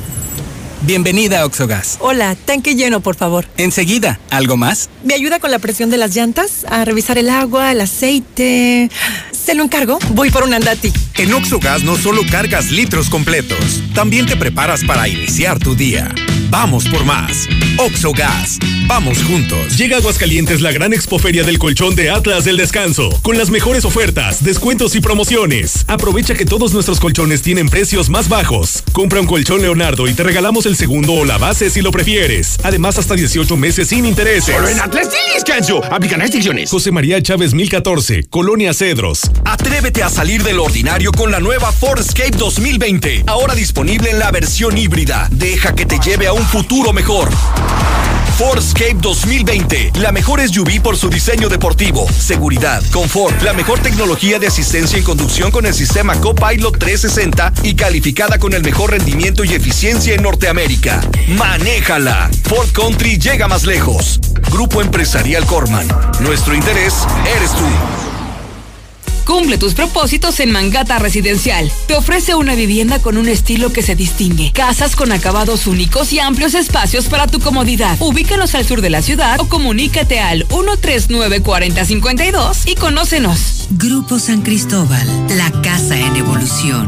Bienvenida 0.82 1.40
a 1.40 1.44
Oxogas. 1.46 1.96
Hola, 2.00 2.36
tanque 2.36 2.76
lleno, 2.76 3.00
por 3.00 3.16
favor. 3.16 3.46
Enseguida, 3.56 4.20
¿algo 4.30 4.56
más? 4.56 4.88
¿Me 5.02 5.14
ayuda 5.14 5.40
con 5.40 5.50
la 5.50 5.58
presión 5.58 5.90
de 5.90 5.96
las 5.96 6.14
llantas? 6.14 6.64
A 6.68 6.84
revisar 6.84 7.18
el 7.18 7.30
agua, 7.30 7.72
el 7.72 7.80
aceite. 7.80 8.88
¿Se 9.32 9.54
lo 9.54 9.64
encargo? 9.64 9.98
Voy 10.10 10.30
por 10.30 10.44
un 10.44 10.54
andati. 10.54 10.92
En 11.16 11.34
Oxogas 11.34 11.82
no 11.82 11.96
solo 11.96 12.22
cargas 12.30 12.70
litros 12.70 13.10
completos, 13.10 13.82
también 13.94 14.26
te 14.26 14.36
preparas 14.36 14.84
para 14.84 15.08
iniciar 15.08 15.58
tu 15.58 15.74
día. 15.74 16.14
Vamos 16.50 16.88
por 16.88 17.04
más. 17.04 17.46
Oxogas. 17.78 18.58
Vamos 18.86 19.22
juntos. 19.22 19.76
Llega 19.76 19.96
a 19.96 19.98
Aguascalientes 19.98 20.62
la 20.62 20.72
gran 20.72 20.94
expoferia 20.94 21.44
del 21.44 21.58
colchón 21.58 21.94
de 21.94 22.10
Atlas 22.10 22.44
del 22.44 22.56
Descanso, 22.56 23.10
con 23.22 23.36
las 23.36 23.50
mejores 23.50 23.84
ofertas, 23.84 24.42
descuentos 24.42 24.94
y 24.94 25.00
promociones. 25.00 25.84
Aprovecha 25.88 26.34
que 26.34 26.46
todos 26.46 26.72
nuestros 26.72 27.00
colchones 27.00 27.42
tienen 27.42 27.68
precios 27.68 28.08
más 28.08 28.28
bajos. 28.28 28.82
Compra 28.92 29.20
un 29.20 29.26
colchón 29.26 29.60
Leonardo 29.60 30.08
y 30.08 30.14
te 30.14 30.22
regalamos 30.22 30.64
el 30.66 30.76
segundo 30.76 31.12
o 31.12 31.24
la 31.24 31.36
base 31.36 31.68
si 31.68 31.82
lo 31.82 31.90
prefieres. 31.90 32.56
Además, 32.62 32.98
hasta 32.98 33.14
18 33.14 33.56
meses 33.56 33.88
sin 33.88 34.06
intereses. 34.06 34.54
Solo 34.54 34.68
en 34.68 34.80
Atlas 34.80 35.10
del 35.10 35.34
Descanso. 35.34 35.84
Aplican 35.92 36.20
restricciones. 36.20 36.70
José 36.70 36.90
María 36.90 37.20
Chávez 37.22 37.52
1014, 37.52 38.24
Colonia 38.30 38.72
Cedros. 38.72 39.30
Atrévete 39.44 40.02
a 40.02 40.08
salir 40.08 40.42
del 40.42 40.60
ordinario 40.60 41.12
con 41.12 41.30
la 41.30 41.40
nueva 41.40 41.72
Escape 41.98 42.36
2020. 42.36 43.24
Ahora 43.26 43.54
disponible 43.54 44.10
en 44.10 44.18
la 44.18 44.30
versión 44.30 44.78
híbrida. 44.78 45.28
Deja 45.30 45.74
que 45.74 45.84
te 45.84 45.98
lleve 45.98 46.26
a 46.26 46.32
un 46.32 46.37
futuro 46.44 46.92
mejor. 46.92 47.28
Escape 48.58 48.96
2020, 49.00 49.92
la 50.00 50.12
mejor 50.12 50.40
SUV 50.40 50.80
por 50.80 50.96
su 50.96 51.08
diseño 51.08 51.48
deportivo, 51.48 52.06
seguridad, 52.08 52.82
confort, 52.92 53.40
la 53.42 53.52
mejor 53.52 53.80
tecnología 53.80 54.38
de 54.38 54.46
asistencia 54.46 54.98
en 54.98 55.04
conducción 55.04 55.50
con 55.50 55.66
el 55.66 55.74
sistema 55.74 56.14
Copilot 56.20 56.78
360 56.78 57.52
y 57.62 57.74
calificada 57.74 58.38
con 58.38 58.52
el 58.54 58.62
mejor 58.62 58.90
rendimiento 58.90 59.44
y 59.44 59.54
eficiencia 59.54 60.14
en 60.14 60.22
Norteamérica. 60.22 61.00
Manéjala. 61.36 62.30
Ford 62.44 62.68
Country 62.72 63.18
llega 63.18 63.48
más 63.48 63.64
lejos. 63.64 64.20
Grupo 64.50 64.82
Empresarial 64.82 65.44
Corman. 65.46 65.86
Nuestro 66.20 66.54
interés 66.54 66.94
eres 67.36 67.52
tú. 67.52 68.07
Cumple 69.28 69.58
tus 69.58 69.74
propósitos 69.74 70.40
en 70.40 70.50
Mangata 70.52 70.98
Residencial. 70.98 71.70
Te 71.86 71.92
ofrece 71.92 72.34
una 72.34 72.54
vivienda 72.54 72.98
con 72.98 73.18
un 73.18 73.28
estilo 73.28 73.74
que 73.74 73.82
se 73.82 73.94
distingue. 73.94 74.52
Casas 74.52 74.96
con 74.96 75.12
acabados 75.12 75.66
únicos 75.66 76.14
y 76.14 76.18
amplios 76.18 76.54
espacios 76.54 77.08
para 77.08 77.26
tu 77.26 77.38
comodidad. 77.38 77.98
Ubícanos 78.00 78.54
al 78.54 78.64
sur 78.64 78.80
de 78.80 78.88
la 78.88 79.02
ciudad 79.02 79.38
o 79.38 79.46
comunícate 79.46 80.18
al 80.18 80.48
139-4052 80.48 82.62
y 82.64 82.74
conócenos. 82.76 83.68
Grupo 83.68 84.18
San 84.18 84.40
Cristóbal, 84.40 85.06
la 85.36 85.52
casa 85.60 85.98
en 85.98 86.16
evolución. 86.16 86.86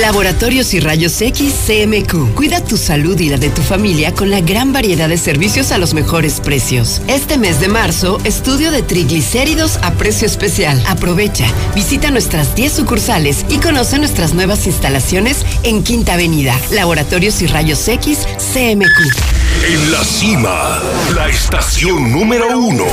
Laboratorios 0.00 0.74
y 0.74 0.80
Rayos 0.80 1.20
X 1.20 1.54
CMQ. 1.66 2.34
Cuida 2.34 2.64
tu 2.64 2.76
salud 2.76 3.16
y 3.20 3.28
la 3.28 3.36
de 3.36 3.50
tu 3.50 3.62
familia 3.62 4.12
con 4.12 4.30
la 4.30 4.40
gran 4.40 4.72
variedad 4.72 5.08
de 5.08 5.16
servicios 5.16 5.70
a 5.70 5.78
los 5.78 5.94
mejores 5.94 6.40
precios. 6.40 7.00
Este 7.06 7.38
mes 7.38 7.60
de 7.60 7.68
marzo, 7.68 8.18
estudio 8.24 8.72
de 8.72 8.82
triglicéridos 8.82 9.78
a 9.82 9.92
precio 9.92 10.26
especial. 10.26 10.82
Aprovecha. 10.88 11.51
Visita 11.74 12.10
nuestras 12.10 12.54
10 12.54 12.72
sucursales 12.72 13.44
y 13.48 13.58
conoce 13.58 13.98
nuestras 13.98 14.34
nuevas 14.34 14.66
instalaciones 14.66 15.44
en 15.62 15.82
Quinta 15.82 16.14
Avenida. 16.14 16.58
Laboratorios 16.70 17.40
y 17.42 17.46
Rayos 17.46 17.86
X 17.88 18.26
CMQ. 18.52 19.42
En 19.64 19.92
la 19.92 20.02
cima, 20.04 20.80
la 21.14 21.28
estación 21.28 22.10
número 22.10 22.58
uno. 22.58 22.84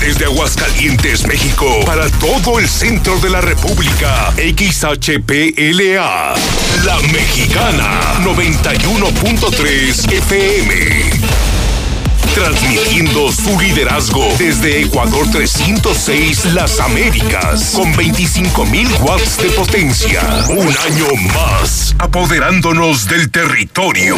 Desde 0.00 0.26
Aguascalientes, 0.26 1.26
México, 1.26 1.66
para 1.86 2.08
todo 2.10 2.58
el 2.58 2.68
centro 2.68 3.18
de 3.20 3.30
la 3.30 3.40
República. 3.40 4.32
XHPLA. 4.36 6.34
La 6.84 6.98
Mexicana. 7.12 8.00
91.3 8.24 10.12
FM 10.12 11.47
transmitiendo 12.38 13.32
su 13.32 13.58
liderazgo 13.58 14.24
desde 14.38 14.82
Ecuador 14.82 15.28
306 15.28 16.44
Las 16.54 16.78
Américas 16.78 17.72
con 17.74 17.92
25.000 17.94 19.00
watts 19.00 19.38
de 19.38 19.50
potencia. 19.50 20.22
Un 20.48 20.68
año 20.68 21.06
más, 21.34 21.96
apoderándonos 21.98 23.08
del 23.08 23.32
territorio. 23.32 24.16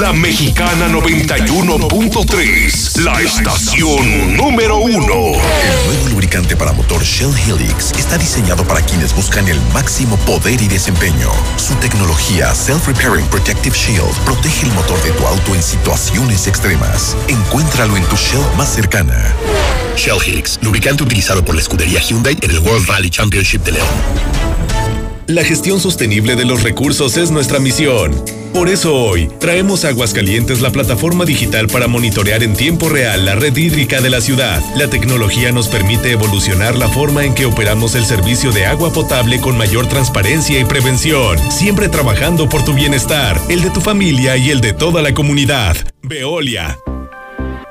La 0.00 0.14
Mexicana 0.14 0.88
91.3, 0.88 3.02
la 3.02 3.20
estación 3.20 4.36
número 4.36 4.78
uno. 4.78 4.94
El 4.94 5.86
nuevo 5.86 6.08
lubricante 6.10 6.56
para 6.56 6.72
motor 6.72 7.02
Shell 7.02 7.34
Helix 7.46 7.92
está 7.98 8.16
diseñado 8.16 8.64
para 8.64 8.80
quienes 8.80 9.14
buscan 9.14 9.46
el 9.48 9.60
máximo 9.74 10.16
poder 10.18 10.62
y 10.62 10.68
desempeño. 10.68 11.30
Su 11.56 11.74
tecnología 11.74 12.54
Self-Repairing 12.54 13.26
Protective 13.26 13.76
Shield 13.76 14.16
protege 14.24 14.64
el 14.66 14.72
motor 14.72 15.02
de 15.02 15.10
tu 15.10 15.26
auto 15.26 15.54
en 15.54 15.62
situaciones 15.62 16.46
extremas. 16.46 17.14
Encuéntralo 17.46 17.96
en 17.96 18.04
tu 18.04 18.16
Shell 18.16 18.40
más 18.56 18.72
cercana. 18.74 19.34
Shell 19.96 20.18
Helix, 20.24 20.58
lubricante 20.62 21.02
utilizado 21.02 21.44
por 21.44 21.54
la 21.54 21.60
escudería 21.60 22.00
Hyundai 22.00 22.36
en 22.40 22.50
el 22.50 22.58
World 22.60 22.88
Rally 22.88 23.10
Championship 23.10 23.62
de 23.62 23.72
León. 23.72 23.88
La 25.26 25.44
gestión 25.44 25.80
sostenible 25.80 26.36
de 26.36 26.44
los 26.44 26.62
recursos 26.62 27.16
es 27.16 27.30
nuestra 27.30 27.58
misión. 27.58 28.22
Por 28.52 28.68
eso 28.68 28.94
hoy 28.94 29.28
traemos 29.40 29.84
a 29.84 29.88
Aguascalientes 29.88 30.60
la 30.60 30.70
plataforma 30.70 31.24
digital 31.24 31.68
para 31.68 31.88
monitorear 31.88 32.42
en 32.42 32.54
tiempo 32.54 32.88
real 32.88 33.24
la 33.24 33.34
red 33.34 33.56
hídrica 33.56 34.00
de 34.00 34.10
la 34.10 34.20
ciudad. 34.20 34.62
La 34.76 34.88
tecnología 34.88 35.52
nos 35.52 35.68
permite 35.68 36.12
evolucionar 36.12 36.76
la 36.76 36.88
forma 36.88 37.24
en 37.24 37.34
que 37.34 37.46
operamos 37.46 37.94
el 37.94 38.04
servicio 38.04 38.52
de 38.52 38.66
agua 38.66 38.92
potable 38.92 39.40
con 39.40 39.56
mayor 39.56 39.88
transparencia 39.88 40.60
y 40.60 40.64
prevención, 40.64 41.38
siempre 41.50 41.88
trabajando 41.88 42.48
por 42.48 42.64
tu 42.64 42.74
bienestar, 42.74 43.40
el 43.48 43.62
de 43.62 43.70
tu 43.70 43.80
familia 43.80 44.36
y 44.36 44.50
el 44.50 44.60
de 44.60 44.72
toda 44.72 45.02
la 45.02 45.14
comunidad. 45.14 45.76
Veolia. 46.02 46.78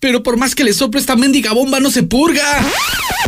Pero 0.00 0.22
por 0.22 0.36
más 0.36 0.54
que 0.54 0.64
le 0.64 0.72
soplo 0.72 1.00
esta 1.00 1.16
mendiga 1.16 1.52
bomba 1.52 1.80
no 1.80 1.90
se 1.90 2.02
purga. 2.02 2.64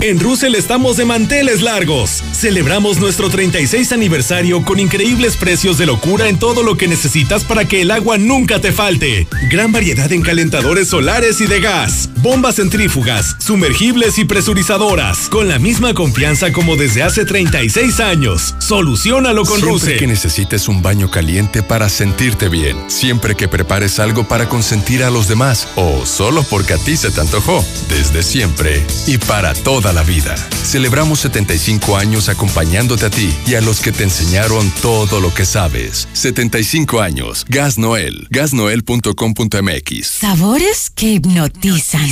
En 0.02 0.18
Russell 0.20 0.54
estamos 0.54 0.96
de 0.96 1.04
manteles 1.04 1.62
largos. 1.62 2.22
Celebramos 2.32 2.98
nuestro 3.00 3.28
36 3.28 3.92
aniversario 3.92 4.64
con 4.64 4.78
increíbles 4.78 5.36
precios 5.36 5.76
de 5.78 5.86
locura 5.86 6.28
en 6.28 6.38
todo 6.38 6.62
lo 6.62 6.76
que 6.76 6.88
necesitas 6.88 7.44
para 7.44 7.66
que 7.66 7.82
el 7.82 7.90
agua 7.90 8.16
nunca 8.16 8.60
te 8.60 8.72
falte. 8.72 9.26
Gran 9.50 9.72
variedad 9.72 10.10
en 10.12 10.22
calentadores 10.22 10.88
solares 10.88 11.40
y 11.40 11.46
de 11.46 11.60
gas, 11.60 12.08
bombas 12.22 12.56
centrífugas, 12.56 13.36
sumergibles 13.40 14.18
y 14.18 14.24
presurizadoras, 14.24 15.28
con 15.28 15.48
la 15.48 15.58
misma 15.58 15.92
confianza 15.92 16.52
como 16.52 16.76
desde 16.76 17.02
hace 17.02 17.24
36 17.24 18.00
años. 18.00 18.54
Solucionalo 18.58 19.44
con 19.44 19.56
Siempre 19.56 19.72
Russell. 19.72 19.98
que 19.98 20.06
necesites 20.06 20.68
un 20.68 20.82
baño 20.82 21.10
caliente 21.10 21.62
para 21.62 21.88
sentirte 21.88 22.48
bien, 22.48 22.76
siempre 22.88 23.34
que 23.34 23.48
prepares 23.48 23.98
algo 23.98 24.26
para 24.26 24.48
consentir 24.48 25.02
a 25.02 25.10
los 25.10 25.28
demás 25.28 25.68
o 25.76 26.06
solo 26.06 26.42
porque 26.60 26.74
a 26.74 26.76
ti 26.76 26.94
se 26.94 27.10
te 27.10 27.22
antojó, 27.22 27.64
desde 27.88 28.22
siempre 28.22 28.84
y 29.06 29.16
para 29.16 29.54
toda 29.54 29.94
la 29.94 30.02
vida. 30.02 30.36
Celebramos 30.62 31.20
75 31.20 31.96
años 31.96 32.28
acompañándote 32.28 33.06
a 33.06 33.10
ti 33.10 33.34
y 33.46 33.54
a 33.54 33.62
los 33.62 33.80
que 33.80 33.92
te 33.92 34.02
enseñaron 34.04 34.70
todo 34.82 35.22
lo 35.22 35.32
que 35.32 35.46
sabes. 35.46 36.06
75 36.12 37.00
años. 37.00 37.46
Gas 37.48 37.78
Noel. 37.78 38.26
Gasnoel.com.mx. 38.28 40.06
Sabores 40.06 40.90
que 40.94 41.12
hipnotizan. 41.12 42.10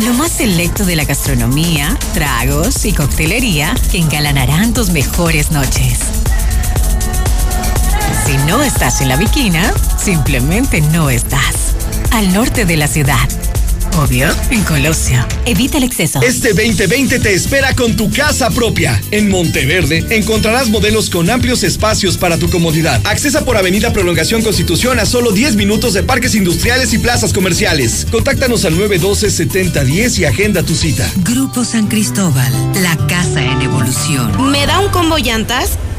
Lo 0.00 0.14
más 0.14 0.32
selecto 0.32 0.86
de 0.86 0.96
la 0.96 1.04
gastronomía, 1.04 1.94
tragos 2.14 2.86
y 2.86 2.94
coctelería 2.94 3.74
que 3.90 3.98
engalanarán 3.98 4.72
tus 4.72 4.88
mejores 4.88 5.50
noches. 5.50 5.98
Si 8.24 8.34
no 8.46 8.62
estás 8.62 9.02
en 9.02 9.08
la 9.08 9.16
Viquina, 9.16 9.74
simplemente 9.98 10.80
no 10.80 11.10
estás. 11.10 11.71
Al 12.12 12.30
norte 12.34 12.66
de 12.66 12.76
la 12.76 12.88
ciudad. 12.88 13.26
Obvio, 13.96 14.28
en 14.50 14.62
Colosio. 14.64 15.26
Evita 15.46 15.78
el 15.78 15.84
exceso. 15.84 16.20
Este 16.20 16.50
2020 16.50 17.18
te 17.18 17.32
espera 17.32 17.74
con 17.74 17.96
tu 17.96 18.10
casa 18.10 18.50
propia. 18.50 19.00
En 19.10 19.30
Monteverde 19.30 20.04
encontrarás 20.10 20.68
modelos 20.68 21.08
con 21.08 21.30
amplios 21.30 21.62
espacios 21.62 22.18
para 22.18 22.36
tu 22.36 22.50
comodidad. 22.50 23.00
Accesa 23.04 23.46
por 23.46 23.56
Avenida 23.56 23.94
Prolongación 23.94 24.42
Constitución 24.42 24.98
a 24.98 25.06
solo 25.06 25.32
10 25.32 25.56
minutos 25.56 25.94
de 25.94 26.02
parques 26.02 26.34
industriales 26.34 26.92
y 26.92 26.98
plazas 26.98 27.32
comerciales. 27.32 28.06
Contáctanos 28.10 28.66
al 28.66 28.74
912-7010 28.74 30.18
y 30.18 30.24
agenda 30.26 30.62
tu 30.62 30.74
cita. 30.74 31.10
Grupo 31.24 31.64
San 31.64 31.86
Cristóbal, 31.86 32.52
la 32.82 32.94
casa 33.06 33.42
en 33.42 33.62
evolución. 33.62 34.50
¿Me 34.50 34.66
da 34.66 34.80
un 34.80 34.90
combo 34.90 35.16
llantas 35.16 35.78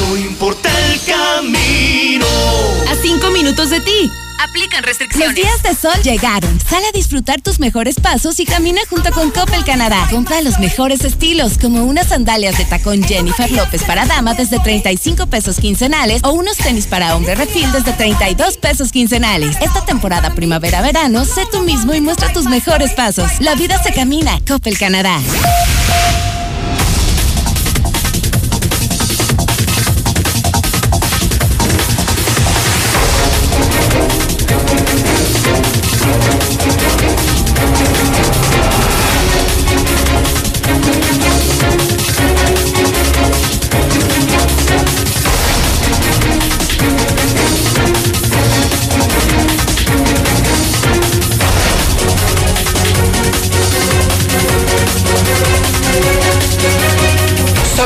no 0.00 0.16
importa 0.16 0.70
el 0.92 1.00
camino. 1.04 2.26
A 2.90 2.94
5 3.00 3.30
minutos 3.30 3.70
de 3.70 3.80
ti. 3.80 4.10
Aplican 4.38 4.82
restricciones. 4.82 5.28
Los 5.28 5.34
días 5.34 5.62
de 5.62 5.74
sol 5.74 6.02
llegaron. 6.02 6.60
Sal 6.60 6.82
a 6.84 6.92
disfrutar 6.92 7.40
tus 7.40 7.58
mejores 7.58 7.96
pasos 8.00 8.38
y 8.38 8.44
camina 8.44 8.80
junto 8.88 9.10
con 9.12 9.30
Coppel 9.30 9.64
Canadá. 9.64 10.06
Compra 10.10 10.42
los 10.42 10.58
mejores 10.58 11.04
estilos, 11.04 11.58
como 11.58 11.84
unas 11.84 12.08
sandalias 12.08 12.58
de 12.58 12.64
tacón 12.64 13.02
Jennifer 13.02 13.50
López 13.50 13.82
para 13.84 14.06
dama 14.06 14.34
desde 14.34 14.58
35 14.58 15.26
pesos 15.26 15.56
quincenales 15.56 16.22
o 16.22 16.32
unos 16.32 16.56
tenis 16.58 16.86
para 16.86 17.16
hombre 17.16 17.34
refil 17.34 17.70
desde 17.72 17.92
32 17.92 18.58
pesos 18.58 18.92
quincenales. 18.92 19.56
Esta 19.60 19.84
temporada 19.84 20.34
primavera-verano, 20.34 21.24
sé 21.24 21.46
tú 21.50 21.60
mismo 21.60 21.94
y 21.94 22.00
muestra 22.00 22.32
tus 22.32 22.44
mejores 22.44 22.92
pasos. 22.92 23.40
La 23.40 23.54
vida 23.54 23.82
se 23.82 23.92
camina. 23.92 24.38
Coppel 24.46 24.78
Canadá. 24.78 25.18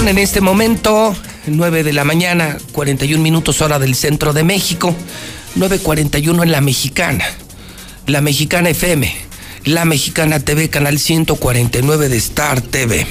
En 0.06 0.18
este 0.18 0.40
momento 0.40 1.14
9 1.46 1.84
de 1.84 1.92
la 1.92 2.02
mañana, 2.02 2.58
41 2.72 3.22
minutos 3.22 3.60
hora 3.60 3.78
del 3.78 3.94
centro 3.94 4.32
de 4.32 4.42
México, 4.42 4.92
9.41 5.56 6.42
en 6.42 6.50
la 6.50 6.60
mexicana, 6.60 7.24
la 8.06 8.20
mexicana 8.20 8.70
FM, 8.70 9.14
la 9.66 9.84
mexicana 9.84 10.40
TV, 10.40 10.68
canal 10.68 10.98
149 10.98 12.08
de 12.08 12.16
Star 12.16 12.60
TV. 12.60 13.06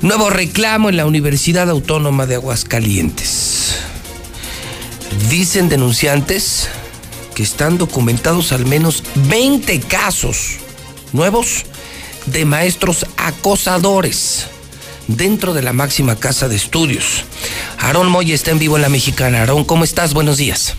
Nuevo 0.00 0.30
reclamo 0.30 0.88
en 0.88 0.96
la 0.96 1.04
Universidad 1.04 1.68
Autónoma 1.68 2.26
de 2.26 2.36
Aguascalientes. 2.36 3.74
Dicen 5.28 5.68
denunciantes 5.68 6.68
que 7.34 7.42
están 7.42 7.76
documentados 7.76 8.52
al 8.52 8.64
menos 8.64 9.02
20 9.28 9.78
casos 9.80 10.56
nuevos 11.12 11.66
de 12.26 12.46
maestros 12.46 13.04
acosadores 13.18 14.46
dentro 15.16 15.54
de 15.54 15.62
la 15.62 15.72
máxima 15.72 16.16
casa 16.16 16.48
de 16.48 16.56
estudios. 16.56 17.24
Aarón 17.78 18.08
Moya 18.08 18.34
está 18.34 18.50
en 18.50 18.58
vivo 18.58 18.76
en 18.76 18.82
la 18.82 18.88
mexicana. 18.88 19.40
Aarón, 19.40 19.64
¿cómo 19.64 19.84
estás? 19.84 20.14
Buenos 20.14 20.36
días. 20.36 20.76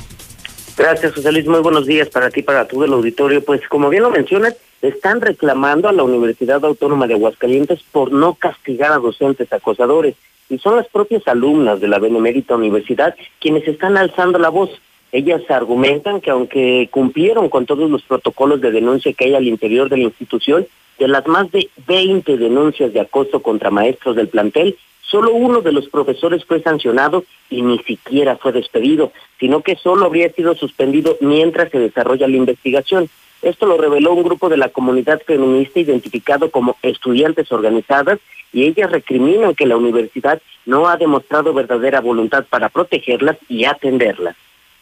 Gracias, 0.78 1.14
José 1.14 1.32
Luis. 1.32 1.46
Muy 1.46 1.60
buenos 1.60 1.86
días 1.86 2.10
para 2.10 2.30
ti, 2.30 2.42
para 2.42 2.68
todo 2.68 2.86
el 2.86 2.94
auditorio. 2.94 3.44
Pues 3.44 3.62
como 3.68 3.90
bien 3.90 4.04
lo 4.04 4.10
mencionas, 4.10 4.56
están 4.82 5.22
reclamando 5.22 5.88
a 5.88 5.92
la 5.92 6.04
Universidad 6.04 6.64
Autónoma 6.66 7.08
de 7.08 7.14
Aguascalientes 7.14 7.82
por 7.92 8.12
no 8.12 8.34
castigar 8.34 8.92
a 8.92 8.98
docentes 8.98 9.52
acosadores. 9.54 10.16
Y 10.50 10.58
son 10.58 10.76
las 10.76 10.88
propias 10.88 11.28
alumnas 11.28 11.80
de 11.80 11.88
la 11.88 12.00
Benemérita 12.00 12.56
Universidad 12.56 13.16
quienes 13.40 13.68
están 13.68 13.98
alzando 13.98 14.40
la 14.40 14.50
voz. 14.50 14.70
Ellas 15.12 15.42
argumentan 15.50 16.22
que 16.22 16.32
aunque 16.32 16.88
cumplieron 16.90 17.50
con 17.50 17.66
todos 17.66 17.90
los 17.90 18.02
protocolos 18.04 18.62
de 18.62 18.72
denuncia 18.72 19.14
que 19.14 19.26
hay 19.26 19.36
al 19.36 19.48
interior 19.48 19.90
de 19.90 19.98
la 19.98 20.04
institución, 20.04 20.66
de 21.02 21.08
las 21.08 21.26
más 21.26 21.52
de 21.52 21.68
20 21.88 22.38
denuncias 22.38 22.94
de 22.94 23.00
acoso 23.00 23.42
contra 23.42 23.72
maestros 23.72 24.16
del 24.16 24.28
plantel, 24.28 24.78
solo 25.02 25.34
uno 25.34 25.62
de 25.62 25.72
los 25.72 25.90
profesores 25.90 26.46
fue 26.46 26.62
sancionado 26.62 27.24
y 27.50 27.64
ni 27.64 27.80
siquiera 27.80 28.38
fue 28.38 28.52
despedido, 28.52 29.12
sino 29.40 29.64
que 29.64 29.76
solo 29.78 30.06
habría 30.06 30.32
sido 30.32 30.54
suspendido 30.54 31.18
mientras 31.20 31.72
se 31.72 31.80
desarrolla 31.80 32.28
la 32.28 32.38
investigación. 32.38 33.10
Esto 33.42 33.66
lo 33.66 33.78
reveló 33.78 34.14
un 34.14 34.22
grupo 34.22 34.48
de 34.48 34.58
la 34.58 34.70
comunidad 34.70 35.20
feminista 35.26 35.80
identificado 35.80 36.52
como 36.52 36.78
estudiantes 36.84 37.52
organizadas 37.52 38.20
y 38.54 38.66
ellas 38.66 38.92
recriminan 38.92 39.56
que 39.56 39.66
la 39.66 39.78
universidad 39.78 40.40
no 40.68 40.88
ha 40.88 40.98
demostrado 40.98 41.52
verdadera 41.52 42.00
voluntad 42.00 42.46
para 42.48 42.70
protegerlas 42.70 43.38
y 43.50 43.66
atenderlas. 43.66 44.36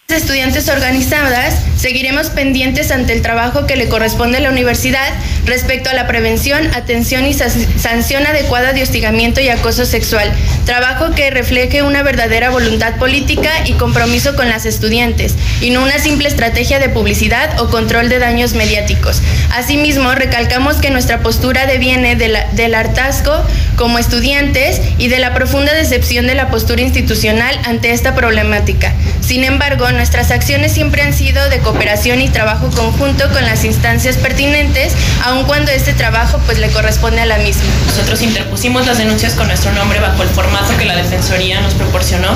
Estudiantes 0.09 0.67
organizadas, 0.69 1.53
seguiremos 1.77 2.31
pendientes 2.31 2.89
ante 2.89 3.13
el 3.13 3.21
trabajo 3.21 3.67
que 3.67 3.75
le 3.75 3.89
corresponde 3.89 4.39
a 4.39 4.41
la 4.41 4.49
universidad 4.49 5.07
respecto 5.45 5.91
a 5.91 5.93
la 5.93 6.07
prevención, 6.07 6.65
atención 6.73 7.27
y 7.27 7.33
sanción 7.33 8.25
adecuada 8.25 8.73
de 8.73 8.81
hostigamiento 8.81 9.39
y 9.39 9.49
acoso 9.49 9.85
sexual. 9.85 10.31
Trabajo 10.65 11.11
que 11.11 11.29
refleje 11.29 11.83
una 11.83 12.01
verdadera 12.01 12.49
voluntad 12.49 12.95
política 12.95 13.51
y 13.65 13.73
compromiso 13.73 14.35
con 14.35 14.49
las 14.49 14.65
estudiantes, 14.65 15.35
y 15.61 15.69
no 15.69 15.83
una 15.83 15.99
simple 15.99 16.27
estrategia 16.27 16.79
de 16.79 16.89
publicidad 16.89 17.59
o 17.59 17.69
control 17.69 18.09
de 18.09 18.17
daños 18.17 18.53
mediáticos. 18.53 19.21
Asimismo, 19.55 20.15
recalcamos 20.15 20.77
que 20.77 20.89
nuestra 20.89 21.19
postura 21.19 21.67
deviene 21.67 22.15
de 22.15 22.29
la, 22.29 22.45
del 22.53 22.73
hartazgo 22.73 23.45
como 23.75 23.99
estudiantes 23.99 24.81
y 24.97 25.07
de 25.07 25.19
la 25.19 25.35
profunda 25.35 25.73
decepción 25.73 26.25
de 26.25 26.35
la 26.35 26.49
postura 26.49 26.81
institucional 26.81 27.57
ante 27.63 27.91
esta 27.91 28.15
problemática. 28.15 28.93
Sin 29.21 29.43
embargo, 29.43 29.91
nuestras 29.99 30.31
acciones 30.31 30.71
siempre 30.71 31.01
han 31.01 31.13
sido 31.13 31.49
de 31.49 31.59
cooperación 31.59 32.21
y 32.21 32.29
trabajo 32.29 32.69
conjunto 32.69 33.29
con 33.33 33.43
las 33.43 33.65
instancias 33.65 34.15
pertinentes, 34.15 34.93
aun 35.25 35.43
cuando 35.43 35.73
este 35.73 35.91
trabajo 35.91 36.39
pues 36.45 36.57
le 36.57 36.69
corresponde 36.69 37.19
a 37.19 37.25
la 37.25 37.37
misma. 37.37 37.63
Nosotros 37.85 38.21
interpusimos 38.21 38.87
las 38.87 38.97
denuncias 38.97 39.33
con 39.35 39.47
nuestro 39.47 39.73
nombre 39.73 39.99
bajo 39.99 40.23
el 40.23 40.29
formato 40.29 40.77
que 40.77 40.85
la 40.85 40.95
Defensoría 40.95 41.59
nos 41.59 41.73
proporcionó 41.73 42.29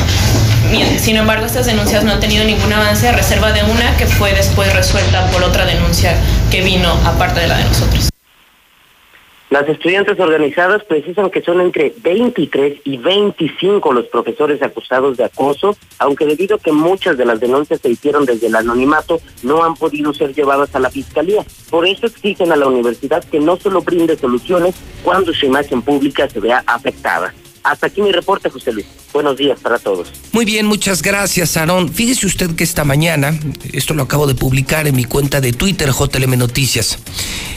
Sin 1.00 1.16
embargo, 1.16 1.46
estas 1.46 1.66
denuncias 1.66 2.04
no 2.04 2.12
han 2.12 2.20
tenido 2.20 2.44
ningún 2.44 2.74
avance 2.74 3.08
a 3.08 3.14
reserva 3.14 3.54
de 3.54 3.64
una 3.64 3.96
que 3.96 4.08
fue 4.08 4.34
después 4.34 4.74
resuelta 4.74 5.26
por 5.28 5.42
otra 5.44 5.66
denuncia 5.66 6.18
que 6.52 6.64
vino 6.64 6.92
aparte 7.06 7.40
de 7.40 7.48
la 7.48 7.60
de 7.60 7.64
nosotros. 7.64 8.10
Las 9.54 9.70
estudiantes 9.70 10.20
organizadas 10.20 10.84
precisan 10.84 11.30
que 11.30 11.44
son 11.44 11.62
entre 11.62 11.94
23 12.02 12.80
y 12.86 12.98
25 12.98 13.94
los 13.94 14.08
profesores 14.08 14.60
acusados 14.64 15.16
de 15.16 15.26
acoso, 15.26 15.78
aunque 16.00 16.26
debido 16.26 16.56
a 16.56 16.60
que 16.60 16.72
muchas 16.72 17.20
de 17.20 17.26
las 17.26 17.40
denuncias 17.40 17.80
se 17.80 17.92
hicieron 17.92 18.26
desde 18.26 18.48
el 18.48 18.56
anonimato, 18.56 19.22
no 19.44 19.64
han 19.64 19.76
podido 19.76 20.12
ser 20.12 20.34
llevadas 20.34 20.74
a 20.76 20.80
la 20.80 20.90
fiscalía. 20.90 21.46
Por 21.70 21.86
eso 21.86 22.08
exigen 22.08 22.52
a 22.52 22.56
la 22.56 22.66
universidad 22.66 23.24
que 23.26 23.40
no 23.40 23.56
solo 23.58 23.84
brinde 23.84 24.18
soluciones 24.18 24.74
cuando 25.04 25.32
su 25.32 25.46
imagen 25.46 25.84
pública 25.84 26.28
se 26.28 26.40
vea 26.40 26.64
afectada. 26.66 27.32
Hasta 27.64 27.88
aquí 27.88 28.02
mi 28.02 28.12
reporte, 28.12 28.50
José 28.50 28.74
Luis. 28.74 28.86
Buenos 29.14 29.38
días 29.38 29.58
para 29.60 29.80
todos. 29.80 30.10
Muy 30.34 30.44
bien, 30.44 30.66
muchas 30.66 31.02
gracias, 31.02 31.56
Aarón. 31.56 31.94
Fíjese 31.94 32.26
usted 32.28 32.56
que 32.56 32.64
esta 32.64 32.84
mañana, 32.84 33.40
esto 33.72 33.94
lo 33.94 34.04
acabo 34.04 34.28
de 34.28 34.36
publicar 34.36 34.86
en 34.86 34.96
mi 34.96 35.06
cuenta 35.06 35.40
de 35.40 35.54
Twitter, 35.54 35.90
JLM 35.92 36.38
Noticias, 36.38 37.00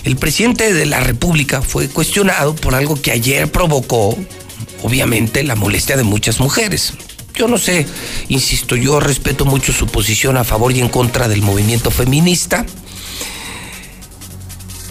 el 0.05 0.17
presidente 0.17 0.73
de 0.73 0.87
la 0.87 1.01
República 1.01 1.61
fue 1.61 1.89
cuestionado 1.89 2.55
por 2.55 2.77
algo 2.77 3.01
que 3.01 3.11
ayer 3.11 3.51
provocó, 3.51 4.17
obviamente, 4.83 5.43
la 5.43 5.57
molestia 5.57 5.97
de 5.97 6.05
muchas 6.05 6.39
mujeres. 6.39 6.93
Yo 7.35 7.49
no 7.49 7.59
sé, 7.59 7.85
insisto, 8.29 8.77
yo 8.77 9.01
respeto 9.01 9.45
mucho 9.45 9.73
su 9.73 9.89
posición 9.89 10.37
a 10.37 10.45
favor 10.45 10.73
y 10.73 10.81
en 10.81 10.89
contra 10.89 11.27
del 11.27 11.43
movimiento 11.43 11.91
feminista. 11.91 12.65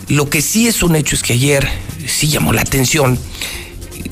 Lo 0.10 0.30
que 0.30 0.42
sí 0.42 0.68
es 0.68 0.84
un 0.84 0.95
hecho 0.95 1.16
es 1.16 1.24
que 1.24 1.34
ayer 1.34 1.68
sí 2.06 2.27
llamó 2.27 2.53
la 2.53 2.61
atención 2.61 3.18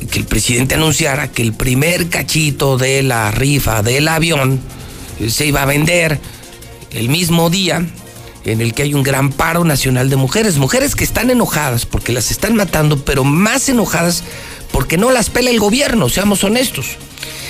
que 0.10 0.20
el 0.20 0.26
presidente 0.26 0.76
anunciara 0.76 1.32
que 1.32 1.42
el 1.42 1.54
primer 1.54 2.10
cachito 2.10 2.78
de 2.78 3.04
la 3.04 3.32
rifa 3.32 3.82
del 3.82 4.08
avión 4.08 4.60
se 5.28 5.46
iba 5.46 5.62
a 5.62 5.66
vender 5.66 6.20
el 6.92 7.10
mismo 7.10 7.50
día 7.50 7.86
en 8.46 8.62
el 8.62 8.74
que 8.74 8.84
hay 8.84 8.94
un 8.94 9.04
gran 9.04 9.32
paro 9.32 9.64
nacional 9.64 10.10
de 10.10 10.16
mujeres, 10.16 10.58
mujeres 10.58 10.96
que 10.96 11.04
están 11.04 11.30
enojadas 11.30 11.86
porque 11.86 12.12
las 12.12 12.32
están 12.32 12.56
matando, 12.56 13.04
pero 13.04 13.24
más 13.24 13.70
enojadas 13.70 14.24
porque 14.72 14.98
no 14.98 15.12
las 15.12 15.30
pela 15.30 15.50
el 15.50 15.60
gobierno, 15.60 16.10
seamos 16.10 16.44
honestos. 16.44 16.98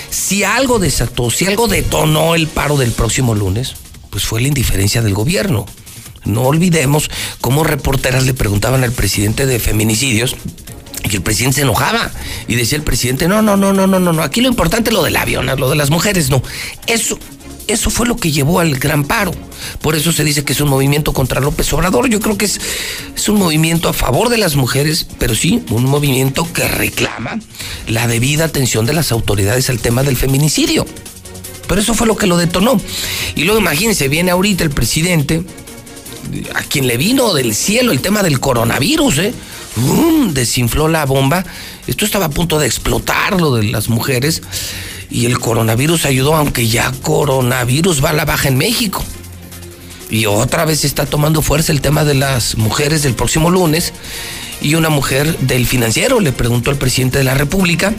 Si 0.10 0.44
algo 0.44 0.78
desató, 0.78 1.32
si 1.32 1.46
algo 1.48 1.68
detonó 1.68 2.36
el 2.36 2.48
paro 2.48 2.78
del 2.78 2.92
próximo 2.92 3.34
lunes, 3.34 3.74
pues 4.12 4.26
fue 4.26 4.42
la 4.42 4.48
indiferencia 4.48 5.02
del 5.02 5.16
gobierno. 5.16 5.66
No 6.26 6.44
olvidemos 6.44 7.10
cómo 7.42 7.64
reporteras 7.64 8.26
le 8.26 8.34
preguntaban 8.34 8.84
al 8.84 8.92
presidente 8.92 9.46
de 9.46 9.60
feminicidios 9.60 10.36
que 11.10 11.18
el 11.18 11.24
presidente 11.24 11.56
se 11.56 11.62
enojaba 11.62 12.12
y 12.48 12.56
decía 12.56 12.78
el 12.78 12.84
presidente, 12.84 13.28
no, 13.28 13.42
no, 13.42 13.58
no, 13.58 13.74
no, 13.74 13.88
no, 13.88 14.00
no, 14.00 14.14
no, 14.14 14.24
aquí 14.24 14.42
lo 14.42 14.48
importante 14.48 14.90
es 14.90 14.94
lo 14.94 15.04
del 15.04 15.16
avión, 15.16 15.46
lo 15.46 15.70
de 15.70 15.76
las 15.76 15.90
mujeres, 15.90 16.30
no. 16.30 16.42
Eso, 16.88 17.18
eso 17.68 17.90
fue 17.90 18.08
lo 18.08 18.18
que 18.18 18.32
llevó 18.32 18.60
al 18.60 18.76
gran 18.76 19.06
paro. 19.06 19.34
Por 19.82 19.96
eso 19.96 20.12
se 20.12 20.24
dice 20.24 20.44
que 20.44 20.54
es 20.54 20.62
un 20.62 20.70
movimiento 20.70 21.14
contra 21.14 21.40
López 21.40 21.72
Obrador. 21.74 22.10
Yo 22.10 22.20
creo 22.20 22.38
que 22.38 22.46
es, 22.46 22.60
es 23.16 23.30
un 23.30 23.38
movimiento 23.38 23.90
a 23.90 23.94
favor 23.94 24.30
de 24.30 24.38
las 24.38 24.56
mujeres, 24.56 25.08
pero 25.20 25.36
sí 25.36 25.64
un 25.70 25.86
movimiento 25.86 26.52
que 26.52 26.68
reclama 26.68 27.40
la 27.88 28.08
debida 28.08 28.46
atención 28.46 28.86
de 28.86 28.94
las 28.94 29.12
autoridades 29.12 29.70
al 29.70 29.80
tema 29.80 30.04
del 30.04 30.18
feminicidio. 30.18 30.86
Pero 31.68 31.82
eso 31.82 31.94
fue 31.94 32.08
lo 32.08 32.18
que 32.18 32.28
lo 32.28 32.38
detonó. 32.38 32.80
Y 33.36 33.44
luego 33.44 33.60
imagínense, 33.60 34.10
viene 34.10 34.32
ahorita 34.32 34.64
el 34.64 34.70
presidente, 34.70 35.44
a 36.56 36.64
quien 36.64 36.88
le 36.88 36.98
vino 36.98 37.34
del 37.34 37.56
cielo 37.56 37.92
el 37.92 38.02
tema 38.02 38.24
del 38.24 38.40
coronavirus, 38.40 39.18
¿eh? 39.20 39.34
desinfló 40.34 40.88
la 40.88 41.06
bomba. 41.06 41.46
Esto 41.88 42.06
estaba 42.06 42.26
a 42.26 42.30
punto 42.30 42.60
de 42.60 42.68
explotar, 42.68 43.40
lo 43.40 43.56
de 43.56 43.64
las 43.64 43.90
mujeres. 43.90 44.42
Y 45.10 45.26
el 45.26 45.40
coronavirus 45.40 46.06
ayudó, 46.06 46.36
aunque 46.36 46.68
ya 46.68 46.92
coronavirus 47.02 48.04
va 48.04 48.10
a 48.10 48.14
la 48.14 48.26
baja 48.26 48.48
en 48.48 48.58
México. 48.58 49.04
Y 50.10 50.26
otra 50.26 50.66
vez 50.66 50.86
está 50.86 51.06
tomando 51.06 51.42
fuerza 51.42 51.72
el 51.72 51.82
tema 51.82 52.04
de 52.04 52.16
las 52.16 52.58
mujeres 52.58 53.04
del 53.04 53.14
próximo 53.14 53.50
lunes. 53.50 53.94
Y 54.62 54.76
una 54.76 54.90
mujer 54.90 55.38
del 55.40 55.66
financiero 55.66 56.20
le 56.20 56.32
preguntó 56.32 56.72
al 56.72 56.78
presidente 56.78 57.18
de 57.18 57.24
la 57.24 57.34
República 57.34 57.94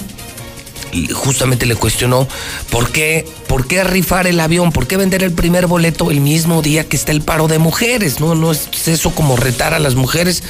justamente 1.13 1.67
le 1.67 1.77
cuestionó 1.77 2.29
por 2.71 2.91
qué, 2.91 3.27
por 3.55 3.69
qué 3.69 3.85
rifar 3.85 4.27
el 4.27 4.41
avión, 4.41 4.73
por 4.73 4.89
qué 4.89 4.97
vender 4.97 5.23
el 5.23 5.31
primer 5.31 5.69
boleto 5.69 6.11
el 6.11 6.21
mismo 6.21 6.61
día 6.61 6.89
que 6.89 6.97
está 6.97 7.13
el 7.13 7.21
paro 7.21 7.47
de 7.47 7.61
mujeres. 7.61 8.19
No, 8.19 8.35
no 8.35 8.51
es 8.51 8.89
eso 8.89 9.15
como 9.15 9.37
retar 9.37 9.75
a 9.75 9.79
las 9.79 9.95
mujeres. 9.95 10.43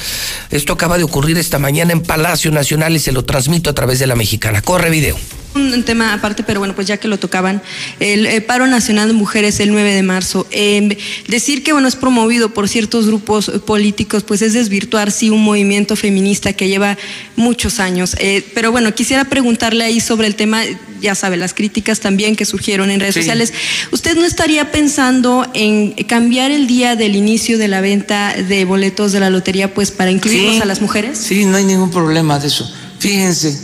Esto 0.49 0.73
acaba 0.73 0.97
de 0.97 1.03
ocurrir 1.03 1.37
esta 1.37 1.59
mañana 1.59 1.93
en 1.93 2.01
Palacio 2.01 2.49
Nacional 2.49 2.95
y 2.95 2.99
se 2.99 3.11
lo 3.11 3.23
transmito 3.23 3.69
a 3.69 3.73
través 3.73 3.99
de 3.99 4.07
la 4.07 4.15
mexicana. 4.15 4.63
Corre 4.63 4.89
video 4.89 5.15
un 5.55 5.83
tema 5.83 6.13
aparte, 6.13 6.43
pero 6.43 6.59
bueno, 6.59 6.75
pues 6.75 6.87
ya 6.87 6.97
que 6.97 7.07
lo 7.07 7.17
tocaban, 7.17 7.61
el, 7.99 8.25
eh, 8.25 8.41
paro 8.41 8.67
nacional 8.67 9.07
de 9.07 9.13
mujeres 9.13 9.59
el 9.59 9.71
9 9.71 9.93
de 9.93 10.03
marzo. 10.03 10.47
Em, 10.51 10.89
decir 11.27 11.63
que 11.63 11.71
bueno 11.71 11.87
es 11.87 11.95
promovido 11.95 12.49
por 12.53 12.67
ciertos 12.67 13.07
grupos 13.07 13.49
políticos, 13.65 14.23
pues 14.23 14.41
es 14.41 14.53
desvirtuar 14.53 15.11
sí 15.11 15.29
un 15.29 15.43
movimiento 15.43 15.95
feminista 15.95 16.53
que 16.53 16.67
lleva 16.67 16.97
muchos 17.35 17.79
años. 17.79 18.15
Eh, 18.19 18.45
pero 18.53 18.71
bueno, 18.71 18.93
quisiera 18.93 19.25
preguntarle 19.25 19.85
ahí 19.85 19.99
sobre 19.99 20.27
el 20.27 20.35
tema, 20.35 20.63
ya 21.01 21.15
sabe, 21.15 21.37
las 21.37 21.53
críticas 21.53 21.99
también 21.99 22.35
que 22.35 22.45
surgieron 22.45 22.91
en 22.91 22.94
redes 22.99 23.15
sociales. 23.15 23.53
¿Usted 23.91 24.15
no 24.15 24.25
estaría 24.25 24.71
pensando 24.71 25.45
en 25.53 25.93
cambiar 26.05 26.51
el 26.51 26.67
día 26.67 26.95
del 26.95 27.15
inicio 27.15 27.57
de 27.57 27.67
la 27.67 27.81
venta 27.81 28.33
de 28.33 28.65
boletos 28.65 29.11
de 29.11 29.19
la 29.19 29.29
lotería, 29.29 29.73
pues 29.73 29.91
para 29.91 30.11
incluirlos 30.11 30.61
a 30.61 30.65
las 30.65 30.81
mujeres? 30.81 31.17
Sí, 31.17 31.45
no 31.45 31.57
hay 31.57 31.65
ningún 31.65 31.91
problema 31.91 32.39
de 32.39 32.47
eso. 32.47 32.71
Fíjense, 32.99 33.59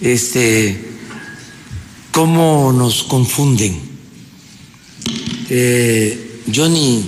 este 0.00 0.94
cómo 2.14 2.72
nos 2.72 3.02
confunden. 3.02 3.76
Eh, 5.50 6.40
yo 6.46 6.68
ni 6.68 7.04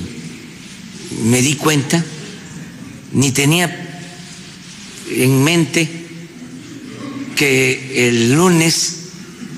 me 1.22 1.40
di 1.40 1.54
cuenta, 1.54 2.04
ni 3.12 3.30
tenía 3.30 4.00
en 5.10 5.44
mente 5.44 5.88
que 7.36 8.08
el 8.08 8.32
lunes 8.32 8.96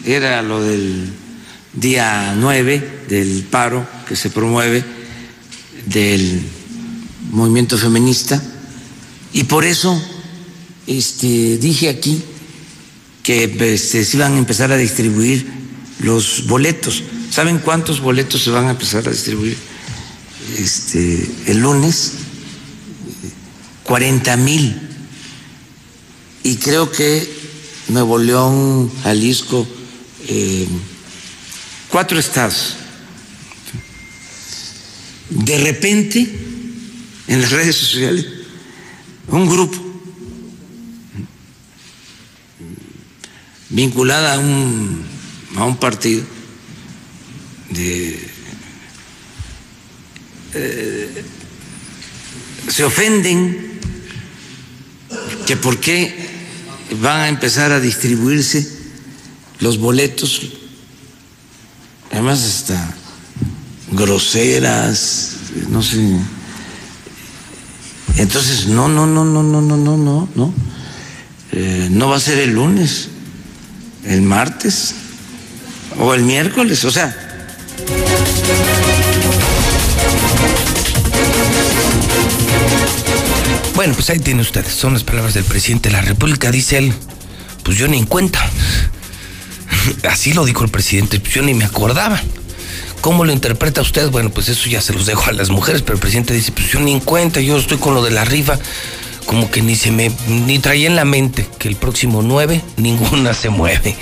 era 0.04 0.42
lo 0.42 0.62
del 0.62 1.12
día 1.80 2.34
9 2.36 3.04
del 3.08 3.44
paro 3.50 3.86
que 4.06 4.16
se 4.16 4.30
promueve 4.30 4.84
del 5.86 6.42
movimiento 7.30 7.78
feminista 7.78 8.42
y 9.32 9.44
por 9.44 9.64
eso 9.64 10.00
este, 10.86 11.58
dije 11.58 11.88
aquí 11.88 12.22
que 13.22 13.44
este, 13.74 14.04
se 14.04 14.16
iban 14.16 14.34
a 14.34 14.38
empezar 14.38 14.72
a 14.72 14.76
distribuir 14.76 15.46
los 16.00 16.46
boletos. 16.46 17.02
¿Saben 17.30 17.58
cuántos 17.58 18.00
boletos 18.00 18.42
se 18.42 18.50
van 18.50 18.66
a 18.66 18.70
empezar 18.70 19.06
a 19.06 19.10
distribuir 19.10 19.56
este, 20.56 21.30
el 21.46 21.58
lunes? 21.58 22.12
40 23.84 24.36
mil. 24.38 24.80
Y 26.42 26.56
creo 26.56 26.90
que 26.90 27.30
Nuevo 27.88 28.18
León, 28.18 28.90
Jalisco, 29.02 29.66
eh, 30.26 30.66
cuatro 31.88 32.18
estados. 32.18 32.76
De 35.30 35.58
repente, 35.58 36.26
en 37.26 37.42
las 37.42 37.50
redes 37.50 37.76
sociales, 37.76 38.26
un 39.28 39.48
grupo 39.48 39.88
vinculada 43.70 44.34
a 44.34 44.38
un, 44.38 45.04
a 45.56 45.64
un 45.64 45.76
partido 45.76 46.22
de, 47.70 48.28
eh, 50.54 51.24
se 52.68 52.84
ofenden 52.84 53.78
que 55.46 55.56
por 55.56 55.78
qué 55.78 56.14
van 57.00 57.20
a 57.20 57.28
empezar 57.28 57.72
a 57.72 57.80
distribuirse 57.80 58.78
los 59.60 59.78
boletos, 59.78 60.57
además 62.12 62.44
hasta 62.44 62.94
groseras, 63.92 65.36
no 65.68 65.82
sé. 65.82 66.18
Entonces, 68.16 68.66
no, 68.66 68.88
no, 68.88 69.06
no, 69.06 69.24
no, 69.24 69.42
no, 69.42 69.60
no, 69.60 69.76
no, 69.76 69.96
no, 69.96 70.28
no. 70.34 70.54
Eh, 71.52 71.88
no 71.90 72.08
va 72.08 72.16
a 72.16 72.20
ser 72.20 72.38
el 72.38 72.50
lunes 72.50 73.08
el 74.08 74.22
martes 74.22 74.94
o 75.98 76.14
el 76.14 76.22
miércoles, 76.22 76.84
o 76.84 76.90
sea. 76.90 77.14
Bueno, 83.74 83.94
pues 83.94 84.10
ahí 84.10 84.18
tiene 84.18 84.40
ustedes, 84.40 84.72
son 84.72 84.94
las 84.94 85.04
palabras 85.04 85.34
del 85.34 85.44
presidente 85.44 85.88
de 85.88 85.94
la 85.94 86.02
República, 86.02 86.50
dice 86.50 86.78
él, 86.78 86.94
pues 87.62 87.76
yo 87.76 87.86
ni 87.86 87.98
en 87.98 88.06
cuenta. 88.06 88.40
Así 90.08 90.32
lo 90.32 90.44
dijo 90.44 90.64
el 90.64 90.70
presidente, 90.70 91.20
pues 91.20 91.34
yo 91.34 91.42
ni 91.42 91.54
me 91.54 91.64
acordaba. 91.64 92.20
¿Cómo 93.00 93.24
lo 93.24 93.32
interpreta 93.32 93.80
usted? 93.80 94.10
Bueno, 94.10 94.30
pues 94.30 94.48
eso 94.48 94.68
ya 94.68 94.80
se 94.80 94.92
los 94.92 95.06
dejo 95.06 95.30
a 95.30 95.32
las 95.32 95.50
mujeres, 95.50 95.82
pero 95.82 95.94
el 95.94 96.00
presidente 96.00 96.34
dice, 96.34 96.52
pues 96.52 96.72
yo 96.72 96.80
ni 96.80 96.92
en 96.92 97.00
cuenta, 97.00 97.40
yo 97.40 97.56
estoy 97.56 97.78
con 97.78 97.94
lo 97.94 98.02
de 98.02 98.10
la 98.10 98.24
rifa 98.24 98.58
como 99.28 99.50
que 99.50 99.60
ni 99.60 99.76
se 99.76 99.92
me, 99.92 100.10
ni 100.26 100.58
traía 100.58 100.86
en 100.86 100.96
la 100.96 101.04
mente 101.04 101.46
que 101.58 101.68
el 101.68 101.76
próximo 101.76 102.22
9 102.22 102.62
ninguna 102.78 103.34
se 103.34 103.50
mueve. 103.50 103.94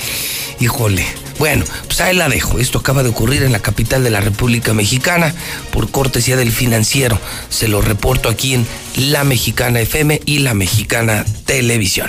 Híjole, 0.60 1.04
Bueno, 1.38 1.66
pues 1.86 2.00
ahí 2.00 2.16
la 2.16 2.30
dejo. 2.30 2.58
Esto 2.58 2.78
acaba 2.78 3.02
de 3.02 3.10
ocurrir 3.10 3.42
en 3.42 3.52
la 3.52 3.58
capital 3.58 4.02
de 4.02 4.08
la 4.08 4.22
República 4.22 4.72
Mexicana 4.72 5.34
por 5.70 5.90
cortesía 5.90 6.36
del 6.36 6.50
financiero. 6.50 7.20
Se 7.50 7.68
lo 7.68 7.82
reporto 7.82 8.30
aquí 8.30 8.54
en 8.54 8.66
La 8.96 9.24
Mexicana 9.24 9.80
FM 9.80 10.22
y 10.24 10.38
La 10.38 10.54
Mexicana 10.54 11.26
Televisión. 11.44 12.08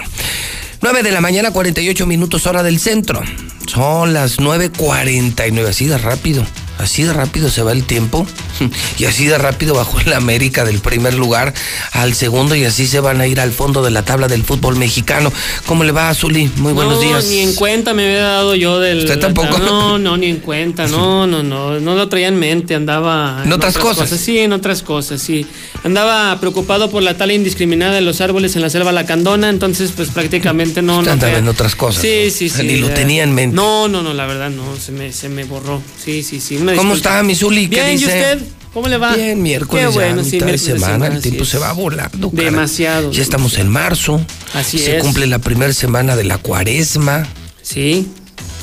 9 0.82 1.04
de 1.04 1.12
la 1.12 1.20
mañana, 1.20 1.52
48 1.52 2.06
minutos 2.06 2.46
hora 2.46 2.64
del 2.64 2.80
centro. 2.80 3.22
Son 3.68 4.14
las 4.14 4.40
9.49, 4.40 5.68
así 5.68 5.86
de 5.88 5.98
rápido. 5.98 6.46
Así 6.78 7.04
de 7.04 7.12
rápido 7.12 7.50
se 7.50 7.64
va 7.64 7.72
el 7.72 7.84
tiempo 7.84 8.28
y 9.00 9.06
así 9.06 9.26
de 9.26 9.38
rápido 9.38 9.74
bajó 9.74 10.00
el 10.00 10.14
América 10.14 10.64
del 10.64 10.80
primer 10.80 11.16
lugar 11.16 11.54
al 11.92 12.14
segundo 12.14 12.56
y 12.56 12.66
así 12.66 12.86
se 12.86 13.00
van 13.00 13.20
a 13.20 13.26
ir 13.26 13.40
al 13.40 13.52
fondo 13.52 13.82
de 13.82 13.90
la 13.90 14.06
tabla 14.06 14.28
del 14.28 14.44
fútbol 14.44 14.76
mexicano. 14.76 15.34
¿Cómo 15.66 15.84
le 15.84 15.92
va, 15.92 16.14
Zuli? 16.14 16.52
Muy 16.58 16.74
buenos 16.74 16.96
no, 16.96 17.02
días. 17.02 17.26
ni 17.26 17.40
en 17.40 17.56
cuenta 17.56 17.96
me 17.96 18.06
había 18.06 18.24
dado 18.24 18.54
yo 18.54 18.80
del... 18.80 19.00
¿Usted 19.00 19.20
tampoco? 19.20 19.58
No, 19.58 19.98
no, 19.98 20.18
ni 20.18 20.28
en 20.28 20.38
cuenta, 20.38 20.88
no, 20.88 21.26
no, 21.26 21.42
no, 21.42 21.80
no 21.80 21.96
lo 21.96 22.10
traía 22.10 22.28
en 22.28 22.38
mente, 22.38 22.76
andaba... 22.76 23.42
¿En 23.44 23.52
otras 23.52 23.78
cosas? 23.78 24.10
Sí, 24.10 24.38
en 24.38 24.54
otras 24.54 24.84
cosas, 24.84 25.20
sí. 25.20 25.48
Andaba 25.84 26.40
preocupado 26.40 26.92
por 26.92 27.02
la 27.02 27.18
tala 27.18 27.34
indiscriminada 27.34 27.96
de 27.96 28.02
los 28.02 28.22
árboles 28.22 28.56
en 28.56 28.62
la 28.62 28.70
selva 28.70 28.92
lacandona, 28.92 29.50
entonces 29.50 29.92
pues 29.96 30.10
prácticamente 30.10 30.84
no... 30.84 31.00
Usted 31.00 31.08
no 31.08 31.14
andaba 31.14 31.38
en 31.40 31.48
otras 31.48 31.76
cosas. 31.76 32.04
Sí, 32.04 32.26
¿no? 32.26 32.32
sí, 32.32 32.50
sí. 32.50 32.64
Ni 32.64 32.76
lo 32.78 32.90
tenía 32.92 33.24
en 33.24 33.34
mente. 33.34 33.56
No, 33.58 33.88
no, 33.88 34.04
no, 34.04 34.14
la 34.14 34.28
verdad 34.28 34.52
no, 34.52 34.76
se 34.78 34.92
me, 34.92 35.12
se 35.12 35.30
me 35.30 35.44
borró. 35.44 35.82
Sí, 36.04 36.22
sí, 36.22 36.40
sí. 36.40 36.60
¿Cómo 36.76 36.94
está, 36.94 37.24
mi 37.24 37.34
Zuli? 37.34 37.68
¿Qué 37.68 37.78
Bien, 37.78 37.88
¿y 37.88 37.92
dice? 37.94 38.06
usted? 38.06 38.42
¿Cómo 38.72 38.88
le 38.88 38.98
va? 38.98 39.16
Bien, 39.16 39.42
miércoles 39.42 39.88
Qué 39.88 39.92
bueno, 39.92 40.22
ya, 40.22 40.30
sí, 40.30 40.36
mitad 40.36 40.46
de 40.46 40.52
miércoles 40.52 40.82
semana, 40.82 41.08
el 41.08 41.22
tiempo 41.24 41.42
es. 41.44 41.50
se 41.50 41.58
va 41.58 41.74
volando. 41.74 42.30
cara. 42.30 42.44
Demasiado. 42.44 43.12
Ya 43.12 43.24
estamos 43.24 43.58
en 43.58 43.70
marzo. 43.70 44.22
Así 44.54 44.78
se 44.78 44.98
es. 44.98 45.04
cumple 45.04 45.26
la 45.26 45.40
primera 45.40 45.74
semana 45.74 46.16
de 46.16 46.24
la 46.26 46.38
cuaresma. 46.38 47.26
Sí, 47.64 48.08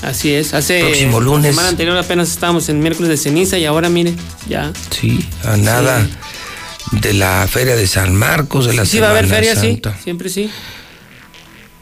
así 0.02 0.32
es. 0.32 0.54
Hace 0.54 0.78
Próximo 0.78 1.18
lunes. 1.18 1.46
La 1.46 1.50
semana 1.50 1.68
anterior 1.70 1.96
apenas 1.96 2.30
estábamos 2.30 2.68
en 2.68 2.78
miércoles 2.78 3.08
de 3.08 3.16
ceniza 3.16 3.58
y 3.58 3.64
ahora 3.64 3.88
mire, 3.88 4.14
ya. 4.48 4.72
Sí, 4.90 5.26
a 5.42 5.56
nada 5.56 6.06
de 6.92 7.14
la 7.14 7.48
feria 7.50 7.74
de 7.74 7.88
San 7.88 8.14
Marcos, 8.14 8.66
de 8.66 8.74
la 8.74 8.86
Sí, 8.86 9.00
va 9.00 9.08
a 9.08 9.10
haber 9.10 9.26
Semana 9.26 9.44
feria, 9.44 9.60
sí. 9.60 9.82
Siempre 10.04 10.28
sí. 10.28 10.48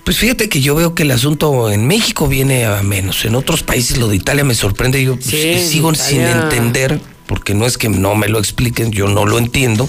Pues 0.05 0.17
fíjate 0.17 0.49
que 0.49 0.61
yo 0.61 0.75
veo 0.75 0.95
que 0.95 1.05
el 1.05 1.13
asunto 1.13 1.71
en 1.71 1.87
México 1.87 2.27
viene 2.27 2.65
a 2.67 2.83
menos. 2.83 3.25
En 3.25 3.37
otros 3.37 3.63
países, 3.63 3.99
lo 3.99 4.09
de 4.09 4.17
Italia 4.17 4.43
me 4.45 4.55
sorprende. 4.55 5.03
Yo 5.03 5.15
pues, 5.15 5.27
Sí, 5.27 5.59
sigo 5.69 5.93
Italia. 5.93 6.09
sin 6.09 6.21
entender, 6.23 7.01
porque 7.27 7.55
no 7.55 7.67
es 7.67 7.79
que 7.79 7.89
no 7.89 8.17
me 8.17 8.29
lo 8.29 8.39
expliquen, 8.41 8.91
yo 8.91 9.07
no 9.09 9.25
lo 9.27 9.39
entiendo. 9.39 9.89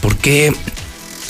Porque, 0.00 0.52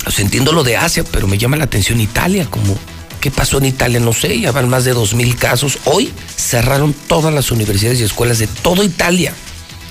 pues, 0.04 0.18
entiendo 0.20 0.52
lo 0.52 0.64
de 0.64 0.76
Asia, 0.78 1.04
pero 1.10 1.26
me 1.26 1.36
llama 1.36 1.58
la 1.58 1.64
atención 1.64 2.00
Italia, 2.00 2.46
como, 2.48 2.78
¿qué 3.20 3.30
pasó 3.30 3.58
en 3.58 3.66
Italia? 3.66 4.00
No 4.00 4.14
sé, 4.14 4.40
ya 4.40 4.52
van 4.52 4.70
más 4.70 4.86
de 4.86 4.94
dos 4.94 5.12
mil 5.12 5.36
casos. 5.36 5.78
Hoy 5.84 6.10
cerraron 6.34 6.94
todas 7.06 7.34
las 7.34 7.50
universidades 7.52 8.00
y 8.00 8.04
escuelas 8.04 8.38
de 8.38 8.46
toda 8.46 8.84
Italia. 8.84 9.34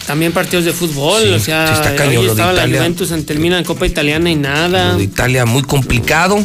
También 0.08 0.32
partidos 0.32 0.66
de 0.66 0.74
fútbol, 0.74 1.22
Sí, 1.22 1.30
o 1.30 1.40
sea, 1.40 1.68
sí 1.68 1.74
está 1.74 1.96
cañón 1.96 2.18
hoy 2.18 2.26
lo 2.26 2.36
de 2.36 2.42
estaba 2.42 2.54
la. 2.54 2.66
Juventus 2.66 3.12
ante 3.12 3.34
el 3.34 3.40
Milan 3.40 3.64
Copa 3.64 3.86
Italiana 3.86 4.32
y 4.32 4.36
nada. 4.36 4.94
Lo 4.94 4.98
de 4.98 5.04
Italia 5.04 5.46
muy 5.46 5.62
complicado 5.62 6.44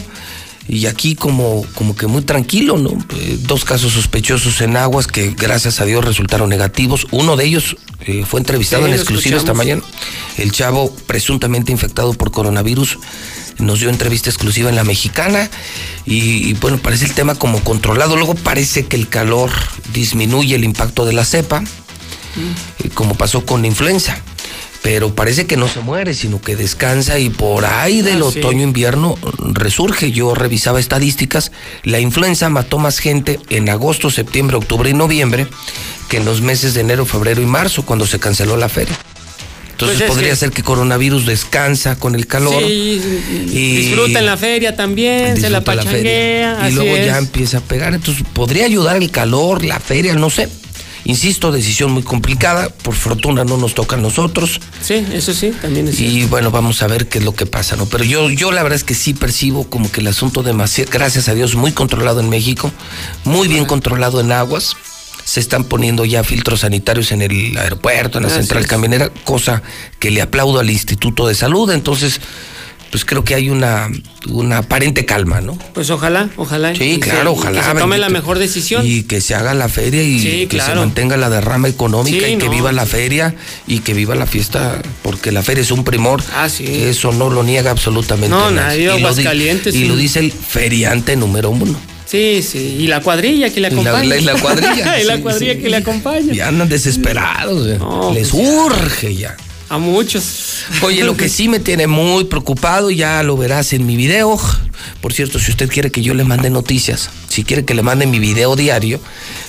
y 0.69 0.87
aquí 0.87 1.15
como, 1.15 1.65
como 1.75 1.95
que 1.95 2.07
muy 2.07 2.23
tranquilo, 2.23 2.77
¿no? 2.79 2.91
Eh, 3.17 3.39
dos 3.43 3.65
casos 3.65 3.93
sospechosos 3.93 4.61
en 4.61 4.77
aguas 4.77 5.07
que 5.07 5.31
gracias 5.31 5.81
a 5.81 5.85
Dios 5.85 6.05
resultaron 6.05 6.49
negativos. 6.49 7.07
Uno 7.11 7.37
de 7.37 7.45
ellos 7.45 7.77
eh, 8.01 8.25
fue 8.27 8.41
entrevistado 8.41 8.85
Sí, 8.85 8.91
en 8.91 8.97
exclusiva 8.97 9.37
esta 9.37 9.55
mañana. 9.55 9.83
El 10.37 10.51
chavo 10.51 10.95
presuntamente 11.07 11.73
infectado 11.73 12.15
por 12.15 12.33
coronavirus 12.33 12.99
nos 13.59 13.81
dio 13.81 13.89
entrevista 13.89 14.29
exclusiva 14.29 14.69
en 14.69 14.77
la 14.77 14.85
mexicana 14.85 15.49
y, 16.05 16.49
y, 16.49 16.53
bueno, 16.55 16.79
parece 16.79 17.07
el 17.07 17.15
tema 17.15 17.37
como 17.37 17.63
controlado. 17.63 18.17
Luego 18.17 18.35
parece 18.35 18.87
que 18.87 18.97
el 18.97 19.09
calor 19.09 19.51
disminuye 19.95 20.57
el 20.57 20.65
impacto 20.65 21.05
de 21.05 21.13
la 21.13 21.25
cepa, 21.25 21.63
eh, 22.83 22.91
como 22.93 23.15
pasó 23.15 23.47
con 23.47 23.63
la 23.63 23.69
influenza. 23.69 24.21
Pero 24.87 25.17
parece 25.17 25.47
que 25.47 25.57
no 25.57 25.67
se 25.67 25.81
muere, 25.81 26.15
sino 26.15 26.41
que 26.41 26.55
descansa 26.55 27.19
y 27.19 27.29
por 27.29 27.65
ahí 27.65 28.03
del 28.03 28.23
Ah, 28.23 28.31
sí. 28.33 28.39
otoño-invierno 28.39 29.17
resurge. 29.53 30.13
Yo 30.13 30.33
revisaba 30.37 30.79
estadísticas, 30.79 31.51
la 31.83 31.99
influenza 31.99 32.49
mató 32.51 32.79
más 32.79 33.01
gente 33.01 33.41
en 33.51 33.69
agosto, 33.69 34.11
septiembre, 34.11 34.57
octubre 34.59 34.89
y 34.89 34.95
noviembre 34.95 35.49
que 36.09 36.19
en 36.19 36.25
los 36.25 36.41
meses 36.41 36.75
de 36.75 36.83
enero, 36.83 37.05
febrero 37.05 37.43
y 37.43 37.47
marzo, 37.47 37.85
cuando 37.85 38.07
se 38.07 38.21
canceló 38.21 38.57
la 38.57 38.69
feria. 38.69 38.97
Entonces 39.73 39.97
Pues 39.99 40.09
es 40.09 40.09
podría 40.15 40.31
que- 40.31 40.37
ser 40.37 40.51
que 40.53 40.63
coronavirus 40.63 41.27
descansa 41.27 41.99
con 41.99 42.15
el 42.15 42.29
calor. 42.29 42.63
Sí, 42.63 43.01
y 43.53 43.77
disfruta 43.79 44.21
en 44.21 44.27
la 44.27 44.37
feria 44.37 44.77
también, 44.77 45.35
se 45.37 45.51
la 45.51 45.59
disfruta 45.59 45.75
la 45.75 45.83
pachanguea. 45.83 46.59
y 46.63 46.67
así 46.67 46.75
luego 46.77 46.97
ya 46.97 47.19
empieza 47.19 47.59
a 47.59 47.61
pegar. 47.61 47.93
Entonces 47.93 48.25
podría 48.33 48.67
ayudar 48.67 48.99
el 48.99 49.11
calor, 49.11 49.65
la 49.65 49.81
feria, 49.81 50.15
no 50.15 50.31
sé. 50.31 50.49
Insisto, 51.07 51.53
decisión 51.53 51.93
muy 51.93 52.03
complicada. 52.03 52.69
Por 52.69 52.95
fortuna 52.95 53.45
no 53.45 53.57
nos 53.57 53.75
toca 53.75 53.95
a 53.95 53.99
nosotros. 53.99 54.61
Sí, 54.83 55.07
eso 55.13 55.33
sí, 55.33 55.53
también 55.63 55.87
es 55.87 56.01
Y 56.01 56.25
bueno, 56.25 56.51
vamos 56.51 56.83
a 56.83 56.89
ver 56.89 57.07
qué 57.07 57.19
es 57.19 57.25
lo 57.25 57.33
que 57.33 57.47
pasa, 57.47 57.77
¿no? 57.77 57.87
Pero 57.87 58.03
yo, 58.03 58.29
yo 58.29 58.51
la 58.51 58.65
verdad 58.65 58.77
es 58.77 58.83
que 58.83 58.95
sí 58.95 59.15
percibo 59.15 59.71
como 59.71 59.91
que 59.91 60.01
el 60.01 60.09
asunto 60.09 60.43
demasiado, 60.43 60.91
gracias 60.93 61.29
a 61.29 61.35
Dios, 61.35 61.55
muy 61.55 61.71
controlado 61.71 62.19
en 62.19 62.29
México, 62.29 62.73
muy 63.25 63.47
bien 63.47 63.67
controlado 63.67 64.21
en 64.21 64.33
aguas. 64.33 64.77
Se 65.25 65.39
están 65.39 65.65
poniendo 65.65 66.05
ya 66.05 66.25
filtros 66.25 66.61
sanitarios 66.61 67.13
en 67.13 67.23
el 67.23 67.57
aeropuerto, 67.57 68.19
en 68.19 68.25
la 68.25 68.31
central 68.31 68.63
es. 68.63 68.69
camionera, 68.69 69.11
cosa 69.25 69.63
que 70.01 70.11
le 70.11 70.23
aplaudo 70.23 70.59
al 70.59 70.71
Instituto 70.71 71.29
de 71.29 71.35
Salud. 71.35 71.71
Entonces, 71.71 72.21
pues 72.91 73.05
creo 73.05 73.25
que 73.25 73.35
hay 73.35 73.51
una, 73.51 73.89
una 74.29 74.59
aparente 74.59 75.05
calma, 75.05 75.41
¿no? 75.41 75.59
Pues 75.75 75.91
ojalá, 75.91 76.31
ojalá. 76.37 76.75
Sí, 76.75 76.99
claro, 77.01 77.33
se- 77.35 77.39
ojalá. 77.41 77.61
Que 77.61 77.67
se 77.67 77.75
tome 77.75 77.99
la 77.99 78.09
mejor 78.09 78.39
decisión. 78.39 78.87
Y 78.87 79.03
que 79.03 79.21
se 79.21 79.35
haga 79.35 79.55
la 79.55 79.69
feria 79.69 80.03
y 80.03 80.19
Sí, 80.21 80.47
que 80.47 80.61
se 80.61 80.75
mantenga 80.75 81.17
la 81.17 81.29
derrama 81.31 81.69
económica 81.69 82.27
Sí, 82.27 82.33
y 82.35 82.37
que 82.39 82.47
no. 82.47 82.51
viva 82.53 82.73
la 82.73 82.87
feria 82.87 83.35
y 83.67 83.81
que 83.81 83.93
viva 83.95 84.15
la 84.15 84.27
fiesta, 84.27 84.81
porque 85.03 85.33
la 85.33 85.43
feria 85.43 85.63
es 85.63 85.71
un 85.71 85.85
primor. 85.85 86.23
Ah, 86.35 86.49
sí. 86.49 86.65
Eso 86.67 87.13
no 87.13 87.29
lo 87.31 87.43
niega 87.43 87.71
absolutamente 87.71 88.31
No, 88.35 88.51
nadie. 88.51 88.87
nadie, 88.87 88.99
Y 88.99 89.03
lo 89.03 89.15
di- 89.15 89.79
Y 89.79 89.85
lo 89.89 89.97
dice 89.97 90.21
el 90.21 90.33
feriante 90.33 91.17
número 91.17 91.51
uno. 91.51 91.79
Sí, 92.07 92.41
sí. 92.49 92.77
Y 92.79 92.87
la 92.87 93.01
cuadrilla 93.01 93.51
que 93.51 93.61
le 93.61 93.69
la- 93.69 93.75
acompaña. 93.75 94.05
la- 94.05 94.17
y 94.17 94.21
la 94.23 94.35
cuadrilla, 94.35 95.01
y 95.03 95.05
la 95.05 95.19
cuadrilla 95.19 95.55
sí. 95.55 95.59
que 95.61 95.69
le 95.69 95.77
acompaña. 95.79 96.33
Y 96.33 96.39
andan 96.41 96.69
desesperados. 96.69 97.67
No, 97.81 98.13
Les 98.15 98.29
pues 98.29 98.43
ya. 98.45 98.49
urge 98.65 99.17
ya. 99.17 99.37
A 99.69 99.79
muchos. 99.79 100.65
Oye, 100.83 101.03
lo 101.03 101.17
que 101.17 101.29
sí 101.29 101.49
me 101.49 101.59
tiene 101.59 101.89
muy 101.89 102.25
preocupado, 102.25 102.91
ya 102.91 103.23
lo 103.25 103.37
verás 103.37 103.73
en 103.73 103.85
mi 103.85 103.97
video. 103.97 104.41
Por 105.01 105.13
cierto, 105.13 105.41
si 105.41 105.51
usted 105.51 105.69
quiere 105.69 105.91
que 105.91 106.03
yo 106.03 106.15
le 106.15 106.23
mande 106.23 106.51
noticias, 106.51 107.11
si 107.29 107.43
quiere 107.43 107.65
que 107.65 107.75
le 107.75 107.83
mande 107.83 108.07
mi 108.07 108.21
video 108.21 108.55
diario, 108.55 109.01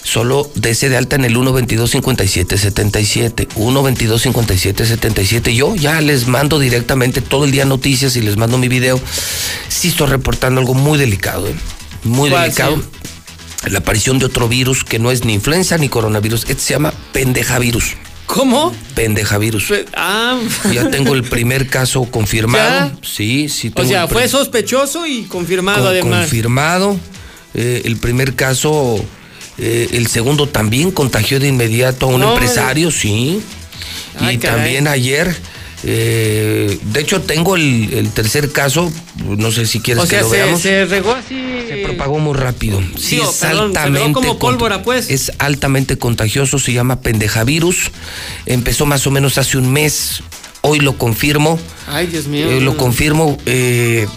solo 0.04 0.50
dese 0.56 0.90
de 0.90 0.98
alta 0.98 1.18
en 1.18 1.26
el 1.26 1.36
122-5777. 1.36 3.48
122-5777. 3.50 5.54
Yo 5.54 5.76
ya 5.76 6.02
les 6.02 6.28
mando 6.28 6.58
directamente 6.58 7.22
todo 7.22 7.46
el 7.46 7.52
día 7.52 7.66
noticias 7.66 8.16
y 8.16 8.22
les 8.22 8.38
mando 8.38 8.58
mi 8.58 8.70
video. 8.70 9.00
Sí 9.68 9.90
estoy 9.90 10.08
reportando 10.08 10.60
algo 10.60 10.74
muy 10.74 10.98
delicado, 10.98 11.48
¿eh? 11.48 11.56
Muy 12.04 12.32
¿Cuál, 12.32 12.44
delicado. 12.44 12.82
La 13.70 13.80
aparición 13.80 14.18
de 14.18 14.26
otro 14.26 14.48
virus 14.48 14.84
que 14.84 14.98
no 14.98 15.12
es 15.12 15.26
ni 15.26 15.34
influenza 15.34 15.78
ni 15.78 15.90
coronavirus. 15.90 16.46
Este 16.50 16.64
se 16.64 16.74
llama 16.74 16.94
pendejavirus. 17.12 17.98
¿Cómo? 18.28 18.74
Pendejavirus. 18.94 19.74
Ah. 19.96 20.38
Ya 20.72 20.90
tengo 20.92 21.14
el 21.16 21.24
primer 21.24 21.68
caso 21.68 22.04
confirmado. 22.06 22.92
Sí, 23.02 23.50
sí. 23.50 23.70
O 23.70 23.72
tengo 23.74 23.90
sea, 23.90 24.04
el 24.04 24.10
fue 24.10 24.28
sospechoso 24.28 25.08
y 25.08 25.24
confirmado 25.24 25.80
con- 25.86 25.88
además. 25.88 26.20
Confirmado. 26.22 27.00
Eh, 27.54 27.82
el 27.86 27.96
primer 27.98 28.36
caso, 28.36 29.04
eh, 29.58 29.88
el 29.94 30.08
segundo 30.08 30.48
también 30.48 30.92
contagió 30.92 31.40
de 31.40 31.48
inmediato 31.48 32.06
a 32.06 32.10
un 32.10 32.22
No, 32.22 32.34
empresario, 32.34 32.92
sí. 32.92 33.42
Ay, 34.20 34.36
y 34.36 34.38
caray. 34.40 34.56
también 34.58 34.88
ayer, 34.88 35.36
eh, 35.84 36.80
de 36.82 37.00
hecho 37.00 37.22
tengo 37.22 37.56
el, 37.56 37.94
el 37.94 38.10
tercer 38.12 38.52
caso, 38.52 38.92
no 39.26 39.52
sé 39.52 39.66
si 39.68 39.80
quieres 39.80 40.04
o 40.04 40.08
sea, 40.08 40.20
que 40.20 40.24
lo 40.24 40.30
se, 40.30 40.38
veamos. 40.38 40.62
se 40.62 40.86
regó 40.86 41.12
así. 41.14 41.36
Se 41.68 41.78
propagó 41.84 42.20
muy 42.20 42.34
rápido. 42.34 42.82
Sí, 42.98 43.18
Digo, 43.18 43.30
es 43.30 43.38
perdón, 43.38 43.78
altamente 43.78 44.14
como 44.14 44.40
pólvora, 44.40 44.84
pues. 44.84 45.10
Es 45.10 45.32
altamente 45.40 45.98
contagioso, 45.98 46.60
se 46.60 46.74
llama 46.74 47.02
pendejavirus. 47.02 47.92
Empezó 48.46 48.86
más 48.86 49.06
o 49.06 49.12
menos 49.12 49.38
hace 49.38 49.58
un 49.58 49.72
mes. 49.72 50.24
Hoy 50.62 50.80
lo 50.80 50.98
confirmo. 50.98 51.60
Ay, 51.88 52.08
Dios 52.08 52.28
mío. 52.28 52.50
Eh, 52.50 52.62
lo 52.62 52.78
confirmo. 52.78 53.38
eh, 53.46 54.08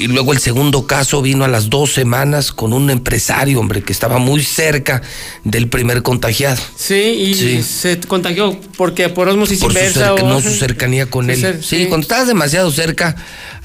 y 0.00 0.06
luego 0.06 0.32
el 0.32 0.38
segundo 0.38 0.86
caso 0.86 1.20
vino 1.22 1.44
a 1.44 1.48
las 1.48 1.68
dos 1.70 1.92
semanas 1.92 2.52
con 2.52 2.72
un 2.72 2.90
empresario, 2.90 3.60
hombre, 3.60 3.82
que 3.82 3.92
estaba 3.92 4.18
muy 4.18 4.42
cerca 4.42 5.02
del 5.44 5.68
primer 5.68 6.02
contagiado. 6.02 6.60
Sí, 6.76 6.94
y 6.94 7.34
Sí. 7.34 7.62
se 7.62 8.00
contagió 8.00 8.58
porque 8.76 9.08
por 9.10 9.28
osmosis 9.28 9.60
Por 9.60 9.72
su, 9.72 9.78
inversa 9.78 10.08
cerca- 10.14 10.22
o 10.24 10.28
no, 10.28 10.40
su 10.40 10.50
cercanía 10.50 11.06
con 11.06 11.26
Su 11.26 11.32
él. 11.46 11.62
sí. 11.62 11.86
cuando 11.86 12.04
estás 12.04 12.26
demasiado 12.26 12.70
cerca 12.72 13.14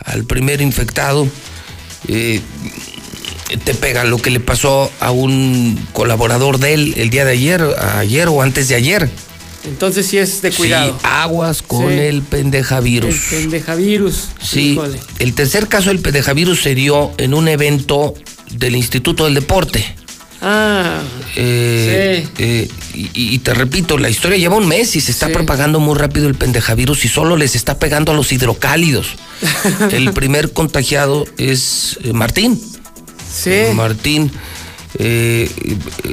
al 0.04 0.26
primer 0.26 0.62
infectado, 0.62 1.28
eh, 2.08 2.42
te 3.64 3.74
pega 3.76 4.04
lo 4.04 4.18
que 4.18 4.32
le 4.32 4.40
pasó 4.40 4.92
a 5.00 5.12
un 5.12 5.80
colaborador 5.94 6.58
de 6.60 6.74
él 6.74 6.94
el 6.98 7.10
día 7.10 7.26
de 7.26 7.32
ayer, 7.32 7.64
ayer 7.96 8.28
o 8.28 8.42
antes 8.42 8.68
de 8.68 8.76
ayer. 8.76 9.10
Entonces 9.68 10.06
sí 10.06 10.18
es 10.18 10.42
de 10.42 10.52
cuidado. 10.52 10.92
Sí, 10.94 11.00
aguas 11.04 11.62
con 11.62 11.88
Sí. 11.90 11.94
el 12.00 12.22
pendejavirus. 12.22 13.32
El 13.34 13.40
pendejavirus. 13.42 14.30
Sí, 14.42 14.72
Híjole. 14.74 15.00
el 15.20 15.34
tercer 15.34 15.68
caso 15.68 15.90
del 15.90 16.00
pendejavirus 16.00 16.62
se 16.62 16.76
dio 16.76 17.12
en 17.18 17.34
un 17.34 17.48
evento 17.48 18.14
del 18.52 18.76
Instituto 18.76 19.26
del 19.26 19.34
Deporte. 19.36 19.84
Ah, 20.42 21.02
Eh, 21.38 22.28
eh, 22.38 22.70
y, 22.94 23.10
y 23.14 23.40
te 23.40 23.54
repito, 23.54 23.98
la 23.98 24.10
historia 24.10 24.38
lleva 24.38 24.56
un 24.56 24.68
mes 24.68 24.96
y 24.96 25.02
se 25.02 25.12
está 25.12 25.28
propagando 25.30 25.80
muy 25.80 25.98
rápido 25.98 26.28
el 26.28 26.36
pendejavirus 26.36 27.04
y 27.04 27.08
solo 27.10 27.36
les 27.36 27.56
está 27.56 27.78
pegando 27.80 28.12
a 28.12 28.16
los 28.16 28.32
hidrocálidos. 28.32 29.08
el 29.92 30.14
primer 30.14 30.54
contagiado 30.54 31.26
es 31.38 31.98
eh, 32.04 32.14
Martín. 32.14 32.62
Sí. 33.34 33.52
Martín. 33.74 34.32
Eh, 34.98 35.50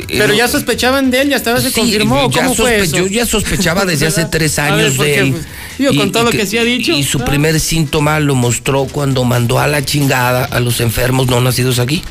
Pero 0.08 0.32
eh, 0.32 0.36
ya 0.36 0.48
sospechaban 0.48 1.10
de 1.10 1.22
él, 1.22 1.28
ya 1.30 1.36
estaba, 1.36 1.60
se 1.60 1.70
Sí, 1.70 1.80
confirmó. 1.80 2.30
ya 2.30 2.42
¿Cómo 2.42 2.54
fue 2.54 2.80
eso? 2.80 2.96
Yo 2.96 3.06
ya 3.06 3.26
sospechaba 3.26 3.84
desde 3.84 4.06
hace 4.06 4.24
tres 4.30 4.56
ver, 4.56 4.72
años 4.72 4.94
¿por 4.94 5.06
de 5.06 5.18
él. 5.18 5.32
Pues, 5.32 5.44
digo, 5.78 5.94
con 5.96 6.12
todo 6.12 6.24
lo 6.24 6.30
que 6.30 6.46
sí 6.46 6.58
ha 6.58 6.64
dicho. 6.64 6.92
Y 6.92 7.02
su 7.04 7.20
primer 7.20 7.58
síntoma 7.60 8.18
lo 8.20 8.34
mostró 8.34 8.84
cuando 8.86 9.24
mandó 9.24 9.58
a 9.58 9.66
la 9.66 9.84
chingada 9.84 10.44
a 10.44 10.60
los 10.60 10.80
enfermos 10.80 11.26
no 11.28 11.40
nacidos 11.40 11.78
aquí. 11.78 12.02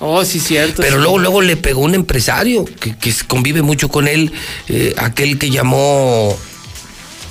Oh, 0.00 0.24
sí, 0.24 0.40
cierto. 0.40 0.82
Pero 0.82 0.96
sí. 0.96 1.02
luego, 1.02 1.18
luego 1.18 1.40
le 1.42 1.56
pegó 1.56 1.80
un 1.82 1.94
empresario 1.94 2.64
que, 2.64 2.96
que 2.96 3.12
convive 3.26 3.62
mucho 3.62 3.88
con 3.88 4.08
él, 4.08 4.32
eh, 4.68 4.94
aquel 4.98 5.38
que 5.38 5.50
llamó 5.50 6.36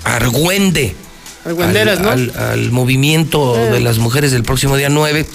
Argüende. 0.03 0.95
Al, 1.45 2.01
¿no? 2.01 2.09
al- 2.09 2.33
al 2.37 2.71
movimiento 2.71 3.57
Eh. 3.57 3.71
de 3.71 3.79
las 3.81 3.97
mujeres 3.97 4.31
del 4.31 4.43
próximo 4.43 4.77
día 4.77 4.89
9. 4.89 5.25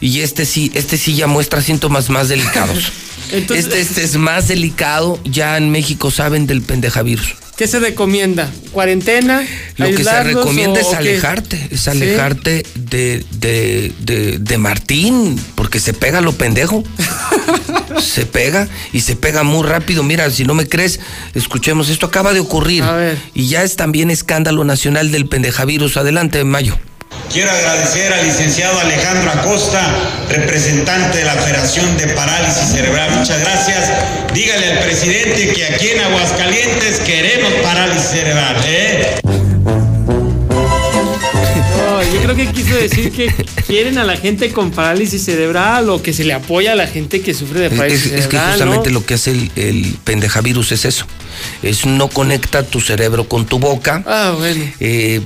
Y 0.00 0.20
este 0.20 0.44
sí, 0.44 0.70
este 0.74 0.96
sí 0.96 1.14
ya 1.14 1.26
muestra 1.26 1.62
síntomas 1.62 2.10
más 2.10 2.28
delicados. 2.28 2.92
Entonces- 3.32 3.66
este, 3.66 3.80
este 3.80 4.02
es 4.02 4.16
más 4.16 4.48
delicado. 4.48 5.18
Ya 5.24 5.56
en 5.56 5.70
México 5.70 6.10
saben 6.10 6.46
del 6.46 6.62
pendejavirus. 6.62 7.36
¿Qué 7.56 7.68
se 7.68 7.78
recomienda? 7.78 8.50
¿Cuarentena? 8.72 9.40
Lo 9.76 9.86
que 9.86 9.92
se 9.92 9.98
¿Aislarlos 9.98 10.34
recomienda 10.34 10.80
o- 10.80 10.82
es 10.90 10.92
alejarte, 10.94 11.68
es 11.70 11.80
¿Sí? 11.82 11.90
alejarte 11.90 12.66
de, 12.74 13.24
de, 13.30 13.92
de, 14.00 14.38
de 14.40 14.58
Martín, 14.58 15.40
porque 15.54 15.78
se 15.78 15.92
pega 15.94 16.20
lo 16.20 16.32
pendejo. 16.32 16.82
se 18.02 18.26
pega 18.26 18.68
y 18.92 19.00
se 19.02 19.14
pega 19.14 19.44
muy 19.44 19.64
rápido. 19.66 20.02
Mira, 20.02 20.28
si 20.30 20.44
no 20.44 20.54
me 20.54 20.66
crees, 20.68 20.98
escuchemos, 21.34 21.88
esto 21.90 22.06
acaba 22.06 22.32
de 22.32 22.40
ocurrir. 22.40 22.82
Y 23.34 23.46
ya 23.48 23.62
es 23.62 23.76
también 23.76 24.10
escándalo 24.10 24.64
nacional 24.64 25.12
del 25.12 25.26
pendejavirus. 25.26 25.96
Adelante, 25.96 26.42
Mayo. 26.42 26.76
Quiero 27.32 27.50
agradecer 27.50 28.12
al 28.12 28.24
licenciado 28.26 28.78
Alejandro 28.78 29.30
Acosta, 29.32 29.80
representante 30.28 31.18
de 31.18 31.24
la 31.24 31.32
Federación 31.34 31.96
de 31.96 32.06
Parálisis 32.08 32.68
Cerebral. 32.68 33.10
Muchas 33.10 33.40
gracias. 33.40 33.90
Dígale 34.32 34.72
al 34.72 34.78
presidente 34.84 35.52
que 35.52 35.64
aquí 35.66 35.88
en 35.88 36.00
Aguascalientes 36.00 37.00
queremos 37.00 37.52
parálisis 37.62 38.08
cerebral, 38.10 38.56
¿eh? 38.66 39.16
No, 41.76 42.02
yo 42.02 42.20
creo 42.22 42.36
que 42.36 42.46
quiso 42.52 42.74
decir 42.76 43.10
que 43.12 43.32
quieren 43.66 43.98
a 43.98 44.04
la 44.04 44.16
gente 44.16 44.50
con 44.52 44.70
parálisis 44.70 45.24
cerebral 45.24 45.90
o 45.90 46.02
que 46.02 46.12
se 46.12 46.24
le 46.24 46.32
apoya 46.34 46.72
a 46.72 46.74
la 46.76 46.86
gente 46.86 47.20
que 47.20 47.34
sufre 47.34 47.60
de 47.60 47.66
Es, 47.66 47.72
parálisis 47.74 48.06
es 48.12 48.26
que 48.26 48.36
cerebral. 48.36 48.50
justamente 48.52 48.90
¿no? 48.90 49.00
lo 49.00 49.06
que 49.06 49.14
hace 49.14 49.30
el, 49.32 49.50
el 49.56 49.96
pendejavirus 50.04 50.72
es 50.72 50.84
eso. 50.84 51.06
Es 51.62 51.84
no 51.84 52.08
conecta 52.08 52.62
tu 52.62 52.80
cerebro 52.80 53.28
con 53.28 53.44
tu 53.46 53.58
boca. 53.58 54.02
Ah, 54.06 54.34
bueno. 54.36 54.64
eh, 54.80 55.20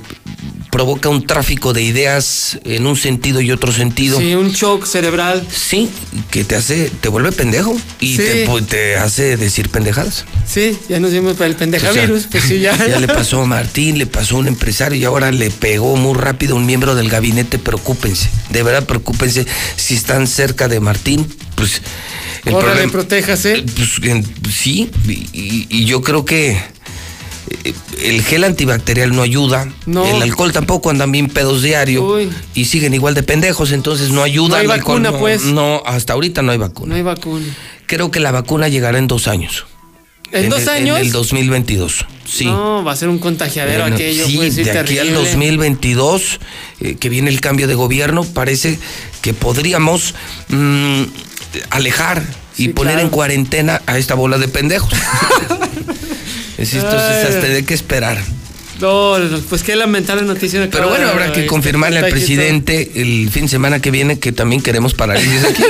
provoca 0.71 1.09
un 1.09 1.25
tráfico 1.25 1.73
de 1.73 1.81
ideas 1.81 2.59
en 2.63 2.85
un 2.87 2.95
sentido 2.95 3.41
y 3.41 3.51
otro 3.51 3.71
sentido. 3.71 4.19
Sí, 4.19 4.35
un 4.35 4.51
shock 4.51 4.85
cerebral. 4.85 5.45
Sí, 5.51 5.89
que 6.31 6.43
te 6.43 6.55
hace, 6.55 6.89
te 7.01 7.09
vuelve 7.09 7.31
pendejo 7.31 7.75
y 7.99 8.15
Sí. 8.17 8.45
te, 8.69 8.95
hace 8.97 9.35
decir 9.37 9.69
pendejadas. 9.69 10.25
Sí, 10.47 10.77
ya 10.87 10.99
nos 10.99 11.11
dimos 11.11 11.33
para 11.33 11.47
el 11.47 11.55
pendejavirus. 11.55 12.27
Pues 12.31 12.43
sí, 12.43 12.59
ya. 12.59 12.77
Ya 12.89 12.99
le 12.99 13.07
pasó 13.07 13.41
a 13.41 13.45
Martín, 13.45 13.97
le 13.97 14.05
pasó 14.05 14.35
a 14.35 14.39
un 14.39 14.47
empresario 14.47 14.97
y 14.99 15.05
ahora 15.05 15.31
le 15.31 15.49
pegó 15.51 15.95
muy 15.95 16.17
rápido 16.17 16.53
a 16.55 16.57
un 16.57 16.65
miembro 16.65 16.95
del 16.95 17.09
gabinete. 17.09 17.59
Preocúpense, 17.59 18.29
de 18.49 18.63
verdad 18.63 18.85
preocúpense. 18.85 19.45
Si 19.75 19.95
están 19.95 20.27
cerca 20.27 20.67
de 20.67 20.79
Martín, 20.79 21.27
pues. 21.55 21.81
el 22.45 22.53
Órale, 22.53 22.87
protéjase. 22.87 23.63
pues, 23.75 23.89
en- 24.03 24.25
sí, 24.51 24.89
y, 25.07 25.11
y- 25.33 25.67
y 25.69 25.85
yo 25.85 26.01
creo 26.01 26.23
que 26.25 26.57
el 28.03 28.21
gel 28.23 28.43
antibacterial 28.43 29.15
no 29.15 29.21
ayuda. 29.21 29.67
No. 29.85 30.05
El 30.05 30.21
alcohol 30.21 30.51
tampoco 30.51 30.89
andan 30.89 31.11
bien 31.11 31.27
pedos 31.27 31.61
diario. 31.61 32.17
Y 32.53 32.65
siguen 32.65 32.93
igual 32.93 33.13
de 33.15 33.23
pendejos, 33.23 33.71
entonces 33.71 34.09
no 34.09 34.23
ayuda. 34.23 34.49
No 34.49 34.55
hay 34.55 34.61
alcohol, 34.79 35.01
vacuna, 35.01 35.11
no- 35.11 35.19
pues. 35.19 35.43
No, 35.43 35.81
hasta 35.85 36.13
ahorita 36.13 36.41
no 36.41 36.51
hay 36.51 36.57
vacuna. 36.57 36.89
No 36.89 36.95
hay 36.95 37.01
vacuna. 37.01 37.45
Creo 37.85 38.11
que 38.11 38.19
la 38.19 38.31
vacuna 38.31 38.67
llegará 38.67 38.97
en 38.99 39.07
dos 39.07 39.27
años. 39.27 39.65
¿En 40.31 40.49
dos 40.49 40.61
el- 40.61 40.69
años? 40.69 40.99
En 40.99 41.05
el 41.07 41.11
2022. 41.11 42.05
Sí. 42.25 42.45
No, 42.45 42.83
va 42.83 42.91
a 42.91 42.95
ser 42.95 43.09
un 43.09 43.17
contagiadero 43.17 43.81
Bueno, 43.81 43.95
aquello. 43.95 44.27
sí, 44.27 44.35
puede 44.37 44.51
ser 44.51 44.65
de 44.65 44.71
aquí 44.71 44.99
al 44.99 45.07
terrible. 45.07 45.13
2022, 45.15 46.39
eh, 46.81 46.95
que 46.99 47.09
viene 47.09 47.31
el 47.31 47.41
cambio 47.41 47.67
de 47.67 47.73
gobierno, 47.73 48.23
parece 48.23 48.77
que 49.23 49.33
podríamos 49.33 50.13
mm, 50.49 51.03
alejar 51.71 52.21
y 52.57 52.65
Sí, 52.65 52.69
poner 52.69 52.93
claro. 52.93 53.07
en 53.07 53.11
cuarentena 53.11 53.81
a 53.87 53.97
esta 53.97 54.13
bola 54.13 54.37
de 54.37 54.47
pendejos. 54.49 54.93
Es- 56.59 56.73
Entonces, 56.73 57.25
Ay. 57.25 57.25
hasta 57.35 57.47
de 57.47 57.63
qué 57.65 57.73
esperar. 57.73 58.17
No, 58.81 59.17
pues 59.49 59.63
qué 59.63 59.75
lamentable 59.75 60.21
noticia. 60.23 60.67
Pero 60.71 60.87
bueno, 60.89 61.09
habrá 61.09 61.33
que 61.33 61.45
confirmarle 61.45 61.99
al 61.99 62.09
presidente 62.09 62.91
el 62.95 63.29
fin 63.29 63.43
de 63.43 63.49
semana 63.49 63.81
que 63.81 63.91
viene 63.91 64.19
que 64.19 64.31
también 64.31 64.61
queremos 64.61 64.93
parálisis 64.93 65.43
aquí. 65.49 65.63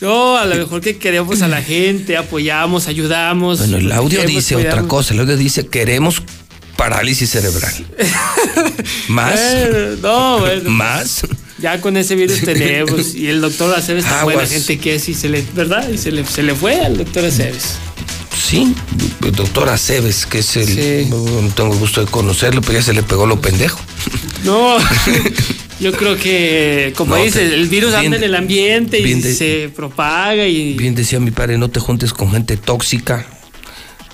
No, 0.00 0.36
a 0.38 0.46
lo 0.46 0.54
mejor 0.54 0.80
que 0.80 0.96
queremos 0.96 1.42
a 1.42 1.48
la 1.48 1.60
gente, 1.60 2.16
apoyamos, 2.16 2.86
ayudamos. 2.86 3.58
Bueno, 3.58 3.76
el 3.78 3.92
audio 3.92 4.22
dice 4.24 4.56
otra 4.56 4.82
cosa. 4.84 5.12
El 5.14 5.20
audio 5.20 5.36
dice 5.36 5.66
queremos 5.66 6.22
parálisis 6.76 7.30
cerebral. 7.30 7.72
¿Más? 9.08 9.38
Eh, 9.38 9.96
no, 10.00 10.38
bueno. 10.38 10.70
¿Más? 10.70 11.22
Ya 11.58 11.80
con 11.80 11.96
ese 11.96 12.14
virus 12.14 12.40
tenemos. 12.40 13.14
Y 13.14 13.28
el 13.28 13.40
doctor 13.40 13.74
Aceves 13.76 14.04
tan 14.08 14.24
buena 14.24 14.46
gente 14.46 14.78
que 14.78 14.94
es 14.94 15.08
y 15.08 15.14
se 15.14 15.28
le, 15.28 15.44
¿verdad? 15.54 15.86
Y 15.90 15.98
se 15.98 16.10
le, 16.12 16.24
se 16.24 16.42
le 16.42 16.54
fue 16.54 16.80
al 16.80 16.96
doctor 16.96 17.24
Aceves. 17.24 17.74
Sí, 18.50 18.74
el 19.24 19.32
doctor 19.32 19.68
Aceves, 19.68 20.26
que 20.26 20.38
es 20.40 20.56
el. 20.56 21.08
No 21.08 21.24
tengo 21.54 21.72
el 21.72 21.78
gusto 21.78 22.04
de 22.04 22.10
conocerlo, 22.10 22.60
pero 22.62 22.74
ya 22.74 22.82
se 22.82 22.92
le 22.92 23.02
pegó 23.04 23.26
lo 23.26 23.40
pendejo. 23.40 23.78
No, 24.44 24.76
yo 25.80 25.92
creo 25.92 26.16
que, 26.16 26.92
como 26.96 27.16
No, 27.16 27.22
dice, 27.22 27.48
te- 27.48 27.54
el 27.54 27.68
virus 27.68 27.90
bien 27.92 28.06
anda 28.06 28.16
en 28.16 28.24
el 28.24 28.34
ambiente 28.34 28.98
y 28.98 29.14
de- 29.20 29.34
se 29.34 29.70
propaga 29.74 30.46
y. 30.46 30.74
Bien 30.74 30.94
decía 30.96 31.20
mi 31.20 31.30
padre, 31.30 31.58
no 31.58 31.68
te 31.70 31.78
juntes 31.78 32.12
con 32.12 32.32
gente 32.32 32.56
tóxica, 32.56 33.24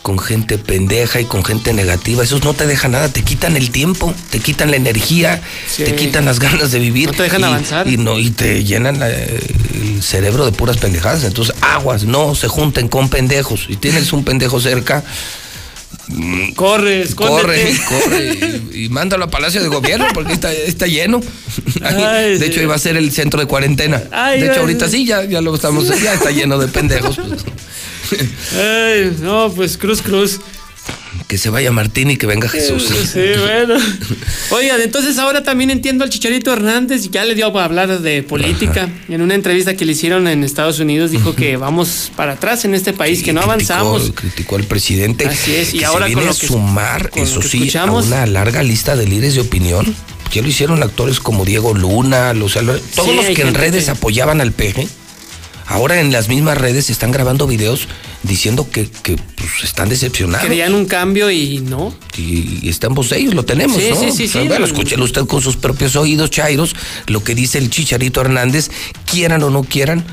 con 0.07 0.21
gente 0.21 0.57
pendeja 0.57 1.21
y 1.21 1.25
con 1.25 1.45
gente 1.45 1.73
negativa. 1.73 2.23
Esos 2.23 2.45
no 2.45 2.55
te 2.55 2.65
dejan 2.69 2.93
nada, 2.93 3.09
te 3.13 3.25
quitan 3.25 3.57
el 3.57 3.73
tiempo, 3.73 4.15
te 4.31 4.39
quitan 4.39 4.71
la 4.71 4.77
energía, 4.77 5.43
Sí. 5.69 5.83
te 5.83 5.97
quitan 5.97 6.25
las 6.25 6.39
ganas 6.39 6.71
de 6.71 6.79
vivir. 6.79 7.09
No 7.09 7.15
te 7.17 7.25
dejan 7.25 7.41
y, 7.41 7.45
avanzar. 7.45 7.89
Y, 7.89 7.97
no, 7.97 8.17
y 8.17 8.31
te 8.31 8.63
llenan 8.63 9.01
la- 9.01 9.09
el 9.11 10.01
cerebro 10.05 10.45
de 10.45 10.53
puras 10.53 10.77
pendejadas. 10.77 11.25
Entonces, 11.25 11.57
aguas, 11.61 12.05
no 12.05 12.37
se 12.37 12.47
junten 12.47 12.87
con 12.87 13.09
pendejos. 13.09 13.65
Si 13.67 13.75
tienes 13.75 14.13
un 14.13 14.23
pendejo 14.23 14.61
cerca, 14.61 15.03
Corre, 16.55 17.05
corre, 17.15 17.71
escóndete. 17.71 17.81
corre 17.89 18.61
y, 18.73 18.85
y 18.85 18.89
mándalo 18.89 19.25
a 19.25 19.29
Palacio 19.29 19.61
de 19.63 19.69
Gobierno 19.69 20.07
porque 20.15 20.33
está, 20.33 20.53
está 20.53 20.87
lleno. 20.87 21.21
Ay, 21.83 22.39
de 22.39 22.47
hecho, 22.47 22.63
iba 22.63 22.75
a 22.75 22.79
ser 22.79 22.97
el 22.97 23.11
centro 23.11 23.41
de 23.41 23.47
cuarentena. 23.47 24.03
Ay, 24.13 24.41
de 24.41 24.47
hecho, 24.47 24.55
ay, 24.55 24.61
ahorita 24.61 24.89
sí, 24.89 25.05
ya, 25.05 25.25
ya 25.25 25.41
lo 25.41 25.55
estamos, 25.55 25.89
ya 26.01 26.15
está 26.15 26.31
lleno 26.31 26.59
de 26.59 26.69
pendejos. 26.69 27.17
pues. 27.17 27.45
Ay, 28.57 29.17
no, 29.21 29.53
pues 29.53 29.77
cruz, 29.77 30.01
cruz. 30.01 30.41
Que 31.29 31.39
se 31.39 31.51
vaya 31.51 31.73
Martín 31.73 32.09
y 32.13 32.17
que 32.17 32.27
venga 32.27 32.49
Jesús. 32.49 32.85
Sí, 33.13 33.19
bueno. 33.41 33.75
Oigan, 34.51 34.81
entonces 34.81 35.19
ahora 35.19 35.43
también 35.43 35.71
entiendo 35.71 36.05
al 36.05 36.11
Chicharito 36.11 36.53
Hernández 36.53 37.05
y 37.07 37.11
ya 37.11 37.25
le 37.25 37.35
dio 37.35 37.53
para 37.53 37.65
hablar 37.65 38.01
de 38.01 38.23
política. 38.23 38.89
En 39.09 39.21
una 39.23 39.35
entrevista 39.35 39.75
que 39.75 39.85
le 39.85 39.93
hicieron 39.93 40.29
en 40.29 40.45
Estados 40.45 40.79
Unidos 40.79 41.11
dijo 41.11 41.35
que 41.35 41.57
vamos 41.57 42.13
para 42.15 42.35
atrás 42.35 42.65
en 42.65 42.75
este 42.77 42.93
país, 42.93 43.25
que 43.25 43.33
no 43.33 43.41
avanzamos. 43.41 44.13
Criticó, 44.15 44.55
al 44.55 44.65
presidente. 44.65 45.27
Así 45.27 45.57
es, 45.57 45.75
y 45.75 45.79
que 45.81 45.85
ahora 45.85 46.07
se 46.07 46.13
con 46.13 46.21
viene 46.23 46.33
lo 46.33 46.39
que- 46.39 46.47
a 46.47 46.49
sumar, 46.49 47.11
con 47.11 47.23
lo 47.23 47.29
eso 47.29 47.41
que 47.41 47.49
sí, 47.49 47.77
a 47.77 47.85
una 47.87 48.27
larga 48.27 48.63
lista 48.63 48.95
de 48.95 49.07
líderes 49.09 49.35
de 49.35 49.41
opinión. 49.41 49.97
Ya 50.33 50.43
lo 50.43 50.49
hicieron 50.49 50.81
actores 50.85 51.19
como 51.19 51.45
Diego 51.45 51.75
Luna, 51.75 52.35
los, 52.35 52.53
todos 52.55 52.81
Sí, 53.11 53.17
los 53.17 53.27
que 53.27 53.43
en 53.43 53.55
redes 53.55 53.87
que- 53.87 53.91
apoyaban 53.91 54.41
al 54.41 54.53
peje. 54.53 54.87
Ahora 55.67 55.99
en 56.01 56.13
las 56.13 56.29
mismas 56.29 56.57
redes 56.57 56.89
están 56.91 57.11
grabando 57.11 57.49
videos 57.49 57.89
diciendo 58.23 58.69
que, 58.71 58.89
que, 59.03 59.17
pues, 59.17 59.65
están 59.65 59.89
decepcionados. 59.89 60.47
Querían 60.47 60.75
un 60.75 60.87
cambio 60.87 61.31
y 61.31 61.59
no. 61.59 61.95
Y, 62.17 62.69
de 63.11 63.19
ellos, 63.19 63.35
lo 63.35 63.45
tenemos, 63.45 63.77
Sí, 63.77 63.91
¿no? 63.91 63.97
sí, 63.97 64.11
sí, 64.13 64.29
sí. 64.29 64.49
bueno, 64.49 64.67
escúchelo 64.67 65.05
usted 65.05 65.27
con 65.27 65.41
sus 65.43 65.57
propios 65.57 65.97
oídos, 65.97 66.31
Chairos, 66.31 66.75
lo 67.07 67.23
que 67.23 67.35
dice 67.35 67.59
el 67.59 67.71
Chicharito 67.71 68.21
Hernández, 68.21 68.71
quieran 69.11 69.43
o 69.43 69.51
no 69.51 69.63
quieran, 69.63 70.05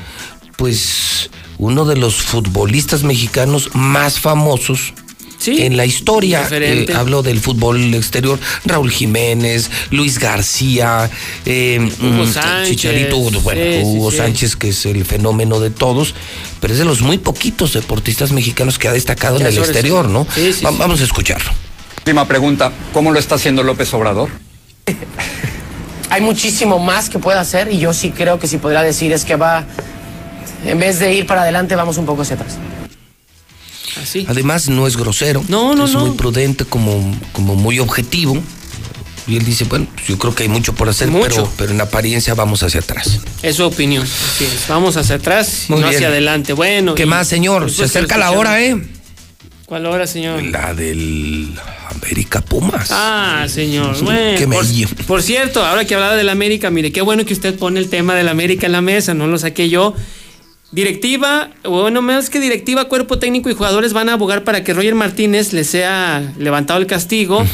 pues 0.56 1.30
uno 1.58 1.84
de 1.84 1.96
los 1.96 2.16
futbolistas 2.16 3.04
mexicanos 3.04 3.70
más 3.74 4.20
famosos 4.20 4.92
en 5.46 5.76
la 5.76 5.86
historia. 5.86 6.46
Eh, 6.50 6.86
hablo 6.94 7.22
del 7.22 7.40
fútbol 7.40 7.94
exterior, 7.94 8.38
Raúl 8.64 8.90
Jiménez, 8.90 9.70
Luis 9.90 10.18
García, 10.18 11.10
eh, 11.44 11.78
Hugo 12.00 12.24
mm, 12.24 12.32
Sánchez, 12.32 12.70
Chicharito, 12.70 13.18
bueno, 13.18 13.62
sí, 13.62 13.72
sí, 13.72 13.82
Hugo 13.84 14.10
sí. 14.10 14.16
Sánchez, 14.18 14.56
que 14.56 14.68
es 14.68 14.86
el 14.86 15.04
fenómeno 15.04 15.60
de 15.60 15.70
todos, 15.70 16.14
pero 16.64 16.72
es 16.72 16.78
de 16.78 16.86
los 16.86 17.02
muy 17.02 17.18
poquitos 17.18 17.74
deportistas 17.74 18.32
mexicanos 18.32 18.78
que 18.78 18.88
ha 18.88 18.92
destacado 18.94 19.38
Ya 19.38 19.48
en 19.48 19.52
el 19.52 19.58
exterior, 19.58 20.08
¿no? 20.08 20.26
Sí, 20.34 20.50
sí, 20.50 20.64
Va- 20.64 20.70
sí. 20.70 20.76
Vamos 20.78 20.98
a 21.02 21.04
escucharlo. 21.04 21.50
Última 21.98 22.26
pregunta, 22.26 22.72
¿cómo 22.94 23.12
lo 23.12 23.18
está 23.18 23.34
haciendo 23.34 23.62
López 23.62 23.92
Obrador? 23.92 24.30
hay 26.08 26.22
muchísimo 26.22 26.78
más 26.78 27.10
que 27.10 27.18
puede 27.18 27.38
hacer 27.38 27.70
y 27.70 27.76
yo 27.76 27.92
sí 27.92 28.12
creo 28.12 28.38
que 28.38 28.46
si 28.48 28.56
podría 28.56 28.80
decir 28.80 29.12
es 29.12 29.26
que 29.26 29.36
va, 29.36 29.66
en 30.64 30.78
vez 30.78 31.00
de 31.00 31.12
ir 31.12 31.26
para 31.26 31.42
adelante, 31.42 31.76
vamos 31.76 31.98
un 31.98 32.06
poco 32.06 32.22
hacia 32.22 32.36
atrás. 32.36 32.56
Así. 34.02 34.24
Además, 34.26 34.70
no 34.70 34.86
es 34.86 34.96
grosero. 34.96 35.44
No, 35.48 35.74
no, 35.74 35.84
es 35.84 35.92
no. 35.92 36.06
muy 36.06 36.16
prudente, 36.16 36.64
como, 36.64 37.14
como 37.34 37.56
muy 37.56 37.78
objetivo. 37.78 38.42
Y 39.26 39.36
él 39.38 39.44
dice, 39.44 39.64
bueno, 39.64 39.86
pues 39.94 40.06
yo 40.06 40.18
creo 40.18 40.34
que 40.34 40.42
hay 40.42 40.48
mucho 40.50 40.74
por 40.74 40.88
hacer, 40.88 41.08
Mucho. 41.08 41.28
Pero, 41.28 41.52
pero 41.56 41.72
en 41.72 41.80
apariencia 41.80 42.34
vamos 42.34 42.62
hacia 42.62 42.80
atrás. 42.80 43.20
Es 43.42 43.56
su 43.56 43.64
opinión. 43.64 44.02
Así 44.02 44.44
es. 44.44 44.66
Vamos 44.68 44.96
hacia 44.98 45.16
atrás 45.16 45.64
y 45.68 45.72
Muy 45.72 45.80
no 45.80 45.86
bien. 45.88 45.96
hacia 45.96 46.08
adelante. 46.08 46.52
Bueno. 46.52 46.94
¿Qué 46.94 47.04
y- 47.04 47.06
más, 47.06 47.26
señor? 47.26 47.62
por 47.62 47.70
Se 47.70 47.76
supuesto, 47.76 47.98
acerca 47.98 48.18
la 48.18 48.26
escuchamos. 48.26 48.46
hora, 48.50 48.62
¿eh? 48.64 48.76
¿Cuál 49.66 49.86
hora, 49.86 50.06
señor? 50.06 50.42
La 50.42 50.74
del 50.74 51.54
América 51.90 52.42
Pumas. 52.42 52.88
Ah, 52.90 53.46
señor. 53.48 53.98
Bueno, 54.04 54.38
Qué 54.38 54.46
por, 54.46 55.06
por 55.06 55.22
cierto, 55.22 55.64
ahora 55.64 55.86
que 55.86 55.94
hablaba 55.94 56.16
del 56.16 56.28
América, 56.28 56.68
mire, 56.70 56.92
qué 56.92 57.00
bueno 57.00 57.24
que 57.24 57.32
usted 57.32 57.54
pone 57.58 57.80
el 57.80 57.88
tema 57.88 58.14
del 58.14 58.28
América 58.28 58.66
en 58.66 58.72
la 58.72 58.82
mesa, 58.82 59.14
no 59.14 59.26
lo 59.26 59.38
saqué 59.38 59.70
yo. 59.70 59.94
Directiva, 60.70 61.50
bueno, 61.62 62.02
menos 62.02 62.28
que 62.30 62.40
directiva, 62.40 62.86
cuerpo 62.88 63.18
técnico 63.18 63.48
y 63.48 63.54
jugadores 63.54 63.92
van 63.92 64.08
a 64.08 64.14
abogar 64.14 64.44
para 64.44 64.64
que 64.64 64.74
Roger 64.74 64.94
Martínez 64.96 65.52
le 65.52 65.62
sea 65.64 66.32
levantado 66.36 66.80
el 66.80 66.86
castigo, 66.86 67.46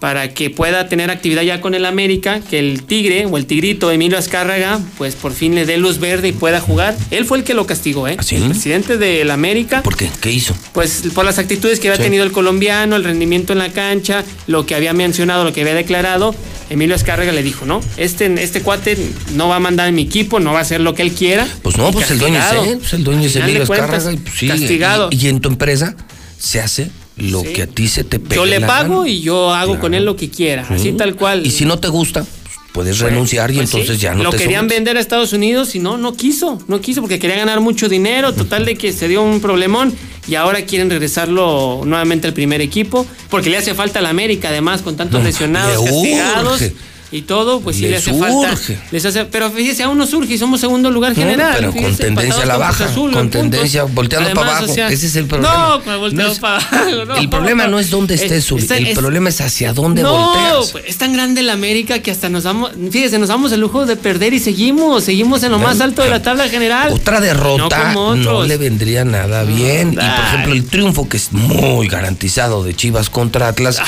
para 0.00 0.34
que 0.34 0.50
pueda 0.50 0.88
tener 0.88 1.10
actividad 1.10 1.42
ya 1.42 1.60
con 1.60 1.74
el 1.74 1.84
América, 1.86 2.40
que 2.50 2.58
el 2.58 2.82
Tigre 2.82 3.26
o 3.26 3.36
el 3.38 3.46
Tigrito 3.46 3.90
Emilio 3.90 4.18
Azcárraga, 4.18 4.78
pues 4.98 5.14
por 5.14 5.32
fin 5.32 5.54
le 5.54 5.64
dé 5.64 5.78
luz 5.78 5.98
verde 5.98 6.28
y 6.28 6.32
pueda 6.32 6.60
jugar. 6.60 6.96
Él 7.10 7.24
fue 7.24 7.38
el 7.38 7.44
que 7.44 7.54
lo 7.54 7.66
castigó, 7.66 8.06
¿eh? 8.08 8.16
El 8.30 8.48
presidente 8.48 8.98
del 8.98 9.30
América. 9.30 9.82
¿Por 9.82 9.96
qué? 9.96 10.10
¿Qué 10.20 10.30
hizo? 10.30 10.54
Pues 10.72 11.02
por 11.14 11.24
las 11.24 11.38
actitudes 11.38 11.80
que 11.80 11.88
había 11.88 11.96
Sí. 11.96 12.02
tenido 12.02 12.24
el 12.24 12.32
colombiano, 12.32 12.96
el 12.96 13.04
rendimiento 13.04 13.52
en 13.52 13.58
la 13.58 13.70
cancha, 13.70 14.22
lo 14.46 14.66
que 14.66 14.74
había 14.74 14.92
mencionado, 14.92 15.44
lo 15.44 15.52
que 15.52 15.62
había 15.62 15.74
declarado, 15.74 16.34
Emilio 16.68 16.94
Escárrega 16.94 17.32
le 17.32 17.42
dijo, 17.42 17.64
no, 17.64 17.80
este, 17.96 18.26
este 18.42 18.60
cuate 18.60 18.98
no 19.34 19.48
va 19.48 19.56
a 19.56 19.60
mandar 19.60 19.88
en 19.88 19.94
mi 19.94 20.02
equipo, 20.02 20.40
no 20.40 20.52
va 20.52 20.58
a 20.58 20.62
hacer 20.62 20.80
lo 20.80 20.94
que 20.94 21.02
él 21.02 21.12
quiera. 21.12 21.46
Pues 21.62 21.78
no, 21.78 21.90
pues 21.92 22.10
el 22.10 22.18
dueño 22.18 22.38
es 22.38 22.68
él, 22.68 22.78
pues 22.78 22.92
el 22.92 23.04
dueño 23.04 23.26
es 23.28 23.36
Emilio 23.36 23.66
cuentas, 23.66 23.90
Azcárraga, 23.90 24.12
y 24.12 24.16
pues 24.18 24.34
sí, 24.36 24.48
Castigado. 24.48 25.08
Y, 25.12 25.24
y 25.24 25.28
en 25.28 25.40
tu 25.40 25.48
empresa 25.48 25.96
se 26.38 26.60
hace 26.60 26.90
lo 27.16 27.42
que 27.42 27.62
a 27.62 27.66
ti 27.66 27.88
se 27.88 28.04
te 28.04 28.18
pega. 28.18 28.36
Yo 28.36 28.44
le 28.46 28.60
pago 28.60 29.06
y 29.06 29.20
yo 29.20 29.54
hago 29.54 29.78
con 29.78 29.94
él 29.94 30.04
lo 30.04 30.16
que 30.16 30.30
quiera, 30.30 30.66
así 30.68 30.92
tal 30.92 31.14
cual. 31.16 31.46
Y 31.46 31.50
si 31.50 31.64
no 31.64 31.78
te 31.78 31.88
gusta, 31.88 32.24
pues, 32.24 32.56
puedes 32.72 32.98
renunciar 32.98 33.50
y 33.50 33.56
Pues 33.56 33.70
sí, 33.70 33.76
entonces 33.78 34.00
ya 34.00 34.14
no 34.14 34.22
Lo 34.24 34.30
te 34.30 34.36
querían 34.36 34.68
vender 34.68 34.96
a 34.98 35.00
Estados 35.00 35.32
Unidos 35.32 35.74
y 35.74 35.78
no, 35.78 35.96
no 35.96 36.14
quiso, 36.14 36.58
no 36.68 36.80
quiso 36.80 37.00
porque 37.00 37.18
quería 37.18 37.36
ganar 37.36 37.60
mucho 37.60 37.88
dinero, 37.88 38.34
total 38.34 38.66
de 38.66 38.74
que 38.76 38.92
se 38.92 39.08
dio 39.08 39.22
un 39.22 39.40
problemón 39.40 39.94
y 40.28 40.34
ahora 40.34 40.62
quieren 40.66 40.90
regresarlo 40.90 41.82
nuevamente 41.86 42.26
al 42.26 42.34
primer 42.34 42.60
equipo 42.60 43.06
porque 43.30 43.48
le 43.48 43.56
hace 43.56 43.74
falta 43.74 44.00
a 44.00 44.02
la 44.02 44.10
América 44.10 44.48
además 44.48 44.82
con 44.82 44.96
tantos 44.96 45.20
No, 45.20 45.26
lesionados, 45.26 45.84
le 45.84 45.90
castigados. 45.90 46.52
urge. 46.60 46.74
Y 47.16 47.22
todo, 47.22 47.60
pues 47.60 47.76
sí 47.76 47.82
Le 47.82 47.90
le 47.90 47.96
hace 47.96 48.12
falta. 48.12 48.52
urge. 48.52 48.78
Les 48.90 49.04
hace, 49.06 49.24
pero 49.24 49.50
fíjese, 49.50 49.82
aún 49.84 49.96
no 49.96 50.06
surge 50.06 50.34
y 50.34 50.38
somos 50.38 50.60
segundo 50.60 50.90
lugar 50.90 51.12
No, 51.12 51.16
general. 51.16 51.54
pero 51.58 51.72
con 51.72 51.96
tendencia 51.96 52.42
a 52.42 52.46
la 52.46 52.56
baja, 52.58 52.84
Azul, 52.84 53.10
con 53.10 53.22
puntos. 53.22 53.40
tendencia 53.40 53.84
volteando 53.84 54.34
para 54.34 54.50
abajo. 54.50 54.70
o 54.70 54.74
sea, 54.74 54.88
Ese 54.88 55.06
es 55.06 55.16
el 55.16 55.24
problema. 55.26 55.80
No, 55.86 55.98
volteando 55.98 56.22
No 56.26 56.32
es- 56.32 56.38
para 56.38 56.56
abajo. 56.58 57.04
no. 57.06 57.16
El 57.16 57.28
problema 57.30 57.66
no 57.68 57.78
es 57.78 57.88
dónde 57.90 58.14
estés, 58.16 58.44
Zuli, 58.46 58.62
está- 58.62 58.76
el 58.76 58.88
es- 58.88 58.98
problema 58.98 59.30
es 59.30 59.40
hacia 59.40 59.72
dónde 59.72 60.02
no, 60.02 60.12
volteas. 60.12 60.70
pues, 60.72 60.84
es 60.86 60.96
tan 60.98 61.14
grande 61.14 61.42
la 61.42 61.54
América 61.54 62.00
que 62.00 62.10
hasta 62.10 62.28
nos 62.28 62.44
damos, 62.44 62.72
fíjese, 62.90 63.18
nos 63.18 63.28
damos 63.28 63.50
el 63.52 63.60
lujo 63.60 63.86
de 63.86 63.96
perder 63.96 64.34
y 64.34 64.38
seguimos, 64.38 65.04
seguimos 65.04 65.42
en 65.42 65.52
lo 65.52 65.58
más 65.58 65.80
alto 65.80 66.02
de 66.02 66.10
la 66.10 66.20
tabla 66.20 66.48
general. 66.50 66.92
Otra 66.92 67.20
derrota 67.20 67.94
No 67.94 68.44
le 68.44 68.56
vendría 68.58 69.04
nada 69.06 69.42
bien. 69.44 69.92
y 69.94 69.96
por 69.96 70.04
ejemplo, 70.04 70.52
el 70.52 70.66
triunfo 70.66 71.08
que 71.08 71.16
es 71.16 71.32
muy 71.32 71.88
garantizado 71.88 72.62
de 72.62 72.74
Chivas 72.76 73.08
contra 73.08 73.48
Atlas. 73.48 73.80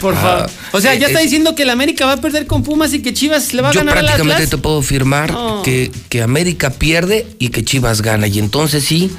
Por 0.00 0.14
ah, 0.14 0.20
favor. 0.20 0.50
O 0.72 0.80
sea, 0.80 0.94
ya 0.94 1.06
es- 1.06 1.12
está 1.12 1.20
diciendo 1.20 1.54
que 1.54 1.64
la 1.64 1.72
América 1.72 2.06
va 2.06 2.12
a 2.12 2.16
perder 2.18 2.46
con 2.46 2.62
Pumas 2.76 2.92
y 2.92 3.00
que 3.00 3.14
Chivas 3.14 3.54
le 3.54 3.62
va 3.62 3.70
a 3.70 3.72
Yo 3.72 3.80
ganar 3.80 3.96
al 3.96 4.04
prácticamente 4.04 4.34
Atlas. 4.34 4.50
te 4.50 4.58
puedo 4.58 4.80
afirmar 4.80 5.32
No. 5.32 5.62
que, 5.62 5.90
que 6.10 6.20
América 6.20 6.68
pierde 6.68 7.26
y 7.38 7.48
que 7.48 7.64
Chivas 7.64 8.02
gana. 8.02 8.26
Y 8.26 8.38
entonces 8.38 8.84
sí, 8.84 9.10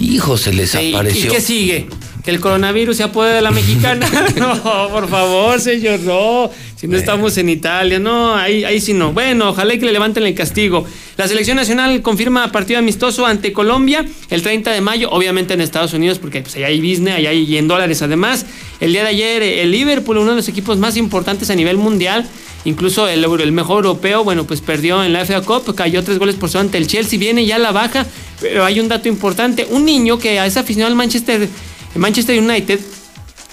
hijo, 0.00 0.38
se 0.38 0.54
les 0.54 0.70
Sí, 0.70 0.78
¿Y 0.78 0.94
apareció. 0.94 1.30
qué 1.30 1.40
sigue? 1.42 1.88
¿Que 2.28 2.34
el 2.34 2.40
coronavirus 2.40 2.98
se 2.98 3.02
apodere 3.04 3.36
de 3.36 3.40
la 3.40 3.52
mexicana? 3.52 4.06
no, 4.36 4.88
por 4.90 5.08
favor, 5.08 5.58
señor, 5.58 6.00
no. 6.00 6.50
Si 6.76 6.86
no 6.86 6.98
estamos 6.98 7.38
en 7.38 7.48
Italia, 7.48 7.98
no, 7.98 8.36
ahí, 8.36 8.64
ahí 8.64 8.82
sí 8.82 8.92
no. 8.92 9.14
Bueno, 9.14 9.48
ojalá 9.48 9.72
y 9.72 9.78
que 9.78 9.86
le 9.86 9.92
levanten 9.92 10.26
el 10.26 10.34
castigo. 10.34 10.84
La 11.16 11.26
selección 11.26 11.56
nacional 11.56 12.02
confirma 12.02 12.52
partido 12.52 12.80
amistoso 12.80 13.24
ante 13.24 13.54
Colombia 13.54 14.04
el 14.28 14.42
30 14.42 14.72
de 14.72 14.82
mayo, 14.82 15.08
obviamente 15.10 15.54
en 15.54 15.62
Estados 15.62 15.94
Unidos, 15.94 16.18
porque 16.18 16.42
pues, 16.42 16.54
allá 16.56 16.66
hay 16.66 16.82
business, 16.82 17.14
allá 17.14 17.30
hay 17.30 17.44
y 17.44 17.56
en 17.56 17.66
dólares 17.66 18.02
además. 18.02 18.44
El 18.78 18.92
día 18.92 19.04
de 19.04 19.08
ayer, 19.08 19.42
el 19.42 19.70
Liverpool, 19.70 20.18
uno 20.18 20.32
de 20.32 20.36
los 20.36 20.48
equipos 20.50 20.76
más 20.76 20.98
importantes 20.98 21.48
a 21.48 21.54
nivel 21.54 21.78
mundial, 21.78 22.28
incluso 22.66 23.08
el, 23.08 23.52
mejor 23.52 23.86
europeo, 23.86 24.22
bueno, 24.22 24.44
pues 24.44 24.60
perdió 24.60 25.02
en 25.02 25.14
la 25.14 25.24
FA 25.24 25.40
Cup, 25.40 25.74
cayó 25.74 26.04
tres 26.04 26.18
goles 26.18 26.34
por 26.34 26.50
cero 26.50 26.60
ante 26.60 26.76
el 26.76 26.88
Chelsea, 26.88 27.18
viene 27.18 27.46
ya 27.46 27.56
a 27.56 27.58
la 27.58 27.72
baja, 27.72 28.04
pero 28.38 28.66
hay 28.66 28.80
un 28.80 28.88
dato 28.88 29.08
importante, 29.08 29.66
un 29.70 29.86
niño 29.86 30.18
que 30.18 30.44
es 30.44 30.56
aficionado 30.58 30.90
al 30.90 30.96
Manchester, 30.96 31.48
Manchester 31.94 32.38
United, 32.40 32.80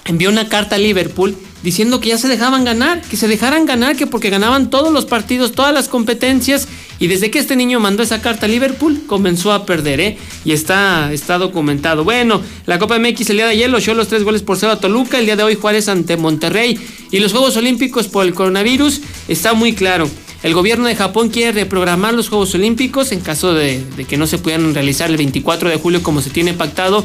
envió 0.06 0.30
una 0.30 0.48
carta 0.48 0.76
a 0.76 0.80
Liverpool 0.80 1.36
diciendo 1.66 2.00
que 2.00 2.10
ya 2.10 2.20
se 2.20 2.28
dejaban 2.28 2.64
ganar, 2.64 3.02
que 3.02 3.18
se 3.18 3.28
dejaran 3.28 3.66
ganar, 3.66 3.96
que 3.96 4.06
porque 4.06 4.30
ganaban 4.30 4.70
todos 4.70 4.94
los 4.94 5.06
partidos, 5.06 5.54
todas 5.54 5.74
las 5.74 5.88
competencias, 5.88 6.68
y 7.00 7.08
desde 7.08 7.32
que 7.32 7.40
este 7.40 7.56
niño 7.56 7.80
mandó 7.80 8.04
esa 8.04 8.22
carta 8.22 8.46
a 8.46 8.50
Liverpool, 8.50 9.02
comenzó 9.08 9.52
a 9.52 9.66
perder, 9.66 10.00
¿eh? 10.00 10.18
Y 10.46 10.52
está, 10.52 11.10
documentado. 11.40 12.04
Bueno, 12.04 12.42
la 12.68 12.78
Copa 12.78 13.00
MX 13.00 13.32
el 13.32 13.38
día 13.38 13.46
de 13.48 13.54
ayer 13.54 13.70
lo 13.70 13.80
echó 13.80 13.96
los 13.96 14.08
tres 14.08 14.24
goles 14.24 14.44
por 14.44 14.58
cero 14.58 14.74
a 14.74 14.80
Toluca, 14.80 15.18
el 15.18 15.26
día 15.26 15.36
de 15.36 15.42
hoy 15.42 15.56
Juárez 15.56 15.90
ante 15.90 16.18
Monterrey, 16.18 16.80
y 17.10 17.20
los 17.20 17.32
Juegos 17.32 17.58
Olímpicos 17.58 18.08
por 18.08 18.28
el 18.28 18.36
coronavirus, 18.36 19.02
está 19.28 19.54
muy 19.54 19.74
claro. 19.74 20.08
El 20.44 20.54
gobierno 20.54 20.86
de 20.86 20.96
Japón 20.96 21.30
quiere 21.30 21.52
reprogramar 21.52 22.14
los 22.14 22.30
Juegos 22.30 22.54
Olímpicos 22.54 23.12
en 23.12 23.22
caso 23.22 23.56
de, 23.56 23.84
de 23.98 24.06
que 24.06 24.18
no 24.18 24.28
se 24.28 24.38
puedan 24.38 24.76
realizar 24.76 25.10
el 25.10 25.18
24 25.18 25.70
de 25.70 25.78
julio 25.78 26.04
como 26.04 26.22
se 26.22 26.30
tiene 26.30 26.54
pactado 26.54 27.04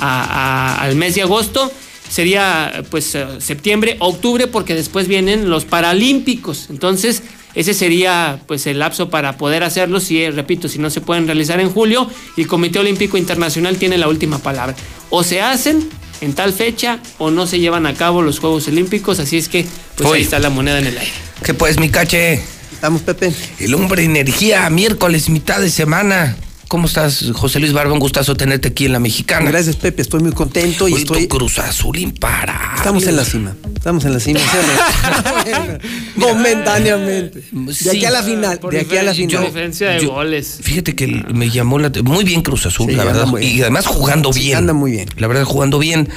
a- 0.00 0.76
a- 0.78 0.82
al 0.82 0.96
mes 0.96 1.14
de 1.14 1.22
agosto 1.22 1.70
sería 2.08 2.82
pues 2.90 3.14
eh, 3.14 3.26
septiembre, 3.38 3.96
octubre, 4.00 4.46
porque 4.46 4.74
después 4.74 5.06
vienen 5.06 5.48
los 5.48 5.64
Paralímpicos. 5.64 6.66
Entonces, 6.70 7.22
ese 7.54 7.74
sería 7.74 8.40
pues 8.46 8.66
el 8.66 8.78
lapso 8.80 9.10
para 9.10 9.36
poder 9.36 9.62
hacerlo, 9.62 10.00
si 10.00 10.22
eh, 10.22 10.30
repito, 10.30 10.68
si 10.68 10.78
no 10.78 10.90
se 10.90 11.00
pueden 11.00 11.26
realizar 11.26 11.60
en 11.60 11.70
julio, 11.70 12.08
y 12.36 12.42
el 12.42 12.46
Comité 12.48 12.78
Olímpico 12.80 13.16
Internacional 13.16 13.76
tiene 13.76 13.98
la 13.98 14.08
última 14.08 14.38
palabra. 14.38 14.74
O 15.10 15.22
se 15.22 15.40
hacen 15.40 15.88
en 16.20 16.32
tal 16.34 16.52
fecha 16.52 16.98
o 17.18 17.30
no 17.30 17.46
se 17.46 17.58
llevan 17.60 17.86
a 17.86 17.94
cabo 17.94 18.22
los 18.22 18.38
Juegos 18.40 18.68
Olímpicos, 18.68 19.18
así 19.20 19.36
es 19.38 19.48
que 19.48 19.64
pues 19.96 20.08
Uy. 20.08 20.16
ahí 20.18 20.22
está 20.22 20.38
la 20.38 20.50
moneda 20.50 20.78
en 20.80 20.86
el 20.86 20.98
aire. 20.98 21.12
¿Qué 21.44 21.54
pues, 21.54 21.78
mi 21.78 21.88
cache? 21.90 22.42
Estamos, 22.72 23.02
Pepe. 23.02 23.32
El 23.58 23.74
hombre 23.74 24.04
energía, 24.04 24.68
miércoles, 24.70 25.28
mitad 25.28 25.60
de 25.60 25.70
semana. 25.70 26.36
¿Cómo 26.70 26.86
estás, 26.86 27.32
José 27.34 27.58
Luis 27.58 27.72
Barba? 27.72 27.92
Un 27.92 27.98
gustazo 27.98 28.36
tenerte 28.36 28.68
aquí 28.68 28.86
en 28.86 28.92
la 28.92 29.00
Mexicana. 29.00 29.50
Gracias, 29.50 29.74
Pepe. 29.74 30.02
Estoy 30.02 30.20
muy 30.22 30.30
contento 30.30 30.86
y 30.86 30.92
Oye, 30.92 31.02
estoy. 31.02 31.26
tu 31.26 31.36
Cruz 31.38 31.58
Azul 31.58 31.98
imparable. 31.98 32.76
Estamos 32.76 33.04
en 33.08 33.16
la 33.16 33.24
cima. 33.24 33.56
Estamos 33.74 34.04
en 34.04 34.12
la 34.12 34.20
cima. 34.20 34.38
Momentáneamente. 36.16 37.42
De 37.50 37.90
aquí 37.90 38.04
a 38.04 38.12
la 38.12 38.22
final. 38.22 38.60
Por 38.60 38.72
De 38.72 38.80
aquí 38.82 38.96
a 38.96 39.02
la 39.02 39.12
final. 39.12 39.38
por 39.38 39.46
diferencia 39.46 39.90
de 39.90 40.02
yo- 40.04 40.10
goles. 40.12 40.60
Fíjate 40.62 40.94
que 40.94 41.08
me 41.08 41.50
llamó 41.50 41.80
la 41.80 41.90
muy 42.04 42.22
bien 42.22 42.42
Cruz 42.42 42.66
Azul, 42.66 42.88
Sí, 42.90 42.94
la 42.96 43.02
verdad. 43.04 43.26
Y 43.40 43.60
además 43.62 43.86
jugando 43.88 44.32
Sí, 44.32 44.40
bien. 44.40 44.58
anda 44.58 44.72
muy 44.72 44.92
bien. 44.92 45.08
La 45.16 45.26
verdad, 45.26 45.42
jugando 45.42 45.80
bien. 45.80 46.08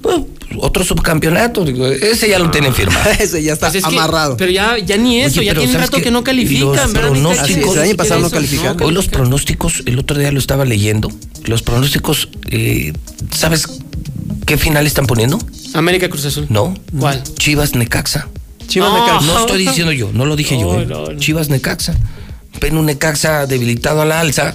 Bueno, 0.00 0.28
otro 0.58 0.84
subcampeonato, 0.84 1.64
digo, 1.64 1.86
ese 1.86 2.28
ya 2.28 2.38
lo 2.38 2.50
tienen 2.50 2.74
firmado. 2.74 3.10
Ese 3.18 3.42
ya 3.42 3.52
está 3.52 3.66
Pues 3.68 3.76
es 3.82 3.84
que- 3.88 3.96
amarrado. 3.96 4.36
pero 4.36 4.50
ya, 4.50 4.78
ya 4.78 4.96
ni 4.96 5.20
eso, 5.20 5.40
Oye, 5.40 5.46
ya 5.46 5.54
tiene 5.54 5.72
¿sabes 5.72 5.86
rato 5.88 5.96
qué? 5.98 6.04
que 6.04 6.10
no 6.10 6.22
califican, 6.24 6.92
¿verdad? 6.92 7.10
pronósticos- 7.10 7.38
Así 7.40 7.52
es, 7.54 7.72
el 7.76 7.78
año 7.82 7.96
pasado 7.96 8.20
no 8.20 8.26
eso, 8.26 8.36
calificaron. 8.36 8.82
Hoy 8.82 8.92
los 8.92 9.08
pronósticos, 9.08 9.82
el 9.86 9.98
otro 9.98 10.18
día 10.18 10.30
lo 10.32 10.38
estaba 10.38 10.64
leyendo. 10.64 11.10
Los 11.44 11.62
pronósticos, 11.62 12.28
eh, 12.50 12.92
¿sabes 13.34 13.66
qué 14.46 14.56
final 14.58 14.86
están 14.86 15.06
poniendo? 15.06 15.38
América 15.74 16.08
Cruz 16.08 16.24
Azul. 16.26 16.46
No. 16.48 16.74
¿Cuál? 16.98 17.22
Chivas 17.38 17.74
Necaxa. 17.74 18.28
Chivas 18.68 18.90
No. 18.92 19.00
Necaxa. 19.06 19.26
No 19.26 19.38
estoy 19.40 19.66
diciendo 19.66 19.92
yo, 19.92 20.10
no 20.12 20.24
lo 20.26 20.36
dije 20.36 20.58
yo. 20.58 20.74
No, 20.74 20.80
¿eh? 20.80 20.86
no, 20.86 21.06
no. 21.12 21.18
Chivas 21.18 21.48
Necaxa. 21.48 21.96
Ven 22.60 22.76
un 22.76 22.86
Necaxa 22.86 23.46
debilitado 23.46 24.02
a 24.02 24.04
la 24.04 24.20
alza. 24.20 24.54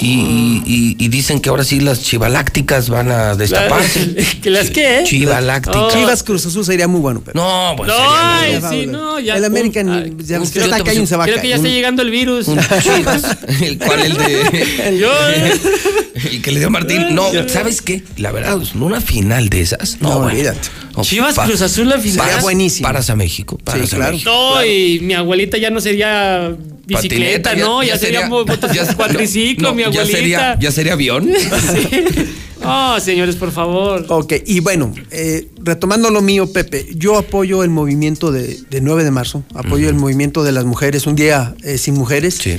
Y, 0.00 0.62
y- 0.66 0.96
y 0.98 1.08
dicen 1.08 1.40
que 1.40 1.48
ahora 1.50 1.62
sí 1.64 1.80
las 1.80 2.02
chivalácticas 2.02 2.88
van 2.88 3.10
a 3.10 3.34
destaparse. 3.36 4.14
¿Que 4.42 4.50
las 4.50 4.70
qué? 4.70 5.02
Chivalácticas. 5.04 5.80
Oh. 5.80 5.90
Chivas 5.90 6.22
Cruz 6.24 6.44
Azul 6.46 6.64
sería 6.64 6.88
muy 6.88 7.00
bueno, 7.00 7.20
Pepe. 7.20 7.38
No, 7.38 7.74
pues. 7.76 7.88
No, 7.88 7.94
sería- 7.94 8.40
ay, 8.40 8.58
no, 8.60 8.70
sí, 8.70 8.86
no, 8.86 9.20
ya. 9.20 9.36
El 9.36 9.44
American 9.44 9.86
ya, 9.86 10.40
un- 10.40 10.46
se 10.46 10.58
yo 10.58 10.64
está 10.64 10.78
se 11.06 11.16
va 11.16 11.24
a 11.24 11.26
Creo 11.26 11.40
que 11.40 11.48
ya 11.48 11.56
está 11.56 11.68
llegando 11.68 12.02
el 12.02 12.10
virus. 12.10 12.48
un 12.48 12.58
Chivas. 12.58 13.22
¿El 13.62 13.78
cuál? 13.78 14.00
El 14.00 14.16
de. 14.16 14.98
Yo, 14.98 15.10
El 16.30 16.42
que 16.42 16.52
le 16.52 16.58
dio 16.58 16.68
a 16.68 16.70
Martín. 16.70 17.14
No, 17.14 17.26
¿sabes 17.48 17.80
qué? 17.82 18.02
La 18.16 18.32
verdad, 18.32 18.58
una 18.74 19.00
final 19.00 19.48
de 19.48 19.60
esas. 19.60 19.98
No, 20.00 20.08
No, 20.10 20.14
bueno. 20.20 20.32
olvídate. 20.32 20.68
No, 20.96 21.02
Chivas 21.02 21.34
Cruz 21.38 21.60
Azul 21.60 21.88
la 21.88 21.98
final. 21.98 22.18
paras- 22.26 22.42
buenísimo. 22.42 22.86
Paras 22.88 23.10
a 23.10 23.16
México. 23.16 23.58
Paras 23.62 23.92
a 23.92 23.96
claro. 23.96 24.12
México. 24.12 24.30
No, 24.30 24.64
y 24.64 25.00
mi 25.00 25.14
abuelita 25.14 25.58
ya 25.58 25.70
no 25.70 25.80
sería 25.80 26.54
bicicleta, 26.86 27.50
Patineta, 27.50 27.54
¿no? 27.56 27.82
Ya, 27.82 27.98
sería, 27.98 28.22
ya- 28.22 28.94
cuatriciclo, 28.94 29.68
no, 29.70 29.74
mi 29.88 29.94
ya 29.94 30.06
sería, 30.06 30.58
ya 30.58 30.70
sería 30.70 30.92
avión. 30.94 31.30
Sí. 31.74 32.66
Oh, 32.66 32.98
señores, 32.98 33.36
por 33.36 33.52
favor. 33.52 34.06
Ok, 34.08 34.34
y 34.46 34.60
bueno, 34.60 34.94
eh, 35.10 35.48
retomando 35.62 36.10
lo 36.10 36.22
mío, 36.22 36.50
Pepe, 36.50 36.86
yo 36.94 37.18
apoyo 37.18 37.62
el 37.62 37.68
movimiento 37.68 38.32
de, 38.32 38.58
de 38.70 38.80
9 38.80 39.04
de 39.04 39.10
marzo, 39.10 39.44
apoyo 39.54 39.90
el 39.90 39.96
movimiento 39.96 40.42
de 40.42 40.52
las 40.52 40.64
mujeres, 40.64 41.06
un 41.06 41.14
día 41.14 41.54
eh, 41.62 41.76
sin 41.76 41.94
mujeres. 41.94 42.38
Sí. 42.40 42.58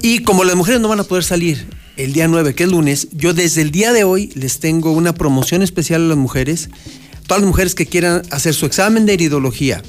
Y 0.00 0.20
como 0.20 0.44
las 0.44 0.56
mujeres 0.56 0.80
no 0.80 0.88
van 0.88 1.00
a 1.00 1.04
poder 1.04 1.24
salir 1.24 1.66
el 1.98 2.14
día 2.14 2.28
9, 2.28 2.54
que 2.54 2.64
es 2.64 2.70
lunes, 2.70 3.08
yo 3.12 3.34
desde 3.34 3.60
el 3.60 3.70
día 3.70 3.92
de 3.92 4.04
hoy 4.04 4.32
les 4.34 4.58
tengo 4.58 4.92
una 4.92 5.12
promoción 5.12 5.60
especial 5.60 6.02
a 6.02 6.08
las 6.08 6.16
mujeres. 6.16 6.70
Todas 7.26 7.42
las 7.42 7.48
mujeres 7.48 7.74
que 7.74 7.86
quieran 7.86 8.22
hacer 8.30 8.54
su 8.54 8.64
examen 8.64 9.04
de 9.04 9.14
iridología, 9.14 9.82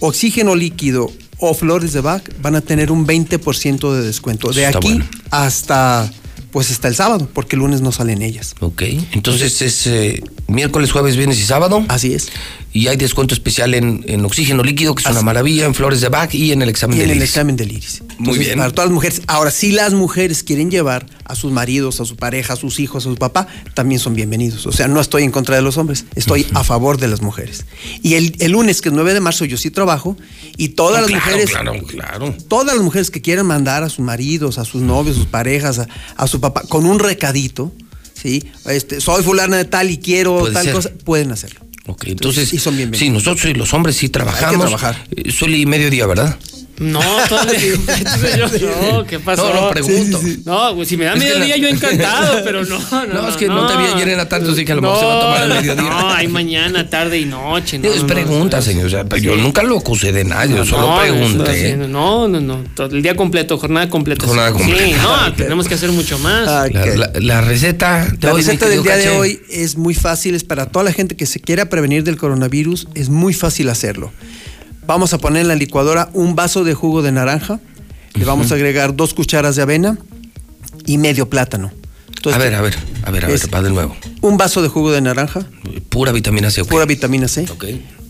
oxígeno 0.00 0.54
líquido 0.54 1.12
o 1.38 1.54
flores 1.54 1.92
de 1.92 2.00
Bach 2.00 2.22
van 2.42 2.56
a 2.56 2.60
tener 2.60 2.90
un 2.90 3.06
20% 3.06 3.92
de 3.94 4.02
descuento. 4.02 4.52
De 4.52 4.64
Está 4.64 4.78
aquí 4.78 4.88
bueno. 4.88 5.06
hasta 5.30 6.10
pues 6.50 6.70
hasta 6.70 6.88
el 6.88 6.94
sábado, 6.94 7.28
porque 7.32 7.56
el 7.56 7.60
lunes 7.60 7.82
no 7.82 7.92
salen 7.92 8.22
ellas. 8.22 8.54
Ok, 8.60 8.82
entonces 9.12 9.60
es 9.60 9.86
eh, 9.86 10.22
miércoles, 10.46 10.92
jueves, 10.92 11.16
viernes 11.16 11.38
y 11.38 11.42
sábado. 11.42 11.84
Así 11.88 12.14
es. 12.14 12.30
Y 12.72 12.88
hay 12.88 12.96
descuento 12.98 13.32
especial 13.34 13.72
en, 13.74 14.04
en 14.06 14.24
oxígeno 14.24 14.62
líquido, 14.62 14.94
que 14.94 15.02
es 15.02 15.10
una 15.10 15.22
maravilla, 15.22 15.64
en 15.64 15.74
flores 15.74 16.00
de 16.02 16.08
Bach 16.10 16.34
y 16.34 16.52
en 16.52 16.60
el 16.60 16.68
examen 16.68 16.98
Y 16.98 17.00
en 17.00 17.08
del 17.08 17.10
el 17.12 17.16
iris. 17.22 17.30
examen 17.30 17.56
del 17.56 17.72
iris. 17.72 18.02
Muy 18.18 18.38
bien. 18.38 18.58
Para 18.58 18.70
todas 18.70 18.88
las 18.90 18.94
mujeres. 18.94 19.22
Ahora, 19.26 19.50
si 19.50 19.72
las 19.72 19.94
mujeres 19.94 20.42
quieren 20.42 20.70
llevar 20.70 21.06
a 21.24 21.34
sus 21.34 21.50
maridos, 21.50 22.00
a 22.00 22.04
su 22.04 22.16
pareja, 22.16 22.52
a 22.52 22.56
sus 22.56 22.78
hijos, 22.78 23.06
a 23.06 23.08
su 23.10 23.16
papá, 23.16 23.46
también 23.74 23.98
son 24.00 24.14
bienvenidos. 24.14 24.66
O 24.66 24.72
sea, 24.72 24.86
no 24.86 25.00
estoy 25.00 25.22
en 25.22 25.30
contra 25.30 25.56
de 25.56 25.62
los 25.62 25.78
hombres, 25.78 26.04
estoy 26.14 26.46
a 26.54 26.62
favor 26.62 26.98
de 26.98 27.08
las 27.08 27.22
mujeres. 27.22 27.64
Y 28.02 28.14
el, 28.14 28.36
el 28.38 28.52
lunes, 28.52 28.80
que 28.82 28.90
es 28.90 28.94
9 28.94 29.14
de 29.14 29.20
marzo, 29.20 29.44
yo 29.46 29.56
sí 29.56 29.70
trabajo 29.70 30.16
y 30.58 30.68
todas 30.70 31.00
No, 31.02 31.08
las 31.08 31.22
claro, 31.22 31.24
mujeres. 31.36 31.50
Claro, 31.50 31.82
claro. 31.86 32.34
Todas 32.48 32.76
las 32.76 32.84
mujeres 32.84 33.10
que 33.10 33.22
quieran 33.22 33.46
mandar 33.46 33.82
a 33.82 33.88
sus 33.88 34.00
maridos, 34.04 34.58
a 34.58 34.64
sus 34.66 34.82
novios, 34.82 35.16
a 35.16 35.20
sus 35.20 35.28
parejas, 35.28 35.78
a, 35.78 35.88
a 36.16 36.26
su 36.26 36.40
papá, 36.40 36.62
con 36.68 36.84
un 36.86 36.98
recadito, 36.98 37.72
¿sí? 38.14 38.44
Este, 38.66 39.00
soy 39.00 39.22
fulana 39.22 39.56
de 39.56 39.64
tal 39.64 39.90
y 39.90 39.96
quiero 39.98 40.50
tal 40.52 40.64
ser. 40.64 40.74
cosa, 40.74 40.90
pueden 41.04 41.32
hacerlo. 41.32 41.60
Ok, 41.88 42.04
entonces, 42.08 42.52
y 42.52 42.58
son 42.58 42.76
bienvenidos. 42.76 42.98
sí, 43.00 43.10
nosotros 43.10 43.50
y 43.50 43.54
los 43.54 43.72
hombres 43.72 43.96
sí 43.96 44.10
trabajamos. 44.10 44.60
trabajar. 44.60 45.06
Eh, 45.16 45.32
Suele 45.32 45.56
ir 45.56 45.66
mediodía, 45.66 46.06
¿verdad? 46.06 46.38
No, 46.80 47.00
todavía. 47.28 47.74
Entonces 47.98 48.60
yo, 48.60 48.70
no, 48.92 49.04
¿qué 49.04 49.18
pasó? 49.18 49.52
No, 49.52 49.62
no, 49.62 49.70
pregunto. 49.70 50.20
No, 50.44 50.74
güey, 50.74 50.86
si 50.86 50.96
me 50.96 51.06
da 51.06 51.16
mediodía, 51.16 51.56
la- 51.56 51.62
yo 51.62 51.68
encantado, 51.68 52.40
pero 52.44 52.64
no, 52.64 52.78
no. 52.90 53.06
No, 53.06 53.28
es 53.28 53.36
que 53.36 53.46
no 53.48 53.66
te 53.66 53.76
vi 53.76 53.84
ayer 53.94 54.10
en 54.10 54.16
la 54.18 54.28
tarde, 54.28 54.50
así 54.52 54.64
que 54.64 54.72
a 54.72 54.74
lo 54.76 54.82
mejor 54.82 54.98
se 55.00 55.04
va 55.06 55.16
a 55.18 55.20
tomar 55.20 55.42
el 55.42 55.48
mediodía. 55.48 55.90
No, 55.90 56.10
hay 56.10 56.28
mañana, 56.28 56.88
tarde 56.88 57.18
y 57.18 57.24
noche. 57.24 57.78
No, 57.78 57.88
es 57.88 58.02
no, 58.02 58.06
pregunta, 58.06 58.62
señor. 58.62 58.86
o 58.86 58.90
sea, 58.90 59.04
pero 59.04 59.22
Yo 59.22 59.36
nunca 59.36 59.62
lo 59.62 59.78
acusé 59.78 60.12
de 60.12 60.24
nada, 60.24 60.46
yo 60.46 60.64
solo 60.64 60.94
no, 60.94 61.00
pregunté. 61.00 61.76
No, 61.76 62.28
no, 62.28 62.40
no. 62.40 62.64
todo 62.74 62.94
el 62.94 63.02
día 63.02 63.16
completo, 63.16 63.58
jornada 63.58 63.88
completa. 63.88 64.24
Jornada 64.26 64.50
Sí, 64.52 64.58
completa. 64.58 65.02
no, 65.02 65.32
tenemos 65.34 65.68
que 65.68 65.74
hacer 65.74 65.90
mucho 65.92 66.18
más. 66.20 66.46
La, 66.46 66.68
la- 66.86 67.10
la 67.20 67.40
receta 67.40 68.06
de 68.18 68.26
La 68.26 68.34
hoy, 68.34 68.40
receta 68.42 68.68
del 68.68 68.82
día 68.82 68.96
de 68.96 69.08
hoy 69.10 69.40
es 69.50 69.76
muy 69.76 69.94
fácil, 69.94 70.34
es 70.34 70.44
para 70.44 70.66
toda 70.66 70.84
la 70.84 70.92
gente 70.92 71.16
que 71.16 71.26
se 71.26 71.40
quiera 71.40 71.68
prevenir 71.68 72.04
del 72.04 72.16
coronavirus, 72.16 72.88
es 72.94 73.08
muy 73.08 73.34
fácil 73.34 73.68
hacerlo. 73.68 74.12
Vamos 74.88 75.12
a 75.12 75.18
poner 75.18 75.42
en 75.42 75.48
la 75.48 75.54
licuadora 75.54 76.08
un 76.14 76.34
vaso 76.34 76.64
de 76.64 76.72
jugo 76.72 77.02
de 77.02 77.12
naranja, 77.12 77.60
le 78.14 78.24
vamos 78.24 78.50
a 78.52 78.54
agregar 78.54 78.96
dos 78.96 79.12
cucharas 79.12 79.54
de 79.54 79.60
avena 79.60 79.98
y 80.86 80.96
medio 80.96 81.28
plátano. 81.28 81.70
a 82.32 82.38
ver, 82.38 82.54
a 82.54 82.62
ver, 82.62 82.74
a 83.02 83.10
ver, 83.10 83.26
a 83.26 83.28
ver, 83.28 83.54
va 83.54 83.60
de 83.60 83.68
nuevo. 83.68 83.94
Un 84.22 84.38
vaso 84.38 84.62
de 84.62 84.68
jugo 84.68 84.90
de 84.90 85.02
naranja, 85.02 85.46
Pura 85.90 86.10
vitamina 86.10 86.50
C. 86.50 86.62
ok. 86.62 86.68
pura 86.70 86.86
vitamina 86.86 87.28
C. 87.28 87.46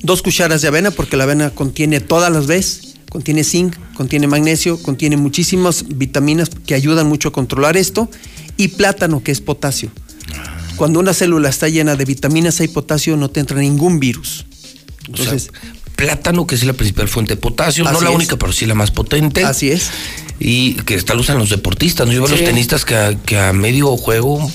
Dos 0.04 0.22
cucharas 0.22 0.62
de 0.62 0.68
avena, 0.68 0.92
porque 0.92 1.16
la 1.16 1.24
avena 1.24 1.50
contiene 1.50 1.98
todas 1.98 2.30
las 2.32 2.46
veces, 2.46 2.94
contiene 3.10 3.42
zinc, 3.42 3.74
contiene 3.94 4.28
magnesio, 4.28 4.80
contiene 4.80 5.16
muchísimas 5.16 5.84
vitaminas 5.88 6.48
que 6.64 6.74
ayudan 6.74 7.08
mucho 7.08 7.30
a 7.30 7.32
controlar 7.32 7.76
esto. 7.76 8.08
Y 8.56 8.68
plátano, 8.68 9.24
que 9.24 9.32
es 9.32 9.40
potasio. 9.40 9.90
Cuando 10.76 11.00
una 11.00 11.12
célula 11.12 11.48
está 11.48 11.68
llena 11.68 11.96
de 11.96 12.04
vitaminas 12.04 12.54
C 12.54 12.66
y 12.66 12.68
potasio, 12.68 13.16
no 13.16 13.30
te 13.30 13.40
entra 13.40 13.58
ningún 13.58 13.98
virus. 13.98 14.46
Entonces, 15.08 15.50
Plátano, 15.98 16.46
que 16.46 16.54
es 16.54 16.62
la 16.62 16.74
principal 16.74 17.08
fuente 17.08 17.34
de 17.34 17.40
potasio, 17.40 17.82
no 17.82 18.00
la 18.00 18.10
es. 18.10 18.14
única, 18.14 18.36
pero 18.36 18.52
sí 18.52 18.66
la 18.66 18.76
más 18.76 18.92
potente. 18.92 19.44
Así 19.44 19.68
es. 19.70 19.90
Y 20.38 20.74
que 20.74 20.94
hasta 20.94 21.14
lo 21.14 21.22
usan 21.22 21.38
los 21.38 21.50
deportistas, 21.50 22.06
¿no? 22.06 22.12
Yo 22.12 22.20
veo 22.20 22.28
Sí. 22.28 22.36
los 22.36 22.44
tenistas 22.44 22.84
que 22.84 22.94
a, 22.94 23.16
que 23.16 23.36
a 23.36 23.52
medio 23.52 23.96
juego, 23.96 24.48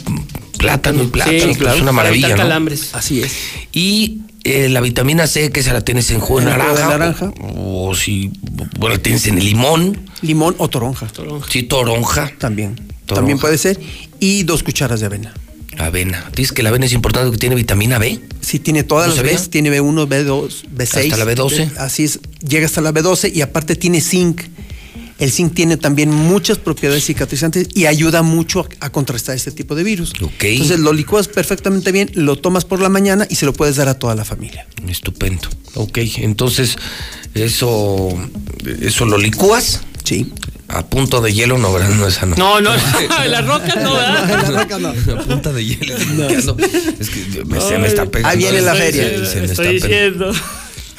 plátano 0.57 1.03
y 1.03 1.07
plátano, 1.07 1.37
Sí, 1.37 1.45
pues, 1.47 1.57
claro, 1.57 1.75
es 1.75 1.81
una 1.81 1.91
maravilla, 1.91 2.33
calambres. 2.37 2.95
Así 2.95 3.21
es. 3.21 3.33
Y 3.73 4.21
eh, 4.45 4.69
la 4.69 4.79
vitamina 4.79 5.27
C, 5.27 5.51
que 5.51 5.59
esa 5.59 5.73
la 5.73 5.81
tienes 5.81 6.09
en 6.11 6.21
jugo 6.21 6.39
de 6.39 6.45
naranja. 6.45 6.87
naranja. 6.87 7.33
O, 7.41 7.89
o 7.89 7.93
si, 7.95 8.31
bueno, 8.79 8.95
la 8.95 9.01
tienes 9.01 9.27
en 9.27 9.37
el 9.37 9.43
limón. 9.43 9.99
limón 10.21 10.55
o 10.59 10.69
toronja. 10.69 11.09
Sí, 11.49 11.63
toronja. 11.63 12.31
También. 12.39 12.75
Toronja. 12.75 13.15
También 13.15 13.37
puede 13.37 13.57
ser. 13.57 13.77
Y 14.21 14.43
dos 14.43 14.63
cucharas 14.63 15.01
de 15.01 15.07
avena. 15.07 15.33
Avena. 15.77 16.29
Dices 16.35 16.51
que 16.51 16.63
la 16.63 16.69
avena 16.69 16.85
es 16.85 16.93
importante 16.93 17.27
porque 17.27 17.39
tiene 17.39 17.55
vitamina 17.55 17.97
B. 17.99 18.19
Sí, 18.41 18.59
tiene 18.59 18.83
todas 18.83 19.15
¿No 19.15 19.23
las? 19.23 19.33
Bs, 19.33 19.49
tiene 19.49 19.71
B1, 19.71 20.07
B2, 20.07 20.65
B6. 20.75 21.11
Hasta 21.11 21.17
la 21.17 21.25
B12. 21.25 21.77
Así 21.77 22.03
es, 22.03 22.19
llega 22.47 22.65
hasta 22.65 22.81
la 22.81 22.93
B12 22.93 23.33
y 23.33 23.41
aparte 23.41 23.75
tiene 23.75 24.01
zinc. 24.01 24.41
El 25.19 25.31
zinc 25.31 25.53
tiene 25.53 25.77
también 25.77 26.09
muchas 26.09 26.57
propiedades 26.57 27.05
cicatrizantes 27.05 27.69
y 27.73 27.85
ayuda 27.85 28.23
mucho 28.23 28.61
a, 28.79 28.85
a 28.85 28.89
contrastar 28.91 29.35
este 29.35 29.51
tipo 29.51 29.75
de 29.75 29.83
virus. 29.83 30.11
Entonces 30.19 30.79
lo 30.79 30.91
licuas 30.91 31.27
perfectamente 31.27 31.91
bien, 31.91 32.11
lo 32.15 32.35
tomas 32.35 32.65
por 32.65 32.81
la 32.81 32.89
mañana 32.89 33.25
y 33.29 33.35
se 33.35 33.45
lo 33.45 33.53
puedes 33.53 33.75
dar 33.75 33.87
a 33.87 33.93
toda 33.93 34.15
la 34.15 34.25
familia. 34.25 34.67
Estupendo. 34.87 35.47
Ok, 35.75 35.99
entonces 36.17 36.77
eso, 37.35 38.09
eso 38.81 39.05
lo 39.05 39.17
licúas. 39.17 39.81
Sí. 40.03 40.31
A 40.75 40.85
punto 40.85 41.21
de 41.21 41.33
hielo, 41.33 41.57
no, 41.57 41.71
¿verdad? 41.71 41.89
No, 41.89 42.07
esa 42.07 42.25
no. 42.25 42.35
No, 42.35 42.59
no, 42.61 42.71
las 43.27 43.45
rocas 43.45 43.75
no, 43.81 43.93
¿verdad? 43.93 45.19
A 45.19 45.23
punta 45.23 45.51
de 45.53 45.65
hielo. 45.65 45.95
No. 46.15 46.27
Es 46.27 47.09
que 47.09 47.43
me, 47.45 47.61
se 47.61 47.77
me 47.77 47.87
está 47.87 48.05
pegando. 48.07 48.29
Ahí 48.29 48.37
viene 48.37 48.61
la 48.61 48.73
feria. 48.75 49.03
se- 49.03 49.25
se 49.25 49.39
me 49.41 49.45
está 49.45 49.63
Estoy 49.63 49.79
pegando. 49.79 50.27
diciendo. 50.31 50.33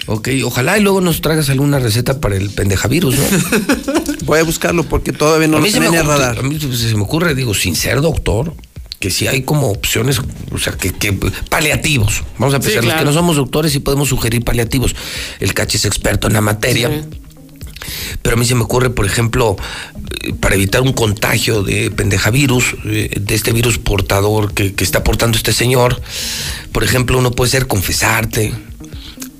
Ok, 0.07 0.29
ojalá 0.45 0.77
y 0.79 0.83
luego 0.83 1.01
nos 1.01 1.23
traigas 1.23 1.49
alguna 1.49 1.79
receta 1.79 2.21
para 2.21 2.37
el 2.37 2.51
pendejavirus, 2.51 3.17
¿no? 3.17 3.25
Voy 4.27 4.39
a 4.39 4.43
buscarlo 4.45 4.85
porque 4.85 5.13
todavía 5.13 5.49
no 5.49 5.57
a 5.57 5.61
lo 5.61 5.65
mí 5.67 5.73
se 5.73 5.81
me, 5.81 5.87
tiene 5.89 6.01
en 6.01 6.05
el 6.05 6.11
ocurre, 6.11 6.27
radar. 6.27 6.39
a 6.41 6.43
mí 6.43 6.61
se 6.61 6.89
se 6.91 6.95
me 6.95 7.03
ocurre, 7.03 7.35
digo, 7.35 7.55
sin 7.55 7.75
ser 7.75 8.03
doctor, 8.03 8.53
que 9.01 9.11
si 9.11 9.27
hay 9.29 9.43
como 9.43 9.71
opciones, 9.71 10.21
o 10.53 10.59
sea, 10.59 10.75
que, 10.75 10.93
que 10.93 11.13
paliativos. 11.49 12.23
Vamos 12.39 12.55
a 12.55 12.59
Sí, 12.61 12.69
empezar, 12.69 12.85
los 12.85 12.95
que 12.95 13.05
no 13.07 13.13
somos 13.15 13.37
doctores 13.37 13.73
sí 13.73 13.79
podemos 13.81 14.09
sugerir 14.11 14.45
paliativos. 14.45 14.95
El 15.41 15.55
cache 15.55 15.79
es 15.79 15.87
experto 15.87 16.27
en 16.27 16.35
la 16.35 16.43
materia. 16.43 16.89
Sí. 16.91 17.21
Pero 18.23 18.37
a 18.37 18.39
mí 18.39 18.45
se 18.45 18.55
me 18.55 18.63
ocurre, 18.63 18.91
por 18.91 19.07
ejemplo, 19.07 19.57
para 20.41 20.55
evitar 20.55 20.83
un 20.83 20.93
contagio 20.93 21.63
de 21.63 21.91
pendejavirus, 21.91 22.77
eh, 22.87 23.11
de 23.21 23.35
este 23.35 23.53
virus 23.53 23.79
portador 23.79 24.55
que, 24.55 24.75
que 24.75 24.85
está 24.85 25.05
portando 25.05 25.37
este 25.37 25.53
señor, 25.53 26.01
por 26.73 26.85
ejemplo, 26.85 27.19
uno 27.19 27.31
puede 27.31 27.51
ser 27.51 27.67
confesarte. 27.67 28.53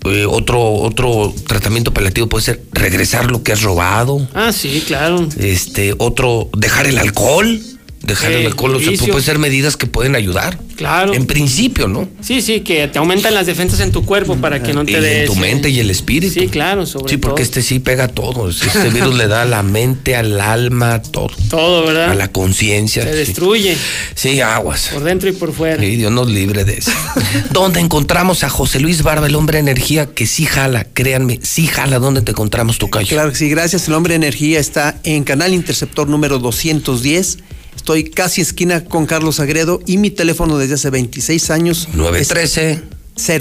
eh, 0.07 0.27
otro, 0.27 0.61
otro 0.75 1.35
tratamiento 1.47 1.93
paliativo 1.95 2.29
puede 2.29 2.45
ser 2.45 2.63
regresar 2.73 3.31
lo 3.31 3.43
que 3.43 3.53
has 3.53 3.63
robado. 3.63 4.27
Ah, 4.35 4.53
sí, 4.53 4.83
claro. 4.87 5.27
Este, 5.39 5.95
otro, 5.99 6.51
dejar 6.57 6.87
el 6.87 6.99
alcohol. 6.99 7.61
Dejar 8.07 8.31
Sí, 8.33 8.37
el 8.39 8.47
alcohol, 8.47 8.75
o 8.77 8.81
sea, 8.81 8.93
pueden 8.99 9.23
ser 9.23 9.39
medidas 9.39 9.77
que 9.77 9.87
pueden 9.87 10.15
ayudar. 10.17 10.59
Claro. 10.77 11.15
En 11.15 11.27
principio, 11.27 11.87
¿no? 11.89 12.09
Sí, 12.21 12.43
sí, 12.43 12.61
que 12.61 12.89
te 12.89 12.99
aumentan 12.99 13.33
las 13.33 13.47
defensas 13.47 13.81
en 13.81 13.93
tu 13.93 14.05
cuerpo 14.05 14.37
para 14.37 14.63
que 14.63 14.73
no 14.73 14.85
te 14.85 14.97
en 14.97 15.03
des. 15.03 15.27
tu 15.27 15.37
mente 15.37 15.71
y 15.71 15.79
el 15.79 15.89
espíritu. 15.91 16.35
Sí, 16.41 16.49
claro, 16.49 16.85
sobre 16.85 17.11
Sí, 17.11 17.17
porque 17.17 17.37
todo. 17.43 17.45
este 17.45 17.63
sí 17.63 17.79
pega 17.79 18.05
a 18.05 18.09
todo. 18.09 18.49
Este 18.75 18.91
virus 18.91 19.15
le 19.17 19.29
da 19.29 19.43
a 19.43 19.45
la 19.45 19.63
mente, 19.63 20.17
al 20.17 20.41
alma, 20.41 21.01
todo. 21.01 21.31
Todo, 21.49 21.87
¿verdad? 21.87 22.11
A 22.11 22.15
la 22.15 22.29
conciencia. 22.29 23.05
Se 23.05 23.13
sí. 23.13 23.17
destruye 23.19 23.77
Sí, 24.15 24.41
aguas. 24.41 24.89
por 24.93 25.05
dentro 25.05 25.29
y 25.29 25.33
por 25.33 25.53
fuera. 25.53 25.81
Sí, 25.81 25.97
Dios 25.97 26.11
nos 26.13 26.29
libre 26.29 26.65
de 26.65 26.75
eso. 26.79 26.91
¿Dónde 27.53 27.81
encontramos 27.81 28.43
a 28.45 28.49
José 28.51 28.81
Luis 28.81 29.03
Barba, 29.03 29.27
el 29.29 29.37
hombre 29.37 29.57
de 29.59 29.61
energía, 29.71 30.07
que 30.07 30.27
sí 30.27 30.45
jala, 30.45 30.85
créanme, 30.93 31.39
sí 31.43 31.67
jala? 31.69 31.99
¿Dónde 32.01 32.21
te 32.23 32.33
encontramos, 32.33 32.79
Tocayo? 32.79 33.09
Claro 33.09 33.31
que 33.31 33.37
sí, 33.37 33.49
gracias. 33.49 33.87
El 33.89 33.95
hombre 33.95 34.13
de 34.13 34.17
energía 34.17 34.59
está 34.59 34.99
en 35.05 35.23
Canal 35.25 35.55
Interceptor 35.55 36.09
número 36.09 36.39
210. 36.41 37.39
Estoy 37.85 38.05
casi 38.05 38.41
esquina 38.41 38.83
con 38.83 39.05
Carlos 39.05 39.41
Agredo 39.41 39.79
y 39.87 39.99
mi 39.99 40.09
teléfono 40.09 40.57
desde 40.57 40.77
hace 40.77 40.89
26 40.89 41.51
años. 41.51 41.89
913 41.93 42.81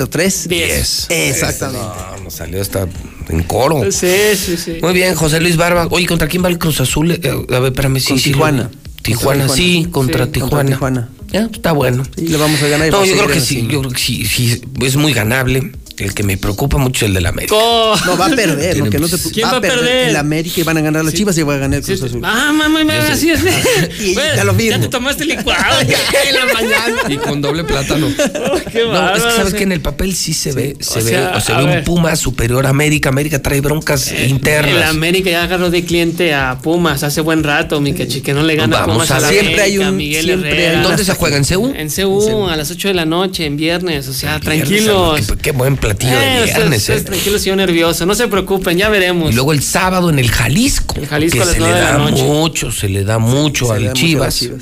03 0.09 0.49
10. 0.49 1.07
Exactamente. 1.11 1.87
No, 2.17 2.23
nos 2.25 2.33
salió 2.33 2.61
hasta 2.61 2.85
en 3.29 3.43
coro. 3.43 3.89
Sí, 3.89 4.11
sí, 4.35 4.57
sí. 4.57 4.79
Muy 4.81 4.91
bien, 4.91 5.15
José 5.15 5.39
Luis 5.39 5.55
Barba. 5.55 5.87
Oye, 5.91 6.05
¿contra 6.07 6.27
quién 6.27 6.43
va 6.43 6.49
el 6.49 6.59
Cruz 6.59 6.81
Azul? 6.81 7.11
Eh, 7.11 7.21
a 7.23 7.59
ver, 7.59 7.71
espérame, 7.71 8.01
sí, 8.01 8.09
Con 8.09 8.19
sí, 8.19 8.29
lo- 8.31 8.33
Tijuana. 8.35 8.71
Tijuana, 9.01 9.39
Contra 9.47 9.55
sí, 9.55 9.63
Tijuana. 9.63 9.91
contra 9.93 10.25
Sí, 10.25 10.31
Tijuana. 10.33 10.49
contra 10.49 10.75
Tijuana. 10.75 11.09
Ya, 11.31 11.49
está 11.49 11.71
bueno. 11.71 12.03
Y 12.17 12.27
le 12.27 12.35
vamos 12.35 12.61
a 12.63 12.67
ganar. 12.67 12.89
y 12.89 12.91
No, 12.91 13.05
yo 13.05 13.15
creo 13.15 13.27
que 13.29 13.39
sí, 13.39 13.65
yo 13.71 13.79
creo 13.79 13.91
que 13.93 13.99
sí, 14.01 14.25
sí, 14.25 14.61
es 14.81 14.95
muy 14.97 15.13
ganable. 15.13 15.71
El 15.97 16.13
que 16.13 16.23
me 16.23 16.37
preocupa 16.37 16.77
mucho 16.77 17.05
es 17.05 17.09
el 17.09 17.13
del 17.13 17.25
América. 17.27 17.53
Oh. 17.55 17.95
No, 18.05 18.17
va 18.17 18.25
a 18.25 18.29
perder. 18.29 18.77
lo 18.77 18.89
que 18.89 18.97
no 18.99 19.07
te, 19.07 19.17
¿Quién 19.31 19.47
va 19.47 19.57
a 19.57 19.61
perder? 19.61 20.09
El 20.09 20.15
América 20.15 20.59
y 20.59 20.63
van 20.63 20.77
a 20.77 20.81
ganar 20.81 21.05
las 21.05 21.13
Chivas 21.13 21.37
y 21.37 21.43
va 21.43 21.53
a 21.55 21.57
ganar 21.57 21.79
el 21.79 21.85
Cruz 21.85 22.01
Azul. 22.01 22.21
Ah, 22.23 22.51
mamá, 22.51 22.69
mamá, 22.83 22.93
así 23.11 23.29
es. 23.29 23.41
Y 23.99 24.13
Bueno, 24.15 24.35
ya 24.35 24.43
lo 24.43 24.53
mismo. 24.53 24.71
Ya 24.71 24.79
te 24.81 24.87
tomaste 24.87 25.25
licuado 25.25 25.81
en 25.81 26.35
la 26.35 26.53
mañana. 26.53 26.95
Y 27.09 27.17
con 27.17 27.41
doble 27.41 27.63
plátano. 27.63 28.07
Oh, 28.07 28.55
qué 28.71 28.83
No, 28.85 29.15
es 29.15 29.23
que 29.23 29.31
sabes 29.31 29.51
sí. 29.51 29.57
que 29.57 29.63
en 29.63 29.71
el 29.71 29.81
papel 29.81 30.15
sí 30.15 30.33
se 30.33 30.51
ve, 30.51 30.75
se 30.79 30.99
O 30.99 31.03
ve, 31.03 31.09
sea, 31.11 31.33
o 31.35 31.41
se 31.41 31.53
ve 31.53 31.63
un. 31.77 31.83
Puma 31.83 32.15
superior 32.15 32.65
a 32.65 32.69
América. 32.69 33.09
América 33.09 33.41
trae 33.41 33.61
broncas 33.61 34.11
internas. 34.27 34.73
El 34.75 34.83
América 34.83 35.29
ya 35.29 35.43
agarró 35.43 35.69
de 35.69 35.83
cliente 35.85 36.33
a 36.33 36.57
Pumas 36.61 37.03
hace 37.03 37.21
buen 37.21 37.43
rato, 37.43 37.79
mi 37.81 37.93
cachi, 37.93 38.21
que 38.21 38.33
no 38.33 38.41
le 38.43 38.55
gana 38.55 38.79
Vamos 38.79 38.95
Pumas 38.95 39.11
a 39.11 39.17
a 39.17 39.19
la. 39.19 39.29
Siempre 39.29 39.61
hay 39.61 39.77
un- 39.77 39.95
Miguel 39.97 40.25
siempre 40.25 40.49
Herrera. 40.65 40.81
¿Dónde 40.81 41.03
se 41.05 41.13
juega? 41.13 41.37
¿En 41.37 41.43
CU? 41.45 41.73
En 41.75 41.89
CU, 41.89 42.47
a 42.49 42.55
las 42.55 42.71
8 42.71 42.87
de 42.87 42.93
la 42.95 43.05
noche, 43.05 43.45
en 43.45 43.57
viernes, 43.57 44.07
o 44.07 44.13
sea, 44.13 44.39
tranquilos. 44.39 45.21
Qué, 45.27 45.37
qué 45.37 45.51
buen 45.51 45.77
platillo 45.87 46.13
Eh, 46.19 46.39
de 46.39 46.43
viernes. 46.45 46.81
ustedes 46.81 47.01
¿eh? 47.01 47.05
tranquilos 47.05 47.45
y 47.45 47.49
yo 47.49 47.55
nervioso. 47.55 48.05
No 48.05 48.15
se 48.15 48.27
preocupen, 48.27 48.77
ya 48.77 48.89
veremos. 48.89 49.31
Y 49.31 49.35
luego 49.35 49.51
el 49.53 49.61
sábado 49.61 50.09
en 50.09 50.19
el 50.19 50.29
Jalisco. 50.31 50.95
El 50.97 51.07
Jalisco 51.07 51.37
que 51.37 51.43
a 51.43 51.45
las 51.45 51.53
se 51.55 51.59
le 51.59 51.65
nueve 51.67 51.79
de 51.79 51.85
la 51.85 51.91
da 51.91 51.97
noche. 51.97 52.23
mucho, 52.23 52.71
se 52.71 52.89
le 52.89 53.03
da 53.03 53.19
mucho 53.19 53.67
Se 53.67 53.73
al 53.73 53.79
le 53.81 53.87
da 53.87 53.91
mucho 53.93 54.01
a 54.01 54.07
Chivas. 54.07 54.39
Chivas. 54.39 54.61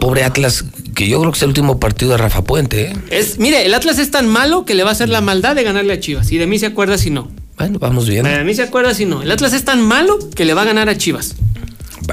Pobre 0.00 0.24
Atlas, 0.24 0.64
que 0.94 1.08
yo 1.08 1.20
creo 1.20 1.32
que 1.32 1.36
es 1.38 1.42
el 1.42 1.48
último 1.48 1.80
partido 1.80 2.10
de 2.12 2.18
Rafa 2.18 2.42
Puente. 2.44 2.90
¿eh? 2.90 2.92
Es, 3.10 3.38
mire, 3.38 3.64
el 3.64 3.72
Atlas 3.72 3.98
es 3.98 4.10
tan 4.10 4.28
malo 4.28 4.64
que 4.66 4.74
le 4.74 4.82
va 4.82 4.90
a 4.90 4.92
hacer 4.92 5.08
la 5.08 5.20
maldad 5.20 5.54
de 5.56 5.62
ganarle 5.62 5.92
a 5.94 6.00
Chivas. 6.00 6.30
Y 6.32 6.38
de 6.38 6.46
mí 6.46 6.58
se 6.58 6.66
acuerda 6.66 6.98
si 6.98 7.10
no. 7.10 7.30
Bueno, 7.56 7.78
vamos 7.78 8.08
bien. 8.08 8.24
De 8.24 8.44
mí 8.44 8.54
se 8.54 8.62
acuerda 8.62 8.92
si 8.94 9.06
no. 9.06 9.22
El 9.22 9.30
Atlas 9.30 9.52
es 9.52 9.64
tan 9.64 9.80
malo 9.80 10.18
que 10.34 10.44
le 10.44 10.54
va 10.54 10.62
a 10.62 10.64
ganar 10.66 10.88
a 10.88 10.98
Chivas. 10.98 11.34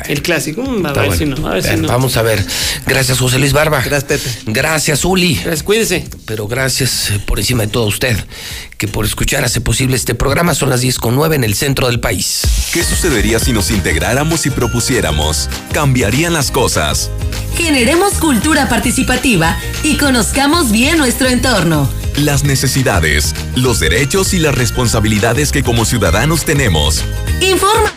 El 0.07 0.22
clásico. 0.22 0.61
Mm, 0.64 0.85
a 0.85 0.93
ver 0.93 1.07
bueno. 1.07 1.16
si 1.16 1.25
no. 1.25 1.48
A 1.48 1.53
ver 1.53 1.64
si 1.64 1.75
no. 1.75 1.88
Vamos 1.88 2.17
a 2.17 2.22
ver. 2.22 2.43
Gracias, 2.85 3.19
José 3.19 3.40
Luis 3.40 3.53
Barba. 3.53 3.82
Gracias, 3.82 4.03
Pepe. 4.03 4.30
Gracias, 4.48 5.06
Uli. 5.06 5.35
Gracias, 5.35 5.64
cuídese. 5.64 6.07
Pero 6.25 6.48
gracias 6.48 7.09
eh, 7.11 7.19
por 7.25 7.40
encima 7.40 7.64
de 7.64 7.69
todo 7.69 7.85
a 7.85 7.88
usted, 7.88 8.17
que 8.77 8.88
por 8.88 9.06
escuchar 9.06 9.43
hace 9.43 9.61
posible 9.61 9.95
este 9.95 10.16
programa. 10.16 10.53
Son 10.53 10.69
las 10.69 10.82
10 10.82 10.98
con 10.99 11.16
9 11.16 11.35
en 11.35 11.43
el 11.43 11.56
centro 11.56 11.88
del 11.88 11.99
país. 11.99 12.41
¿Qué 12.74 12.83
sucedería 12.83 13.40
si 13.40 13.53
nos 13.53 13.72
integráramos 13.72 14.45
y 14.45 14.49
propusiéramos? 14.49 15.49
Cambiarían 15.74 16.33
las 16.33 16.51
cosas. 16.51 17.09
Generemos 17.56 18.14
cultura 18.14 18.69
participativa 18.69 19.57
y 19.83 19.98
conozcamos 19.98 20.72
bien 20.72 20.98
nuestro 20.98 21.27
entorno. 21.27 21.90
Las 22.17 22.43
necesidades, 22.43 23.35
los 23.56 23.80
derechos 23.80 24.33
y 24.33 24.40
las 24.40 24.56
responsabilidades 24.56 25.51
que 25.51 25.64
como 25.64 25.85
ciudadanos 25.85 26.45
tenemos. 26.45 27.03
Informa. 27.41 27.91